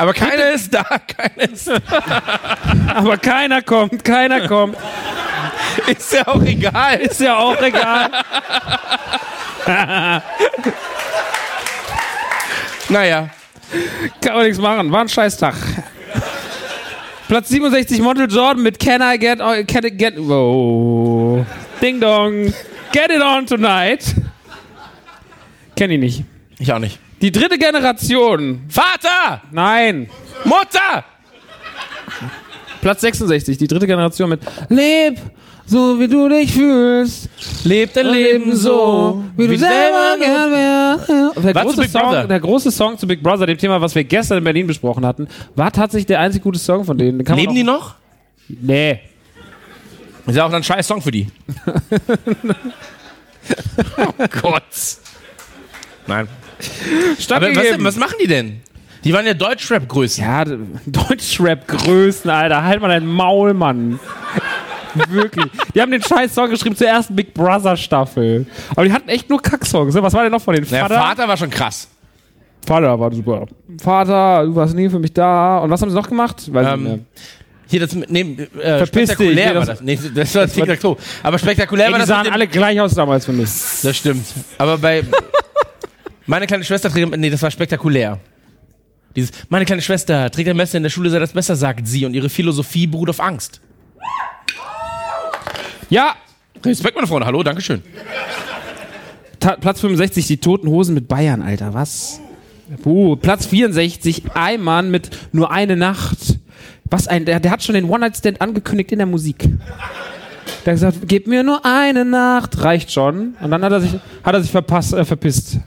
Aber 0.00 0.14
keiner 0.14 0.52
ist 0.52 0.72
da, 0.72 0.82
keiner 0.82 1.52
ist 1.52 1.70
Aber 2.94 3.18
keiner 3.18 3.60
kommt, 3.60 4.02
keiner 4.02 4.48
kommt. 4.48 4.78
Ist 5.86 6.14
ja 6.14 6.26
auch 6.26 6.42
egal. 6.42 7.00
Ist 7.00 7.20
ja 7.20 7.36
auch 7.36 7.60
egal. 7.60 8.10
Naja. 12.88 13.28
Kann 14.22 14.36
man 14.36 14.44
nichts 14.44 14.58
machen. 14.58 14.90
War 14.90 15.02
ein 15.02 15.08
scheiß 15.10 15.36
Tag. 15.36 15.54
Platz 17.28 17.50
67 17.50 18.00
Montel 18.00 18.32
Jordan 18.32 18.62
mit 18.62 18.78
Can 18.78 19.02
I 19.02 19.18
Get 19.18 19.40
Can 19.68 19.84
I 19.84 19.90
Get 19.90 20.14
Wow. 20.16 21.44
Ding 21.82 22.00
Dong. 22.00 22.54
Get 22.92 23.10
it 23.10 23.20
on 23.20 23.44
tonight. 23.44 24.14
Kenn 25.76 25.90
ich 25.90 26.00
nicht. 26.00 26.24
Ich 26.58 26.72
auch 26.72 26.78
nicht. 26.78 26.98
Die 27.20 27.30
dritte 27.30 27.58
Generation. 27.58 28.62
Vater! 28.68 29.42
Nein. 29.50 30.08
Mutter! 30.44 31.04
Platz 32.80 33.02
66, 33.02 33.58
die 33.58 33.66
dritte 33.68 33.86
Generation 33.86 34.30
mit 34.30 34.40
Leb, 34.70 35.18
so 35.66 36.00
wie 36.00 36.08
du 36.08 36.30
dich 36.30 36.52
fühlst. 36.52 37.28
Lebt 37.64 37.94
dein 37.94 38.06
Leben 38.06 38.56
so, 38.56 39.22
wie 39.36 39.46
du 39.46 39.58
selber 39.58 40.16
gern 40.18 40.50
wärst. 40.50 41.08
Der, 41.44 41.52
große? 41.52 41.88
Song, 41.88 42.28
der 42.28 42.40
große 42.40 42.70
Song 42.70 42.96
zu 42.96 43.06
Big 43.06 43.22
Brother, 43.22 43.44
dem 43.44 43.58
Thema, 43.58 43.82
was 43.82 43.94
wir 43.94 44.04
gestern 44.04 44.38
in 44.38 44.44
Berlin 44.44 44.66
besprochen 44.66 45.04
hatten, 45.04 45.28
war 45.54 45.70
tatsächlich 45.70 46.06
der 46.06 46.20
einzig 46.20 46.42
gute 46.42 46.58
Song 46.58 46.84
von 46.84 46.96
denen. 46.96 47.18
Den 47.18 47.26
kann 47.26 47.36
Leben 47.36 47.54
die 47.54 47.64
noch? 47.64 47.96
Nee. 48.48 49.00
Ist 50.26 50.36
ja 50.36 50.46
auch 50.46 50.52
ein 50.52 50.64
scheiß 50.64 50.86
Song 50.86 51.02
für 51.02 51.10
die. 51.10 51.28
oh 53.98 54.24
Gott. 54.40 54.64
Nein. 56.06 56.28
Aber 57.30 57.48
was, 57.54 57.84
was 57.84 57.96
machen 57.96 58.16
die 58.22 58.26
denn? 58.26 58.60
Die 59.04 59.12
waren 59.14 59.26
ja 59.26 59.34
Deutschrap-Größen. 59.34 60.22
Ja, 60.24 60.44
Deutschrap-Größen, 60.86 62.30
Alter. 62.30 62.64
Halt 62.64 62.80
mal 62.80 62.88
dein 62.88 63.06
Maul, 63.06 63.54
Mann. 63.54 63.98
Wirklich. 65.08 65.46
Die 65.74 65.80
haben 65.80 65.90
den 65.92 66.02
scheiß 66.02 66.34
Song 66.34 66.50
geschrieben 66.50 66.76
zur 66.76 66.88
ersten 66.88 67.14
Big 67.14 67.32
Brother 67.32 67.76
Staffel. 67.76 68.46
Aber 68.72 68.84
die 68.84 68.92
hatten 68.92 69.08
echt 69.08 69.30
nur 69.30 69.40
Kacksongs. 69.40 69.94
ne? 69.94 70.02
Was 70.02 70.12
war 70.12 70.24
denn 70.24 70.32
noch 70.32 70.42
von 70.42 70.54
den 70.54 70.68
Der 70.68 70.80
Vater? 70.80 70.94
Vater 70.96 71.28
war 71.28 71.36
schon 71.36 71.50
krass. 71.50 71.88
Vater 72.66 72.98
war 72.98 73.12
super. 73.12 73.46
Vater, 73.80 74.44
du 74.44 74.54
warst 74.56 74.74
nie 74.74 74.88
für 74.90 74.98
mich 74.98 75.12
da. 75.14 75.58
Und 75.58 75.70
was 75.70 75.80
haben 75.80 75.90
sie 75.90 75.96
noch 75.96 76.08
gemacht? 76.08 76.52
Weiß 76.52 76.66
Ähm, 76.74 76.82
nicht 76.82 76.92
mehr. 76.92 76.98
Hier, 77.68 77.80
das 77.80 77.94
mit, 77.94 78.10
nee, 78.10 78.20
äh, 78.20 78.78
Verpiss 78.78 78.90
dich, 78.90 79.02
spektakulär 79.16 79.34
nee, 79.50 79.54
war 79.54 79.60
das- 79.60 79.68
das. 79.68 79.80
Nee, 79.80 79.98
das 80.12 80.34
war 80.34 80.46
Tic 80.48 80.66
Tac 80.66 80.80
Toe. 80.80 80.96
Aber 81.22 81.38
spektakulär 81.38 81.86
Ey, 81.86 81.92
war 81.92 81.98
die 82.00 82.02
das. 82.02 82.08
sahen 82.08 82.18
mit 82.22 82.26
dem- 82.26 82.34
alle 82.34 82.48
gleich 82.48 82.80
aus 82.80 82.94
damals 82.94 83.24
für 83.24 83.32
mich. 83.32 83.48
Das 83.82 83.96
stimmt. 83.96 84.26
Aber 84.58 84.76
bei. 84.76 85.04
meine 86.30 86.46
kleine 86.46 86.64
Schwester 86.64 86.88
trägt. 86.90 87.16
Nee, 87.16 87.28
das 87.28 87.42
war 87.42 87.50
spektakulär. 87.50 88.18
Dieses, 89.16 89.32
meine 89.48 89.64
kleine 89.64 89.82
Schwester 89.82 90.30
trägt 90.30 90.48
ein 90.48 90.56
Messer 90.56 90.76
in 90.76 90.84
der 90.84 90.90
Schule, 90.90 91.10
sei 91.10 91.18
das 91.18 91.32
besser, 91.32 91.56
sagt 91.56 91.86
sie. 91.86 92.06
Und 92.06 92.14
ihre 92.14 92.28
Philosophie 92.28 92.86
beruht 92.86 93.10
auf 93.10 93.20
Angst. 93.20 93.60
Ja, 95.90 96.14
Respekt, 96.64 96.94
meine 96.94 97.08
Freunde. 97.08 97.26
Hallo, 97.26 97.42
Dankeschön. 97.42 97.82
Platz 99.40 99.80
65, 99.80 100.26
die 100.28 100.36
Toten 100.36 100.68
Hosen 100.68 100.94
mit 100.94 101.08
Bayern, 101.08 101.42
Alter. 101.42 101.74
Was? 101.74 102.20
Uh, 102.84 103.16
Platz 103.16 103.46
64, 103.46 104.22
Eimann 104.34 104.92
mit 104.92 105.10
nur 105.32 105.50
eine 105.50 105.76
Nacht. 105.76 106.38
Was 106.84 107.08
ein, 107.08 107.24
der, 107.24 107.40
der 107.40 107.50
hat 107.50 107.64
schon 107.64 107.74
den 107.74 107.86
One-Night-Stand 107.86 108.40
angekündigt 108.40 108.92
in 108.92 108.98
der 108.98 109.06
Musik. 109.06 109.48
Der 110.64 110.72
hat 110.72 110.74
gesagt, 110.74 110.98
gib 111.06 111.26
mir 111.26 111.42
nur 111.42 111.64
eine 111.64 112.04
Nacht, 112.04 112.62
reicht 112.62 112.92
schon. 112.92 113.34
Und 113.40 113.50
dann 113.50 113.64
hat 113.64 113.72
er 113.72 113.80
sich, 113.80 113.92
hat 114.22 114.34
er 114.34 114.42
sich 114.42 114.50
verpasst, 114.50 114.92
äh, 114.92 115.04
verpisst. 115.04 115.58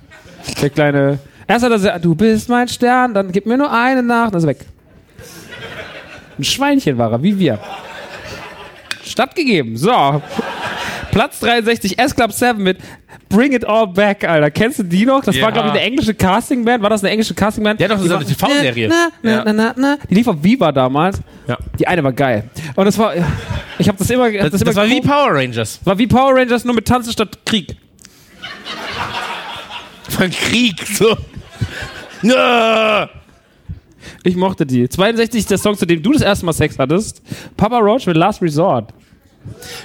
Der 0.61 0.69
kleine. 0.69 1.19
Erst 1.47 1.63
hat 1.65 1.71
er 1.71 1.77
gesagt, 1.77 2.05
du 2.05 2.15
bist 2.15 2.49
mein 2.49 2.67
Stern, 2.67 3.13
dann 3.13 3.31
gib 3.31 3.45
mir 3.45 3.57
nur 3.57 3.71
eine 3.71 4.01
Nacht, 4.01 4.33
dann 4.33 4.37
ist 4.39 4.43
er 4.45 4.49
weg. 4.49 4.59
Ein 6.39 6.43
Schweinchen 6.43 6.97
war 6.97 7.11
er, 7.11 7.21
wie 7.21 7.37
wir. 7.37 7.59
Stattgegeben. 9.03 9.77
So. 9.77 10.21
Platz 11.11 11.39
63, 11.41 11.99
S-Club 11.99 12.31
7 12.31 12.61
mit 12.63 12.77
Bring 13.29 13.51
It 13.53 13.65
All 13.65 13.87
Back, 13.87 14.27
Alter. 14.27 14.49
Kennst 14.49 14.79
du 14.79 14.83
die 14.83 15.05
noch? 15.05 15.23
Das 15.23 15.35
war, 15.35 15.43
Ja. 15.43 15.49
glaube 15.51 15.67
ich, 15.69 15.73
eine 15.73 15.81
englische 15.83 16.13
Castingband. 16.15 16.81
War 16.81 16.89
das 16.89 17.03
eine 17.03 17.11
englische 17.11 17.33
Castingband? 17.35 17.79
Ja, 17.79 17.87
doch, 17.87 17.95
das 17.97 18.05
ist 18.05 18.11
eine 18.11 18.19
war- 18.25 18.27
TV-Serie. 18.49 18.87
Na, 18.89 19.09
na, 19.21 19.31
Ja. 19.31 19.43
na, 19.45 19.53
na, 19.53 19.73
na. 19.77 19.97
Die 20.09 20.15
lief 20.15 20.27
auf 20.27 20.37
Viva 20.41 20.71
damals. 20.71 21.19
Ja. 21.47 21.57
Die 21.77 21.87
eine 21.87 22.03
war 22.03 22.13
geil. 22.13 22.49
Und 22.75 22.85
das 22.85 22.97
war, 22.97 23.13
ich 23.77 23.87
habe 23.87 23.97
das 23.97 24.09
immer, 24.09 24.25
hab 24.25 24.33
Das, 24.33 24.51
das, 24.51 24.61
das, 24.63 24.75
immer 24.75 24.75
war 24.75 24.89
wie. 24.89 25.01
Power 25.01 25.29
Rangers. 25.35 25.79
war 25.83 25.97
wie 25.97 26.07
Power 26.07 26.35
Rangers, 26.35 26.65
nur 26.65 26.73
mit 26.75 26.87
Tanzen 26.87 27.11
statt 27.11 27.37
Krieg. 27.45 27.75
Von 30.13 30.29
Krieg, 30.29 30.85
so. 30.85 31.17
Ich 34.23 34.35
mochte 34.35 34.65
die. 34.65 34.87
62 34.87 35.39
ist 35.39 35.51
der 35.51 35.57
Song, 35.57 35.75
zu 35.75 35.85
dem 35.85 36.03
du 36.03 36.13
das 36.13 36.21
erste 36.21 36.45
Mal 36.45 36.53
Sex 36.53 36.77
hattest. 36.77 37.21
Papa 37.57 37.79
Roach 37.79 38.05
mit 38.05 38.15
Last 38.15 38.41
Resort. 38.41 38.93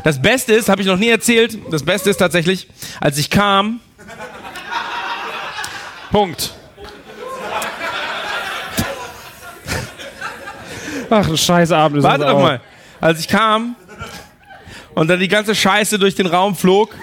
Das 0.05 0.20
Beste 0.20 0.52
ist, 0.52 0.68
habe 0.68 0.82
ich 0.82 0.86
noch 0.86 0.98
nie 0.98 1.09
erzählt, 1.09 1.59
das 1.70 1.82
Beste 1.82 2.10
ist 2.10 2.18
tatsächlich, 2.18 2.68
als 3.00 3.18
ich 3.18 3.30
kam. 3.30 3.80
Punkt. 6.12 6.52
Ach, 11.10 11.28
ein 11.28 11.36
scheiß 11.36 11.72
Abend. 11.72 11.98
ist 11.98 12.05
Warte 12.05 12.24
doch 12.24 12.38
mal. 12.38 12.60
Als 13.00 13.20
ich 13.20 13.28
kam 13.28 13.76
und 14.94 15.09
dann 15.09 15.18
die 15.18 15.28
ganze 15.28 15.55
Scheiße 15.55 15.98
durch 15.98 16.14
den 16.14 16.26
Raum 16.26 16.55
flog, 16.55 16.94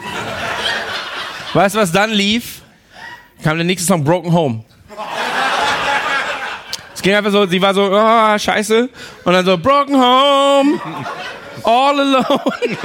weißt 1.54 1.76
du, 1.76 1.80
was 1.80 1.92
dann 1.92 2.12
lief? 2.12 2.62
Kam 3.46 3.58
der 3.58 3.64
nächste 3.66 3.86
Song 3.88 4.04
Broken 4.04 4.34
Home. 4.34 4.64
Es 6.96 7.02
ging 7.04 7.14
einfach 7.14 7.30
so, 7.32 7.46
sie 7.46 7.62
war 7.62 7.76
so, 7.76 7.92
oh, 7.92 8.40
Scheiße. 8.40 8.90
Und 9.24 9.34
dann 9.34 9.46
so, 9.46 9.56
Broken 9.56 9.96
Home, 9.96 10.82
all 11.64 12.00
alone. 12.00 12.26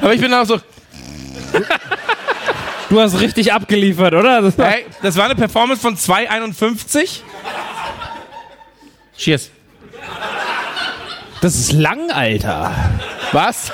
Aber 0.00 0.14
ich 0.14 0.20
bin 0.20 0.34
auch 0.34 0.44
so, 0.46 0.58
Du 2.88 3.00
hast 3.00 3.20
richtig 3.20 3.52
abgeliefert, 3.52 4.12
oder? 4.14 4.42
Das 4.42 4.58
war- 4.58 4.66
hey, 4.66 4.84
das 5.00 5.16
war 5.16 5.26
eine 5.26 5.36
Performance 5.36 5.80
von 5.80 5.96
2,51. 5.96 7.20
Cheers. 9.16 9.48
Das 11.40 11.54
ist 11.54 11.70
lang, 11.72 12.10
Alter. 12.10 12.74
Was? 13.30 13.70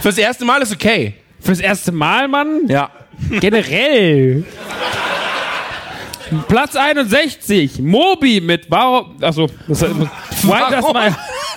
Fürs 0.00 0.18
erste 0.18 0.44
Mal 0.44 0.62
ist 0.62 0.72
okay. 0.72 1.14
Fürs 1.40 1.58
erste 1.58 1.90
Mal, 1.90 2.28
Mann? 2.28 2.68
Ja. 2.68 2.90
Generell. 3.40 4.44
Platz 6.46 6.76
61, 6.76 7.80
Moby 7.80 8.40
mit 8.40 8.70
Warum. 8.70 9.16
Achso, 9.20 9.48
das, 9.66 9.82
why, 9.82 10.60
does 10.70 10.84
my, 10.92 11.10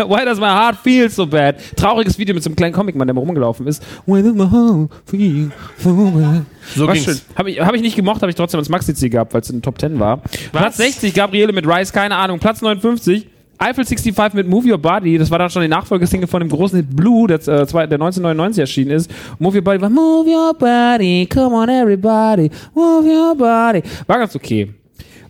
why 0.08 0.26
does 0.26 0.40
my 0.40 0.48
heart 0.48 0.78
feel 0.84 1.08
so 1.12 1.28
bad? 1.28 1.58
Trauriges 1.76 2.18
Video 2.18 2.34
mit 2.34 2.44
so 2.44 2.50
einem 2.50 2.56
kleinen 2.56 2.74
Comicmann, 2.74 3.08
der 3.08 3.14
mal 3.14 3.22
rumgelaufen 3.22 3.68
ist. 3.68 3.84
Why 4.08 4.24
does 4.24 4.34
my 4.34 4.50
heart 4.50 4.90
feel 5.06 5.52
so 5.78 5.94
bad? 6.12 6.46
So 6.76 6.88
War 6.88 6.94
ging's. 6.96 7.06
schön. 7.06 7.22
Habe 7.36 7.52
ich, 7.52 7.60
hab 7.60 7.76
ich 7.76 7.82
nicht 7.84 7.96
gemocht, 7.96 8.22
habe 8.22 8.32
ich 8.32 8.36
trotzdem 8.36 8.60
als 8.60 8.70
Maxi-Ziel 8.70 9.12
gehabt, 9.12 9.34
weil 9.36 9.42
es 9.42 9.50
in 9.52 9.58
den 9.58 9.62
Top 9.62 9.80
10 9.80 10.00
war. 10.00 10.22
Platz 10.52 10.78
60, 10.78 11.14
Gabriele 11.14 11.54
mit 11.54 11.68
Rise, 11.68 11.94
keine 11.94 12.16
Ahnung. 12.16 12.40
Platz 12.40 12.62
59, 12.64 13.28
Eiffel 13.58 13.86
65 13.86 14.34
mit 14.34 14.48
Move 14.48 14.68
Your 14.72 14.78
Body. 14.78 15.18
Das 15.18 15.30
war 15.32 15.40
dann 15.40 15.50
schon 15.50 15.62
die 15.62 15.68
Nachfolgesingle 15.68 16.28
von 16.28 16.40
dem 16.42 16.50
großen 16.50 16.78
Hit 16.80 16.96
Blue, 16.96 17.28
der, 17.28 17.38
äh, 17.38 17.66
zwei- 17.68 17.88
der 17.88 17.98
1999 17.98 18.60
erschienen 18.62 18.92
ist. 18.92 19.10
Move 19.40 19.58
Your 19.58 19.64
Body 19.64 19.82
war 19.82 19.90
Move 19.90 20.30
Your 20.30 20.54
Body, 20.54 21.28
come 21.32 21.56
on 21.56 21.70
everybody, 21.70 22.50
Move 22.74 23.08
Your 23.08 23.36
Body. 23.36 23.82
War 24.08 24.20
ganz 24.20 24.36
okay. 24.36 24.74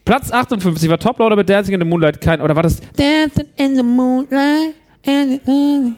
Platz 0.05 0.31
58 0.31 0.89
war 0.89 0.97
Toploader 0.99 1.35
mit 1.35 1.49
Dancing 1.49 1.75
in 1.75 1.79
the 1.81 1.85
Moonlight. 1.87 2.19
Kein, 2.19 2.41
oder 2.41 2.55
war 2.55 2.63
das 2.63 2.79
Dancing 2.95 3.45
in 3.57 3.75
the 3.75 3.83
Moonlight? 3.83 4.73
and 5.05 5.41
the- 5.45 5.93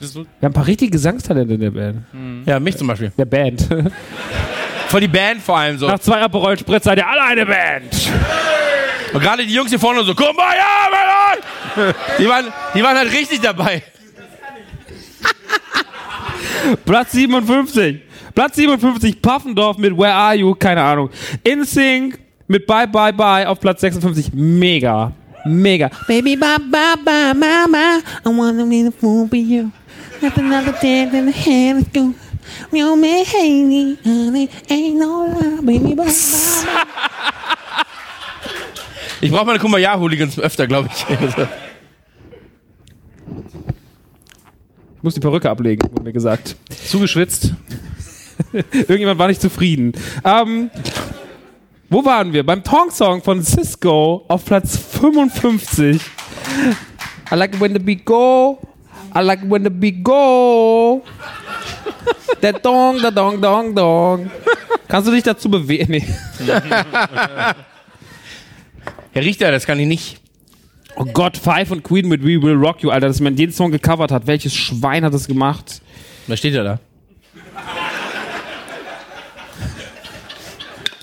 Wir 0.00 0.08
haben 0.18 0.26
ein 0.42 0.52
paar 0.52 0.66
richtige 0.66 0.90
Gesangstalente 0.90 1.54
in 1.54 1.60
der 1.60 1.70
Band. 1.70 1.98
Ja, 2.46 2.58
mich 2.58 2.76
zum 2.76 2.88
Beispiel. 2.88 3.12
Der 3.16 3.24
Band. 3.24 3.68
Voll 4.88 5.00
die 5.00 5.08
Band 5.08 5.40
vor 5.40 5.56
allem 5.56 5.78
so. 5.78 5.86
Nach 5.86 5.98
zwei 6.00 6.20
Aperol 6.20 6.58
Spritz 6.58 6.84
seid 6.84 6.98
ihr 6.98 7.06
alle 7.06 7.22
eine 7.22 7.46
Band. 7.46 8.10
Und 9.12 9.20
gerade 9.20 9.46
die 9.46 9.54
Jungs 9.54 9.70
hier 9.70 9.78
vorne 9.78 10.02
so, 10.04 10.14
komm 10.14 10.36
mal, 10.36 10.54
ja! 10.56 11.92
Die 12.18 12.28
waren, 12.28 12.52
die 12.74 12.82
waren 12.82 12.96
halt 12.96 13.12
richtig 13.12 13.40
dabei. 13.40 13.82
Platz 16.84 17.12
57. 17.12 18.00
Platz 18.34 18.56
57, 18.56 19.20
Puffendorf 19.20 19.78
mit 19.78 19.96
Where 19.96 20.14
Are 20.14 20.34
You? 20.34 20.54
Keine 20.54 20.82
Ahnung. 20.82 21.10
InSync 21.44 22.18
mit 22.46 22.66
Bye 22.66 22.86
Bye 22.86 23.12
Bye 23.12 23.46
auf 23.48 23.60
Platz 23.60 23.80
56. 23.80 24.32
Mega. 24.32 25.12
Mega. 25.44 25.90
Baby, 26.06 26.36
bye, 26.36 26.56
bye, 26.70 26.94
bye, 27.04 27.34
mama. 27.34 28.00
I 28.24 28.28
wanna 28.28 28.64
be 28.64 28.84
the 28.84 28.92
fool 28.92 29.28
for 29.28 29.36
you. 29.36 29.70
Not 30.20 30.36
another 30.38 30.72
day 30.80 31.04
than 31.06 31.26
the 31.26 31.32
hand 31.32 31.80
is 31.80 31.88
go. 31.92 32.14
You 32.70 32.96
may 32.96 33.24
hate 33.24 33.64
me, 33.64 33.98
honey. 34.04 34.48
Ain't 34.70 34.96
no 34.96 35.26
lie, 35.26 35.60
baby, 35.62 35.94
bye, 35.94 36.04
bye, 36.04 36.64
bye. 36.64 37.84
Ich 39.22 39.30
brauche 39.30 39.46
meine 39.46 39.60
Kumbaya-Hooligans 39.60 40.40
öfter, 40.40 40.66
glaube 40.66 40.88
ich. 40.92 41.06
Ich 44.96 45.02
muss 45.02 45.14
die 45.14 45.20
Perücke 45.20 45.48
ablegen, 45.48 45.88
wurde 45.92 46.02
mir 46.02 46.12
gesagt. 46.12 46.56
Zugeschwitzt. 46.86 47.54
Irgendjemand 48.72 49.20
war 49.20 49.28
nicht 49.28 49.40
zufrieden. 49.40 49.92
Ähm, 50.24 50.70
wo 51.88 52.04
waren 52.04 52.32
wir? 52.32 52.44
Beim 52.44 52.64
Tong-Song 52.64 53.22
von 53.22 53.44
Cisco 53.44 54.24
auf 54.26 54.44
Platz 54.44 54.76
55. 54.76 56.02
I 57.30 57.34
like 57.36 57.60
when 57.60 57.74
the 57.74 57.78
beat 57.78 58.04
go. 58.04 58.58
I 59.14 59.20
like 59.20 59.48
when 59.48 59.62
the 59.62 59.70
beat 59.70 60.02
go. 60.02 61.04
Der 62.42 62.54
Dong, 62.54 63.00
der 63.00 63.12
Dong, 63.12 63.40
Dong, 63.40 63.72
Dong. 63.72 64.32
Kannst 64.88 65.06
du 65.06 65.12
dich 65.12 65.22
dazu 65.22 65.48
bewegen? 65.48 65.92
Nee. 65.92 66.04
Herr 69.12 69.22
Richter, 69.24 69.50
das 69.50 69.66
kann 69.66 69.78
ich 69.78 69.86
nicht. 69.86 70.16
Oh 70.96 71.04
Gott, 71.04 71.36
Five 71.36 71.70
und 71.70 71.82
Queen 71.82 72.08
mit 72.08 72.22
We 72.22 72.42
Will 72.42 72.54
Rock 72.54 72.82
You, 72.82 72.90
Alter, 72.90 73.08
dass 73.08 73.20
man 73.20 73.36
jeden 73.36 73.52
Song 73.52 73.70
gecovert 73.70 74.10
hat. 74.10 74.26
Welches 74.26 74.54
Schwein 74.54 75.04
hat 75.04 75.12
das 75.12 75.26
gemacht? 75.26 75.82
Was 76.26 76.38
steht 76.38 76.54
ja 76.54 76.62
da? 76.62 76.78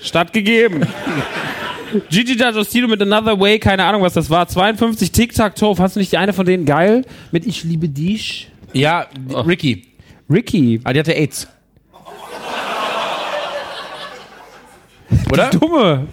Stattgegeben. 0.01 0.87
Gigi 2.09 2.33
D'Agostino 2.33 2.87
mit 2.87 3.01
Another 3.01 3.39
Way, 3.39 3.59
keine 3.59 3.83
Ahnung, 3.83 4.01
was 4.03 4.13
das 4.13 4.29
war. 4.29 4.47
52 4.47 5.11
Tic-Tac-Toe, 5.11 5.75
fandst 5.75 5.95
du 5.95 5.99
nicht 5.99 6.11
die 6.11 6.17
eine 6.17 6.33
von 6.33 6.45
denen 6.45 6.65
geil? 6.65 7.03
Mit 7.31 7.45
Ich 7.45 7.63
liebe 7.63 7.89
dich? 7.89 8.49
Ja, 8.73 9.07
Ricky. 9.33 9.87
Ricky. 10.29 10.79
Ah, 10.83 10.93
die 10.93 10.99
hatte 10.99 11.13
AIDS. 11.13 11.47
Oder? 15.31 15.49
Dumme. 15.49 16.07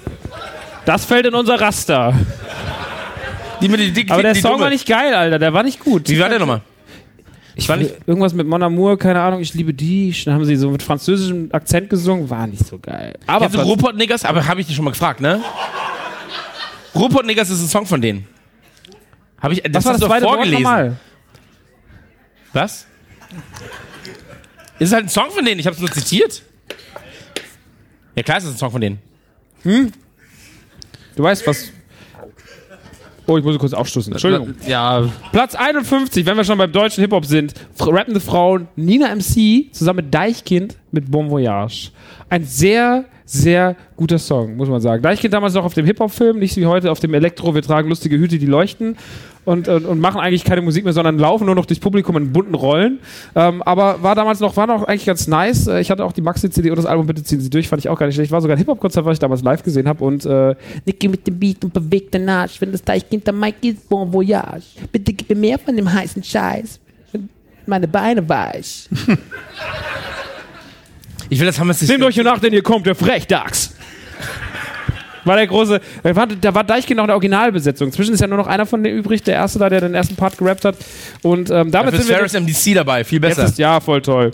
Das 0.86 1.04
fällt 1.04 1.26
in 1.26 1.34
unser 1.34 1.60
Raster. 1.60 2.14
Die 3.60 3.68
mit 3.68 3.80
die, 3.80 3.92
die, 3.92 4.10
Aber 4.10 4.22
der 4.22 4.34
Song 4.34 4.60
war 4.60 4.70
nicht 4.70 4.86
geil, 4.86 5.12
Alter. 5.14 5.38
Der 5.38 5.52
war 5.52 5.62
nicht 5.62 5.80
gut. 5.80 6.08
Wie 6.08 6.18
war 6.18 6.28
der 6.28 6.38
nochmal? 6.38 6.62
Ich 7.58 7.68
war 7.68 7.76
nicht 7.78 7.94
irgendwas 8.06 8.34
mit 8.34 8.46
Mon 8.46 8.62
Amour, 8.62 8.98
keine 8.98 9.20
Ahnung, 9.20 9.40
ich 9.40 9.54
liebe 9.54 9.72
dich. 9.72 10.24
Dann 10.24 10.34
haben 10.34 10.44
sie 10.44 10.56
so 10.56 10.70
mit 10.70 10.82
französischem 10.82 11.48
Akzent 11.52 11.88
gesungen, 11.88 12.28
war 12.28 12.46
nicht 12.46 12.66
so 12.66 12.78
geil. 12.78 13.18
Aber 13.26 13.46
du 13.46 13.52
Platz- 13.52 13.66
Ruhrpott 13.66 13.96
Niggers? 13.96 14.24
Aber 14.26 14.46
habe 14.46 14.60
ich 14.60 14.66
dich 14.66 14.76
schon 14.76 14.84
mal 14.84 14.90
gefragt, 14.90 15.20
ne? 15.20 15.42
Ruhrpott 16.94 17.24
Niggers 17.26 17.48
ist 17.50 17.62
ein 17.62 17.68
Song 17.68 17.86
von 17.86 18.00
denen. 18.00 18.26
Habe 19.40 19.54
ich, 19.54 19.62
das 19.62 19.72
was 19.74 19.84
war 19.86 19.92
hast 19.94 20.00
das 20.00 20.00
du 20.00 20.06
doch 20.06 20.10
zweite 20.10 20.26
Wort 20.26 20.34
vorgelesen. 20.36 20.98
Was? 22.52 22.86
Ist 24.78 24.92
halt 24.92 25.06
ein 25.06 25.08
Song 25.08 25.30
von 25.30 25.44
denen, 25.44 25.58
ich 25.58 25.66
habe 25.66 25.74
es 25.74 25.80
nur 25.80 25.90
zitiert. 25.90 26.42
Ja 28.14 28.22
klar, 28.22 28.38
ist 28.38 28.44
es 28.44 28.50
ein 28.52 28.58
Song 28.58 28.70
von 28.70 28.80
denen. 28.82 28.98
Du 31.16 31.22
weißt 31.22 31.46
was. 31.46 31.72
Oh, 33.26 33.36
ich 33.36 33.44
muss 33.44 33.58
kurz 33.58 33.72
aufstoßen. 33.72 34.12
Entschuldigung. 34.12 34.54
Ja, 34.68 35.10
Platz 35.32 35.56
51, 35.56 36.24
wenn 36.26 36.36
wir 36.36 36.44
schon 36.44 36.58
beim 36.58 36.70
deutschen 36.70 37.00
Hip-Hop 37.00 37.24
sind. 37.24 37.54
Rappende 37.80 38.20
Frauen 38.20 38.68
Nina 38.76 39.12
MC 39.12 39.72
zusammen 39.72 40.04
mit 40.04 40.14
Deichkind 40.14 40.76
mit 40.92 41.10
Bon 41.10 41.30
Voyage. 41.30 41.90
Ein 42.28 42.44
sehr, 42.44 43.04
sehr 43.24 43.76
guter 43.96 44.18
Song, 44.18 44.56
muss 44.56 44.68
man 44.68 44.80
sagen. 44.80 45.02
Deichkind 45.02 45.34
damals 45.34 45.54
noch 45.54 45.64
auf 45.64 45.74
dem 45.74 45.84
Hip-Hop-Film, 45.86 46.38
nicht 46.38 46.56
wie 46.56 46.66
heute 46.66 46.90
auf 46.90 47.00
dem 47.00 47.12
Elektro. 47.14 47.54
Wir 47.54 47.62
tragen 47.62 47.88
lustige 47.88 48.16
Hüte, 48.18 48.38
die 48.38 48.46
leuchten. 48.46 48.96
Und, 49.44 49.68
und, 49.68 49.84
und 49.84 50.00
machen 50.00 50.20
eigentlich 50.20 50.42
keine 50.42 50.60
Musik 50.60 50.82
mehr, 50.82 50.92
sondern 50.92 51.18
laufen 51.20 51.46
nur 51.46 51.54
noch 51.54 51.66
durchs 51.66 51.78
Publikum 51.80 52.16
in 52.16 52.32
bunten 52.32 52.54
Rollen. 52.56 52.98
Ähm, 53.36 53.62
aber 53.62 54.02
war 54.02 54.16
damals 54.16 54.40
noch, 54.40 54.56
war 54.56 54.66
noch 54.66 54.82
eigentlich 54.82 55.06
ganz 55.06 55.28
nice. 55.28 55.68
Äh, 55.68 55.80
Ich 55.80 55.88
hatte 55.92 56.04
auch 56.04 56.10
die 56.10 56.20
Maxi-CD 56.20 56.68
und 56.70 56.76
das 56.76 56.86
Album 56.86 57.06
Bitte 57.06 57.22
ziehen 57.22 57.40
Sie 57.40 57.48
durch, 57.48 57.68
fand 57.68 57.78
ich 57.80 57.88
auch 57.88 57.96
gar 57.96 58.06
nicht 58.06 58.16
schlecht. 58.16 58.32
War 58.32 58.40
sogar 58.40 58.56
ein 58.56 58.58
Hip-Hop-Konzert, 58.58 59.04
was 59.04 59.12
ich 59.14 59.18
damals 59.20 59.42
live 59.42 59.62
gesehen 59.62 59.86
habe. 59.86 60.02
Und 60.02 60.26
äh, 60.26 60.56
Nicky 60.84 61.06
mit 61.06 61.24
dem 61.28 61.38
Beat 61.38 61.62
und 61.64 61.72
bewegt 61.72 62.12
den 62.14 62.28
Arsch. 62.28 62.60
Wenn 62.60 62.72
das 62.72 62.82
Deichkind 62.82 63.28
am 63.28 63.38
Mike 63.38 63.68
ist, 63.68 63.88
Bon 63.88 64.12
Voyage. 64.12 64.64
Bitte 64.90 65.12
gib 65.12 65.28
mir 65.28 65.36
mehr 65.36 65.58
von 65.60 65.76
dem 65.76 65.92
heißen 65.92 66.24
Scheiß. 66.24 66.80
Meine 67.66 67.86
Beine 67.86 68.28
weich. 68.28 68.88
Ich 71.28 71.38
will 71.38 71.46
das 71.46 71.58
Hammer 71.58 71.74
Nehmt 71.80 72.02
euch 72.02 72.16
nach, 72.16 72.38
denn 72.38 72.52
hier 72.52 72.62
kommt 72.62 72.86
der 72.86 72.94
Frechdachs. 72.94 73.74
War 75.24 75.34
der 75.34 75.48
große, 75.48 75.80
da 76.04 76.14
war, 76.14 76.26
da 76.28 76.54
war 76.54 76.62
Deichkind 76.62 76.98
noch 76.98 77.04
in 77.04 77.08
der 77.08 77.16
Originalbesetzung. 77.16 77.88
Inzwischen 77.88 78.14
ist 78.14 78.20
ja 78.20 78.28
nur 78.28 78.38
noch 78.38 78.46
einer 78.46 78.64
von 78.64 78.84
denen 78.84 78.96
übrig, 78.96 79.24
der 79.24 79.34
erste 79.34 79.58
da, 79.58 79.68
der 79.68 79.80
den 79.80 79.94
ersten 79.94 80.14
Part 80.14 80.38
gerappt 80.38 80.64
hat. 80.64 80.76
Und 81.22 81.50
ähm, 81.50 81.72
damit 81.72 81.94
ist 81.94 82.06
sind 82.06 82.10
wir. 82.10 82.16
Ferris 82.16 82.32
MDC 82.32 82.74
dabei, 82.76 83.02
viel 83.02 83.18
besser. 83.18 83.44
ist, 83.44 83.58
ja, 83.58 83.80
voll 83.80 84.00
toll. 84.02 84.30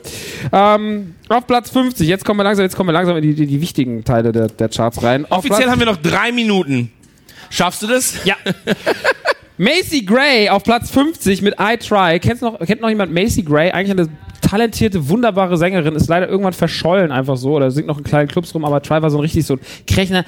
Ähm, 0.53 1.15
auf 1.31 1.47
Platz 1.47 1.71
50, 1.71 2.07
jetzt 2.07 2.27
kommen 2.27 2.41
wir 2.41 2.45
langsam, 2.45 2.65
jetzt 2.65 2.77
kommen 2.77 2.91
wir 2.91 2.93
langsam 2.93 3.17
in 3.17 3.23
die, 3.23 3.35
die, 3.35 3.47
die 3.47 3.61
wichtigen 3.63 4.05
Teile 4.05 4.33
der, 4.33 4.49
der 4.49 4.69
Charts 4.69 5.03
rein. 5.03 5.25
Auf 5.25 5.39
Offiziell 5.39 5.63
Platz, 5.63 5.71
haben 5.71 5.79
wir 5.79 5.87
noch 5.87 5.97
drei 5.97 6.31
Minuten. 6.31 6.93
Schaffst 7.49 7.83
du 7.83 7.87
das? 7.87 8.23
Ja. 8.27 8.37
Macy 9.57 10.03
Gray 10.03 10.51
auf 10.51 10.63
Platz 10.63 10.91
50 10.91 11.41
mit 11.41 11.55
I 11.59 11.79
Try. 11.79 12.19
Kennst 12.21 12.43
noch, 12.43 12.59
kennt 12.59 12.83
noch 12.83 12.89
jemand 12.91 13.15
Macy 13.15 13.43
Gray? 13.43 13.71
Eigentlich 13.71 13.99
eine 13.99 14.09
talentierte, 14.53 15.09
wunderbare 15.09 15.57
Sängerin, 15.57 15.95
ist 15.95 16.11
leider 16.11 16.29
irgendwann 16.29 16.53
verschollen 16.53 17.11
einfach 17.11 17.39
so 17.39 17.53
oder 17.55 17.71
singt 17.71 17.87
noch 17.87 17.97
in 17.97 18.05
kleinen 18.05 18.29
Clubs 18.29 18.55
rum, 18.55 18.67
aber 18.67 18.83
Try 18.83 19.01
war 19.01 19.09
so 19.09 19.17
ein 19.17 19.23
richtig 19.23 19.47
so 19.47 19.55
ein 19.55 19.61
Krechner. 19.87 20.27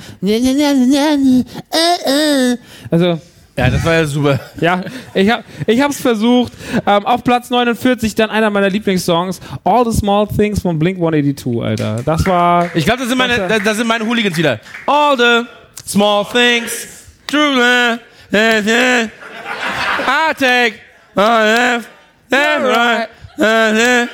Also, 2.90 3.20
Ja, 3.56 3.68
das 3.68 3.84
war 3.84 3.92
ja 3.92 4.06
super. 4.06 4.40
ja, 4.62 4.80
ich 5.12 5.28
hab, 5.30 5.44
ich 5.66 5.78
hab's 5.82 6.00
versucht. 6.00 6.54
Ähm, 6.86 7.04
auf 7.04 7.22
Platz 7.22 7.50
49 7.50 8.14
dann 8.14 8.30
einer 8.30 8.48
meiner 8.48 8.70
Lieblingssongs, 8.70 9.40
All 9.62 9.84
the 9.84 9.94
Small 9.94 10.26
Things 10.26 10.62
von 10.62 10.78
Blink 10.78 10.96
182, 10.96 11.62
Alter. 11.62 12.00
Das 12.02 12.24
war, 12.24 12.74
Ich 12.74 12.86
glaube, 12.86 13.02
da 13.02 13.06
sind 13.06 13.18
meine, 13.18 13.46
da, 13.46 13.58
da 13.58 13.74
sind 13.74 13.86
meine 13.86 14.06
Hooligans 14.06 14.38
wieder. 14.38 14.58
All 14.86 15.18
the 15.18 15.46
small 15.86 16.24
things, 16.24 16.86
true 17.26 17.98
I 18.32 20.34
take 20.34 20.80
all 21.14 21.44
left, 21.44 21.88
left, 22.30 22.64
right. 22.64 23.08
Geil. 23.36 24.08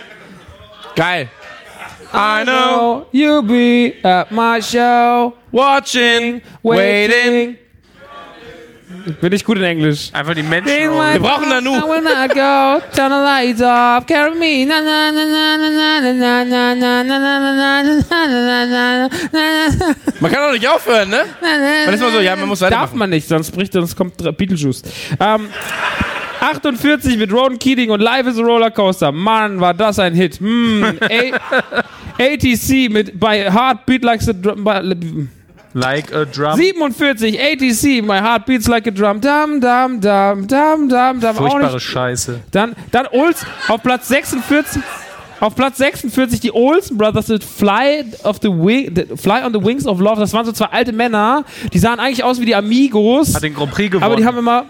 I 2.13 2.45
know 2.45 3.07
you'll 3.13 3.43
be 3.43 3.95
at 4.03 4.33
my 4.33 4.61
show. 4.61 5.35
Watching, 5.53 6.43
waiting. 6.63 7.57
Bin 9.21 9.33
ich 9.33 9.45
gut 9.45 9.59
in 9.59 9.65
Englisch. 9.65 10.11
Einfach 10.13 10.35
die 10.35 10.43
Menschen. 10.43 10.73
Wir 10.73 11.21
brauchen 11.21 11.49
Nanu. 11.49 11.73
Man 20.21 20.33
kann 20.33 20.43
doch 20.43 20.53
nicht 20.53 20.69
aufhören, 20.69 21.09
ne? 21.09 21.25
Man 21.41 21.95
ist 21.95 22.01
mal 22.01 22.11
so, 22.11 22.21
ja, 22.21 22.37
man 22.37 22.49
muss 22.49 22.61
weitermachen. 22.61 22.89
Darf 22.89 22.95
man 22.95 23.11
nicht, 23.11 23.29
sonst 23.29 23.53
bricht, 23.53 23.73
sonst 23.73 23.97
kommt 23.97 24.17
Beetlejuice. 24.37 24.83
Ähm... 25.21 25.43
Um, 25.43 25.49
48 26.41 27.17
mit 27.19 27.33
Roden 27.33 27.59
Keating 27.59 27.91
und 27.91 28.01
Live 28.01 28.27
is 28.27 28.39
a 28.39 28.43
Rollercoaster. 28.43 29.13
Mann, 29.13 29.61
war 29.61 29.75
das 29.75 29.99
ein 29.99 30.15
Hit. 30.15 30.41
Hm, 30.41 30.85
A 31.03 32.23
ATC 32.23 32.91
mit 32.91 33.19
bei 33.19 33.51
Heartbeat 33.51 34.03
like 34.05 34.21
a 34.29 34.33
drum. 34.33 34.67
Like 35.73 36.13
a 36.13 36.25
drum. 36.25 36.57
47 36.57 37.39
ATC, 37.39 38.03
my 38.03 38.19
heart 38.19 38.45
beats 38.45 38.67
like 38.67 38.87
a 38.89 38.91
drum. 38.91 39.21
Dum, 39.21 39.61
dum, 39.61 40.01
dum, 40.01 40.47
dum, 40.47 40.89
dum, 40.89 41.21
dum. 41.21 41.31
Auch 41.31 41.37
Furchtbare. 41.37 41.79
Scheiße. 41.81 42.41
Dann, 42.51 42.75
dann 42.91 43.07
Olsen 43.13 43.47
auf 43.69 43.83
Platz 43.83 44.09
46. 44.09 44.83
Auf 45.39 45.55
Platz 45.55 45.79
46 45.79 46.41
die 46.41 46.53
Olsen 46.53 46.99
Brothers 46.99 47.29
mit 47.29 47.43
Fly, 47.43 48.05
of 48.25 48.39
the 48.43 48.49
Wing, 48.49 48.93
the 48.95 49.17
Fly 49.17 49.43
on 49.43 49.55
the 49.55 49.65
Wings 49.65 49.87
of 49.87 49.99
Love. 50.01 50.21
Das 50.21 50.35
waren 50.35 50.45
so 50.45 50.53
zwei 50.53 50.67
alte 50.67 50.93
Männer. 50.93 51.45
Die 51.73 51.79
sahen 51.79 51.99
eigentlich 51.99 52.23
aus 52.25 52.41
wie 52.41 52.47
die 52.47 52.55
Amigos. 52.55 53.35
Hat 53.35 53.43
den 53.43 53.55
Grand 53.55 53.71
Prix 53.71 53.91
gewonnen. 53.91 54.05
Aber 54.05 54.17
die 54.17 54.27
haben 54.27 54.37
immer. 54.37 54.67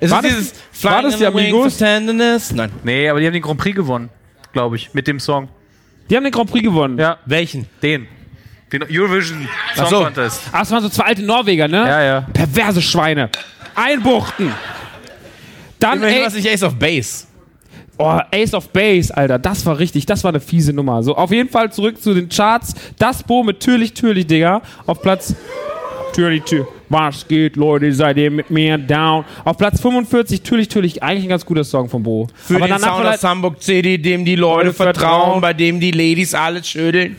Ist 0.00 0.10
War 0.10 0.22
das- 0.22 0.30
dieses 0.32 0.54
war 0.82 1.02
das 1.02 1.16
die 1.16 1.26
Amigos? 1.26 1.80
Nein. 1.80 2.70
nee, 2.84 3.08
aber 3.08 3.20
die 3.20 3.26
haben 3.26 3.32
den 3.32 3.42
Grand 3.42 3.58
Prix 3.58 3.74
gewonnen. 3.74 4.08
Glaube 4.52 4.76
ich. 4.76 4.92
Mit 4.94 5.06
dem 5.06 5.18
Song. 5.20 5.48
Die 6.08 6.16
haben 6.16 6.24
den 6.24 6.32
Grand 6.32 6.50
Prix 6.50 6.62
gewonnen. 6.64 6.98
Ja. 6.98 7.18
Welchen? 7.26 7.66
Den. 7.82 8.06
Den 8.72 8.82
Eurovision 8.90 9.48
Song 9.74 9.86
so. 9.86 10.02
Contest. 10.04 10.42
Ach, 10.52 10.60
das 10.60 10.70
waren 10.70 10.82
so 10.82 10.88
zwei 10.88 11.04
alte 11.04 11.22
Norweger, 11.22 11.68
ne? 11.68 11.76
Ja, 11.78 12.02
ja. 12.02 12.20
Perverse 12.32 12.82
Schweine. 12.82 13.30
Einbuchten. 13.74 14.52
Dann, 15.78 15.98
Immerhin 15.98 16.20
war 16.22 16.28
es 16.28 16.34
nicht 16.34 16.48
Ace 16.48 16.62
of 16.62 16.74
Base. 16.78 17.26
Oh, 17.98 18.18
Ace 18.32 18.52
of 18.54 18.68
Base, 18.70 19.14
Alter, 19.16 19.38
das 19.38 19.64
war 19.64 19.78
richtig, 19.78 20.04
das 20.04 20.22
war 20.24 20.30
eine 20.30 20.40
fiese 20.40 20.72
Nummer. 20.72 21.02
So, 21.02 21.16
auf 21.16 21.30
jeden 21.30 21.48
Fall 21.48 21.72
zurück 21.72 22.00
zu 22.02 22.12
den 22.12 22.28
Charts. 22.28 22.74
Das 22.98 23.22
Bo 23.22 23.42
mit 23.42 23.60
Türlich, 23.60 23.94
Türlich, 23.94 24.26
Digga. 24.26 24.60
Auf 24.86 25.00
Platz. 25.00 25.34
Türlich, 26.12 26.42
Türlich. 26.44 26.66
Was 26.88 27.26
geht, 27.26 27.56
Leute, 27.56 27.92
seid 27.92 28.16
ihr 28.16 28.30
mit 28.30 28.50
mir 28.50 28.78
down? 28.78 29.24
Auf 29.44 29.56
Platz 29.58 29.80
45, 29.80 30.42
Türlich, 30.42 30.68
Türlich, 30.68 31.02
eigentlich 31.02 31.24
ein 31.24 31.30
ganz 31.30 31.44
guter 31.44 31.64
Song 31.64 31.88
von 31.88 32.02
Bo. 32.02 32.28
Für 32.34 32.56
Aber 32.56 32.66
den 32.66 32.78
danach 32.80 32.96
Sound 32.98 33.06
aus 33.06 33.24
Hamburg 33.24 33.60
CD, 33.62 33.98
dem 33.98 34.24
die 34.24 34.36
Leute 34.36 34.66
Leute 34.68 34.72
vertrauen, 34.74 34.94
vertrauen. 35.22 35.40
bei 35.40 35.52
dem 35.52 35.80
die 35.80 35.90
Ladies 35.90 36.32
alles 36.34 36.68
schütteln. 36.68 37.16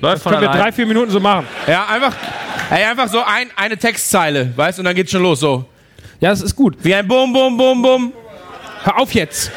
Läuft 0.00 0.22
von 0.22 0.32
können 0.32 0.42
wir 0.42 0.50
allein. 0.50 0.62
drei, 0.62 0.72
vier 0.72 0.86
Minuten 0.86 1.10
so 1.10 1.20
machen. 1.20 1.46
Ja, 1.66 1.86
einfach, 1.86 2.14
ey, 2.70 2.84
einfach 2.84 3.08
so 3.08 3.22
ein, 3.22 3.48
eine 3.54 3.76
Textzeile, 3.76 4.52
weißt 4.56 4.78
du, 4.78 4.80
und 4.80 4.86
dann 4.86 4.94
geht's 4.94 5.10
schon 5.12 5.22
los, 5.22 5.40
so. 5.40 5.64
Ja, 6.20 6.30
das 6.30 6.40
ist 6.40 6.56
gut. 6.56 6.76
Wie 6.82 6.94
ein 6.94 7.06
Bum, 7.06 7.32
Bum, 7.32 7.56
Bum, 7.56 7.82
Bum. 7.82 8.12
Hör 8.82 8.98
auf 8.98 9.12
jetzt. 9.12 9.50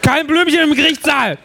Kein 0.00 0.26
Blümchen 0.26 0.60
im 0.60 0.74
Gerichtssaal. 0.74 1.38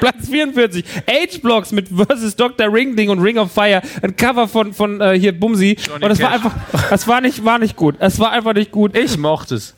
Platz 0.00 0.28
44. 0.28 0.84
H-Blocks 1.08 1.72
mit 1.72 1.88
Versus 1.88 2.36
Dr. 2.36 2.72
Ringding 2.72 3.10
und 3.10 3.20
Ring 3.20 3.38
of 3.38 3.52
Fire. 3.52 3.82
Ein 4.02 4.16
Cover 4.16 4.48
von, 4.48 4.72
von 4.72 5.00
äh, 5.00 5.18
hier 5.18 5.38
Bumsi. 5.38 5.76
und 5.94 6.10
es 6.10 6.20
war 6.20 6.30
einfach, 6.32 6.54
es 6.90 7.06
war 7.08 7.20
nicht, 7.20 7.44
war 7.44 7.58
nicht 7.58 7.76
gut. 7.76 7.96
Es 7.98 8.18
war 8.18 8.32
einfach 8.32 8.54
nicht 8.54 8.70
gut. 8.70 8.96
Ich 8.96 9.18
mochte 9.18 9.56
es. 9.56 9.74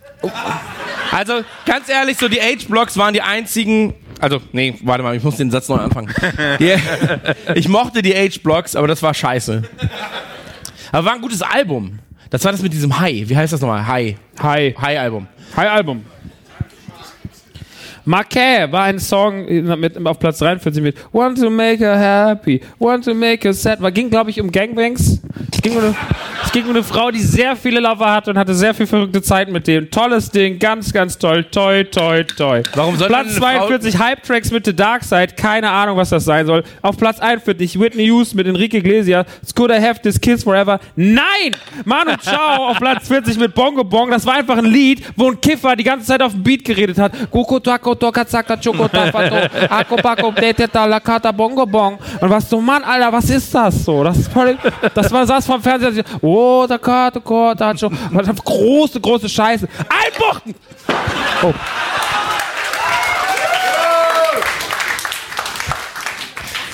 Also, 1.10 1.42
ganz 1.66 1.88
ehrlich, 1.88 2.18
so 2.18 2.28
die 2.28 2.40
H-Blocks 2.40 2.97
waren 2.97 3.14
die 3.14 3.22
einzigen. 3.22 3.94
Also, 4.20 4.40
nee, 4.52 4.74
warte 4.82 5.02
mal, 5.02 5.16
ich 5.16 5.22
muss 5.22 5.36
den 5.36 5.51
Satz 5.51 5.68
neu 5.68 5.76
anfangen. 5.76 6.12
Die, 6.59 6.74
ich 7.55 7.68
mochte 7.68 8.02
die 8.02 8.12
H-Blocks, 8.12 8.76
aber 8.76 8.86
das 8.86 9.02
war 9.02 9.14
scheiße. 9.14 9.62
Aber 10.92 11.06
war 11.06 11.14
ein 11.14 11.22
gutes 11.22 11.40
Album. 11.40 12.01
Das 12.28 12.44
war 12.44 12.52
das 12.52 12.60
mit 12.62 12.72
diesem 12.74 13.01
High. 13.01 13.28
Wie 13.28 13.36
heißt 13.36 13.52
das 13.52 13.60
nochmal? 13.62 13.86
High. 13.86 14.16
Hi. 14.42 14.74
High-Album. 14.78 15.26
Hi 15.56 15.66
Album. 15.68 16.05
Marquet 18.05 18.70
war 18.70 18.85
ein 18.85 18.98
Song 18.98 19.44
mit, 19.78 20.05
auf 20.06 20.18
Platz 20.18 20.39
43 20.39 20.82
mit 20.82 20.97
Want 21.12 21.39
to 21.39 21.51
make 21.51 21.78
her 21.78 21.98
happy, 21.98 22.60
want 22.78 23.05
to 23.05 23.14
make 23.14 23.43
her 23.47 23.52
sad. 23.55 23.81
War, 23.81 23.90
ging, 23.90 24.10
glaube 24.10 24.31
ich, 24.31 24.40
um 24.40 24.51
Gangbangs. 24.51 25.20
Es 25.52 25.62
ging 25.62 25.72
um, 25.72 25.78
eine, 25.85 25.94
es 26.44 26.52
ging 26.52 26.64
um 26.64 26.70
eine 26.70 26.82
Frau, 26.82 27.10
die 27.10 27.20
sehr 27.20 27.56
viele 27.56 27.81
Lover 27.81 28.10
hatte 28.12 28.31
und 28.31 28.39
hatte 28.39 28.55
sehr 28.55 28.74
viel 28.74 28.86
verrückte 28.86 29.22
Zeit 29.22 29.51
mit 29.51 29.66
dem. 29.66 29.90
Tolles 29.90 30.31
Ding, 30.31 30.59
ganz, 30.59 30.93
ganz 30.93 31.18
toll. 31.18 31.44
Toi, 31.44 31.85
toi, 31.85 32.22
toi. 32.24 32.62
Warum 32.74 32.97
soll 32.97 33.09
Platz 33.09 33.35
denn 33.35 33.43
eine 33.44 33.59
Frau- 33.59 33.66
42 33.68 33.98
Hype-Tracks 33.98 34.51
mit 34.51 34.64
The 34.66 34.74
Dark 34.74 35.05
Side. 35.05 35.35
Keine 35.36 35.70
Ahnung, 35.70 35.97
was 35.97 36.10
das 36.10 36.24
sein 36.24 36.47
soll. 36.47 36.64
Auf 36.82 36.97
Platz 36.97 37.18
41 37.20 37.78
Whitney 37.78 38.09
Hughes 38.09 38.35
mit 38.35 38.47
Enrique 38.47 38.78
Iglesias. 38.78 39.27
Could 39.55 39.70
I 39.70 39.81
have 39.81 40.01
this 40.02 40.20
kiss 40.20 40.44
forever? 40.44 40.81
Nein! 40.97 41.56
Manu 41.85 42.12
Chao 42.22 42.68
auf 42.70 42.78
Platz 42.78 43.09
40 43.09 43.39
mit 43.39 43.55
Bongo 43.55 43.85
Bong. 43.85 44.10
Das 44.10 44.24
war 44.27 44.35
einfach 44.35 44.59
ein 44.59 44.64
Lied, 44.64 45.02
wo 45.16 45.31
ein 45.31 45.40
Kiffer 45.40 45.77
die 45.77 45.85
ganze 45.85 46.06
Zeit 46.06 46.22
auf 46.22 46.32
dem 46.32 46.43
Beat 46.43 46.64
geredet 46.64 46.98
hat. 46.98 47.12
Goko 47.31 47.60
Taco 47.60 47.89
Toka 47.94 48.24
Zaka 48.24 48.56
Choco 48.56 48.88
Tafato 48.88 49.36
Ako 49.70 49.96
Bako 49.96 50.32
Deteta 50.32 50.86
La 50.86 51.00
Kata 51.00 51.32
Bongo 51.32 51.66
Bong. 51.66 51.98
Und 52.20 52.30
was 52.30 52.48
so, 52.48 52.60
Mann, 52.60 52.82
Alter, 52.84 53.12
was 53.12 53.30
ist 53.30 53.54
das 53.54 53.84
so? 53.84 54.04
Das 54.04 54.16
ist 54.18 54.32
völlig, 54.32 54.58
das 54.94 55.10
war, 55.10 55.26
saß 55.26 55.46
vom 55.46 55.62
Fernseher, 55.62 56.04
oh, 56.20 56.66
da 56.68 56.78
Kata 56.78 57.20
Kota 57.20 57.74
Cho. 57.74 57.90
Das 58.12 58.28
ist 58.28 58.44
Große, 58.44 59.00
große 59.00 59.28
Scheiße. 59.28 59.68
Einbuchten! 59.88 60.54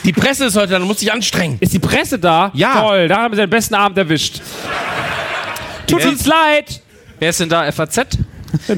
Die 0.05 0.13
Presse 0.13 0.45
ist 0.45 0.57
heute, 0.57 0.69
da, 0.69 0.79
du 0.79 0.85
musst 0.85 1.03
dich 1.03 1.13
anstrengen. 1.13 1.57
Ist 1.59 1.73
die 1.73 1.81
Presse 1.81 2.17
da? 2.17 2.53
Ja. 2.55 2.81
Toll, 2.81 3.09
da 3.09 3.23
haben 3.23 3.37
wir 3.37 3.45
den 3.45 3.51
besten 3.51 3.75
Abend 3.75 3.99
erwischt. 3.99 4.41
Tut 5.87 6.05
uns 6.05 6.27
leid. 6.27 6.81
Wer 7.19 7.31
ist 7.31 7.41
denn 7.41 7.49
da? 7.49 7.71
FAZ? 7.73 8.07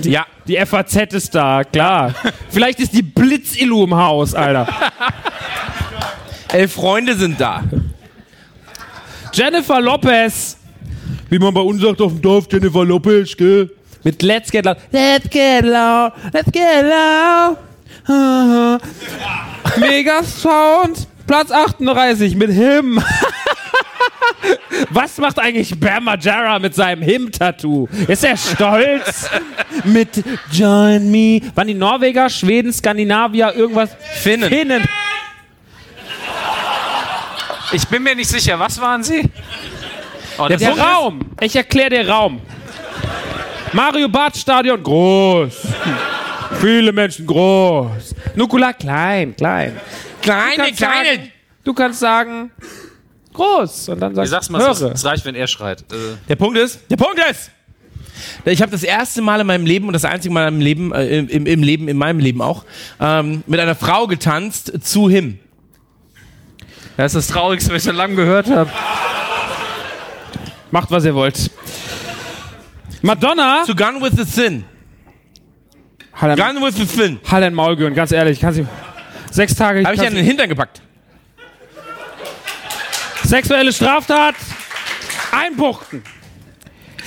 Ja. 0.02 0.26
Die 0.46 0.56
FAZ 0.56 1.12
ist 1.12 1.34
da, 1.34 1.64
klar. 1.64 2.14
Vielleicht 2.50 2.80
ist 2.80 2.92
die 2.92 3.02
Blitzilu 3.02 3.84
im 3.84 3.94
Haus, 3.94 4.34
Alter. 4.34 4.66
Elf 6.52 6.72
Freunde 6.72 7.14
sind 7.14 7.40
da. 7.40 7.62
Jennifer 9.32 9.80
Lopez 9.80 10.56
Wie 11.28 11.38
man 11.38 11.52
bei 11.52 11.60
uns 11.60 11.82
sagt 11.82 12.00
auf 12.00 12.12
dem 12.12 12.22
Dorf, 12.22 12.46
Jennifer 12.50 12.84
Lopez, 12.84 13.36
gell? 13.36 13.70
mit 14.04 14.22
Let's 14.22 14.50
Get 14.50 14.64
Loud. 14.64 14.78
Let's 14.90 15.28
Get 15.28 15.64
Loud, 15.64 16.12
Let's 16.32 16.50
Get 16.50 16.84
Loud. 16.84 17.58
Mega 19.78 20.22
Sound. 20.22 21.06
Platz 21.26 21.50
38 21.50 22.36
mit 22.36 22.50
Him. 22.50 23.02
Was 24.90 25.18
macht 25.18 25.38
eigentlich 25.38 25.78
Bam 25.78 26.04
Margera 26.04 26.58
mit 26.58 26.74
seinem 26.74 27.02
Him-Tattoo? 27.02 27.88
Ist 28.06 28.24
er 28.24 28.36
stolz? 28.36 29.28
mit 29.84 30.22
Join 30.52 31.10
Me. 31.10 31.40
Waren 31.54 31.68
die 31.68 31.74
Norweger, 31.74 32.28
Schweden, 32.30 32.72
Skandinavier, 32.72 33.54
irgendwas? 33.54 33.90
Finnen. 34.20 34.48
Finnen. 34.48 34.88
Ich 37.72 37.86
bin 37.88 38.02
mir 38.02 38.14
nicht 38.14 38.28
sicher. 38.30 38.58
Was 38.58 38.80
waren 38.80 39.02
sie? 39.02 39.22
Oh, 40.38 40.46
Der 40.46 40.56
ist- 40.60 40.78
Raum. 40.78 41.20
Ich 41.40 41.54
erkläre 41.54 41.90
den 41.90 42.08
Raum. 42.08 42.40
Mario 43.72 44.08
Bart 44.08 44.36
Stadion 44.36 44.82
groß. 44.82 45.54
Viele 46.60 46.92
Menschen 46.92 47.26
groß. 47.26 48.14
Nukula 48.34 48.72
klein, 48.72 49.36
klein. 49.36 49.78
Kleine, 50.22 50.56
kannst 50.56 50.76
kleine. 50.78 51.04
Sagen, 51.16 51.32
du 51.64 51.74
kannst 51.74 52.00
sagen 52.00 52.50
groß 53.38 53.88
und 53.90 54.00
dann 54.00 54.12
Ich 54.12 54.16
sagst 54.16 54.30
sag's 54.30 54.50
mal, 54.50 54.74
so, 54.74 54.86
höre. 54.86 54.92
es 54.94 55.04
reicht, 55.04 55.24
wenn 55.24 55.34
er 55.34 55.46
schreit. 55.46 55.80
Äh, 55.92 56.16
Der 56.28 56.36
Punkt 56.36 56.58
ist, 56.58 56.80
der 56.90 56.96
Punkt 56.96 57.18
ist, 57.30 57.50
ich 58.44 58.60
habe 58.60 58.72
das 58.72 58.82
erste 58.82 59.22
Mal 59.22 59.40
in 59.40 59.46
meinem 59.46 59.64
Leben 59.64 59.86
und 59.86 59.92
das 59.92 60.04
einzige 60.04 60.34
Mal 60.34 60.48
im 60.48 60.60
Leben, 60.60 60.92
äh, 60.92 61.18
im, 61.20 61.46
im 61.46 61.62
Leben, 61.62 61.88
in 61.88 61.96
meinem 61.96 62.18
Leben 62.18 62.42
auch, 62.42 62.64
ähm, 63.00 63.42
mit 63.46 63.60
einer 63.60 63.74
Frau 63.74 64.06
getanzt 64.06 64.72
zu 64.82 65.08
Him. 65.08 65.38
Das 66.96 67.14
ist 67.14 67.28
das 67.28 67.34
Traurigste, 67.34 67.70
was 67.72 67.76
ich 67.78 67.84
so 67.84 67.92
lange 67.92 68.16
gehört 68.16 68.50
habe. 68.50 68.70
Macht 70.70 70.90
was 70.90 71.04
ihr 71.04 71.14
wollt. 71.14 71.50
Madonna. 73.02 73.62
Zu 73.64 73.74
Gun 73.76 74.02
with 74.02 74.12
the 74.16 74.24
Sin. 74.24 74.64
Gun 76.20 76.60
with 76.60 76.74
the 76.76 76.84
Sin. 76.84 77.20
Hall 77.30 77.42
ein 77.44 77.54
Maulgehirn, 77.54 77.94
ganz 77.94 78.10
ehrlich. 78.10 78.40
Kannst 78.40 78.58
du, 78.58 78.66
sechs 79.30 79.54
Tage. 79.54 79.84
Habe 79.84 79.94
ich 79.94 80.06
an 80.06 80.14
den 80.14 80.24
Hintern 80.24 80.48
gepackt. 80.48 80.82
Sexuelle 83.28 83.72
Straftat. 83.72 84.34
Einbuchten. 85.32 86.02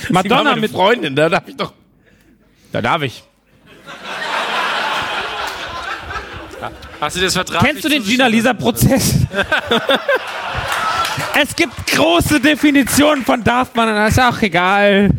Madonna 0.08 0.56
mit 0.56 0.70
Freundin, 0.70 1.14
da 1.14 1.28
darf 1.28 1.46
ich 1.46 1.56
doch. 1.56 1.72
Da 2.72 2.80
darf 2.80 3.02
ich. 3.02 3.22
Hast 7.00 7.16
du 7.16 7.20
das 7.20 7.34
Vertrag? 7.34 7.64
Kennst 7.64 7.84
du 7.84 7.88
den 7.88 8.04
Gina 8.04 8.26
Lisa 8.28 8.54
Prozess? 8.54 9.14
es 11.40 11.56
gibt 11.56 11.86
große 11.86 12.40
Definitionen 12.40 13.24
von 13.24 13.42
darf 13.42 13.74
man, 13.74 13.94
das 13.94 14.12
ist 14.12 14.20
auch 14.20 14.40
egal. 14.42 15.10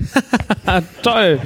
Toll. 1.03 1.39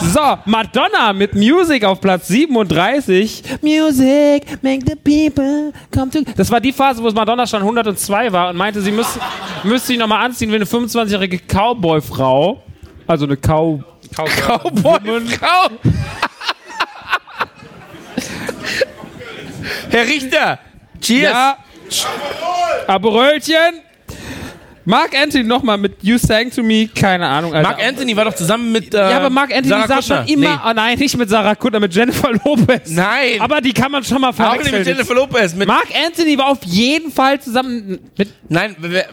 So, 0.00 0.38
Madonna 0.44 1.12
mit 1.12 1.34
Music 1.34 1.84
auf 1.84 2.00
Platz 2.00 2.28
37. 2.28 3.42
Music, 3.62 4.62
make 4.62 4.84
the 4.86 4.96
people 4.96 5.72
come 5.92 6.10
to. 6.10 6.20
Das 6.36 6.50
war 6.50 6.60
die 6.60 6.72
Phase, 6.72 7.02
wo 7.02 7.10
Madonna 7.10 7.46
schon 7.46 7.60
102 7.60 8.32
war 8.32 8.50
und 8.50 8.56
meinte, 8.56 8.80
sie 8.80 8.92
müsste, 8.92 9.20
müsste 9.64 9.88
sich 9.88 9.98
nochmal 9.98 10.24
anziehen 10.24 10.50
wie 10.50 10.56
eine 10.56 10.64
25-jährige 10.64 11.38
Cowboy-Frau. 11.38 12.62
Also 13.06 13.26
eine 13.26 13.36
Cow. 13.36 13.80
Cowboy-Frau. 14.14 15.68
Herr 19.90 20.06
Richter. 20.06 20.58
Cheers. 21.00 21.32
Ja. 21.32 21.56
Aperölchen. 22.86 23.80
Mark 24.84 25.14
Anthony 25.16 25.44
nochmal 25.44 25.78
mit 25.78 25.94
You 26.02 26.18
Sang 26.18 26.50
to 26.50 26.62
Me, 26.62 26.88
keine 26.94 27.26
Ahnung. 27.26 27.54
Alter. 27.54 27.68
Mark 27.68 27.82
Anthony 27.82 28.16
war 28.16 28.24
doch 28.24 28.34
zusammen 28.34 28.72
mit. 28.72 28.92
Äh, 28.94 28.98
Ja, 28.98 29.16
aber 29.18 29.30
Mark 29.30 29.50
Anthony 29.54 29.68
Sarah 29.68 29.86
sagt 29.86 30.04
schon 30.04 30.26
immer, 30.26 30.50
Nee. 30.56 30.60
oh 30.68 30.72
nein, 30.74 30.98
nicht 30.98 31.16
mit 31.16 31.28
Sarah 31.30 31.54
Kuttner, 31.54 31.80
mit 31.80 31.94
Jennifer 31.94 32.32
Lopez. 32.32 32.90
Nein. 32.90 33.40
Aber 33.40 33.60
die 33.60 33.72
kann 33.72 33.92
man 33.92 34.02
schon 34.04 34.20
mal 34.20 34.28
auch 34.30 34.32
nicht 34.32 34.42
verwechseln. 34.42 34.78
mit 34.78 34.86
Jennifer 34.86 35.14
Lopez. 35.14 35.54
Mit, 35.54 35.68
Mark 35.68 35.88
Anthony 36.06 36.36
war 36.36 36.48
auf 36.48 36.58
jeden 36.64 37.10
Fall 37.12 37.40
zusammen 37.40 37.98
mit, 38.16 38.28
nein, 38.48 38.74
wer- 38.78 39.08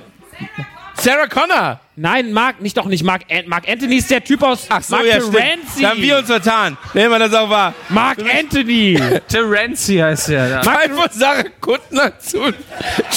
Sarah 1.02 1.28
Connor. 1.28 1.80
nein, 1.96 2.32
Mark, 2.34 2.62
nicht 2.62 2.76
doch 2.78 2.86
nicht 2.86 3.04
Mark, 3.04 3.24
An 3.32 3.48
Mark 3.48 3.68
Anthony 3.70 3.96
ist 3.98 4.10
der 4.12 4.24
Typ 4.24 4.42
aus 4.44 4.66
Ach 4.70 4.82
so, 4.82 4.96
Mark 4.96 5.08
ja, 5.08 5.16
stimmt. 5.22 5.36
Terenzi. 5.36 5.82
Da 5.82 5.90
haben 5.90 6.02
wir 6.02 6.18
uns 6.18 6.28
vertan. 6.28 6.78
Nehmen 6.94 7.12
wir 7.12 7.20
das 7.20 7.34
auch 7.34 7.50
wahr. 7.50 7.74
Mark 7.90 8.20
Anthony. 8.20 9.00
Terenzi 9.28 9.98
heißt 9.98 10.30
der. 10.30 10.64
Mal 10.64 10.90
von 10.90 11.10
Sarah 11.12 11.44
Kuttner 11.62 12.18
zu 12.20 12.38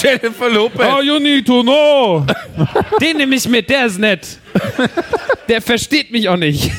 Jennifer 0.00 0.48
Lopez. 0.50 0.86
oh, 0.96 1.00
you 1.00 1.18
need 1.18 1.46
to 1.46 1.62
know. 1.62 2.24
Den 3.00 3.16
nehme 3.16 3.34
ich 3.34 3.48
mit, 3.48 3.68
der 3.68 3.86
ist 3.86 3.98
nett. 3.98 4.38
Der 5.48 5.60
versteht 5.60 6.10
mich 6.12 6.28
auch 6.28 6.36
nicht. 6.36 6.70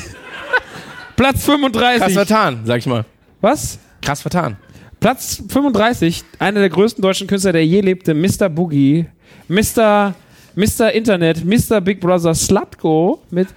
Platz 1.16 1.44
35. 1.44 2.00
Krass 2.02 2.12
vertan, 2.12 2.60
sag 2.64 2.78
ich 2.78 2.86
mal. 2.86 3.04
Was? 3.40 3.78
Krass 4.02 4.22
vertan. 4.22 4.56
Platz 5.00 5.42
35, 5.48 6.24
einer 6.38 6.60
der 6.60 6.70
größten 6.70 7.02
deutschen 7.02 7.26
Künstler, 7.26 7.52
der 7.52 7.66
je 7.66 7.82
lebte, 7.82 8.14
Mr. 8.14 8.48
Boogie. 8.48 9.06
Mr. 9.48 10.14
Mr. 10.56 10.92
Internet, 10.92 11.44
Mr. 11.44 11.80
Big 11.80 12.00
Brother 12.00 12.34
Slutko 12.34 13.20
mit 13.30 13.48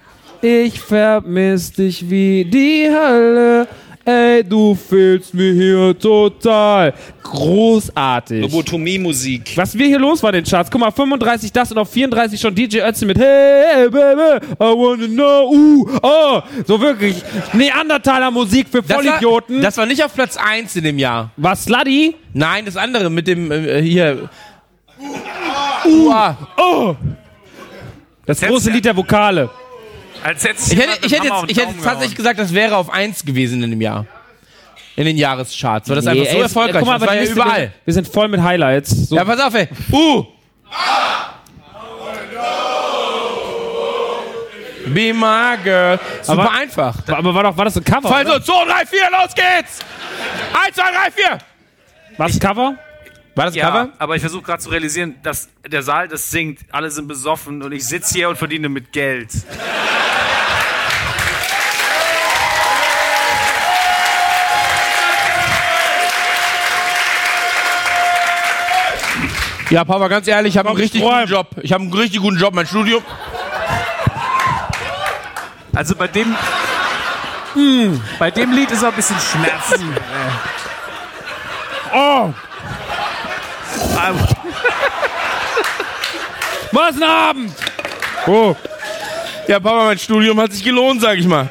Ich 0.42 0.80
vermiss 0.80 1.72
dich 1.72 2.08
wie 2.10 2.44
die 2.44 2.88
Hölle. 2.88 3.68
Ey, 4.04 4.42
du 4.42 4.74
fehlst 4.74 5.34
mir 5.34 5.52
hier 5.52 5.98
total. 5.98 6.94
Großartig. 7.22 8.40
Lobotomie-Musik. 8.40 9.52
Was 9.56 9.76
wir 9.76 9.86
hier 9.86 9.98
los 9.98 10.22
war 10.22 10.30
in 10.30 10.42
den 10.42 10.44
Charts. 10.50 10.70
Guck 10.70 10.80
mal, 10.80 10.90
35 10.90 11.52
das 11.52 11.70
und 11.72 11.78
auf 11.78 11.90
34 11.90 12.40
schon 12.40 12.54
DJ 12.54 12.78
Ötzi 12.80 13.04
mit 13.04 13.18
Hey, 13.18 13.88
baby, 13.90 14.44
I 14.54 14.58
wanna 14.60 15.06
know, 15.08 15.50
uh, 15.52 15.98
oh. 16.02 16.40
So 16.66 16.80
wirklich 16.80 17.16
Neandertaler 17.52 18.30
Musik 18.30 18.68
für 18.70 18.80
Das 18.80 18.96
war, 18.96 19.04
Vollidioten. 19.04 19.60
das 19.60 19.76
war 19.76 19.84
nicht 19.84 20.02
auf 20.02 20.14
Platz 20.14 20.38
1 20.38 20.74
in 20.76 20.84
dem 20.84 20.98
Jahr. 20.98 21.30
war 21.36 21.54
Slutty. 21.54 22.14
Nein, 22.32 22.64
das 22.64 22.76
andere 22.78 23.10
mit 23.10 23.28
dem 23.28 23.52
äh, 23.52 23.82
hier. 23.82 24.30
Ua. 25.84 26.36
Oh. 26.56 26.96
Das 28.26 28.40
große 28.40 28.70
Lied 28.70 28.84
der 28.84 28.96
Vokale. 28.96 29.50
Als 30.22 30.44
Ich 30.44 30.50
hätte, 30.76 31.06
ich 31.06 31.12
hätte 31.12 31.26
jetzt, 31.26 31.44
ich 31.48 31.56
hätte 31.58 31.72
jetzt 31.72 31.84
tatsächlich 31.84 32.16
gesagt, 32.16 32.38
das 32.38 32.52
wäre 32.52 32.76
auf 32.76 32.90
1 32.90 33.24
gewesen 33.24 33.62
in 33.62 33.70
dem 33.70 33.80
Jahr. 33.80 34.06
In 34.96 35.04
den 35.04 35.16
Jahrescharts, 35.16 35.88
weil 35.88 35.96
das 35.96 36.06
einfach 36.08 36.24
so 36.26 36.36
ey, 36.36 36.42
erfolgreich 36.42 36.80
guck 36.80 36.88
mal, 36.88 36.92
war. 36.94 36.98
Das 37.00 37.08
war 37.08 37.14
ja 37.14 37.20
Liste, 37.20 37.34
überall. 37.36 37.60
Wir, 37.60 37.72
wir 37.84 37.94
sind 37.94 38.08
voll 38.08 38.26
mit 38.28 38.42
Highlights. 38.42 38.90
So. 39.08 39.14
Ja, 39.14 39.24
pass 39.24 39.40
auf, 39.40 39.54
ey. 39.54 39.68
Uh! 39.92 40.24
Be 44.86 45.12
my 45.14 45.56
girl. 45.62 45.98
Super 46.22 46.42
Aber- 46.42 46.52
einfach. 46.52 46.96
aber 47.08 47.34
war 47.34 47.42
doch, 47.44 47.56
war 47.56 47.64
das 47.66 47.76
ein 47.76 47.84
Cover? 47.84 48.08
Fall 48.08 48.26
oder? 48.26 48.40
so, 48.40 48.52
2, 48.52 48.64
3, 48.64 48.86
4, 48.86 48.98
los 49.10 49.34
geht's! 49.34 49.78
1, 50.66 50.74
2, 50.76 50.82
3, 50.82 51.10
4! 51.12 51.38
War 52.16 52.26
das 52.26 52.36
ein 52.36 52.40
Cover? 52.40 52.74
War 53.38 53.46
das 53.46 53.54
Ja, 53.54 53.70
Cover? 53.70 53.88
aber 54.00 54.16
ich 54.16 54.20
versuche 54.20 54.42
gerade 54.42 54.60
zu 54.60 54.68
realisieren, 54.68 55.14
dass 55.22 55.48
der 55.64 55.84
Saal 55.84 56.08
das 56.08 56.28
singt, 56.32 56.58
alle 56.72 56.90
sind 56.90 57.06
besoffen 57.06 57.62
und 57.62 57.70
ich 57.70 57.86
sitze 57.86 58.14
hier 58.14 58.28
und 58.30 58.36
verdiene 58.36 58.68
mit 58.68 58.90
Geld. 58.90 59.30
Ja, 69.70 69.84
Papa, 69.84 70.08
ganz 70.08 70.26
ehrlich, 70.26 70.54
ich 70.54 70.58
habe 70.58 70.70
einen 70.70 70.78
richtig 70.78 71.00
guten 71.02 71.26
Job. 71.28 71.46
Ich 71.62 71.72
habe 71.72 71.84
einen 71.84 71.92
richtig 71.92 72.20
guten 72.20 72.38
Job, 72.38 72.54
mein 72.54 72.66
Studium. 72.66 73.04
Also 75.76 75.94
bei 75.94 76.08
dem, 76.08 76.34
bei 78.18 78.32
dem 78.32 78.50
Lied 78.50 78.72
ist 78.72 78.82
er 78.82 78.88
ein 78.88 78.94
bisschen 78.96 79.16
Schmerzen. 79.20 79.94
Oh! 81.94 82.32
Was 86.72 86.96
ein 86.96 87.02
Abend! 87.02 87.52
Oh. 88.26 88.54
Ja, 89.46 89.58
Papa, 89.58 89.84
mein 89.84 89.98
Studium 89.98 90.38
hat 90.40 90.52
sich 90.52 90.62
gelohnt, 90.62 91.00
sag 91.00 91.18
ich 91.18 91.26
mal. 91.26 91.48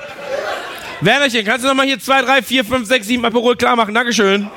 Wernerchen, 1.02 1.46
kannst 1.46 1.64
du 1.64 1.70
noch 1.70 1.76
mal 1.76 1.86
hier 1.86 2.00
2, 2.00 2.22
3, 2.22 2.42
4, 2.42 2.66
5, 2.66 2.88
6, 2.88 3.08
7 3.08 3.26
Aperol 3.26 3.56
klar 3.56 3.76
machen? 3.76 3.94
Dankeschön. 3.94 4.50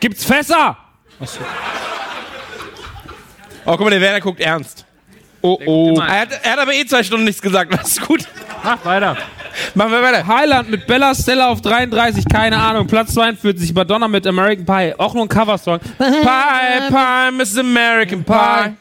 Gibt's 0.00 0.24
Fässer? 0.24 0.76
Oh, 3.64 3.72
guck 3.72 3.80
mal, 3.80 3.90
der 3.90 4.00
Werner 4.00 4.20
guckt 4.20 4.40
ernst. 4.40 4.86
Oh, 5.42 5.58
oh. 5.64 6.00
Er 6.00 6.20
hat, 6.20 6.40
er 6.42 6.52
hat 6.52 6.58
aber 6.58 6.72
eh 6.74 6.84
zwei 6.86 7.02
Stunden 7.02 7.24
nichts 7.24 7.40
gesagt. 7.42 7.72
Das 7.72 7.88
ist 7.88 8.06
gut. 8.06 8.26
Mach 8.62 8.84
weiter. 8.84 9.16
Machen 9.74 9.92
wir 9.92 10.02
weiter. 10.02 10.26
Highland 10.26 10.70
mit 10.70 10.86
Bella 10.86 11.14
Stella 11.14 11.48
auf 11.48 11.60
33, 11.60 12.24
keine 12.30 12.58
Ahnung. 12.58 12.86
Platz 12.86 13.14
42, 13.14 13.74
Madonna 13.74 14.08
mit 14.08 14.26
American 14.26 14.64
Pie. 14.64 14.94
Auch 14.98 15.14
nur 15.14 15.24
ein 15.24 15.28
Coversong. 15.28 15.78
Pie, 15.78 16.88
Pie, 16.88 17.32
Miss 17.36 17.56
American 17.56 18.24
Pie. 18.24 18.74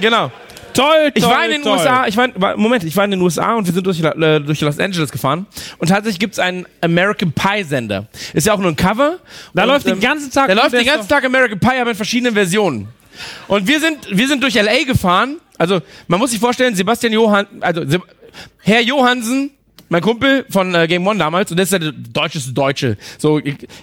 Genau. 0.00 0.30
Toll, 0.76 0.86
toll, 0.86 1.12
Ich 1.14 1.24
war 1.24 1.44
in 1.46 1.52
den 1.52 1.62
toll. 1.62 1.72
USA, 1.72 2.06
ich 2.06 2.16
war, 2.16 2.28
Moment, 2.56 2.84
ich 2.84 2.94
war 2.94 3.06
in 3.06 3.12
den 3.12 3.22
USA 3.22 3.54
und 3.54 3.66
wir 3.66 3.72
sind 3.72 3.86
durch, 3.86 3.98
äh, 4.02 4.40
durch 4.40 4.60
Los 4.60 4.78
Angeles 4.78 5.10
gefahren. 5.10 5.46
Und 5.78 5.88
tatsächlich 5.88 6.18
gibt's 6.18 6.38
einen 6.38 6.66
American 6.82 7.32
Pie 7.32 7.62
Sender. 7.64 8.06
Ist 8.34 8.46
ja 8.46 8.52
auch 8.52 8.58
nur 8.58 8.70
ein 8.70 8.76
Cover. 8.76 9.18
Da 9.54 9.62
und, 9.62 9.68
läuft 9.70 9.86
den 9.86 10.00
ganzen 10.00 10.30
Tag 10.30 10.48
Da 10.48 10.54
läuft 10.54 10.74
den 10.74 10.84
ganzen 10.84 11.08
Tag 11.08 11.24
American 11.24 11.58
Pie, 11.58 11.80
aber 11.80 11.90
in 11.90 11.96
verschiedenen 11.96 12.34
Versionen. 12.34 12.88
Und 13.48 13.66
wir 13.66 13.80
sind, 13.80 14.06
wir 14.10 14.28
sind 14.28 14.42
durch 14.42 14.54
LA 14.54 14.84
gefahren. 14.86 15.38
Also, 15.56 15.80
man 16.06 16.20
muss 16.20 16.32
sich 16.32 16.40
vorstellen, 16.40 16.74
Sebastian 16.74 17.14
Johann, 17.14 17.46
also, 17.60 17.80
Herr 18.62 18.80
Johansen, 18.82 19.50
mein 19.88 20.02
Kumpel 20.02 20.44
von 20.50 20.74
äh, 20.74 20.86
Game 20.88 21.06
One 21.06 21.18
damals, 21.18 21.50
und 21.50 21.58
das 21.58 21.72
ist 21.72 21.82
der 21.82 21.92
deutscheste 21.92 22.52
Deutsche. 22.52 22.96
So, 23.18 23.40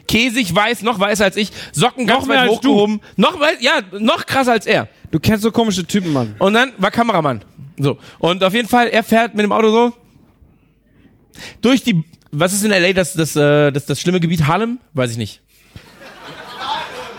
käsig, 0.07 0.53
weiß, 0.53 0.81
noch 0.81 0.99
weißer 0.99 1.25
als 1.25 1.37
ich, 1.37 1.51
Socken 1.71 2.05
ganz 2.07 2.25
Noch 2.25 2.33
weit 2.33 2.49
hochgehoben. 2.49 3.01
Noch 3.15 3.39
weiß, 3.39 3.57
ja, 3.61 3.81
noch 3.99 4.25
krasser 4.25 4.51
als 4.51 4.65
er. 4.65 4.89
Du 5.11 5.19
kennst 5.19 5.43
so 5.43 5.51
komische 5.51 5.85
Typen, 5.85 6.11
Mann. 6.11 6.35
Und 6.39 6.53
dann 6.53 6.73
war 6.77 6.91
Kameramann. 6.91 7.43
So. 7.77 7.97
Und 8.19 8.43
auf 8.43 8.53
jeden 8.53 8.67
Fall, 8.67 8.89
er 8.89 9.03
fährt 9.03 9.33
mit 9.33 9.43
dem 9.43 9.51
Auto 9.51 9.71
so 9.71 9.93
durch 11.61 11.83
die, 11.83 12.03
was 12.31 12.53
ist 12.53 12.63
in 12.63 12.71
LA 12.71 12.93
das, 12.93 13.13
das, 13.13 13.35
äh, 13.35 13.71
das, 13.71 13.85
das 13.85 13.99
schlimme 13.99 14.19
Gebiet? 14.19 14.47
Harlem? 14.47 14.79
Weiß 14.93 15.11
ich 15.11 15.17
nicht. 15.17 15.41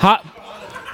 Ha 0.03 0.21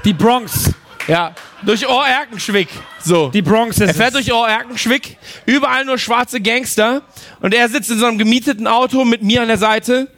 die 0.05 0.13
Bronx. 0.13 0.73
Ja. 1.11 1.35
Durch 1.63 1.87
Ohr-Erkenschwick. 1.87 2.69
So. 3.03 3.31
Die 3.31 3.43
Bronx 3.43 3.79
ist 3.79 3.89
Er 3.89 3.95
fährt 3.95 4.15
durch 4.15 4.33
Ohr-Erkenschwick. 4.33 5.19
Überall 5.45 5.85
nur 5.85 5.99
schwarze 5.99 6.41
Gangster. 6.41 7.03
Und 7.41 7.53
er 7.53 7.69
sitzt 7.69 7.91
in 7.91 7.99
so 7.99 8.07
einem 8.07 8.19
gemieteten 8.19 8.67
Auto 8.67 9.05
mit 9.05 9.23
mir 9.23 9.43
an 9.43 9.49
der 9.49 9.59
Seite. 9.59 10.09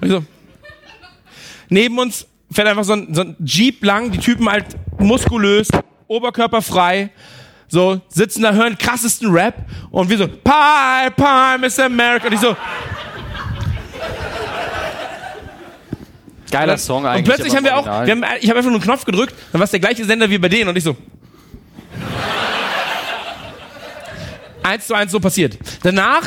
Und 0.00 0.06
ich 0.06 0.12
so. 0.12 0.24
Neben 1.70 1.98
uns 1.98 2.26
fährt 2.52 2.68
einfach 2.68 2.84
so 2.84 2.92
ein, 2.92 3.14
so 3.14 3.22
ein 3.22 3.36
Jeep 3.42 3.82
lang. 3.84 4.10
Die 4.10 4.18
Typen 4.18 4.48
halt 4.48 4.66
muskulös, 4.98 5.68
oberkörperfrei. 6.06 7.10
So, 7.68 8.00
sitzen 8.08 8.42
da, 8.42 8.52
hören 8.52 8.76
krassesten 8.76 9.30
Rap. 9.30 9.54
Und 9.90 10.10
wir 10.10 10.18
so, 10.18 10.26
Pie, 10.26 11.10
Pie, 11.16 11.58
Miss 11.60 11.78
America. 11.78 12.26
Und 12.26 12.34
ich 12.34 12.40
so, 12.40 12.56
Geiler 16.50 16.78
Song 16.78 17.06
eigentlich. 17.06 17.18
und 17.18 17.34
plötzlich 17.34 17.56
haben 17.56 17.64
wir 17.64 17.76
auch, 17.76 17.84
wir 17.84 18.12
haben, 18.12 18.24
ich 18.40 18.48
habe 18.48 18.58
einfach 18.58 18.70
nur 18.70 18.80
einen 18.80 18.82
Knopf 18.82 19.04
gedrückt, 19.04 19.34
dann 19.52 19.60
war 19.60 19.64
es 19.64 19.70
der 19.70 19.80
gleiche 19.80 20.04
Sender 20.04 20.28
wie 20.30 20.38
bei 20.38 20.48
denen 20.48 20.68
und 20.68 20.76
ich 20.76 20.84
so. 20.84 20.96
eins 24.62 24.86
zu 24.86 24.94
eins 24.94 25.12
so 25.12 25.20
passiert. 25.20 25.58
Danach, 25.82 26.22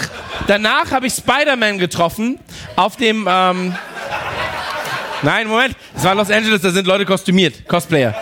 danach 0.48 0.92
habe 0.92 1.08
ich 1.08 1.14
Spider-Man 1.14 1.78
getroffen 1.78 2.40
auf 2.76 2.96
dem, 2.98 3.28
ähm, 3.30 3.76
nein, 5.22 5.48
Moment, 5.48 5.76
es 5.96 6.04
war 6.04 6.16
Los 6.16 6.30
Angeles, 6.32 6.62
da 6.62 6.72
sind 6.72 6.88
Leute 6.88 7.06
kostümiert, 7.06 7.68
Cosplayer. 7.68 8.16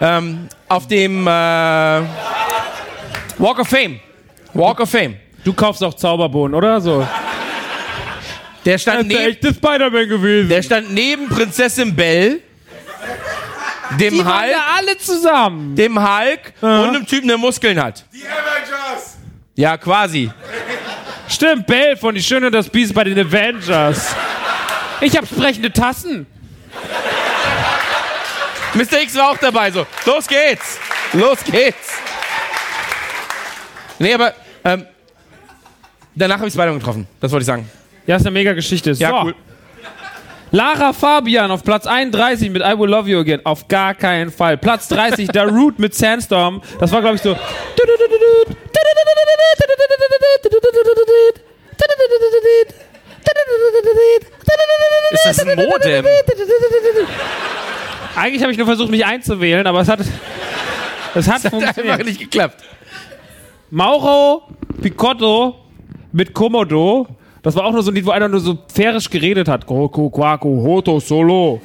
Ähm, 0.00 0.48
auf 0.68 0.86
dem, 0.86 1.26
äh, 1.26 1.30
Walk 3.38 3.60
of 3.60 3.68
Fame. 3.68 4.00
Walk 4.52 4.80
of 4.80 4.90
Fame. 4.90 5.16
Du 5.44 5.52
kaufst 5.52 5.82
auch 5.84 5.94
Zauberbohnen, 5.94 6.54
oder? 6.54 6.80
So. 6.80 7.06
Der 8.68 8.76
stand 8.76 9.10
Das 9.10 9.18
ist 9.20 9.42
der 9.42 9.54
Spider-Man 9.54 10.08
gewesen. 10.10 10.48
der 10.50 10.62
stand 10.62 10.92
neben 10.92 11.26
Prinzessin 11.26 11.96
Belle, 11.96 12.40
dem 13.98 14.12
Die 14.12 14.22
waren 14.22 14.42
Hulk, 14.42 14.52
da 14.52 14.76
alle 14.76 14.98
zusammen. 14.98 15.74
dem 15.74 15.98
Hulk 15.98 16.52
und 16.60 16.68
einem 16.70 17.06
Typen, 17.06 17.28
der 17.28 17.38
Muskeln 17.38 17.82
hat. 17.82 18.04
Die 18.12 18.24
Avengers! 18.26 19.16
Ja, 19.54 19.78
quasi. 19.78 20.30
Stimmt, 21.30 21.66
Bell 21.66 21.96
von 21.96 22.14
Die 22.14 22.22
Schöne 22.22 22.48
und 22.48 22.52
das 22.52 22.68
Biest 22.68 22.92
bei 22.92 23.04
den 23.04 23.18
Avengers. 23.18 24.14
Ich 25.00 25.16
hab 25.16 25.26
sprechende 25.26 25.72
Tassen. 25.72 26.26
Mr. 28.74 29.00
X 29.02 29.14
war 29.16 29.30
auch 29.30 29.38
dabei, 29.38 29.70
so. 29.70 29.86
Los 30.04 30.26
geht's! 30.26 30.78
Los 31.14 31.42
geht's! 31.42 31.94
Nee, 33.98 34.12
aber, 34.12 34.34
ähm, 34.62 34.84
danach 36.14 36.36
habe 36.36 36.48
ich 36.48 36.52
Spider-Man 36.52 36.80
getroffen. 36.80 37.08
Das 37.18 37.32
wollte 37.32 37.44
ich 37.44 37.46
sagen. 37.46 37.70
Ja, 38.08 38.16
ist 38.16 38.22
eine 38.22 38.30
mega 38.32 38.54
Geschichte. 38.54 38.92
Ja, 38.92 39.10
so. 39.10 39.16
cool. 39.24 39.34
Lara 40.50 40.94
Fabian 40.94 41.50
auf 41.50 41.62
Platz 41.62 41.86
31 41.86 42.50
mit 42.50 42.62
I 42.62 42.78
Will 42.78 42.88
Love 42.88 43.06
You 43.06 43.18
Again. 43.18 43.42
Auf 43.44 43.68
gar 43.68 43.94
keinen 43.94 44.30
Fall. 44.32 44.56
Platz 44.56 44.88
30, 44.88 45.28
Darude 45.28 45.74
mit 45.76 45.94
Sandstorm. 45.94 46.62
Das 46.80 46.90
war, 46.90 47.02
glaube 47.02 47.16
ich, 47.16 47.20
so. 47.20 47.32
Ist 55.10 55.26
das 55.26 55.38
ein 55.40 55.56
Modem? 55.56 56.06
Eigentlich 58.16 58.42
habe 58.42 58.52
ich 58.52 58.58
nur 58.58 58.66
versucht, 58.66 58.90
mich 58.90 59.04
einzuwählen, 59.04 59.66
aber 59.66 59.82
es 59.82 59.88
hat. 59.88 60.00
Es 61.14 61.28
hat 61.28 61.44
Hat 61.44 61.78
einfach 61.78 61.98
nicht 62.04 62.20
geklappt. 62.20 62.64
Mauro 63.70 64.44
Picotto 64.80 65.56
mit 66.12 66.32
Komodo. 66.32 67.06
Das 67.48 67.56
war 67.56 67.64
auch 67.64 67.72
nur 67.72 67.82
so 67.82 67.90
ein 67.90 67.94
Lied, 67.94 68.04
wo 68.04 68.10
einer 68.10 68.28
nur 68.28 68.40
so 68.40 68.58
färisch 68.74 69.08
geredet 69.08 69.48
hat. 69.48 69.64
Koku, 69.64 70.10
Quaku, 70.10 70.62
Hoto, 70.62 71.00
Solo. 71.00 71.62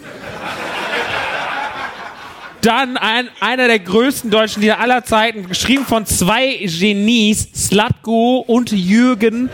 Dann 2.62 2.96
ein, 2.96 3.28
einer 3.42 3.68
der 3.68 3.80
größten 3.80 4.32
deutschen 4.32 4.62
Lieder 4.62 4.80
aller 4.80 5.04
Zeiten, 5.04 5.46
geschrieben 5.46 5.84
von 5.84 6.06
zwei 6.06 6.56
Genies, 6.64 7.50
Slatko 7.54 8.46
und 8.48 8.72
Jürgen. 8.72 9.50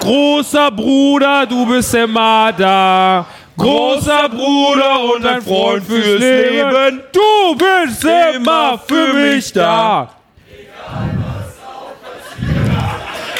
Großer 0.00 0.70
Bruder, 0.70 1.44
du 1.44 1.66
bist 1.66 1.94
immer 1.94 2.54
da. 2.56 3.26
großer 3.58 4.30
Bruder 4.30 5.14
und 5.14 5.26
ein 5.26 5.42
Freund 5.42 5.84
fürs 5.84 6.18
Leben. 6.18 7.02
Du 7.12 7.54
bist 7.58 8.02
immer 8.34 8.78
für 8.78 9.12
mich 9.12 9.52
da. 9.52 10.10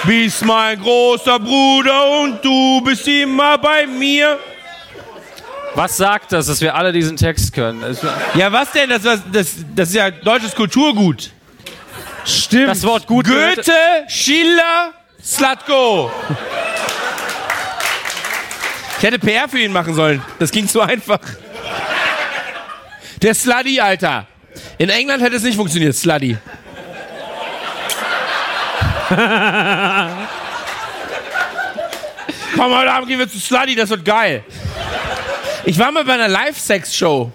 Bist 0.06 0.44
mein 0.44 0.80
großer 0.80 1.38
Bruder 1.38 2.20
und 2.20 2.44
du 2.44 2.80
bist 2.82 3.08
immer 3.08 3.58
bei 3.58 3.86
mir. 3.86 4.38
Was 5.74 5.96
sagt 5.96 6.32
das, 6.32 6.46
dass 6.46 6.60
wir 6.60 6.74
alle 6.74 6.92
diesen 6.92 7.16
Text 7.16 7.52
können? 7.52 7.82
Ja, 8.34 8.52
was 8.52 8.70
denn? 8.72 8.88
Das, 8.88 9.02
das, 9.02 9.20
das, 9.30 9.54
das 9.74 9.88
ist 9.88 9.94
ja 9.94 10.10
deutsches 10.10 10.54
Kulturgut. 10.54 11.30
Stimmt. 12.24 12.68
Das 12.68 12.82
Wort 12.84 13.06
gut 13.06 13.26
Goethe, 13.26 13.72
Schiller, 14.08 14.92
Slatko. 15.22 16.10
Ich 18.98 19.02
hätte 19.02 19.18
PR 19.18 19.48
für 19.48 19.58
ihn 19.58 19.72
machen 19.72 19.94
sollen. 19.94 20.22
Das 20.38 20.50
ging 20.50 20.66
so 20.66 20.80
einfach. 20.80 21.20
Der 23.22 23.34
Sluddy, 23.34 23.80
Alter. 23.80 24.26
In 24.78 24.88
England 24.88 25.22
hätte 25.22 25.36
es 25.36 25.42
nicht 25.42 25.56
funktioniert, 25.56 25.94
Sluddy. 25.94 26.38
Komm, 29.08 29.18
heute 32.76 32.92
Abend 32.92 33.08
gehen 33.08 33.18
wir 33.18 33.28
zu 33.28 33.38
Sluddy, 33.38 33.76
das 33.76 33.90
wird 33.90 34.02
geil. 34.04 34.44
Ich 35.64 35.78
war 35.78 35.92
mal 35.92 36.04
bei 36.04 36.14
einer 36.14 36.28
Live-Sex-Show. 36.28 37.30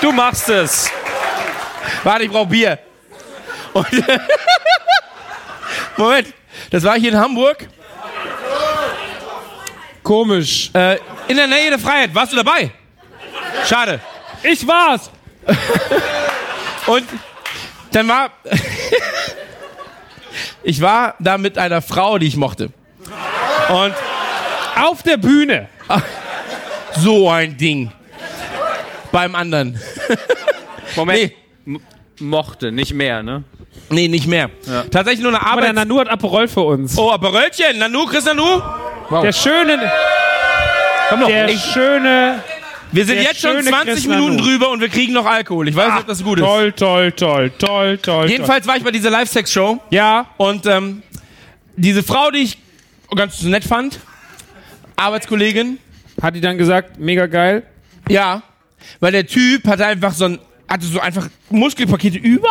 Du 0.00 0.12
machst 0.12 0.48
es. 0.48 0.90
Warte, 2.02 2.24
ich 2.24 2.30
brauche 2.30 2.46
Bier. 2.46 2.78
Und 3.72 3.86
Moment, 5.96 6.34
das 6.70 6.84
war 6.84 6.98
hier 6.98 7.12
in 7.12 7.18
Hamburg. 7.18 7.68
Komisch. 10.02 10.70
Äh, 10.74 10.98
in 11.28 11.36
der 11.36 11.46
Nähe 11.46 11.70
der 11.70 11.78
Freiheit. 11.78 12.14
Warst 12.14 12.32
du 12.32 12.36
dabei? 12.36 12.70
Schade. 13.66 14.00
Ich 14.42 14.66
war's. 14.66 15.10
Und 16.86 17.06
dann 17.92 18.08
war. 18.08 18.30
ich 20.62 20.80
war 20.80 21.14
da 21.18 21.38
mit 21.38 21.58
einer 21.58 21.82
Frau, 21.82 22.18
die 22.18 22.26
ich 22.26 22.36
mochte. 22.36 22.70
Und 23.68 23.94
Auf 24.76 25.02
der 25.02 25.16
Bühne. 25.16 25.68
so 26.96 27.28
ein 27.30 27.56
Ding. 27.56 27.90
Beim 29.12 29.34
anderen. 29.34 29.80
Moment. 30.96 31.32
Nee, 31.66 31.80
Mochte, 32.20 32.70
nicht 32.70 32.92
mehr, 32.92 33.22
ne? 33.22 33.44
nee 33.88 34.08
nicht 34.08 34.26
mehr. 34.26 34.50
Tatsächlich 34.90 35.20
nur 35.20 35.32
eine 35.32 35.40
Aber 35.40 35.62
der 35.62 35.70
Arbeit. 35.70 35.88
Nanu 35.88 36.00
hat 36.00 36.08
Aperol 36.08 36.48
für 36.48 36.60
uns. 36.60 36.96
Oh, 36.98 37.10
Aperölchen. 37.10 37.78
Nanu, 37.78 38.06
Chris 38.06 38.24
Nanu? 38.24 38.60
Der 39.22 39.32
schöne. 39.32 39.90
Komm 41.08 41.20
noch. 41.20 41.28
Der 41.28 41.48
Ich, 41.48 41.60
schöne. 41.60 42.42
Wir 42.92 43.04
sind 43.06 43.16
der 43.16 43.24
jetzt 43.24 43.40
schon 43.40 43.52
schöne 43.56 43.70
20 43.70 43.94
Chris 43.94 44.06
Minuten 44.06 44.36
Nanu. 44.36 44.42
drüber 44.42 44.70
und 44.70 44.80
wir 44.80 44.88
kriegen 44.88 45.12
noch 45.12 45.26
Alkohol. 45.26 45.68
Ich 45.68 45.76
weiß 45.76 45.92
nicht, 45.92 46.00
ob 46.00 46.06
das 46.06 46.24
gut 46.24 46.38
ist. 46.38 46.44
Toll, 46.44 46.72
toll, 46.72 47.12
toll, 47.12 47.50
toll, 47.58 47.98
toll. 47.98 48.28
Jedenfalls 48.30 48.66
war 48.66 48.76
ich 48.76 48.82
bei 48.84 48.90
dieser 48.90 49.10
Live-Sex-Show. 49.10 49.80
Ja. 49.90 50.26
Und 50.36 50.66
ähm, 50.66 51.02
diese 51.76 52.02
Frau, 52.02 52.30
die 52.30 52.40
ich 52.40 52.58
ganz 53.14 53.42
nett 53.42 53.64
fand, 53.64 54.00
Arbeitskollegin, 54.96 55.78
Hat 56.20 56.34
die 56.34 56.40
dann 56.40 56.58
gesagt, 56.58 56.98
mega 56.98 57.26
geil. 57.26 57.62
ja, 58.08 58.42
weil 58.98 59.12
der 59.12 59.26
Typ 59.26 59.66
hatte 59.66 59.86
einfach 59.86 60.12
so 60.12 60.24
ein, 60.24 60.38
hatte 60.68 60.86
so 60.86 61.00
einfach 61.00 61.28
Muskelpakete 61.50 62.18
überall. 62.18 62.50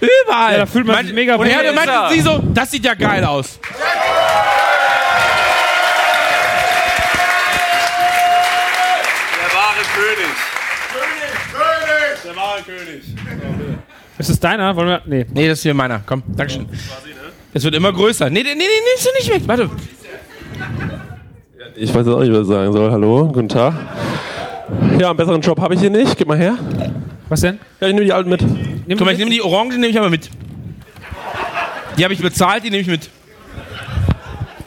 Überall. 0.00 0.52
Ja, 0.52 0.58
da 0.58 0.66
fühlt 0.66 0.86
man 0.86 1.04
sich 1.06 1.14
mega 1.14 1.36
Und 1.36 1.46
er 1.46 1.72
meinte 1.72 1.92
sie 2.14 2.20
so, 2.20 2.38
das 2.52 2.70
sieht 2.70 2.84
ja 2.84 2.94
geil 2.94 3.24
aus. 3.24 3.58
Der 9.40 9.54
wahre 9.56 9.82
König. 9.94 10.34
Ist 14.18 14.30
es 14.30 14.40
deiner? 14.40 14.74
Wollen 14.76 14.88
wir. 14.88 15.02
Nee. 15.06 15.26
Nee, 15.32 15.48
das 15.48 15.58
ist 15.58 15.62
hier 15.62 15.74
meiner. 15.74 16.00
Komm, 16.06 16.22
Dankeschön. 16.36 16.66
Es 17.52 17.64
wird 17.64 17.74
immer 17.74 17.92
größer. 17.92 18.30
Nee, 18.30 18.42
nee, 18.42 18.54
nee, 18.54 18.58
nee, 18.58 18.64
nimmst 18.64 19.06
du 19.06 19.10
nicht 19.18 19.32
weg. 19.32 19.42
Warte. 19.46 19.70
Ich 21.76 21.92
weiß 21.92 22.06
auch 22.06 22.20
nicht, 22.20 22.32
was 22.32 22.42
ich 22.42 22.46
sagen 22.46 22.72
soll. 22.72 22.90
Hallo, 22.90 23.26
guten 23.28 23.48
Tag. 23.48 23.74
Ja, 24.98 25.10
einen 25.10 25.16
besseren 25.16 25.40
Job 25.40 25.60
habe 25.60 25.74
ich 25.74 25.80
hier 25.80 25.90
nicht. 25.90 26.16
Gib 26.16 26.28
mal 26.28 26.38
her. 26.38 26.56
Was 27.28 27.40
denn? 27.40 27.58
Ja, 27.80 27.88
ich 27.88 27.94
nehme 27.94 28.06
die 28.06 28.12
alten 28.12 28.30
mit. 28.30 28.42
Nimm 28.42 28.98
Guck 28.98 29.06
mal, 29.06 29.12
ich 29.12 29.18
nehme 29.18 29.30
die 29.30 29.42
Orange, 29.42 29.74
nehme 29.78 29.88
ich 29.88 29.98
aber 29.98 30.10
mit. 30.10 30.30
Die 31.98 32.04
habe 32.04 32.14
ich 32.14 32.20
bezahlt, 32.20 32.64
die 32.64 32.70
nehme 32.70 32.82
ich 32.82 32.88
mit. 32.88 33.08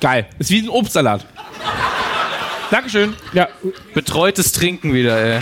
Geil. 0.01 0.27
Ist 0.39 0.49
wie 0.49 0.59
ein 0.59 0.69
Obstsalat. 0.69 1.26
Dankeschön. 2.69 3.14
Ja. 3.34 3.47
Betreutes 3.93 4.51
Trinken 4.51 4.93
wieder, 4.93 5.18
ey. 5.18 5.41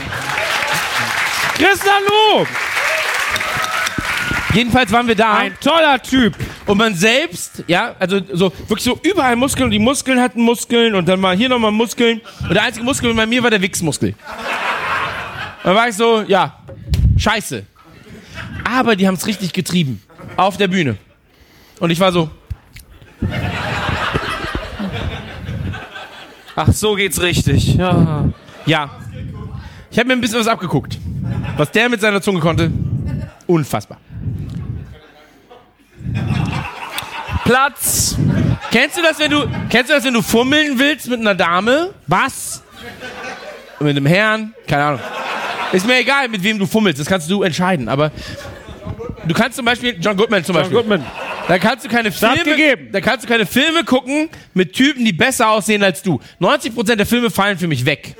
Chris 1.56 1.80
Nanu! 1.84 2.46
Jedenfalls 4.54 4.92
waren 4.92 5.08
wir 5.08 5.16
da 5.16 5.34
Ein 5.38 5.58
toller 5.60 6.02
Typ. 6.02 6.34
und 6.66 6.78
man 6.78 6.96
selbst, 6.96 7.64
ja, 7.68 7.94
also 8.00 8.22
so 8.32 8.52
wirklich 8.68 8.84
so 8.84 8.98
überall 9.04 9.36
Muskeln 9.36 9.66
und 9.66 9.72
die 9.72 9.80
Muskeln 9.80 10.20
hatten 10.22 10.42
Muskeln 10.42 10.96
und 10.96 11.08
dann 11.08 11.22
war 11.22 11.36
hier 11.36 11.50
nochmal 11.50 11.72
Muskeln 11.72 12.22
und 12.44 12.54
der 12.54 12.64
einzige 12.64 12.86
Muskel 12.86 13.14
bei 13.14 13.26
mir 13.26 13.44
war 13.44 13.50
der 13.50 13.62
Wichsmuskel. 13.62 14.16
Dann 15.64 15.76
war 15.76 15.90
ich 15.90 15.96
so, 15.96 16.22
ja, 16.22 16.58
scheiße. 17.18 17.66
Aber 18.64 18.96
die 18.96 19.08
haben 19.08 19.16
es 19.16 19.28
richtig 19.28 19.52
getrieben. 19.52 20.02
Auf 20.38 20.58
der 20.58 20.68
Bühne. 20.68 20.98
Und 21.80 21.90
ich 21.90 22.00
war 22.00 22.12
so, 22.12 22.30
Ach, 26.56 26.72
so 26.72 26.96
geht's 26.96 27.22
richtig. 27.22 27.76
Ja. 27.76 28.30
ja. 28.66 28.90
Ich 29.92 30.00
habe 30.00 30.08
mir 30.08 30.14
ein 30.14 30.22
bisschen 30.22 30.40
was 30.40 30.48
abgeguckt. 30.48 30.98
Was 31.58 31.72
der 31.72 31.90
mit 31.90 32.02
seiner 32.02 32.22
Zunge 32.22 32.40
konnte, 32.40 32.72
unfassbar. 33.48 33.98
Platz. 37.44 38.18
Kennst 38.72 38.98
du 38.98 39.02
das, 39.02 39.20
wenn 39.20 39.32
du, 39.32 39.48
kennst 39.70 39.90
du 39.90 39.94
das, 39.94 40.04
wenn 40.04 40.14
du 40.14 40.22
fummeln 40.22 40.80
willst 40.80 41.08
mit 41.08 41.20
einer 41.20 41.36
Dame? 41.36 41.94
Was? 42.08 42.64
Mit 43.80 43.90
einem 43.90 44.06
Herrn? 44.06 44.54
Keine 44.68 44.84
Ahnung. 44.84 45.00
Ist 45.72 45.86
mir 45.86 46.00
egal, 46.00 46.28
mit 46.28 46.42
wem 46.44 46.58
du 46.58 46.66
fummelst. 46.66 47.00
Das 47.00 47.08
kannst 47.08 47.30
du 47.30 47.44
entscheiden. 47.44 47.88
Aber 47.88 48.12
du 49.28 49.34
kannst 49.34 49.58
zum 49.58 49.66
Beispiel, 49.66 49.96
John 50.00 50.18
Goodman 50.18 50.44
zum 50.44 50.56
John 50.56 50.64
Beispiel. 50.64 50.78
Goodman. 50.78 51.06
Da 51.48 51.60
kannst 51.60 51.86
du 51.86 51.90
keine 51.90 52.12
Filme, 52.12 52.44
gegeben. 52.44 52.90
da 52.92 53.02
kannst 53.02 53.26
du 53.26 53.30
keine 53.30 53.46
Filme 53.46 53.84
gucken 53.84 54.30
mit 54.56 54.74
Typen, 54.74 55.06
die 55.06 55.14
besser 55.14 55.50
aussehen 55.50 55.84
als 55.84 56.02
du. 56.02 56.20
90% 56.42 56.96
der 56.96 57.06
Filme 57.06 57.30
fallen 57.30 57.60
für 57.60 57.68
mich 57.68 57.86
weg. 57.86 58.16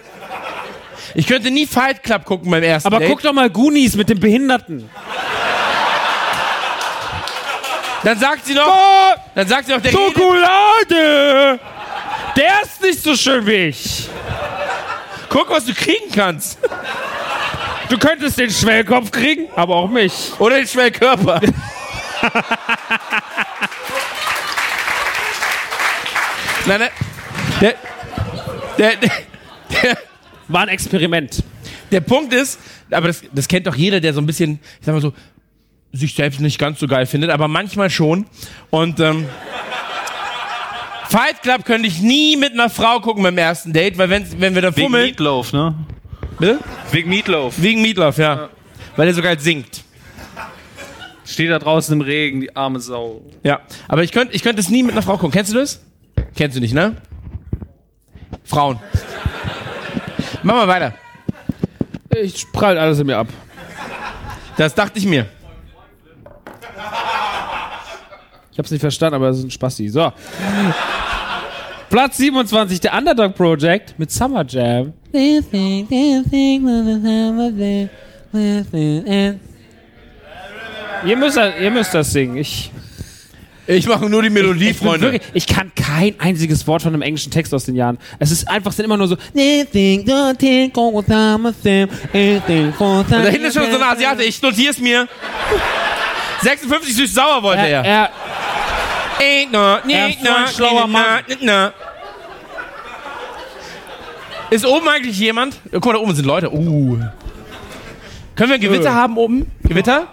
Ich 1.16 1.26
könnte 1.28 1.50
nie 1.50 1.66
Fight 1.66 2.04
Club 2.04 2.26
gucken 2.26 2.52
beim 2.52 2.62
ersten 2.62 2.88
Aber 2.88 3.00
Date. 3.00 3.10
guck 3.10 3.22
doch 3.22 3.32
mal 3.32 3.50
Goonies 3.50 3.96
mit 3.96 4.10
dem 4.10 4.20
Behinderten. 4.20 4.90
Dann 8.04 8.20
sagt 8.20 8.46
sie 8.46 8.54
noch, 8.54 9.16
dann 9.34 9.48
sagt 9.48 9.66
sie 9.66 9.72
noch, 9.72 9.82
der 9.82 9.92
Schokolade! 9.92 11.60
Der 12.36 12.62
ist 12.64 12.82
nicht 12.82 13.02
so 13.02 13.16
schön 13.16 13.48
wie 13.48 13.70
ich. 13.70 14.10
guck, 15.30 15.50
was 15.50 15.66
du 15.66 15.74
kriegen 15.74 16.12
kannst. 16.14 16.60
Du 17.90 17.98
könntest 17.98 18.38
den 18.38 18.52
Schwellkopf 18.52 19.10
kriegen, 19.10 19.48
aber 19.56 19.76
auch 19.76 19.90
mich. 19.90 20.34
Oder 20.38 20.58
den 20.58 20.68
Schwellkörper. 20.68 21.40
nein, 26.66 26.80
nein. 26.80 26.90
Der, 27.62 27.76
der, 28.78 28.96
der, 28.98 29.12
der, 29.82 29.98
War 30.48 30.62
ein 30.62 30.70
Experiment. 30.70 31.44
der 31.92 32.02
Punkt 32.02 32.34
ist, 32.34 32.60
aber 32.92 33.08
das, 33.08 33.24
das 33.34 33.48
kennt 33.48 33.68
doch 33.68 33.76
jeder, 33.76 34.00
der 34.00 34.14
so 34.14 34.22
ein 34.22 34.26
bisschen, 34.26 34.60
ich 34.80 34.86
sag 34.86 34.94
mal 34.94 35.02
so, 35.02 35.14
sich 35.92 36.14
selbst 36.14 36.40
nicht 36.40 36.60
ganz 36.60 36.80
so 36.80 36.88
geil 36.88 37.06
findet, 37.06 37.30
aber 37.32 37.48
manchmal 37.48 37.90
schon. 37.90 38.26
Und 38.70 39.00
ähm, 39.00 39.26
Fight 41.10 41.42
Club 41.42 41.66
könnte 41.66 41.88
ich 41.88 42.02
nie 42.02 42.36
mit 42.36 42.54
einer 42.54 42.70
Frau 42.70 43.00
gucken 43.00 43.24
beim 43.24 43.38
ersten 43.38 43.72
Date, 43.72 43.98
weil 43.98 44.10
wenn, 44.10 44.26
wenn 44.40 44.54
wir 44.56 44.62
da 44.62 44.76
Wegen 44.76 44.88
fummeln... 44.88 45.06
Meatloaf, 45.06 45.54
ne? 45.54 45.76
Bitte? 46.40 46.60
Wegen 46.92 47.10
Meatloaf. 47.10 47.54
Wegen 47.58 47.82
Meatloaf, 47.82 48.18
ja. 48.18 48.50
Weil 48.96 49.08
er 49.08 49.14
so 49.14 49.22
geil 49.22 49.40
singt. 49.40 49.84
Steht 51.26 51.50
da 51.50 51.58
draußen 51.58 51.94
im 51.94 52.02
Regen, 52.02 52.42
die 52.42 52.56
arme 52.56 52.80
Sau. 52.80 53.22
Ja, 53.44 53.62
aber 53.88 54.04
ich 54.04 54.12
könnte 54.12 54.36
ich 54.36 54.44
könnt 54.44 54.60
es 54.60 54.70
nie 54.70 54.84
mit 54.84 54.92
einer 54.92 55.02
Frau 55.02 55.14
gucken. 55.18 55.32
Kennst 55.32 55.52
du 55.54 55.58
das? 55.58 55.82
Kennst 56.36 56.56
du 56.56 56.62
nicht, 56.62 56.74
ne? 56.74 56.98
Frauen. 58.44 58.80
Mach 60.44 60.56
mal 60.56 60.68
weiter. 60.68 60.94
Ich 62.22 62.52
prallt 62.52 62.78
alles 62.78 63.00
in 63.00 63.08
mir 63.08 63.18
ab. 63.18 63.28
Das 64.58 64.74
dachte 64.74 65.00
ich 65.00 65.06
mir. 65.06 65.26
Ich 68.52 68.58
hab's 68.58 68.72
nicht 68.72 68.82
verstanden, 68.82 69.16
aber 69.16 69.30
es 69.30 69.40
ist 69.40 69.44
ein 69.44 69.52
Spasti. 69.52 69.90
So. 69.90 70.14
Platz 71.90 72.18
27, 72.18 72.80
der 72.80 72.94
Underdog 72.94 73.36
Project 73.36 74.00
mit 74.00 74.12
Summer 74.12 74.46
Jam. 74.48 74.94
Ihr 81.06 81.18
müsst, 81.18 81.38
ihr 81.38 81.72
müsst 81.72 81.94
das 81.94 82.12
singen. 82.12 82.38
Ich, 82.38 82.72
Ich 83.68 83.88
mache 83.88 84.08
nur 84.10 84.22
die 84.22 84.30
Melodie, 84.30 84.70
Ich, 84.70 84.78
Freunde. 84.78 85.12
wirklich, 85.12 85.22
ich 85.34 85.48
kann 85.48 85.72
kein 85.76 86.20
einziges 86.20 86.68
Wort 86.68 86.84
von 86.84 86.94
einem 86.94 87.02
englischen 87.02 87.32
Text 87.32 87.54
aus 87.54 87.66
den 87.66 87.76
Jahren. 87.76 87.98
Es 88.20 88.32
ist 88.32 88.48
einfach 88.48 88.72
sind 88.72 88.86
immer 88.86 88.98
nur 88.98 89.08
so. 89.08 89.16
Und 89.16 89.36
da 89.36 89.42
hinten 93.30 93.46
ist 93.46 93.54
schon 93.56 93.72
so 93.72 93.78
ein 93.78 93.84
Asiate. 93.84 94.24
Ich 94.24 94.42
notiere 94.42 94.72
es 94.72 94.80
mir. 94.80 95.08
56 96.42 96.96
süß-sauer 96.96 97.42
wollte 97.42 97.62
Er, 97.62 97.84
er. 97.84 97.86
er, 97.86 98.10
Ain't 99.20 99.52
no, 99.52 99.78
Er 99.92 100.10
ist 100.10 100.20
so 100.24 100.30
ein 100.32 100.48
schlauer 100.48 100.88
Mann. 100.88 101.24
na. 101.42 101.74
Ist 104.52 104.66
oben 104.66 104.88
eigentlich 104.88 105.18
jemand? 105.18 105.60
Guck 105.72 105.86
mal, 105.86 105.94
da 105.94 106.00
oben 106.00 106.14
sind 106.14 106.26
Leute. 106.26 106.54
Uh. 106.54 107.00
Können 108.36 108.50
wir 108.50 108.56
ein 108.56 108.62
Gewitter 108.62 108.94
haben 108.94 109.18
oben? 109.18 109.50
Gewitter? 109.64 110.08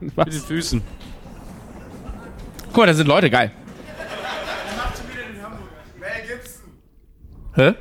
Mit 0.00 0.32
den 0.32 0.40
Füßen. 0.40 0.80
Guck 2.76 2.82
mal, 2.82 2.88
da 2.88 2.94
sind 2.94 3.06
Leute, 3.06 3.30
geil. 3.30 3.50
Hä? 7.54 7.62
Der 7.62 7.74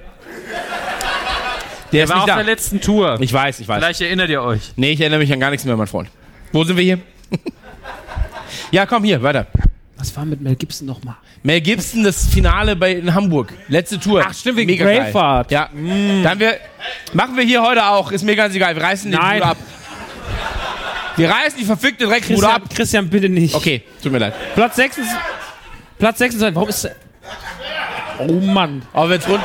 Der 1.91 2.07
war 2.07 2.19
auf 2.22 2.25
da. 2.25 2.35
der 2.38 2.45
letzten 2.45 2.80
Tour. 2.80 3.17
Ich 3.19 3.33
weiß, 3.33 3.59
ich 3.59 3.67
weiß. 3.67 3.80
Vielleicht 3.80 3.99
erinnert 3.99 4.30
ihr 4.30 4.41
euch. 4.41 4.72
Nee, 4.77 4.91
ich 4.91 5.01
erinnere 5.01 5.19
mich 5.19 5.33
an 5.33 5.41
gar 5.41 5.49
nichts 5.49 5.65
mehr, 5.65 5.75
mein 5.75 5.88
Freund. 5.88 6.07
Wo 6.53 6.64
sind 6.64 6.77
wir 6.77 6.83
hier? 6.85 6.99
ja, 8.72 8.85
komm 8.85 9.03
hier, 9.03 9.22
weiter. 9.22 9.48
was 9.98 10.15
war 10.15 10.24
mit 10.24 10.40
Mel 10.40 10.56
Gibson 10.56 10.88
nochmal? 10.88 11.17
Mel 11.43 11.59
Gibson, 11.59 12.06
das 12.06 12.25
Finale 12.27 12.77
bei 12.77 12.93
in 12.93 13.14
Hamburg. 13.14 13.51
Letzte 13.67 13.99
Tour. 13.99 14.24
Ach, 14.25 14.33
stimmt, 14.33 14.59
wegen 14.59 14.72
Mega 14.72 14.85
geil. 14.85 15.11
Braveheart. 15.11 15.51
Ja. 15.51 15.69
Dann 15.74 16.40
wir, 16.40 16.56
machen 17.11 17.35
wir 17.35 17.43
hier 17.43 17.61
heute 17.61 17.85
auch. 17.85 18.14
Ist 18.14 18.24
mir 18.24 18.38
ganz 18.38 18.56
egal. 18.56 18.74
Wir 18.74 18.83
reißen 18.83 19.11
den. 19.11 19.19
Bruder 19.19 19.45
ab. 19.45 19.57
Wir 21.18 21.30
reißen 21.30 21.58
die 21.60 21.66
verfickte 21.66 22.08
Christian, 22.08 22.44
ab. 22.44 22.64
Christian, 22.74 23.10
bitte 23.10 23.30
nicht. 23.30 23.56
Okay, 23.56 23.84
tut 24.03 24.11
mir 24.11 24.18
leid. 24.19 24.34
Platz 24.56 24.76
6 24.76 24.98
ist. 24.98 25.10
Platz 25.98 26.18
26. 26.18 26.56
Warum 26.56 26.69
ist. 26.69 26.90
Oh 28.19 28.34
Mann. 28.45 28.82
Aber 28.94 29.10
wenn's 29.10 29.27
rund. 29.27 29.42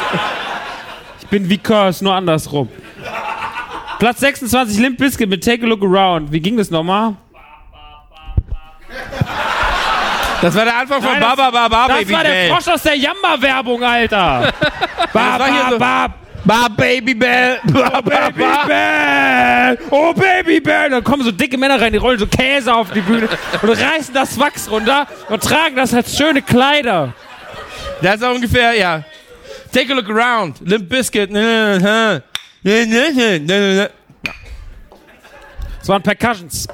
Ich 1.21 1.27
bin 1.29 1.49
wie 1.49 1.59
Curse, 1.59 2.03
nur 2.05 2.15
andersrum. 2.15 2.69
Platz 3.99 4.21
26, 4.21 4.79
Limp 4.79 4.99
Bizkit 4.99 5.29
mit 5.29 5.45
Take 5.45 5.65
a 5.65 5.69
Look 5.69 5.83
Around. 5.83 6.33
Wie 6.33 6.41
ging 6.41 6.57
das 6.57 6.71
nochmal? 6.71 7.17
Das 10.43 10.55
war 10.55 10.65
der 10.65 10.77
Anfang 10.79 11.03
von 11.03 11.13
Nein, 11.13 11.21
das- 11.21 11.37
Baba 11.37 11.51
Baba 11.69 11.89
Das 11.89 11.99
Baby 11.99 12.13
war 12.15 12.25
der. 12.25 12.49
Frosch 12.55 12.69
aus 12.69 12.83
der 12.83 12.95
Jamba-Werbung, 12.97 13.85
Alter. 13.85 14.53
ba, 15.13 15.39
war 15.39 15.47
hier 15.69 15.79
ba, 16.45 16.69
Baby 16.69 17.15
Bell. 17.15 17.61
Ba, 17.65 18.01
ba, 18.03 18.31
Baby 18.31 18.43
ba. 18.43 18.67
Bell. 18.67 19.79
Oh, 19.91 20.13
Baby 20.13 20.61
Bell. 20.61 20.91
Dann 20.91 21.05
kommen 21.05 21.23
so 21.23 21.31
dicke 21.31 21.57
Männer 21.59 21.81
rein, 21.81 21.93
die 21.93 21.99
rollen 21.99 22.19
so 22.19 22.27
Käse 22.27 22.75
auf 22.75 22.91
die 22.91 23.01
Bühne 23.01 23.29
und 23.63 23.69
reißen 23.69 24.15
das 24.15 24.39
Wachs 24.39 24.71
runter 24.71 25.07
und 25.29 25.43
tragen 25.43 25.77
das 25.77 25.95
als 25.95 26.17
schöne 26.17 26.43
Kleider. 26.43 27.15
Das 28.03 28.17
ist 28.17 28.25
ungefähr, 28.25 28.75
ja. 28.75 29.05
Take 29.73 29.93
a 29.93 29.97
look 29.97 30.09
around. 30.09 30.57
Limp 30.61 30.89
Biscuit. 30.89 31.31
Das 31.33 32.23
waren 35.89 36.03
Percussions. 36.03 36.67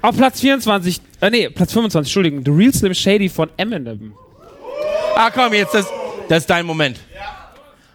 Auf 0.00 0.16
Platz 0.16 0.40
24, 0.40 1.00
äh, 1.20 1.30
nee, 1.30 1.48
Platz 1.48 1.72
25, 1.72 2.08
Entschuldigung, 2.08 2.42
The 2.44 2.50
Real 2.52 2.72
Slim 2.72 2.94
Shady 2.94 3.28
von 3.28 3.50
Eminem. 3.56 4.14
Ah, 5.16 5.30
komm, 5.30 5.52
jetzt, 5.54 5.74
das, 5.74 5.86
das 6.28 6.38
ist 6.38 6.50
dein 6.50 6.64
Moment. 6.64 7.00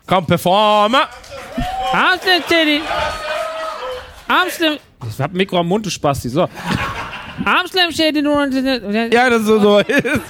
Komm, 0.06 0.26
Performer. 0.26 1.08
I'm 1.94 2.20
Slim 2.20 2.42
Shady. 2.50 2.82
I'm 4.28 4.50
Slim. 4.50 4.78
Ich 5.10 5.20
hab 5.22 5.32
ein 5.34 5.38
Mikro 5.38 5.60
am 5.60 5.68
Mund, 5.68 5.86
du 5.86 5.90
Spasti. 5.90 6.30
So. 6.30 6.44
I'm 7.46 7.68
Slim 7.68 7.92
Shady. 7.92 8.22
Ja, 9.14 9.30
das 9.30 9.42
ist 9.42 9.48
so. 9.48 9.60
so. 9.60 9.78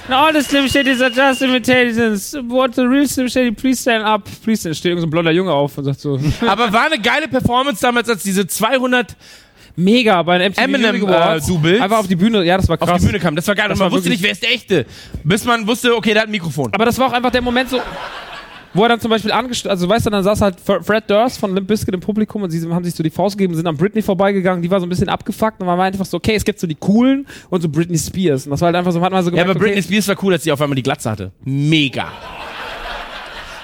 All 0.08 0.32
the 0.32 0.42
Slim 0.42 0.66
Shadys 0.66 1.00
are 1.02 1.10
just 1.10 1.42
imitations. 1.42 2.34
What 2.48 2.74
the 2.74 2.82
real 2.82 3.06
Slim 3.08 3.28
Shady, 3.28 3.50
please 3.52 3.80
stand 3.80 4.04
up. 4.04 4.22
Please 4.44 4.60
stand. 4.60 4.76
Steht 4.76 4.90
irgend 4.90 5.00
so 5.02 5.06
ein 5.06 5.10
blonder 5.10 5.32
Junge 5.32 5.52
auf 5.52 5.76
und 5.76 5.84
sagt 5.84 6.00
so. 6.00 6.18
Aber 6.46 6.72
war 6.72 6.86
eine 6.86 6.98
geile 6.98 7.28
Performance 7.28 7.80
damals, 7.82 8.08
als 8.08 8.22
diese 8.22 8.46
200 8.46 9.16
Mega 9.76 10.22
bei 10.22 10.36
einem 10.36 10.52
MTV 10.52 10.62
Eminem, 10.62 11.04
Awards. 11.08 11.48
äh, 11.48 11.52
Doubles 11.52 11.80
Einfach 11.80 11.98
auf 11.98 12.06
die 12.06 12.14
Bühne. 12.14 12.44
Ja, 12.44 12.56
das 12.56 12.68
war 12.68 12.78
krass. 12.78 12.90
auf 12.90 12.98
die 13.00 13.06
Bühne 13.06 13.18
kam. 13.18 13.34
Das 13.34 13.48
war 13.48 13.56
geil. 13.56 13.68
Das 13.68 13.80
und 13.80 13.86
man 13.86 13.92
wusste 13.92 14.08
nicht, 14.08 14.22
wer 14.22 14.30
ist 14.30 14.42
der 14.42 14.52
Echte. 14.52 14.86
Bis 15.24 15.44
man 15.44 15.66
wusste, 15.66 15.96
okay, 15.96 16.12
der 16.12 16.22
hat 16.22 16.28
ein 16.28 16.32
Mikrofon. 16.32 16.72
Aber 16.72 16.84
das 16.84 16.96
war 16.98 17.08
auch 17.08 17.12
einfach 17.12 17.32
der 17.32 17.42
Moment 17.42 17.70
so, 17.70 17.80
wo 18.74 18.82
er 18.82 18.88
dann 18.90 19.00
zum 19.00 19.10
Beispiel 19.10 19.32
angestellt, 19.32 19.70
also 19.70 19.88
weißt 19.88 20.06
du, 20.06 20.10
dann 20.10 20.22
saß 20.24 20.40
halt 20.40 20.56
Fred 20.60 21.08
Durst 21.08 21.38
von 21.38 21.54
Limp 21.54 21.68
Bizkit 21.68 21.94
im 21.94 22.00
Publikum 22.00 22.42
und 22.42 22.50
sie 22.50 22.60
haben 22.70 22.84
sich 22.84 22.94
so 22.94 23.02
die 23.02 23.10
Faust 23.10 23.38
gegeben, 23.38 23.54
sind 23.54 23.66
an 23.66 23.76
Britney 23.76 24.02
vorbeigegangen, 24.02 24.62
die 24.62 24.70
war 24.70 24.80
so 24.80 24.86
ein 24.86 24.88
bisschen 24.88 25.08
abgefuckt 25.08 25.60
und 25.60 25.66
man 25.66 25.78
war 25.78 25.84
einfach 25.86 26.04
so, 26.04 26.16
okay, 26.16 26.34
es 26.34 26.44
gibt 26.44 26.58
so 26.58 26.66
die 26.66 26.74
coolen 26.74 27.26
und 27.50 27.60
so 27.62 27.68
Britney 27.68 27.96
Spears 27.98 28.46
und 28.46 28.50
das 28.50 28.60
war 28.60 28.66
halt 28.66 28.76
einfach 28.76 28.92
so, 28.92 29.00
hat 29.00 29.12
man 29.12 29.22
so 29.22 29.30
Ja, 29.30 29.36
gemerkt, 29.42 29.50
aber 29.50 29.58
Britney 29.60 29.78
okay, 29.78 29.82
Spears 29.82 30.08
war 30.08 30.16
cool, 30.24 30.32
dass 30.32 30.42
sie 30.42 30.52
auf 30.52 30.60
einmal 30.60 30.76
die 30.76 30.82
Glatze 30.82 31.10
hatte. 31.10 31.32
Mega. 31.44 32.08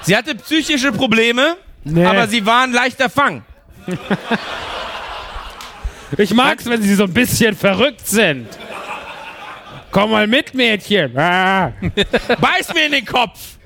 Sie 0.03 0.15
hatte 0.15 0.33
psychische 0.35 0.91
Probleme, 0.91 1.57
Nee. 1.83 2.05
aber 2.05 2.27
sie 2.27 2.45
war 2.45 2.63
ein 2.63 2.71
leichter 2.71 3.09
Fang. 3.09 3.43
ich 6.17 6.33
mag's, 6.33 6.65
wenn 6.67 6.81
sie 6.81 6.95
so 6.95 7.03
ein 7.03 7.13
bisschen 7.13 7.55
verrückt 7.55 8.07
sind. 8.07 8.47
Komm 9.91 10.11
mal 10.11 10.25
mit, 10.27 10.53
Mädchen. 10.53 11.17
Ah. 11.17 11.73
Beiß 12.39 12.73
mir 12.73 12.85
in 12.85 12.91
den 12.93 13.05
Kopf. 13.05 13.57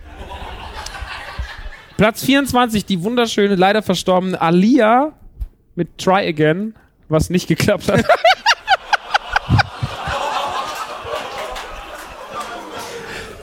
Platz 1.97 2.23
24, 2.25 2.85
die 2.85 3.03
wunderschöne, 3.03 3.55
leider 3.55 3.81
verstorbene 3.81 4.39
Alia 4.41 5.13
mit 5.75 5.97
Try 5.97 6.27
Again, 6.27 6.75
was 7.07 7.29
nicht 7.29 7.47
geklappt 7.47 7.89
hat. 7.89 8.03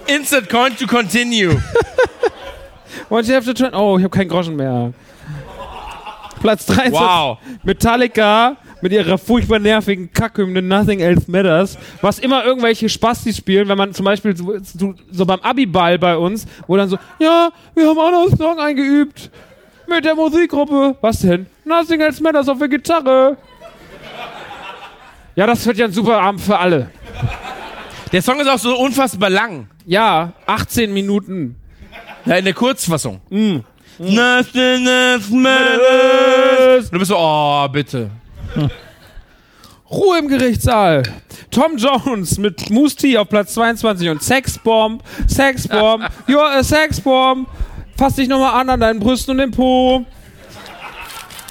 Instant 0.06 0.50
coin 0.50 0.76
to 0.76 0.86
continue. 0.86 1.50
What 3.08 3.26
you 3.26 3.34
have 3.34 3.46
to 3.46 3.54
try? 3.54 3.70
Oh, 3.72 3.96
ich 3.96 4.04
habe 4.04 4.14
keinen 4.16 4.28
Groschen 4.28 4.56
mehr. 4.56 4.92
Platz 6.40 6.66
23. 6.66 6.92
Wow. 6.92 7.38
Metallica 7.62 8.56
mit 8.82 8.92
ihrer 8.92 9.16
furchtbar 9.16 9.58
nervigen 9.58 10.12
Kackhymne 10.12 10.60
Nothing 10.60 11.00
Else 11.00 11.30
Matters, 11.30 11.78
was 12.02 12.18
immer 12.18 12.44
irgendwelche 12.44 12.88
Spastis 12.88 13.38
spielen, 13.38 13.68
wenn 13.68 13.78
man 13.78 13.94
zum 13.94 14.04
Beispiel 14.04 14.36
so, 14.36 14.94
so, 15.10 15.24
beim 15.24 15.40
Abiball 15.40 15.98
bei 15.98 16.16
uns, 16.16 16.46
wo 16.66 16.76
dann 16.76 16.88
so, 16.88 16.98
ja, 17.18 17.50
wir 17.74 17.88
haben 17.88 17.98
auch 17.98 18.10
noch 18.10 18.26
einen 18.28 18.36
Song 18.36 18.58
eingeübt 18.58 19.30
mit 19.88 20.04
der 20.04 20.14
Musikgruppe. 20.14 20.96
Was 21.00 21.20
denn? 21.20 21.46
Nothing 21.64 22.00
Else 22.00 22.22
Matters 22.22 22.48
auf 22.48 22.58
der 22.58 22.68
Gitarre. 22.68 23.36
Ja, 25.34 25.46
das 25.46 25.64
wird 25.64 25.78
ja 25.78 25.86
ein 25.86 25.92
super 25.92 26.20
Abend 26.20 26.40
für 26.40 26.58
alle. 26.58 26.90
Der 28.12 28.20
Song 28.20 28.38
ist 28.40 28.48
auch 28.48 28.58
so 28.58 28.76
unfassbar 28.78 29.30
lang. 29.30 29.68
Ja, 29.86 30.32
18 30.46 30.92
Minuten. 30.92 31.56
Ja, 32.26 32.36
in 32.36 32.44
der 32.44 32.52
Kurzfassung. 32.52 33.20
Nothing 33.98 34.86
else 34.86 35.34
matters. 35.34 36.90
Du 36.90 36.98
bist 36.98 37.08
so, 37.08 37.16
oh, 37.16 37.66
bitte. 37.68 38.10
Ruhe 39.90 40.18
im 40.18 40.28
Gerichtssaal. 40.28 41.02
Tom 41.50 41.76
Jones 41.76 42.38
mit 42.38 42.70
Moose 42.70 42.96
T 42.96 43.18
auf 43.18 43.28
Platz 43.28 43.54
22 43.54 44.08
und 44.08 44.22
Sexbomb, 44.22 45.02
Sexbomb, 45.28 46.04
you're 46.26 46.58
a 46.58 46.62
Sexbomb. 46.62 47.46
Fass 47.96 48.14
dich 48.16 48.26
nochmal 48.26 48.58
an 48.60 48.70
an 48.70 48.80
deinen 48.80 49.00
Brüsten 49.00 49.32
und 49.32 49.38
den 49.38 49.50
Po. 49.50 50.06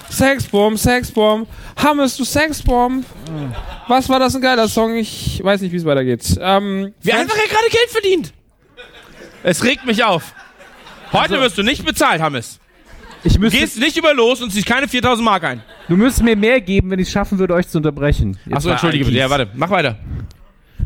Sexbomb, 0.09 0.77
Sexbomb. 0.77 1.47
Hammes, 1.77 2.17
du 2.17 2.25
Sexbomb. 2.25 3.05
Was 3.87 4.09
war 4.09 4.19
das 4.19 4.35
ein 4.35 4.41
geiler 4.41 4.67
Song? 4.67 4.95
Ich 4.95 5.39
weiß 5.43 5.61
nicht, 5.61 5.71
wie 5.71 5.77
es 5.77 5.85
weitergeht. 5.85 6.37
Ähm, 6.39 6.93
Wie 7.01 7.13
einfach 7.13 7.37
er 7.37 7.47
gerade 7.47 7.69
Geld 7.69 7.89
verdient. 7.89 8.33
Es 9.43 9.63
regt 9.63 9.85
mich 9.85 10.03
auf. 10.03 10.33
Heute 11.13 11.39
wirst 11.39 11.57
du 11.57 11.63
nicht 11.63 11.85
bezahlt, 11.85 12.21
Hammes. 12.21 12.59
Ich 13.23 13.33
Du 13.33 13.39
müsste, 13.39 13.59
gehst 13.59 13.79
nicht 13.79 13.95
über 13.97 14.13
los 14.13 14.41
und 14.41 14.51
ziehst 14.51 14.65
keine 14.65 14.87
4000 14.87 15.23
Mark 15.23 15.43
ein. 15.43 15.61
du 15.87 15.95
müsstest 15.95 16.23
mir 16.23 16.35
mehr 16.35 16.59
geben, 16.59 16.89
wenn 16.89 16.99
ich 16.99 17.07
es 17.07 17.13
schaffen 17.13 17.37
würde, 17.37 17.53
euch 17.53 17.67
zu 17.67 17.77
unterbrechen. 17.77 18.37
Jetzt 18.45 18.57
Achso, 18.57 18.69
entschuldige 18.69 19.05
bitte. 19.05 19.17
Ja, 19.17 19.29
warte. 19.29 19.47
Mach 19.53 19.69
weiter. 19.69 19.97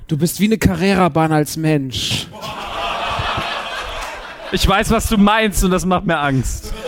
du 0.08 0.18
bist 0.18 0.40
wie 0.40 0.46
eine 0.46 0.58
Carrera-Bahn 0.58 1.32
als 1.32 1.56
Mensch. 1.56 2.28
Ich 4.52 4.68
weiß, 4.68 4.92
was 4.92 5.08
du 5.08 5.18
meinst 5.18 5.64
und 5.64 5.72
das 5.72 5.86
macht 5.86 6.06
mir 6.06 6.18
Angst. 6.20 6.74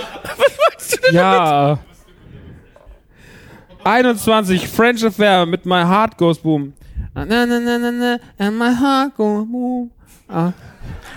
Ja. 1.12 1.80
21, 3.84 4.68
French 4.68 5.06
Affair 5.06 5.46
mit 5.46 5.66
My 5.66 5.84
Heart 5.84 6.18
Goes 6.18 6.40
Boom. 6.40 6.74
Na, 7.14 7.26
na, 7.26 7.46
na, 7.46 7.60
na, 7.78 7.92
na, 7.92 8.18
and 8.38 8.58
my 8.58 8.74
heart 8.74 9.16
goes 9.16 9.46
boom. 9.50 9.90
Ah. 10.30 10.52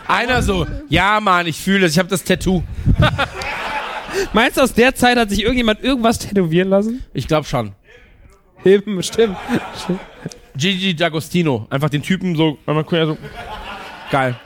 Einer 0.09 0.42
so, 0.42 0.67
ja, 0.89 1.20
Mann, 1.20 1.47
ich 1.47 1.60
fühle 1.60 1.86
es. 1.86 1.92
Ich 1.92 1.99
habe 1.99 2.09
das 2.09 2.25
Tattoo. 2.25 2.62
Meinst 4.33 4.57
du, 4.57 4.63
aus 4.63 4.75
der 4.75 4.95
Zeit 4.95 5.19
hat 5.19 5.31
sich 5.31 5.43
irgendjemand 5.43 5.83
irgendwas 5.83 6.19
tätowieren 6.19 6.69
lassen? 6.69 7.05
Ich 7.13 7.27
glaube 7.27 7.47
schon. 7.47 7.73
Eben, 8.65 9.03
stimmt. 9.03 9.37
Gigi 10.57 10.91
D'Agostino. 10.91 11.67
Einfach 11.71 11.91
den 11.91 12.03
Typen 12.03 12.37
so, 12.37 12.59
einmal 12.67 12.85
quer 12.85 13.07
so. 13.07 13.19
Geil. 14.11 14.39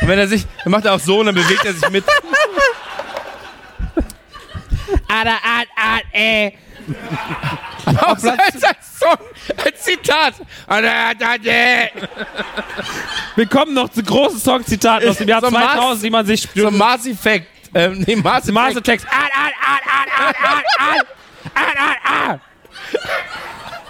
Und 0.00 0.08
wenn 0.08 0.18
er 0.18 0.28
sich, 0.28 0.46
dann 0.64 0.70
macht 0.70 0.84
er 0.84 0.94
auch 0.94 1.00
so 1.00 1.20
und 1.20 1.26
dann 1.26 1.34
bewegt 1.34 1.64
er 1.64 1.74
sich 1.74 1.90
mit. 1.90 2.04
Ada, 5.08 5.32
ad, 5.32 5.68
ad, 5.76 6.04
äh. 6.12 6.52
Auf 8.00 8.18
sein, 8.18 8.38
sein 8.56 8.76
Song 8.98 9.16
Zitat. 9.76 10.34
Wir 13.36 13.46
kommen 13.46 13.74
noch 13.74 13.88
zu 13.90 14.02
großen 14.02 14.38
Songzitaten 14.38 15.08
aus 15.08 15.18
dem 15.18 15.28
Jahr 15.28 15.40
So 15.40 15.50
Mars- 15.50 15.72
2000, 15.74 16.04
die 16.04 16.10
man 16.10 16.26
sich 16.26 16.48
So 16.54 16.70
Mars 16.70 17.06
Effect. 17.06 17.46
Ähm, 17.74 18.04
nee, 18.06 18.16
Mars 18.16 18.46
Mars 18.46 18.76
Effect. 18.76 19.06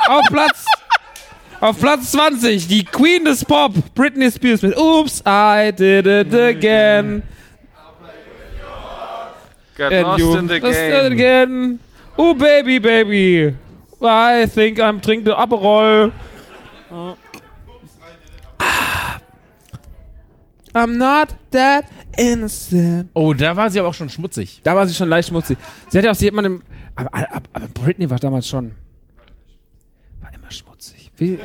auf 0.08 0.22
Platz 0.30 0.64
auf 1.60 1.78
Platz 1.78 2.12
20 2.12 2.66
die 2.68 2.84
Queen 2.84 3.24
des 3.24 3.44
Pop 3.44 3.72
Britney 3.94 4.30
Spears 4.30 4.62
mit 4.62 4.76
Oops 4.76 5.22
I 5.26 5.72
did 5.72 6.06
it 6.06 6.32
again 6.34 7.22
and 9.78 10.02
lost 10.02 10.18
you 10.18 10.36
in 10.36 10.48
the 10.48 11.16
game. 11.16 11.78
Oh 12.20 12.34
baby 12.34 12.78
baby 12.80 13.54
I 14.02 14.46
think 14.46 14.78
I'm 14.80 15.00
drinking 15.00 15.32
Aperol 15.32 16.12
I'm 20.74 20.98
not 20.98 21.34
that 21.52 21.84
innocent 22.16 23.10
Oh, 23.14 23.32
da 23.32 23.56
war 23.56 23.70
sie 23.70 23.78
aber 23.80 23.88
auch 23.88 23.94
schon 23.94 24.08
schmutzig. 24.10 24.60
Da 24.64 24.74
war 24.76 24.86
sie 24.86 24.94
schon 24.94 25.08
leicht 25.08 25.28
schmutzig. 25.28 25.56
Sie 25.88 25.98
hat 25.98 26.04
ja 26.04 26.10
auch, 26.10 26.14
sie 26.14 26.26
hat 26.26 26.34
man 26.34 26.44
im, 26.44 26.62
aber, 26.94 27.14
aber, 27.14 27.42
aber 27.52 27.68
Britney 27.68 28.10
war 28.10 28.18
damals 28.18 28.46
schon, 28.48 28.72
war 30.20 30.32
immer 30.34 30.50
schmutzig. 30.50 31.10
Wie, 31.16 31.38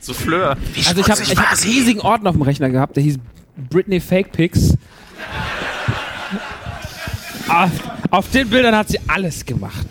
So 0.00 0.12
Fleur. 0.14 0.56
also 0.86 1.00
ich 1.00 1.10
habe 1.10 1.22
ich 1.22 1.36
hab 1.36 1.50
einen 1.52 1.60
riesigen 1.62 2.00
Ordner 2.00 2.30
auf 2.30 2.36
dem 2.36 2.42
Rechner 2.42 2.70
gehabt, 2.70 2.96
der 2.96 3.02
hieß 3.04 3.18
Britney 3.70 4.00
Fake 4.00 4.32
Pics. 4.32 4.76
auf, 7.48 7.70
auf 8.16 8.30
den 8.30 8.48
Bildern 8.48 8.74
hat 8.74 8.88
sie 8.88 8.98
alles 9.06 9.44
gemacht. 9.44 9.86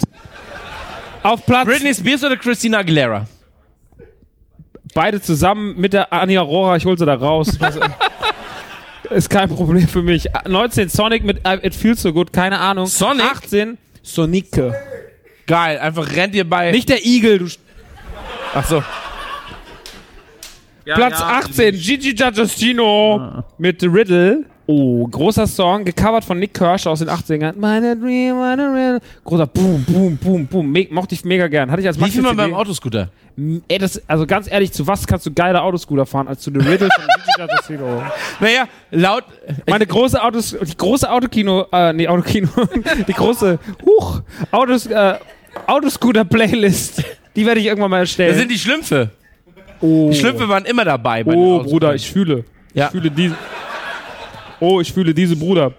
Auf 1.23 1.45
Platz 1.45 1.65
Britney 1.65 1.93
Spears 1.93 2.23
oder 2.23 2.37
Christina 2.37 2.79
Aguilera? 2.79 3.25
beide 4.93 5.21
zusammen 5.21 5.75
mit 5.77 5.93
der 5.93 6.11
Anja 6.13 6.41
Aurora, 6.41 6.77
ich 6.77 6.85
hol 6.85 6.97
sie 6.97 7.05
da 7.05 7.15
raus. 7.15 7.49
Ist 9.09 9.29
kein 9.29 9.49
Problem 9.49 9.87
für 9.87 10.01
mich. 10.01 10.27
19 10.47 10.89
Sonic 10.89 11.23
mit 11.23 11.39
I- 11.45 11.59
It 11.67 11.75
Feels 11.75 12.01
So 12.01 12.11
Good, 12.13 12.31
keine 12.33 12.57
Ahnung. 12.59 12.87
Sonic? 12.87 13.25
18 13.25 13.77
Sonike. 14.01 14.73
Geil, 15.45 15.77
einfach 15.77 16.15
rennt 16.15 16.33
ihr 16.33 16.49
bei. 16.49 16.71
Nicht 16.71 16.89
der 16.89 17.05
Igel, 17.05 17.39
du 17.39 17.47
Ach 18.53 18.65
so. 18.65 18.83
Ja, 20.85 20.95
Platz 20.95 21.19
ja. 21.19 21.39
18, 21.39 21.75
Gigi 21.75 22.11
D'Agostino 22.11 23.43
mit 23.57 23.81
The 23.81 23.87
Riddle. 23.87 24.45
Oh, 24.67 25.05
großer 25.07 25.45
Song, 25.45 25.85
gecovert 25.85 26.25
von 26.25 26.39
Nick 26.39 26.53
Kershaw 26.53 26.89
aus 26.91 26.99
den 26.99 27.09
80ern. 27.09 27.53
Meine 27.57 27.95
Dream, 27.95 28.37
meine 28.37 28.63
Riddle. 28.71 28.99
Großer 29.23 29.45
Boom, 29.45 29.83
Boom, 29.83 30.17
Boom, 30.17 30.47
Boom. 30.47 30.71
Me 30.71 30.87
mochte 30.89 31.13
ich 31.13 31.23
mega 31.23 31.47
gern. 31.47 31.69
Hatte 31.69 31.81
ich 31.81 31.87
als 31.87 31.99
Wie 31.99 32.09
viel 32.09 32.23
man 32.23 32.35
beim 32.35 32.53
Autoscooter? 32.53 33.09
Ey, 33.67 33.77
das, 33.77 34.01
also 34.07 34.25
ganz 34.25 34.49
ehrlich, 34.49 34.71
zu 34.71 34.87
was 34.87 35.05
kannst 35.05 35.25
du 35.25 35.33
geile 35.33 35.61
Autoscooter 35.61 36.05
fahren 36.05 36.27
als 36.27 36.41
zu 36.41 36.51
The 36.51 36.59
Riddle 36.59 36.89
von? 36.95 37.03
Naja, 38.39 38.65
laut. 38.91 39.25
Meine 39.69 39.85
große 39.85 40.21
Autos, 40.23 40.55
die 40.59 40.77
große 40.77 41.09
Autokino, 41.11 41.65
äh, 41.71 41.91
nee, 41.93 42.07
Autokino, 42.07 42.47
die 43.07 43.13
große, 43.13 43.59
huch, 43.85 44.21
Autos, 44.51 44.87
äh, 44.87 45.15
Autoscooter-Playlist, 45.67 47.03
die 47.35 47.45
werde 47.45 47.59
ich 47.59 47.67
irgendwann 47.67 47.91
mal 47.91 47.99
erstellen. 47.99 48.29
Das 48.31 48.39
sind 48.39 48.51
die 48.51 48.57
Schlümpfe. 48.57 49.09
oh. 49.81 50.09
Die 50.11 50.15
Schlümpfe 50.17 50.47
waren 50.49 50.65
immer 50.65 50.85
dabei. 50.85 51.23
Bei 51.23 51.31
den 51.33 51.41
Oh. 51.41 51.59
Bruder, 51.63 51.93
ich 51.93 52.09
fühle. 52.09 52.45
Ja. 52.73 52.85
Ich 52.85 52.91
fühle 52.91 53.11
diese. 53.11 53.35
Oh, 54.59 54.81
ich 54.81 54.91
fühle 54.91 55.13
diese 55.13 55.35
Bruder. 55.35 55.73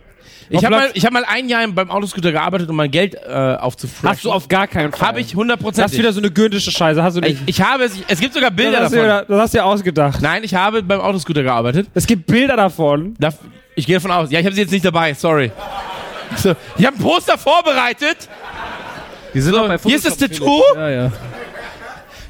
Ich 0.49 0.65
habe 0.65 0.77
mal, 0.77 0.91
ich 0.95 1.05
hab 1.05 1.13
mal 1.13 1.25
ein 1.27 1.49
Jahr 1.49 1.67
beim 1.69 1.91
Autoscooter 1.91 2.31
gearbeitet, 2.31 2.69
um 2.71 2.77
mein 2.77 2.91
Geld 2.91 3.15
äh, 3.15 3.57
aufzufreshen. 3.57 4.09
Hast 4.09 4.25
du 4.25 4.31
auf 4.31 4.47
gar 4.47 4.69
keinen 4.69 4.93
Fall. 4.93 5.09
Habe 5.09 5.21
ich 5.21 5.33
Das 5.33 5.35
ist 5.35 5.95
100%. 5.95 5.99
wieder 5.99 6.13
so 6.13 6.21
eine 6.21 6.31
göndische 6.31 6.71
Scheiße. 6.71 7.03
Hast 7.03 7.17
du 7.17 7.21
ich, 7.23 7.41
nicht. 7.41 7.43
ich 7.47 7.61
habe 7.61 7.85
es, 7.85 7.95
es 8.07 8.21
gibt 8.21 8.35
sogar 8.35 8.51
Bilder 8.53 8.73
das, 8.73 8.83
hast 8.85 8.93
du 8.93 8.97
davon. 8.99 9.09
ja, 9.09 9.25
das 9.25 9.41
hast 9.41 9.55
du 9.55 9.59
ja 9.59 9.65
ausgedacht. 9.65 10.23
Nein, 10.23 10.45
ich 10.45 10.55
habe 10.55 10.83
beim 10.83 11.01
Autoscooter 11.01 11.43
gearbeitet. 11.43 11.89
Es 11.95 12.07
gibt 12.07 12.27
Bilder 12.27 12.57
davon. 12.57 13.15
Da, 13.19 13.33
ich 13.75 13.87
gehe 13.87 13.97
davon 13.97 14.13
aus. 14.13 14.31
Ja, 14.31 14.39
ich 14.39 14.47
habe 14.47 14.55
sie 14.55 14.63
jetzt 14.63 14.71
nicht 14.71 14.85
dabei, 14.85 15.15
sorry. 15.15 15.51
So, 16.37 16.55
ich 16.79 16.87
habe 16.87 16.97
ein 16.97 17.03
Poster 17.03 17.39
vorbereitet. 17.39 18.29
Die 19.35 19.41
sind 19.41 19.55
auch 19.55 19.69
bei 19.69 19.79
Hier 19.79 19.97
ist 19.97 20.07
das 20.07 20.15
Photoshop 20.15 20.39
Tattoo. 20.39 20.63
Ja, 20.77 20.91
ja. 20.91 21.13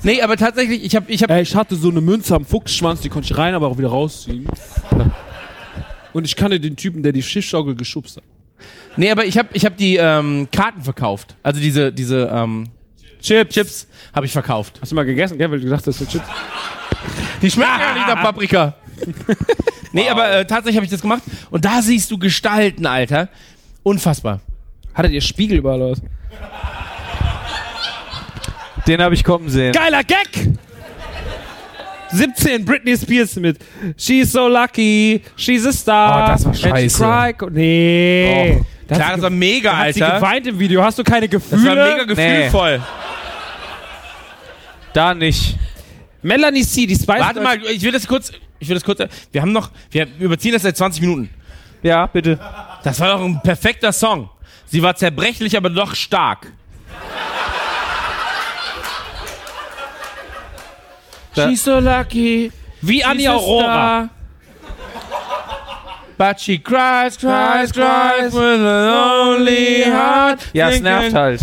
Nee, 0.02 0.22
aber 0.22 0.36
tatsächlich, 0.36 0.84
ich 0.84 0.94
habe 0.96 1.10
ich 1.10 1.22
hab, 1.22 1.30
ich 1.30 1.54
hatte 1.56 1.74
so 1.76 1.90
eine 1.90 2.00
Münze 2.00 2.34
am 2.34 2.44
Fuchsschwanz, 2.44 3.00
die 3.00 3.08
konnte 3.08 3.30
ich 3.30 3.36
rein, 3.36 3.54
aber 3.54 3.68
auch 3.68 3.78
wieder 3.78 3.88
rausziehen. 3.88 4.46
Und 6.16 6.24
ich 6.24 6.34
kannte 6.34 6.58
den 6.58 6.76
Typen, 6.76 7.02
der 7.02 7.12
die 7.12 7.22
Schiffschaukel 7.22 7.74
geschubst 7.74 8.16
hat. 8.16 8.24
nee, 8.96 9.10
aber 9.10 9.26
ich 9.26 9.36
habe 9.36 9.50
ich 9.52 9.66
hab 9.66 9.76
die 9.76 9.96
ähm, 9.96 10.48
Karten 10.50 10.80
verkauft. 10.80 11.36
Also 11.42 11.60
diese, 11.60 11.92
diese 11.92 12.30
ähm, 12.32 12.70
Chips. 13.20 13.54
Chips 13.54 13.86
habe 14.14 14.24
ich 14.24 14.32
verkauft. 14.32 14.78
Hast 14.80 14.92
du 14.92 14.96
mal 14.96 15.04
gegessen, 15.04 15.36
gell? 15.36 15.50
Weil 15.50 15.58
du 15.58 15.64
gedacht 15.64 15.80
hast, 15.80 15.88
das 15.88 15.98
sind 15.98 16.10
Chips. 16.10 16.24
Die 17.42 17.50
schmecken 17.50 17.70
ja 17.78 17.92
nicht 17.92 18.06
nach 18.06 18.22
Paprika. 18.22 18.76
nee, 19.92 20.08
aber 20.08 20.38
äh, 20.38 20.46
tatsächlich 20.46 20.76
habe 20.76 20.86
ich 20.86 20.90
das 20.90 21.02
gemacht. 21.02 21.22
Und 21.50 21.66
da 21.66 21.82
siehst 21.82 22.10
du 22.10 22.16
Gestalten, 22.16 22.86
Alter. 22.86 23.28
Unfassbar. 23.82 24.40
Hattet 24.94 25.12
ihr 25.12 25.20
Spiegel 25.20 25.58
überall 25.58 25.82
aus? 25.82 26.00
Den 28.86 29.02
habe 29.02 29.14
ich 29.14 29.22
kommen 29.22 29.50
sehen. 29.50 29.72
Geiler 29.72 30.02
Gag! 30.02 30.56
17, 32.16 32.64
Britney 32.64 32.96
Spears 32.96 33.36
mit 33.36 33.58
She's 33.96 34.32
so 34.32 34.48
lucky, 34.48 35.22
she's 35.36 35.64
a 35.66 35.72
star. 35.72 36.24
Oh, 36.24 36.32
das 36.32 36.44
war 36.44 36.54
scheiße. 36.54 37.02
cry- 37.04 37.50
Nee. 37.50 38.62
Da 38.88 38.94
Klar, 38.94 39.06
hat 39.08 39.12
das 39.14 39.20
sie 39.20 39.22
war 39.24 39.30
mega, 39.30 39.70
ge- 39.70 39.78
hat 39.88 39.94
sie 39.94 40.02
Alter. 40.02 40.20
geweint 40.20 40.46
im 40.46 40.58
Video. 40.58 40.82
Hast 40.82 40.98
du 40.98 41.04
keine 41.04 41.28
Das 41.28 41.42
Gefühle? 41.42 41.76
war 41.76 41.90
mega 41.92 42.04
gefühlvoll. 42.04 42.80
Da 44.92 45.14
nicht. 45.14 45.56
Melanie 46.22 46.62
C., 46.64 46.86
die 46.86 46.94
Spice 46.94 47.06
Warte 47.20 47.40
mal, 47.40 47.58
ich 47.66 47.82
will 47.82 47.92
das 47.92 48.06
kurz. 48.06 48.32
Ich 48.58 48.68
will 48.68 48.74
das 48.74 48.84
kurz. 48.84 49.00
Wir 49.32 49.42
haben 49.42 49.52
noch. 49.52 49.70
Wir 49.90 50.06
überziehen 50.18 50.52
das 50.52 50.62
seit 50.62 50.76
20 50.76 51.00
Minuten. 51.02 51.28
Ja, 51.82 52.06
bitte. 52.06 52.38
Das 52.82 52.98
war 53.00 53.08
doch 53.18 53.24
ein 53.24 53.40
perfekter 53.42 53.92
Song. 53.92 54.30
Sie 54.66 54.82
war 54.82 54.96
zerbrechlich, 54.96 55.56
aber 55.56 55.68
doch 55.70 55.94
stark. 55.94 56.52
She's 61.36 61.62
so 61.64 61.78
lucky. 61.78 62.50
Wie 62.82 63.04
Annie 63.04 63.28
Aurora. 63.28 64.10
But 66.18 66.40
she 66.40 66.58
cries, 66.58 67.18
cries, 67.18 67.72
cries 67.72 68.32
with 68.32 68.60
a 68.60 69.26
lonely 69.26 69.82
heart. 69.84 70.40
Ja, 70.54 70.70
es 70.70 70.80
nervt 70.80 71.12
halt. 71.14 71.42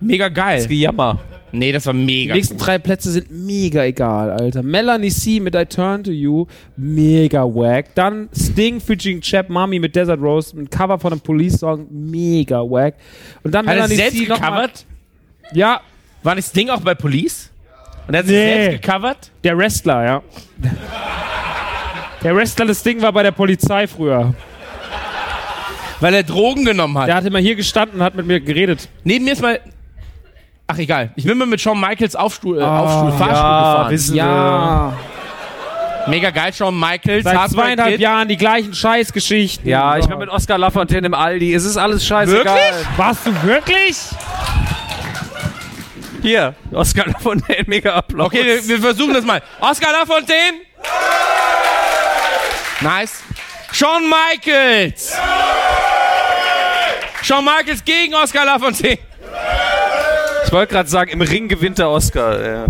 Mega 0.00 0.28
geil. 0.28 0.66
Gejammer. 0.66 1.20
Nee, 1.52 1.70
das 1.70 1.86
war 1.86 1.92
Die 1.94 2.00
mega. 2.04 2.34
nächsten 2.34 2.58
drei 2.58 2.78
Plätze 2.78 3.12
sind 3.12 3.30
mega 3.30 3.84
egal, 3.84 4.32
Alter. 4.32 4.64
Melanie 4.64 5.10
C. 5.10 5.38
mit 5.38 5.54
I 5.54 5.64
Turn 5.64 6.02
to 6.02 6.10
You, 6.10 6.46
mega 6.76 7.44
wack. 7.44 7.94
Dann 7.94 8.28
Sting 8.36 8.80
featuring 8.80 9.20
Chap 9.20 9.48
Mami 9.48 9.78
mit 9.78 9.94
Desert 9.94 10.20
Rose, 10.20 10.56
ein 10.58 10.68
Cover 10.68 10.98
von 10.98 11.12
einem 11.12 11.20
Police-Song, 11.20 11.86
mega 11.90 12.58
wack. 12.58 12.94
Und 13.44 13.54
dann 13.54 13.64
Hat 13.68 13.74
Melanie 13.76 13.94
selbst 13.94 14.18
C. 14.18 14.26
noch 14.26 14.40
mal- 14.40 14.50
gecovert? 14.50 14.84
Ja, 15.52 15.80
War 16.24 16.34
nicht 16.34 16.48
das 16.48 16.52
Ding 16.52 16.70
auch 16.70 16.80
bei 16.80 16.96
Police? 16.96 17.52
Und 18.06 18.14
er 18.14 18.18
hat 18.20 18.26
sich 18.26 18.36
Nee. 18.36 18.64
selbst 18.64 18.82
gecovert? 18.82 19.30
der 19.42 19.56
Wrestler, 19.58 20.04
ja. 20.04 20.22
Der 22.22 22.34
Wrestler, 22.36 22.66
das 22.66 22.82
Ding 22.82 23.00
war 23.02 23.12
bei 23.12 23.22
der 23.22 23.32
Polizei 23.32 23.86
früher. 23.86 24.34
Weil 26.00 26.14
er 26.14 26.22
Drogen 26.22 26.64
genommen 26.64 26.98
hat. 26.98 27.08
Der 27.08 27.14
hat 27.16 27.24
immer 27.24 27.38
hier 27.38 27.54
gestanden 27.54 27.98
und 28.00 28.04
hat 28.04 28.14
mit 28.14 28.26
mir 28.26 28.40
geredet. 28.40 28.88
Neben 29.04 29.24
mir 29.24 29.32
ist 29.32 29.42
mal. 29.42 29.60
Ach 30.66 30.78
egal. 30.78 31.10
Ich 31.16 31.24
bin 31.24 31.36
mal 31.38 31.46
mit 31.46 31.60
Shawn 31.60 31.78
Michaels 31.80 32.16
Aufstuhl, 32.16 32.58
äh, 32.58 32.62
Aufstuhl 32.64 33.12
Fahrstuhl 33.12 33.28
gefahren. 33.28 33.90
wissen 33.90 34.16
Ja, 34.16 34.92
Mega 36.06 36.30
geil, 36.30 36.52
Shawn 36.52 36.78
Michaels. 36.78 37.24
seit 37.24 37.50
zweieinhalb 37.50 37.92
Kid. 37.92 38.00
Jahren 38.00 38.28
die 38.28 38.36
gleichen 38.36 38.74
Scheißgeschichten. 38.74 39.66
Ja, 39.68 39.96
ich 39.96 40.08
war 40.08 40.18
mit 40.18 40.28
Oscar 40.28 40.58
Lafontaine 40.58 41.06
im 41.06 41.14
Aldi. 41.14 41.54
Es 41.54 41.64
ist 41.64 41.76
alles 41.78 42.04
scheißegal. 42.06 42.44
Wirklich? 42.44 42.98
Warst 42.98 43.26
du 43.26 43.42
wirklich? 43.42 43.96
Hier, 46.24 46.54
Oscar 46.72 47.04
Lafontaine, 47.06 47.64
mega 47.66 47.94
Applaus. 47.96 48.28
Okay, 48.28 48.42
wir, 48.42 48.66
wir 48.66 48.78
versuchen 48.78 49.12
das 49.12 49.26
mal. 49.26 49.42
Oscar 49.60 49.92
Lafontaine. 49.92 50.56
Nice. 52.80 53.22
Shawn 53.70 54.08
Michaels. 54.08 55.12
Shawn 57.22 57.44
Michaels 57.44 57.84
gegen 57.84 58.14
Oscar 58.14 58.46
Lafontaine. 58.46 59.00
Ich 60.46 60.52
wollte 60.52 60.72
gerade 60.72 60.88
sagen, 60.88 61.10
im 61.10 61.20
Ring 61.20 61.46
gewinnt 61.46 61.78
der 61.78 61.90
Oscar. 61.90 62.42
Ja. 62.42 62.66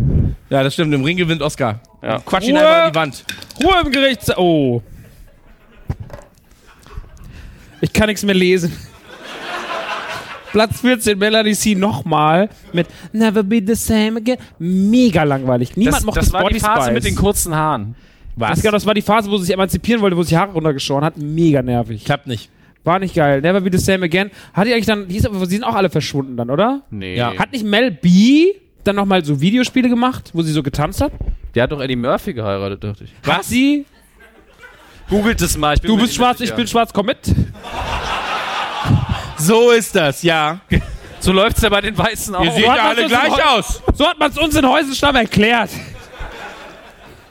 Ja, 0.50 0.62
das 0.64 0.74
stimmt. 0.74 0.92
Im 0.92 1.04
Ring 1.04 1.16
gewinnt 1.16 1.40
Oscar. 1.40 1.78
Ja. 2.02 2.18
Quatsch 2.18 2.48
ihn 2.48 2.56
Ruhe. 2.56 2.66
einfach 2.66 2.86
an 2.86 2.92
die 2.92 2.98
Wand. 2.98 3.24
Ruhe 3.62 3.80
im 3.84 3.92
Gerichtssaal. 3.92 4.36
Oh. 4.36 4.82
Ich 7.80 7.92
kann 7.92 8.08
nichts 8.08 8.24
mehr 8.24 8.34
lesen. 8.34 8.76
Platz 10.54 10.80
14, 10.80 11.18
Melanie 11.18 11.52
C. 11.54 11.74
nochmal 11.74 12.48
mit 12.72 12.86
Never 13.12 13.42
Be 13.42 13.60
the 13.66 13.74
Same 13.74 14.18
Again. 14.18 14.38
Mega 14.58 15.24
langweilig. 15.24 15.76
Niemand 15.76 15.96
Das, 15.96 16.04
mochte 16.04 16.20
das 16.20 16.32
war 16.32 16.42
Body 16.42 16.54
die 16.54 16.60
Phase 16.60 16.82
Spice. 16.82 16.94
mit 16.94 17.04
den 17.04 17.14
kurzen 17.16 17.54
Haaren. 17.54 17.94
Was? 18.36 18.62
Genau, 18.62 18.72
das 18.72 18.86
war 18.86 18.94
die 18.94 19.02
Phase, 19.02 19.30
wo 19.30 19.36
sie 19.36 19.46
sich 19.46 19.54
emanzipieren 19.54 20.00
wollte, 20.00 20.16
wo 20.16 20.22
sie 20.22 20.36
Haare 20.38 20.52
runtergeschoren 20.52 21.04
hat. 21.04 21.18
Mega 21.18 21.60
nervig. 21.60 22.04
Klappt 22.04 22.26
nicht. 22.28 22.50
War 22.84 22.98
nicht 23.00 23.14
geil. 23.14 23.40
Never 23.40 23.60
Be 23.60 23.68
the 23.76 23.78
Same 23.84 24.04
Again. 24.04 24.30
Hat 24.52 24.66
die 24.66 24.72
eigentlich 24.72 24.86
dann, 24.86 25.08
die, 25.08 25.16
ist, 25.16 25.26
aber- 25.26 25.44
sie 25.46 25.56
sind 25.56 25.64
auch 25.64 25.74
alle 25.74 25.90
verschwunden 25.90 26.36
dann, 26.36 26.48
oder? 26.50 26.82
Nee. 26.90 27.16
Ja. 27.16 27.36
Hat 27.36 27.50
nicht 27.52 27.64
Mel 27.64 27.90
B 27.90 28.52
dann 28.84 28.96
nochmal 28.96 29.24
so 29.24 29.40
Videospiele 29.40 29.88
gemacht, 29.88 30.30
wo 30.34 30.42
sie 30.42 30.52
so 30.52 30.62
getanzt 30.62 31.00
hat? 31.00 31.12
Der 31.56 31.64
hat 31.64 31.72
doch 31.72 31.80
Eddie 31.80 31.96
Murphy 31.96 32.32
geheiratet, 32.32 32.84
dachte 32.84 33.04
ich. 33.04 33.12
Was? 33.24 33.48
Sie? 33.48 33.86
Googelt 35.08 35.40
es 35.40 35.56
mal. 35.58 35.74
Ich 35.74 35.80
bin 35.82 35.90
Du 35.90 35.96
bist 35.98 36.14
schwarz, 36.14 36.40
ich 36.40 36.52
bin 36.54 36.66
schwarz, 36.66 36.92
komm 36.92 37.06
mit. 37.06 37.18
So 39.38 39.70
ist 39.70 39.94
das, 39.96 40.22
ja. 40.22 40.60
So 41.20 41.32
läuft's 41.32 41.62
ja 41.62 41.68
bei 41.68 41.80
den 41.80 41.96
Weißen 41.96 42.34
auch. 42.34 42.44
Ihr 42.44 42.52
seht 42.52 42.68
hat 42.68 42.76
ja 42.76 42.88
alle 42.88 43.02
so 43.02 43.08
gleich 43.08 43.28
so- 43.34 43.42
aus. 43.42 43.82
So 43.94 44.06
hat 44.08 44.18
man 44.18 44.30
es 44.30 44.38
uns 44.38 44.54
in 44.56 44.68
Heusenstamm 44.68 45.16
erklärt. 45.16 45.70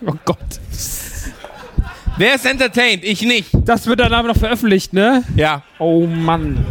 Oh 0.05 0.13
Gott. 0.25 0.37
Wer 2.17 2.35
ist 2.35 2.45
entertained? 2.45 3.03
Ich 3.03 3.21
nicht. 3.21 3.49
Das 3.53 3.87
wird 3.87 3.99
dann 3.99 4.13
aber 4.13 4.27
noch 4.27 4.37
veröffentlicht, 4.37 4.93
ne? 4.93 5.23
Ja. 5.35 5.63
Oh 5.79 6.05
Mann. 6.05 6.65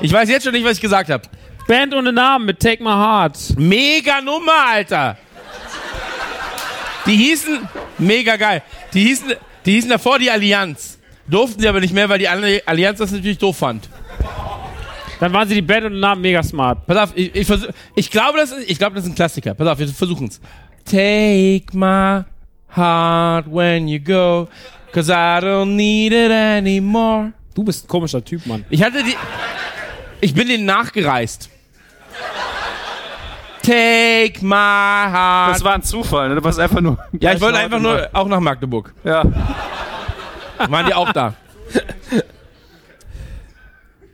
Ich 0.00 0.12
weiß 0.12 0.28
jetzt 0.28 0.44
schon 0.44 0.52
nicht, 0.52 0.64
was 0.64 0.72
ich 0.72 0.80
gesagt 0.80 1.10
habe. 1.10 1.22
Band 1.68 1.94
ohne 1.94 2.12
Namen 2.12 2.46
mit 2.46 2.58
Take 2.58 2.82
My 2.82 2.90
Heart. 2.90 3.38
Mega 3.56 4.20
Nummer, 4.20 4.66
Alter. 4.70 5.16
Die 7.06 7.16
hießen, 7.16 7.68
mega 7.98 8.36
geil. 8.36 8.62
Die 8.94 9.02
hießen, 9.04 9.34
die 9.66 9.72
hießen 9.72 9.90
davor 9.90 10.18
die 10.18 10.30
Allianz. 10.30 10.98
Durften 11.28 11.60
sie 11.60 11.68
aber 11.68 11.80
nicht 11.80 11.94
mehr, 11.94 12.08
weil 12.08 12.18
die 12.18 12.28
Alli- 12.28 12.62
Allianz 12.66 12.98
das 12.98 13.12
natürlich 13.12 13.38
doof 13.38 13.58
fand. 13.58 13.88
Dann 15.22 15.32
waren 15.32 15.46
sie 15.46 15.54
die 15.54 15.62
Band 15.62 15.86
ohne 15.86 16.00
Namen 16.00 16.20
mega 16.20 16.42
smart. 16.42 16.84
Pass 16.84 16.96
auf, 16.96 17.12
ich, 17.14 17.32
ich, 17.32 17.46
versuch, 17.46 17.68
ich 17.94 18.10
glaube, 18.10 18.38
das 18.38 18.50
ist, 18.50 18.68
ich 18.68 18.76
glaube, 18.76 18.96
das 18.96 19.04
ist 19.04 19.10
ein 19.12 19.14
Klassiker. 19.14 19.54
Pass 19.54 19.68
auf, 19.68 19.78
wir 19.78 19.86
versuchen's. 19.86 20.40
Take 20.84 21.66
my 21.74 22.24
heart 22.76 23.46
when 23.46 23.86
you 23.86 24.00
go, 24.00 24.48
cause 24.92 25.12
I 25.12 25.38
don't 25.40 25.76
need 25.76 26.12
it 26.12 26.32
anymore. 26.32 27.32
Du 27.54 27.62
bist 27.62 27.84
ein 27.84 27.88
komischer 27.88 28.24
Typ, 28.24 28.44
Mann. 28.46 28.64
Ich 28.68 28.82
hatte 28.82 29.04
die, 29.04 29.14
ich 30.20 30.34
bin 30.34 30.48
denen 30.48 30.64
nachgereist. 30.64 31.48
Take 33.62 34.44
my 34.44 34.56
heart. 34.56 35.54
Das 35.54 35.62
war 35.62 35.74
ein 35.74 35.84
Zufall, 35.84 36.30
ne? 36.30 36.34
Du 36.34 36.42
warst 36.42 36.58
einfach 36.58 36.80
nur. 36.80 36.98
ja, 37.20 37.32
ich 37.32 37.40
wollte 37.40 37.58
einfach 37.58 37.78
nur 37.78 38.08
auch 38.12 38.26
nach 38.26 38.40
Magdeburg. 38.40 38.92
Ja. 39.04 39.22
Waren 40.68 40.86
die 40.86 40.94
auch 40.94 41.12
da? 41.12 41.34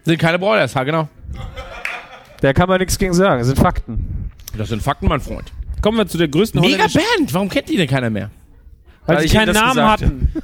Sind 0.08 0.18
keine 0.18 0.38
Broilers, 0.38 0.74
ha, 0.74 0.84
genau. 0.84 1.06
Da 2.40 2.54
kann 2.54 2.66
man 2.66 2.78
nichts 2.78 2.96
gegen 2.96 3.12
sagen. 3.12 3.40
Das 3.40 3.48
sind 3.48 3.58
Fakten. 3.58 4.30
Das 4.56 4.70
sind 4.70 4.82
Fakten, 4.82 5.06
mein 5.06 5.20
Freund. 5.20 5.52
Kommen 5.82 5.98
wir 5.98 6.06
zu 6.06 6.16
der 6.16 6.28
größten 6.28 6.62
Mega 6.62 6.86
Band, 6.86 7.34
warum 7.34 7.50
kennt 7.50 7.68
die 7.68 7.76
denn 7.76 7.86
keiner 7.86 8.08
mehr? 8.08 8.30
Weil, 9.04 9.16
Weil 9.16 9.28
sie 9.28 9.36
keinen 9.36 9.52
Namen 9.52 9.74
gesagt 9.74 10.02
hatten. 10.02 10.32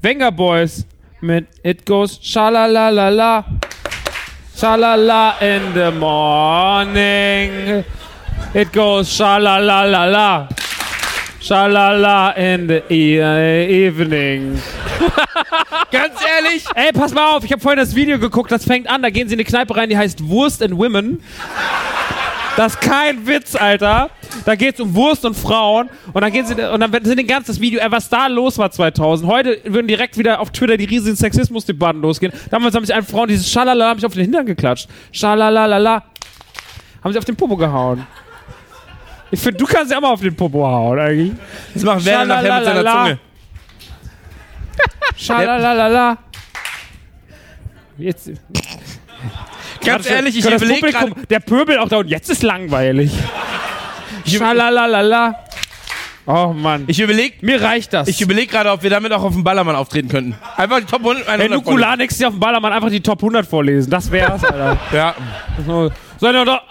Wenger 0.00 0.30
Boys 0.30 0.86
mit 1.20 1.48
It 1.64 1.84
Goes 1.84 2.20
Shalalalala. 2.22 3.44
Shalala 4.56 5.40
in 5.40 5.62
the 5.74 5.90
morning. 5.90 7.84
It 8.54 8.72
goes 8.72 9.10
shalalalala. 9.10 10.48
Shalala 11.40 12.30
in 12.36 12.68
the 12.68 12.82
e 12.88 13.86
evening. 13.86 14.60
Ganz 15.90 16.14
ehrlich, 16.36 16.64
Ey, 16.74 16.92
pass 16.92 17.12
mal 17.12 17.36
auf, 17.36 17.44
ich 17.44 17.52
habe 17.52 17.60
vorhin 17.60 17.78
das 17.78 17.94
Video 17.94 18.18
geguckt, 18.18 18.50
das 18.50 18.64
fängt 18.64 18.88
an, 18.88 19.02
da 19.02 19.10
gehen 19.10 19.28
sie 19.28 19.34
in 19.34 19.40
eine 19.40 19.44
Kneipe 19.44 19.76
rein, 19.76 19.88
die 19.88 19.96
heißt 19.96 20.28
Wurst 20.28 20.62
and 20.62 20.76
Women. 20.76 21.22
Das 22.56 22.74
ist 22.74 22.80
kein 22.80 23.26
Witz, 23.26 23.54
Alter. 23.54 24.10
Da 24.44 24.54
geht's 24.54 24.80
um 24.80 24.94
Wurst 24.94 25.24
und 25.24 25.34
Frauen 25.34 25.90
und 26.12 26.20
dann 26.22 26.32
gehen 26.32 26.46
sie 26.46 26.54
und 26.54 26.80
dann 26.80 26.90
sind 27.04 27.18
den 27.18 27.26
ganzen 27.26 27.48
das 27.48 27.60
Video, 27.60 27.80
ey, 27.80 27.90
was 27.90 28.08
da 28.08 28.28
los 28.28 28.58
war 28.58 28.70
2000. 28.70 29.30
Heute 29.30 29.60
würden 29.64 29.86
direkt 29.86 30.16
wieder 30.16 30.40
auf 30.40 30.50
Twitter 30.50 30.76
die 30.76 30.84
riesigen 30.84 31.16
Sexismusdebatten 31.16 32.00
losgehen. 32.00 32.32
Damals 32.50 32.74
haben 32.74 32.84
sich 32.84 32.94
ein 32.94 33.04
Frauen 33.04 33.28
dieses 33.28 33.50
Schalala 33.50 33.90
haben 33.90 33.98
sich 33.98 34.06
auf 34.06 34.14
den 34.14 34.22
Hintern 34.22 34.46
geklatscht. 34.46 34.88
Schalalalala. 35.12 36.04
Haben 37.04 37.12
sie 37.12 37.18
auf 37.18 37.24
den 37.24 37.36
Popo 37.36 37.56
gehauen. 37.56 38.06
Ich 39.30 39.40
finde, 39.40 39.58
du 39.58 39.66
kannst 39.66 39.90
ja 39.90 39.98
auch 39.98 40.02
mal 40.02 40.10
auf 40.12 40.20
den 40.20 40.34
Popo 40.36 40.64
hauen, 40.66 40.98
eigentlich. 40.98 41.32
das 41.74 41.82
macht 41.82 42.04
Werner 42.04 42.42
nachher 42.42 42.56
mit 42.56 42.64
seiner. 42.64 42.92
Zunge. 42.92 43.18
Schalalala. 45.16 46.18
Jetzt, 47.98 48.30
Ganz 49.84 50.08
ehrlich, 50.10 50.36
ich 50.36 50.44
überlege 50.44 50.90
gerade, 50.90 51.12
Der 51.30 51.40
Pöbel 51.40 51.78
auch 51.78 51.88
da 51.88 51.98
und 51.98 52.08
jetzt 52.08 52.28
ist 52.28 52.42
langweilig. 52.42 53.12
Schalalalala. 54.26 55.34
Oh 56.28 56.52
Mann. 56.52 56.84
ich 56.88 56.98
überlege, 57.00 57.36
Mir 57.40 57.62
reicht 57.62 57.92
das. 57.92 58.08
ich 58.08 58.20
überlege 58.20 58.48
gerade, 58.48 58.72
ob 58.72 58.82
wir 58.82 58.90
damit 58.90 59.12
auch 59.12 59.22
auf 59.22 59.32
dem 59.32 59.44
Ballermann 59.44 59.76
auftreten 59.76 60.08
könnten. 60.08 60.34
Einfach 60.56 60.80
die 60.80 60.86
Top 60.86 61.00
100. 61.02 61.24
Wenn 61.28 61.40
100 61.40 61.50
Nukular 61.64 61.96
nächstes 61.96 62.20
Jahr 62.20 62.30
auf 62.30 62.34
dem 62.34 62.40
Ballermann 62.40 62.72
einfach 62.72 62.90
die 62.90 63.00
Top 63.00 63.20
100 63.20 63.46
vorlesen. 63.46 63.90
Das 63.90 64.10
wär's, 64.10 64.42
Alter. 64.44 64.76
Ja. 64.92 65.14
So, 66.18 66.26
so 66.26 66.26
eine 66.26 66.44
doch, 66.44 66.62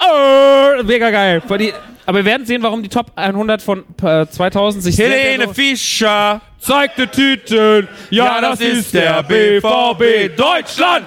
äh, 0.80 0.84
mega 0.84 1.10
geil. 1.10 1.42
Die, 1.60 1.74
aber 2.06 2.20
wir 2.20 2.26
werden 2.26 2.46
sehen, 2.46 2.62
warum 2.64 2.84
die 2.84 2.90
Top 2.90 3.12
100 3.16 3.62
von 3.62 3.84
äh, 4.04 4.26
2000 4.28 4.84
sich 4.84 4.98
Helene 4.98 5.54
Fischer. 5.54 6.42
zeigte 6.60 7.10
Tüten. 7.10 7.88
Ja, 8.10 8.42
das 8.42 8.60
ist 8.60 8.94
der 8.94 9.24
BVB 9.24 10.36
Deutschland. 10.36 11.06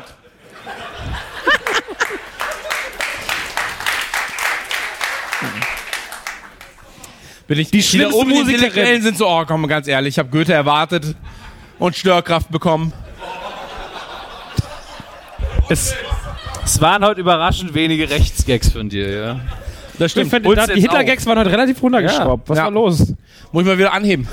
Bin 7.46 7.58
ich 7.58 7.70
Die 7.70 7.78
da 7.78 7.84
schlimmste 7.84 8.16
oben 8.16 8.28
die 8.28 8.34
Musikerin. 8.36 8.54
Intellektuellen 8.64 9.02
sind 9.02 9.16
so, 9.16 9.26
oh 9.28 9.44
komm, 9.46 9.66
ganz 9.68 9.88
ehrlich, 9.88 10.14
ich 10.14 10.18
habe 10.18 10.28
Goethe 10.28 10.52
erwartet 10.52 11.16
und 11.78 11.96
Störkraft 11.96 12.50
bekommen. 12.50 12.92
Es, 15.70 15.94
es 16.68 16.80
waren 16.82 17.02
heute 17.04 17.20
überraschend 17.20 17.72
wenige 17.74 18.08
Rechtsgags 18.10 18.70
von 18.70 18.88
dir, 18.90 19.10
ja. 19.10 19.40
Das 19.98 20.10
stimmt. 20.12 20.30
finde, 20.30 20.54
da- 20.54 20.66
die 20.66 20.80
Hitler-Gags 20.80 21.24
waren 21.26 21.38
heute 21.38 21.50
relativ 21.50 21.82
runtergeschraubt. 21.82 22.48
Was 22.48 22.58
Ja. 22.58 22.64
war 22.64 22.70
los? 22.70 23.14
Muss 23.52 23.62
ich 23.62 23.66
mal 23.68 23.78
wieder 23.78 23.92
anheben. 23.92 24.28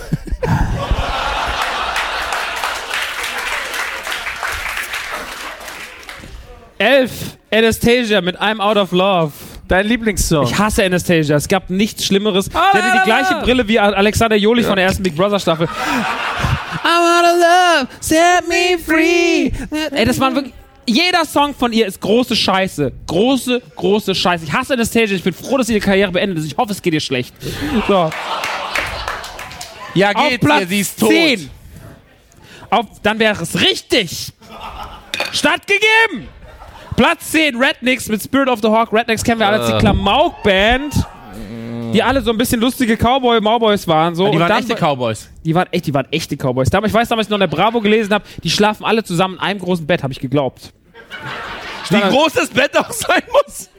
Elf. 6.77 7.38
Anastasia 7.51 8.22
mit 8.22 8.38
I'm 8.41 8.59
Out 8.59 8.77
of 8.77 8.91
Love. 8.91 9.31
Dein 9.67 9.88
Lieblingssong. 9.88 10.45
Ich 10.45 10.57
hasse 10.59 10.83
Anastasia. 10.83 11.35
Es 11.38 11.47
gab 11.47 11.69
nichts 11.69 12.05
Schlimmeres. 12.05 12.45
Sie 12.45 12.51
hatte 12.53 12.97
die 12.99 13.03
gleiche 13.05 13.35
Brille 13.41 13.67
wie 13.67 13.80
Alexander 13.80 14.35
Jolich 14.35 14.65
von 14.65 14.75
der 14.75 14.85
ersten 14.85 15.01
Big 15.01 15.15
Brother 15.15 15.39
Staffel. 15.39 15.67
I 16.83 16.88
wanna 16.88 17.31
love, 17.31 17.88
set 18.01 18.47
me 18.47 18.77
free. 18.77 19.51
Ey, 19.91 20.05
das 20.05 20.19
waren 20.19 20.35
wirklich. 20.35 20.53
Jeder 20.88 21.25
Song 21.25 21.55
von 21.55 21.73
ihr 21.73 21.88
ist 21.88 21.99
große 21.99 22.35
Scheiße. 22.35 22.91
Große, 23.07 23.61
große 23.75 24.14
Scheiße. 24.14 24.45
Ich 24.45 24.53
hasse 24.53 24.73
Anastasia. 24.73 25.15
Ich 25.15 25.23
bin 25.23 25.33
froh, 25.33 25.57
dass 25.57 25.67
sie 25.67 25.73
ihre 25.73 25.81
Karriere 25.81 26.11
beendet 26.11 26.39
ist. 26.39 26.45
Ich 26.45 26.57
hoffe, 26.57 26.73
es 26.73 26.81
geht 26.81 26.93
ihr 26.93 26.99
schlecht. 26.99 27.33
So. 27.88 28.11
Ja, 29.95 30.11
Auf 30.11 30.30
geht's 30.30 30.45
Platz 30.45 30.59
dir, 30.59 30.67
sie 30.67 30.80
ist 30.80 30.99
tot. 30.99 31.09
10. 31.09 31.49
Auf, 32.69 32.85
dann 33.01 33.17
wäre 33.19 33.41
es 33.41 33.59
richtig. 33.61 34.33
Stattgegeben. 35.31 36.27
Platz 36.95 37.31
10, 37.31 37.57
Rednecks 37.57 38.07
mit 38.07 38.22
Spirit 38.22 38.47
of 38.47 38.59
the 38.61 38.67
Hawk. 38.67 38.93
Rednecks 38.93 39.23
kennen 39.23 39.39
wir 39.39 39.47
alle 39.47 39.59
als 39.61 39.72
die 39.72 39.77
Klamauk-Band. 39.77 40.93
Die 41.95 42.03
alle 42.03 42.22
so 42.22 42.32
ein 42.32 42.38
bisschen 42.38 42.61
lustige 42.61 42.95
Cowboy-Mauboys 42.98 43.88
waren. 43.88 44.15
So. 44.15 44.27
Die 44.27 44.35
Und 44.38 44.40
waren 44.41 44.59
echte 44.59 44.75
Cowboys. 44.75 45.30
Die 45.43 45.56
waren 45.56 45.67
echt, 45.72 45.88
die 45.88 45.93
waren 45.93 46.07
echte 46.11 46.35
Cowboys. 46.38 46.69
Damals, 46.69 46.91
ich 46.91 46.95
weiß 46.95 47.07
damals, 47.09 47.30
noch 47.30 47.35
in 47.38 47.41
der 47.41 47.48
Bravo 47.48 47.82
gelesen 47.82 48.14
habe, 48.14 48.25
die 48.43 48.49
schlafen 48.49 48.85
alle 48.85 49.03
zusammen 49.03 49.35
in 49.35 49.40
einem 49.41 49.59
großen 49.59 49.85
Bett, 49.88 50.03
habe 50.03 50.14
ich 50.14 50.19
geglaubt. 50.19 50.74
Wie 51.90 51.99
groß 52.01 52.33
das 52.33 52.49
Bett 52.49 52.77
auch 52.77 52.91
sein 52.91 53.22
muss. 53.32 53.69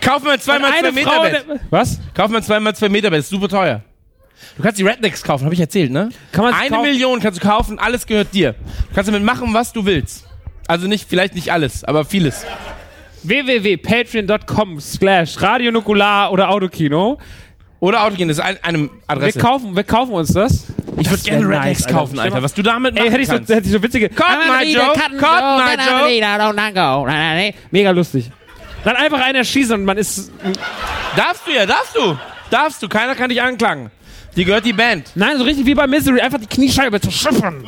Kauf 0.00 0.22
mir 0.22 0.32
ein 0.32 0.38
2x2 0.38 0.92
Meter 0.92 1.10
Frau- 1.10 1.22
Bett. 1.22 1.44
Was? 1.70 2.00
Kauf 2.14 2.30
mir 2.30 2.38
ein 2.38 2.42
2x2 2.42 2.88
Meter 2.88 3.10
Bett, 3.10 3.20
ist 3.20 3.30
super 3.30 3.48
teuer. 3.48 3.82
Du 4.56 4.62
kannst 4.62 4.78
die 4.78 4.84
Rednecks 4.84 5.22
kaufen, 5.22 5.44
habe 5.44 5.54
ich 5.54 5.60
erzählt, 5.60 5.90
ne? 5.90 6.10
Kann 6.32 6.44
man 6.44 6.54
Eine 6.54 6.78
Million 6.78 7.20
kannst 7.20 7.42
du 7.42 7.46
kaufen, 7.46 7.78
alles 7.78 8.06
gehört 8.06 8.32
dir. 8.34 8.52
Du 8.88 8.94
kannst 8.94 9.08
damit 9.08 9.22
machen, 9.22 9.52
was 9.54 9.72
du 9.72 9.84
willst. 9.84 10.26
Also 10.66 10.86
nicht, 10.86 11.08
vielleicht 11.08 11.34
nicht 11.34 11.52
alles, 11.52 11.84
aber 11.84 12.04
vieles. 12.04 12.44
www.patreon.com 13.28 14.80
slash 14.80 15.40
radionukular 15.40 16.32
oder 16.32 16.50
Autokino. 16.50 17.18
Oder 17.80 18.02
Autogehen, 18.02 18.28
das 18.28 18.38
ist 18.38 18.44
ein, 18.44 18.58
eine 18.62 18.78
Wir 18.78 18.90
Adresse. 19.06 19.38
kaufen, 19.38 19.76
wir 19.76 19.84
kaufen 19.84 20.12
uns 20.12 20.32
das. 20.32 20.64
ich 20.98 21.08
würde 21.08 21.22
gerne 21.22 21.48
Rednecks 21.48 21.86
kaufen, 21.86 22.18
Alter. 22.18 22.42
Was 22.42 22.52
du 22.54 22.62
damit 22.62 22.94
machen 22.94 23.04
Ey, 23.06 23.10
hätte 23.12 23.22
ich, 23.22 23.28
so, 23.28 23.34
kannst. 23.34 23.50
hätte 23.50 23.66
ich 23.66 23.72
so 23.72 23.80
witzige... 23.82 24.08
Cut 24.08 24.26
my 24.48 24.64
joke, 24.64 24.98
cut 24.98 25.12
my 25.12 25.76
joke. 25.76 27.54
Mega 27.70 27.90
lustig. 27.92 28.30
Dann 28.82 28.96
einfach 28.96 29.20
einen 29.20 29.36
erschießen 29.36 29.74
und 29.74 29.84
man 29.84 29.96
ist... 29.96 30.32
Darfst 31.14 31.46
du 31.46 31.52
ja, 31.52 31.66
darfst 31.66 31.94
du. 31.94 32.18
Darfst 32.50 32.82
du, 32.82 32.88
keiner 32.88 33.14
kann 33.14 33.28
dich 33.28 33.40
anklagen. 33.40 33.90
Die 34.34 34.44
gehört 34.44 34.64
die 34.64 34.72
Band. 34.72 35.12
Nein, 35.14 35.38
so 35.38 35.44
richtig 35.44 35.66
wie 35.66 35.74
bei 35.74 35.86
Misery, 35.86 36.20
einfach 36.20 36.38
die 36.38 36.46
Kniescheibe 36.46 37.00
zu 37.00 37.10
schippern. 37.10 37.64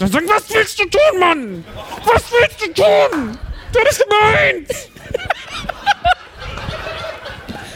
Dann 0.00 0.10
sagen, 0.10 0.26
was 0.28 0.48
willst 0.52 0.78
du 0.80 0.84
tun, 0.84 1.20
Mann? 1.20 1.64
Was 2.04 2.24
willst 2.32 2.60
du 2.66 2.72
tun? 2.72 3.38
Du 3.72 3.84
bist 3.84 4.02
gemeint! 4.02 4.68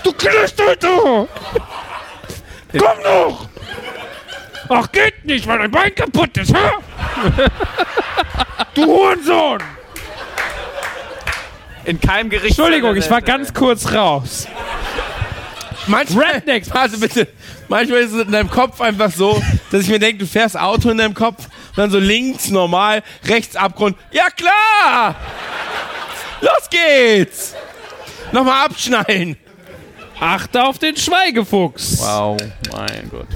du 0.03 0.13
Knüstelter! 0.13 1.29
Komm 2.79 3.03
noch! 3.05 3.49
Ach, 4.69 4.91
geht 4.93 5.25
nicht, 5.25 5.47
weil 5.47 5.59
dein 5.59 5.71
Bein 5.71 5.95
kaputt 5.95 6.37
ist, 6.39 6.55
hä? 6.55 6.71
du 8.75 8.87
Hurensohn! 8.87 9.59
In 11.85 12.01
keinem 12.01 12.31
Gericht. 12.31 12.59
Entschuldigung, 12.59 12.97
ich 12.97 13.11
war 13.11 13.21
ganz 13.21 13.53
kurz 13.53 13.93
raus. 13.93 14.47
Manchmal, 15.87 16.33
Rednecks. 16.33 16.73
Warte 16.73 16.99
bitte. 16.99 17.29
Manchmal 17.69 18.01
ist 18.01 18.13
es 18.13 18.25
in 18.25 18.33
deinem 18.33 18.51
Kopf 18.51 18.81
einfach 18.81 19.11
so, 19.11 19.41
dass 19.71 19.83
ich 19.83 19.89
mir 19.89 19.99
denke, 19.99 20.19
du 20.19 20.27
fährst 20.27 20.59
Auto 20.59 20.91
in 20.91 20.99
deinem 20.99 21.15
Kopf, 21.15 21.49
dann 21.77 21.91
so 21.91 21.99
links 21.99 22.51
normal, 22.51 23.03
rechts 23.25 23.57
Abgrund. 23.57 23.97
Ja 24.13 24.29
klar! 24.31 25.17
Los 26.41 26.69
geht's! 26.71 27.55
Nochmal 28.31 28.67
abschnallen. 28.67 29.37
Achte 30.21 30.63
auf 30.63 30.79
den 30.79 30.97
Schweigefuchs. 30.97 31.99
Wow, 32.01 32.37
mein 32.73 33.11
Gott. 33.11 33.27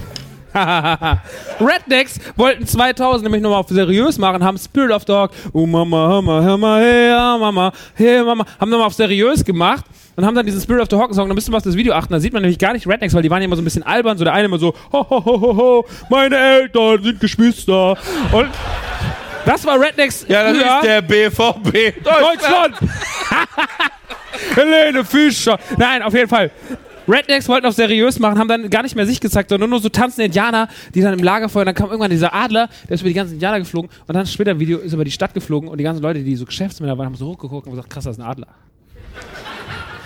Rednecks 1.60 2.18
wollten 2.36 2.66
2000 2.66 3.24
nämlich 3.24 3.42
nochmal 3.42 3.60
auf 3.60 3.68
seriös 3.68 4.16
machen, 4.16 4.42
haben 4.42 4.56
Spirit 4.56 4.90
of 4.90 5.04
Dog, 5.04 5.32
oh 5.52 5.66
Mama, 5.66 6.22
Mama, 6.22 6.40
Mama, 6.40 6.78
hey 6.78 7.10
Mama, 7.38 7.72
hey 7.94 8.22
Mama, 8.22 8.46
haben 8.58 8.70
nochmal 8.70 8.86
auf 8.86 8.94
seriös 8.94 9.44
gemacht 9.44 9.84
und 10.16 10.24
haben 10.26 10.34
dann 10.34 10.46
diesen 10.46 10.60
Spirit 10.60 10.82
of 10.82 10.88
the 10.90 10.96
Hawk 10.96 11.14
Song, 11.14 11.28
da 11.28 11.34
müsst 11.34 11.48
ihr 11.48 11.52
mal 11.52 11.58
auf 11.58 11.62
das 11.64 11.76
Video 11.76 11.92
achten, 11.94 12.12
da 12.12 12.20
sieht 12.20 12.32
man 12.32 12.42
nämlich 12.42 12.58
gar 12.58 12.72
nicht 12.72 12.86
Rednecks, 12.86 13.14
weil 13.14 13.22
die 13.22 13.30
waren 13.30 13.40
ja 13.40 13.46
immer 13.46 13.56
so 13.56 13.62
ein 13.62 13.64
bisschen 13.64 13.82
albern, 13.82 14.18
so 14.18 14.24
der 14.24 14.32
eine 14.32 14.46
immer 14.46 14.58
so, 14.58 14.74
ho, 14.92 15.06
ho, 15.10 15.24
ho, 15.24 15.40
ho, 15.40 15.56
ho, 15.56 15.86
meine 16.10 16.36
Eltern 16.36 17.02
sind 17.02 17.20
Geschwister 17.20 17.90
und 18.32 18.48
das 19.44 19.64
war 19.64 19.80
Rednecks 19.80 20.26
Ja, 20.28 20.42
das 20.42 20.56
früher. 20.56 20.76
ist 20.76 20.84
der 20.84 21.02
BVB. 21.02 22.02
Deutschland! 22.02 22.74
Helene 24.54 25.04
Fischer! 25.04 25.58
Nein, 25.76 26.02
auf 26.02 26.12
jeden 26.14 26.28
Fall. 26.28 26.50
Rednecks 27.08 27.48
wollten 27.48 27.66
auf 27.66 27.74
seriös 27.74 28.18
machen, 28.18 28.36
haben 28.38 28.48
dann 28.48 28.68
gar 28.68 28.82
nicht 28.82 28.96
mehr 28.96 29.06
sich 29.06 29.20
gezeigt, 29.20 29.50
sondern 29.50 29.70
nur 29.70 29.78
so 29.78 29.88
tanzende 29.88 30.24
Indianer, 30.24 30.68
die 30.92 31.00
dann 31.00 31.14
im 31.16 31.22
Lagerfeuer, 31.22 31.60
und 31.62 31.66
dann 31.66 31.74
kam 31.76 31.86
irgendwann 31.90 32.10
dieser 32.10 32.34
Adler, 32.34 32.68
der 32.88 32.94
ist 32.96 33.02
über 33.02 33.08
die 33.08 33.14
ganzen 33.14 33.34
Indianer 33.34 33.60
geflogen 33.60 33.88
und 34.08 34.14
dann 34.14 34.26
später 34.26 34.50
im 34.50 34.58
Video 34.58 34.78
ist 34.78 34.92
über 34.92 35.04
die 35.04 35.12
Stadt 35.12 35.32
geflogen 35.32 35.68
und 35.68 35.78
die 35.78 35.84
ganzen 35.84 36.02
Leute, 36.02 36.24
die 36.24 36.34
so 36.34 36.44
Geschäftsmänner 36.44 36.98
waren, 36.98 37.06
haben 37.06 37.14
so 37.14 37.26
hochgeguckt 37.28 37.66
und 37.68 37.72
gesagt, 37.74 37.90
krass, 37.90 38.02
das 38.04 38.16
ist 38.16 38.22
ein 38.22 38.28
Adler. 38.28 38.48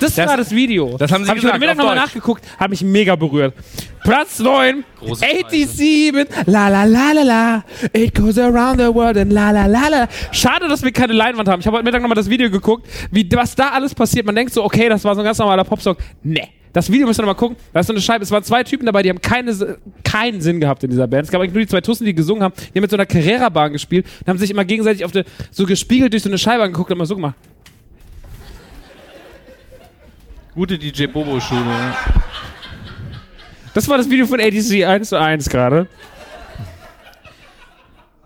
Das, 0.01 0.15
Das- 0.15 0.29
war 0.29 0.37
das 0.37 0.51
Video. 0.51 0.97
das 0.99 1.12
haben 1.12 1.25
sie 1.25 1.31
hab 1.31 1.37
ich 1.37 1.43
gesagt, 1.43 1.55
heute 1.55 1.61
Mittag 1.61 1.77
nochmal 1.77 1.97
nachgeguckt, 1.97 2.45
hat 2.59 2.70
mich 2.70 2.83
mega 2.83 3.15
berührt. 3.17 3.55
Platz 4.03 4.39
9, 4.39 4.83
Große 4.99 5.25
87, 5.25 6.27
la 6.47 6.69
la 6.69 6.85
la 6.85 7.12
la 7.12 7.23
la, 7.23 7.65
it 7.93 8.15
goes 8.15 8.39
around 8.39 8.81
the 8.81 8.87
world 8.93 9.17
and 9.19 9.31
la 9.33 9.51
la 9.51 9.67
la 9.67 9.89
la. 9.89 10.09
Schade, 10.33 10.69
dass 10.69 10.83
wir 10.83 10.91
keine 10.91 11.12
Leinwand 11.12 11.49
haben. 11.49 11.61
Ich 11.61 11.67
habe 11.67 11.77
heute 11.77 11.85
Mittag 11.85 12.01
nochmal 12.01 12.17
das 12.17 12.29
Video 12.31 12.51
geguckt, 12.51 12.87
wie, 13.11 13.29
was 13.35 13.55
da 13.55 13.69
alles 13.69 13.95
passiert. 13.95 14.25
Man 14.27 14.35
denkt 14.35 14.53
so, 14.55 14.65
okay, 14.65 14.89
das 14.89 15.05
war 15.05 15.15
so 15.15 15.20
ein 15.20 15.25
ganz 15.25 15.39
normaler 15.39 15.65
Popsong. 15.65 15.97
Nee. 16.23 16.49
Das 16.73 16.91
Video 16.91 17.07
müsst 17.07 17.19
ihr 17.19 17.25
nochmal 17.25 17.35
gucken. 17.35 17.57
Da 17.73 17.81
ist 17.81 17.89
so 17.89 17.93
eine 17.93 18.01
Scheibe. 18.01 18.23
Es 18.23 18.31
waren 18.31 18.45
zwei 18.45 18.62
Typen 18.62 18.87
dabei, 18.87 19.03
die 19.03 19.09
haben 19.11 19.20
keine, 19.20 19.79
keinen 20.05 20.41
Sinn 20.41 20.61
gehabt 20.61 20.85
in 20.85 20.91
dieser 20.91 21.09
Band. 21.09 21.25
Es 21.25 21.31
gab 21.33 21.41
eigentlich 21.41 21.53
nur 21.53 21.62
die 21.62 21.67
zwei 21.67 21.81
Tussen, 21.81 22.05
die 22.05 22.15
gesungen 22.15 22.45
haben. 22.45 22.55
Die 22.57 22.79
haben 22.79 22.83
mit 22.83 22.91
so 22.91 22.97
einer 22.97 23.07
Carrera-Bahn 23.07 23.73
gespielt 23.73 24.07
und 24.20 24.29
haben 24.29 24.39
sich 24.39 24.51
immer 24.53 24.65
gegenseitig 24.65 25.05
auf 25.05 25.11
der, 25.11 25.25
so 25.51 25.67
gespiegelt 25.67 26.12
durch 26.12 26.23
so 26.23 26.29
eine 26.31 26.39
Scheibe 26.39 26.62
angeguckt 26.62 26.89
und 26.91 26.97
immer 26.97 27.07
so 27.07 27.17
gemacht. 27.17 27.35
Gute 30.55 30.79
DJ 30.79 31.07
Bobo-Schule. 31.07 31.95
Das 33.73 33.89
war 33.89 33.99
das 33.99 34.11
Video 34.11 34.27
von 34.27 34.41
ADC 34.41 34.85
1 34.85 35.09
zu 35.09 35.19
1 35.19 35.49
gerade. 35.49 35.87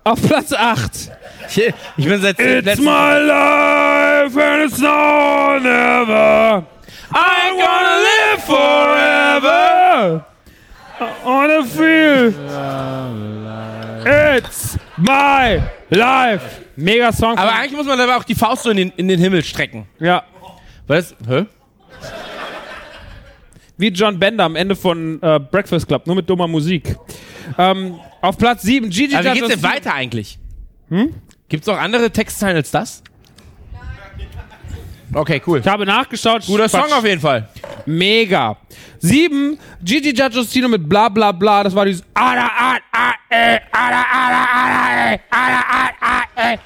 Auf 0.05 0.21
Platz 0.27 0.53
8. 0.53 1.11
Ich, 1.51 1.73
ich 1.97 2.07
bin 2.07 2.21
seit 2.21 2.39
It's 2.39 2.79
my 2.81 3.19
life 3.19 4.39
and 4.41 4.65
it's 4.71 4.79
now 4.79 5.55
or 5.55 5.61
never. 5.61 6.65
I'm 7.13 7.57
gonna 7.59 7.99
live 8.01 8.43
forever. 8.45 10.25
I 11.01 11.07
wanna 11.25 11.63
feel. 11.65 12.35
It's 14.37 14.79
my 14.97 15.63
life. 15.91 16.63
Mega 16.77 17.13
Song. 17.13 17.37
Aber 17.39 17.53
eigentlich 17.53 17.77
muss 17.77 17.87
man 17.87 17.99
dabei 17.99 18.17
auch 18.17 18.25
die 18.25 18.35
Faust 18.35 18.63
so 18.65 18.71
in 18.71 18.77
den, 18.79 18.93
in 18.97 19.09
den 19.09 19.21
Himmel 19.21 19.45
strecken. 19.45 19.87
ja. 20.01 20.23
Weil 20.87 20.99
das, 21.01 21.15
hä? 21.27 21.47
Wie 23.77 23.89
John 23.89 24.19
Bender 24.19 24.45
am 24.45 24.57
Ende 24.57 24.77
von 24.77 25.21
äh, 25.21 25.41
Breakfast 25.41 25.89
Club, 25.89 26.07
nur 26.07 26.17
mit 26.17 26.31
dummer 26.31 26.47
Musik. 26.47 26.97
Ähm, 27.59 27.99
auf 28.21 28.39
Platz 28.39 28.63
7, 28.63 28.89
Gigi 28.89 29.17
Aber 29.17 29.25
wie 29.35 29.41
geht's 29.41 29.49
denn 29.49 29.63
weiter 29.63 29.93
eigentlich? 29.95 30.39
Hm? 30.89 31.15
Gibt's 31.49 31.67
noch 31.67 31.79
andere 31.79 32.11
Textzeilen 32.11 32.57
als 32.57 32.71
das? 32.71 33.03
Okay, 35.13 35.41
cool. 35.47 35.61
Ich 35.61 35.67
habe 35.67 35.87
nachgeschaut. 35.87 36.45
Guter 36.47 36.69
Quatsch. 36.69 36.83
Song 36.83 36.93
auf 36.93 37.05
jeden 37.05 37.21
Fall. 37.21 37.49
Mega. 37.87 38.57
Sieben, 38.99 39.59
Gigi 39.83 40.11
D'Agostino 40.11 40.69
mit 40.69 40.89
bla 40.89 41.09
bla 41.09 41.31
bla. 41.31 41.63
Das 41.63 41.75
war 41.75 41.85
dieses 41.85 42.03
Ada, 42.15 42.51
Ada, 42.57 42.81
Ada, 42.91 43.15
äh, 43.29 43.61
Ada, 43.71 44.05
Ada, 44.13 44.47
Ada, 44.55 45.13
äh, 45.13 45.19
Ada, 45.31 45.65
Ada, 45.71 45.95
Ada, 46.01 46.53
äh. 46.55 46.59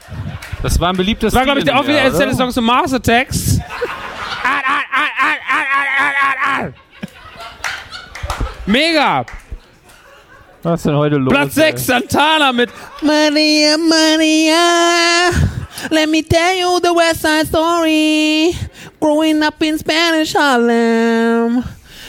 Das 0.62 0.81
war 0.81 0.91
ein 0.91 0.97
beliebtes 0.97 1.33
Das 1.33 1.39
war, 1.39 1.44
glaube 1.44 1.58
ich, 1.60 1.65
der 1.65 1.78
offizielle? 1.78 2.34
Song 2.34 2.50
zu 2.50 2.62
Mars 2.62 2.92
Attacks. 2.92 3.60
Mega. 8.67 9.25
Was 10.62 10.81
ist 10.81 10.86
denn 10.86 10.97
heute 10.97 11.17
los? 11.17 11.33
Platz 11.33 11.55
6, 11.55 11.86
Santana 11.86 12.52
mit 12.52 12.68
Maria, 13.00 13.78
Maria, 13.78 15.31
let 15.91 16.08
me 16.08 16.23
tell 16.23 16.55
you 16.55 16.81
the 16.81 16.92
West 16.92 17.23
Side 17.23 17.47
Story. 17.47 18.55
Growing 19.00 19.42
up 19.42 19.62
in 19.62 19.78
Spanish 19.78 20.34
Harlem, 20.34 21.65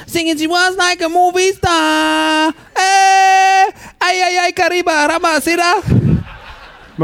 singing 0.08 0.38
she 0.38 0.48
was 0.48 0.76
like 0.76 1.02
a 1.02 1.08
movie 1.08 1.52
star. 1.54 2.52
Hey, 2.76 3.70
ay, 4.02 4.22
ay, 4.22 4.38
ay, 4.42 4.52
Cariba, 4.52 5.08
Ramacira. 5.08 6.19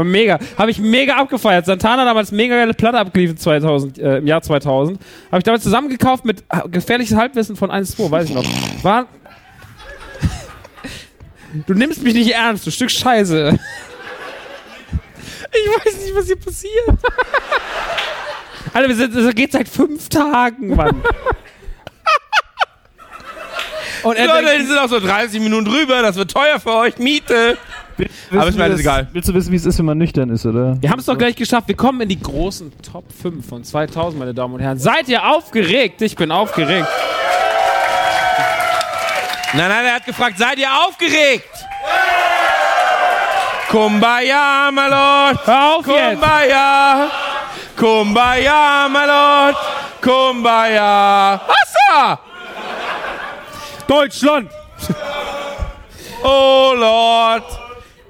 Mega. 0.04 0.38
Habe 0.58 0.70
ich 0.70 0.78
mega 0.78 1.16
abgefeiert. 1.16 1.66
Santana 1.66 2.02
hat 2.02 2.08
damals 2.08 2.32
mega 2.32 2.56
geile 2.56 2.74
Platte 2.74 2.98
abgeliefert 2.98 3.40
2000, 3.40 3.98
äh, 3.98 4.18
im 4.18 4.26
Jahr 4.26 4.42
2000. 4.42 4.98
Habe 5.30 5.38
ich 5.38 5.44
damals 5.44 5.62
zusammengekauft 5.62 6.24
mit 6.24 6.44
äh, 6.48 6.68
gefährliches 6.68 7.16
Halbwissen 7.16 7.56
von 7.56 7.70
1-2, 7.70 8.10
weiß 8.10 8.28
ich 8.28 8.34
noch. 8.34 8.44
War. 8.82 9.06
Du 11.66 11.74
nimmst 11.74 12.02
mich 12.02 12.14
nicht 12.14 12.32
ernst, 12.32 12.66
du 12.66 12.70
Stück 12.70 12.90
Scheiße. 12.90 13.58
Ich 15.52 15.86
weiß 15.86 16.04
nicht, 16.04 16.14
was 16.14 16.26
hier 16.26 16.36
passiert. 16.36 16.98
Alter, 18.72 18.88
wir 18.88 18.96
sind, 18.96 19.16
das 19.16 19.34
geht 19.34 19.52
seit 19.52 19.68
fünf 19.68 20.08
Tagen, 20.08 20.76
Mann. 20.76 21.02
Und 24.02 24.16
er 24.16 24.26
Leute, 24.26 24.58
die 24.58 24.66
sind 24.66 24.78
auch 24.78 24.88
so 24.88 25.00
30 25.00 25.40
Minuten 25.40 25.64
drüber, 25.64 26.02
das 26.02 26.16
wird 26.16 26.30
teuer 26.30 26.60
für 26.60 26.74
euch, 26.74 26.98
Miete. 26.98 27.58
Aber 28.30 28.48
ist 28.48 28.56
mir 28.56 28.64
alles 28.64 28.80
egal. 28.80 29.08
Willst 29.12 29.28
du 29.28 29.34
wissen, 29.34 29.52
wie 29.52 29.56
es 29.56 29.66
ist, 29.66 29.78
wenn 29.78 29.86
man 29.86 29.98
nüchtern 29.98 30.30
ist, 30.30 30.44
oder? 30.46 30.76
wir 30.80 30.90
haben 30.90 30.98
es 30.98 31.06
doch 31.06 31.16
gleich 31.16 31.36
geschafft. 31.36 31.68
Wir 31.68 31.76
kommen 31.76 32.00
in 32.02 32.08
die 32.08 32.20
großen 32.20 32.72
Top 32.82 33.04
5 33.12 33.46
von 33.46 33.64
2000, 33.64 34.18
meine 34.18 34.34
Damen 34.34 34.54
und 34.54 34.60
Herren. 34.60 34.78
Seid 34.78 35.08
ihr 35.08 35.26
aufgeregt? 35.26 36.02
Ich 36.02 36.16
bin 36.16 36.30
aufgeregt. 36.30 36.88
Nein, 39.54 39.68
nein, 39.68 39.84
er 39.86 39.94
hat 39.94 40.04
gefragt, 40.06 40.38
seid 40.38 40.58
ihr 40.58 40.68
aufgeregt? 40.70 41.48
Kumbaya, 43.70 44.70
my 44.70 44.88
lord. 44.88 45.46
Hör 45.46 45.76
auf 45.76 45.86
jetzt. 45.86 46.20
Kumbaya. 46.20 47.10
Kumbaya, 47.76 48.88
my 48.88 49.06
lord. 49.06 49.56
Kumbaya. 50.00 51.40
Wasser. 51.46 52.18
Deutschland. 53.86 54.50
Oh 56.22 56.72
Lord. 56.76 57.44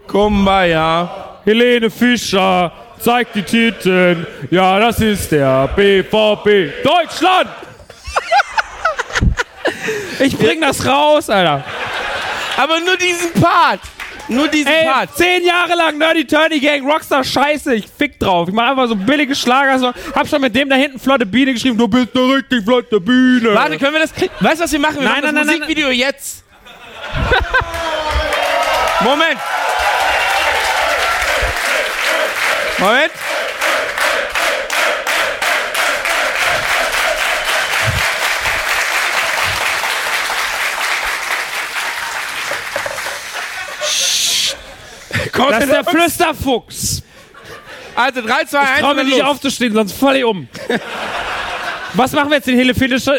Kumbaya. 0.07 1.39
Helene 1.45 1.91
Fischer 1.91 2.73
zeigt 2.99 3.35
die 3.35 3.43
Titten. 3.43 4.27
Ja, 4.51 4.79
das 4.79 5.01
ist 5.01 5.31
der 5.33 5.69
BVB. 5.69 6.83
Deutschland. 6.85 7.49
Ich 10.19 10.37
bring 10.37 10.63
das 10.63 10.85
raus, 10.87 11.29
Alter. 11.29 11.63
Aber 12.57 12.81
nur 12.81 12.97
diesen 12.97 13.33
Part. 13.35 13.81
Nur 14.29 14.49
diesen 14.49 14.73
Ey, 14.73 14.87
Part. 14.87 15.15
zehn 15.17 15.45
Jahre 15.45 15.75
lang 15.77 15.99
Nerdy 15.99 16.27
Turny 16.27 16.59
Gang, 16.59 16.91
Rockstar 16.91 17.23
Scheiße, 17.23 17.75
ich 17.75 17.87
fick 17.87 18.19
drauf. 18.19 18.49
Ich 18.49 18.55
mach 18.55 18.71
einfach 18.71 18.89
so 18.89 18.97
billige 18.97 19.35
Schlager. 19.37 19.93
Hab 20.15 20.27
schon 20.27 20.41
mit 20.41 20.55
dem 20.57 20.69
da 20.69 20.77
hinten 20.77 20.99
flotte 20.99 21.27
Biene 21.27 21.53
geschrieben. 21.53 21.77
Du 21.79 21.87
bist 21.87 22.09
eine 22.17 22.37
richtig 22.37 22.65
flotte 22.65 22.99
Biene. 23.01 23.55
Warte, 23.55 23.77
können 23.79 23.93
wir 23.93 24.01
das. 24.01 24.13
Weißt 24.41 24.61
du, 24.61 24.65
was 24.65 24.73
wir 24.73 24.79
machen? 24.81 24.97
Wir 25.01 25.03
Nein, 25.05 25.23
machen 25.23 25.35
nein, 25.35 25.35
das 25.35 25.47
nein, 25.47 25.47
nein, 25.47 25.59
Musikvideo 25.59 25.91
jetzt. 25.91 26.43
Moment. 29.05 29.39
Moment. 32.79 33.13
Komm, 45.33 45.51
Das 45.51 45.65
ist 45.65 45.73
der 45.73 45.85
Flüsterfuchs. 45.85 47.03
Also 47.95 48.21
3, 48.21 48.45
2, 48.45 48.59
1. 48.59 48.71
Ich 48.75 48.81
trau 48.81 48.95
mir 48.95 49.05
nicht 49.05 49.19
los. 49.19 49.27
aufzustehen, 49.29 49.73
sonst 49.75 49.93
falle 49.93 50.19
ich 50.19 50.25
um. 50.25 50.49
Was 51.95 52.13
machen 52.13 52.29
wir 52.31 52.37
jetzt 52.37 52.47
den 52.47 52.57
Helene 52.59 52.75
Fischer? 52.75 53.15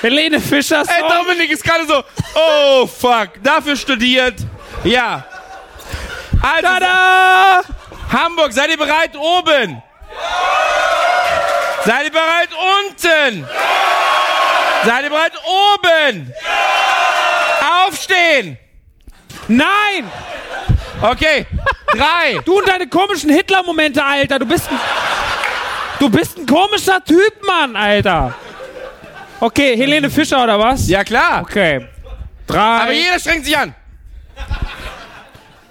Helene 0.00 0.40
Fischer 0.40 0.80
Ey, 0.80 1.00
Song? 1.00 1.08
Dominik 1.26 1.50
ist 1.50 1.62
gerade 1.62 1.86
so, 1.86 2.02
oh 2.34 2.86
fuck, 2.86 3.30
dafür 3.42 3.76
studiert. 3.76 4.34
Ja. 4.84 5.26
Also, 6.44 6.62
Tada! 6.68 7.62
Hamburg, 8.12 8.52
seid 8.52 8.70
ihr 8.70 8.76
bereit? 8.76 9.16
Oben. 9.16 9.82
Seid 11.84 12.04
ihr 12.04 12.12
bereit 12.12 12.50
unten? 12.52 13.46
Seid 14.84 15.04
ihr 15.04 15.10
bereit 15.10 15.32
oben? 15.46 16.32
Aufstehen! 17.86 18.58
Nein! 19.48 20.10
Okay, 21.00 21.46
drei. 21.92 22.40
Du 22.44 22.58
und 22.58 22.68
deine 22.68 22.88
komischen 22.88 23.30
Hitler-Momente, 23.30 24.04
Alter. 24.04 24.38
Du 24.38 24.46
bist 24.46 24.70
ein, 24.70 24.78
du 25.98 26.10
bist 26.10 26.36
ein 26.38 26.46
komischer 26.46 27.02
Typ, 27.02 27.42
Mann, 27.46 27.74
Alter. 27.74 28.34
Okay, 29.40 29.76
Helene 29.76 30.10
Fischer 30.10 30.44
oder 30.44 30.58
was? 30.58 30.88
Ja 30.88 31.04
klar. 31.04 31.42
Okay. 31.42 31.88
Drei, 32.46 32.58
Aber 32.82 32.92
jeder 32.92 33.18
strengt 33.18 33.46
sich 33.46 33.56
an. 33.56 33.74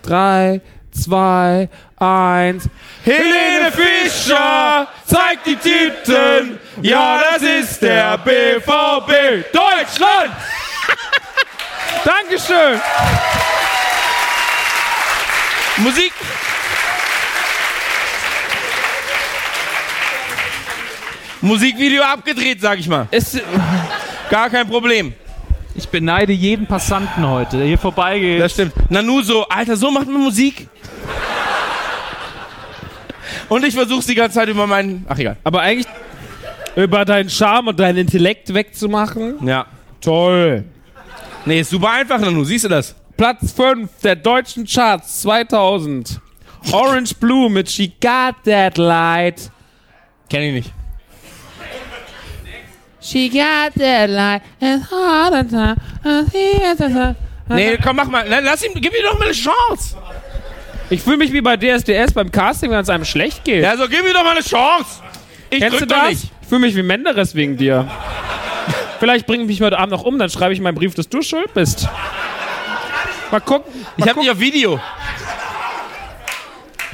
Drei, 0.04 0.62
zwei, 0.92 1.70
eins. 1.98 2.70
Helene 3.04 3.72
Fischer 3.72 4.88
zeigt 5.06 5.46
die 5.48 5.56
Titten. 5.56 6.60
Ja, 6.82 7.20
das 7.32 7.42
ist 7.42 7.82
der 7.82 8.18
BVB 8.20 9.52
Deutschland. 9.52 10.32
Dankeschön. 12.06 12.80
Musik. 15.78 16.14
Musikvideo 21.42 22.04
abgedreht, 22.04 22.62
sag 22.62 22.80
ich 22.80 22.88
mal. 22.88 23.08
Ist, 23.12 23.42
Gar 24.30 24.50
kein 24.50 24.68
Problem. 24.68 25.14
Ich 25.76 25.90
beneide 25.90 26.34
jeden 26.34 26.68
Passanten 26.68 27.28
heute, 27.28 27.58
der 27.58 27.66
hier 27.66 27.78
vorbeigeht. 27.78 28.40
Das 28.40 28.54
stimmt. 28.54 28.74
Nanu 28.92 29.22
so, 29.22 29.48
Alter, 29.48 29.76
so 29.76 29.90
macht 29.90 30.08
man 30.08 30.22
Musik. 30.22 30.68
Und 33.50 33.66
ich 33.66 33.74
versuch's 33.74 34.06
die 34.06 34.16
ganze 34.16 34.36
Zeit 34.36 34.50
über 34.50 34.68
meinen. 34.68 35.06
Ach 35.10 35.18
egal. 35.18 35.38
aber 35.44 35.62
eigentlich 35.62 35.88
über 36.76 37.06
deinen 37.06 37.30
Charme 37.30 37.70
und 37.70 37.80
deinen 37.80 37.98
Intellekt 37.98 38.54
wegzumachen. 38.54 39.46
Ja. 39.48 39.66
Toll. 40.02 40.64
Nee, 41.46 41.60
ist 41.62 41.70
super 41.70 41.92
einfach, 41.92 42.20
Nanu. 42.20 42.44
Siehst 42.44 42.66
du 42.66 42.70
das? 42.70 42.96
Platz 43.18 43.52
5 43.52 43.90
der 44.04 44.16
deutschen 44.16 44.66
Charts 44.66 45.22
2000. 45.22 46.20
Orange 46.72 47.16
Blue 47.16 47.50
mit 47.50 47.70
She 47.70 47.90
Got 48.02 48.36
That 48.46 48.78
Light. 48.78 49.52
Kenn 50.30 50.42
ich 50.44 50.54
nicht. 50.54 50.74
She 53.04 53.28
got 53.30 53.74
that 53.76 54.10
light 54.10 54.42
and 54.62 54.88
all 54.92 55.30
the 55.32 55.44
time. 55.50 55.76
and. 56.06 57.16
Nee, 57.50 57.78
komm, 57.84 57.98
mach 57.98 58.08
mal. 58.08 58.26
Lass 58.28 58.64
ihm, 58.64 58.72
gib 58.76 58.94
ihm 58.94 59.04
doch 59.04 59.20
mal 59.20 59.26
eine 59.26 59.34
Chance. 59.34 59.98
Ich 60.90 61.02
fühle 61.02 61.18
mich 61.18 61.34
wie 61.34 61.42
bei 61.42 61.58
DSDS 61.58 62.14
beim 62.14 62.32
Casting, 62.32 62.72
wenn 62.72 62.80
es 62.80 62.90
einem 62.90 63.04
schlecht 63.04 63.44
geht. 63.44 63.64
Ja, 63.64 63.76
so 63.76 63.88
gib 63.88 64.06
ihm 64.06 64.14
doch 64.14 64.24
mal 64.24 64.32
eine 64.32 64.42
Chance. 64.42 65.02
Ich 65.50 65.60
Kennst 65.60 65.76
du 65.76 65.80
drück 65.80 65.90
doch 65.90 66.00
das? 66.02 66.10
nicht. 66.10 66.32
Ich 66.42 66.48
fühle 66.48 66.62
mich 66.62 66.76
wie 66.76 66.84
Menderes 66.84 67.36
wegen 67.36 67.58
dir. 67.58 67.88
Vielleicht 69.00 69.28
bringe 69.28 69.44
ich 69.44 69.50
mich 69.50 69.62
heute 69.62 69.78
Abend 69.78 69.92
noch 69.92 70.04
um, 70.04 70.18
dann 70.18 70.30
schreibe 70.30 70.54
ich 70.54 70.60
in 70.60 70.64
meinen 70.64 70.76
Brief, 70.76 70.96
dass 70.96 71.10
du 71.10 71.22
schuld 71.22 71.54
bist. 71.54 71.90
Mal 73.32 73.42
gucken. 73.42 73.74
Ich 73.98 74.08
hab 74.08 74.20
dich 74.20 74.32
auf 74.32 74.40
Video. 74.40 74.80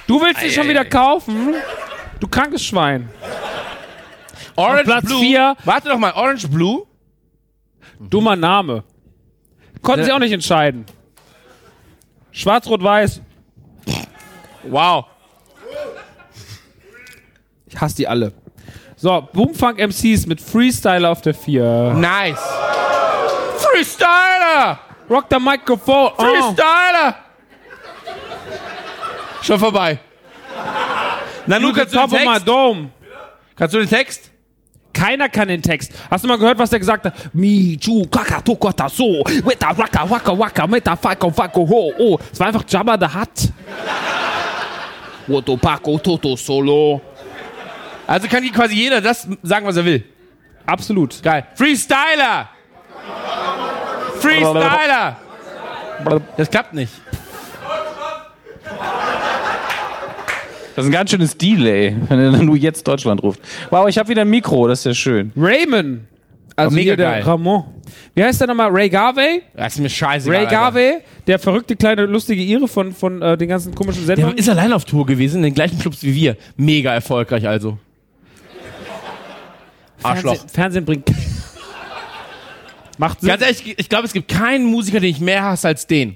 Du 0.07 0.19
willst 0.19 0.41
sie 0.41 0.51
schon 0.51 0.67
wieder 0.67 0.85
kaufen? 0.85 1.53
Du 2.19 2.27
krankes 2.27 2.65
Schwein. 2.65 3.09
Orange 4.59 4.83
Platz 4.85 5.05
Blue. 5.05 5.19
vier. 5.19 5.55
Warte 5.65 5.89
doch 5.89 5.97
mal, 5.97 6.11
Orange 6.13 6.47
Blue? 6.49 6.85
Dummer 7.99 8.35
Name. 8.35 8.83
Konnten 9.81 10.05
sie 10.05 10.11
auch 10.11 10.19
nicht 10.19 10.31
entscheiden. 10.31 10.85
Schwarz-Rot-Weiß. 12.31 13.21
Wow. 14.63 15.05
Ich 17.67 17.79
hasse 17.79 17.95
die 17.95 18.07
alle. 18.07 18.33
So, 18.95 19.27
Boomfunk 19.33 19.79
MCs 19.79 20.25
mit 20.25 20.41
Freestyle 20.41 21.07
auf 21.07 21.21
der 21.21 21.33
4. 21.33 21.93
Nice. 21.95 22.39
Freestyler! 23.57 24.79
Rock 25.09 25.25
the 25.29 25.39
Microphone. 25.39 26.11
Oh. 26.17 26.21
Freestyler! 26.23 27.15
Schon 29.41 29.59
vorbei. 29.59 29.99
Nanu, 31.47 31.67
Look 31.67 31.77
at 31.77 31.89
kannst 31.91 31.93
du 31.95 31.97
den 31.97 32.09
top 32.09 32.13
of 32.13 32.25
my 32.25 32.33
Text? 32.33 32.47
dome. 32.47 32.89
Kannst 33.55 33.73
du 33.73 33.79
den 33.79 33.89
Text? 33.89 34.31
Keiner 34.99 35.29
kann 35.29 35.47
den 35.47 35.61
Text. 35.61 35.93
Hast 36.11 36.25
du 36.25 36.27
mal 36.27 36.37
gehört, 36.37 36.59
was 36.59 36.69
der 36.69 36.79
gesagt 36.79 37.05
hat? 37.05 37.13
Mi, 37.33 37.77
chu, 37.79 38.05
kaka, 38.07 38.41
tokota, 38.41 38.89
so, 38.89 39.23
weta, 39.45 39.77
waka, 39.77 40.09
waka, 40.09 40.37
waka, 40.37 40.67
meta, 40.67 40.95
fako, 40.97 41.31
fako, 41.31 41.65
ho, 41.65 41.93
oh. 41.97 42.19
Es 42.31 42.37
war 42.37 42.47
einfach 42.47 42.65
Jabba 42.67 42.97
the 42.99 43.07
Hutt. 43.07 43.53
Woto, 45.27 45.55
pako, 45.55 45.99
toto, 45.99 46.35
solo. 46.35 46.99
Also 48.05 48.27
kann 48.27 48.43
hier 48.43 48.51
quasi 48.51 48.75
jeder 48.75 48.99
das 48.99 49.25
sagen, 49.41 49.65
was 49.65 49.77
er 49.77 49.85
will. 49.85 50.03
Absolut. 50.65 51.23
Geil. 51.23 51.47
Freestyler! 51.55 52.49
Freestyler! 54.19 55.15
Das 56.37 56.49
klappt 56.49 56.73
nicht. 56.73 56.93
Das 60.79 60.85
ist 60.85 60.91
ein 60.91 60.93
ganz 60.93 61.11
schönes 61.11 61.37
Delay, 61.37 61.93
wenn 62.07 62.19
er 62.21 62.31
nur 62.41 62.55
jetzt 62.55 62.87
Deutschland 62.87 63.21
ruft. 63.21 63.41
Wow, 63.69 63.89
ich 63.89 63.97
habe 63.97 64.07
wieder 64.07 64.21
ein 64.21 64.29
Mikro, 64.29 64.65
das 64.65 64.79
ist 64.79 64.85
ja 64.85 64.93
schön. 64.93 65.33
Raymond. 65.35 66.03
Also 66.55 66.73
mega 66.73 66.85
hier 66.85 66.95
der 66.95 67.11
geil. 67.11 67.23
Ramon. 67.23 67.65
Wie 68.15 68.23
heißt 68.23 68.39
der 68.39 68.47
nochmal? 68.47 68.69
Ray 68.71 68.87
Garvey? 68.87 69.41
Das 69.57 69.73
ist 69.73 69.81
mir 69.81 69.89
scheiße. 69.89 70.31
Ray 70.31 70.45
Garvey, 70.45 70.99
der 71.27 71.37
verrückte 71.37 71.75
kleine 71.75 72.05
lustige 72.05 72.41
Ire 72.41 72.69
von, 72.69 72.93
von 72.93 73.21
äh, 73.21 73.37
den 73.37 73.49
ganzen 73.49 73.75
komischen 73.75 74.07
Der 74.07 74.15
Sendungen. 74.15 74.37
ist 74.37 74.47
allein 74.47 74.71
auf 74.71 74.85
Tour 74.85 75.05
gewesen, 75.05 75.39
in 75.39 75.43
den 75.43 75.53
gleichen 75.53 75.77
Clubs 75.79 76.01
wie 76.01 76.15
wir. 76.15 76.37
Mega 76.55 76.93
erfolgreich 76.93 77.45
also. 77.45 77.77
Arschloch. 80.01 80.35
Fernsehen, 80.35 80.49
Fernsehen 80.49 80.85
bringt. 80.85 81.11
Macht 82.97 83.19
Sinn. 83.19 83.27
Ganz 83.27 83.41
ehrlich, 83.41 83.75
ich 83.77 83.89
glaube, 83.89 84.05
es 84.05 84.13
gibt 84.13 84.29
keinen 84.29 84.63
Musiker, 84.63 85.01
den 85.01 85.09
ich 85.09 85.19
mehr 85.19 85.43
hasse 85.43 85.67
als 85.67 85.87
den. 85.87 86.15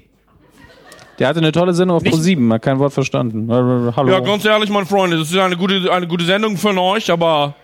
Der 1.18 1.28
hatte 1.28 1.38
eine 1.38 1.52
tolle 1.52 1.72
Sendung 1.72 1.98
auf 1.98 2.02
Pro7, 2.02 2.52
hat 2.52 2.62
kein 2.62 2.78
Wort 2.78 2.92
verstanden. 2.92 3.48
Äh, 3.48 3.92
Hallo. 3.96 4.10
Ja, 4.10 4.20
ganz 4.20 4.44
ehrlich, 4.44 4.68
meine 4.70 4.86
Freunde, 4.86 5.18
das 5.18 5.30
ist 5.30 5.38
eine 5.38 5.56
gute, 5.56 5.92
eine 5.92 6.06
gute 6.06 6.24
Sendung 6.24 6.56
von 6.56 6.76
euch, 6.78 7.10
aber 7.10 7.54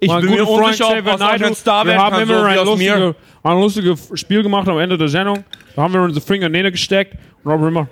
ich 0.00 0.08
Mein 0.08 0.20
bin 0.20 0.30
mir 0.30 0.36
guter 0.44 0.52
Freund 0.52 0.66
unsicher, 0.80 1.12
ob 1.14 1.18
Naidoo, 1.18 1.46
ein 1.46 1.54
Star 1.54 1.86
wir 1.86 1.96
haben 1.96 2.20
immer 2.20 2.44
ein, 2.44 2.64
lustige, 2.66 3.14
ein 3.42 3.60
lustiges 3.60 4.10
Spiel 4.14 4.42
gemacht 4.42 4.68
am 4.68 4.78
Ende 4.78 4.98
der 4.98 5.08
Sendung. 5.08 5.44
Da 5.74 5.82
haben 5.82 5.94
wir 5.94 6.02
unsere 6.02 6.24
Finger 6.24 6.46
in 6.46 6.52
die 6.52 6.62
Nähe 6.62 6.70
gesteckt 6.70 7.14
und 7.42 7.52
haben 7.52 7.66
immer 7.66 7.88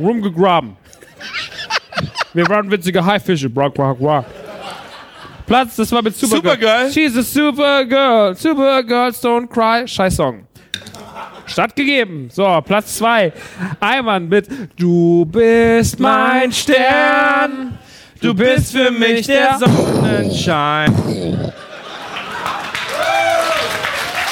rumgegraben. 0.00 0.76
wir 2.34 2.48
waren 2.48 2.70
witzige 2.70 3.04
Haifische. 3.04 3.48
Brock, 3.48 3.74
brock, 3.74 3.98
brock. 3.98 4.24
Platz, 5.46 5.76
das 5.76 5.92
war 5.92 6.02
mit 6.02 6.16
Supergirl. 6.16 6.56
Supergirl? 6.56 6.92
She's 6.92 7.16
a 7.16 7.22
Supergirl. 7.22 8.34
Supergirls 8.34 9.22
don't 9.22 9.48
cry. 9.48 9.86
Scheiß 9.86 10.16
Song. 10.16 10.46
Stattgegeben. 11.52 12.30
So, 12.32 12.60
Platz 12.64 12.96
zwei. 12.96 13.32
Eimann 13.80 14.28
mit 14.28 14.48
Du 14.76 15.24
bist 15.26 16.00
mein 16.00 16.52
Stern. 16.52 17.78
Du 18.20 18.34
bist 18.34 18.72
für 18.72 18.90
mich 18.90 19.26
der 19.26 19.58
Sonnenschein. 19.58 21.52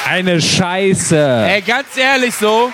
Eine 0.07 0.41
Scheiße. 0.41 1.45
Ey, 1.49 1.61
ganz 1.61 1.95
ehrlich 1.95 2.35
so, 2.35 2.71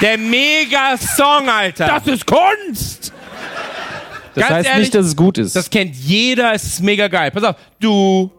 der 0.00 0.18
Mega-Song, 0.18 1.48
Alter. 1.48 1.86
Das 1.86 2.06
ist 2.06 2.26
Kunst. 2.26 3.12
Das 4.34 4.42
Ganz 4.48 4.54
heißt 4.56 4.68
ehrlich, 4.68 4.80
nicht, 4.86 4.94
dass 4.94 5.06
es 5.06 5.16
gut 5.16 5.38
ist. 5.38 5.54
Das 5.54 5.70
kennt 5.70 5.94
jeder, 5.94 6.52
es 6.54 6.64
ist 6.64 6.82
mega 6.82 7.06
geil. 7.06 7.30
Pass 7.30 7.44
auf, 7.44 7.56
du 7.78 8.32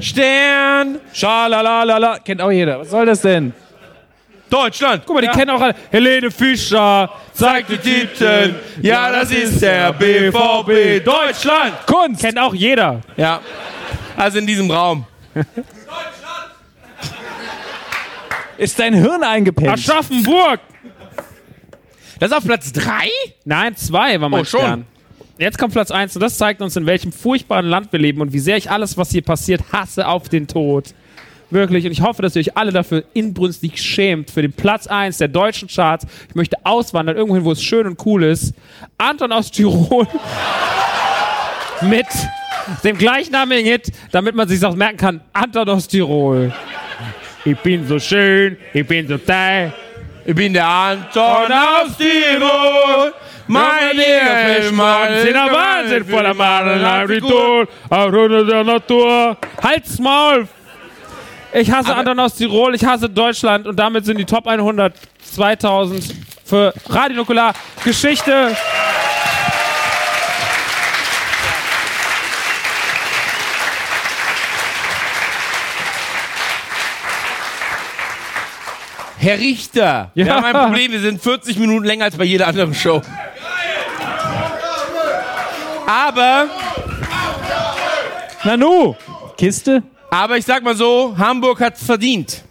Stern 0.00 0.98
Schalalalala. 1.12 2.18
Kennt 2.18 2.40
auch 2.40 2.50
jeder. 2.50 2.80
Was 2.80 2.90
soll 2.90 3.06
das 3.06 3.20
denn? 3.20 3.52
Deutschland. 4.50 5.02
Guck 5.06 5.16
mal, 5.16 5.20
die 5.22 5.28
kennen 5.28 5.50
auch 5.50 5.60
alle. 5.60 5.74
Helene 5.90 6.30
Fischer. 6.30 7.10
Zeig 7.32 7.66
die 7.66 7.78
Titten. 7.78 8.54
Ja, 8.82 9.10
das 9.10 9.30
ist 9.30 9.60
der 9.60 9.92
BVB 9.92 11.04
Deutschland. 11.04 11.74
Kunst. 11.86 12.20
Kennt 12.22 12.38
auch 12.38 12.54
jeder. 12.54 13.00
Ja. 13.16 13.40
Also 14.16 14.38
in 14.38 14.46
diesem 14.46 14.70
Raum. 14.70 15.04
Ist 18.58 18.78
dein 18.78 18.94
Hirn 18.94 19.22
eingepennt? 19.22 19.68
Aschaffenburg. 19.68 20.60
Das 22.18 22.30
ist 22.30 22.36
auf 22.36 22.44
Platz 22.44 22.72
3? 22.72 23.10
Nein, 23.44 23.76
zwei 23.76 24.18
war 24.20 24.28
mein 24.30 24.40
Oh, 24.40 24.44
schon. 24.44 24.60
Stern. 24.60 24.86
Jetzt 25.38 25.58
kommt 25.58 25.74
Platz 25.74 25.90
eins 25.90 26.16
und 26.16 26.22
das 26.22 26.38
zeigt 26.38 26.62
uns, 26.62 26.74
in 26.76 26.86
welchem 26.86 27.12
furchtbaren 27.12 27.66
Land 27.66 27.92
wir 27.92 27.98
leben 28.00 28.22
und 28.22 28.32
wie 28.32 28.38
sehr 28.38 28.56
ich 28.56 28.70
alles, 28.70 28.96
was 28.96 29.10
hier 29.10 29.20
passiert, 29.20 29.60
hasse 29.70 30.08
auf 30.08 30.30
den 30.30 30.46
Tod. 30.48 30.94
Wirklich. 31.50 31.84
Und 31.84 31.92
ich 31.92 32.02
hoffe, 32.02 32.22
dass 32.22 32.34
ihr 32.36 32.40
euch 32.40 32.56
alle 32.56 32.72
dafür 32.72 33.04
inbrünstig 33.14 33.80
schämt. 33.80 34.30
Für 34.30 34.42
den 34.42 34.52
Platz 34.52 34.86
eins 34.86 35.18
der 35.18 35.28
deutschen 35.28 35.68
Charts. 35.68 36.06
Ich 36.28 36.34
möchte 36.34 36.56
auswandern, 36.64 37.16
irgendwohin, 37.16 37.44
wo 37.44 37.52
es 37.52 37.62
schön 37.62 37.86
und 37.86 38.04
cool 38.04 38.24
ist. 38.24 38.54
Anton 38.98 39.32
aus 39.32 39.50
Tirol. 39.50 40.06
mit 41.82 42.06
dem 42.82 42.96
gleichnamigen 42.96 43.64
Hit, 43.64 43.92
damit 44.10 44.34
man 44.34 44.48
sich 44.48 44.64
auch 44.64 44.74
merken 44.74 44.96
kann. 44.96 45.20
Anton 45.32 45.68
aus 45.68 45.86
Tirol. 45.86 46.52
Ich 47.44 47.56
bin 47.58 47.86
so 47.86 47.98
schön, 47.98 48.56
ich 48.72 48.86
bin 48.86 49.06
so 49.06 49.18
teil. 49.18 49.72
Ich 50.24 50.34
bin 50.34 50.52
der 50.52 50.66
Anton 50.66 51.52
aus 51.52 51.96
Tirol 51.96 53.12
Mein 53.46 53.96
Zehner 55.22 55.52
Wahnsinn 55.52 56.04
voller 56.04 56.34
Madelnabidol, 56.34 57.68
auf 57.88 58.12
Runde 58.12 58.44
der 58.44 58.64
Natur. 58.64 59.36
Halt's 59.62 59.98
Maul! 60.00 60.48
Ich 61.58 61.70
hasse 61.72 61.94
Anton 61.94 62.20
aus 62.20 62.34
Tirol, 62.34 62.74
ich 62.74 62.84
hasse 62.84 63.08
Deutschland 63.08 63.66
und 63.66 63.76
damit 63.76 64.04
sind 64.04 64.18
die 64.18 64.26
Top 64.26 64.46
100 64.46 64.92
2000 65.32 66.04
für 66.44 66.74
Radio 66.90 67.16
Nukular 67.16 67.54
Geschichte. 67.82 68.54
Herr 79.18 79.38
Richter, 79.38 80.10
wir 80.14 80.26
Ja. 80.26 80.34
haben 80.36 80.44
ein 80.44 80.52
Problem, 80.66 80.92
wir 80.92 81.00
sind 81.00 81.22
40 81.22 81.58
Minuten 81.58 81.84
länger 81.84 82.04
als 82.04 82.16
bei 82.16 82.24
jeder 82.24 82.46
anderen 82.46 82.74
Show. 82.74 83.00
Aber, 85.86 86.46
Nanu! 88.44 88.94
Kiste? 89.38 89.82
Aber 90.10 90.36
ich 90.36 90.44
sag 90.44 90.62
mal 90.62 90.76
so, 90.76 91.14
Hamburg 91.16 91.60
hat's 91.60 91.84
verdient. 91.84 92.42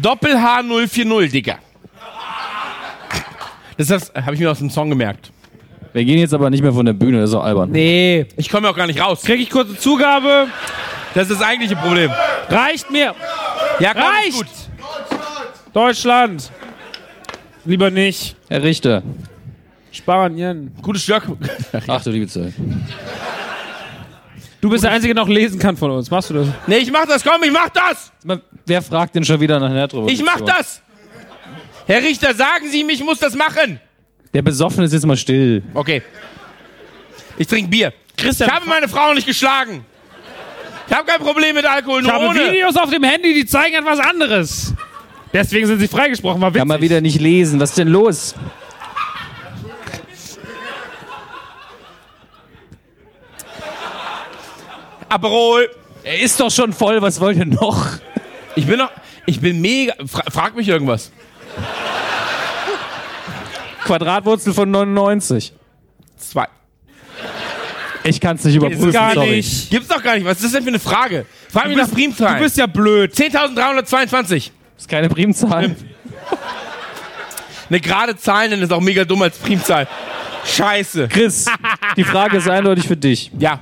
Doppel 0.00 0.40
H 0.40 0.62
040, 0.62 1.30
Digga. 1.32 1.58
Das, 3.76 3.88
das 3.88 4.12
habe 4.14 4.34
ich 4.34 4.40
mir 4.40 4.50
aus 4.50 4.58
dem 4.58 4.70
Song 4.70 4.88
gemerkt. 4.88 5.30
Wir 5.92 6.04
gehen 6.04 6.18
jetzt 6.18 6.34
aber 6.34 6.50
nicht 6.50 6.62
mehr 6.62 6.72
von 6.72 6.86
der 6.86 6.92
Bühne, 6.92 7.20
das 7.20 7.30
ist 7.30 7.36
auch 7.36 7.44
albern. 7.44 7.70
Nee. 7.70 8.26
Ich 8.36 8.48
komme 8.48 8.68
auch 8.68 8.76
gar 8.76 8.86
nicht 8.86 9.00
raus. 9.00 9.22
Krieg 9.22 9.40
ich 9.40 9.50
kurze 9.50 9.76
Zugabe? 9.76 10.48
Das 11.14 11.28
ist 11.30 11.40
das 11.40 11.46
eigentliche 11.46 11.76
Problem. 11.76 12.10
Reicht 12.48 12.90
mir. 12.90 13.14
Ja, 13.78 13.92
komm, 13.94 14.02
Reicht. 14.02 14.36
gut. 14.36 14.46
Deutschland. 15.72 16.50
Lieber 17.64 17.90
nicht. 17.90 18.36
Herr 18.48 18.62
Richter. 18.62 19.02
Spanien. 19.94 20.72
Gutes 20.82 21.02
Stück. 21.04 21.22
Ach 21.86 22.02
du 22.02 22.10
liebe 22.10 22.26
Zeit. 22.26 22.52
Du 24.60 24.70
bist 24.70 24.82
der 24.82 24.92
Einzige, 24.92 25.14
der 25.14 25.22
noch 25.22 25.28
lesen 25.28 25.58
kann 25.58 25.76
von 25.76 25.90
uns. 25.90 26.10
Machst 26.10 26.30
du 26.30 26.34
das? 26.34 26.48
Nee, 26.66 26.78
ich 26.78 26.90
mach 26.90 27.06
das, 27.06 27.22
komm, 27.22 27.42
ich 27.42 27.52
mach 27.52 27.68
das. 27.68 28.10
Wer 28.66 28.82
fragt 28.82 29.14
denn 29.14 29.24
schon 29.24 29.38
wieder 29.40 29.60
nach 29.60 29.70
Nerdrover? 29.70 30.10
Ich 30.10 30.22
mach 30.24 30.40
das. 30.40 30.80
Herr 31.86 32.02
Richter, 32.02 32.34
sagen 32.34 32.68
Sie 32.70 32.80
ihm, 32.80 32.88
ich 32.88 33.04
muss 33.04 33.18
das 33.18 33.34
machen. 33.34 33.78
Der 34.32 34.40
Besoffene 34.42 34.86
ist 34.86 34.92
jetzt 34.94 35.06
mal 35.06 35.16
still. 35.18 35.62
Okay. 35.74 36.02
Ich 37.36 37.46
trinke 37.46 37.68
Bier. 37.70 37.92
Christian, 38.16 38.48
Ich 38.48 38.54
habe 38.54 38.66
meine 38.66 38.88
Frau 38.88 39.12
nicht 39.12 39.26
geschlagen. 39.26 39.84
Ich 40.88 40.94
habe 40.94 41.06
kein 41.06 41.20
Problem 41.20 41.54
mit 41.54 41.66
Alkohol, 41.66 42.00
ich 42.00 42.06
nur 42.06 42.14
habe 42.14 42.26
ohne. 42.28 42.40
Videos 42.52 42.76
auf 42.76 42.90
dem 42.90 43.02
Handy, 43.04 43.34
die 43.34 43.44
zeigen 43.46 43.74
etwas 43.76 43.98
anderes. 44.00 44.74
Deswegen 45.32 45.66
sind 45.66 45.78
sie 45.78 45.88
freigesprochen. 45.88 46.40
War 46.40 46.52
Kann 46.52 46.66
man 46.68 46.78
witzig. 46.78 46.90
wieder 46.90 47.00
nicht 47.00 47.20
lesen. 47.20 47.60
Was 47.60 47.70
ist 47.70 47.78
denn 47.78 47.88
los? 47.88 48.34
Aperol. 55.14 55.68
Er 56.02 56.20
ist 56.20 56.38
doch 56.40 56.50
schon 56.50 56.72
voll, 56.72 57.00
was 57.00 57.20
wollt 57.20 57.36
ihr 57.38 57.46
noch? 57.46 57.86
Ich 58.56 58.66
bin 58.66 58.78
noch, 58.78 58.90
ich 59.26 59.40
bin 59.40 59.60
mega, 59.60 59.94
fra 60.06 60.22
frag 60.30 60.54
mich 60.56 60.68
irgendwas. 60.68 61.10
Quadratwurzel 63.84 64.54
von 64.54 64.70
99. 64.70 65.52
Zwei. 66.16 66.46
Ich 68.02 68.20
kann 68.20 68.36
es 68.36 68.44
nicht 68.44 68.56
überprüfen, 68.56 68.92
gar 68.92 69.14
sorry. 69.14 69.30
nicht. 69.36 69.70
Gibt's 69.70 69.88
doch 69.88 70.02
gar 70.02 70.14
nicht. 70.14 70.24
Was 70.24 70.36
ist 70.38 70.44
das 70.44 70.52
denn 70.52 70.62
für 70.62 70.68
eine 70.68 70.78
Frage? 70.78 71.26
Frag 71.50 71.66
mich 71.66 71.74
Du 71.74 71.80
nach 71.80 71.86
bist, 71.88 71.94
Primzahlen. 71.96 72.36
du 72.38 72.42
bist 72.44 72.56
ja 72.58 72.66
blöd. 72.66 73.14
10.322. 73.14 74.50
ist 74.76 74.88
keine 74.88 75.08
Primzahl. 75.08 75.74
Eine 77.70 77.80
gerade 77.80 78.16
Zahl 78.16 78.48
nennen 78.50 78.62
ist 78.62 78.72
auch 78.72 78.80
mega 78.80 79.04
dumm 79.04 79.22
als 79.22 79.38
Primzahl. 79.38 79.88
Scheiße. 80.44 81.08
Chris, 81.08 81.46
die 81.96 82.04
Frage 82.04 82.36
ist 82.36 82.48
eindeutig 82.48 82.86
für 82.86 82.96
dich. 82.96 83.30
Ja, 83.38 83.58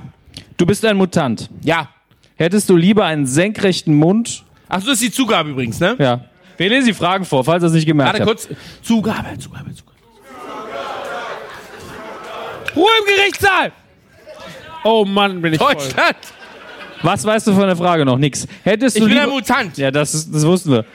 Du 0.63 0.67
bist 0.67 0.85
ein 0.85 0.95
Mutant. 0.95 1.49
ja. 1.61 1.89
Hättest 2.37 2.69
du 2.69 2.77
lieber 2.77 3.03
einen 3.03 3.25
senkrechten 3.27 3.93
Mund? 3.93 4.45
Ach, 4.69 4.79
so 4.81 4.91
ist 4.91 5.01
die 5.01 5.11
Zugabe 5.11 5.49
übrigens, 5.49 5.77
ne? 5.81 5.97
Ja. 5.99 6.21
Wir 6.55 6.69
lesen 6.69 6.87
die 6.87 6.93
Fragen 6.93 7.25
vor, 7.25 7.43
falls 7.43 7.63
ihr 7.63 7.67
es 7.67 7.73
nicht 7.73 7.85
gemerkt 7.85 8.13
Warte 8.17 8.25
habt. 8.25 8.47
kurz. 8.47 8.57
Zugabe, 8.81 9.37
Zugabe, 9.37 9.73
Zugabe. 9.75 9.97
Ruhe 12.77 12.87
im 13.01 13.15
Gerichtssaal. 13.17 13.73
Oh 14.85 15.03
Mann, 15.03 15.41
bin 15.41 15.51
ich 15.53 15.59
voll. 15.59 15.73
Deutschland. 15.73 16.15
Was 17.01 17.25
weißt 17.25 17.45
du 17.47 17.53
von 17.53 17.67
der 17.67 17.75
Frage 17.75 18.05
noch? 18.05 18.17
Nix. 18.17 18.47
Hättest 18.63 18.95
Ich 18.95 19.01
du 19.03 19.09
bin 19.09 19.15
lieber 19.17 19.27
ein 19.27 19.33
Mutant. 19.35 19.77
Ja, 19.77 19.91
das, 19.91 20.13
ist- 20.13 20.33
das 20.33 20.45
wussten 20.45 20.71
wir. 20.71 20.85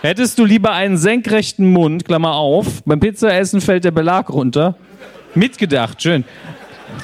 Hättest 0.00 0.38
du 0.38 0.46
lieber 0.46 0.72
einen 0.72 0.96
senkrechten 0.96 1.70
Mund, 1.70 2.06
Klammer 2.06 2.32
auf, 2.36 2.82
beim 2.86 3.00
Pizzaessen 3.00 3.60
fällt 3.60 3.84
der 3.84 3.90
Belag 3.90 4.30
runter. 4.30 4.76
Mitgedacht, 5.34 6.02
schön. 6.02 6.24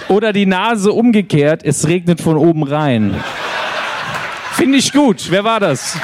Oder 0.08 0.32
die 0.32 0.46
Nase 0.46 0.92
umgekehrt, 0.92 1.62
es 1.64 1.88
regnet 1.88 2.20
von 2.20 2.36
oben 2.36 2.62
rein. 2.62 3.14
Finde 4.52 4.78
ich 4.78 4.92
gut. 4.92 5.30
Wer 5.30 5.44
war 5.44 5.60
das? 5.60 5.98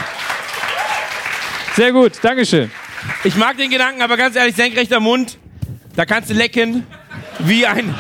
Sehr 1.77 1.93
gut, 1.93 2.13
Dankeschön. 2.23 2.71
Ich 3.25 3.37
mag 3.37 3.57
den 3.57 3.71
Gedanken, 3.71 4.03
aber 4.03 4.17
ganz 4.17 4.37
ehrlich, 4.37 4.55
senkrechter 4.55 5.01
Mund, 5.01 5.39
da 5.97 6.05
kannst 6.05 6.31
du 6.31 6.35
lecken 6.35 6.87
wie 7.39 7.67
ein 7.67 7.95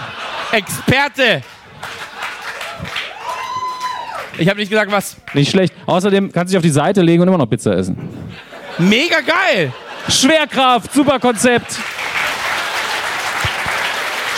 Experte. 0.53 1.43
Ich 4.39 4.49
habe 4.49 4.61
nicht 4.61 4.71
gesagt, 4.71 4.91
was. 4.91 5.17
Nicht 5.35 5.51
schlecht. 5.51 5.75
Außerdem 5.87 6.33
kannst 6.33 6.53
du 6.53 6.55
dich 6.55 6.59
auf 6.59 6.63
die 6.63 6.71
Seite 6.71 7.03
legen 7.03 7.23
und 7.23 7.29
immer 7.29 7.39
noch 7.39 7.49
Pizza 7.49 7.77
essen. 7.77 7.97
Mega 8.79 9.21
geil. 9.21 9.73
Schwerkraft, 10.09 10.93
super 10.93 11.19
Konzept. 11.19 11.79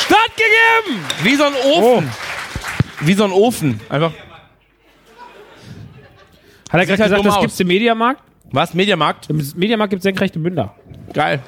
Stattgegeben. 0.06 1.04
Wie 1.22 1.34
so 1.36 1.44
ein 1.44 1.54
Ofen. 1.54 2.10
Wie 3.00 3.14
so 3.14 3.24
ein 3.24 3.32
Ofen. 3.32 3.80
Einfach. 3.88 4.12
Hat 6.70 6.80
er 6.80 6.86
gerade 6.86 7.02
halt 7.02 7.10
gesagt, 7.10 7.26
das 7.26 7.34
aus. 7.34 7.40
gibt's 7.40 7.60
im 7.60 7.68
Mediamarkt? 7.68 8.22
Was? 8.50 8.74
Mediamarkt? 8.74 9.30
Im 9.30 9.36
Mediamarkt 9.56 9.90
gibt 9.90 10.00
es 10.00 10.04
senkrechte 10.04 10.38
Münder. 10.38 10.74
Geil. 11.12 11.40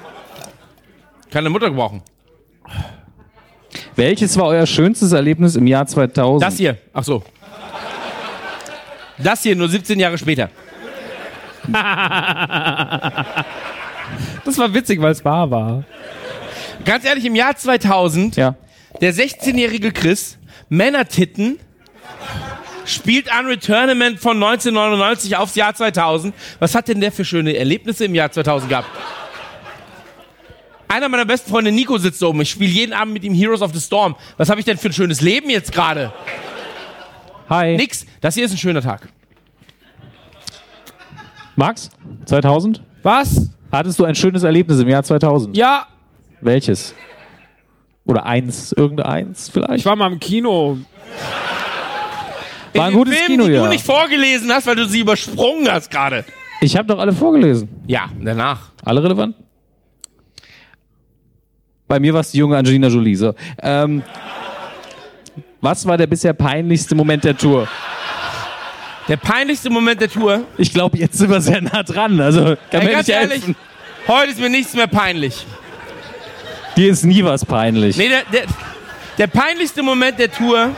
Kann 1.31 1.41
eine 1.41 1.51
Mutter 1.51 1.71
gebrauchen. 1.71 2.03
Welches 3.97 4.39
war 4.39 4.47
euer 4.47 4.67
schönstes 4.67 5.13
Erlebnis 5.13 5.57
im 5.57 5.67
Jahr 5.67 5.87
2000? 5.87 6.43
Das 6.43 6.57
hier. 6.57 6.79
Ach 6.93 7.05
so. 7.05 7.23
Das 9.19 9.43
hier 9.43 9.57
nur 9.57 9.69
17 9.69 9.99
Jahre 9.99 10.19
später. 10.19 10.51
Das 14.45 14.57
war 14.59 14.73
witzig, 14.73 15.03
weil 15.03 15.11
es 15.11 15.25
wahr 15.25 15.51
war. 15.51 15.83
Ganz 16.85 17.05
ehrlich, 17.05 17.25
im 17.25 17.35
Jahr 17.35 17.57
2000, 17.57 18.37
Ja. 18.37 18.55
der 19.01 19.13
16-jährige 19.15 19.93
Chris, 19.93 20.39
Männertitten, 20.69 21.59
spielt 22.85 23.27
Unreal 23.37 23.57
Tournament 23.59 24.21
von 24.21 24.37
1999 24.37 25.37
aufs 25.37 25.55
Jahr 25.57 25.75
2000. 25.75 26.35
Was 26.61 26.75
hat 26.75 26.89
denn 26.89 27.01
der 27.01 27.11
für 27.13 27.25
schöne 27.25 27.57
Erlebnisse 27.57 28.05
im 28.05 28.15
Jahr 28.15 28.31
2000 28.31 28.69
gehabt? 28.71 28.89
Einer 30.89 31.09
meiner 31.09 31.25
besten 31.25 31.51
Freunde, 31.51 31.73
Nico, 31.73 31.99
sitzt 31.99 32.23
da 32.23 32.27
oben. 32.27 32.41
Ich 32.43 32.51
spiele 32.51 32.71
jeden 32.71 32.93
Abend 32.93 33.13
mit 33.13 33.25
ihm 33.25 33.35
Heroes 33.35 33.61
of 33.61 33.73
the 33.75 33.81
Storm. 33.81 34.15
Was 34.37 34.49
habe 34.51 34.61
ich 34.61 34.67
denn 34.67 34.79
für 34.79 34.89
ein 34.89 34.93
schönes 34.93 35.21
Leben 35.21 35.51
jetzt 35.51 35.73
gerade? 35.73 36.13
Hi. 37.49 37.77
Nix. 37.77 38.07
Das 38.21 38.35
hier 38.37 38.45
ist 38.45 38.53
ein 38.53 38.59
schöner 38.59 38.83
Tag. 38.83 39.09
Max? 41.57 41.91
2000? 42.27 42.83
Was? 43.03 43.51
Hattest 43.73 43.99
du 43.99 44.05
ein 44.05 44.15
schönes 44.15 44.45
Erlebnis 44.45 44.79
im 44.79 44.89
Jahr 44.89 45.03
2000? 45.03 45.57
Ja, 45.57 45.87
Welches? 46.41 46.95
Oder 48.05 48.25
eins, 48.27 48.73
irgendeins 48.73 49.49
vielleicht? 49.49 49.81
ich 49.81 49.85
war 49.87 49.97
mal 49.97 50.13
im 50.13 50.21
Kino. 50.21 50.79
War 52.75 52.87
ein 52.87 52.93
gutes 52.93 53.15
Filmen, 53.15 53.29
Kino, 53.29 53.47
die 53.47 53.55
ja. 53.55 53.65
du 53.65 53.69
nicht 53.69 53.85
vorgelesen 53.85 54.53
hast, 54.53 54.67
weil 54.67 54.77
du 54.77 54.87
sie 54.87 55.01
übersprungen 55.01 55.71
hast 55.71 55.91
gerade. 55.91 56.25
Ich 56.61 56.77
habe 56.77 56.87
doch 56.87 56.99
alle 56.99 57.13
vorgelesen. 57.13 57.69
Ja, 57.87 58.09
danach. 58.21 58.71
Alle 58.85 59.03
relevant? 59.03 59.37
Bei 61.89 62.01
mir 62.01 62.13
war 62.13 62.21
es 62.21 62.33
die 62.33 62.39
junge 62.39 62.57
Angelina 62.57 62.89
Jolie. 62.89 63.15
So. 63.15 63.35
Ähm, 63.63 64.03
was 65.61 65.87
war 65.87 65.97
der 65.97 66.07
bisher 66.07 66.33
peinlichste 66.33 66.95
Moment 66.95 67.25
der 67.25 67.37
Tour? 67.37 67.69
Der 69.09 69.17
peinlichste 69.17 69.71
Moment 69.71 70.01
der 70.01 70.11
Tour. 70.11 70.45
Ich 70.59 70.73
glaube, 70.73 70.99
jetzt 70.99 71.19
sind 71.19 71.31
wir 71.31 71.41
sehr 71.41 71.61
nah 71.61 71.83
dran. 71.83 72.21
Also 72.21 72.57
kann 72.71 72.85
mir 72.85 72.91
ganz 72.91 73.09
ehrlich, 73.09 73.43
helfen. 73.43 73.57
heute 74.09 74.33
ist 74.33 74.41
mir 74.41 74.51
nichts 74.51 74.75
mehr 74.75 74.89
peinlich. 74.89 75.47
Dir 76.77 76.91
ist 76.91 77.05
nie 77.05 77.25
was 77.25 77.45
peinlich. 77.45 77.97
Nee, 77.97 78.11
der, 78.11 78.23
der, 78.25 78.43
der 79.17 79.27
peinlichste 79.29 79.83
Moment 79.83 80.19
der 80.19 80.31
Tour. 80.31 80.77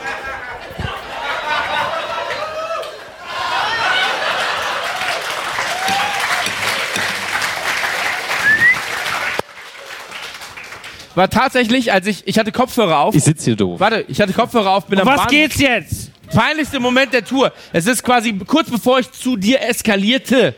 War 11.15 11.29
tatsächlich, 11.29 11.91
als 11.91 12.07
ich, 12.07 12.25
ich 12.25 12.39
hatte 12.39 12.53
Kopfhörer 12.53 12.99
auf. 12.99 13.13
Ich 13.13 13.25
sitze 13.25 13.43
hier 13.45 13.57
doof. 13.57 13.81
Warte, 13.81 14.05
ich 14.07 14.21
hatte 14.21 14.31
Kopfhörer 14.31 14.69
auf, 14.69 14.85
bin 14.85 14.99
am 15.01 15.05
Was 15.05 15.17
Bahnhof. 15.17 15.31
geht's 15.31 15.59
jetzt? 15.59 16.11
Peinlichste 16.33 16.79
Moment 16.79 17.11
der 17.11 17.25
Tour. 17.25 17.51
Es 17.73 17.87
ist 17.87 18.03
quasi 18.03 18.31
kurz 18.47 18.69
bevor 18.69 18.99
ich 18.99 19.11
zu 19.11 19.35
dir 19.35 19.61
eskalierte. 19.61 20.55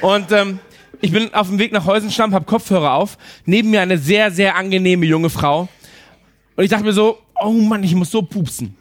Und 0.00 0.32
ähm, 0.32 0.58
ich 1.00 1.12
bin 1.12 1.32
auf 1.34 1.48
dem 1.48 1.58
Weg 1.58 1.72
nach 1.72 1.86
Heusenstamm, 1.86 2.34
hab 2.34 2.46
Kopfhörer 2.46 2.94
auf. 2.94 3.18
Neben 3.44 3.70
mir 3.70 3.80
eine 3.80 3.98
sehr, 3.98 4.30
sehr 4.30 4.56
angenehme 4.56 5.06
junge 5.06 5.30
Frau. 5.30 5.68
Und 6.56 6.64
ich 6.64 6.70
dachte 6.70 6.84
mir 6.84 6.92
so, 6.92 7.18
oh 7.40 7.52
Mann, 7.52 7.82
ich 7.82 7.94
muss 7.94 8.10
so 8.10 8.22
pupsen. 8.22 8.76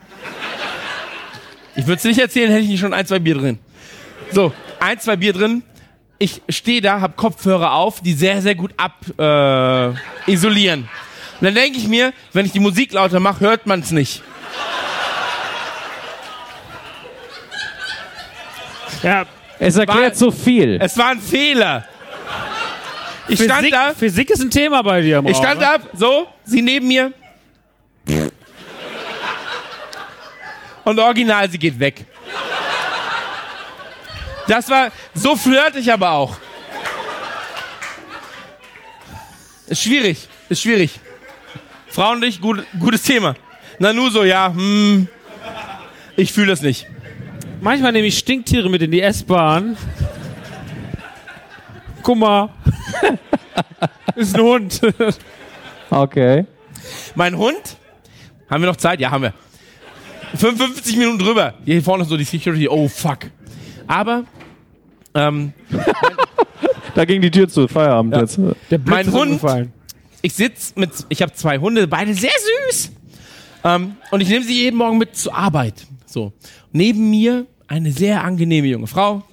Ich 1.75 1.87
würde 1.87 1.97
es 1.97 2.03
nicht 2.03 2.19
erzählen, 2.19 2.51
hätte 2.51 2.63
ich 2.63 2.69
nicht 2.69 2.79
schon 2.79 2.93
ein, 2.93 3.05
zwei 3.05 3.19
Bier 3.19 3.35
drin. 3.35 3.59
So, 4.31 4.53
ein, 4.79 4.99
zwei 4.99 5.15
Bier 5.15 5.33
drin. 5.33 5.63
Ich 6.19 6.41
stehe 6.49 6.81
da, 6.81 7.01
hab 7.01 7.17
Kopfhörer 7.17 7.73
auf, 7.73 8.01
die 8.01 8.13
sehr, 8.13 8.41
sehr 8.41 8.55
gut 8.55 8.71
ab 8.77 8.93
äh, 9.17 10.31
isolieren. 10.31 10.87
Und 11.39 11.45
dann 11.45 11.55
denke 11.55 11.77
ich 11.77 11.87
mir, 11.87 12.13
wenn 12.31 12.45
ich 12.45 12.51
die 12.51 12.59
Musik 12.59 12.93
lauter 12.93 13.19
mache, 13.19 13.41
hört 13.41 13.65
man 13.65 13.79
es 13.79 13.91
nicht. 13.91 14.23
Ja, 19.01 19.25
Es 19.59 19.75
erklärt 19.75 20.15
so 20.15 20.31
viel. 20.31 20.77
Es 20.81 20.97
war 20.97 21.09
ein 21.09 21.19
Fehler. 21.19 21.85
Ich 23.27 23.41
stand 23.41 23.59
Physik, 23.59 23.71
da, 23.71 23.93
Physik 23.93 24.29
ist 24.29 24.41
ein 24.41 24.51
Thema 24.51 24.81
bei 24.81 25.01
dir. 25.01 25.19
Im 25.19 25.27
ich 25.27 25.37
stand 25.37 25.59
ne? 25.59 25.79
da, 25.79 25.97
so, 25.97 26.27
sie 26.43 26.61
neben 26.61 26.87
mir. 26.87 27.13
Und 30.83 30.99
original, 30.99 31.49
sie 31.49 31.57
geht 31.57 31.79
weg. 31.79 32.05
Das 34.47 34.69
war, 34.69 34.91
so 35.13 35.35
flirte 35.35 35.79
ich 35.79 35.91
aber 35.91 36.11
auch. 36.11 36.37
Ist 39.67 39.83
schwierig, 39.83 40.27
ist 40.49 40.61
schwierig. 40.61 40.99
Frauen 41.87 42.19
nicht, 42.19 42.41
gut, 42.41 42.65
gutes 42.79 43.03
Thema. 43.03 43.35
Na 43.79 43.93
nur 43.93 44.11
so, 44.11 44.23
ja, 44.23 44.53
hm, 44.53 45.07
ich 46.17 46.33
fühle 46.33 46.47
das 46.47 46.61
nicht. 46.61 46.87
Manchmal 47.61 47.93
nehme 47.93 48.07
ich 48.07 48.17
Stinktiere 48.17 48.69
mit 48.69 48.81
in 48.81 48.91
die 48.91 49.01
S-Bahn. 49.01 49.77
Guck 52.03 52.17
mal. 52.17 52.49
ist 54.15 54.35
ein 54.35 54.41
Hund. 54.41 54.81
Okay. 55.89 56.45
Mein 57.15 57.37
Hund, 57.37 57.77
haben 58.49 58.61
wir 58.61 58.69
noch 58.69 58.75
Zeit? 58.75 58.99
Ja, 58.99 59.11
haben 59.11 59.23
wir. 59.23 59.33
55 60.35 60.97
Minuten 60.97 61.19
drüber. 61.19 61.53
Hier 61.65 61.81
vorne 61.81 62.03
ist 62.03 62.09
so 62.09 62.17
die 62.17 62.23
Security, 62.23 62.67
oh 62.67 62.87
fuck. 62.87 63.19
Aber, 63.87 64.23
ähm, 65.13 65.53
Da 66.95 67.05
ging 67.05 67.21
die 67.21 67.31
Tür 67.31 67.47
zu. 67.49 67.67
Feierabend 67.67 68.15
jetzt. 68.15 68.37
Der 68.69 68.77
Blitz 68.77 68.87
Mein 68.87 69.07
ist 69.07 69.13
Hund- 69.13 69.69
ich 70.21 70.33
sitz 70.35 70.73
mit, 70.75 70.91
ich 71.09 71.21
habe 71.21 71.33
zwei 71.33 71.57
Hunde, 71.57 71.87
beide 71.87 72.13
sehr 72.13 72.31
süß. 72.69 72.91
Ähm, 73.65 73.97
und 74.11 74.21
ich 74.21 74.29
nehme 74.29 74.45
sie 74.45 74.53
jeden 74.53 74.77
Morgen 74.77 74.97
mit 74.97 75.15
zur 75.17 75.35
Arbeit. 75.35 75.85
So. 76.05 76.31
Neben 76.71 77.09
mir 77.09 77.45
eine 77.67 77.91
sehr 77.91 78.23
angenehme 78.23 78.67
junge 78.67 78.87
Frau. 78.87 79.23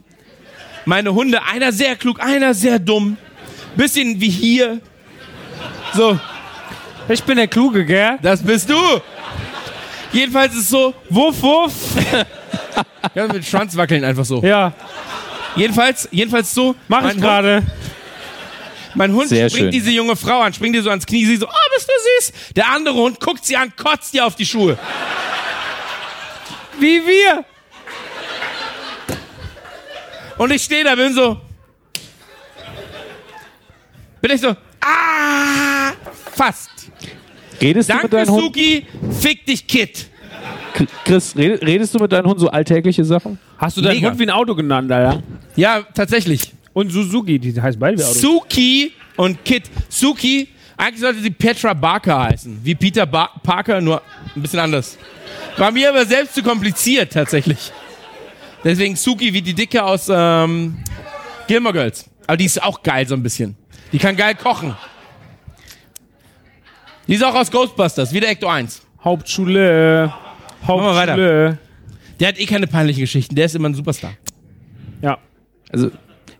Meine 0.84 1.12
Hunde, 1.14 1.40
einer 1.42 1.72
sehr 1.72 1.96
klug, 1.96 2.20
einer 2.20 2.54
sehr 2.54 2.78
dumm. 2.78 3.16
Bisschen 3.76 4.20
wie 4.20 4.30
hier. 4.30 4.80
So, 5.94 6.18
Ich 7.08 7.22
bin 7.22 7.36
der 7.36 7.48
Kluge, 7.48 7.84
gell? 7.84 8.18
das 8.22 8.42
bist 8.42 8.68
du. 8.70 8.76
Jedenfalls 10.12 10.54
ist 10.54 10.60
es 10.62 10.68
so, 10.70 10.94
Wuff, 11.08 11.40
wuff. 11.42 11.72
ja, 13.14 13.26
mit 13.28 13.44
Schwanz 13.44 13.76
wackeln 13.76 14.04
einfach 14.04 14.24
so. 14.24 14.42
Ja, 14.42 14.72
Jedenfalls, 15.56 16.08
jedenfalls 16.12 16.54
so. 16.54 16.74
mach 16.88 17.08
ich 17.10 17.16
gerade. 17.20 17.62
Mein 18.94 19.12
Hund 19.12 19.28
Sehr 19.28 19.48
springt 19.48 19.64
schön. 19.66 19.70
diese 19.70 19.90
junge 19.90 20.16
Frau 20.16 20.40
an, 20.40 20.52
springt 20.52 20.74
ihr 20.74 20.82
so 20.82 20.90
ans 20.90 21.06
Knie, 21.06 21.24
sie 21.24 21.36
so, 21.36 21.46
oh, 21.46 21.74
bist 21.76 21.88
du 21.88 21.92
süß. 22.32 22.54
Der 22.56 22.68
andere 22.70 22.94
Hund 22.94 23.20
guckt 23.20 23.44
sie 23.44 23.56
an, 23.56 23.72
kotzt 23.76 24.14
ihr 24.14 24.24
auf 24.26 24.34
die 24.34 24.46
Schuhe. 24.46 24.76
Wie 26.78 27.00
wir. 27.06 27.44
Und 30.40 30.50
ich 30.52 30.62
stehe 30.62 30.82
da, 30.84 30.94
bin 30.94 31.12
so. 31.12 31.36
Bin 34.22 34.30
ich 34.30 34.40
so, 34.40 34.56
ah, 34.80 35.92
fast. 36.32 36.70
Redest 37.60 37.90
du 37.90 37.92
Danke, 37.92 38.04
mit 38.06 38.12
deinem 38.14 38.30
Hund? 38.30 38.42
Suki, 38.44 38.86
fick 39.20 39.44
dich, 39.44 39.66
Kid. 39.66 40.06
Chris, 41.04 41.36
red- 41.36 41.60
redest 41.62 41.94
du 41.94 41.98
mit 41.98 42.10
deinem 42.10 42.26
Hund 42.26 42.40
so 42.40 42.48
alltägliche 42.48 43.04
Sachen? 43.04 43.38
Hast 43.58 43.76
du 43.76 43.82
deinen 43.82 43.96
Mega. 43.96 44.08
Hund 44.08 44.18
wie 44.18 44.22
ein 44.22 44.30
Auto 44.30 44.54
genannt, 44.54 44.90
Alter? 44.90 45.22
Ja, 45.56 45.82
tatsächlich. 45.94 46.52
Und 46.72 46.90
Suzuki, 46.90 47.38
die 47.38 47.60
heißt 47.60 47.78
beide 47.78 47.98
wie 47.98 48.02
Auto. 48.04 48.14
Suki 48.18 48.92
und 49.16 49.44
Kid. 49.44 49.64
Suki, 49.90 50.48
eigentlich 50.78 51.00
sollte 51.02 51.20
sie 51.20 51.30
Petra 51.32 51.74
Barker 51.74 52.18
heißen. 52.18 52.60
Wie 52.64 52.74
Peter 52.74 53.04
ba 53.04 53.28
Parker, 53.42 53.82
nur 53.82 54.00
ein 54.34 54.40
bisschen 54.40 54.60
anders. 54.60 54.96
War 55.58 55.70
mir 55.70 55.90
aber 55.90 56.06
selbst 56.06 56.34
zu 56.34 56.42
kompliziert, 56.42 57.12
tatsächlich. 57.12 57.70
Deswegen 58.64 58.96
Suki 58.96 59.32
wie 59.32 59.42
die 59.42 59.54
Dicke 59.54 59.82
aus 59.82 60.08
ähm, 60.12 60.76
Gilmore 61.46 61.72
Girls. 61.72 62.08
Aber 62.26 62.36
die 62.36 62.44
ist 62.44 62.62
auch 62.62 62.82
geil, 62.82 63.06
so 63.06 63.14
ein 63.14 63.22
bisschen. 63.22 63.56
Die 63.92 63.98
kann 63.98 64.16
geil 64.16 64.34
kochen. 64.34 64.76
Die 67.06 67.14
ist 67.14 67.24
auch 67.24 67.34
aus 67.34 67.50
Ghostbusters, 67.50 68.12
wie 68.12 68.20
der 68.20 68.30
Ecto 68.30 68.46
1. 68.46 68.82
Hauptschule. 69.02 70.12
Hauptschule. 70.66 71.58
Der 72.20 72.28
hat 72.28 72.38
eh 72.38 72.46
keine 72.46 72.66
peinlichen 72.66 73.00
Geschichten, 73.00 73.34
der 73.34 73.46
ist 73.46 73.54
immer 73.56 73.68
ein 73.68 73.74
Superstar. 73.74 74.12
Ja. 75.02 75.18
Also, 75.72 75.90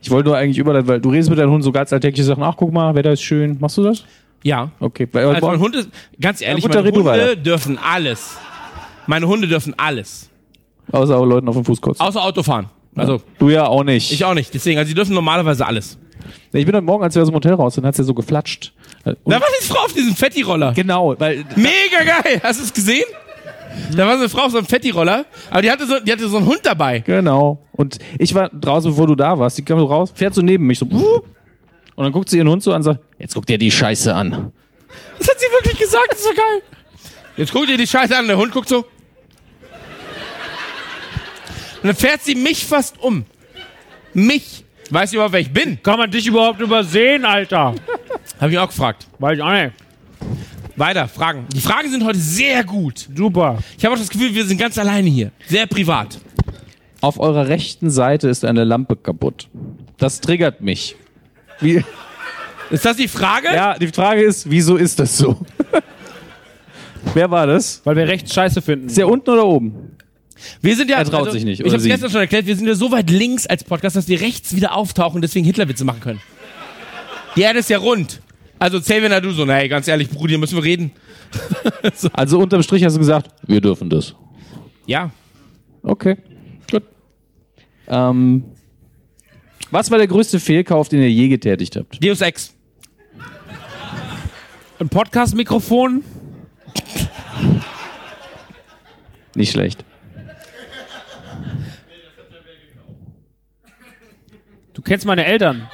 ich 0.03 0.11
wollte 0.11 0.29
nur 0.29 0.37
eigentlich 0.37 0.59
überleiten, 0.59 0.87
weil 0.89 1.01
du 1.01 1.11
redest 1.11 1.31
mit 1.31 1.39
deinem 1.39 1.51
Hund 1.51 1.65
so 1.65 1.73
ganz 1.73 1.93
alltägliche 1.93 2.25
Sachen. 2.25 2.43
Ach, 2.43 2.55
guck 2.57 2.73
mal, 2.73 2.95
Wetter 2.95 3.13
ist 3.13 3.23
schön. 3.23 3.57
Machst 3.59 3.79
du 3.79 3.83
das? 3.83 4.05
Ja. 4.43 4.71
Okay. 4.79 5.09
Weil, 5.11 5.27
Also 5.27 5.47
mein 5.47 5.59
Hund 5.59 5.75
ist, 5.75 5.89
ganz 6.21 6.41
ehrlich, 6.41 6.65
Ja, 6.65 6.83
gut, 6.83 7.05
meine 7.05 7.23
Hunde 7.23 7.37
dürfen 7.37 7.79
alles. 7.79 8.37
Meine 9.07 9.27
Hunde 9.27 9.49
dürfen 9.49 9.75
alles. 9.77 10.30
Außer 10.93 11.17
auch 11.17 11.25
Leuten 11.25 11.49
auf 11.49 11.55
dem 11.57 11.65
Fuß 11.65 11.81
kotzen. 11.81 12.01
Außer 12.05 12.23
Autofahren. 12.23 12.67
Also, 12.97 13.21
Du 13.39 13.51
ja 13.51 13.67
auch 13.67 13.85
nicht. 13.85 14.11
ich 14.13 14.25
auch 14.25 14.35
nicht. 14.35 14.53
Deswegen, 14.53 14.79
also, 14.79 14.89
die 14.89 14.95
dürfen 14.95 15.15
normalerweise 15.15 15.65
alles. 15.67 15.97
ich 16.53 16.67
bin 16.67 16.75
heute 16.75 16.85
Morgen, 16.85 17.05
als 17.05 17.15
wir 17.15 17.23
aus 17.23 17.29
dem 17.29 17.35
Hotel 17.35 17.55
raus 17.55 17.75
sind, 17.75 17.85
hat 17.87 17.93
es 17.95 17.99
ja 17.99 18.05
so 18.05 18.15
geflatscht. 18.15 18.73
Und 19.05 19.17
Da 19.25 19.41
war 19.41 19.47
die 19.61 19.65
Frau 19.67 19.85
auf 19.85 19.93
diesem 19.93 20.15
Fetti-Roller. 20.15 20.73
genau, 20.73 21.15
weil 21.19 21.45
Mega 21.57 22.05
geil. 22.05 22.41
Hast 22.43 22.61
du 22.61 22.65
es 22.65 22.73
gesehen? 22.73 23.05
Da 23.97 24.05
war 24.07 24.15
so 24.15 24.21
eine 24.21 24.29
Frau 24.29 24.43
auf 24.43 24.51
so 24.53 24.59
einem 24.59 24.67
Fetti-Roller, 24.67 25.25
aber 25.51 25.63
die 25.63 25.71
hatte, 25.71 25.87
so, 25.87 26.01
die 26.01 26.11
hatte 26.11 26.29
so 26.29 26.37
einen 26.39 26.47
Hund 26.47 26.61
dabei. 26.65 26.99
Genau. 27.01 27.59
Und 27.73 27.99
ich 28.19 28.35
war 28.35 28.49
draußen, 28.49 28.91
bevor 28.91 29.07
du 29.07 29.15
da 29.15 29.39
warst. 29.39 29.57
Die 29.59 29.63
kam 29.65 29.79
so 29.79 29.87
raus, 29.87 30.13
fährt 30.15 30.35
so 30.35 30.43
neben 30.43 30.67
mich 30.67 30.81
so. 30.81 30.87
Und 30.87 31.25
dann 32.05 32.13
guckt 32.13 32.29
sie 32.29 32.39
ihren 32.39 32.49
Hund 32.49 32.63
so 32.65 32.73
an 32.73 32.79
und 32.79 32.83
sagt, 32.83 33.01
jetzt 33.19 33.35
guckt 33.35 33.49
dir 33.49 33.59
die 33.59 33.71
Scheiße 33.71 34.13
an. 34.13 34.53
Das 35.19 35.29
hat 35.29 35.39
sie 35.39 35.47
wirklich 35.53 35.79
gesagt, 35.79 36.07
das 36.11 36.19
ist 36.19 36.25
so 36.27 36.35
geil. 36.35 36.63
Jetzt 37.37 37.53
guckt 37.53 37.69
ihr 37.71 37.77
die 37.79 37.87
Scheiße 37.87 38.17
an, 38.17 38.27
der 38.27 38.37
Hund 38.37 38.53
guckt 38.53 38.69
so. 38.69 38.85
Und 41.83 41.87
dann 41.89 41.97
fährt 41.97 42.23
sie 42.23 42.35
mich 42.35 42.65
fast 42.67 43.01
um. 43.01 43.25
Mich. 44.13 44.65
Weiß 44.91 45.13
überhaupt, 45.13 45.33
wer 45.33 45.41
ich 45.41 45.53
bin? 45.53 45.81
Kann 45.83 45.99
man 45.99 46.11
dich 46.11 46.27
überhaupt 46.27 46.61
übersehen, 46.61 47.25
Alter? 47.25 47.75
Habe 48.41 48.51
ich 48.53 48.59
auch 48.59 48.67
gefragt. 48.69 49.07
Weiß 49.19 49.37
ich 49.37 49.43
auch 49.43 49.53
nicht. 49.53 49.73
Weiter, 50.77 51.07
Fragen. 51.09 51.47
Die 51.55 51.61
Fragen 51.61 51.91
sind 51.91 52.05
heute 52.05 52.19
sehr 52.19 52.65
gut. 52.65 53.09
Super. 53.15 53.59
Ich 53.79 53.85
habe 53.85 53.95
auch 53.95 53.99
das 53.99 54.09
Gefühl, 54.09 54.35
wir 54.35 54.45
sind 54.47 54.59
ganz 54.59 54.79
alleine 54.79 55.09
hier. 55.09 55.31
Sehr 55.47 55.67
privat. 55.67 56.19
Auf 57.03 57.19
eurer 57.21 57.49
rechten 57.49 57.89
Seite 57.91 58.29
ist 58.29 58.45
eine 58.45 58.65
Lampe 58.65 58.97
kaputt. 58.97 59.49
Das 59.99 60.21
triggert 60.21 60.61
mich. 60.61 60.97
Wie, 61.61 61.85
Ist 62.71 62.85
das 62.85 62.97
die 62.97 63.09
Frage? 63.09 63.49
ja, 63.49 63.79
die 63.79 63.89
Frage 63.89 64.23
ist, 64.23 64.51
wieso 64.51 64.77
ist 64.77 64.99
das 64.99 65.17
so? 65.17 65.39
Wer 67.15 67.31
war 67.31 67.47
das? 67.47 67.81
Weil 67.85 67.97
wir 67.97 68.09
rechts 68.09 68.35
scheiße 68.35 68.61
finden. 68.61 68.87
Ist 68.87 68.97
der 68.99 69.09
unten 69.09 69.31
oder 69.31 69.47
oben? 69.47 69.90
Wir 70.63 70.77
sind 70.77 70.91
ja. 70.91 70.99
Er 70.99 71.05
traut 71.05 71.33
sich 71.33 71.45
nicht, 71.45 71.61
Ich 71.61 71.73
habe 71.73 71.83
gestern 71.83 72.11
schon 72.11 72.21
erklärt, 72.21 72.47
wir 72.47 72.57
sind 72.57 72.67
ja 72.67 72.75
so 72.75 72.91
weit 72.93 73.11
links 73.11 73.47
als 73.47 73.65
Podcast, 73.65 73.97
dass 73.97 74.09
wir 74.09 74.21
rechts 74.21 74.55
wieder 74.55 74.77
auftauchen 74.77 75.17
und 75.17 75.23
deswegen 75.23 75.45
Hitlerwitze 75.45 75.85
machen 75.85 76.01
können. 76.01 76.21
Die 77.37 77.43
Erde 77.43 77.61
ist 77.61 77.71
ja 77.71 77.79
rund. 77.79 78.21
Also 78.59 78.81
Xavier 78.81 79.21
du 79.21 79.31
so, 79.31 79.47
nee, 79.47 79.69
ganz 79.69 79.89
ehrlich, 79.89 80.11
Brudi, 80.11 80.37
müssen 80.37 80.57
wir 80.57 80.65
reden. 80.65 80.93
Also 82.13 82.41
unterm 82.41 82.63
Strich 82.63 82.85
hast 82.85 82.95
du 82.95 82.99
gesagt, 82.99 83.31
wir 83.47 83.61
dürfen 83.61 83.89
das. 83.89 84.15
Ja. 84.87 85.11
Okay, 85.83 86.17
gut. 86.71 86.83
Ähm, 87.87 88.45
was 89.71 89.91
war 89.91 89.99
der 89.99 90.09
größte 90.09 90.41
Fehlkauf, 90.41 90.89
den 90.89 91.01
ihr 91.01 91.11
je 91.11 91.29
getätigt 91.29 91.77
habt? 91.77 92.05
Deus 92.05 92.21
Ex. 92.21 92.53
Ein 94.81 94.89
Podcast-Mikrofon. 94.89 96.03
Nicht 99.35 99.53
schlecht. 99.53 99.85
Du 104.81 104.85
kennst 104.85 105.05
meine 105.05 105.27
Eltern. 105.27 105.69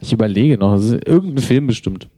Ich 0.00 0.14
überlege 0.14 0.56
noch, 0.56 0.76
das 0.76 0.84
ist 0.86 1.06
irgendein 1.06 1.44
Film 1.44 1.66
bestimmt. 1.66 2.08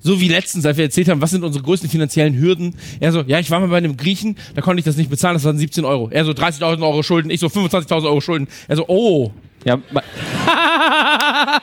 So 0.00 0.20
wie 0.20 0.26
letztens, 0.26 0.66
als 0.66 0.76
wir 0.76 0.84
erzählt 0.84 1.08
haben, 1.08 1.20
was 1.20 1.30
sind 1.30 1.44
unsere 1.44 1.64
größten 1.64 1.88
finanziellen 1.88 2.36
Hürden. 2.36 2.74
Er 2.98 3.12
so, 3.12 3.22
ja, 3.22 3.38
ich 3.38 3.52
war 3.52 3.60
mal 3.60 3.68
bei 3.68 3.76
einem 3.76 3.96
Griechen, 3.96 4.36
da 4.56 4.62
konnte 4.62 4.80
ich 4.80 4.84
das 4.84 4.96
nicht 4.96 5.10
bezahlen, 5.10 5.34
das 5.34 5.44
waren 5.44 5.58
17 5.58 5.84
Euro. 5.84 6.08
Er 6.10 6.24
so, 6.24 6.32
30.000 6.32 6.82
Euro 6.82 7.04
Schulden, 7.04 7.30
ich 7.30 7.38
so, 7.38 7.46
25.000 7.46 8.06
Euro 8.06 8.20
Schulden. 8.20 8.48
Er 8.66 8.74
so, 8.74 8.84
oh. 8.88 9.30
Ja, 9.64 9.78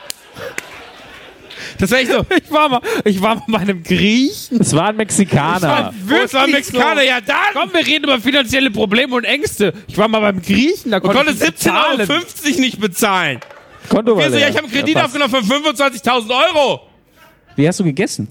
Das 1.81 1.89
war 1.91 1.99
echt 1.99 2.11
so. 2.11 2.25
Ich 2.43 2.51
war 2.51 2.69
mal, 2.69 2.81
ich 3.03 3.21
war 3.21 3.35
mal 3.35 3.43
bei 3.47 3.57
einem 3.59 3.83
Griechen. 3.83 4.61
Es 4.61 4.75
war 4.75 4.89
ein 4.89 4.97
Mexikaner. 4.97 5.93
Oh, 6.09 6.13
es 6.23 6.33
war 6.33 6.43
ein 6.43 6.51
Mexikaner, 6.51 7.01
ja 7.01 7.19
dann. 7.21 7.37
Komm, 7.53 7.73
wir 7.73 7.85
reden 7.85 8.03
über 8.05 8.19
finanzielle 8.19 8.69
Probleme 8.69 9.15
und 9.15 9.23
Ängste. 9.23 9.73
Ich 9.87 9.97
war 9.97 10.07
mal 10.07 10.19
beim 10.19 10.41
Griechen, 10.41 10.91
da 10.91 10.97
Und 10.97 11.03
konnte 11.03 11.25
konnte 11.25 11.31
ich 11.31 11.39
nicht 11.39 11.57
17,50 11.57 11.97
bezahlen. 11.97 12.09
Euro 12.45 12.59
nicht 12.59 12.79
bezahlen. 12.79 13.39
Konto 13.89 14.15
war 14.15 14.29
so, 14.29 14.33
ja, 14.35 14.39
leer. 14.39 14.49
ich 14.49 14.57
habe 14.57 14.67
einen 14.67 14.73
Kredit 14.73 14.95
Ja, 14.95 15.05
aufgenommen 15.05 15.31
von 15.31 15.43
25.000 15.43 16.29
Euro. 16.29 16.81
Wie 17.55 17.67
hast 17.67 17.79
du 17.79 17.83
gegessen? 17.83 18.27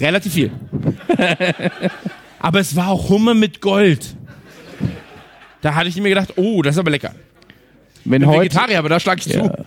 Relativ 0.00 0.32
viel. 0.32 0.50
aber 2.40 2.60
es 2.60 2.74
war 2.74 2.88
auch 2.88 3.08
Hummer 3.08 3.34
mit 3.34 3.60
Gold. 3.60 4.16
Da 5.60 5.74
hatte 5.74 5.88
ich 5.88 5.96
mir 5.96 6.08
gedacht, 6.08 6.32
oh, 6.36 6.62
das 6.62 6.74
ist 6.74 6.78
aber 6.78 6.90
lecker. 6.90 7.14
Wenn 8.04 8.22
Ich 8.22 8.28
bin 8.28 8.28
heute, 8.28 8.40
Vegetarier, 8.46 8.78
aber 8.78 8.88
da 8.88 8.98
schlage 8.98 9.20
ich 9.24 9.32
zu. 9.32 9.66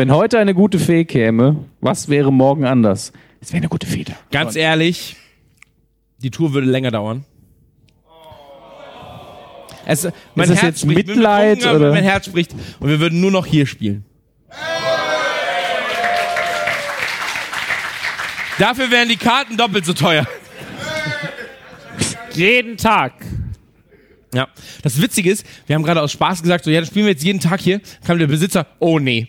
Wenn 0.00 0.12
heute 0.12 0.38
eine 0.38 0.54
gute 0.54 0.78
Fee 0.78 1.04
käme, 1.04 1.66
was 1.82 2.08
wäre 2.08 2.32
morgen 2.32 2.64
anders? 2.64 3.12
Es 3.38 3.52
wäre 3.52 3.58
eine 3.58 3.68
gute 3.68 3.86
Fee 3.86 4.04
da. 4.04 4.14
Ganz 4.30 4.56
ehrlich, 4.56 5.14
die 6.22 6.30
Tour 6.30 6.54
würde 6.54 6.66
länger 6.68 6.90
dauern. 6.90 7.26
Es, 9.84 10.04
mein 10.34 10.48
das 10.48 10.62
Herz 10.62 10.62
jetzt 10.62 10.80
spricht, 10.80 11.08
Mitleid, 11.08 11.66
haben, 11.66 11.76
oder? 11.76 11.90
Mein 11.90 12.02
Herz 12.02 12.24
spricht 12.24 12.54
und 12.80 12.88
wir 12.88 12.98
würden 12.98 13.20
nur 13.20 13.30
noch 13.30 13.44
hier 13.44 13.66
spielen. 13.66 14.06
Dafür 18.58 18.90
wären 18.90 19.10
die 19.10 19.18
Karten 19.18 19.58
doppelt 19.58 19.84
so 19.84 19.92
teuer. 19.92 20.26
Jeden 22.32 22.78
Tag. 22.78 23.12
Ja. 24.34 24.48
Das 24.82 25.00
Witzige 25.00 25.30
ist, 25.30 25.44
wir 25.66 25.74
haben 25.74 25.82
gerade 25.82 26.00
aus 26.02 26.12
Spaß 26.12 26.42
gesagt, 26.42 26.64
so, 26.64 26.70
ja, 26.70 26.80
das 26.80 26.88
spielen 26.90 27.06
wir 27.06 27.12
jetzt 27.12 27.24
jeden 27.24 27.40
Tag 27.40 27.60
hier. 27.60 27.80
Kam 28.06 28.18
der 28.18 28.26
Besitzer, 28.28 28.66
oh 28.78 28.98
nee. 28.98 29.28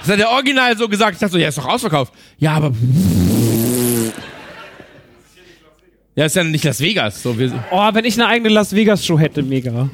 Das 0.00 0.10
hat 0.10 0.18
der 0.18 0.30
Original 0.30 0.76
so 0.76 0.88
gesagt. 0.88 1.14
Ich 1.14 1.18
dachte 1.18 1.32
so, 1.32 1.38
ja, 1.38 1.48
ist 1.48 1.58
doch 1.58 1.66
ausverkauft. 1.68 2.12
Ja, 2.38 2.52
aber. 2.54 2.72
Ja, 6.14 6.24
ist 6.26 6.34
ja 6.34 6.42
nicht 6.42 6.64
Las 6.64 6.80
Vegas. 6.80 7.22
So, 7.22 7.38
wir, 7.38 7.52
Oh, 7.70 7.88
wenn 7.92 8.04
ich 8.04 8.14
eine 8.14 8.26
eigene 8.26 8.48
Las 8.48 8.74
Vegas 8.74 9.06
Show 9.06 9.18
hätte, 9.18 9.42
mega. 9.42 9.88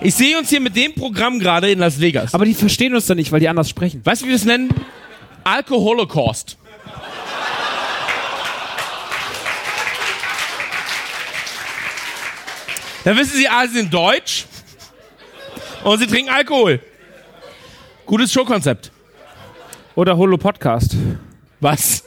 ich 0.00 0.14
sehe 0.14 0.38
uns 0.38 0.50
hier 0.50 0.60
mit 0.60 0.76
dem 0.76 0.92
Programm 0.94 1.38
gerade 1.38 1.70
in 1.70 1.78
Las 1.78 2.00
Vegas. 2.00 2.34
Aber 2.34 2.44
die 2.44 2.54
verstehen 2.54 2.94
uns 2.94 3.06
dann 3.06 3.16
nicht, 3.16 3.32
weil 3.32 3.40
die 3.40 3.48
anders 3.48 3.70
sprechen. 3.70 4.02
Weißt 4.04 4.22
du, 4.22 4.26
wie 4.26 4.30
wir 4.30 4.36
es 4.36 4.44
nennen? 4.44 4.68
Alkoholocaust. 5.42 6.58
Dann 13.04 13.16
wissen 13.18 13.36
sie, 13.36 13.48
ah, 13.48 13.66
sie 13.66 13.74
sind 13.74 13.92
deutsch 13.92 14.46
und 15.84 15.98
sie 15.98 16.06
trinken 16.06 16.30
Alkohol. 16.32 16.80
Gutes 18.06 18.32
Showkonzept. 18.32 18.90
Oder 19.94 20.16
Holo 20.16 20.38
Podcast. 20.38 20.96
Was? 21.60 22.02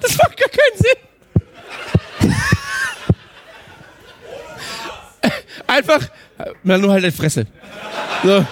das 0.00 0.16
macht 0.18 0.36
gar 0.36 0.48
keinen 0.48 0.76
Sinn. 0.76 2.34
Einfach, 5.66 6.08
na 6.62 6.78
nur 6.78 6.92
halt 6.92 7.04
in 7.04 7.12
Fresse. 7.12 7.46
So. 8.22 8.46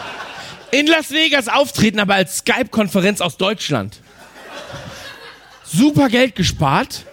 In 0.71 0.87
Las 0.87 1.11
Vegas 1.11 1.49
auftreten, 1.49 2.01
aber 2.01 2.15
als 2.15 2.39
Skype-Konferenz 2.39 3.21
aus 3.21 3.37
Deutschland. 3.37 4.01
Super 5.65 6.09
Geld 6.09 6.35
gespart. 6.35 7.05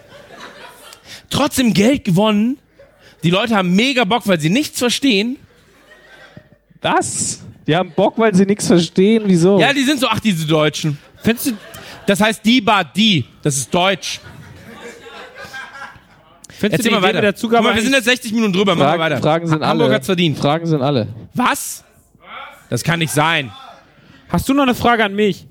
Trotzdem 1.30 1.72
Geld 1.72 2.04
gewonnen. 2.04 2.58
Die 3.22 3.30
Leute 3.30 3.56
haben 3.56 3.74
mega 3.74 4.04
Bock, 4.04 4.26
weil 4.26 4.38
sie 4.38 4.50
nichts 4.50 4.78
verstehen. 4.78 5.36
Was? 6.82 7.42
Die 7.66 7.74
haben 7.74 7.92
Bock, 7.92 8.18
weil 8.18 8.34
sie 8.34 8.44
nichts 8.44 8.66
verstehen. 8.66 9.24
Wieso? 9.26 9.58
Ja, 9.58 9.72
die 9.72 9.82
sind 9.82 9.98
so, 9.98 10.06
ach, 10.08 10.20
diese 10.20 10.46
Deutschen. 10.46 10.98
Findest 11.22 11.46
du? 11.46 11.52
Das 12.06 12.20
heißt 12.20 12.44
die 12.44 12.60
Bad 12.60 12.94
die. 12.94 13.24
Das 13.42 13.56
ist 13.56 13.72
Deutsch. 13.72 14.20
Findest 16.50 16.84
Erzähl 16.84 16.92
mal 16.92 17.02
weiter. 17.02 17.20
der 17.20 17.32
Guck 17.32 17.50
mal, 17.50 17.74
wir 17.74 17.82
sind 17.82 17.92
jetzt 17.92 18.04
60 18.04 18.32
Minuten 18.32 18.52
drüber. 18.52 18.74
Machen 18.74 18.92
wir 18.92 18.98
weiter. 18.98 19.18
Fragen 19.18 19.46
sind 19.46 19.62
Hamburg 19.64 19.86
alle. 19.86 19.94
hat's 19.96 20.06
verdient. 20.06 20.38
Fragen 20.38 20.66
sind 20.66 20.82
alle. 20.82 21.08
Was? 21.32 21.84
Das 22.70 22.82
kann 22.84 22.98
nicht 22.98 23.12
sein. 23.12 23.50
Hast 24.28 24.48
du 24.48 24.54
noch 24.54 24.62
eine 24.62 24.74
Frage 24.74 25.04
an 25.04 25.14
mich? 25.14 25.46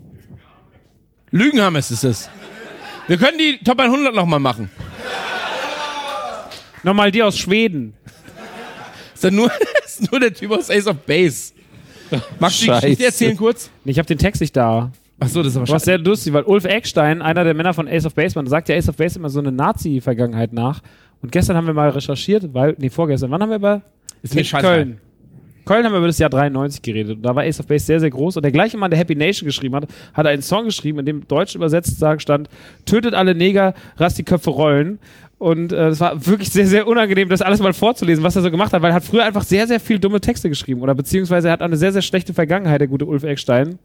Lügenhammes 1.31 1.91
ist 1.91 2.03
es. 2.03 2.29
Wir 3.07 3.17
können 3.17 3.37
die 3.37 3.59
Top 3.63 3.79
100 3.79 4.13
nochmal 4.13 4.39
machen. 4.39 4.69
Nochmal 6.83 7.11
die 7.11 7.23
aus 7.23 7.37
Schweden. 7.37 7.93
Ist, 9.13 9.23
dann 9.23 9.35
nur, 9.35 9.51
ist 9.85 10.11
nur 10.11 10.19
der 10.19 10.33
Typ 10.33 10.51
aus 10.51 10.69
Ace 10.69 10.87
of 10.87 10.97
Base. 10.97 11.53
Magst 12.39 12.61
du 12.61 12.65
die 12.65 12.71
Scheiße. 12.71 12.81
Geschichte 12.81 13.05
erzählen 13.05 13.37
kurz? 13.37 13.69
Ich 13.85 13.97
habe 13.97 14.07
den 14.07 14.17
Text 14.17 14.41
nicht 14.41 14.55
da. 14.55 14.91
Achso, 15.19 15.41
das 15.41 15.53
ist 15.53 15.57
aber 15.57 15.69
Was 15.69 15.83
sehr 15.83 15.97
lustig, 15.97 16.33
weil 16.33 16.43
Ulf 16.43 16.65
Eckstein, 16.65 17.21
einer 17.21 17.43
der 17.43 17.53
Männer 17.53 17.73
von 17.73 17.87
Ace 17.87 18.05
of 18.05 18.13
Base, 18.13 18.37
man 18.37 18.47
sagt 18.47 18.67
ja 18.69 18.75
Ace 18.75 18.89
of 18.89 18.97
Base 18.97 19.17
immer 19.17 19.29
so 19.29 19.39
eine 19.39 19.51
Nazi-Vergangenheit 19.51 20.51
nach. 20.51 20.81
Und 21.21 21.31
gestern 21.31 21.55
haben 21.55 21.67
wir 21.67 21.73
mal 21.73 21.89
recherchiert, 21.89 22.53
weil, 22.53 22.75
nee, 22.77 22.89
vorgestern, 22.89 23.31
wann 23.31 23.41
haben 23.41 23.49
wir 23.49 23.55
über 23.55 23.81
Ist 24.21 24.35
mir 24.35 24.41
in 24.41 24.45
scheißegal. 24.45 24.75
Köln. 24.75 24.97
Köln 25.65 25.85
haben 25.85 25.93
wir 25.93 25.99
über 25.99 26.07
das 26.07 26.19
Jahr 26.19 26.29
93 26.29 26.81
geredet. 26.81 27.17
Und 27.17 27.23
da 27.23 27.33
war 27.33 27.43
Ace 27.43 27.61
of 27.61 27.67
Base 27.67 27.85
sehr, 27.85 28.01
sehr 28.01 28.09
groß. 28.09 28.35
Und 28.35 28.43
der 28.43 28.51
gleiche 28.51 28.77
Mann, 28.77 28.91
der 28.91 28.99
Happy 28.99 29.15
Nation 29.15 29.45
geschrieben 29.45 29.75
hat, 29.75 29.87
hat 30.13 30.27
einen 30.27 30.41
Song 30.41 30.65
geschrieben, 30.65 30.99
in 30.99 31.05
dem 31.05 31.27
deutsch 31.27 31.55
übersetzt 31.55 32.03
stand, 32.17 32.49
tötet 32.85 33.13
alle 33.13 33.33
Neger, 33.33 33.73
rast 33.95 34.17
die 34.17 34.23
Köpfe 34.23 34.49
rollen. 34.49 34.99
Und 35.43 35.73
äh, 35.73 35.89
es 35.89 35.99
war 35.99 36.25
wirklich 36.25 36.49
sehr, 36.49 36.65
sehr 36.65 36.87
unangenehm, 36.87 37.27
das 37.27 37.41
alles 37.41 37.59
mal 37.59 37.73
vorzulesen, 37.73 38.23
was 38.23 38.33
er 38.37 38.41
so 38.43 38.49
gemacht 38.49 38.71
hat, 38.71 38.81
weil 38.81 38.91
er 38.91 38.95
hat 38.95 39.03
früher 39.03 39.25
einfach 39.25 39.43
sehr, 39.43 39.67
sehr 39.67 39.81
viel 39.81 39.99
dumme 39.99 40.21
Texte 40.21 40.47
geschrieben. 40.47 40.81
Oder 40.81 40.95
beziehungsweise 40.95 41.49
er 41.49 41.51
hat 41.51 41.61
eine 41.61 41.75
sehr, 41.75 41.91
sehr 41.91 42.01
schlechte 42.01 42.33
Vergangenheit, 42.33 42.79
der 42.79 42.87
gute 42.87 43.05
Ulf 43.05 43.23
Eckstein. 43.23 43.77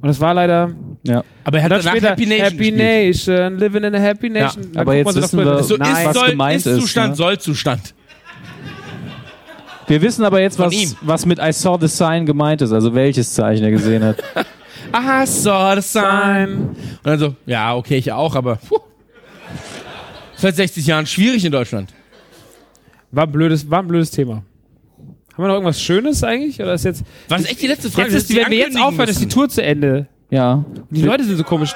Und 0.00 0.08
das 0.08 0.20
war 0.20 0.34
leider. 0.34 0.72
Ja. 1.04 1.22
Aber 1.44 1.58
er 1.58 1.62
hat 1.64 1.70
Dann 1.70 1.78
danach 1.82 1.92
später 1.92 2.10
Happy 2.10 2.26
Nation 2.26 2.44
Happy 2.44 2.56
gespielt. 2.56 3.28
Nation, 3.28 3.58
living 3.58 3.84
in 3.84 3.94
a 3.94 3.98
happy 4.00 4.28
nation. 4.28 4.72
Dann 4.72 4.80
aber 4.80 4.94
jetzt 4.96 5.14
wissen 5.14 5.38
wir- 5.38 5.62
So 5.62 5.76
Nein, 5.76 5.92
ist, 5.92 6.04
was 6.06 6.14
soll, 6.16 6.30
gemeint 6.30 6.56
ist 6.56 6.66
ist, 6.66 6.80
Zustand, 6.80 7.10
ne? 7.10 7.14
soll 7.16 7.38
Zustand. 7.38 7.94
Wir 9.86 10.02
wissen 10.02 10.24
aber 10.24 10.40
jetzt, 10.40 10.56
Von 10.56 10.66
was, 10.66 10.74
ihm. 10.74 10.96
was 11.02 11.26
mit 11.26 11.38
I 11.38 11.52
saw 11.52 11.78
the 11.80 11.86
sign 11.86 12.26
gemeint 12.26 12.60
ist, 12.60 12.72
also 12.72 12.92
welches 12.92 13.32
Zeichen 13.32 13.62
er 13.64 13.70
gesehen 13.70 14.02
hat. 14.02 14.16
Ah, 14.92 15.24
saw 15.26 15.74
the 15.74 15.80
sign. 15.80 16.56
Und 16.68 16.76
dann 17.04 17.18
so, 17.18 17.34
ja, 17.46 17.74
okay, 17.74 17.96
ich 17.96 18.12
auch, 18.12 18.34
aber 18.36 18.56
puh. 18.56 18.78
Seit 20.36 20.56
60 20.56 20.86
Jahren 20.86 21.06
schwierig 21.06 21.44
in 21.44 21.52
Deutschland. 21.52 21.92
War 23.10 23.24
ein 23.26 23.32
blödes, 23.32 23.70
war 23.70 23.80
ein 23.80 23.88
blödes 23.88 24.10
Thema. 24.10 24.42
Haben 25.32 25.44
wir 25.44 25.48
noch 25.48 25.54
irgendwas 25.54 25.80
Schönes 25.80 26.22
eigentlich? 26.22 26.60
Oder 26.60 26.74
ist 26.74 26.84
jetzt. 26.84 27.02
War 27.28 27.38
das 27.38 27.46
echt 27.48 27.62
die 27.62 27.66
letzte 27.66 27.90
Frage? 27.90 28.08
Jetzt 28.08 28.22
ist, 28.22 28.30
die, 28.30 28.36
wenn 28.36 28.50
wir 28.50 28.58
jetzt 28.58 28.78
aufhören, 28.80 29.08
ist 29.08 29.20
die 29.20 29.28
Tour 29.28 29.48
zu 29.48 29.62
Ende. 29.62 30.06
Ja. 30.30 30.52
Und 30.54 30.86
die 30.90 31.02
Leute 31.02 31.24
sind 31.24 31.36
so 31.36 31.44
komisch. 31.44 31.74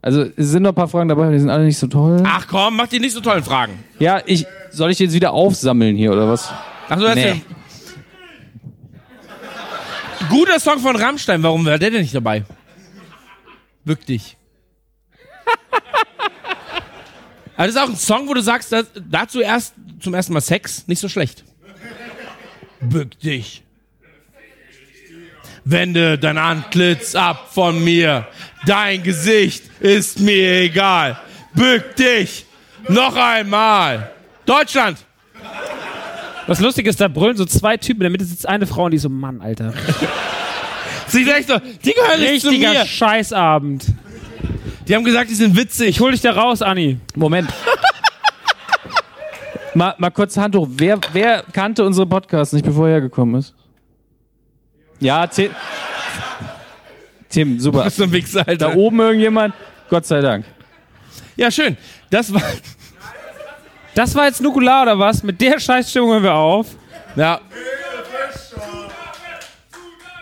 Also 0.00 0.22
es 0.36 0.48
sind 0.50 0.64
noch 0.64 0.70
ein 0.70 0.74
paar 0.74 0.88
Fragen 0.88 1.08
dabei, 1.08 1.24
aber 1.24 1.32
die 1.32 1.38
sind 1.38 1.50
alle 1.50 1.64
nicht 1.64 1.78
so 1.78 1.86
toll. 1.86 2.22
Ach 2.26 2.46
komm, 2.48 2.76
mach 2.76 2.88
die 2.88 2.98
nicht 2.98 3.12
so 3.12 3.20
tollen 3.20 3.44
Fragen. 3.44 3.84
Ja, 4.00 4.20
ich 4.26 4.46
soll 4.70 4.90
ich 4.90 4.98
jetzt 4.98 5.12
wieder 5.14 5.32
aufsammeln 5.32 5.94
hier 5.96 6.10
oder 6.12 6.28
was? 6.28 6.50
Ach 6.88 6.98
so, 6.98 7.04
das 7.04 7.16
ist 7.16 7.24
Nee. 7.24 7.28
ja. 7.28 7.36
Guter 10.28 10.58
Song 10.58 10.78
von 10.80 10.96
Rammstein, 10.96 11.42
warum 11.42 11.64
war 11.64 11.78
der 11.78 11.90
denn 11.90 12.00
nicht 12.00 12.14
dabei? 12.14 12.44
Wirklich. 13.84 14.36
Aber 17.56 17.66
das 17.66 17.76
ist 17.76 17.80
auch 17.80 17.88
ein 17.88 17.96
Song, 17.96 18.28
wo 18.28 18.34
du 18.34 18.40
sagst, 18.40 18.72
dass, 18.72 18.86
dazu 19.10 19.40
erst 19.40 19.74
zum 20.00 20.14
ersten 20.14 20.32
Mal 20.32 20.40
Sex, 20.40 20.86
nicht 20.86 21.00
so 21.00 21.08
schlecht. 21.08 21.44
Bück 22.80 23.18
dich. 23.20 23.62
Wende 25.64 26.18
dein 26.18 26.38
Antlitz 26.38 27.14
ab 27.14 27.50
von 27.52 27.82
mir. 27.84 28.26
Dein 28.66 29.02
Gesicht 29.02 29.64
ist 29.80 30.18
mir 30.18 30.62
egal. 30.62 31.20
Bück 31.54 31.94
dich. 31.96 32.46
Noch 32.88 33.14
einmal. 33.14 34.10
Deutschland. 34.44 34.98
Was 36.48 36.58
lustig 36.58 36.86
ist, 36.86 37.00
da 37.00 37.06
brüllen 37.06 37.36
so 37.36 37.44
zwei 37.44 37.76
Typen, 37.76 38.00
in 38.00 38.04
der 38.04 38.10
Mitte 38.10 38.24
sitzt 38.24 38.48
eine 38.48 38.66
Frau 38.66 38.86
und 38.86 38.90
die 38.90 38.98
so, 38.98 39.08
Mann, 39.08 39.40
Alter. 39.40 39.72
Sie 41.06 41.24
sagt 41.24 41.46
so, 41.46 41.58
die 41.84 41.92
gehören 41.92 42.20
nicht 42.20 42.42
zu 42.42 42.48
Richtiger 42.48 42.72
mir. 42.72 42.86
Scheißabend. 42.86 43.84
Die 44.88 44.94
haben 44.94 45.04
gesagt, 45.04 45.30
die 45.30 45.34
sind 45.34 45.56
witzig. 45.56 45.88
Ich 45.88 46.00
hol 46.00 46.10
dich 46.12 46.20
da 46.20 46.32
raus, 46.32 46.62
Anni. 46.62 46.98
Moment. 47.14 47.48
mal, 49.74 49.94
mal 49.98 50.10
kurz 50.10 50.36
Hand 50.36 50.56
hoch. 50.56 50.66
Wer, 50.70 50.98
wer 51.12 51.44
kannte 51.52 51.84
unsere 51.84 52.06
Podcasts 52.06 52.52
nicht, 52.52 52.64
bevor 52.64 52.86
er 52.86 52.94
hergekommen 52.94 53.36
ist? 53.36 53.54
Ja, 54.98 55.26
Tim. 55.26 55.50
Tim, 57.28 57.60
super. 57.60 57.84
Das 57.84 57.94
ist 57.94 57.96
so 57.96 58.04
ein 58.04 58.12
Wichser, 58.12 58.46
Alter. 58.46 58.70
Da 58.70 58.74
oben 58.74 59.00
irgendjemand? 59.00 59.54
Gott 59.88 60.06
sei 60.06 60.20
Dank. 60.20 60.44
Ja, 61.36 61.50
schön. 61.50 61.76
Das 62.10 62.32
war. 62.32 62.42
Das 63.94 64.14
war 64.14 64.24
jetzt 64.24 64.40
Nukular 64.40 64.84
oder 64.84 64.98
was? 64.98 65.22
Mit 65.22 65.38
der 65.38 65.60
Scheißstimmung 65.60 66.12
hören 66.12 66.22
wir 66.22 66.34
auf. 66.34 66.66
Ja. 67.14 67.42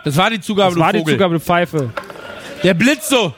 Das 0.04 0.16
war 0.16 0.28
die 0.30 0.40
Zugabe, 0.40 0.74
Das 0.74 0.80
war 0.80 0.92
du 0.92 1.04
die. 1.04 1.12
Zugabe, 1.12 1.34
du 1.34 1.40
Pfeife. 1.40 1.90
Der 2.64 2.74
Blitz 2.74 3.08
so. 3.08 3.32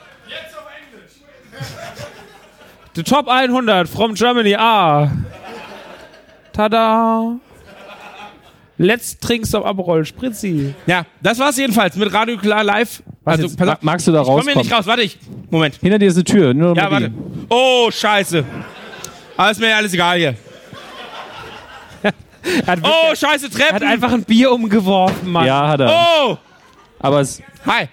The 2.95 3.03
Top 3.03 3.27
100 3.27 3.87
from 3.89 4.13
Germany. 4.15 4.55
Ah. 4.57 5.09
Tada. 6.53 7.39
Let's 8.77 9.15
trink 9.19 9.45
some 9.45 9.63
Aperol 9.65 10.03
Spritzi. 10.05 10.73
Ja, 10.87 11.05
das 11.21 11.39
war's 11.39 11.57
jedenfalls 11.57 11.95
mit 11.95 12.11
Radio 12.13 12.37
Klar 12.37 12.63
live. 12.63 13.01
Also, 13.23 13.43
jetzt? 13.43 13.57
pass 13.57 13.69
auf. 13.69 13.81
magst 13.81 14.07
du 14.07 14.11
da 14.11 14.21
Ich 14.21 14.27
komm 14.27 14.41
hier 14.43 14.57
nicht 14.57 14.71
raus, 14.71 14.85
warte 14.87 15.03
ich. 15.03 15.17
Moment. 15.49 15.75
Hinter 15.81 15.99
dir 15.99 16.07
ist 16.09 16.15
eine 16.15 16.23
Tür. 16.23 16.53
Nur 16.53 16.75
Ja, 16.75 16.87
die. 16.87 16.91
warte. 16.91 17.11
Oh, 17.49 17.89
scheiße. 17.91 18.43
Aber 19.37 19.51
ist 19.51 19.59
mir 19.59 19.69
ja 19.69 19.77
alles 19.77 19.93
egal 19.93 20.17
hier. 20.17 20.35
Oh, 22.83 23.15
scheiße, 23.15 23.49
Treppen. 23.49 23.75
hat 23.75 23.83
einfach 23.83 24.11
ein 24.11 24.23
Bier 24.25 24.51
umgeworfen, 24.51 25.31
Mann. 25.31 25.45
Ja, 25.45 25.65
hat 25.69 25.79
er. 25.79 25.89
oh, 26.27 26.37
Aber 26.99 27.21
es 27.21 27.41
hi. 27.65 27.87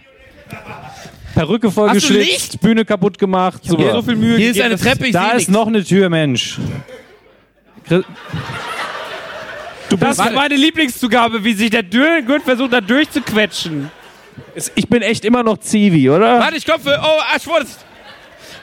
Perücke 1.41 1.70
voll 1.70 1.89
Hast 1.89 2.02
du 2.09 2.12
geschlitzt, 2.15 2.60
Bühne 2.60 2.85
kaputt 2.85 3.17
gemacht. 3.19 3.62
Mir 3.65 3.70
Super. 3.70 3.93
so 3.93 4.02
viel 4.02 4.17
Mühe 4.17 4.36
Hier 4.36 4.51
ist 4.51 4.57
gegeben, 4.57 4.67
eine 4.67 4.75
dass- 4.77 4.83
Treppe, 4.83 5.07
ich 5.07 5.12
da 5.12 5.28
ist 5.31 5.35
nichts. 5.36 5.51
noch 5.52 5.67
eine 5.69 5.83
Tür, 5.83 6.10
Mensch. 6.10 6.59
Chris- 7.86 8.05
Du 9.89 9.97
Das 9.97 10.19
war 10.19 10.31
meine 10.33 10.55
Lieblingszugabe, 10.55 11.43
wie 11.43 11.55
sich 11.55 11.70
der 11.70 11.83
Dürrengurt 11.83 12.43
versucht, 12.43 12.73
da 12.75 12.81
durchzuquetschen. 12.83 13.91
ich 14.75 14.86
bin 14.89 15.01
echt 15.02 15.25
immer 15.25 15.43
noch 15.43 15.57
Zivi, 15.59 16.10
oder? 16.10 16.39
Warte, 16.41 16.57
ich 16.59 16.65
klopfe. 16.65 17.01
Oh, 17.02 17.07
ah, 17.35 17.39
Schwurz. 17.41 17.78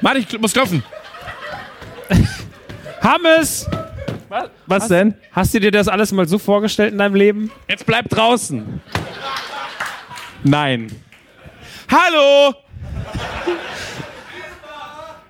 Warte, 0.02 0.20
ich 0.20 0.28
kl- 0.28 0.40
muss 0.40 0.54
klopfen. 0.54 0.84
Hammes! 3.02 3.68
Was 4.68 4.88
denn? 4.88 5.16
Hast 5.32 5.54
du 5.54 5.60
dir 5.60 5.72
das 5.72 5.88
alles 5.88 6.12
mal 6.12 6.28
so 6.28 6.38
vorgestellt 6.38 6.92
in 6.92 7.00
deinem 7.00 7.16
Leben? 7.16 7.52
Jetzt 7.68 7.86
bleib 7.88 8.08
draußen. 8.10 8.82
Nein. 10.44 10.92
Hallo. 11.90 12.54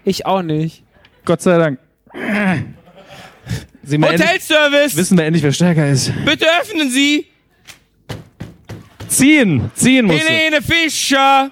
Ich 0.03 0.25
auch 0.25 0.41
nicht. 0.41 0.83
Gott 1.25 1.41
sei 1.41 1.57
Dank. 1.57 1.79
Sehen 3.83 4.01
wir 4.01 4.11
Hotelservice. 4.11 4.95
wissen 4.95 5.17
wir 5.17 5.25
endlich, 5.25 5.43
wer 5.43 5.51
stärker 5.51 5.87
ist. 5.89 6.11
Bitte 6.25 6.45
öffnen 6.61 6.89
Sie. 6.89 7.25
Ziehen. 9.07 9.71
Ziehen 9.75 10.05
musst 10.05 10.21
du. 10.21 10.27
Helene 10.29 10.61
Fischer. 10.61 11.51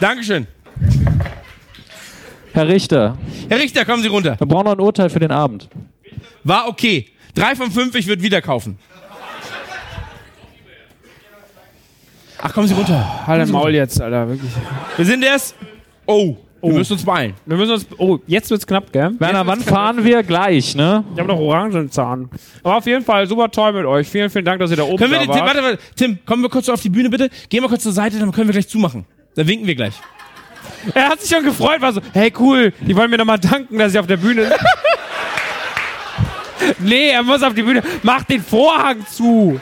Dankeschön. 0.00 0.46
Herr 2.52 2.68
Richter, 2.68 3.18
Herr 3.48 3.58
Richter, 3.58 3.84
kommen 3.84 4.02
Sie 4.02 4.08
runter. 4.08 4.36
wir 4.38 4.46
brauchen 4.46 4.66
noch 4.66 4.72
ein 4.72 4.80
Urteil 4.80 5.10
für 5.10 5.18
den 5.18 5.32
Abend. 5.32 5.68
War 6.44 6.68
okay. 6.68 7.08
Drei 7.34 7.56
von 7.56 7.70
fünf, 7.70 7.94
ich 7.96 8.06
würde 8.06 8.22
wieder 8.22 8.40
kaufen. 8.40 8.78
Ach, 12.42 12.52
kommen 12.52 12.66
Sie 12.66 12.74
runter. 12.74 13.26
Halt 13.26 13.40
dein 13.40 13.50
Maul 13.50 13.74
jetzt, 13.74 14.00
Alter, 14.00 14.28
wirklich. 14.28 14.50
Wir 14.96 15.04
sind 15.04 15.24
erst. 15.24 15.54
Oh, 16.06 16.36
wir 16.60 16.72
müssen 16.72 16.94
uns 16.94 17.04
beeilen. 17.04 17.34
Wir 17.46 17.56
müssen 17.56 17.72
uns. 17.72 17.86
Oh, 17.98 18.18
jetzt 18.26 18.50
wird's 18.50 18.66
knapp, 18.66 18.92
gell? 18.92 19.12
Werner, 19.18 19.46
wann 19.46 19.60
fahren 19.60 20.04
wir? 20.04 20.22
Gleich, 20.22 20.74
ne? 20.74 21.04
Ich 21.12 21.20
habe 21.20 21.28
noch 21.28 21.38
Orangenzahn. 21.38 22.30
Aber 22.62 22.78
auf 22.78 22.86
jeden 22.86 23.04
Fall 23.04 23.26
super 23.26 23.50
toll 23.50 23.72
mit 23.72 23.84
euch. 23.84 24.08
Vielen, 24.08 24.30
vielen 24.30 24.44
Dank, 24.44 24.60
dass 24.60 24.70
ihr 24.70 24.76
da 24.76 24.84
oben 24.84 24.96
Können 24.96 25.12
wir 25.12 25.18
den, 25.18 25.30
Tim, 25.30 25.40
wart. 25.40 25.54
warte, 25.54 25.62
warte, 25.62 25.78
Tim, 25.96 26.18
kommen 26.24 26.42
wir 26.42 26.48
kurz 26.48 26.68
auf 26.68 26.80
die 26.80 26.88
Bühne 26.88 27.10
bitte. 27.10 27.28
Gehen 27.48 27.62
wir 27.62 27.68
kurz 27.68 27.82
zur 27.82 27.92
Seite, 27.92 28.18
dann 28.18 28.32
können 28.32 28.48
wir 28.48 28.52
gleich 28.52 28.68
zumachen. 28.68 29.04
Dann 29.34 29.46
winken 29.46 29.66
wir 29.66 29.74
gleich. 29.74 29.94
Er 30.94 31.08
hat 31.08 31.20
sich 31.20 31.34
schon 31.34 31.44
gefreut, 31.44 31.80
war 31.80 31.92
so, 31.92 32.00
hey 32.12 32.32
cool, 32.38 32.72
die 32.80 32.96
wollen 32.96 33.10
mir 33.10 33.18
nochmal 33.18 33.38
danken, 33.38 33.78
dass 33.78 33.92
ich 33.92 33.98
auf 33.98 34.06
der 34.06 34.18
Bühne. 34.18 34.50
nee, 36.78 37.10
er 37.10 37.22
muss 37.22 37.42
auf 37.42 37.54
die 37.54 37.62
Bühne. 37.62 37.82
Mach 38.02 38.24
den 38.24 38.42
Vorhang 38.42 39.06
zu. 39.06 39.60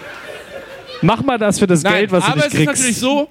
Mach 1.03 1.23
mal 1.23 1.39
das 1.39 1.59
für 1.59 1.67
das 1.67 1.83
Geld, 1.83 2.11
was 2.13 2.25
aber 2.25 2.33
du 2.35 2.39
es 2.39 2.45
nicht 2.45 2.55
ist 2.55 2.59
kriegst. 2.67 2.81
natürlich 2.83 2.99
so, 2.99 3.29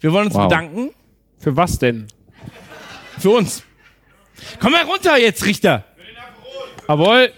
wir 0.00 0.12
wollen 0.12 0.26
uns 0.26 0.34
Wow. 0.34 0.48
bedanken 0.48 0.90
Für 1.38 1.56
was 1.56 1.78
denn? 1.78 2.06
für 3.18 3.30
uns. 3.30 3.62
Komm 4.58 4.72
mal 4.72 4.82
runter 4.82 5.16
jetzt, 5.18 5.44
Richter. 5.44 5.84
Jawohl. 6.88 7.30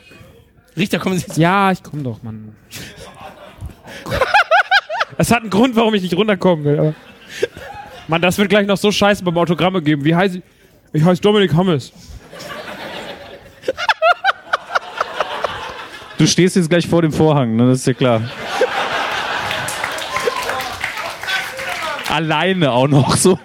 Richter, 0.76 0.98
kommen 0.98 1.18
Sie. 1.18 1.40
Ja, 1.40 1.70
ich 1.72 1.82
komm 1.82 2.02
doch, 2.02 2.22
Mann. 2.22 2.54
Es 5.16 5.30
hat 5.30 5.42
einen 5.42 5.50
Grund, 5.50 5.76
warum 5.76 5.94
ich 5.94 6.02
nicht 6.02 6.16
runterkommen 6.16 6.64
will. 6.64 6.78
Aber 6.78 6.94
Mann, 8.08 8.20
das 8.20 8.36
wird 8.38 8.48
gleich 8.48 8.66
noch 8.66 8.76
so 8.76 8.90
scheiße 8.90 9.22
beim 9.22 9.36
Autogramme 9.38 9.80
geben. 9.80 10.04
Wie 10.04 10.14
heiße 10.14 10.38
ich? 10.38 10.42
Ich 10.92 11.04
heiße 11.04 11.20
Dominik 11.22 11.54
Hammes. 11.54 11.92
Du 16.18 16.26
stehst 16.26 16.56
jetzt 16.56 16.68
gleich 16.70 16.86
vor 16.86 17.02
dem 17.02 17.12
Vorhang, 17.12 17.56
ne? 17.56 17.68
Das 17.68 17.80
ist 17.80 17.86
ja 17.86 17.92
klar. 17.92 18.22
Alleine 22.14 22.70
auch 22.72 22.88
noch 22.88 23.16
so. 23.16 23.38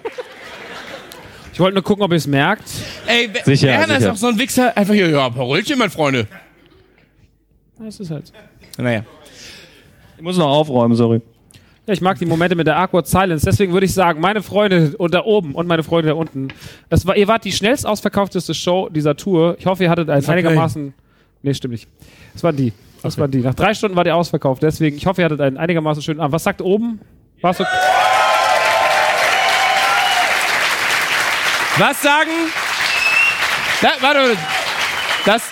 Ich 1.52 1.58
wollte 1.58 1.74
nur 1.74 1.82
gucken, 1.84 2.02
ob 2.04 2.10
ihr 2.12 2.16
es 2.16 2.26
merkt. 2.26 2.64
Ey, 3.06 3.28
Wer- 3.32 3.44
Sicher, 3.44 3.66
Werner 3.68 3.94
ist 3.94 4.00
sicher. 4.00 4.12
auch 4.12 4.16
so 4.16 4.28
ein 4.28 4.38
Wichser. 4.38 4.76
Einfach 4.76 4.94
hier, 4.94 5.08
ja, 5.10 5.26
ein 5.26 5.34
paar 5.34 5.46
Röllchen, 5.46 5.78
meine 5.78 5.90
Freunde. 5.90 6.26
Das 7.78 7.98
ist 8.00 8.10
halt. 8.10 8.32
Naja. 8.78 9.02
Ich 10.16 10.22
muss 10.22 10.36
noch 10.36 10.46
aufräumen, 10.48 10.94
sorry. 10.94 11.20
Ja, 11.86 11.94
ich 11.94 12.00
mag 12.00 12.18
die 12.18 12.26
Momente 12.26 12.54
mit 12.54 12.66
der 12.66 12.78
Awkward 12.78 13.06
Silence. 13.06 13.44
Deswegen 13.44 13.72
würde 13.72 13.86
ich 13.86 13.94
sagen, 13.94 14.20
meine 14.20 14.42
Freunde 14.42 14.94
und 14.98 15.12
da 15.14 15.24
oben 15.24 15.54
und 15.54 15.66
meine 15.66 15.82
Freunde 15.82 16.08
da 16.10 16.14
unten. 16.14 16.48
Das 16.88 17.06
war, 17.06 17.16
ihr 17.16 17.26
wart 17.26 17.44
die 17.44 17.52
schnellst 17.52 17.86
ausverkaufteste 17.86 18.54
Show 18.54 18.88
dieser 18.90 19.16
Tour. 19.16 19.56
Ich 19.58 19.66
hoffe, 19.66 19.82
ihr 19.84 19.90
hattet 19.90 20.08
ein 20.10 20.24
einigermaßen. 20.24 20.94
Nee, 21.42 21.54
stimmt 21.54 21.72
nicht. 21.72 21.88
Das 22.34 22.42
waren 22.44 22.56
die. 22.56 22.72
Das 23.02 23.16
waren 23.18 23.30
die. 23.30 23.38
Nach 23.40 23.54
drei 23.54 23.72
Stunden 23.74 23.96
war 23.96 24.04
die 24.04 24.12
ausverkauft. 24.12 24.62
Deswegen, 24.62 24.96
ich 24.96 25.06
hoffe, 25.06 25.22
ihr 25.22 25.24
hattet 25.24 25.40
einen 25.40 25.56
einigermaßen 25.56 26.02
schönen 26.02 26.20
Abend. 26.20 26.32
Was 26.34 26.44
sagt 26.44 26.60
oben? 26.62 27.00
War's 27.40 27.56
so? 27.56 27.64
Was 31.80 32.02
sagen? 32.02 32.30
Da, 33.80 33.92
warte, 34.00 34.36
das. 35.24 35.44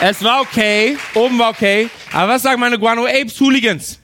Es 0.00 0.24
war 0.24 0.40
okay, 0.40 0.98
oben 1.14 1.38
war 1.38 1.50
okay. 1.50 1.88
Aber 2.12 2.32
was 2.32 2.42
sagen 2.42 2.58
meine 2.58 2.76
Guano 2.80 3.06
Apes 3.06 3.38
Hooligans? 3.38 4.00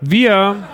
Wir. 0.00 0.73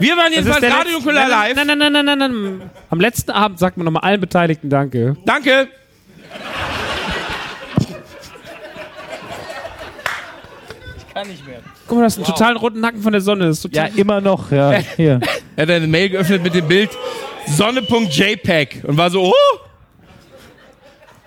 Wir 0.00 0.16
waren 0.16 0.32
jedenfalls 0.32 0.62
Radio 0.64 0.98
Nukular 0.98 1.28
live. 1.28 1.54
Nein, 1.54 1.66
nein, 1.66 1.78
nein, 1.78 1.92
nein, 1.92 2.04
nein, 2.04 2.18
nein. 2.18 2.70
Am 2.88 3.00
letzten 3.00 3.30
Abend 3.30 3.58
sagt 3.58 3.76
man 3.76 3.84
nochmal 3.84 4.02
allen 4.02 4.20
Beteiligten 4.20 4.68
Danke. 4.70 5.16
Danke. 5.26 5.68
Guck 11.86 11.98
mal, 11.98 12.04
das 12.04 12.14
ist 12.14 12.18
einen 12.18 12.26
totalen 12.26 12.56
roten 12.56 12.80
Nacken 12.80 13.02
von 13.02 13.12
der 13.12 13.20
Sonne. 13.20 13.46
Das 13.46 13.64
ist 13.64 13.74
Ja, 13.74 13.84
total 13.86 13.98
immer 13.98 14.20
noch, 14.20 14.50
ja. 14.52 14.72
Hier. 14.96 15.20
Er 15.56 15.62
hat 15.62 15.70
eine 15.70 15.86
Mail 15.86 16.08
geöffnet 16.10 16.42
mit 16.42 16.54
dem 16.54 16.66
Bild 16.66 16.90
Sonne.jpg 17.46 18.84
und 18.84 18.96
war 18.96 19.10
so, 19.10 19.24
oh, 19.24 19.32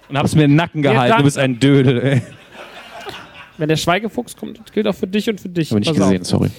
Und 0.10 0.18
hab's 0.18 0.36
mir 0.36 0.46
in 0.46 0.52
den 0.52 0.56
Nacken 0.56 0.82
gehalten. 0.82 1.10
danke. 1.10 1.18
Du 1.18 1.24
bist 1.26 1.38
ein 1.38 1.60
Dödel, 1.60 2.02
ey. 2.02 2.22
Wenn 3.58 3.70
der 3.70 3.76
Schweigefuchs 3.78 4.36
kommt, 4.36 4.60
das 4.60 4.72
gilt 4.72 4.88
auch 4.88 4.96
für 4.96 5.06
dich 5.08 5.30
und 5.30 5.40
für 5.40 5.50
dich. 5.50 5.70
Hab 5.72 5.80
ich 5.80 5.88
nicht 5.88 6.00
gesehen, 6.00 6.24
sorry. 6.24 6.50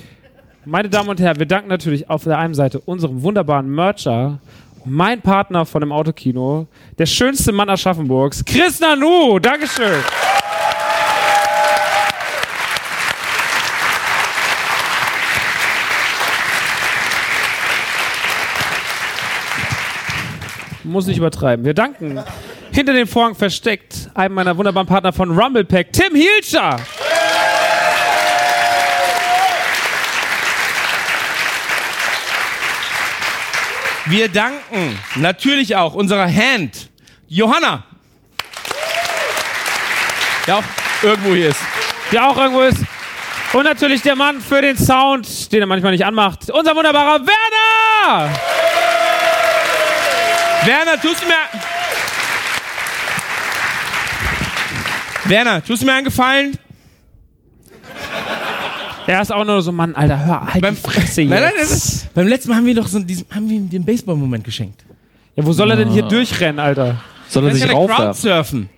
Meine 0.67 0.89
Damen 0.89 1.11
und 1.11 1.21
Herren, 1.21 1.39
wir 1.39 1.45
danken 1.45 1.69
natürlich 1.69 2.09
auf 2.09 2.25
der 2.25 2.39
einen 2.39 2.55
Seite 2.55 2.81
unserem 2.81 3.23
wunderbaren 3.23 3.69
Mercher, 3.69 4.39
mein 4.87 5.21
Partner 5.21 5.67
von 5.67 5.83
dem 5.83 5.93
Autokino, 5.93 6.69
der 6.97 7.05
schönste 7.05 7.53
Mann 7.53 7.69
Aschaffenburgs, 7.69 8.43
Chris 8.47 8.81
Nanu. 8.81 9.39
Dankeschön. 9.41 10.01
Muss 20.83 21.07
nicht 21.07 21.19
übertreiben. 21.19 21.67
Wir 21.67 21.75
danken 21.75 22.21
hinter 22.73 22.95
dem 22.95 23.07
Vorhang 23.07 23.35
versteckt 23.35 24.11
einem 24.15 24.35
meiner 24.35 24.57
wunderbaren 24.57 24.87
Partner 24.87 25.13
von 25.13 25.39
Rumble 25.39 25.65
Pack, 25.67 25.93
Tim 25.93 26.15
Hielscher. 26.15 26.79
Wir 34.07 34.29
danken 34.29 34.99
natürlich 35.17 35.77
auch 35.77 35.95
unserer 35.95 36.27
Hand, 36.27 36.91
Johanna. 37.29 37.85
Ja, 40.47 40.59
auch 40.59 40.65
irgendwo 41.03 41.35
hier 41.35 41.49
ist. 41.49 41.61
der 42.13 42.29
auch 42.29 42.37
irgendwo 42.37 42.61
ist. 42.63 42.79
Und 43.53 43.65
natürlich 43.65 44.03
der 44.03 44.17
Mann 44.17 44.41
für 44.41 44.61
den 44.61 44.77
Sound, 44.77 45.53
den 45.53 45.61
er 45.61 45.67
manchmal 45.67 45.93
nicht 45.93 46.05
anmacht. 46.05 46.51
Unser 46.51 46.75
wunderbarer 46.75 47.21
Werner! 47.21 48.31
Werner, 50.65 51.01
tust 51.01 51.23
du 51.23 51.27
mir. 51.27 51.35
Werner, 55.27 55.65
tust 55.65 55.83
du 55.83 55.87
mir 55.87 55.93
einen 55.95 56.05
Gefallen? 56.05 56.59
Er 59.07 59.21
ist 59.21 59.33
auch 59.33 59.45
nur 59.45 59.61
so, 59.61 59.71
Mann, 59.73 59.95
Alter, 59.95 60.25
hör 60.25 60.53
halt 60.55 60.63
Beim, 60.63 60.75
die 60.75 60.81
Fresse 60.81 61.23
jetzt. 61.23 61.31
nein, 61.31 61.43
nein, 61.43 61.53
das 61.59 61.71
ist, 61.71 62.15
beim 62.15 62.27
letzten 62.27 62.49
Mal 62.51 62.57
haben 62.57 62.67
wir 62.67 62.75
doch 62.75 62.87
so 62.87 62.99
diesen, 63.01 63.27
haben 63.31 63.49
wir 63.49 63.57
ihm 63.57 63.69
den 63.69 63.85
Baseball-Moment 63.85 64.45
geschenkt. 64.45 64.83
ja, 65.37 65.45
wo 65.45 65.53
soll 65.53 65.71
er 65.71 65.77
denn 65.77 65.91
hier 65.91 66.03
durchrennen, 66.05 66.59
Alter? 66.59 66.97
Soll 67.29 67.47
er 67.49 67.55
sich 67.55 67.65
er 67.65 67.73
raufwerfen? 67.73 68.69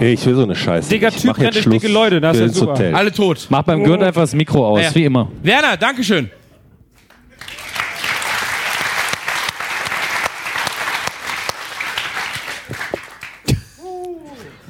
Ich 0.00 0.24
will 0.26 0.34
so 0.34 0.42
eine 0.42 0.54
Scheiße. 0.54 0.88
Digga, 0.90 1.08
Ich 1.08 1.16
Typ 1.16 1.24
mach 1.26 1.38
jetzt 1.38 1.56
rennt 1.56 1.66
durch 1.66 1.80
dicke 1.80 1.92
Leute, 1.92 2.20
das 2.20 2.36
ist 2.38 2.56
super. 2.56 2.72
Hotel. 2.72 2.94
Alle 2.94 3.12
tot. 3.12 3.46
Mach 3.50 3.62
beim 3.62 3.84
Gürtel 3.84 4.06
einfach 4.06 4.22
das 4.22 4.34
Mikro 4.34 4.66
aus, 4.66 4.82
Ja. 4.82 4.94
wie 4.94 5.04
immer. 5.04 5.30
Werner, 5.42 5.76
Dankeschön. 5.76 6.30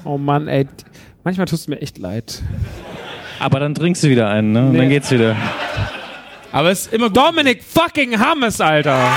Oh 0.05 0.19
Mann, 0.19 0.49
ey. 0.49 0.67
Manchmal 1.25 1.47
tut 1.47 1.59
es 1.59 1.69
mir 1.69 1.81
echt 1.81 1.99
leid. 1.99 2.43
Aber 3.43 3.59
dann 3.59 3.75
trinkst 3.75 4.05
du 4.05 4.09
wieder 4.09 4.29
einen, 4.31 4.53
ne? 4.53 4.61
Und 4.61 4.75
dann 4.75 4.87
Nee. 4.87 4.95
geht's 4.95 5.11
wieder. 5.11 5.35
Aber 6.53 6.71
es 6.71 6.83
ist 6.87 6.93
immer 6.93 7.09
gut. 7.09 7.17
Dominik 7.17 7.63
fucking 7.65 8.17
Hammes, 8.21 8.61
Alter. 8.61 9.11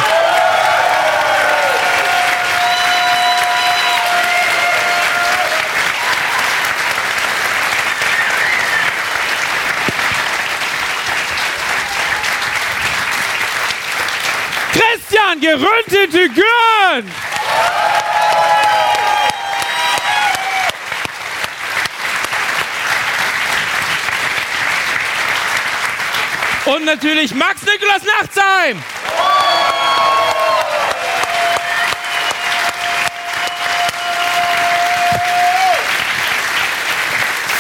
Christian, 14.72 15.40
geründete 15.40 16.30
Gürn! 16.34 17.12
Und 26.76 26.84
natürlich 26.84 27.34
Max 27.34 27.62
Nikolas 27.62 28.04
Nachtsheim. 28.04 28.84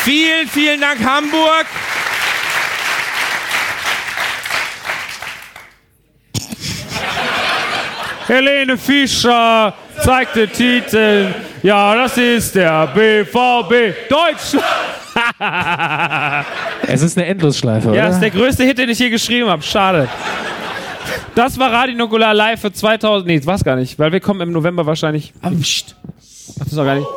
Vielen, 0.04 0.50
vielen 0.50 0.82
Dank, 0.82 1.02
Hamburg. 1.02 1.66
Helene 8.28 8.78
Fischer 8.78 9.74
zeigt 10.06 10.36
den 10.36 10.52
Titel. 10.52 11.34
Ja, 11.64 11.96
das 11.96 12.18
ist 12.18 12.54
der 12.56 12.88
BVB 12.88 14.08
Deutschland. 14.10 14.64
Es 16.88 17.02
ist 17.02 17.18
eine 17.18 17.28
Endlosschleife, 17.28 17.88
Ja, 17.88 17.94
oder? 17.94 18.02
das 18.04 18.14
ist 18.16 18.22
der 18.22 18.30
größte 18.32 18.64
Hit, 18.64 18.78
den 18.78 18.90
ich 18.90 19.00
je 19.00 19.10
geschrieben 19.10 19.50
habe. 19.50 19.64
Schade. 19.64 20.08
Das 21.34 21.58
war 21.58 21.72
Radio 21.72 21.96
Nukular 21.96 22.34
live 22.34 22.62
für 22.62 22.72
2000. 22.72 23.28
Nee, 23.28 23.38
das 23.38 23.46
war's 23.48 23.64
gar 23.64 23.76
nicht, 23.76 23.98
weil 24.00 24.12
wir 24.12 24.20
kommen 24.20 24.42
im 24.42 24.52
November 24.52 24.86
wahrscheinlich. 24.86 25.34
Ach, 25.42 25.50
das 25.50 25.68
ist 26.68 26.74
noch 26.74 26.86
gar 26.86 26.96
nicht. 26.96 27.08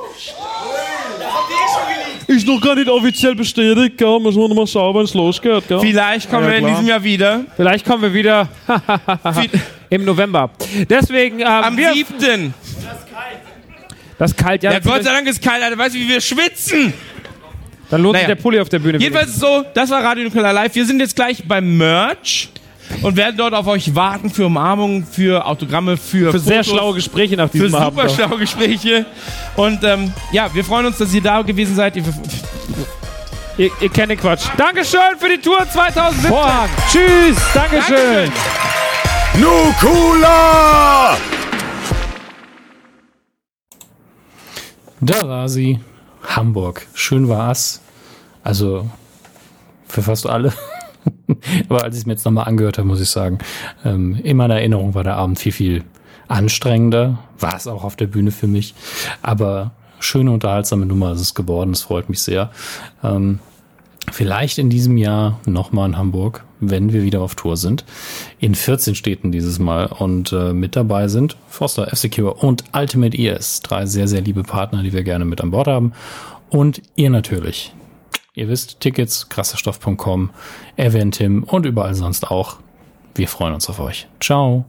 Ist 2.26 2.46
noch 2.46 2.60
gar 2.60 2.74
nicht 2.74 2.88
offiziell 2.90 3.34
bestätigt, 3.34 3.96
gell? 3.96 4.20
Müssen 4.20 4.38
wir 4.38 4.48
noch 4.48 4.54
mal 4.56 4.66
schauen, 4.66 4.94
wenn 4.96 5.04
es 5.04 5.14
losgeht, 5.14 5.66
gell? 5.66 5.80
Vielleicht 5.80 6.28
kommen 6.30 6.44
Ja, 6.44 6.50
wir 6.50 6.56
in 6.58 6.64
klar. 6.64 6.74
diesem 6.74 6.88
Jahr 6.88 7.02
wieder. 7.02 7.40
Vielleicht 7.56 7.86
kommen 7.86 8.02
wir 8.02 8.12
wieder 8.12 8.48
im 9.90 10.04
November. 10.04 10.50
Deswegen, 10.90 11.40
ähm, 11.40 11.46
Am 11.46 11.76
wir, 11.76 11.92
7. 11.94 12.52
das 14.18 14.30
ist 14.32 14.36
kalt, 14.38 14.62
ja. 14.62 14.72
Ja, 14.72 14.78
Gott 14.80 15.04
sei 15.04 15.12
Dank 15.12 15.26
ist 15.28 15.42
kalt, 15.42 15.62
Alter. 15.62 15.78
Weißt 15.78 15.94
du, 15.94 15.98
wie 15.98 16.08
wir 16.08 16.20
schwitzen? 16.20 16.92
Dann 17.90 18.02
lohnt 18.02 18.14
Naja. 18.14 18.26
sich 18.26 18.34
der 18.36 18.42
Pulli 18.42 18.60
auf 18.60 18.68
der 18.68 18.80
Bühne. 18.80 18.98
Jedenfalls 18.98 19.28
ist 19.28 19.34
es 19.36 19.40
so, 19.40 19.64
das 19.74 19.88
war 19.90 20.02
Radio 20.04 20.24
Nukular 20.24 20.52
Live. 20.52 20.74
Wir 20.74 20.84
sind 20.84 21.00
jetzt 21.00 21.16
gleich 21.16 21.42
beim 21.46 21.76
Merch 21.78 22.50
und 23.02 23.16
werden 23.16 23.36
dort 23.36 23.54
auf 23.54 23.66
euch 23.66 23.94
warten 23.94 24.28
für 24.30 24.46
Umarmungen, 24.46 25.06
für 25.06 25.46
Autogramme, 25.46 25.96
für, 25.96 26.32
für 26.32 26.38
sehr 26.38 26.64
Fotos, 26.64 26.72
schlaue 26.78 26.94
Gespräche 26.94 27.36
nach 27.36 27.46
für 27.50 27.58
diesem 27.58 27.70
super 27.70 27.84
Abend. 28.02 28.10
schlaue 28.10 28.38
Gespräche. 28.38 29.06
Und 29.56 29.82
ähm, 29.84 30.12
ja, 30.32 30.52
wir 30.52 30.64
freuen 30.64 30.86
uns, 30.86 30.98
dass 30.98 31.14
ihr 31.14 31.22
da 31.22 31.40
gewesen 31.42 31.74
seid. 31.76 31.96
Ihr, 31.96 32.04
Ihr, 33.56 33.70
ihr 33.80 33.88
kennt 33.88 34.10
den 34.12 34.20
Quatsch. 34.20 34.44
Dankeschön 34.56 35.00
für 35.18 35.28
die 35.28 35.38
Tour 35.38 35.58
2017. 35.68 36.28
Vorhang. 36.30 36.68
Tschüss, 36.92 37.36
Dankeschön. 37.52 38.30
Nukula! 39.34 41.16
Da 45.00 45.28
war 45.28 45.48
sie. 45.48 45.80
Hamburg. 46.22 46.86
Schön 46.94 47.28
war's. 47.28 47.80
Also 48.42 48.88
für 49.86 50.02
fast 50.02 50.26
alle. 50.26 50.52
Aber 51.68 51.84
als 51.84 51.94
ich 51.94 52.00
es 52.00 52.06
mir 52.06 52.14
jetzt 52.14 52.24
nochmal 52.24 52.48
angehört 52.48 52.78
habe, 52.78 52.88
muss 52.88 53.00
ich 53.00 53.10
sagen, 53.10 53.38
ähm, 53.84 54.18
in 54.22 54.36
meiner 54.36 54.56
Erinnerung 54.56 54.94
war 54.94 55.04
der 55.04 55.16
Abend 55.16 55.38
viel, 55.38 55.52
viel 55.52 55.84
anstrengender. 56.26 57.18
War 57.38 57.56
es 57.56 57.66
auch 57.66 57.84
auf 57.84 57.96
der 57.96 58.06
Bühne 58.06 58.30
für 58.30 58.46
mich. 58.46 58.74
Aber 59.22 59.72
schöne, 60.00 60.30
unterhaltsame 60.32 60.86
Nummer 60.86 61.12
ist 61.12 61.20
es 61.20 61.34
geworden. 61.34 61.72
Das 61.72 61.82
freut 61.82 62.08
mich 62.08 62.20
sehr. 62.22 62.50
Ähm, 63.02 63.38
vielleicht 64.10 64.58
in 64.58 64.70
diesem 64.70 64.96
Jahr 64.96 65.40
nochmal 65.46 65.88
in 65.88 65.96
Hamburg, 65.96 66.44
wenn 66.60 66.92
wir 66.92 67.02
wieder 67.02 67.20
auf 67.20 67.34
Tour 67.34 67.56
sind. 67.56 67.84
In 68.38 68.54
14 68.54 68.94
Städten 68.94 69.32
dieses 69.32 69.58
Mal. 69.58 69.86
Und 69.86 70.32
äh, 70.32 70.52
mit 70.52 70.76
dabei 70.76 71.08
sind 71.08 71.36
Foster, 71.48 71.92
F-Secure 71.92 72.34
und 72.34 72.64
Ultimate 72.74 73.16
ES. 73.16 73.60
Drei 73.60 73.86
sehr, 73.86 74.08
sehr 74.08 74.20
liebe 74.20 74.42
Partner, 74.42 74.82
die 74.82 74.92
wir 74.92 75.02
gerne 75.02 75.24
mit 75.24 75.40
an 75.40 75.50
Bord 75.50 75.66
haben. 75.66 75.92
Und 76.50 76.82
ihr 76.96 77.10
natürlich. 77.10 77.74
Ihr 78.34 78.48
wisst, 78.48 78.80
Tickets, 78.80 79.28
krasserstoff.com, 79.28 80.30
Eventim 80.76 81.42
und 81.42 81.66
überall 81.66 81.94
sonst 81.94 82.30
auch. 82.30 82.58
Wir 83.14 83.26
freuen 83.26 83.54
uns 83.54 83.68
auf 83.68 83.80
euch. 83.80 84.06
Ciao. 84.20 84.64